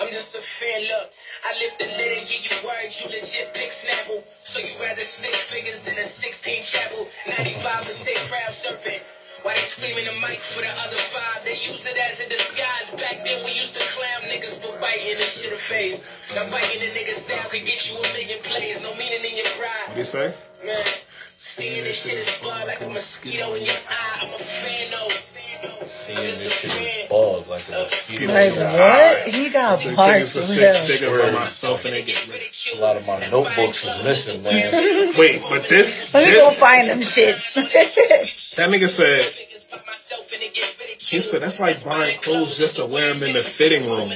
I'm 0.00 0.08
just 0.08 0.34
a 0.34 0.42
fan, 0.42 0.82
look. 0.90 1.10
I 1.46 1.50
lift 1.62 1.78
the 1.78 1.86
lid 1.86 2.18
and 2.18 2.24
give 2.26 2.42
you 2.42 2.56
words, 2.66 2.98
you 2.98 3.10
legit 3.10 3.54
pick 3.54 3.70
snapple. 3.70 4.24
So 4.42 4.58
you 4.58 4.74
rather 4.82 5.02
stick 5.02 5.34
figures 5.34 5.82
than 5.82 5.98
a 5.98 6.04
16 6.04 6.62
chapel. 6.62 7.06
95% 7.30 8.30
crowd 8.30 8.50
surfing. 8.50 9.02
Why 9.44 9.52
they 9.52 9.60
screaming 9.60 10.06
the 10.08 10.16
mic 10.24 10.40
for 10.40 10.64
the 10.64 10.72
other 10.82 10.96
five? 11.12 11.44
They 11.44 11.60
use 11.60 11.84
it 11.84 12.00
as 12.00 12.18
a 12.24 12.28
disguise. 12.28 12.90
Back 12.96 13.28
then 13.28 13.44
we 13.44 13.52
used 13.52 13.76
to 13.76 13.84
clown 13.92 14.24
niggas 14.32 14.56
for 14.56 14.72
biting 14.80 15.20
the 15.20 15.22
shit 15.22 15.52
a 15.52 15.60
face. 15.60 16.00
Now 16.34 16.48
biting 16.50 16.80
the 16.80 16.90
niggas 16.96 17.28
down 17.28 17.44
could 17.52 17.68
get 17.68 17.84
you 17.86 18.00
a 18.00 18.02
million 18.16 18.40
plays. 18.42 18.82
No 18.82 18.96
meaning 18.96 19.20
in 19.20 19.36
your 19.36 19.52
pride. 19.60 19.92
what 19.92 19.98
you 19.98 20.08
say? 20.08 20.32
Man, 20.64 20.80
seeing 21.36 21.84
this 21.84 22.04
shit 22.04 22.14
is 22.14 22.40
blood 22.42 22.66
like 22.66 22.80
a 22.80 22.88
mosquito 22.88 23.54
in 23.54 23.64
your 23.64 23.74
eye. 23.88 24.18
I'm 24.22 24.28
a 24.34 24.38
fan, 24.38 24.90
though. 24.90 25.08
seeing 25.86 26.18
this 26.18 26.60
shit 26.60 27.10
was 27.10 27.46
buzz 27.46 27.48
like 27.48 27.68
a 27.68 27.80
mosquito. 27.80 28.32
Like 28.32 28.52
what? 28.54 29.34
He 29.34 29.50
got 29.50 29.78
Things 29.78 29.96
bars 29.96 30.28
for 30.32 30.40
for 30.40 30.44
stick 30.44 30.58
real. 30.60 30.74
stickers 30.74 31.16
on 31.20 31.34
myself 31.34 31.84
and 31.84 31.94
they 31.94 32.02
get 32.02 32.28
rid. 32.28 32.78
A 32.78 32.80
lot 32.80 32.96
of 32.96 33.06
my 33.06 33.26
notebooks 33.26 33.84
is 33.84 34.04
missing, 34.04 34.42
man. 34.42 35.14
Wait, 35.18 35.42
but 35.48 35.68
this, 35.68 36.12
Let 36.14 36.26
me 36.28 36.34
go 36.34 36.50
find 36.50 36.88
them 36.88 37.00
shits. 37.00 37.54
that 38.56 38.70
nigga 38.70 38.88
said 38.88 39.22
he 40.98 41.20
said 41.20 41.42
that's 41.42 41.60
like 41.60 41.82
buying 41.84 42.18
clothes 42.20 42.56
just 42.56 42.76
to 42.76 42.86
wear 42.86 43.12
them 43.12 43.22
in 43.22 43.34
the 43.34 43.42
fitting 43.42 43.86
room. 43.86 44.10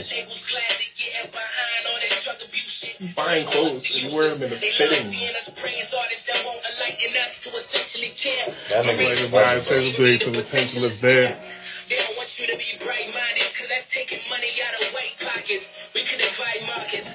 Buying 3.14 3.46
clothes 3.46 3.86
and 4.04 4.12
wear 4.14 4.28
them 4.30 4.42
in 4.42 4.50
the 4.50 4.56
fitting. 4.78 5.10
That 8.68 8.84
nigga 8.84 9.30
Like 9.32 9.32
buying 9.32 9.60
grade 9.96 10.20
to 10.22 10.30
the 10.30 10.42
potential 10.42 10.84
is 10.84 11.00
there. 11.00 11.30
They 11.88 11.96
don't 11.96 12.16
want 12.18 12.28
you 12.38 12.46
to 12.46 12.56
be 12.58 12.68
bright 12.84 13.08
minded, 13.14 13.48
cause 13.56 13.68
that's 13.68 13.88
taking 13.92 14.20
money 14.28 14.50
out 14.66 14.74
of 14.82 14.92
white 14.92 15.16
pockets. 15.24 15.72
We 15.94 16.02
could 16.04 16.18
divide 16.20 16.60
markets. 16.68 17.08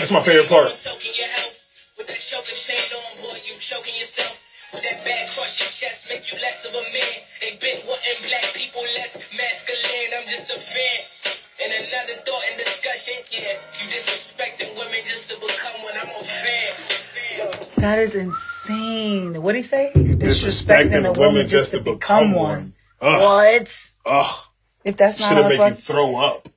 That's 0.00 0.12
my 0.12 0.20
favorite 0.22 0.48
part. 0.48 0.76
Choking 0.76 1.12
your 1.16 1.28
health. 1.28 1.56
With 1.96 2.06
that 2.08 2.18
choking 2.20 2.56
chain 2.56 2.80
on, 2.92 3.16
boy, 3.22 3.38
you 3.46 3.54
choking 3.58 3.94
yourself. 3.96 4.44
With 4.72 4.82
that 4.82 5.04
bad 5.04 5.26
crush 5.34 5.58
your 5.58 5.68
chest, 5.68 6.08
make 6.08 6.30
you 6.30 6.38
less 6.38 6.64
of 6.64 6.74
a 6.74 6.82
man. 6.94 7.16
They 7.40 7.58
been 7.58 7.80
wanting 7.88 8.18
black 8.22 8.46
people 8.54 8.82
less 8.98 9.18
masculine. 9.36 10.10
I'm 10.14 10.22
just 10.30 10.50
a 10.50 10.58
fan. 10.58 11.40
And 11.62 11.72
another 11.74 12.22
thought 12.24 12.42
and 12.50 12.58
discussion, 12.58 13.14
yeah. 13.32 13.58
You 13.78 13.90
disrespecting 13.90 14.70
women 14.78 15.00
just 15.04 15.28
to 15.30 15.36
become 15.36 15.82
one. 15.82 15.94
I'm 16.00 16.08
a 16.08 16.24
fan. 16.24 17.00
Yo. 17.38 17.50
that 17.80 17.98
is 17.98 18.14
insane. 18.14 19.34
What 19.34 19.42
would 19.42 19.56
he 19.56 19.62
say? 19.62 19.92
Disrespecting 19.94 21.04
a 21.04 21.18
woman 21.18 21.48
just 21.48 21.72
to 21.72 21.80
become 21.80 22.32
one. 22.32 22.74
Ugh. 23.00 23.20
What? 23.20 23.92
Ugh. 24.06 24.44
If 24.84 24.96
that's 24.96 25.20
not 25.20 25.28
Should 25.28 25.36
how 25.36 25.42
have 25.50 25.60
I 25.60 25.70
make 25.70 25.78
you 25.78 25.82
throw 25.82 26.16
up. 26.16 26.48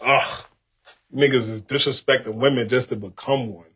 Ugh. 0.00 0.44
Niggas 1.14 1.48
is 1.48 1.62
disrespecting 1.62 2.34
women 2.34 2.68
just 2.68 2.90
to 2.90 2.96
become 2.96 3.52
one. 3.52 3.67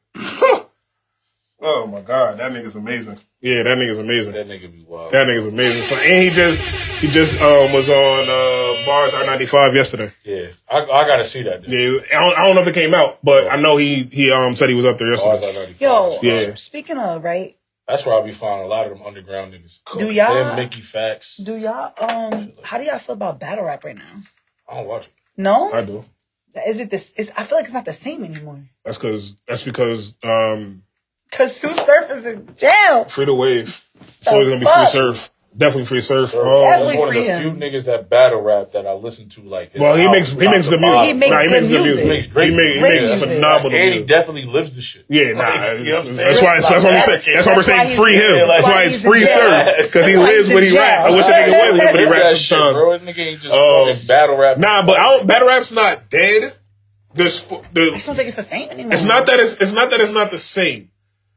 Oh 1.62 1.86
my 1.86 2.00
god, 2.00 2.38
that 2.38 2.52
nigga's 2.52 2.76
amazing. 2.76 3.18
Yeah, 3.40 3.62
that 3.62 3.78
nigga's 3.78 3.98
amazing. 3.98 4.32
That 4.34 4.46
nigga 4.48 4.70
be 4.72 4.84
wild. 4.86 5.12
That 5.12 5.26
nigga's 5.26 5.46
amazing. 5.46 5.82
So, 5.82 5.96
and 5.96 6.22
he 6.22 6.30
just 6.30 6.60
he 7.00 7.08
just 7.08 7.34
um 7.40 7.72
was 7.72 7.88
on 7.88 8.24
uh 8.28 8.86
bars 8.86 9.14
I 9.14 9.24
ninety 9.26 9.46
five 9.46 9.74
yesterday. 9.74 10.12
Yeah, 10.24 10.48
I, 10.68 10.78
I 10.82 11.06
gotta 11.06 11.24
see 11.24 11.42
that. 11.42 11.62
Dude. 11.62 11.72
Yeah, 12.10 12.18
I 12.18 12.20
don't, 12.20 12.38
I 12.38 12.46
don't 12.46 12.54
know 12.56 12.62
if 12.62 12.68
it 12.68 12.74
came 12.74 12.94
out, 12.94 13.18
but 13.22 13.50
I 13.50 13.56
know 13.56 13.76
he 13.76 14.04
he 14.04 14.30
um 14.30 14.54
said 14.56 14.68
he 14.68 14.74
was 14.74 14.84
up 14.84 14.98
there 14.98 15.10
yesterday. 15.10 15.48
at 15.48 15.54
95. 15.54 15.80
yo, 15.80 16.18
Yeah. 16.22 16.54
speaking 16.54 16.98
of 16.98 17.22
right, 17.24 17.56
That's 17.88 18.04
where 18.06 18.20
I 18.20 18.24
be 18.24 18.32
finding 18.32 18.66
a 18.66 18.68
lot 18.68 18.86
of 18.86 18.96
them 18.96 19.06
underground 19.06 19.52
niggas. 19.54 19.80
do 19.98 20.10
y'all 20.10 20.34
Them 20.34 20.56
Mickey 20.56 20.80
Facts. 20.80 21.36
do 21.38 21.56
y'all 21.56 21.92
um 21.98 22.52
how 22.62 22.78
do 22.78 22.84
y'all 22.84 22.98
feel 22.98 23.14
about 23.14 23.40
battle 23.40 23.64
rap 23.64 23.84
right 23.84 23.96
now? 23.96 24.22
I 24.68 24.76
don't 24.76 24.86
watch 24.86 25.06
it. 25.06 25.12
No, 25.36 25.72
I 25.72 25.82
do. 25.82 26.04
is 26.66 26.78
it 26.78 26.90
this? 26.90 27.12
Is 27.12 27.32
I 27.36 27.44
feel 27.44 27.58
like 27.58 27.64
it's 27.64 27.74
not 27.74 27.84
the 27.84 27.92
same 27.92 28.22
anymore. 28.24 28.62
That's 28.84 28.98
because 28.98 29.34
that's 29.48 29.62
because 29.62 30.14
um 30.22 30.82
Cause 31.32 31.56
Sue 31.56 31.72
Surf 31.74 32.10
is 32.10 32.26
in 32.26 32.48
jail. 32.56 33.04
free 33.06 33.24
the 33.24 33.34
wave. 33.34 33.82
It's 34.00 34.26
The 34.26 34.32
always 34.32 34.48
gonna 34.48 34.60
be 34.60 34.66
free 34.66 34.72
fuck? 34.74 34.88
surf. 34.88 35.30
Definitely 35.56 35.84
free 35.84 36.00
surf. 36.00 36.30
Sir, 36.30 36.40
Um, 36.40 36.62
Definitely 36.62 36.92
He's 36.92 36.98
one 37.00 37.08
of 37.08 37.14
the 37.14 37.20
free 37.20 37.28
him. 37.28 37.42
few 37.42 37.52
niggas 37.70 37.84
that 37.84 38.08
battle 38.08 38.40
rap 38.40 38.72
that 38.72 38.86
I 38.86 38.92
listen 38.94 39.28
to. 39.30 39.42
Like, 39.42 39.72
his 39.72 39.80
well, 39.82 39.96
he 39.96 40.02
album 40.04 40.18
makes 40.20 40.32
he 40.32 40.40
top 40.40 40.50
makes 40.54 40.64
to 40.64 40.70
good 40.70 40.80
bottom. 40.80 41.00
music. 41.00 41.12
He 41.12 41.20
makes 41.20 41.30
nah, 41.30 41.40
he 41.42 41.48
good 41.48 41.52
makes 41.52 41.68
good 41.68 41.72
music. 41.72 41.84
music. 41.84 42.02
He 42.04 42.08
makes 42.08 42.26
great 42.28 42.50
he, 42.50 42.56
make, 42.56 42.72
he 42.74 42.80
Great 42.80 43.00
makes 43.02 43.10
music. 43.12 43.28
phenomenal 43.36 43.72
and 43.72 43.84
he 43.84 43.90
music. 43.90 44.06
definitely 44.08 44.44
lives 44.46 44.76
the 44.76 44.80
shit. 44.82 45.04
Yeah, 45.08 45.32
nah. 45.32 45.44
Like, 45.44 45.78
you 45.80 45.84
know 45.84 45.92
what 45.92 46.00
I'm 46.00 46.06
saying? 46.08 46.28
that's 46.28 46.40
why. 46.42 46.60
That's 46.60 46.84
why 46.84 46.94
we 46.94 47.00
say. 47.00 47.32
That's 47.34 47.46
why 47.46 47.52
we're 47.52 47.56
That's 47.56 47.56
why 47.56 47.62
saying 47.62 47.88
he's 47.88 47.96
free 48.00 48.14
in 48.16 48.20
him. 48.22 48.28
jail. 48.32 48.46
That's 48.48 48.56
That's 48.56 48.66
why 48.66 48.72
why 48.72 48.82
it's 48.84 48.94
he's 48.96 49.04
in 49.04 49.10
free 49.12 49.20
jail. 49.20 49.36
surf 49.36 49.76
because 49.92 50.06
he 50.06 50.12
That's 50.16 50.16
why 50.16 50.24
lives 50.32 50.46
he's 50.48 50.54
what 50.54 50.62
in 50.64 50.70
he 50.72 50.76
rap. 50.78 51.00
I 51.00 51.10
wish 51.12 51.26
a 51.28 51.32
nigga 51.32 51.52
would 51.52 51.74
live 51.76 51.84
what 51.84 52.00
he 52.00 52.00
Live 52.00 52.08
that 52.08 52.22
raps 52.24 52.38
shit, 52.40 52.48
sometimes. 52.48 52.72
bro. 52.72 52.90
That 52.92 53.02
nigga 53.04 53.18
ain't 53.20 53.40
just 53.40 53.52
fucking 53.54 54.06
battle 54.08 54.36
rap. 54.40 54.56
Nah, 54.58 54.82
but 54.86 54.96
I 54.98 55.04
don't, 55.16 55.26
battle 55.26 55.48
rap's 55.48 55.72
not 55.72 56.08
dead. 56.08 56.54
The 57.14 57.28
sp- 57.28 57.60
I 57.76 57.90
just 57.92 58.06
don't 58.06 58.16
think 58.16 58.28
it's 58.28 58.36
the 58.36 58.42
same 58.42 58.70
anymore. 58.70 58.92
it's 58.94 59.04
not 59.04 59.26
that 59.26 59.38
it's 59.38 59.52
it's 59.60 59.72
not 59.72 59.90
that 59.90 60.00
it's 60.00 60.12
not 60.12 60.30
the 60.30 60.38
same. 60.38 60.88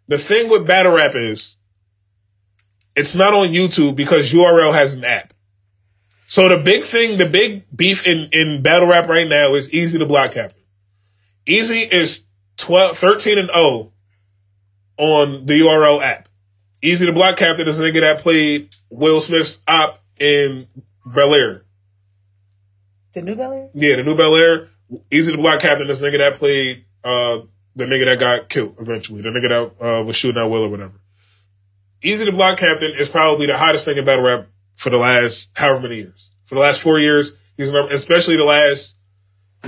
The 0.08 0.18
thing 0.18 0.50
with 0.50 0.68
battle 0.68 0.94
rap 0.94 1.16
is 1.16 1.58
it's 2.96 3.16
not 3.16 3.34
on 3.34 3.48
YouTube 3.48 3.96
because 3.96 4.32
URL 4.32 4.74
has 4.74 4.96
an 4.96 5.04
app. 5.04 5.34
So 6.28 6.50
the 6.50 6.58
big 6.58 6.84
thing, 6.84 7.18
the 7.18 7.26
big 7.26 7.64
beef 7.76 8.06
in, 8.06 8.30
in 8.32 8.62
battle 8.62 8.88
rap 8.88 9.08
right 9.08 9.28
now 9.28 9.54
is 9.54 9.70
Eazy 9.70 10.00
the 10.00 10.06
Block 10.06 10.32
Captain. 10.32 10.62
Eazy 11.46 11.92
is 11.92 12.26
12, 12.58 12.98
13 12.98 13.38
and 13.38 13.50
0 13.54 13.92
on 14.98 15.46
the 15.46 15.60
URL 15.62 16.02
app. 16.02 16.30
Eazy 16.82 17.06
the 17.06 17.12
Block 17.12 17.38
Captain 17.38 17.68
is 17.68 17.80
a 17.80 17.84
nigga 17.84 18.02
that 18.02 18.20
played 18.20 18.70
Will 18.90 19.22
Smith's 19.22 19.62
op 19.68 20.04
in 20.20 20.68
Bel 21.06 21.34
Air. 21.34 21.66
the 23.14 23.22
new 23.22 23.36
Bel 23.36 23.52
Air. 23.54 23.70
Yeah, 23.74 23.98
the 23.98 24.04
new 24.04 24.16
Bel 24.16 24.36
Air. 24.36 24.70
Eazy 25.12 25.32
the 25.32 25.38
Block 25.38 25.60
Captain 25.62 25.90
is 25.90 26.02
a 26.02 26.10
nigga 26.10 26.18
that 26.20 26.34
played 26.36 26.86
uh, 27.04 27.40
the 27.76 27.86
nigga 27.86 28.06
that 28.06 28.20
got 28.20 28.50
killed 28.50 28.76
eventually. 28.80 29.22
The 29.22 29.30
nigga 29.30 29.50
that 29.80 29.86
uh, 29.86 30.04
was 30.04 30.16
shooting 30.16 30.42
at 30.42 30.50
Will 30.50 30.64
or 30.64 30.70
whatever. 30.70 31.00
Eazy 32.02 32.26
to 32.26 32.32
Block 32.32 32.58
Captain 32.58 32.92
is 32.92 33.10
probably 33.10 33.48
the 33.48 33.58
hottest 33.58 33.86
thing 33.86 33.98
in 33.98 34.06
battle 34.06 34.24
rap 34.24 34.48
for 34.76 34.90
the 34.90 34.98
last 34.98 35.50
however 35.56 35.82
many 35.82 35.96
years. 35.98 36.32
For 36.46 36.56
the 36.56 36.62
last 36.62 36.82
four 36.82 37.00
years, 37.00 37.34
he's 37.58 37.70
especially 37.70 38.38
the 38.38 38.44
last 38.44 38.96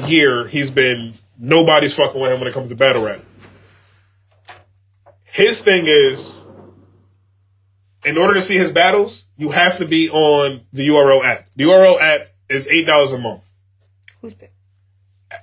year, 0.06 0.48
he's 0.48 0.70
been 0.70 1.14
nobody's 1.40 1.94
fucking 1.96 2.20
with 2.20 2.32
him 2.32 2.40
when 2.40 2.48
it 2.48 2.54
comes 2.54 2.70
to 2.70 2.76
battle 2.76 3.04
rap. 3.04 3.22
His 5.24 5.60
thing 5.62 5.86
is, 5.88 6.42
in 8.06 8.18
order 8.18 8.34
to 8.36 8.42
see 8.42 8.58
his 8.58 8.72
battles, 8.72 9.28
you 9.38 9.52
have 9.52 9.78
to 9.78 9.86
be 9.88 10.10
on 10.10 10.62
the 10.72 10.88
URL 10.88 11.24
app. 11.24 11.48
The 11.56 11.66
URL 11.66 12.00
app 12.00 12.28
is 12.50 12.68
eight 12.68 12.86
dollars 12.86 13.12
a 13.12 13.18
month 13.18 13.50
Who's 14.22 14.36
that? 14.36 14.52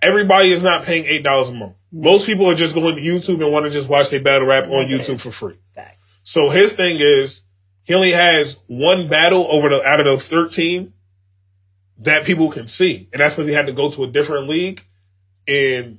everybody 0.00 0.50
is 0.50 0.62
not 0.62 0.84
paying 0.84 1.04
eight 1.04 1.22
dollars 1.22 1.48
a 1.48 1.52
month. 1.52 1.74
Most 1.96 2.26
people 2.26 2.50
are 2.50 2.56
just 2.56 2.74
going 2.74 2.96
to 2.96 3.02
YouTube 3.02 3.40
and 3.42 3.52
want 3.52 3.66
to 3.66 3.70
just 3.70 3.88
watch 3.88 4.10
their 4.10 4.20
battle 4.20 4.48
rap 4.48 4.64
on 4.64 4.86
YouTube 4.86 5.20
for 5.20 5.30
free. 5.30 5.56
Facts. 5.76 6.18
So 6.24 6.50
his 6.50 6.72
thing 6.72 6.96
is 6.98 7.42
he 7.84 7.94
only 7.94 8.10
has 8.10 8.56
one 8.66 9.08
battle 9.08 9.46
over 9.48 9.68
the 9.68 9.80
out 9.86 10.00
of 10.00 10.06
those 10.06 10.26
thirteen 10.26 10.92
that 11.98 12.24
people 12.24 12.50
can 12.50 12.66
see, 12.66 13.08
and 13.12 13.20
that's 13.20 13.34
because 13.34 13.46
he 13.46 13.54
had 13.54 13.68
to 13.68 13.72
go 13.72 13.90
to 13.90 14.02
a 14.02 14.08
different 14.08 14.48
league 14.48 14.84
and 15.46 15.98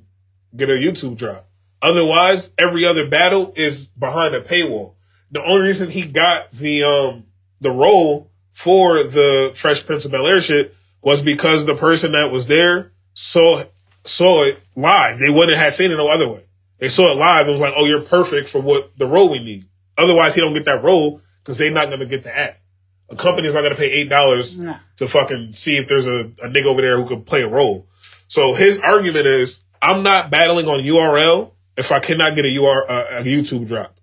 get 0.54 0.68
a 0.68 0.74
YouTube 0.74 1.16
drop. 1.16 1.48
Otherwise, 1.80 2.50
every 2.58 2.84
other 2.84 3.08
battle 3.08 3.54
is 3.56 3.86
behind 3.88 4.34
a 4.34 4.40
paywall. 4.40 4.94
The 5.30 5.42
only 5.42 5.68
reason 5.68 5.90
he 5.90 6.04
got 6.04 6.50
the 6.50 6.82
um 6.82 7.24
the 7.60 7.70
role 7.70 8.30
for 8.52 9.02
the 9.02 9.52
Fresh 9.54 9.86
Prince 9.86 10.04
of 10.04 10.10
Bel 10.10 10.26
Air 10.26 10.42
shit 10.42 10.74
was 11.00 11.22
because 11.22 11.64
the 11.64 11.74
person 11.74 12.12
that 12.12 12.30
was 12.30 12.48
there 12.48 12.92
saw 13.14 13.62
saw 14.04 14.42
it 14.42 14.60
live. 14.76 15.18
They 15.18 15.30
wouldn't 15.30 15.56
have 15.58 15.74
seen 15.74 15.90
it 15.90 15.96
no 15.96 16.08
other 16.08 16.28
way. 16.28 16.44
They 16.78 16.88
saw 16.88 17.10
it 17.10 17.16
live 17.16 17.46
and 17.46 17.52
was 17.52 17.60
like, 17.60 17.74
"Oh, 17.76 17.86
you're 17.86 18.02
perfect 18.02 18.48
for 18.48 18.60
what 18.60 18.96
the 18.98 19.06
role 19.06 19.30
we 19.30 19.38
need." 19.40 19.64
Otherwise, 19.98 20.34
he 20.34 20.40
don't 20.42 20.52
get 20.54 20.66
that 20.66 20.84
role 20.84 21.20
because 21.42 21.56
they're 21.58 21.70
not 21.72 21.86
going 21.88 22.00
to 22.00 22.06
get 22.06 22.22
the 22.22 22.36
app. 22.36 22.60
A 23.08 23.16
company's 23.16 23.52
not 23.54 23.60
going 23.62 23.72
to 23.72 23.78
pay 23.78 23.90
eight 23.90 24.08
dollars 24.10 24.58
Nah. 24.58 24.76
to 24.98 25.08
fucking 25.08 25.52
see 25.52 25.76
if 25.76 25.88
there's 25.88 26.06
a, 26.06 26.30
a 26.42 26.48
nigga 26.48 26.66
over 26.66 26.82
there 26.82 26.96
who 27.00 27.06
can 27.08 27.22
play 27.22 27.42
a 27.42 27.48
role. 27.48 27.86
So 28.28 28.54
his 28.54 28.76
argument 28.78 29.26
is, 29.26 29.62
I'm 29.80 30.02
not 30.02 30.28
battling 30.30 30.66
on 30.68 30.80
URL 30.80 31.52
if 31.76 31.92
I 31.92 32.00
cannot 32.00 32.34
get 32.34 32.44
a 32.44 32.48
UR 32.56 32.84
uh, 32.90 33.04
a 33.20 33.22
YouTube 33.22 33.68
drop. 33.68 33.96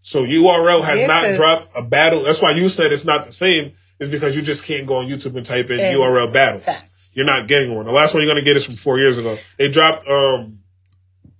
So 0.00 0.24
URL 0.24 0.82
has 0.82 1.00
not 1.02 1.08
not 1.08 1.22
'cause- 1.24 1.36
dropped 1.36 1.68
a 1.76 1.82
battle. 1.82 2.22
That's 2.24 2.40
why 2.42 2.50
you 2.52 2.68
said 2.68 2.92
it's 2.92 3.04
not 3.04 3.24
the 3.24 3.32
same. 3.32 3.72
Is 4.00 4.08
because 4.08 4.34
you 4.34 4.42
just 4.42 4.64
can't 4.64 4.84
go 4.84 4.96
on 4.96 5.06
YouTube 5.06 5.36
and 5.36 5.46
type 5.46 5.70
in 5.70 5.78
And 5.78 5.96
URL 5.96 6.32
battles. 6.32 6.64
You're 7.14 7.26
not 7.26 7.46
getting 7.48 7.74
one. 7.74 7.86
The 7.86 7.92
last 7.92 8.14
one 8.14 8.22
you're 8.22 8.30
gonna 8.30 8.44
get 8.44 8.56
is 8.56 8.64
from 8.64 8.74
four 8.74 8.98
years 8.98 9.18
ago. 9.18 9.38
They 9.58 9.68
dropped 9.68 10.08
um 10.08 10.58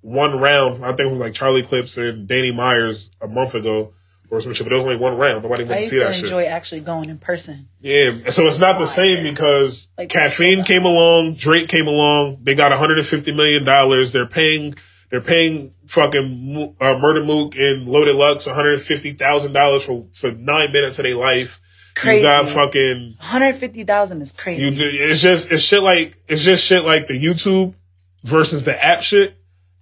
one 0.00 0.38
round. 0.38 0.84
I 0.84 0.92
think 0.92 1.10
from 1.10 1.18
like 1.18 1.34
Charlie 1.34 1.62
Clips 1.62 1.96
and 1.96 2.26
Danny 2.26 2.52
Myers 2.52 3.10
a 3.20 3.28
month 3.28 3.54
ago 3.54 3.94
or 4.30 4.40
some 4.40 4.52
shit. 4.52 4.64
But 4.66 4.72
it 4.72 4.76
was 4.76 4.84
only 4.84 4.96
one 4.96 5.16
round. 5.16 5.42
Nobody 5.42 5.64
I 5.64 5.68
went 5.68 5.84
to 5.84 5.90
see 5.90 5.98
that 5.98 6.14
shit. 6.14 6.24
enjoy 6.24 6.44
actually 6.44 6.80
going 6.80 7.08
in 7.10 7.18
person. 7.18 7.68
Yeah, 7.80 8.30
so 8.30 8.46
it's 8.46 8.58
not 8.58 8.78
the 8.78 8.86
same 8.86 9.22
because 9.22 9.88
Like- 9.96 10.08
caffeine 10.08 10.64
came 10.64 10.84
along, 10.84 11.34
Drake 11.34 11.68
came 11.68 11.86
along. 11.86 12.38
They 12.42 12.54
got 12.54 12.70
150 12.70 13.32
million 13.32 13.64
dollars. 13.64 14.12
They're 14.12 14.26
paying, 14.26 14.74
they're 15.10 15.20
paying 15.20 15.74
fucking 15.86 16.76
uh, 16.80 16.98
Murder 16.98 17.22
Mook 17.24 17.54
and 17.56 17.86
Loaded 17.86 18.16
Lux 18.16 18.46
150 18.46 19.12
thousand 19.12 19.52
dollars 19.52 19.84
for 19.84 20.06
for 20.12 20.32
nine 20.32 20.72
minutes 20.72 20.98
of 20.98 21.04
their 21.04 21.14
life. 21.16 21.60
Crazy. 21.94 22.19
You 22.19 22.23
got 22.23 22.48
fucking. 22.48 23.01
One 23.01 23.16
hundred 23.19 23.56
fifty 23.56 23.85
thousand 23.85 24.23
is 24.23 24.32
crazy. 24.32 24.62
You, 24.62 24.70
do- 24.70 24.90
it's 24.90 25.20
just 25.20 25.51
it's 25.52 25.62
shit 25.62 25.82
like 25.82 26.16
it's 26.28 26.43
just 26.43 26.64
shit 26.64 26.85
like 26.85 27.06
the 27.06 27.23
YouTube 27.23 27.74
versus 28.23 28.64
the 28.64 28.82
app 28.82 29.02
shit 29.02 29.36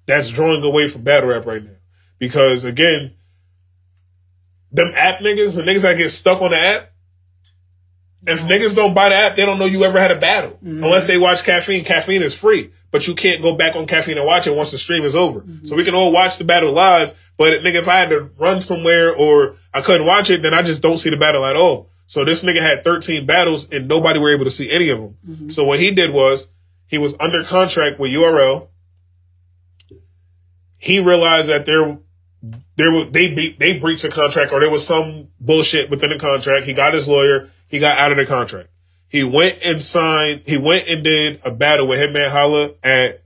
that's 0.06 0.28
drawing 0.30 0.62
away 0.62 0.88
from 0.88 1.02
battle 1.02 1.30
rap 1.30 1.46
right 1.46 1.62
now. 1.62 1.76
Because 2.18 2.64
again, 2.64 3.14
them 4.72 4.92
app 4.94 5.20
niggas, 5.20 5.56
the 5.56 5.62
niggas 5.62 5.82
that 5.82 5.96
get 5.96 6.10
stuck 6.10 6.42
on 6.42 6.50
the 6.50 6.58
app, 6.58 6.92
if 8.26 8.40
niggas 8.42 8.74
don't 8.74 8.94
buy 8.94 9.08
the 9.08 9.14
app, 9.14 9.36
they 9.36 9.46
don't 9.46 9.58
know 9.58 9.66
you 9.66 9.84
ever 9.84 9.98
had 9.98 10.10
a 10.10 10.18
battle. 10.18 10.52
Mm-hmm. 10.52 10.84
Unless 10.84 11.06
they 11.06 11.18
watch 11.18 11.44
caffeine. 11.44 11.84
Caffeine 11.84 12.22
is 12.22 12.34
free. 12.34 12.70
But 12.90 13.06
you 13.06 13.14
can't 13.14 13.40
go 13.40 13.54
back 13.54 13.76
on 13.76 13.86
caffeine 13.86 14.18
and 14.18 14.26
watch 14.26 14.48
it 14.48 14.56
once 14.56 14.72
the 14.72 14.78
stream 14.78 15.04
is 15.04 15.14
over. 15.14 15.42
Mm-hmm. 15.42 15.66
So 15.66 15.76
we 15.76 15.84
can 15.84 15.94
all 15.94 16.10
watch 16.10 16.38
the 16.38 16.44
battle 16.44 16.72
live, 16.72 17.16
but 17.36 17.62
nigga, 17.62 17.76
if 17.76 17.88
I 17.88 18.00
had 18.00 18.10
to 18.10 18.30
run 18.36 18.60
somewhere 18.62 19.14
or 19.14 19.56
I 19.72 19.80
couldn't 19.80 20.08
watch 20.08 20.28
it, 20.28 20.42
then 20.42 20.54
I 20.54 20.62
just 20.62 20.82
don't 20.82 20.98
see 20.98 21.08
the 21.08 21.16
battle 21.16 21.44
at 21.44 21.54
all. 21.54 21.89
So 22.10 22.24
this 22.24 22.42
nigga 22.42 22.60
had 22.60 22.82
13 22.82 23.24
battles 23.24 23.68
and 23.70 23.86
nobody 23.86 24.18
were 24.18 24.34
able 24.34 24.44
to 24.44 24.50
see 24.50 24.68
any 24.68 24.88
of 24.88 24.98
them. 24.98 25.14
So 25.52 25.62
what 25.62 25.78
he 25.78 25.92
did 25.92 26.10
was 26.12 26.48
he 26.88 26.98
was 26.98 27.14
under 27.20 27.44
contract 27.44 28.00
with 28.00 28.10
URL. 28.10 28.66
He 30.76 30.98
realized 30.98 31.48
that 31.48 31.66
there, 31.66 31.98
there 32.74 32.90
was, 32.90 33.12
they 33.12 33.32
be, 33.32 33.52
they 33.52 33.78
breached 33.78 34.02
the 34.02 34.08
contract 34.08 34.50
or 34.50 34.58
there 34.58 34.72
was 34.72 34.84
some 34.84 35.28
bullshit 35.38 35.88
within 35.88 36.10
the 36.10 36.18
contract. 36.18 36.66
He 36.66 36.72
got 36.72 36.94
his 36.94 37.06
lawyer. 37.06 37.48
He 37.68 37.78
got 37.78 37.96
out 37.96 38.10
of 38.10 38.16
the 38.16 38.26
contract. 38.26 38.70
He 39.06 39.22
went 39.22 39.58
and 39.64 39.80
signed, 39.80 40.42
he 40.46 40.58
went 40.58 40.88
and 40.88 41.04
did 41.04 41.40
a 41.44 41.52
battle 41.52 41.86
with 41.86 42.00
Hitman 42.00 42.32
Holla 42.32 42.72
at, 42.82 43.22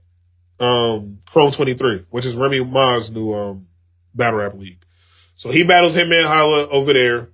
um, 0.59 1.21
Chrome 1.25 1.51
23, 1.51 2.05
which 2.11 2.27
is 2.27 2.35
Remy 2.35 2.63
Ma's 2.63 3.09
new, 3.09 3.33
um, 3.33 3.65
battle 4.13 4.41
rap 4.41 4.53
league. 4.53 4.85
So 5.33 5.49
he 5.49 5.63
battles 5.63 5.95
Hitman 5.95 6.27
Holla 6.27 6.67
over 6.67 6.93
there. 6.93 7.29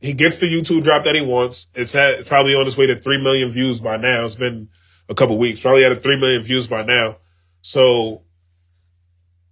He 0.00 0.14
gets 0.14 0.38
the 0.38 0.46
YouTube 0.46 0.82
drop 0.84 1.04
that 1.04 1.14
he 1.14 1.20
wants. 1.20 1.68
It's 1.74 1.92
had 1.92 2.20
it's 2.20 2.28
probably 2.28 2.54
on 2.54 2.66
its 2.66 2.76
way 2.76 2.86
to 2.86 2.96
three 2.96 3.18
million 3.22 3.50
views 3.50 3.80
by 3.80 3.96
now. 3.96 4.24
It's 4.24 4.34
been 4.34 4.68
a 5.08 5.14
couple 5.14 5.36
weeks. 5.36 5.60
Probably 5.60 5.82
had 5.82 5.92
a 5.92 5.96
three 5.96 6.16
million 6.16 6.42
views 6.42 6.66
by 6.66 6.82
now. 6.82 7.18
So 7.60 8.22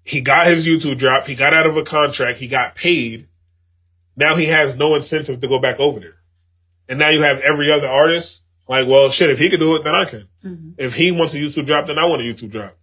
he 0.04 0.22
got 0.22 0.46
his 0.46 0.66
YouTube 0.66 0.96
drop. 0.96 1.26
He 1.26 1.34
got 1.34 1.52
out 1.52 1.66
of 1.66 1.76
a 1.76 1.82
contract. 1.82 2.38
He 2.38 2.48
got 2.48 2.74
paid. 2.74 3.28
Now 4.16 4.36
he 4.36 4.46
has 4.46 4.74
no 4.74 4.94
incentive 4.94 5.40
to 5.40 5.48
go 5.48 5.58
back 5.58 5.78
over 5.78 6.00
there. 6.00 6.16
And 6.88 6.98
now 6.98 7.10
you 7.10 7.22
have 7.22 7.40
every 7.40 7.70
other 7.70 7.86
artist 7.86 8.40
like, 8.66 8.88
well, 8.88 9.10
shit, 9.10 9.28
if 9.28 9.38
he 9.38 9.50
could 9.50 9.60
do 9.60 9.76
it, 9.76 9.84
then 9.84 9.94
I 9.94 10.06
can. 10.06 10.28
Mm-hmm. 10.42 10.70
If 10.78 10.94
he 10.94 11.12
wants 11.12 11.34
a 11.34 11.38
YouTube 11.38 11.66
drop, 11.66 11.86
then 11.86 11.98
I 11.98 12.06
want 12.06 12.22
a 12.22 12.24
YouTube 12.24 12.50
drop. 12.50 12.76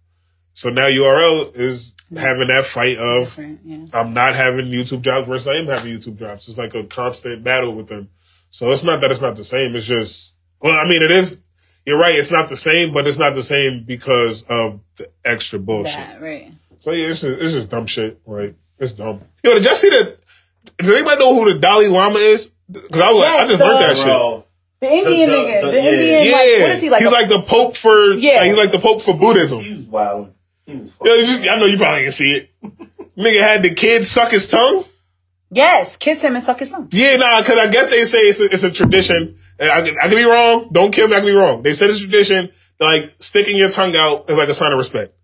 So 0.54 0.70
now 0.70 0.86
URL 0.86 1.54
is 1.56 1.94
having 2.14 2.48
that 2.48 2.64
fight 2.64 2.98
of 2.98 3.38
yeah. 3.64 3.86
I'm 3.92 4.12
not 4.14 4.34
having 4.36 4.66
YouTube 4.66 5.00
jobs 5.02 5.26
versus 5.26 5.48
I 5.48 5.54
am 5.54 5.66
having 5.66 5.96
YouTube 5.98 6.18
jobs. 6.18 6.48
It's 6.48 6.58
like 6.58 6.74
a 6.74 6.84
constant 6.84 7.42
battle 7.42 7.72
with 7.74 7.88
them. 7.88 8.10
So 8.50 8.70
it's 8.70 8.82
not 8.82 9.00
that 9.00 9.10
it's 9.10 9.20
not 9.20 9.36
the 9.36 9.44
same. 9.44 9.74
It's 9.74 9.86
just, 9.86 10.34
well, 10.60 10.72
I 10.78 10.88
mean, 10.88 11.02
it 11.02 11.10
is, 11.10 11.36
you're 11.84 11.98
right. 11.98 12.14
It's 12.14 12.30
not 12.30 12.48
the 12.48 12.56
same, 12.56 12.92
but 12.92 13.06
it's 13.06 13.18
not 13.18 13.34
the 13.34 13.42
same 13.42 13.84
because 13.84 14.42
of 14.44 14.80
the 14.96 15.10
extra 15.24 15.58
bullshit. 15.58 15.94
That, 15.96 16.22
right. 16.22 16.52
So 16.78 16.92
yeah, 16.92 17.08
it's 17.08 17.20
just, 17.22 17.42
it's 17.42 17.52
just 17.54 17.68
dumb 17.68 17.86
shit. 17.86 18.20
Like, 18.26 18.54
it's 18.78 18.92
dumb. 18.92 19.20
Yo, 19.44 19.54
did 19.54 19.64
y'all 19.64 19.74
see 19.74 19.90
that? 19.90 20.18
Does 20.78 20.90
anybody 20.90 21.18
know 21.18 21.34
who 21.34 21.52
the 21.52 21.58
Dalai 21.58 21.88
Lama 21.88 22.18
is? 22.18 22.52
Cause 22.72 23.00
I 23.00 23.12
was 23.12 23.20
like, 23.22 23.30
I 23.30 23.36
Yes, 23.36 23.48
just 23.48 23.60
learned 23.60 23.76
uh, 23.76 23.86
that 23.88 23.96
shit. 23.96 24.46
The 24.80 24.92
Indian 24.92 25.30
the- 25.30 25.36
nigga. 25.36 25.60
the- 25.62 25.66
The, 25.70 25.76
yeah. 25.82 25.90
Indian, 25.90 26.24
Yeah, 26.24 26.32
like, 26.32 26.60
what 26.60 26.70
is 26.70 26.82
he 26.82 26.90
like? 26.90 26.98
he's 27.02 27.08
a- 27.08 27.12
like 27.12 27.28
the 27.28 27.40
Pope 27.42 27.76
for, 27.76 28.12
Yeah. 28.14 28.32
like, 28.40 28.44
he's 28.50 28.56
like 28.58 28.72
the 28.72 28.78
Pope 28.78 29.02
for 29.02 29.14
Buddhism. 29.16 29.60
he 29.62 29.72
was 29.72 29.84
wild. 29.86 30.32
He 30.66 30.74
was 30.76 30.94
Yeah, 31.04 31.14
you 31.14 31.26
just, 31.26 31.48
I 31.48 31.56
know 31.56 31.66
you 31.66 31.76
probably 31.78 32.02
can't 32.02 32.14
see 32.14 32.32
it. 32.32 32.50
Nigga 33.16 33.40
had 33.40 33.62
the 33.62 33.74
kid 33.74 34.04
suck 34.04 34.30
his 34.32 34.46
tongue. 34.48 34.84
yes, 35.50 35.96
kiss 35.96 36.20
him 36.22 36.34
and 36.36 36.44
suck 36.44 36.58
his 36.60 36.68
tongue. 36.70 36.88
Yeah, 36.90 37.16
nah, 37.16 37.40
because 37.40 37.58
I 37.58 37.68
guess 37.68 37.90
they 37.90 38.04
say 38.04 38.18
it's 38.18 38.40
a, 38.40 38.44
it's 38.52 38.62
a 38.62 38.70
tradition. 38.70 39.38
And 39.58 39.70
I, 39.70 39.82
could- 39.82 39.98
I 39.98 40.08
could 40.08 40.16
be 40.16 40.24
wrong. 40.24 40.68
Don't 40.72 40.92
kill 40.92 41.08
me. 41.08 41.14
I 41.16 41.20
could 41.20 41.26
be 41.26 41.32
wrong. 41.32 41.62
They 41.62 41.72
said 41.72 41.88
it's 41.90 41.98
a 41.98 42.02
tradition. 42.02 42.50
Like 42.78 43.14
sticking 43.20 43.56
your 43.56 43.70
tongue 43.70 43.96
out 43.96 44.28
is 44.28 44.36
like 44.36 44.48
a 44.50 44.54
sign 44.54 44.72
of 44.72 44.78
respect. 44.78 45.14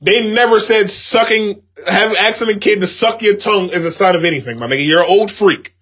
They 0.00 0.34
never 0.34 0.58
said 0.58 0.90
sucking, 0.90 1.62
have 1.86 2.14
asking 2.16 2.48
a 2.50 2.58
kid 2.58 2.80
to 2.80 2.86
suck 2.86 3.20
your 3.22 3.36
tongue 3.36 3.68
is 3.70 3.84
a 3.84 3.90
sign 3.90 4.16
of 4.16 4.24
anything, 4.24 4.58
my 4.58 4.66
nigga. 4.66 4.86
You're 4.86 5.02
an 5.02 5.10
old 5.10 5.30
freak. 5.30 5.74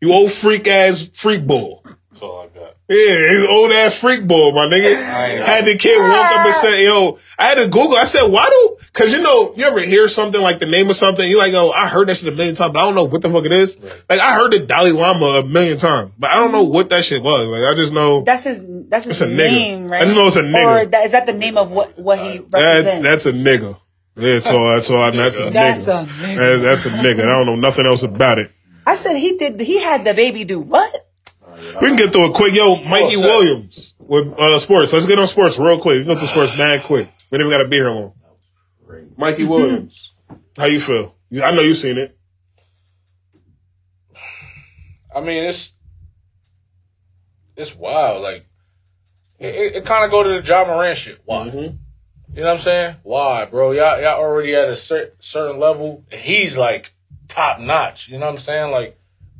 You 0.00 0.12
old 0.12 0.32
freak 0.32 0.66
ass 0.68 1.08
freak 1.12 1.46
bull. 1.46 1.84
That's 2.10 2.22
all 2.22 2.40
I 2.42 2.46
got. 2.46 2.53
Yeah, 2.86 3.30
he's 3.30 3.48
old 3.48 3.72
ass 3.72 3.98
freak 3.98 4.28
bull, 4.28 4.52
my 4.52 4.66
nigga. 4.66 5.02
Had 5.42 5.64
the 5.64 5.74
kid 5.74 6.02
walk 6.02 6.32
up 6.32 6.44
and 6.44 6.54
say, 6.56 6.84
yo, 6.84 7.18
I 7.38 7.46
had 7.46 7.54
to 7.54 7.64
Google. 7.64 7.96
I 7.96 8.04
said, 8.04 8.26
why 8.26 8.50
do, 8.50 8.76
cause 8.92 9.10
you 9.10 9.22
know, 9.22 9.54
you 9.56 9.64
ever 9.64 9.80
hear 9.80 10.06
something 10.06 10.42
like 10.42 10.60
the 10.60 10.66
name 10.66 10.90
of 10.90 10.96
something, 10.96 11.26
you're 11.26 11.38
like, 11.38 11.54
oh, 11.54 11.70
I 11.70 11.88
heard 11.88 12.08
that 12.08 12.18
shit 12.18 12.30
a 12.30 12.36
million 12.36 12.54
times, 12.54 12.74
but 12.74 12.80
I 12.80 12.82
don't 12.82 12.94
know 12.94 13.04
what 13.04 13.22
the 13.22 13.30
fuck 13.30 13.46
it 13.46 13.52
is. 13.52 13.78
Like, 14.10 14.20
I 14.20 14.34
heard 14.34 14.52
the 14.52 14.58
Dalai 14.58 14.92
Lama 14.92 15.24
a 15.38 15.46
million 15.46 15.78
times, 15.78 16.12
but 16.18 16.30
I 16.30 16.34
don't 16.34 16.52
know 16.52 16.66
mm. 16.66 16.74
what 16.74 16.90
that 16.90 17.06
shit 17.06 17.22
was. 17.22 17.46
Like, 17.46 17.62
I 17.62 17.74
just 17.74 17.92
know 17.92 18.22
That's 18.22 18.44
his. 18.44 18.62
That's 18.66 19.06
his 19.06 19.18
It's 19.18 19.20
a 19.22 19.28
nigga. 19.28 19.50
name, 19.50 19.88
right? 19.88 20.02
I 20.02 20.04
just 20.04 20.14
know 20.14 20.26
it's 20.26 20.36
a 20.36 20.42
nigga. 20.42 20.82
Or 20.82 20.86
that, 20.86 21.06
is 21.06 21.12
that 21.12 21.24
the 21.24 21.32
name 21.32 21.56
of 21.56 21.72
what 21.72 21.98
what 21.98 22.18
he 22.18 22.38
that, 22.50 23.02
that's 23.02 23.24
a 23.24 23.32
nigga. 23.32 23.78
Yeah, 24.16 24.40
so 24.40 24.74
that's 24.74 24.90
all. 24.90 25.10
That's 25.10 25.38
a 25.38 25.44
nigga. 25.44 25.52
That's 25.52 25.88
a 25.88 26.06
nigga. 26.06 26.36
That- 26.36 26.62
that's 26.62 26.84
a 26.86 26.90
nigga. 26.90 27.22
I 27.22 27.26
don't 27.26 27.46
know 27.46 27.56
nothing 27.56 27.86
else 27.86 28.02
about 28.02 28.38
it. 28.38 28.52
I 28.86 28.96
said 28.96 29.16
he 29.16 29.38
did. 29.38 29.58
He 29.58 29.80
had 29.80 30.04
the 30.04 30.12
baby 30.12 30.44
do 30.44 30.60
what? 30.60 31.08
We 31.80 31.88
can 31.88 31.96
get 31.96 32.12
through 32.12 32.30
it 32.30 32.34
quick. 32.34 32.54
Yo, 32.54 32.82
Mikey. 32.84 33.16
Williams 33.16 33.94
with 33.98 34.32
uh, 34.38 34.58
sports. 34.58 34.92
Let's 34.92 35.06
get 35.06 35.18
on 35.18 35.26
sports 35.26 35.58
real 35.58 35.80
quick. 35.80 35.98
We 35.98 36.04
can 36.04 36.14
go 36.14 36.18
through 36.18 36.28
sports 36.28 36.56
mad 36.56 36.82
quick. 36.84 37.10
We 37.30 37.38
didn't 37.38 37.48
even 37.48 37.58
got 37.58 37.64
to 37.64 37.68
be 37.68 37.76
here 37.76 37.90
long. 37.90 38.12
Mikey 39.16 39.44
Williams, 39.44 40.12
how 40.56 40.66
you 40.66 40.80
feel? 40.80 41.14
I 41.42 41.50
know 41.50 41.62
you've 41.62 41.78
seen 41.78 41.98
it. 41.98 42.16
I 45.14 45.20
mean, 45.20 45.44
it's 45.44 45.72
it's 47.56 47.74
wild. 47.74 48.22
Like 48.22 48.46
it, 49.38 49.54
it, 49.54 49.76
it 49.76 49.84
kind 49.86 50.04
of 50.04 50.10
go 50.10 50.22
to 50.22 50.40
the 50.40 50.46
Ja 50.46 50.64
Morant 50.64 50.98
shit. 50.98 51.20
Why? 51.24 51.48
Mm-hmm. 51.48 51.76
You 52.36 52.40
know 52.40 52.46
what 52.48 52.54
I'm 52.54 52.58
saying? 52.58 52.96
Why, 53.04 53.44
bro? 53.44 53.70
Y'all 53.72 54.00
y'all 54.00 54.20
already 54.20 54.54
at 54.54 54.68
a 54.68 54.76
cer- 54.76 55.12
certain 55.18 55.60
level. 55.60 56.04
He's 56.10 56.56
like 56.56 56.94
top 57.28 57.60
notch. 57.60 58.08
You 58.08 58.18
know 58.18 58.26
what 58.26 58.32
I'm 58.32 58.38
saying? 58.38 58.72
Like 58.72 58.98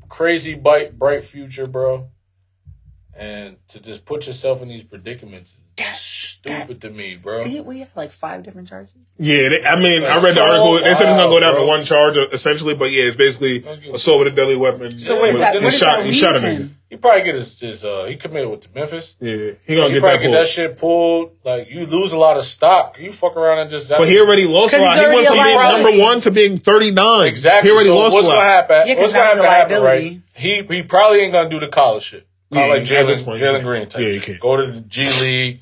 crazy 0.09 0.55
bright 0.55 0.99
bright 0.99 1.25
future, 1.25 1.67
bro. 1.67 2.09
And 3.17 3.57
to 3.69 3.81
just 3.81 4.05
put 4.05 4.27
yourself 4.27 4.61
in 4.61 4.69
these 4.69 4.83
predicaments 4.83 5.57
is 5.79 5.87
stupid 5.87 6.81
to 6.81 6.91
me, 6.91 7.17
bro. 7.17 7.45
Did 7.45 7.65
we 7.65 7.81
have 7.81 7.91
like 7.97 8.11
five 8.11 8.43
different 8.43 8.69
charges. 8.69 9.04
Yeah, 9.17 9.49
they, 9.49 9.65
I 9.65 9.79
mean, 9.79 10.03
I 10.03 10.17
read 10.21 10.33
the 10.35 10.41
so 10.41 10.43
article. 10.45 10.73
They 10.75 10.95
said 10.95 11.03
it's 11.09 11.13
gonna 11.17 11.29
go 11.31 11.39
down 11.39 11.55
to 11.55 11.65
one 11.65 11.85
charge 11.85 12.17
uh, 12.17 12.27
essentially, 12.33 12.75
but 12.75 12.91
yeah, 12.91 13.05
it's 13.05 13.17
basically 13.17 13.65
assault 13.93 14.19
with 14.25 14.33
a 14.33 14.37
deadly 14.37 14.57
weapon. 14.57 14.99
So 14.99 15.23
wait, 15.23 15.35
With- 15.35 15.43
but 15.43 15.63
he 15.63 15.71
shot. 15.71 16.05
He 16.05 16.13
shot 16.13 16.35
a 16.37 16.41
that 16.41 16.59
nigga. 16.61 16.71
He 16.91 16.97
probably 16.97 17.23
get 17.25 17.35
his, 17.37 17.59
his 17.59 17.85
uh 17.85 18.05
he 18.05 18.17
committed 18.17 18.49
with 18.51 18.63
the 18.63 18.69
Memphis. 18.75 19.17
Yeah, 19.21 19.53
he 19.67 19.75
gonna 19.77 19.89
He 19.89 19.95
get 19.95 20.01
probably 20.01 20.01
that 20.01 20.19
get 20.19 20.23
pulled. 20.23 20.35
that 20.35 20.49
shit 20.49 20.79
pulled. 20.79 21.31
Like 21.45 21.69
you 21.71 21.87
lose 21.87 22.11
a 22.13 22.19
lot 22.19 22.37
of 22.37 22.45
stock. 22.45 22.99
You 23.01 23.13
fuck 23.13 23.37
around 23.37 23.59
and 23.61 23.71
just. 23.71 23.89
But 23.89 24.09
he 24.09 24.19
already 24.21 24.47
lost 24.47 24.75
a 24.75 24.79
'Cause 24.79 24.85
lot. 24.85 24.99
He 24.99 25.15
went 25.15 25.27
from 25.29 25.37
being 25.45 25.59
number 25.59 25.99
one 26.05 26.21
to 26.23 26.31
being 26.33 26.59
thirty 26.59 26.91
nine. 26.91 27.27
Exactly. 27.29 27.71
He 27.71 27.75
already 27.75 27.91
so 27.91 27.97
lost 27.97 28.15
what's 28.15 28.27
a 28.27 28.31
lot. 28.31 28.35
gonna 28.37 28.47
happen? 28.47 28.89
Yeah, 28.89 28.95
'cause 28.95 29.03
what's 29.03 29.13
gonna 29.13 29.25
he's 29.27 29.37
have 29.37 29.39
a 29.39 29.43
to 29.43 29.49
happen, 29.51 29.73
liability. 29.83 30.09
right? 30.09 30.21
He 30.35 30.63
he 30.77 30.83
probably 30.83 31.21
ain't 31.21 31.33
gonna 31.33 31.49
do 31.51 31.61
the 31.61 31.69
college 31.69 32.03
shit. 32.05 32.27
Kinda 32.53 32.67
Yeah, 32.69 32.73
like 32.75 32.89
this 32.89 33.23
Jalen 33.23 33.39
Jalen 33.41 33.53
yeah. 33.59 33.63
Green 33.63 33.87
type. 33.89 34.03
Yeah, 34.03 34.09
he 34.09 34.21
can't. 34.21 34.41
Go 34.41 34.57
to 34.57 34.71
the 34.73 34.81
G 34.83 35.11
League, 35.21 35.61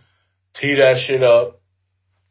tee 0.53 0.75
that 0.75 0.99
shit 0.99 1.23
up. 1.23 1.61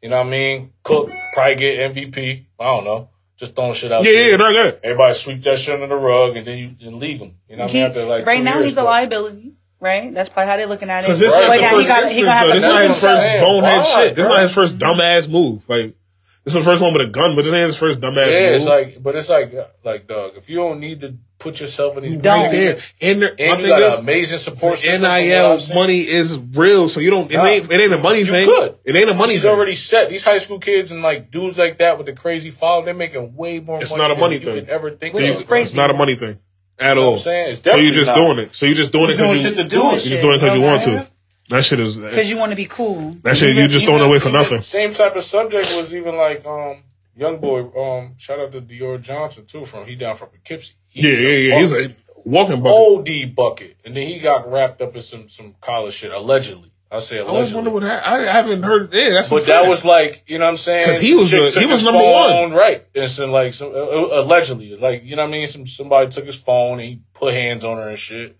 You 0.02 0.08
know 0.10 0.18
what 0.18 0.26
I 0.26 0.30
mean? 0.30 0.72
Cook 0.82 1.10
probably 1.32 1.54
get 1.54 1.94
MVP. 1.94 2.46
I 2.58 2.64
don't 2.64 2.84
know. 2.84 3.08
Just 3.36 3.54
throwing 3.56 3.74
shit 3.74 3.90
out 3.92 4.04
Yeah, 4.04 4.12
there. 4.12 4.30
yeah, 4.30 4.36
not 4.36 4.52
good. 4.52 4.80
Everybody 4.84 5.14
sweep 5.14 5.42
that 5.44 5.58
shit 5.58 5.74
under 5.74 5.86
the 5.86 5.94
rug 5.96 6.36
and 6.36 6.46
then 6.46 6.58
you 6.58 6.86
and 6.86 6.98
leave 6.98 7.18
him. 7.20 7.36
You 7.48 7.56
know 7.56 7.64
what 7.64 7.70
I 7.70 7.74
mean? 7.74 7.82
After 7.84 8.04
like 8.04 8.26
right 8.26 8.42
now, 8.42 8.54
years, 8.56 8.66
he's 8.66 8.76
a 8.76 8.82
liability. 8.82 9.52
Right? 9.80 10.14
That's 10.14 10.28
probably 10.28 10.48
how 10.48 10.56
they're 10.58 10.66
looking 10.66 10.90
at 10.90 11.00
it. 11.02 11.06
Because 11.08 11.18
this 11.18 11.32
Right, 11.34 11.42
is 11.42 11.60
not 11.60 11.80
he 11.80 11.86
got 11.88 12.12
he 12.12 12.20
instance, 12.20 12.26
though. 12.26 12.52
This 12.52 12.62
not 12.62 12.82
his 12.84 12.98
first 13.00 13.40
bonehead 13.40 13.86
shit. 13.86 14.14
This 14.14 14.22
is 14.24 14.28
not 14.28 14.42
his 14.42 14.52
first 14.54 14.78
dumbass 14.78 15.28
move. 15.28 15.68
Like, 15.68 15.96
this 16.44 16.54
is 16.54 16.64
the 16.64 16.70
first 16.70 16.82
one 16.82 16.92
with 16.92 17.02
a 17.02 17.06
gun, 17.10 17.36
but 17.36 17.44
this 17.44 17.54
ain't 17.54 17.66
his 17.68 17.76
first 17.76 18.00
dumbass 18.00 18.32
Yeah, 18.32 18.50
move. 18.50 18.56
it's 18.56 18.64
like, 18.66 19.02
but 19.02 19.14
it's 19.16 19.28
like, 19.28 19.52
like, 19.84 20.06
dog. 20.08 20.32
If 20.36 20.48
you 20.48 20.56
don't 20.56 20.80
need 20.80 21.00
to 21.02 21.16
put 21.38 21.60
yourself 21.60 21.96
in 21.96 22.02
these 22.04 22.16
Don't. 22.16 22.22
there. 22.22 22.74
predicaments, 22.74 22.94
And, 23.00 23.22
there, 23.22 23.34
and 23.38 23.38
my 23.38 23.56
you 23.56 23.62
thing 23.62 23.68
got 23.80 23.92
is, 23.94 23.98
amazing 24.00 24.38
support 24.38 24.78
system. 24.78 25.02
NIL 25.02 25.60
money 25.74 25.98
is 26.00 26.38
real, 26.38 26.88
so 26.88 27.00
you 27.00 27.10
don't. 27.10 27.30
It 27.30 27.36
Nah. 27.36 27.46
ain't. 27.46 27.72
It 27.72 27.80
ain't 27.80 27.92
a 27.92 27.98
money 27.98 28.20
You 28.20 28.26
thing. 28.26 28.46
could. 28.48 28.76
It 28.84 28.94
ain't 28.96 29.10
a 29.10 29.14
money 29.14 29.34
He's 29.34 29.42
thing. 29.42 29.50
already 29.50 29.74
set. 29.74 30.08
These 30.10 30.24
high 30.24 30.38
school 30.38 30.58
kids 30.60 30.90
and 30.92 31.02
like 31.02 31.30
dudes 31.30 31.58
like 31.58 31.78
that 31.78 31.96
with 31.98 32.06
the 32.06 32.12
crazy 32.12 32.50
follow, 32.50 32.84
they're 32.84 32.94
making 32.94 33.34
way 33.36 33.58
more 33.60 33.80
It's 33.80 33.90
money 33.90 34.02
not 34.02 34.10
a 34.10 34.14
than 34.14 34.20
money 34.20 34.34
you 34.36 34.40
thing. 34.44 34.54
could 34.54 34.68
ever 34.68 34.90
think 34.92 35.14
Which 35.14 35.28
of. 35.28 35.36
is 35.36 35.44
crazy. 35.44 35.62
It's 35.68 35.74
not 35.74 35.90
a 35.90 35.94
money 35.94 36.14
thing 36.14 36.38
at 36.78 36.94
know 36.94 37.00
what 37.02 37.06
all. 37.06 37.12
I'm 37.14 37.18
saying? 37.20 37.50
It's 37.52 37.62
so 37.64 37.74
you're 37.76 37.92
just 37.94 38.06
not. 38.08 38.14
doing 38.16 38.38
it. 38.38 38.54
So 38.54 38.66
you're 38.66 38.74
just 38.76 38.92
doing 38.92 39.10
it 39.10 39.16
doing 39.16 39.30
because 39.30 39.42
you. 39.42 39.48
shit 39.50 39.56
to 39.58 39.64
do 39.64 39.68
Doing 39.70 39.86
it. 39.96 40.06
You're 40.06 40.10
just 40.10 40.22
doing 40.22 40.34
it 40.34 40.40
because 40.40 40.56
you 40.58 40.62
want 40.64 40.82
to. 40.84 41.11
That 41.48 41.64
shit 41.64 41.80
is. 41.80 41.96
because 41.96 42.30
you 42.30 42.36
want 42.38 42.50
to 42.52 42.56
be 42.56 42.66
cool. 42.66 43.16
That 43.22 43.36
shit 43.36 43.56
you 43.56 43.68
just 43.68 43.84
throwing 43.84 44.02
away 44.02 44.18
for 44.18 44.30
nothing. 44.30 44.62
Same 44.62 44.94
type 44.94 45.16
of 45.16 45.24
subject 45.24 45.74
was 45.76 45.92
even 45.94 46.16
like 46.16 46.44
um 46.46 46.84
young 47.16 47.38
boy. 47.38 47.60
Um, 47.78 48.14
shout 48.16 48.38
out 48.40 48.52
to 48.52 48.60
Dior 48.62 49.00
Johnson 49.00 49.44
too. 49.46 49.64
From 49.64 49.86
he 49.86 49.94
down 49.96 50.16
from 50.16 50.28
Poughkeepsie. 50.30 50.74
He's 50.88 51.04
Yeah, 51.04 51.10
yeah, 51.12 51.28
yeah. 51.54 51.58
He's 51.58 51.72
a 51.74 51.94
walking 52.24 52.62
bucket. 52.62 53.08
OD 53.26 53.34
bucket, 53.34 53.76
and 53.84 53.96
then 53.96 54.06
he 54.06 54.18
got 54.20 54.50
wrapped 54.50 54.80
up 54.80 54.94
in 54.96 55.02
some 55.02 55.28
some 55.28 55.54
college 55.60 55.94
shit 55.94 56.12
allegedly. 56.12 56.70
I 56.90 57.00
say 57.00 57.18
I 57.18 57.22
always 57.22 57.50
allegedly. 57.52 57.56
wonder 57.56 57.70
what 57.70 57.82
ha- 57.84 58.02
I 58.04 58.18
haven't 58.24 58.62
heard. 58.62 58.92
Yeah, 58.92 59.10
that's. 59.10 59.30
But 59.30 59.46
that 59.46 59.66
was 59.66 59.82
like, 59.84 60.24
you 60.26 60.38
know 60.38 60.44
what 60.44 60.50
I'm 60.52 60.56
saying? 60.58 60.84
'Cause 60.86 61.00
he 61.00 61.14
was 61.14 61.30
Chick 61.30 61.54
the- 61.54 61.60
he 61.60 61.66
was 61.66 61.82
number 61.82 61.98
phone, 62.00 62.50
one. 62.50 62.52
Right. 62.52 62.86
And 62.94 63.10
so 63.10 63.30
like, 63.30 63.54
some, 63.54 63.68
uh, 63.68 63.78
uh, 63.78 64.20
allegedly, 64.22 64.76
like, 64.76 65.02
you 65.02 65.16
know 65.16 65.22
what 65.22 65.28
I 65.28 65.32
mean? 65.32 65.48
Some 65.48 65.66
Somebody 65.66 66.10
took 66.10 66.26
his 66.26 66.36
phone 66.36 66.80
and 66.80 66.88
he 66.88 67.00
put 67.14 67.32
hands 67.32 67.64
on 67.64 67.78
her 67.78 67.88
and 67.88 67.98
shit. 67.98 68.36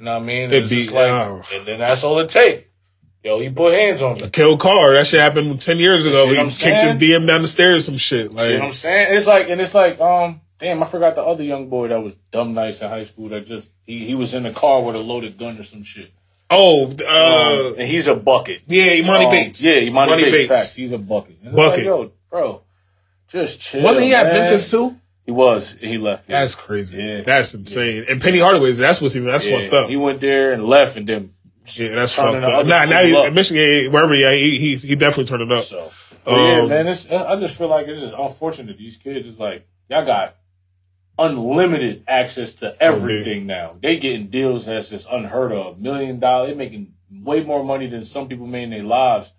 You 0.00 0.06
know 0.06 0.14
what 0.14 0.22
I 0.22 0.26
mean? 0.26 0.50
It 0.50 0.54
It's 0.54 0.68
be- 0.70 0.82
just 0.82 0.94
like, 0.94 1.10
oh. 1.10 1.42
and 1.52 1.66
then 1.66 1.78
that's 1.78 2.02
all 2.04 2.18
it 2.18 2.28
take. 2.30 2.66
Yo, 3.22 3.38
he 3.38 3.50
put 3.50 3.74
hands 3.74 4.00
on 4.00 4.14
me. 4.16 4.30
Kill 4.30 4.56
car. 4.56 4.94
That 4.94 5.06
shit 5.06 5.20
happened 5.20 5.60
ten 5.60 5.78
years 5.78 6.06
ago. 6.06 6.24
See 6.24 6.28
what 6.28 6.34
He 6.36 6.40
I'm 6.40 6.48
kicked 6.48 7.02
his? 7.02 7.10
BM 7.20 7.26
down 7.26 7.42
the 7.42 7.48
stairs, 7.48 7.84
some 7.84 7.98
shit. 7.98 8.30
You 8.30 8.36
know 8.36 8.42
what 8.54 8.62
I'm 8.62 8.72
saying? 8.72 9.14
It's 9.14 9.26
like, 9.26 9.50
and 9.50 9.60
it's 9.60 9.74
like, 9.74 10.00
um, 10.00 10.40
damn, 10.58 10.82
I 10.82 10.86
forgot 10.86 11.14
the 11.16 11.22
other 11.22 11.44
young 11.44 11.68
boy 11.68 11.88
that 11.88 12.02
was 12.02 12.14
dumb 12.30 12.54
nice 12.54 12.80
in 12.80 12.88
high 12.88 13.04
school 13.04 13.28
that 13.28 13.44
just, 13.46 13.70
he, 13.84 14.06
he 14.06 14.14
was 14.14 14.32
in 14.32 14.44
the 14.44 14.52
car 14.52 14.82
with 14.82 14.96
a 14.96 15.00
loaded 15.00 15.36
gun 15.36 15.58
or 15.58 15.64
some 15.64 15.82
shit. 15.82 16.10
oh, 16.50 16.86
Um, 16.86 16.96
uh, 17.06 17.74
and 17.74 17.86
he's 17.86 18.06
a 18.06 18.14
bucket. 18.14 18.62
yeah, 18.66 18.94
Imani 18.94 19.26
Um, 19.26 19.30
Bates. 19.32 19.62
Yeah, 19.62 19.74
Imani, 19.74 20.12
Imani 20.12 20.22
Bates. 20.24 20.36
Bates. 20.48 20.48
Facts. 20.60 20.74
He's 20.74 20.92
a 20.92 20.98
bucket. 20.98 21.44
Bucket. 21.44 21.56
Like, 21.56 21.84
yo, 21.84 22.12
bro, 22.30 22.62
just 23.28 23.60
chill. 23.60 23.82
Wasn't 23.82 24.06
he 24.06 24.14
at 24.14 24.24
man. 24.28 24.34
Memphis 24.44 24.70
too? 24.70 24.96
He 25.24 25.32
was. 25.32 25.76
He 25.80 25.98
left. 25.98 26.28
yeah. 26.28 26.40
That's 26.40 26.54
crazy. 26.54 26.96
Yeah. 26.98 27.20
That's 27.22 27.54
insane. 27.54 28.04
And 28.08 28.20
Penny 28.20 28.38
Hardaway, 28.38 28.72
that's 28.72 29.00
what's 29.00 29.14
even 29.16 29.28
that's 29.28 29.44
Yeah. 29.46 29.60
fucked 29.62 29.74
up. 29.74 29.88
He 29.90 29.96
went 29.96 30.20
there 30.20 30.52
and 30.52 30.64
left, 30.64 30.96
and 30.96 31.06
then 31.06 31.34
yeah, 31.74 31.94
that's 31.94 32.14
fucked 32.14 32.42
up. 32.42 32.66
Nah, 32.66 32.84
now 32.86 33.02
he, 33.02 33.14
up. 33.14 33.32
Michigan, 33.32 33.92
wherever, 33.92 34.14
yeah, 34.14 34.32
he, 34.32 34.58
he 34.58 34.74
he 34.76 34.94
definitely 34.96 35.26
turned 35.26 35.42
it 35.42 35.52
up. 35.56 35.64
So, 35.64 35.90
but 36.24 36.32
yeah, 36.36 36.60
Um, 36.62 36.68
man, 36.68 36.88
it's, 36.88 37.08
I 37.10 37.38
just 37.38 37.56
feel 37.56 37.68
like 37.68 37.86
it's 37.86 38.00
just 38.00 38.14
unfortunate. 38.18 38.76
These 38.78 38.96
kids 38.96 39.26
is 39.26 39.38
like 39.38 39.66
y'all 39.88 40.04
got 40.04 40.36
unlimited 41.18 42.04
access 42.08 42.54
to 42.54 42.76
everything 42.82 43.46
now. 43.46 43.76
They 43.82 43.98
getting 43.98 44.28
deals 44.28 44.66
that's 44.66 44.90
just 44.90 45.06
unheard 45.10 45.52
of. 45.52 45.78
Million 45.80 46.18
dollar, 46.18 46.48
they 46.48 46.54
making 46.54 46.94
way 47.12 47.44
more 47.44 47.62
money 47.64 47.86
than 47.86 48.02
some 48.04 48.28
people 48.28 48.46
made 48.46 48.64
in 48.64 48.70
their 48.70 48.82
lives 48.82 49.32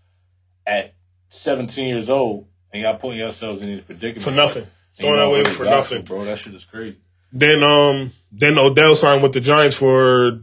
at 0.66 0.94
17 1.30 1.88
years 1.88 2.10
old, 2.10 2.48
and 2.72 2.84
y'all 2.84 2.98
putting 2.98 3.18
yourselves 3.18 3.62
in 3.62 3.68
these 3.70 3.82
predicaments 3.82 4.24
For 4.26 4.32
nothing. 4.32 4.68
And 4.98 5.06
Throwing 5.08 5.20
y'all 5.20 5.34
away 5.36 5.44
for 5.46 5.66
nothing. 5.66 6.02
bro. 6.04 6.26
That 6.26 6.38
shit 6.38 6.54
is 6.54 6.66
crazy. 6.66 6.98
Then 7.32 7.64
um 7.64 8.12
then 8.32 8.58
Odell 8.58 8.96
signed 8.96 9.24
with 9.24 9.34
the 9.34 9.42
Giants 9.42 9.78
for 9.78 10.42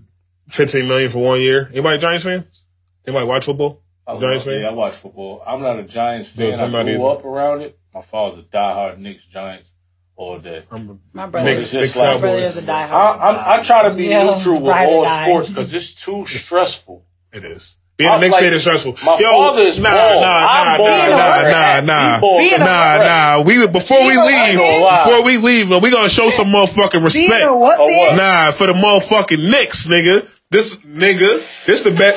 fifteen 0.48 0.88
million 0.88 1.10
for 1.10 1.18
one 1.22 1.40
year. 1.40 1.68
Anybody 1.72 1.98
Giants 1.98 2.24
fans? 2.24 2.64
Anybody 3.06 3.26
watch 3.26 3.44
football? 3.44 3.82
I 4.06 4.18
Giants 4.18 4.46
love- 4.46 4.54
fan? 4.54 4.62
Yeah, 4.62 4.68
I 4.68 4.72
watch 4.72 4.94
football. 4.94 5.42
I'm 5.46 5.60
not 5.60 5.78
a 5.78 5.82
Giants 5.82 6.30
fan. 6.30 6.58
I'm 6.58 6.74
I 6.74 6.82
grew 6.82 6.92
either. 6.94 7.04
up 7.18 7.24
around 7.24 7.60
it. 7.62 7.78
My 7.94 8.00
father's 8.00 8.38
a 8.38 8.42
diehard 8.42 8.98
Knicks 8.98 9.24
Giants 9.24 9.72
all 10.16 10.38
day. 10.38 10.64
I'm 10.70 11.00
My 11.12 11.26
brother, 11.26 11.44
Knicks, 11.50 11.64
It's 11.64 11.72
Knicks 11.74 11.96
like- 11.96 12.14
my 12.14 12.20
brother 12.20 12.42
is 12.42 12.56
a 12.56 12.62
diehard. 12.62 12.90
I, 12.90 13.18
I'm, 13.52 13.60
I 13.60 13.62
try 13.62 13.88
to 13.88 13.94
be 13.94 14.04
Yeah, 14.06 14.24
neutral 14.34 14.60
with 14.60 14.74
all 14.74 15.06
sports 15.06 15.48
because 15.50 15.74
it's 15.74 15.94
too 15.94 16.24
stressful. 16.26 17.04
It 17.32 17.44
is. 17.44 17.78
Being 17.98 18.10
a 18.10 18.12
I'm 18.14 18.20
Knicks 18.20 18.32
like- 18.32 18.44
fan 18.44 18.52
is 18.52 18.60
stressful. 18.60 18.96
my 19.04 19.18
Yo, 19.18 19.30
father 19.32 19.62
is 19.62 19.80
nah, 19.80 19.90
bald. 19.90 20.22
nah, 20.22 20.46
I'm 20.48 20.66
nah, 20.66 20.76
bald. 20.78 20.88
nah, 20.88 20.94
Being 20.94 21.10
nah, 21.10 21.50
nah, 21.50 21.80
nah. 21.80 22.14
he 22.14 22.20
bald. 22.20 22.38
Being 22.38 22.54
a 22.54 22.58
Nah, 22.58 22.96
nah. 22.98 23.40
We 23.42 23.66
before 23.66 24.06
we 24.06 24.16
leave, 24.16 24.58
before 24.58 25.22
we 25.24 25.36
leave, 25.38 25.82
we 25.82 25.90
gonna 25.90 26.08
show 26.08 26.30
some 26.30 26.46
motherfucking 26.52 27.02
respect. 27.02 27.44
a 27.44 27.52
what 27.56 27.76
fan? 27.76 27.86
what? 27.88 28.14
Nah, 28.16 28.50
for 28.52 28.68
the 28.68 28.72
motherfucking 28.74 29.50
Knicks, 29.50 29.88
nigga. 29.88 30.24
This 30.50 30.76
nigga, 30.76 31.42
this 31.66 31.82
the 31.82 31.90
bet. 31.90 32.14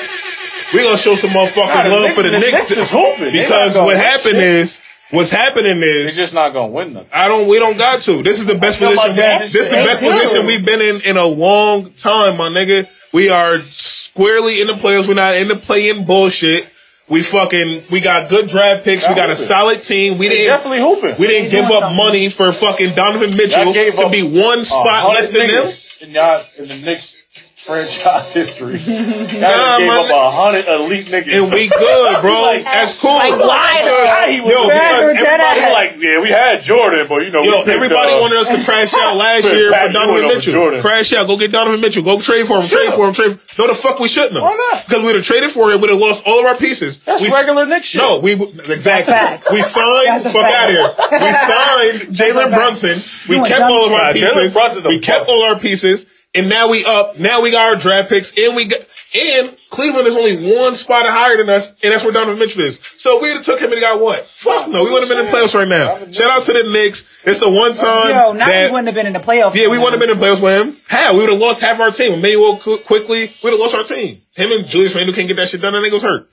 We 0.71 0.83
gonna 0.83 0.99
show 0.99 1.15
some 1.15 1.31
motherfucking 1.31 1.83
Nah, 1.89 1.89
love 1.89 2.01
Knicks- 2.03 2.15
for 2.15 2.21
the, 2.23 2.29
the 2.29 2.39
Knicks, 2.39 2.69
Knicks 2.69 2.71
is 2.71 3.31
because 3.31 3.77
what 3.79 3.97
happened 3.97 4.35
shit. 4.35 4.43
is, 4.43 4.79
what's 5.09 5.31
happening 5.31 5.81
is 5.81 6.15
They're 6.15 6.25
just 6.25 6.33
not 6.35 6.53
gonna 6.53 6.67
win 6.71 6.93
nothing. 6.93 7.09
I 7.11 7.27
don't. 7.27 7.47
We 7.47 7.57
don't 7.57 7.77
got 7.79 8.01
to. 8.01 8.21
This 8.21 8.37
is 8.39 8.45
the 8.45 8.53
best 8.55 8.77
position. 8.77 8.97
like 8.97 9.15
this 9.15 9.55
is 9.55 9.67
the 9.69 9.75
best 9.77 9.99
position 10.01 10.45
we've 10.45 10.63
been 10.63 10.79
in 10.79 11.01
in 11.01 11.17
a 11.17 11.25
long 11.25 11.89
time, 11.97 12.37
my 12.37 12.49
nigga. 12.49 12.87
We 13.13 13.29
are 13.29 13.59
squarely 13.69 14.61
in 14.61 14.67
the 14.67 14.73
playoffs. 14.73 15.07
We're 15.07 15.15
not 15.15 15.35
in 15.35 15.47
the 15.47 15.55
play-in 15.55 16.05
bullshit. 16.05 16.67
We 17.09 17.23
fucking. 17.23 17.83
We 17.91 17.99
got 17.99 18.29
good 18.29 18.47
draft 18.47 18.85
picks. 18.85 19.07
We 19.07 19.15
got 19.15 19.29
a 19.29 19.35
solid 19.35 19.81
team. 19.81 20.17
We 20.17 20.29
didn't. 20.29 20.47
definitely 20.47 20.79
hooping. 20.79 21.15
We 21.19 21.27
didn't 21.27 21.51
give 21.51 21.65
up 21.65 21.93
money 21.93 22.29
for 22.29 22.51
fucking 22.53 22.95
Donovan 22.95 23.35
Mitchell 23.35 23.73
to 23.73 24.09
be 24.09 24.23
one 24.23 24.63
spot 24.63 25.09
less 25.09 25.29
than 25.29 25.47
them. 25.47 25.67
In 26.07 26.15
y'all 26.15 26.39
in 26.57 26.67
the 26.67 26.83
Knicks 26.85 27.20
franchise 27.65 28.33
history, 28.33 28.73
y'all 28.77 29.41
Nah, 29.41 29.77
gave 29.77 29.87
my 29.87 29.99
up 30.01 30.09
a 30.11 30.31
hundred 30.31 30.65
elite 30.67 31.07
niggas. 31.07 31.31
And 31.43 31.53
we 31.53 31.69
good, 31.69 32.21
bro. 32.21 32.31
Like- 32.41 32.63
That's 32.63 32.99
cool. 32.99 33.13
Like, 33.13 33.39
why? 33.39 33.81
Because- 33.81 34.29
He 34.29 34.41
was 34.41 34.49
Yo, 34.51 34.67
bad 34.67 35.01
because 35.01 35.25
everybody, 35.27 35.59
ass? 35.61 35.73
like, 35.73 35.91
yeah, 36.01 36.21
we 36.21 36.29
had 36.29 36.61
Jordan, 36.63 37.05
but 37.07 37.23
you 37.25 37.31
know, 37.31 37.43
Yo, 37.43 37.51
we 37.51 37.57
picked, 37.57 37.67
everybody 37.69 38.13
uh, 38.13 38.21
wanted 38.21 38.37
us 38.39 38.49
to 38.49 38.63
crash 38.63 38.93
out 38.93 39.15
last 39.21 39.45
year 39.51 39.71
for 39.71 39.91
Donovan 39.93 40.27
Mitchell. 40.27 40.53
Jordan. 40.53 40.81
Crash 40.81 41.13
out. 41.13 41.27
Go 41.27 41.37
get 41.37 41.51
Donovan 41.51 41.81
Mitchell. 41.81 42.03
Go 42.03 42.19
trade 42.19 42.47
for 42.47 42.61
him. 42.61 42.67
Trade 42.67 42.93
for 42.93 43.07
him. 43.07 43.13
Trade. 43.13 43.37
No, 43.59 43.67
the 43.67 43.75
fuck 43.75 43.99
we 43.99 44.07
shouldn't 44.07 44.33
have. 44.33 44.41
Why 44.43 44.55
not? 44.71 44.85
Because 44.87 45.03
we'd 45.05 45.15
have 45.15 45.25
traded 45.25 45.51
for 45.51 45.71
him. 45.71 45.81
We'd 45.81 45.89
have 45.91 45.99
lost 45.99 46.23
all 46.25 46.39
of 46.39 46.45
our 46.45 46.55
pieces. 46.55 46.99
That's 46.99 47.21
we, 47.21 47.31
regular 47.31 47.65
Knicks 47.65 47.87
shit. 47.87 48.01
No, 48.01 48.19
we 48.19 48.33
exactly. 48.33 49.13
We 49.55 49.61
signed. 49.61 50.23
Fuck 50.23 50.35
out 50.35 50.69
of 50.69 50.75
here. 50.75 50.89
We 51.11 51.31
signed 51.31 51.99
Jalen. 52.15 52.51
Brunson. 52.51 52.99
We 53.29 53.37
kept 53.47 53.61
all 53.61 53.85
of 53.87 53.91
our 53.93 54.13
shit. 54.13 54.21
Nah, 54.23 54.29
Jalen 54.29 54.53
pieces. 54.73 54.85
We 54.87 54.99
kept 54.99 55.19
fuck. 55.21 55.29
all 55.29 55.43
our 55.43 55.59
pieces, 55.59 56.05
and 56.33 56.49
now 56.49 56.69
we 56.69 56.85
up. 56.85 57.19
Now 57.19 57.41
we 57.41 57.51
got 57.51 57.73
our 57.73 57.75
draft 57.79 58.09
picks, 58.09 58.31
and 58.37 58.55
we 58.55 58.65
got. 58.65 58.79
And 59.13 59.51
Cleveland 59.69 60.07
is 60.07 60.15
only 60.15 60.57
one 60.57 60.73
spot 60.75 61.05
higher 61.05 61.35
than 61.35 61.49
us, 61.49 61.69
and 61.83 61.91
that's 61.91 62.01
where 62.01 62.13
Donovan 62.13 62.39
Mitchell 62.39 62.61
is. 62.61 62.79
So 62.95 63.21
we'd 63.21 63.33
have 63.33 63.43
took 63.43 63.59
him 63.59 63.69
and 63.73 63.81
got 63.81 63.99
what? 63.99 64.25
Fuck 64.25 64.69
no, 64.69 64.85
we 64.85 64.89
wouldn't 64.89 65.09
have 65.09 65.17
been 65.17 65.25
in 65.25 65.29
the 65.29 65.37
playoffs 65.37 65.53
right 65.53 65.67
now. 65.67 65.97
Shout 66.11 66.31
out 66.31 66.43
to 66.43 66.53
the 66.53 66.63
Knicks. 66.71 67.03
It's 67.25 67.39
the 67.39 67.49
one 67.49 67.73
time 67.73 68.09
Yo, 68.09 68.31
now 68.31 68.45
that 68.45 68.69
we 68.69 68.71
wouldn't 68.71 68.87
have 68.87 68.95
been 68.95 69.07
in 69.07 69.13
the 69.13 69.19
playoffs. 69.19 69.55
yeah, 69.55 69.67
we 69.67 69.77
wouldn't 69.77 69.91
have 69.91 69.99
been 69.99 70.11
in 70.11 70.17
the 70.17 70.25
playoffs 70.25 70.41
with 70.41 70.77
him. 70.77 70.81
How? 70.87 71.13
We 71.13 71.19
would 71.21 71.29
have 71.31 71.39
lost 71.41 71.59
half 71.59 71.77
our 71.81 71.91
team. 71.91 72.13
Emmanuel 72.13 72.55
Qu- 72.57 72.77
quickly, 72.77 73.27
we'd 73.43 73.51
have 73.51 73.59
lost 73.59 73.75
our 73.75 73.83
team. 73.83 74.15
Him 74.33 74.51
and 74.53 74.65
Julius 74.65 74.95
Randle 74.95 75.13
can't 75.13 75.27
get 75.27 75.35
that 75.35 75.49
shit 75.49 75.59
done. 75.61 75.73
That 75.73 75.83
nigga 75.83 75.91
was 75.93 76.03
hurt. 76.03 76.29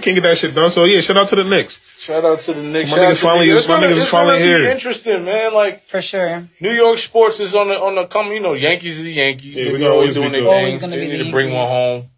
Can't 0.00 0.14
get 0.16 0.22
that 0.22 0.38
shit 0.38 0.54
done. 0.54 0.70
So 0.70 0.84
yeah, 0.84 1.00
shout 1.00 1.16
out 1.18 1.28
to 1.28 1.36
the 1.36 1.44
Knicks. 1.44 2.00
Shout 2.00 2.24
out 2.24 2.38
to 2.40 2.54
the 2.54 2.62
Knicks. 2.62 2.90
My 2.90 2.96
Shout 2.96 3.04
out 3.06 3.12
niggas 3.12 3.20
finally- 3.22 3.50
it's 3.50 3.68
my 3.68 3.74
gonna- 3.80 3.86
niggas 3.94 4.00
it's 4.00 4.10
finally 4.10 4.38
here. 4.38 4.68
Interesting, 4.70 5.24
man. 5.24 5.54
Like 5.54 5.82
for 5.82 6.00
sure. 6.02 6.48
New 6.60 6.72
York 6.72 6.98
sports 6.98 7.38
is 7.40 7.54
on 7.54 7.68
the 7.68 7.78
on 7.80 7.94
the 7.94 8.06
come. 8.06 8.32
You 8.32 8.40
know, 8.40 8.54
Yankees 8.54 8.96
is 8.98 9.04
the 9.04 9.12
Yankees. 9.12 9.54
Yeah, 9.54 9.64
they 9.64 9.70
we 9.72 9.76
be 9.78 9.82
gonna 9.84 9.94
always 9.94 10.08
always 10.08 10.14
doing 10.16 10.28
be 10.28 10.32
their 10.32 10.42
good. 10.42 10.48
Always 10.56 10.80
gonna 10.80 10.96
They 10.96 11.02
be 11.02 11.08
need 11.12 11.20
the 11.20 11.24
to 11.24 11.30
bring 11.30 11.52
one 11.52 11.68
home. 11.68 12.08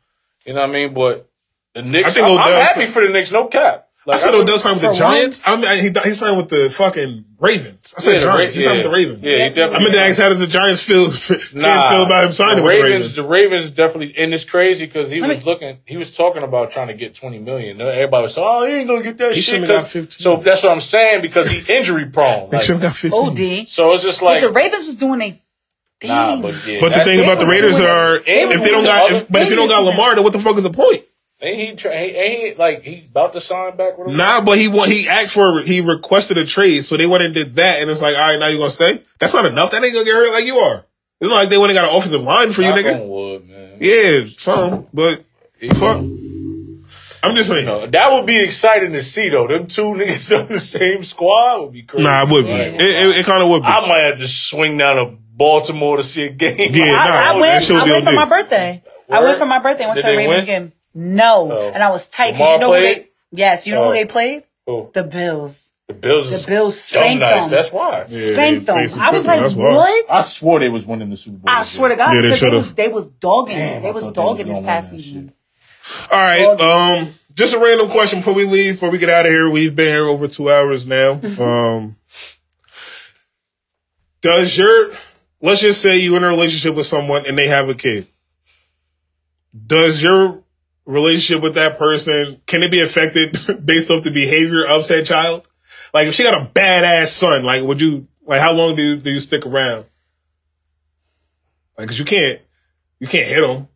You 0.46 0.52
know 0.54 0.60
what 0.60 0.70
I 0.70 0.72
mean? 0.72 0.94
But 0.94 1.26
the 1.74 1.82
Knicks, 1.82 2.08
I 2.08 2.12
think 2.12 2.26
I'm, 2.28 2.38
I'm 2.38 2.64
happy 2.64 2.86
for 2.86 3.02
the 3.04 3.12
Knicks. 3.12 3.32
No 3.32 3.46
cap. 3.48 3.83
I 4.06 4.16
said 4.18 4.34
I- 4.34 4.38
Odell 4.38 4.58
signed 4.58 4.80
with 4.80 4.90
the 4.90 4.96
Giants. 4.96 5.40
I 5.46 5.56
mean, 5.56 5.94
he, 5.94 6.08
he 6.08 6.14
signed 6.14 6.36
with 6.36 6.48
the 6.50 6.68
fucking 6.68 7.24
Ravens. 7.38 7.94
I 7.96 8.00
said 8.00 8.14
Yeah, 8.14 8.20
Giants. 8.20 8.54
Ra- 8.54 8.60
he 8.60 8.64
signed 8.64 8.64
yeah. 8.64 8.72
with 8.72 8.82
the 8.84 8.90
Ravens. 8.96 9.18
Yeah, 9.22 9.32
he 9.48 9.48
definitely. 9.54 9.76
I 9.76 9.78
meant 9.80 9.92
to 9.94 10.00
ask 10.00 10.20
how 10.20 10.28
does 10.28 10.38
the 10.40 10.46
Giants 10.46 10.82
feel, 10.82 11.10
fans 11.10 11.44
feel 11.52 12.02
about 12.04 12.24
him 12.24 12.32
signing 12.32 12.56
the 12.56 12.62
with 12.64 12.70
Ravens, 12.82 13.14
the 13.14 13.22
the 13.22 13.28
Ravens? 13.28 13.52
Ravens 13.62 13.70
definitely, 13.70 14.16
and 14.18 14.34
it's 14.34 14.44
crazy 14.44 14.84
because 14.86 15.08
he 15.10 15.20
Let 15.20 15.28
was 15.28 15.38
me- 15.38 15.44
looking, 15.50 15.78
he 15.86 15.96
was 15.96 16.14
talking 16.16 16.42
about 16.42 16.70
trying 16.70 16.88
to 16.88 16.94
get 16.94 17.14
twenty 17.14 17.38
million. 17.38 17.80
Everybody 17.80 18.22
was 18.24 18.34
saying, 18.34 18.46
"Oh, 18.48 18.66
he 18.66 18.74
ain't 18.74 18.88
gonna 18.88 19.02
get 19.02 19.16
that 19.18 19.34
He 19.34 19.40
shit." 19.40 19.44
shouldn't 19.54 19.70
have 19.70 19.84
'cause- 19.84 19.84
got 19.84 19.90
15. 19.92 20.18
So 20.18 20.36
that's 20.36 20.62
what 20.62 20.72
I'm 20.72 20.80
saying 20.82 21.22
because 21.22 21.50
he 21.50 21.72
injury 21.72 22.06
prone. 22.06 22.50
They 22.50 22.58
Like, 22.58 22.66
should 22.66 22.74
have 22.74 22.82
got 22.82 22.96
15. 22.96 23.62
OD. 23.62 23.68
so 23.68 23.92
it's 23.94 24.02
just 24.02 24.20
like 24.20 24.40
But 24.42 24.46
like, 24.48 24.52
the 24.54 24.60
Ravens 24.60 24.86
was 24.86 24.94
doing 24.96 25.22
a 25.22 25.40
thing. 26.00 26.08
nah, 26.10 26.36
but 26.36 26.66
yeah. 26.66 26.80
But 26.80 26.92
the 26.92 27.04
thing 27.04 27.20
about 27.20 27.38
the 27.38 27.46
Raiders 27.46 27.80
are, 27.80 28.16
if 28.16 28.24
they 28.26 28.46
don't 28.48 28.60
doing 28.62 28.84
got, 28.84 29.12
if, 29.12 29.28
but 29.30 29.42
if 29.42 29.50
you 29.50 29.56
don't 29.56 29.68
got 29.68 29.80
other- 29.82 29.90
Lamar, 29.92 30.14
then 30.14 30.24
what 30.24 30.32
the 30.34 30.40
fuck 30.40 30.56
is 30.58 30.62
the 30.62 30.70
point? 30.70 31.04
Ain't 31.44 31.70
he, 31.70 31.76
try, 31.76 31.92
ain't, 31.92 32.16
ain't 32.16 32.42
he 32.42 32.54
like 32.54 32.82
he's 32.82 33.08
about 33.08 33.32
to 33.34 33.40
sign 33.40 33.76
back 33.76 33.98
with 33.98 34.08
him? 34.08 34.16
Nah, 34.16 34.40
but 34.40 34.58
he 34.58 34.70
he 34.70 35.08
asked 35.08 35.34
for 35.34 35.60
he 35.60 35.80
requested 35.80 36.38
a 36.38 36.46
trade, 36.46 36.84
so 36.84 36.96
they 36.96 37.06
went 37.06 37.22
and 37.22 37.34
did 37.34 37.54
that, 37.56 37.80
and 37.80 37.90
it's 37.90 38.02
like, 38.02 38.16
all 38.16 38.22
right, 38.22 38.38
now 38.38 38.48
you 38.48 38.58
gonna 38.58 38.70
stay? 38.70 39.02
That's 39.20 39.34
not 39.34 39.46
enough. 39.46 39.70
That 39.70 39.84
ain't 39.84 39.92
gonna 39.92 40.04
get 40.04 40.14
hurt 40.14 40.32
like 40.32 40.46
you 40.46 40.58
are. 40.58 40.86
It's 41.20 41.28
not 41.30 41.36
like 41.36 41.48
they 41.48 41.58
went 41.58 41.70
and 41.70 41.76
got 41.78 41.88
an 41.90 41.96
offensive 41.96 42.22
line 42.22 42.52
for 42.52 42.62
you, 42.62 42.70
Knock 42.70 42.78
nigga. 42.78 43.00
on 43.00 43.08
wood, 43.08 43.48
man. 43.48 43.78
Yeah, 43.80 44.24
some, 44.36 44.86
but 44.92 45.24
fuck. 45.74 45.98
I'm 47.24 47.34
just 47.34 47.48
saying. 47.48 47.64
No, 47.64 47.86
that 47.86 48.12
would 48.12 48.26
be 48.26 48.42
exciting 48.42 48.92
to 48.92 49.02
see 49.02 49.28
though. 49.30 49.46
Them 49.46 49.66
two 49.66 49.82
niggas 49.94 50.38
on 50.38 50.48
the 50.52 50.60
same 50.60 51.02
squad 51.02 51.62
would 51.62 51.72
be 51.72 51.82
crazy. 51.82 52.04
Nah, 52.04 52.24
it 52.24 52.28
would 52.30 52.44
be. 52.44 52.50
It, 52.50 52.80
it, 52.80 53.16
it 53.18 53.26
kind 53.26 53.42
of 53.42 53.48
would 53.48 53.62
be. 53.62 53.68
I 53.68 53.80
might 53.86 54.10
have 54.10 54.18
to 54.18 54.28
swing 54.28 54.76
down 54.76 54.96
to 54.96 55.16
Baltimore 55.32 55.96
to 55.96 56.02
see 56.02 56.24
a 56.24 56.30
game. 56.30 56.74
Yeah, 56.74 56.92
nah, 56.92 56.92
I, 56.92 57.06
I 57.06 57.08
that 57.08 57.40
went. 57.40 57.70
I 57.70 57.84
went 57.92 58.04
for 58.04 58.12
my 58.12 58.28
birthday. 58.28 58.82
I 59.10 59.22
went 59.22 59.38
for 59.38 59.46
my 59.46 59.58
birthday. 59.58 59.86
Went 59.86 59.96
Did 59.96 60.02
to 60.02 60.08
a 60.08 60.10
they 60.10 60.16
Ravens 60.16 60.36
win? 60.36 60.46
game. 60.46 60.72
No, 60.94 61.50
Oh. 61.52 61.70
and 61.74 61.82
I 61.82 61.90
was 61.90 62.06
tight 62.08 62.32
because 62.32 62.40
Lamar 62.40 62.54
you 62.54 62.60
know 62.60 62.74
who 62.88 62.94
they. 62.94 63.08
Yes, 63.32 63.66
you 63.66 63.74
know 63.74 63.84
Oh. 63.84 63.88
who 63.88 63.94
they 63.94 64.04
played? 64.04 64.44
Who? 64.66 64.90
The 64.94 65.02
Bills. 65.04 65.72
The 65.88 65.94
Bills. 65.94 66.30
The 66.30 66.46
Bills 66.46 66.80
spanked 66.80 67.20
nice. 67.20 67.42
them. 67.42 67.50
That's 67.50 67.70
why. 67.72 68.06
Yeah, 68.08 68.32
Spanked 68.32 68.66
they 68.66 68.86
them. 68.86 69.00
I 69.00 69.10
was 69.10 69.26
like, 69.26 69.40
that's 69.40 69.54
why. 69.54 69.74
what? 69.74 70.10
I 70.10 70.22
swore 70.22 70.60
they 70.60 70.68
was 70.70 70.86
winning 70.86 71.10
the 71.10 71.16
Super 71.16 71.36
Bowl. 71.38 71.44
I 71.54 71.58
this 71.60 71.72
swear 71.72 71.90
to. 71.90 71.96
God, 71.96 72.14
Yeah, 72.14 72.20
they 72.22 72.28
because 72.28 72.40
they, 72.40 72.50
was 72.50 72.74
they 72.74 72.88
was 72.88 73.08
dogging. 73.08 73.58
Damn, 73.58 73.82
they 73.82 73.90
was 73.90 74.04
thought 74.04 74.14
they 74.14 74.20
was 74.22 74.38
dogging 74.38 74.46
this 74.46 74.56
gonna 74.56 74.66
past 74.66 74.86
win 74.92 74.96
that 74.96 75.02
season. 75.02 75.32
All 76.10 76.18
right. 76.18 76.60
Um, 76.60 77.14
just 77.34 77.52
a 77.54 77.58
random 77.58 77.90
question 77.90 78.20
before 78.20 78.32
we 78.34 78.44
leave, 78.46 78.74
before 78.74 78.90
we 78.90 78.96
get 78.98 79.10
out 79.10 79.26
of 79.26 79.32
here. 79.32 79.50
We've 79.50 79.74
been 79.74 79.88
here 79.88 80.06
over 80.06 80.28
two 80.28 80.50
hours 80.50 80.86
now. 80.86 81.20
Um, 81.40 81.96
does 84.22 84.56
your 84.56 84.92
let's 85.42 85.60
just 85.60 85.82
say 85.82 85.98
you're 85.98 86.16
in 86.16 86.24
a 86.24 86.28
relationship 86.28 86.74
with 86.74 86.86
someone 86.86 87.26
and 87.26 87.36
they 87.36 87.48
have 87.48 87.68
a 87.68 87.74
kid. 87.74 88.06
Does 89.66 90.02
your 90.02 90.43
relationship 90.86 91.42
with 91.42 91.54
that 91.54 91.78
person 91.78 92.40
can 92.46 92.62
it 92.62 92.70
be 92.70 92.80
affected 92.80 93.38
based 93.64 93.90
off 93.90 94.02
the 94.02 94.10
behavior 94.10 94.66
of 94.66 94.84
said 94.86 95.06
child? 95.06 95.42
Like 95.92 96.08
if 96.08 96.14
she 96.14 96.22
got 96.22 96.34
a 96.34 96.46
badass 96.46 97.08
son, 97.08 97.44
like 97.44 97.62
would 97.62 97.80
you 97.80 98.08
like 98.26 98.40
how 98.40 98.52
long 98.52 98.76
do 98.76 98.82
you, 98.82 98.96
do 98.96 99.10
you 99.10 99.20
stick 99.20 99.46
around? 99.46 99.86
Like, 101.78 101.88
cause 101.88 101.98
you 101.98 102.04
can't 102.04 102.40
you 103.00 103.06
can't 103.06 103.26
hit 103.28 103.42
him. 103.42 103.68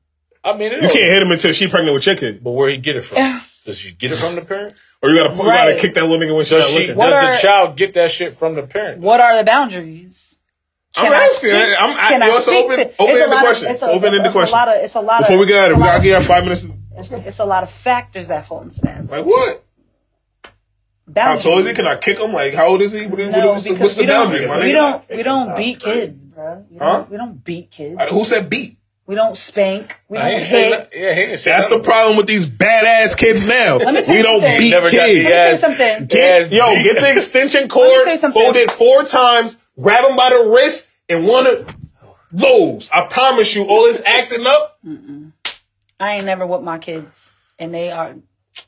I 0.45 0.57
mean, 0.57 0.73
it 0.73 0.83
You 0.83 0.89
can't 0.89 0.95
hit 0.95 1.23
him 1.23 1.31
until 1.31 1.53
she 1.53 1.67
pregnant 1.69 1.95
with 1.95 2.07
your 2.07 2.15
kid. 2.17 2.43
But 2.43 2.53
where 2.53 2.69
he 2.71 2.79
get 2.79 2.97
it 2.97 3.03
from? 3.03 3.19
Does 3.67 3.81
he 3.81 3.93
get 3.93 4.13
it 4.13 4.17
from 4.17 4.35
the 4.37 4.43
parent? 4.43 4.77
Or 5.03 5.11
you 5.11 5.17
gotta, 5.17 5.35
you 5.37 5.43
gotta 5.43 5.71
Right. 5.73 5.79
kick 5.81 5.95
that 5.95 6.05
little 6.07 6.19
nigga 6.19 6.35
when 6.35 6.45
she's 6.45 6.51
Does 6.51 6.73
not 6.73 6.81
she? 6.81 6.87
looking. 6.87 6.97
Does 6.97 7.13
are- 7.15 7.33
the 7.33 7.39
child 7.39 7.77
get 7.77 7.95
that 7.95 8.11
shit 8.11 8.35
from 8.37 8.55
the 8.55 8.63
parent? 8.63 9.01
What 9.01 9.21
are 9.21 9.37
the 9.37 9.45
boundaries? 9.45 10.39
I'm 10.97 11.05
Can 11.05 11.13
I 11.13 11.25
asking. 11.27 11.51
speak- 11.51 11.77
I'm, 11.79 11.91
I, 11.91 12.09
can 12.09 12.23
I 12.23 12.27
yo, 12.29 12.37
it's 12.37 12.47
an 12.49 12.53
speak 12.55 12.65
open, 12.65 12.77
to- 12.77 12.83
it's 12.83 13.01
open 13.01 13.11
a 13.11 13.13
ended 13.15 13.29
lot 13.29 13.37
of- 13.37 13.45
question. 13.45 13.71
it's 13.71 13.83
a- 13.83 13.87
Open 13.91 14.05
ended 14.07 14.21
it's 14.21 14.29
a 14.29 14.33
question. 14.33 14.53
lot 14.53 14.69
of- 14.69 14.75
it's 14.85 14.95
a 14.95 15.01
lot 15.01 15.21
of- 15.21 15.27
Before 15.27 15.39
we 15.39 15.47
get 15.47 15.59
out 15.59 15.65
of 15.67 15.71
it's 15.71 15.73
it, 15.73 15.75
a 15.75 15.79
we 15.79 15.85
gotta 15.85 15.97
of- 15.99 16.03
give 16.03 16.17
out 16.17 16.23
five 16.25 16.45
minutes. 16.45 16.67
It's 16.99 17.39
a 17.39 17.45
lot 17.45 17.63
of 17.63 17.71
factors 17.71 18.29
that 18.29 18.47
fall 18.47 18.63
into 18.63 18.81
that. 18.83 19.09
Like 19.11 19.25
what? 19.25 19.65
How 20.45 20.51
Boundaries. 21.07 21.45
tall 21.45 21.59
is 21.61 21.67
he? 21.67 21.75
Can 21.75 21.87
I 21.87 21.97
kick 21.97 22.19
him? 22.19 22.33
Like 22.33 22.55
how 22.55 22.67
old 22.67 22.83
is 22.83 22.93
he? 22.93 23.07
What, 23.07 23.19
what- 23.19 23.31
No, 23.31 23.53
what's, 23.53 23.65
the, 23.65 23.75
what's 23.77 23.95
the 23.95 24.03
we 24.03 24.07
don't- 24.07 24.29
boundary, 24.31 24.47
my 24.47 24.59
We 24.59 24.73
don't. 24.73 25.09
We 25.11 25.23
don't 25.23 25.57
beat 25.57 25.81
kids, 25.81 26.25
bro. 26.25 26.67
We 26.71 26.79
don't, 26.79 26.89
Huh? 26.89 27.05
we 27.11 27.17
don't 27.17 27.45
beat 27.45 27.71
kids. 27.71 27.97
Uh, 27.99 28.07
Who 28.09 28.25
said 28.25 28.51
beat? 28.51 28.77
We 29.07 29.15
don't 29.15 29.35
spank. 29.35 30.01
We 30.11 30.19
Nah, 30.19 30.25
he 30.25 30.31
don't 30.33 30.39
ain't 30.41 30.49
say 30.49 30.69
hit. 30.71 30.91
Yeah, 30.95 31.15
he 31.15 31.21
didn't 31.27 31.45
That's 31.45 31.69
the 31.69 31.79
problem 31.79 32.19
with 32.19 32.27
these 32.27 32.51
badass 32.51 33.17
kids 33.17 33.47
now. 33.47 33.77
Let 33.77 33.95
me 33.95 34.03
tell 34.03 34.13
We 34.13 34.19
you 34.19 34.23
don't 34.23 34.41
something. 34.43 34.59
beat 34.59 34.71
Never 34.71 34.91
kids. 34.91 35.01
the 35.01 35.07
Let 35.07 35.25
me 35.25 35.31
tell 35.31 35.51
you 35.51 35.57
something. 35.57 36.07
Get, 36.09 36.53
yo, 36.53 36.75
get 36.83 37.01
the 37.01 37.13
extension 37.13 37.69
cord, 37.71 38.05
tell 38.05 38.19
something. 38.19 38.43
fold 38.43 38.57
it 38.57 38.71
four 38.71 39.05
times, 39.05 39.57
grab 39.81 40.05
him 40.05 40.15
by 40.15 40.29
the 40.29 40.51
wrist, 40.55 40.89
and 41.09 41.27
one 41.27 41.47
of 41.47 41.75
those. 42.33 42.91
I 42.93 43.07
promise 43.07 43.55
you, 43.55 43.63
all 43.65 43.85
this 43.85 44.03
acting 44.05 44.45
up. 44.47 44.79
I 46.01 46.15
ain't 46.15 46.27
never 46.27 46.47
with 46.47 46.63
my 46.63 46.79
kids, 46.79 47.31
and 47.59 47.75
they 47.75 47.91
are. 47.91 48.15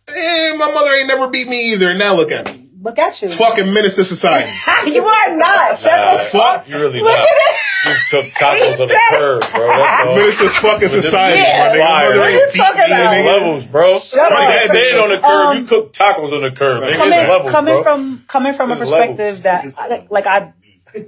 Eh, 0.09 0.57
my 0.57 0.73
mother 0.73 0.93
ain't 0.95 1.09
never 1.09 1.29
beat 1.29 1.49
me 1.49 1.73
either. 1.73 1.91
And 1.91 1.99
now 1.99 2.15
look 2.15 2.33
at 2.33 2.47
me, 2.47 2.69
Look 2.83 2.99
at 2.99 3.21
you. 3.23 3.29
fucking 3.31 3.73
menace 3.73 3.97
to 3.97 4.05
society. 4.05 4.51
you 4.93 5.05
are 5.05 5.37
not. 5.37 5.79
Shut 5.79 5.93
Nah, 5.93 6.17
the 6.19 6.25
fuck. 6.25 6.69
You 6.69 6.77
really 6.77 7.01
Look 7.01 7.09
not. 7.13 7.21
at 7.21 7.27
it. 7.27 7.57
You 7.83 7.91
just 7.93 8.11
cook 8.11 8.25
tacos 8.39 8.81
on 8.81 8.89
the 8.89 9.01
curb, 9.11 9.41
bro. 9.55 9.67
That's 9.69 10.07
all. 10.07 10.17
menace 10.17 10.39
to 10.39 10.49
fucking 10.51 10.89
society, 10.89 11.39
Yeah. 11.39 11.69
my 11.69 11.77
nigga. 11.77 12.17
Mother 12.17 12.31
you 12.31 12.37
ain't 12.41 12.53
beat 12.53 12.59
me, 12.61 12.69
about? 12.69 12.77
There's 12.89 13.27
levels, 13.27 13.67
bro. 13.67 13.99
Shut 13.99 14.31
My 14.33 14.41
dad 14.41 14.73
dead 14.73 14.99
on 14.99 15.09
the 15.11 15.17
curb. 15.19 15.25
Um, 15.25 15.57
you 15.59 15.65
cook 15.67 15.93
tacos 15.93 16.33
on 16.33 16.43
the 16.43 16.51
curb. 16.51 16.83
Nigga, 16.83 16.97
Coming, 16.97 17.11
there's 17.11 17.29
levels, 17.29 17.51
coming 17.53 17.75
bro. 17.75 17.83
from 17.83 18.25
coming 18.29 18.53
from 18.55 18.73
a 18.73 18.75
There's 18.75 18.91
perspective 18.91 19.43
that 19.45 19.73
I, 19.79 20.07
like 20.11 20.27
I, 20.27 20.53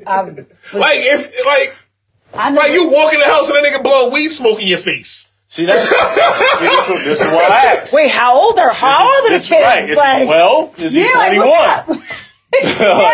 I 0.07 0.23
was, 0.23 0.37
Like 0.73 0.97
if 0.99 1.45
like 1.47 1.77
I 2.35 2.51
know 2.51 2.61
like 2.61 2.73
you 2.73 2.89
walk 2.89 3.13
in 3.13 3.19
the 3.21 3.27
house 3.27 3.51
and 3.51 3.59
a 3.59 3.69
nigga 3.69 3.83
blow 3.83 4.11
weed 4.11 4.31
smoke 4.31 4.61
in 4.63 4.69
your 4.69 4.79
face. 4.79 5.29
See 5.53 5.67
that? 5.67 5.77
See, 5.77 6.65
this, 6.65 7.05
this 7.05 7.21
is 7.21 7.31
what 7.31 7.45
I 7.45 7.77
asked. 7.77 7.93
Wait, 7.93 8.11
how 8.11 8.41
old 8.41 8.59
are 8.59 8.73
how 8.73 9.05
old 9.05 9.27
are 9.31 9.37
the 9.37 9.45
kids? 9.45 9.51
Right, 9.53 9.85
it's 9.85 9.99
like, 9.99 10.25
12. 10.25 10.81
Is 10.81 10.93
he 10.95 11.01
yeah, 11.03 11.29
21? 11.29 11.47
what's 11.47 11.69
up? 11.69 11.89
Yeah. 12.63 13.13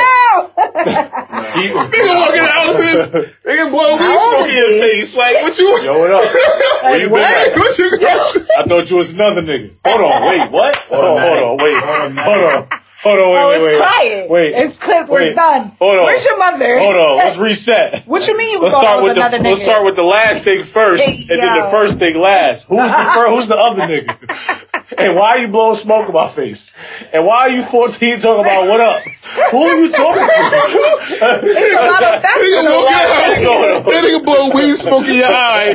He- 1.58 1.68
Nigga 1.74 2.14
walk 2.14 2.34
in 2.34 2.42
the 2.42 2.50
house 2.54 2.78
and 2.78 3.12
nigga 3.42 3.70
blow 3.70 3.96
weed 3.98 4.18
smoke 4.22 4.50
in 4.50 4.56
your 4.56 4.82
face. 4.82 5.16
Like 5.16 5.42
what 5.42 5.58
you 5.58 5.66
Yo, 5.82 5.98
what 5.98 6.10
up? 6.12 6.22
Where 6.84 7.00
you 7.00 7.08
been 7.08 7.58
what 7.58 7.78
you 7.78 7.90
I 8.56 8.62
thought 8.68 8.88
you 8.88 8.96
was 8.98 9.12
another 9.12 9.42
nigga. 9.42 9.74
Hold 9.84 10.00
on, 10.00 10.22
wait, 10.22 10.50
what? 10.52 10.76
Hold 10.76 11.04
on, 11.04 11.20
hold 11.20 11.38
on, 11.38 11.64
wait, 11.64 11.76
hold 11.82 12.44
on, 12.44 12.80
hold 13.02 13.18
on, 13.18 13.32
wait, 13.32 13.40
Oh, 13.42 13.48
wait, 13.48 13.56
it's 13.58 13.68
wait. 13.68 13.78
quiet. 13.78 14.30
Wait, 14.30 14.54
It's 14.54 14.76
clipped. 14.76 15.08
We're 15.08 15.32
done. 15.34 15.72
Hold 15.78 15.98
on. 15.98 16.04
Where's 16.04 16.24
your 16.24 16.38
mother? 16.38 16.78
Hold 16.78 16.96
on, 16.96 17.16
let's 17.16 17.36
reset. 17.48 18.02
What 18.06 18.26
you 18.26 18.36
mean 18.36 18.52
you 18.52 18.60
Let's 18.62 18.74
start 18.74 19.02
with 19.02 19.14
the 19.14 19.20
another 19.20 19.38
let's 19.38 19.62
start 19.62 19.84
with 19.84 19.96
the 19.96 20.02
last 20.02 20.44
thing 20.44 20.64
first, 20.64 21.02
Hey, 21.04 21.20
and 21.30 21.40
then 21.40 21.56
the 21.64 21.70
first 21.70 21.98
thing 21.98 22.16
last. 22.18 22.64
Who's 22.64 22.78
the 22.78 23.10
first? 23.14 23.30
Who's 23.30 23.48
the 23.48 23.56
other 23.56 23.82
nigga? 23.88 24.77
And 24.96 25.14
why 25.16 25.36
are 25.36 25.38
you 25.38 25.48
blowing 25.48 25.76
smoke 25.76 26.08
in 26.08 26.14
my 26.14 26.28
face? 26.28 26.72
And 27.12 27.26
why 27.26 27.36
are 27.40 27.50
you 27.50 27.62
14 27.62 28.20
talking 28.20 28.40
about 28.40 28.68
what 28.68 28.80
up? 28.80 29.02
Who 29.50 29.62
are 29.62 29.76
you 29.76 29.92
talking 29.92 30.22
to? 30.22 30.28
It's 31.20 31.22
a 31.22 31.86
lot 31.86 32.02
of 32.02 32.22
factors. 32.22 32.48
Nigga 32.48 32.60
a 32.60 32.74
walk 32.74 32.90
lot 32.90 33.04
of 33.04 33.28
in 33.28 33.34
shit 33.36 33.44
going 33.44 33.76
on. 33.76 33.84
that 33.84 34.04
nigga 34.04 34.24
blow 34.24 34.50
weed 34.54 34.76
smoke 34.76 35.06
in 35.08 35.14
your 35.16 35.26
eye. 35.26 35.68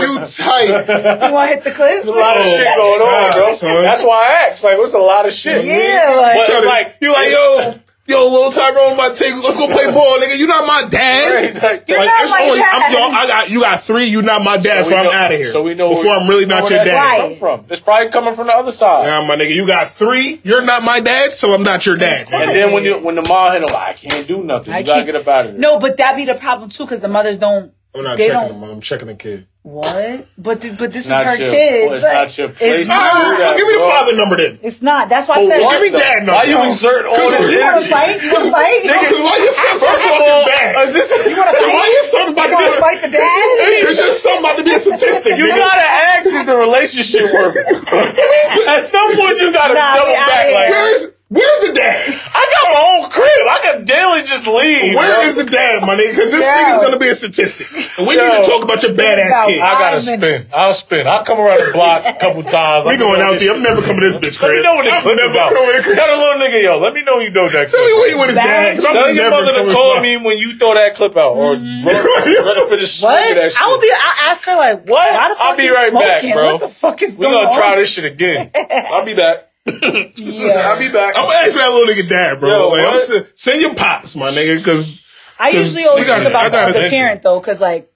You 0.00 0.18
tight. 0.26 1.26
You 1.28 1.32
want 1.34 1.50
to 1.50 1.54
hit 1.54 1.64
the 1.64 1.70
clip? 1.72 1.90
There's 1.90 2.06
a 2.06 2.12
lot 2.12 2.36
of 2.40 2.46
shit 2.46 2.66
going 2.76 3.02
on, 3.02 3.32
bro. 3.32 3.54
Son. 3.54 3.82
That's 3.82 4.02
why 4.02 4.24
I 4.26 4.48
asked. 4.50 4.64
Like, 4.64 4.78
what's 4.78 4.94
a 4.94 4.98
lot 4.98 5.26
of 5.26 5.32
shit? 5.34 5.64
Yeah, 5.64 6.14
like- 6.16 6.36
but 6.46 6.48
it's 6.56 6.66
like 6.66 6.96
you 7.02 7.12
like 7.12 7.30
yo. 7.30 7.74
Yo, 8.08 8.28
little 8.30 8.52
Tyrone 8.52 8.92
about 8.94 9.16
to 9.16 9.24
take. 9.24 9.34
Let's 9.34 9.56
go 9.56 9.66
play 9.66 9.86
ball, 9.92 10.18
nigga. 10.18 10.38
You 10.38 10.46
not 10.46 10.64
my 10.64 10.88
dad. 10.88 11.34
Right, 11.34 11.54
like, 11.62 11.88
You're 11.88 11.98
Like, 11.98 12.06
not 12.06 12.30
my 12.30 12.44
only, 12.46 12.60
I'm, 12.60 12.80
dad. 12.80 12.92
yo, 12.92 12.98
I 13.00 13.26
got 13.26 13.50
you 13.50 13.60
got 13.60 13.80
three. 13.80 14.04
You 14.04 14.22
not 14.22 14.42
my 14.42 14.56
dad, 14.56 14.84
So 14.84 14.90
so, 14.90 14.96
I'm 14.96 15.06
out 15.06 15.32
of 15.32 15.38
here. 15.38 15.50
so 15.50 15.62
we 15.64 15.74
know 15.74 15.90
before 15.90 16.12
I'm 16.12 16.28
really 16.28 16.46
not 16.46 16.62
where 16.64 16.72
your 16.74 16.84
that 16.84 16.84
dad. 16.84 17.20
come 17.20 17.34
from. 17.36 17.64
It's 17.68 17.80
probably 17.80 18.10
coming 18.10 18.34
from 18.34 18.46
the 18.46 18.52
other 18.52 18.70
side. 18.70 19.06
Nah, 19.06 19.26
my 19.26 19.34
nigga, 19.36 19.54
you 19.54 19.66
got 19.66 19.90
three. 19.90 20.40
You're 20.44 20.62
not 20.62 20.84
my 20.84 21.00
dad, 21.00 21.32
so 21.32 21.52
I'm 21.52 21.64
not 21.64 21.84
your 21.84 21.96
dad. 21.96 22.28
And 22.32 22.50
then 22.54 22.72
when 22.72 22.84
you 22.84 22.96
when 22.98 23.16
the 23.16 23.22
mom 23.22 23.52
hit 23.52 23.62
him, 23.68 23.74
I 23.76 23.92
can't 23.94 24.26
do 24.28 24.44
nothing. 24.44 24.72
You 24.72 24.78
I 24.78 24.82
gotta 24.82 25.04
get 25.04 25.16
up 25.16 25.26
out 25.26 25.46
of 25.46 25.52
there. 25.52 25.60
No, 25.60 25.80
but 25.80 25.96
that 25.96 26.14
be 26.16 26.24
the 26.24 26.34
problem 26.34 26.70
too, 26.70 26.84
because 26.84 27.00
the 27.00 27.08
mothers 27.08 27.38
don't. 27.38 27.72
I'm 27.96 28.04
not 28.04 28.16
they 28.18 28.28
checking 28.28 28.48
don't. 28.48 28.60
them. 28.60 28.70
I'm 28.70 28.80
checking 28.80 29.08
the 29.08 29.14
kid. 29.14 29.46
What? 29.66 30.28
But 30.38 30.62
th- 30.62 30.78
but 30.78 30.92
this 30.94 31.04
is 31.04 31.10
not 31.10 31.26
her 31.26 31.34
your- 31.34 31.50
kid. 31.50 31.86
well, 31.90 31.96
it's 31.98 32.04
Like, 32.06 32.14
not 32.14 32.38
your 32.38 32.48
place 32.54 32.86
It's 32.86 32.88
to 32.88 32.94
not. 32.94 33.38
that, 33.38 33.56
give 33.58 33.66
me 33.66 33.72
the 33.74 33.78
bro. 33.82 33.90
father 33.90 34.14
number 34.14 34.36
then. 34.38 34.58
It's 34.62 34.78
not. 34.80 35.08
That's 35.10 35.26
why 35.26 35.42
I 35.42 35.48
said. 35.48 35.58
what, 35.58 35.72
Give 35.74 35.82
me 35.82 35.88
though? 35.90 35.98
dad 35.98 36.18
number. 36.22 36.38
Why 36.38 36.44
you 36.46 36.58
exert 36.70 37.02
all 37.06 37.16
this 37.18 37.50
You 37.50 37.58
want 37.66 37.82
to 37.82 37.90
fight? 37.90 38.22
You 38.22 38.30
want 38.30 38.44
to 38.46 38.50
fight? 38.54 38.84
You 38.86 38.90
Yo, 38.94 39.02
'cause 39.10 39.18
why 39.26 39.36
your 39.42 39.54
son's 39.58 39.80
so 39.82 39.86
First 39.90 40.04
of 40.06 40.10
fucking 40.14 40.46
bad? 40.46 40.86
is 40.86 40.92
this, 40.94 41.10
want 41.10 41.24
to 41.26 41.34
Why 41.34 41.82
fight? 41.82 41.90
your 41.98 42.06
son 42.14 42.26
about 42.30 42.46
You 42.46 42.58
to 42.62 42.70
to 42.70 42.78
fight 42.78 42.98
the 43.02 43.10
dad? 43.10 43.50
be? 43.66 43.86
Cause 43.90 43.98
your 43.98 44.14
son 44.14 44.38
about 44.38 44.56
to 44.58 44.62
be 44.62 44.70
a 44.70 44.78
statistic. 44.78 45.34
you 45.36 45.44
nigga. 45.50 45.58
gotta 45.58 45.88
ask 46.14 46.26
if 46.30 46.46
the 46.46 46.56
relationship 46.56 47.26
works. 47.34 47.58
At 48.70 48.82
some 48.86 49.08
point, 49.18 49.38
you 49.42 49.50
gotta 49.50 49.74
Nah, 49.74 49.96
double 49.98 50.14
we 50.14 50.14
outta 50.14 50.30
back. 50.30 50.46
here. 50.46 51.02
Like, 51.02 51.15
Where's 51.28 51.42
Where's 51.42 51.70
the 51.70 51.74
dad? 51.74 52.06
I 52.06 52.42
got 52.54 52.64
my 52.70 53.02
own 53.02 53.10
crib. 53.10 53.46
I 53.50 53.58
can 53.62 53.84
daily 53.84 54.22
just 54.22 54.46
leave. 54.46 54.94
Where 54.94 55.10
bro. 55.10 55.26
is 55.26 55.34
the 55.34 55.42
dad, 55.50 55.82
my 55.82 55.96
nigga? 55.98 56.14
Because 56.14 56.30
this 56.30 56.46
Yo. 56.46 56.52
nigga's 56.54 56.84
gonna 56.86 56.98
be 57.02 57.08
a 57.08 57.16
statistic, 57.18 57.66
and 57.98 58.06
we 58.06 58.14
Yo. 58.14 58.22
need 58.22 58.44
to 58.44 58.48
talk 58.48 58.62
about 58.62 58.78
your 58.84 58.92
badass 58.94 59.26
About 59.34 59.48
kid. 59.50 59.58
I 59.58 59.72
gotta 59.74 60.00
spin. 60.00 60.46
I'll 60.54 60.74
spin. 60.74 61.06
I'll 61.08 61.24
come 61.24 61.40
around 61.40 61.58
the 61.58 61.72
block 61.74 62.06
a 62.06 62.14
couple 62.20 62.42
times. 62.46 62.84
We 62.86 62.90
Let 62.94 63.00
me 63.00 63.04
going 63.04 63.20
out 63.22 63.40
there. 63.40 63.50
I'm 63.52 63.60
never 63.62 63.82
coming 63.82 64.02
to 64.06 64.10
this 64.14 64.22
bitch 64.22 64.40
Let 64.40 64.54
me 64.54 64.62
know 64.62 64.76
when 64.76 64.84
the 64.86 64.92
I'm 64.92 65.02
clip 65.02 65.16
never 65.16 65.30
is 65.30 65.34
out. 65.36 65.50
coming 65.50 65.66
to 65.66 65.76
the 65.78 65.82
crib. 65.82 65.96
Tell 65.98 66.06
the 66.14 66.22
little 66.22 66.38
nigga, 66.46 66.62
yo, 66.62 66.78
let 66.78 66.94
me 66.94 67.02
know 67.02 67.18
you 67.18 67.30
know 67.34 67.48
that 67.48 67.68
Tell 67.74 67.82
me 67.82 67.90
clip. 67.90 67.98
where 67.98 68.10
you 68.14 68.18
with 68.22 68.28
his 68.30 68.36
Bang. 68.38 68.46
dad. 68.46 68.76
'cause 68.76 68.84
I'm 68.86 68.94
Tell 68.94 69.06
your 69.10 69.16
never 69.30 69.42
mother 69.42 69.64
to 69.66 69.72
call 69.74 69.96
by. 69.96 70.02
me 70.02 70.16
when 70.22 70.38
you 70.38 70.54
throw 70.58 70.74
that 70.74 70.94
clip 70.94 71.16
out, 71.16 71.34
or 71.34 71.56
let 71.58 72.54
her 72.54 72.68
finish 72.70 73.02
What? 73.02 73.18
smoking 73.18 73.34
that 73.42 73.50
shit. 73.50 73.60
I 73.60 73.66
would 73.66 73.80
be. 73.82 73.90
I 73.90 74.30
ask 74.30 74.44
her 74.46 74.54
like, 74.54 74.86
What? 74.86 75.10
Why 75.10 75.28
the 75.28 75.34
fuck 75.34 75.42
I'll 75.44 75.56
be 75.56 75.64
you 75.64 75.74
right 75.74 75.92
back, 75.92 76.20
smoking? 76.22 76.34
bro. 76.38 76.52
What 76.54 76.60
the 76.60 76.68
fuck 76.70 77.02
is 77.02 77.18
We're 77.18 77.26
going 77.34 77.50
gonna 77.50 77.56
try 77.58 77.74
this 77.74 77.88
shit 77.90 78.04
again. 78.06 78.52
I'll 78.54 79.04
be 79.04 79.14
back. 79.14 79.50
Yeah. 79.66 80.62
I'll 80.66 80.78
be 80.78 80.90
back. 80.90 81.14
I'm 81.16 81.24
gonna 81.24 81.36
ask 81.38 81.54
that 81.54 81.70
little 81.72 81.92
nigga 81.94 82.08
dad, 82.08 82.40
bro. 82.40 82.48
Yo, 82.48 82.68
like, 82.68 82.80
I'm 82.86 82.92
what? 82.94 83.02
send, 83.06 83.26
send 83.34 83.60
your 83.60 83.74
pops, 83.74 84.14
my 84.16 84.30
nigga, 84.30 84.58
because 84.58 85.06
I 85.38 85.50
'Cause 85.50 85.60
usually 85.60 85.84
always 85.86 86.04
we 86.04 86.08
gotta- 86.08 86.20
think 86.24 86.30
about 86.30 86.44
I 86.44 86.48
the 86.48 86.52
gotta 86.52 86.70
other 86.70 86.80
mention. 86.82 86.98
parent 86.98 87.22
though, 87.22 87.40
because 87.40 87.60
like 87.60 87.90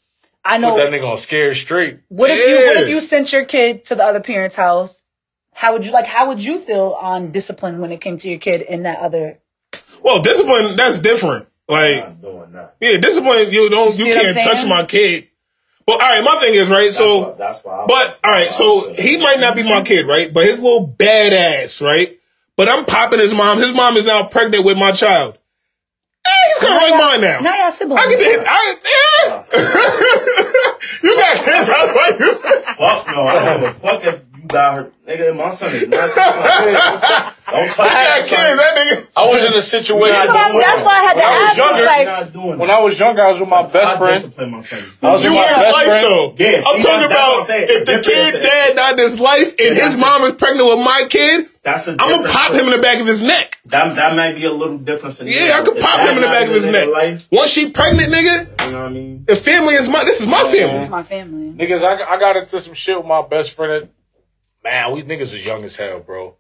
I 0.44 0.56
Put 0.58 0.76
that 0.76 0.90
know 0.90 0.98
nigga 0.98 1.10
on 1.12 1.18
scared 1.18 1.56
straight. 1.56 1.98
what 2.08 2.30
if 2.30 2.38
you 2.38 2.66
what 2.66 2.76
if 2.82 2.88
you 2.88 3.00
sent 3.00 3.32
your 3.32 3.44
kid 3.44 3.84
to 3.86 3.94
the 3.94 4.04
other 4.04 4.20
parent's 4.20 4.56
house? 4.56 5.02
How 5.54 5.72
would 5.72 5.84
you 5.84 5.92
like? 5.92 6.06
How 6.06 6.28
would 6.28 6.42
you 6.42 6.60
feel 6.60 6.96
on 7.00 7.32
discipline 7.32 7.80
when 7.80 7.92
it 7.92 8.00
came 8.00 8.16
to 8.18 8.28
your 8.30 8.38
kid 8.38 8.62
in 8.62 8.82
that 8.84 8.98
other? 9.00 9.38
well, 10.02 10.20
discipline 10.22 10.76
that's 10.76 10.98
different. 10.98 11.46
Like, 11.68 12.04
I'm 12.06 12.14
doing 12.20 12.52
that. 12.52 12.74
yeah, 12.80 12.96
discipline. 12.96 13.50
You 13.50 13.68
don't, 13.70 13.92
see 13.94 14.08
you 14.08 14.12
can't 14.14 14.36
touch 14.36 14.66
my 14.66 14.84
kid. 14.84 15.28
Well, 15.86 15.96
all 16.00 16.08
right. 16.08 16.22
My 16.24 16.36
thing 16.36 16.54
is 16.54 16.68
right. 16.68 16.92
So, 16.92 17.30
why- 17.30 17.34
that's 17.38 17.64
why 17.64 17.72
I- 17.82 17.86
but 17.86 18.18
all 18.24 18.30
right. 18.32 18.52
So 18.52 18.92
he 18.92 19.16
might 19.16 19.40
not 19.40 19.54
be 19.56 19.62
my 19.62 19.82
kid, 19.82 20.06
right? 20.06 20.32
But 20.32 20.44
his 20.44 20.60
little 20.60 20.86
badass, 20.98 21.80
right? 21.84 22.18
But 22.56 22.68
I'm 22.68 22.84
popping 22.84 23.18
his 23.20 23.32
mom. 23.34 23.58
His 23.58 23.72
mom 23.74 23.96
is 23.96 24.04
now 24.06 24.24
pregnant 24.24 24.64
with 24.64 24.76
my 24.78 24.92
child. 24.92 25.38
Eh, 26.26 26.30
he's 26.48 26.58
kind 26.68 26.74
of 26.74 26.82
like 26.90 27.00
mine 27.00 27.20
now. 27.22 27.40
Now 27.40 27.56
y'all 27.62 27.70
siblings. 27.70 28.02
I 28.04 28.08
get 28.10 28.18
to 28.18 28.24
hit. 28.24 28.44
I, 28.46 28.74
yeah. 29.24 29.44
you 31.02 31.16
got 31.16 31.36
kids. 31.36 31.66
That's 31.66 31.92
why 31.96 32.16
you 32.20 32.34
said. 32.34 32.62
Fuck 32.76 33.06
no, 33.06 33.26
I 33.26 33.44
don't 33.44 33.60
give 33.60 33.68
a 33.70 33.72
fuck 33.72 34.04
if 34.04 34.22
you 34.29 34.29
got 34.52 34.74
her. 34.76 34.90
Nigga, 35.08 35.36
my 35.36 35.48
son 35.50 35.72
is 35.74 35.88
not 35.88 35.96
your 35.96 36.08
son. 36.10 37.34
Don't 37.50 37.66
touch 37.66 37.80
I 37.80 37.82
got 37.82 37.90
that 37.90 38.18
kids. 38.20 38.30
son. 38.30 38.56
That 38.56 38.76
nigga. 38.76 39.06
I 39.16 39.28
was 39.30 39.42
in 39.44 39.52
a 39.54 39.60
situation. 39.62 40.14
That's 40.14 40.28
why, 40.30 40.60
that's 40.60 40.84
why 40.86 40.92
I 40.92 41.02
had 41.02 41.12
to 41.14 41.18
When 41.18 41.24
I 41.26 41.32
was 41.34 41.42
ask. 41.50 41.56
younger, 41.58 41.72
It's 41.72 41.78
You're 41.78 41.86
like 41.86 42.06
not 42.06 42.32
doing 42.32 42.58
When 42.58 42.68
that. 42.68 42.78
I 42.78 42.82
was 42.82 42.98
younger, 43.00 43.22
I 43.26 43.30
was 43.30 43.40
with 43.40 43.48
my 43.48 43.62
best 43.66 43.96
I 43.96 43.98
friend. 43.98 44.22
discipline 44.22 44.50
my 44.52 44.60
son. 44.62 44.78
I 45.02 45.10
was 45.10 45.24
You 45.24 45.30
with 45.30 45.38
my 45.40 45.46
his 45.48 45.56
best 45.56 45.72
life 45.74 45.86
friend. 45.86 46.04
though. 46.06 46.34
Yeah, 46.38 46.48
I'm 46.48 46.62
see, 46.62 46.62
talking 46.62 46.82
that's- 46.82 47.08
that's 47.08 47.10
what 47.10 47.10
I'm 47.10 47.34
about 47.34 47.46
saying. 47.48 47.66
if 47.70 47.78
the 47.80 47.84
Different 47.86 48.06
kid 48.06 48.34
is- 48.36 48.46
dad 48.46 48.76
not 48.76 48.98
his 48.98 49.18
life 49.20 49.54
and 49.58 49.74
his 49.76 49.96
mom 49.96 50.22
is 50.22 50.32
pregnant 50.34 50.68
with 50.68 50.78
my 50.86 51.04
kid, 51.10 51.48
That's 51.62 51.88
a 51.88 51.90
I'm 51.90 51.96
gonna 51.98 52.12
different 52.22 52.32
pop 52.34 52.52
him 52.54 52.64
in 52.66 52.70
the 52.70 52.78
back 52.78 53.00
of 53.00 53.06
his 53.06 53.22
neck. 53.22 53.58
That 53.66 53.96
that 53.96 54.14
might 54.16 54.36
be 54.36 54.44
a 54.44 54.52
little 54.52 54.78
different. 54.78 55.14
scenario. 55.16 55.38
Yeah, 55.44 55.58
I 55.58 55.62
could 55.64 55.76
If 55.76 55.82
pop 55.82 55.96
that 55.98 56.08
him 56.10 56.16
in 56.16 56.22
the 56.22 56.28
back 56.28 56.46
of 56.46 56.54
his 56.54 56.66
in 56.66 56.72
neck. 56.72 56.84
their 56.84 56.92
Life, 56.94 57.26
Once 57.32 57.50
she 57.50 57.70
pregnant, 57.70 58.12
nigga, 58.14 58.66
you 58.66 58.72
know 58.72 58.78
what 58.78 58.86
I 58.86 58.92
mean? 58.92 59.24
the 59.26 59.34
family 59.36 59.74
is 59.74 59.88
my. 59.88 60.04
This 60.04 60.20
is 60.20 60.26
my 60.28 60.44
family. 60.44 60.76
it's 60.82 60.88
my 60.90 61.02
family. 61.02 61.50
Niggas, 61.66 61.82
I, 61.82 62.14
I 62.14 62.18
got 62.20 62.36
into 62.36 62.60
some 62.60 62.74
shit 62.74 62.96
with 62.96 63.06
my 63.06 63.22
best 63.22 63.50
friend. 63.52 63.88
Man, 64.62 64.92
we 64.92 65.02
niggas 65.02 65.32
was 65.32 65.44
young 65.44 65.64
as 65.64 65.76
hell, 65.76 66.00
bro. 66.00 66.36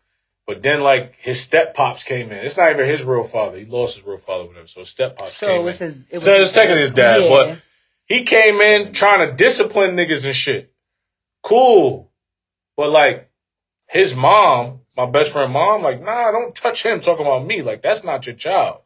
But 0.46 0.62
then, 0.62 0.80
like, 0.82 1.14
his 1.18 1.40
step 1.40 1.74
pops 1.74 2.02
came 2.02 2.32
in. 2.32 2.38
It's 2.38 2.56
not 2.56 2.70
even 2.72 2.86
his 2.86 3.04
real 3.04 3.22
father. 3.24 3.58
He 3.58 3.64
lost 3.66 3.96
his 3.96 4.04
real 4.06 4.16
father 4.16 4.46
whatever. 4.46 4.66
So 4.66 4.82
step 4.82 5.16
pops 5.16 5.32
So 5.32 5.46
came 5.46 5.60
it 5.60 5.64
was 5.64 5.80
in. 5.80 5.86
his. 5.86 5.94
It 6.10 6.12
was 6.14 6.24
so 6.24 6.32
it's 6.42 6.52
technically 6.52 6.82
his 6.82 6.90
dad, 6.90 7.22
Yeah. 7.22 7.28
but 7.28 7.58
he 8.06 8.24
came 8.24 8.60
in 8.60 8.92
trying 8.92 9.28
to 9.28 9.34
discipline 9.34 9.96
niggas 9.96 10.24
and 10.24 10.34
shit. 10.34 10.72
Cool. 11.42 12.10
But 12.76 12.90
like 12.90 13.30
his 13.88 14.14
mom, 14.14 14.80
my 14.96 15.06
best 15.06 15.30
friend 15.32 15.52
mom, 15.52 15.82
like, 15.82 16.02
nah, 16.02 16.30
don't 16.32 16.54
touch 16.54 16.82
him 16.84 17.00
talking 17.00 17.26
about 17.26 17.46
me. 17.46 17.62
Like, 17.62 17.82
that's 17.82 18.02
not 18.04 18.26
your 18.26 18.34
child. 18.34 18.80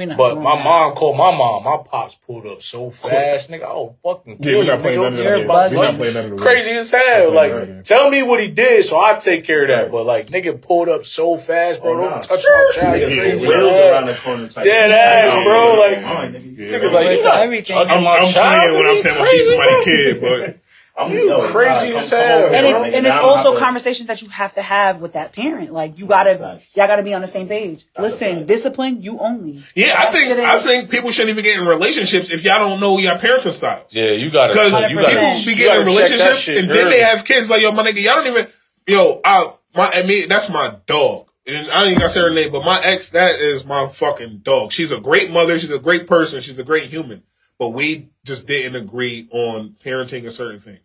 We're 0.00 0.06
not 0.06 0.18
But 0.18 0.40
my 0.40 0.56
that. 0.56 0.64
mom 0.64 0.94
called 0.94 1.16
my 1.16 1.36
mom. 1.36 1.64
My 1.64 1.76
pops 1.88 2.16
pulled 2.26 2.46
up 2.46 2.62
so 2.62 2.90
fast, 2.90 3.50
nigga. 3.50 3.64
Oh, 3.64 3.96
fucking 4.02 4.38
Yeah, 4.40 4.44
kill 4.44 4.58
we're 4.58 4.64
you, 4.64 4.70
not 4.70 4.80
playing 4.80 4.98
nigga. 4.98 5.02
none 5.02 5.12
of 5.14 5.20
You're 5.20 5.38
that. 5.38 5.70
We're 5.72 5.82
not 5.82 5.96
playing 5.98 6.14
you. 6.14 6.20
none 6.22 6.24
of 6.24 6.30
that. 6.38 6.42
Crazy 6.42 6.70
as 6.72 6.90
hell. 6.90 7.30
Like, 7.32 7.52
playing 7.52 7.82
tell 7.84 8.10
me 8.10 8.22
what 8.22 8.40
he 8.40 8.48
did, 8.48 8.84
so 8.84 9.00
I 9.00 9.14
take 9.14 9.44
care 9.44 9.62
of 9.62 9.68
that. 9.68 9.92
But 9.92 10.04
like, 10.06 10.28
nigga 10.28 10.60
pulled 10.60 10.88
up 10.88 11.04
so 11.04 11.36
fast, 11.36 11.80
bro. 11.82 11.92
Oh, 11.92 12.00
Don't 12.00 12.10
nah. 12.10 12.20
touch 12.20 12.42
my 12.42 12.72
child. 12.74 13.00
You're 13.00 13.10
Niggas 13.10 13.18
crazy 13.20 13.46
with 13.46 13.56
as 13.56 13.62
wheels 13.62 13.76
around 13.80 14.06
the 14.06 14.14
corner 14.14 14.48
type. 14.48 14.64
Dead 14.64 14.88
shit. 14.88 15.32
ass, 15.32 15.44
bro, 15.44 15.74
like- 15.80 16.02
Mine, 16.02 16.32
nigga. 16.34 16.56
Nigga, 16.70 16.92
like, 16.92 17.18
you 17.18 17.24
not 17.24 17.36
everything. 17.42 17.76
touching 17.76 17.96
I'm, 17.98 18.04
my 18.04 18.16
I'm 18.18 18.32
child. 18.32 18.60
playing 18.60 18.74
when 18.78 18.86
I'm 18.86 18.98
saying 19.02 19.16
I'm 19.16 19.22
beat 19.22 19.30
crazy, 19.30 19.44
somebody 19.50 19.70
bro? 19.70 19.82
kid, 19.84 20.20
but 20.20 20.56
I'm 21.00 21.12
You 21.12 21.28
yo, 21.28 21.40
crazy 21.48 21.90
nah, 21.92 21.98
as 21.98 22.10
come- 22.10 22.18
come 22.18 22.28
hell. 22.28 22.54
and 22.54 22.66
it's 22.66 22.82
and 22.84 23.06
it's 23.06 23.16
also 23.16 23.58
conversations 23.58 24.06
that 24.08 24.20
you 24.22 24.28
have 24.28 24.54
to 24.54 24.62
have 24.62 25.00
with 25.00 25.14
that 25.14 25.32
parent. 25.32 25.72
Like 25.72 25.98
you 25.98 26.06
gotta, 26.06 26.36
Facts. 26.36 26.76
y'all 26.76 26.86
gotta 26.86 27.02
be 27.02 27.14
on 27.14 27.20
the 27.22 27.26
same 27.26 27.48
page. 27.48 27.86
Listen, 27.98 28.46
discipline 28.46 29.02
you 29.02 29.18
only. 29.18 29.62
yeah, 29.74 29.94
I 29.98 30.10
think 30.10 30.30
I 30.38 30.58
think 30.58 30.90
people 30.90 31.10
shouldn't 31.10 31.30
even 31.30 31.44
get 31.44 31.58
in 31.60 31.66
relationships 31.66 32.30
if 32.30 32.44
y'all 32.44 32.58
don't 32.58 32.80
know 32.80 32.98
your 32.98 33.16
parenting 33.16 33.52
styles. 33.52 33.94
Yeah, 33.94 34.10
you 34.10 34.30
gotta. 34.30 34.52
Because 34.52 34.72
you 34.82 34.88
people 34.88 35.02
gotta, 35.02 35.44
be 35.46 35.54
getting 35.54 35.56
in 35.56 35.56
gotta 35.56 35.56
check 35.56 35.68
that 35.68 35.84
relationships 35.86 36.38
shit 36.38 36.58
and 36.58 36.68
then 36.70 36.86
early. 36.86 36.90
they 36.90 37.00
have 37.00 37.24
kids 37.24 37.48
like 37.48 37.62
yo, 37.62 37.72
my 37.72 37.82
nigga, 37.84 38.02
y'all 38.02 38.16
don't 38.16 38.26
even 38.26 38.46
yo, 38.86 39.20
I 39.24 39.52
my 39.74 39.90
I 39.94 40.02
mean 40.02 40.28
that's 40.28 40.50
my 40.50 40.76
dog. 40.86 41.28
and 41.46 41.70
I 41.70 41.86
ain't 41.86 41.98
gotta 41.98 42.10
say 42.10 42.20
her 42.20 42.30
name, 42.30 42.52
but 42.52 42.64
my 42.64 42.80
ex, 42.82 43.10
that 43.10 43.40
is 43.40 43.64
my 43.64 43.88
fucking 43.88 44.38
dog. 44.38 44.72
She's 44.72 44.92
a 44.92 45.00
great 45.00 45.30
mother. 45.30 45.58
She's 45.58 45.70
a 45.70 45.78
great 45.78 46.06
person. 46.06 46.40
She's 46.40 46.58
a 46.58 46.64
great 46.64 46.84
human. 46.84 47.22
But 47.58 47.70
we 47.70 48.08
just 48.24 48.46
didn't 48.46 48.74
agree 48.74 49.28
on 49.30 49.76
parenting 49.84 50.22
and 50.22 50.32
certain 50.32 50.60
things. 50.60 50.80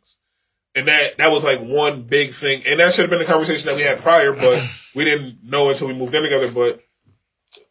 And 0.76 0.88
that, 0.88 1.18
that 1.18 1.31
was 1.31 1.43
like 1.43 1.61
one 1.61 2.02
big 2.03 2.34
thing. 2.34 2.64
And 2.68 2.80
that 2.80 2.93
should 2.93 3.03
have 3.03 3.10
been 3.10 3.19
the 3.19 3.26
conversation 3.26 3.68
that 3.68 3.76
we 3.76 3.84
had 3.84 4.02
prior, 4.02 4.34
but 4.34 4.61
we 4.95 5.06
didn't 5.06 5.43
know 5.43 5.69
until 5.69 5.88
we 5.88 5.93
moved 5.93 6.14
in 6.14 6.23
together. 6.23 6.52
But 6.52 6.81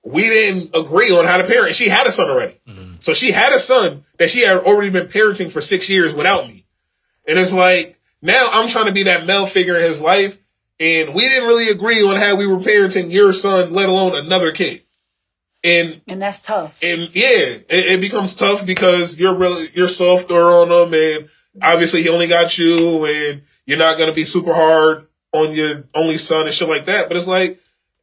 we 0.03 0.23
didn't 0.23 0.75
agree 0.75 1.11
on 1.11 1.27
how 1.27 1.37
to 1.37 1.45
parent. 1.45 1.75
She 1.75 1.89
had 1.89 2.07
a 2.07 2.13
son 2.13 2.31
already. 2.31 2.61
Mm-hmm. 2.67 2.95
So 3.01 3.13
she 3.13 3.33
had 3.33 3.53
a 3.53 3.59
son 3.59 4.05
that 4.19 4.31
she 4.31 4.41
had 4.41 4.57
already 4.59 4.91
been 4.91 5.09
parenting 5.09 5.51
for 5.51 5.61
six 5.61 5.89
years 5.89 6.15
without 6.15 6.47
me. 6.49 6.67
And 7.29 7.39
it's 7.39 7.53
like, 7.53 7.99
now 8.23 8.49
I'm 8.53 8.69
trying 8.69 8.87
to 8.87 8.93
be 8.93 9.05
that 9.05 9.27
male 9.27 9.47
figure 9.47 9.77
in 9.77 9.83
his 9.83 10.01
life. 10.01 10.39
And 10.81 11.15
we 11.15 11.21
didn't 11.21 11.47
really 11.47 11.69
agree 11.69 12.03
on 12.03 12.17
how 12.17 12.37
we 12.37 12.47
were 12.47 12.59
parenting 12.59 13.11
your 13.13 13.33
son, 13.33 13.73
let 13.73 13.89
alone 13.89 14.15
another 14.15 14.51
kid. 14.51 14.83
And 15.63 16.03
And 16.07 16.21
that's 16.21 16.41
tough. 16.41 16.79
and 16.83 17.03
yeah, 17.15 17.31
it, 17.31 17.67
it 17.71 18.01
becomes 18.01 18.35
tough 18.35 18.67
because 18.67 19.17
you're 19.19 19.35
really 19.35 19.71
you're 19.73 19.89
softer 19.89 20.51
on 20.51 20.69
them 20.69 20.93
and 20.93 21.31
obviously 21.63 22.03
he 22.03 22.09
only 22.09 22.27
got 22.27 22.59
you, 22.59 23.07
and 23.07 23.43
you're 23.67 23.79
not 23.79 23.99
gonna 23.99 24.13
be 24.13 24.25
super 24.25 24.53
hard 24.53 25.07
on 25.33 25.53
your 25.53 25.85
only 25.95 26.19
son 26.19 26.47
and 26.47 26.55
shit 26.55 26.69
like 26.69 26.87
that. 26.87 27.09
But 27.09 27.17
it's 27.17 27.27
like 27.27 27.61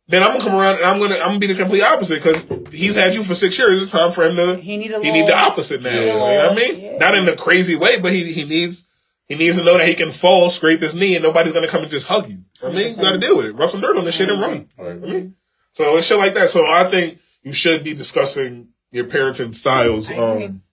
then 0.08 0.24
I'm 0.24 0.34
gonna 0.38 0.44
come 0.44 0.60
around 0.60 0.76
and 0.76 0.86
I'm 0.86 1.00
gonna 1.00 1.16
I'm 1.16 1.28
gonna 1.28 1.40
be 1.40 1.48
the 1.48 1.56
complete 1.56 1.84
opposite 1.84 2.22
because 2.22 2.46
he's 2.72 2.96
had 2.96 3.16
you 3.16 3.24
for 3.24 3.36
six 3.36 3.58
years. 3.58 3.82
It's 3.82 3.92
time 3.92 4.12
for 4.12 4.24
him 4.24 4.36
to 4.36 4.58
He 4.58 4.78
need 4.78 4.92
he 4.92 5.12
need 5.12 5.28
the 5.28 5.36
opposite 5.36 5.82
now. 5.82 6.00
You 6.00 6.08
know 6.08 6.20
what 6.20 6.52
I 6.52 6.56
mean? 6.56 6.80
Yeah. 6.80 6.98
Not 6.98 7.16
in 7.16 7.28
a 7.28 7.36
crazy 7.36 7.76
way, 7.76 8.00
but 8.00 8.12
he 8.12 8.32
he 8.32 8.44
needs. 8.44 8.86
He 9.28 9.38
needs 9.38 9.58
to 9.58 9.64
know 9.64 9.78
that 9.78 9.88
he 9.88 9.94
can 9.94 10.12
fall, 10.12 10.50
scrape 10.50 10.82
his 10.82 10.94
knee, 10.94 11.16
and 11.16 11.24
nobody's 11.24 11.54
gonna 11.54 11.70
come 11.70 11.84
and 11.84 11.92
just 11.92 12.08
hug 12.08 12.30
you. 12.30 12.44
I 12.62 12.70
mean, 12.70 12.90
you 12.90 12.98
gotta 12.98 13.18
deal 13.18 13.38
with 13.38 13.46
it. 13.46 13.54
Rub 13.54 13.70
some 13.70 13.80
dirt 13.80 13.96
on 13.96 14.04
this 14.04 14.16
shit 14.16 14.30
and 14.30 14.42
run. 14.42 14.68
I 14.78 14.94
mean, 14.94 15.36
so 15.72 15.96
it's 15.96 16.08
shit 16.08 16.18
like 16.18 16.34
that. 16.34 16.50
So 16.50 16.66
I 16.66 16.84
think 16.90 17.20
you 17.42 17.54
should 17.54 17.82
be 17.86 17.94
discussing 17.94 18.68
your 18.92 19.06
parenting 19.06 19.56
styles 19.56 20.10
um, 20.12 20.64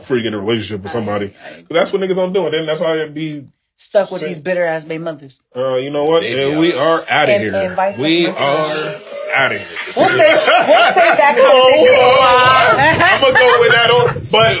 before 0.00 0.16
you 0.16 0.22
get 0.22 0.32
in 0.32 0.34
a 0.34 0.40
relationship 0.40 0.82
with 0.82 0.92
somebody. 0.92 1.28
'Cause 1.28 1.64
that's 1.70 1.92
what 1.92 2.02
niggas 2.02 2.16
don't 2.16 2.32
do. 2.32 2.44
And 2.46 2.54
then 2.54 2.66
that's 2.66 2.80
why 2.80 2.96
it 2.96 3.12
be, 3.14 3.46
Stuck 3.80 4.10
with 4.10 4.20
Same. 4.22 4.30
these 4.30 4.40
bitter 4.40 4.64
ass 4.64 4.82
baby 4.84 5.04
mothers. 5.04 5.40
uh, 5.54 5.76
you 5.76 5.90
know 5.90 6.02
what? 6.04 6.24
And 6.24 6.58
we 6.58 6.72
are 6.74 7.04
out 7.08 7.28
of 7.28 7.34
And- 7.36 7.42
here. 7.44 7.54
and 7.54 7.98
we 7.98 8.26
are 8.26 8.94
out 9.36 9.52
of 9.52 9.58
here. 9.58 9.68
We'll 9.96 10.08
save, 10.08 10.18
we'll 10.18 10.92
save 10.98 11.16
that 11.16 11.36
conversation 11.38 11.94
for 11.94 12.02
a. 12.02 12.82
I'm 13.04 13.20
gonna 13.22 13.38
go 13.38 13.60
with 13.60 13.72
that 13.72 13.90
on, 13.90 14.26
but 14.32 14.54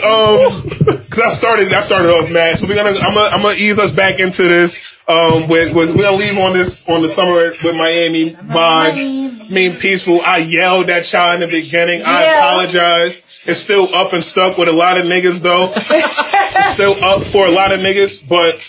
um, 0.94 0.97
cause 1.18 1.32
I 1.32 1.36
started, 1.36 1.72
I 1.72 1.80
started 1.80 2.10
off 2.10 2.30
mad. 2.30 2.58
So 2.58 2.66
we're 2.68 2.74
gonna, 2.76 2.98
I'm 2.98 3.14
gonna, 3.14 3.34
I'm 3.34 3.42
gonna 3.42 3.54
ease 3.56 3.78
us 3.78 3.92
back 3.92 4.20
into 4.20 4.42
this. 4.44 4.96
Um, 5.08 5.48
with, 5.48 5.74
with 5.74 5.94
we're 5.94 6.02
gonna 6.02 6.16
leave 6.16 6.38
on 6.38 6.52
this 6.52 6.88
on 6.88 7.02
the 7.02 7.08
summer 7.08 7.52
with 7.64 7.74
Miami 7.76 8.30
vibes, 8.32 9.50
mean 9.50 9.76
peaceful. 9.76 10.20
I 10.20 10.38
yelled 10.38 10.90
at 10.90 11.10
y'all 11.12 11.34
in 11.34 11.40
the 11.40 11.46
beginning. 11.46 12.02
I 12.06 12.24
Yeah. 12.24 12.38
apologize. 12.38 13.42
It's 13.46 13.58
still 13.58 13.92
up 13.94 14.12
and 14.12 14.22
stuck 14.22 14.58
with 14.58 14.68
a 14.68 14.72
lot 14.72 14.98
of 14.98 15.06
niggas 15.06 15.40
though. 15.40 15.72
it's 15.76 16.72
still 16.72 16.94
up 17.02 17.22
for 17.22 17.46
a 17.46 17.50
lot 17.50 17.72
of 17.72 17.80
niggas, 17.80 18.28
but 18.28 18.62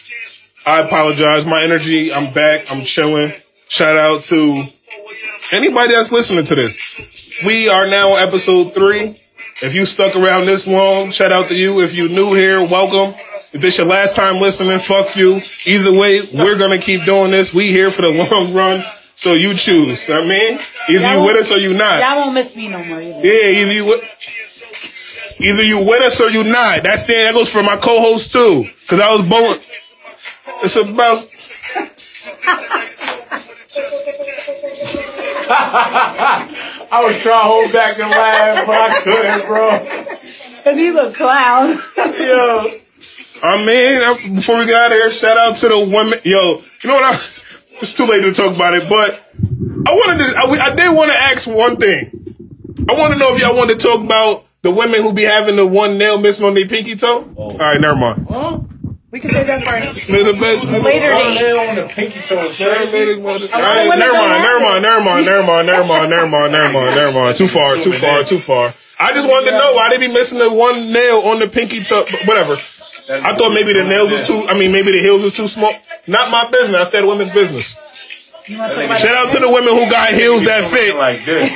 I 0.65 0.79
apologize. 0.81 1.45
My 1.45 1.61
energy, 1.63 2.13
I'm 2.13 2.33
back. 2.33 2.71
I'm 2.71 2.83
chilling. 2.83 3.33
Shout 3.67 3.97
out 3.97 4.21
to 4.23 4.63
anybody 5.51 5.93
that's 5.93 6.11
listening 6.11 6.45
to 6.45 6.55
this. 6.55 7.41
We 7.45 7.69
are 7.69 7.87
now 7.87 8.13
on 8.13 8.19
episode 8.27 8.73
three. 8.73 9.19
If 9.61 9.75
you 9.75 9.85
stuck 9.85 10.15
around 10.15 10.45
this 10.45 10.67
long, 10.67 11.11
shout 11.11 11.33
out 11.33 11.47
to 11.49 11.55
you. 11.55 11.81
If 11.81 11.93
you 11.93 12.07
new 12.07 12.33
here, 12.33 12.61
welcome. 12.63 13.13
If 13.53 13.61
this 13.61 13.77
your 13.77 13.87
last 13.87 14.15
time 14.15 14.37
listening, 14.37 14.79
fuck 14.79 15.17
you. 15.17 15.41
Either 15.65 15.91
way, 15.97 16.21
we're 16.33 16.57
gonna 16.57 16.77
keep 16.77 17.03
doing 17.03 17.31
this. 17.31 17.53
We 17.53 17.67
here 17.67 17.91
for 17.91 18.03
the 18.03 18.09
long 18.09 18.53
run, 18.53 18.85
so 19.15 19.33
you 19.33 19.53
choose. 19.53 20.09
I 20.09 20.21
mean, 20.21 20.59
either 20.87 20.93
you 20.93 20.99
Y'all 21.01 21.25
with 21.25 21.35
us 21.35 21.51
or 21.51 21.57
you 21.57 21.73
not. 21.73 21.99
Y'all 21.99 22.21
won't 22.21 22.33
miss 22.35 22.55
me 22.55 22.69
no 22.69 22.83
more 22.85 23.01
either. 23.01 23.19
Yeah, 23.21 23.49
either 23.49 23.73
you 23.73 23.85
with, 23.85 25.37
either 25.41 25.63
you 25.63 25.79
with 25.79 26.01
us 26.03 26.21
or 26.21 26.29
you 26.29 26.45
not. 26.45 26.83
That's 26.83 27.05
the, 27.05 27.13
that 27.13 27.33
goes 27.33 27.51
for 27.51 27.61
my 27.61 27.75
co-host 27.75 28.31
too, 28.31 28.63
because 28.81 29.01
I 29.01 29.13
was 29.13 29.27
born. 29.29 29.57
It's 30.63 30.75
about 30.77 31.17
I 36.91 37.03
was 37.05 37.21
trying 37.21 37.43
to 37.43 37.49
hold 37.49 37.71
back 37.71 37.99
and 37.99 38.09
laugh, 38.09 38.65
but 38.65 38.75
I 38.75 38.99
couldn't, 39.03 39.45
bro. 39.45 39.77
Cause 39.77 40.75
he's 40.75 40.97
a 40.97 41.13
clown. 41.13 41.77
Yo. 42.19 42.59
I 43.43 43.63
mean, 43.63 44.01
uh, 44.01 44.15
before 44.35 44.57
we 44.57 44.65
get 44.65 44.73
out 44.73 44.91
of 44.91 44.97
here, 44.97 45.11
shout 45.11 45.37
out 45.37 45.55
to 45.57 45.67
the 45.67 45.77
women. 45.93 46.17
Yo, 46.23 46.55
you 46.81 46.89
know 46.89 46.95
what? 46.95 47.13
I, 47.13 47.17
it's 47.79 47.93
too 47.93 48.05
late 48.05 48.23
to 48.23 48.33
talk 48.33 48.55
about 48.55 48.73
it, 48.73 48.89
but 48.89 49.23
I 49.87 49.93
wanted 49.93 50.17
to. 50.17 50.35
I, 50.35 50.45
I 50.65 50.75
did 50.75 50.95
want 50.95 51.11
to 51.11 51.17
ask 51.17 51.47
one 51.47 51.77
thing. 51.77 52.09
I 52.89 52.93
want 52.93 53.13
to 53.13 53.19
know 53.19 53.35
if 53.35 53.41
y'all 53.41 53.55
want 53.55 53.69
to 53.69 53.77
talk 53.77 54.01
about 54.01 54.45
the 54.63 54.71
women 54.71 54.99
who 55.01 55.13
be 55.13 55.25
having 55.25 55.57
the 55.57 55.67
one 55.67 55.99
nail 55.99 56.19
missing 56.19 56.43
on 56.47 56.55
their 56.55 56.67
pinky 56.67 56.95
toe. 56.95 57.31
All 57.35 57.55
right, 57.55 57.79
never 57.79 57.95
mind. 57.95 58.25
Huh? 58.27 58.61
We 59.11 59.19
can 59.19 59.31
say 59.31 59.43
that 59.43 59.65
for 59.65 59.73
Later, 60.13 60.33
later 60.37 61.09
date. 61.09 61.33
nail 61.33 61.57
on 61.65 61.75
the 61.81 61.89
pinky 61.89 62.21
toe. 62.21 62.45
Never 62.61 62.85
mind, 63.89 63.97
never 63.97 64.13
mind, 64.13 64.83
never 64.85 65.01
mind, 65.01 65.25
never 65.25 65.43
mind, 65.43 65.65
never 65.65 65.87
mind, 65.87 66.09
never 66.11 66.27
mind, 66.29 66.51
never 66.53 66.73
mind, 66.73 66.95
never 66.95 67.13
mind. 67.17 67.35
Too 67.35 67.47
far, 67.47 67.77
too 67.77 67.91
far, 67.93 68.23
too 68.23 68.37
far. 68.37 68.73
I 68.99 69.11
just 69.13 69.27
wanted 69.27 69.49
to 69.49 69.57
know 69.57 69.73
why 69.73 69.89
they 69.89 69.97
be 69.97 70.13
missing 70.13 70.37
the 70.37 70.53
one 70.53 70.93
nail 70.93 71.25
on 71.25 71.39
the 71.39 71.47
pinky 71.47 71.81
toe. 71.81 72.05
Whatever. 72.25 72.53
I 72.53 73.33
thought 73.33 73.49
maybe 73.57 73.73
the 73.73 73.81
nails 73.89 74.11
was 74.11 74.27
too. 74.27 74.45
I 74.47 74.53
mean, 74.53 74.71
maybe 74.71 74.91
the 74.91 75.01
heels 75.01 75.23
was 75.23 75.35
too 75.35 75.47
small. 75.47 75.73
Not 76.07 76.29
my 76.29 76.45
business. 76.51 76.77
I 76.77 76.83
said 76.83 77.03
women's 77.05 77.33
business. 77.33 77.81
You 78.45 78.57
wanna 78.59 78.73
talk 78.73 78.85
about 78.85 78.99
Shout 78.99 79.15
out 79.15 79.29
to 79.33 79.39
the 79.39 79.49
women 79.49 79.73
who 79.73 79.89
got 79.89 80.13
heels 80.13 80.43
that 80.45 80.65
fit. 80.69 80.93
Like 80.97 81.25
this. 81.25 81.49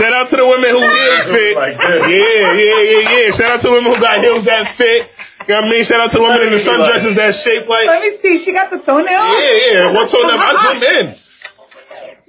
Shout 0.00 0.12
out 0.12 0.28
to 0.28 0.36
the 0.36 0.46
women 0.46 0.70
who 0.72 0.80
heels 0.80 1.24
fit. 1.28 1.56
Like 1.56 1.76
this. 1.76 2.00
Yeah, 2.08 2.52
yeah, 2.56 2.80
yeah, 2.80 3.00
yeah. 3.12 3.30
Shout 3.32 3.50
out 3.52 3.60
to 3.60 3.68
the 3.68 3.72
women 3.76 3.92
who 3.92 4.00
got 4.00 4.20
heels 4.24 4.44
that 4.44 4.68
fit. 4.68 5.10
You 5.46 5.54
know 5.54 5.60
what 5.60 5.64
I 5.64 5.70
mean? 5.70 5.84
Shout 5.84 6.00
out 6.00 6.10
to 6.12 6.16
the 6.18 6.22
woman 6.22 6.42
in 6.42 6.50
the 6.50 6.56
sundresses 6.56 7.14
that 7.16 7.34
shape 7.34 7.68
like. 7.68 7.86
Let 7.86 8.00
me 8.00 8.16
see. 8.16 8.38
She 8.38 8.52
got 8.52 8.70
the 8.70 8.78
toenail. 8.78 9.06
Yeah, 9.06 9.72
yeah. 9.72 9.94
One 9.94 10.08
toe 10.08 10.22
them. 10.22 10.40
I 10.40 10.56
zoom 10.72 10.82
in. 10.82 11.12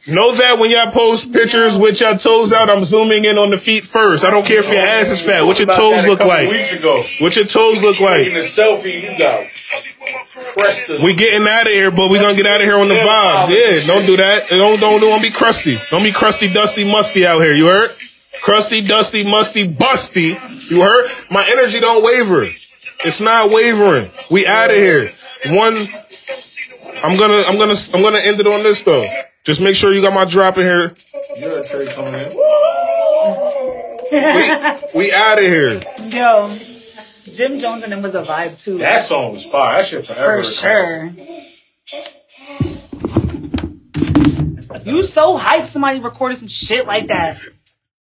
Know 0.08 0.36
that 0.36 0.60
when 0.60 0.70
y'all 0.70 0.92
post 0.92 1.34
pictures 1.34 1.80
with 1.80 2.00
your 2.00 2.16
toes 2.16 2.54
out, 2.54 2.70
I'm 2.70 2.84
zooming 2.84 3.26
in 3.26 3.40
on 3.40 3.50
the 3.50 3.58
feet 3.58 3.84
first. 3.84 4.24
I 4.24 4.30
don't 4.30 4.46
care 4.46 4.60
if 4.60 4.70
your 4.70 4.78
oh, 4.78 5.02
ass 5.02 5.10
is 5.10 5.20
fat. 5.26 5.42
What 5.42 5.58
your 5.58 5.68
toes 5.68 6.06
look 6.06 6.20
like? 6.20 6.48
Weeks 6.48 6.78
ago, 6.78 7.02
What 7.22 7.36
your 7.36 7.46
toes 7.46 7.82
look 7.82 7.96
taking 7.96 8.36
like? 8.36 8.44
a 8.44 8.46
selfie, 8.46 9.02
you 9.02 9.18
got 9.18 9.42
We 11.04 11.16
getting 11.16 11.48
out 11.48 11.66
of 11.66 11.74
here, 11.74 11.90
but 11.90 12.12
we 12.12 12.20
gonna 12.20 12.36
get 12.36 12.46
out 12.46 12.62
of 12.62 12.68
here 12.68 12.78
on 12.78 12.88
the 12.88 12.94
vibes. 12.94 13.50
Yeah, 13.50 13.88
don't 13.88 14.06
do 14.06 14.16
that. 14.18 14.48
Don't 14.50 14.80
don't 14.80 15.02
don't 15.02 15.24
be 15.24 15.32
crusty. 15.32 15.80
Don't 15.90 16.04
be 16.04 16.12
crusty, 16.12 16.54
dusty, 16.54 16.84
musty 16.86 17.26
out 17.26 17.40
here. 17.40 17.54
You 17.54 17.66
heard? 17.66 17.90
Crusty, 18.44 18.82
dusty, 18.82 19.24
musty, 19.24 19.68
busty. 19.68 20.38
You 20.70 20.82
heard? 20.84 21.10
My 21.32 21.44
energy 21.50 21.80
don't 21.80 22.04
waver. 22.04 22.46
It's 23.06 23.22
not 23.22 23.52
wavering. 23.52 24.12
We 24.32 24.48
out 24.48 24.72
of 24.72 24.78
here. 24.78 25.08
One. 25.48 25.78
I'm 27.04 27.18
gonna 27.18 27.44
I'm 27.46 27.58
gonna 27.58 27.76
I'm 27.94 28.02
gonna 28.02 28.18
end 28.18 28.40
it 28.40 28.48
on 28.48 28.64
this 28.64 28.82
though. 28.82 29.06
Just 29.44 29.62
make 29.62 29.76
sure 29.76 29.94
you 29.94 30.02
got 30.02 30.14
my 30.14 30.26
drop 30.26 30.58
in 30.58 30.64
here. 30.64 30.94
You're 31.40 31.60
a 31.60 31.64
trade 31.64 31.90
coming. 31.94 32.14
We 34.96 35.14
out 35.14 35.38
of 35.38 35.44
here. 35.46 35.82
Yo, 36.10 36.50
Jim 37.32 37.60
Jones 37.60 37.84
and 37.84 37.92
them 37.92 38.02
was 38.02 38.16
a 38.16 38.24
vibe 38.24 38.62
too. 38.64 38.80
That 38.80 39.02
song 39.02 39.34
was 39.34 39.46
fire. 39.46 39.78
That 39.78 39.86
shit 39.86 40.06
forever. 40.06 40.44
for 40.44 40.50
sure. 40.50 41.14
You 44.84 45.04
so 45.04 45.38
hyped 45.38 45.68
somebody 45.68 46.00
recorded 46.00 46.38
some 46.38 46.48
shit 46.48 46.88
like 46.88 47.08
that. 47.08 47.40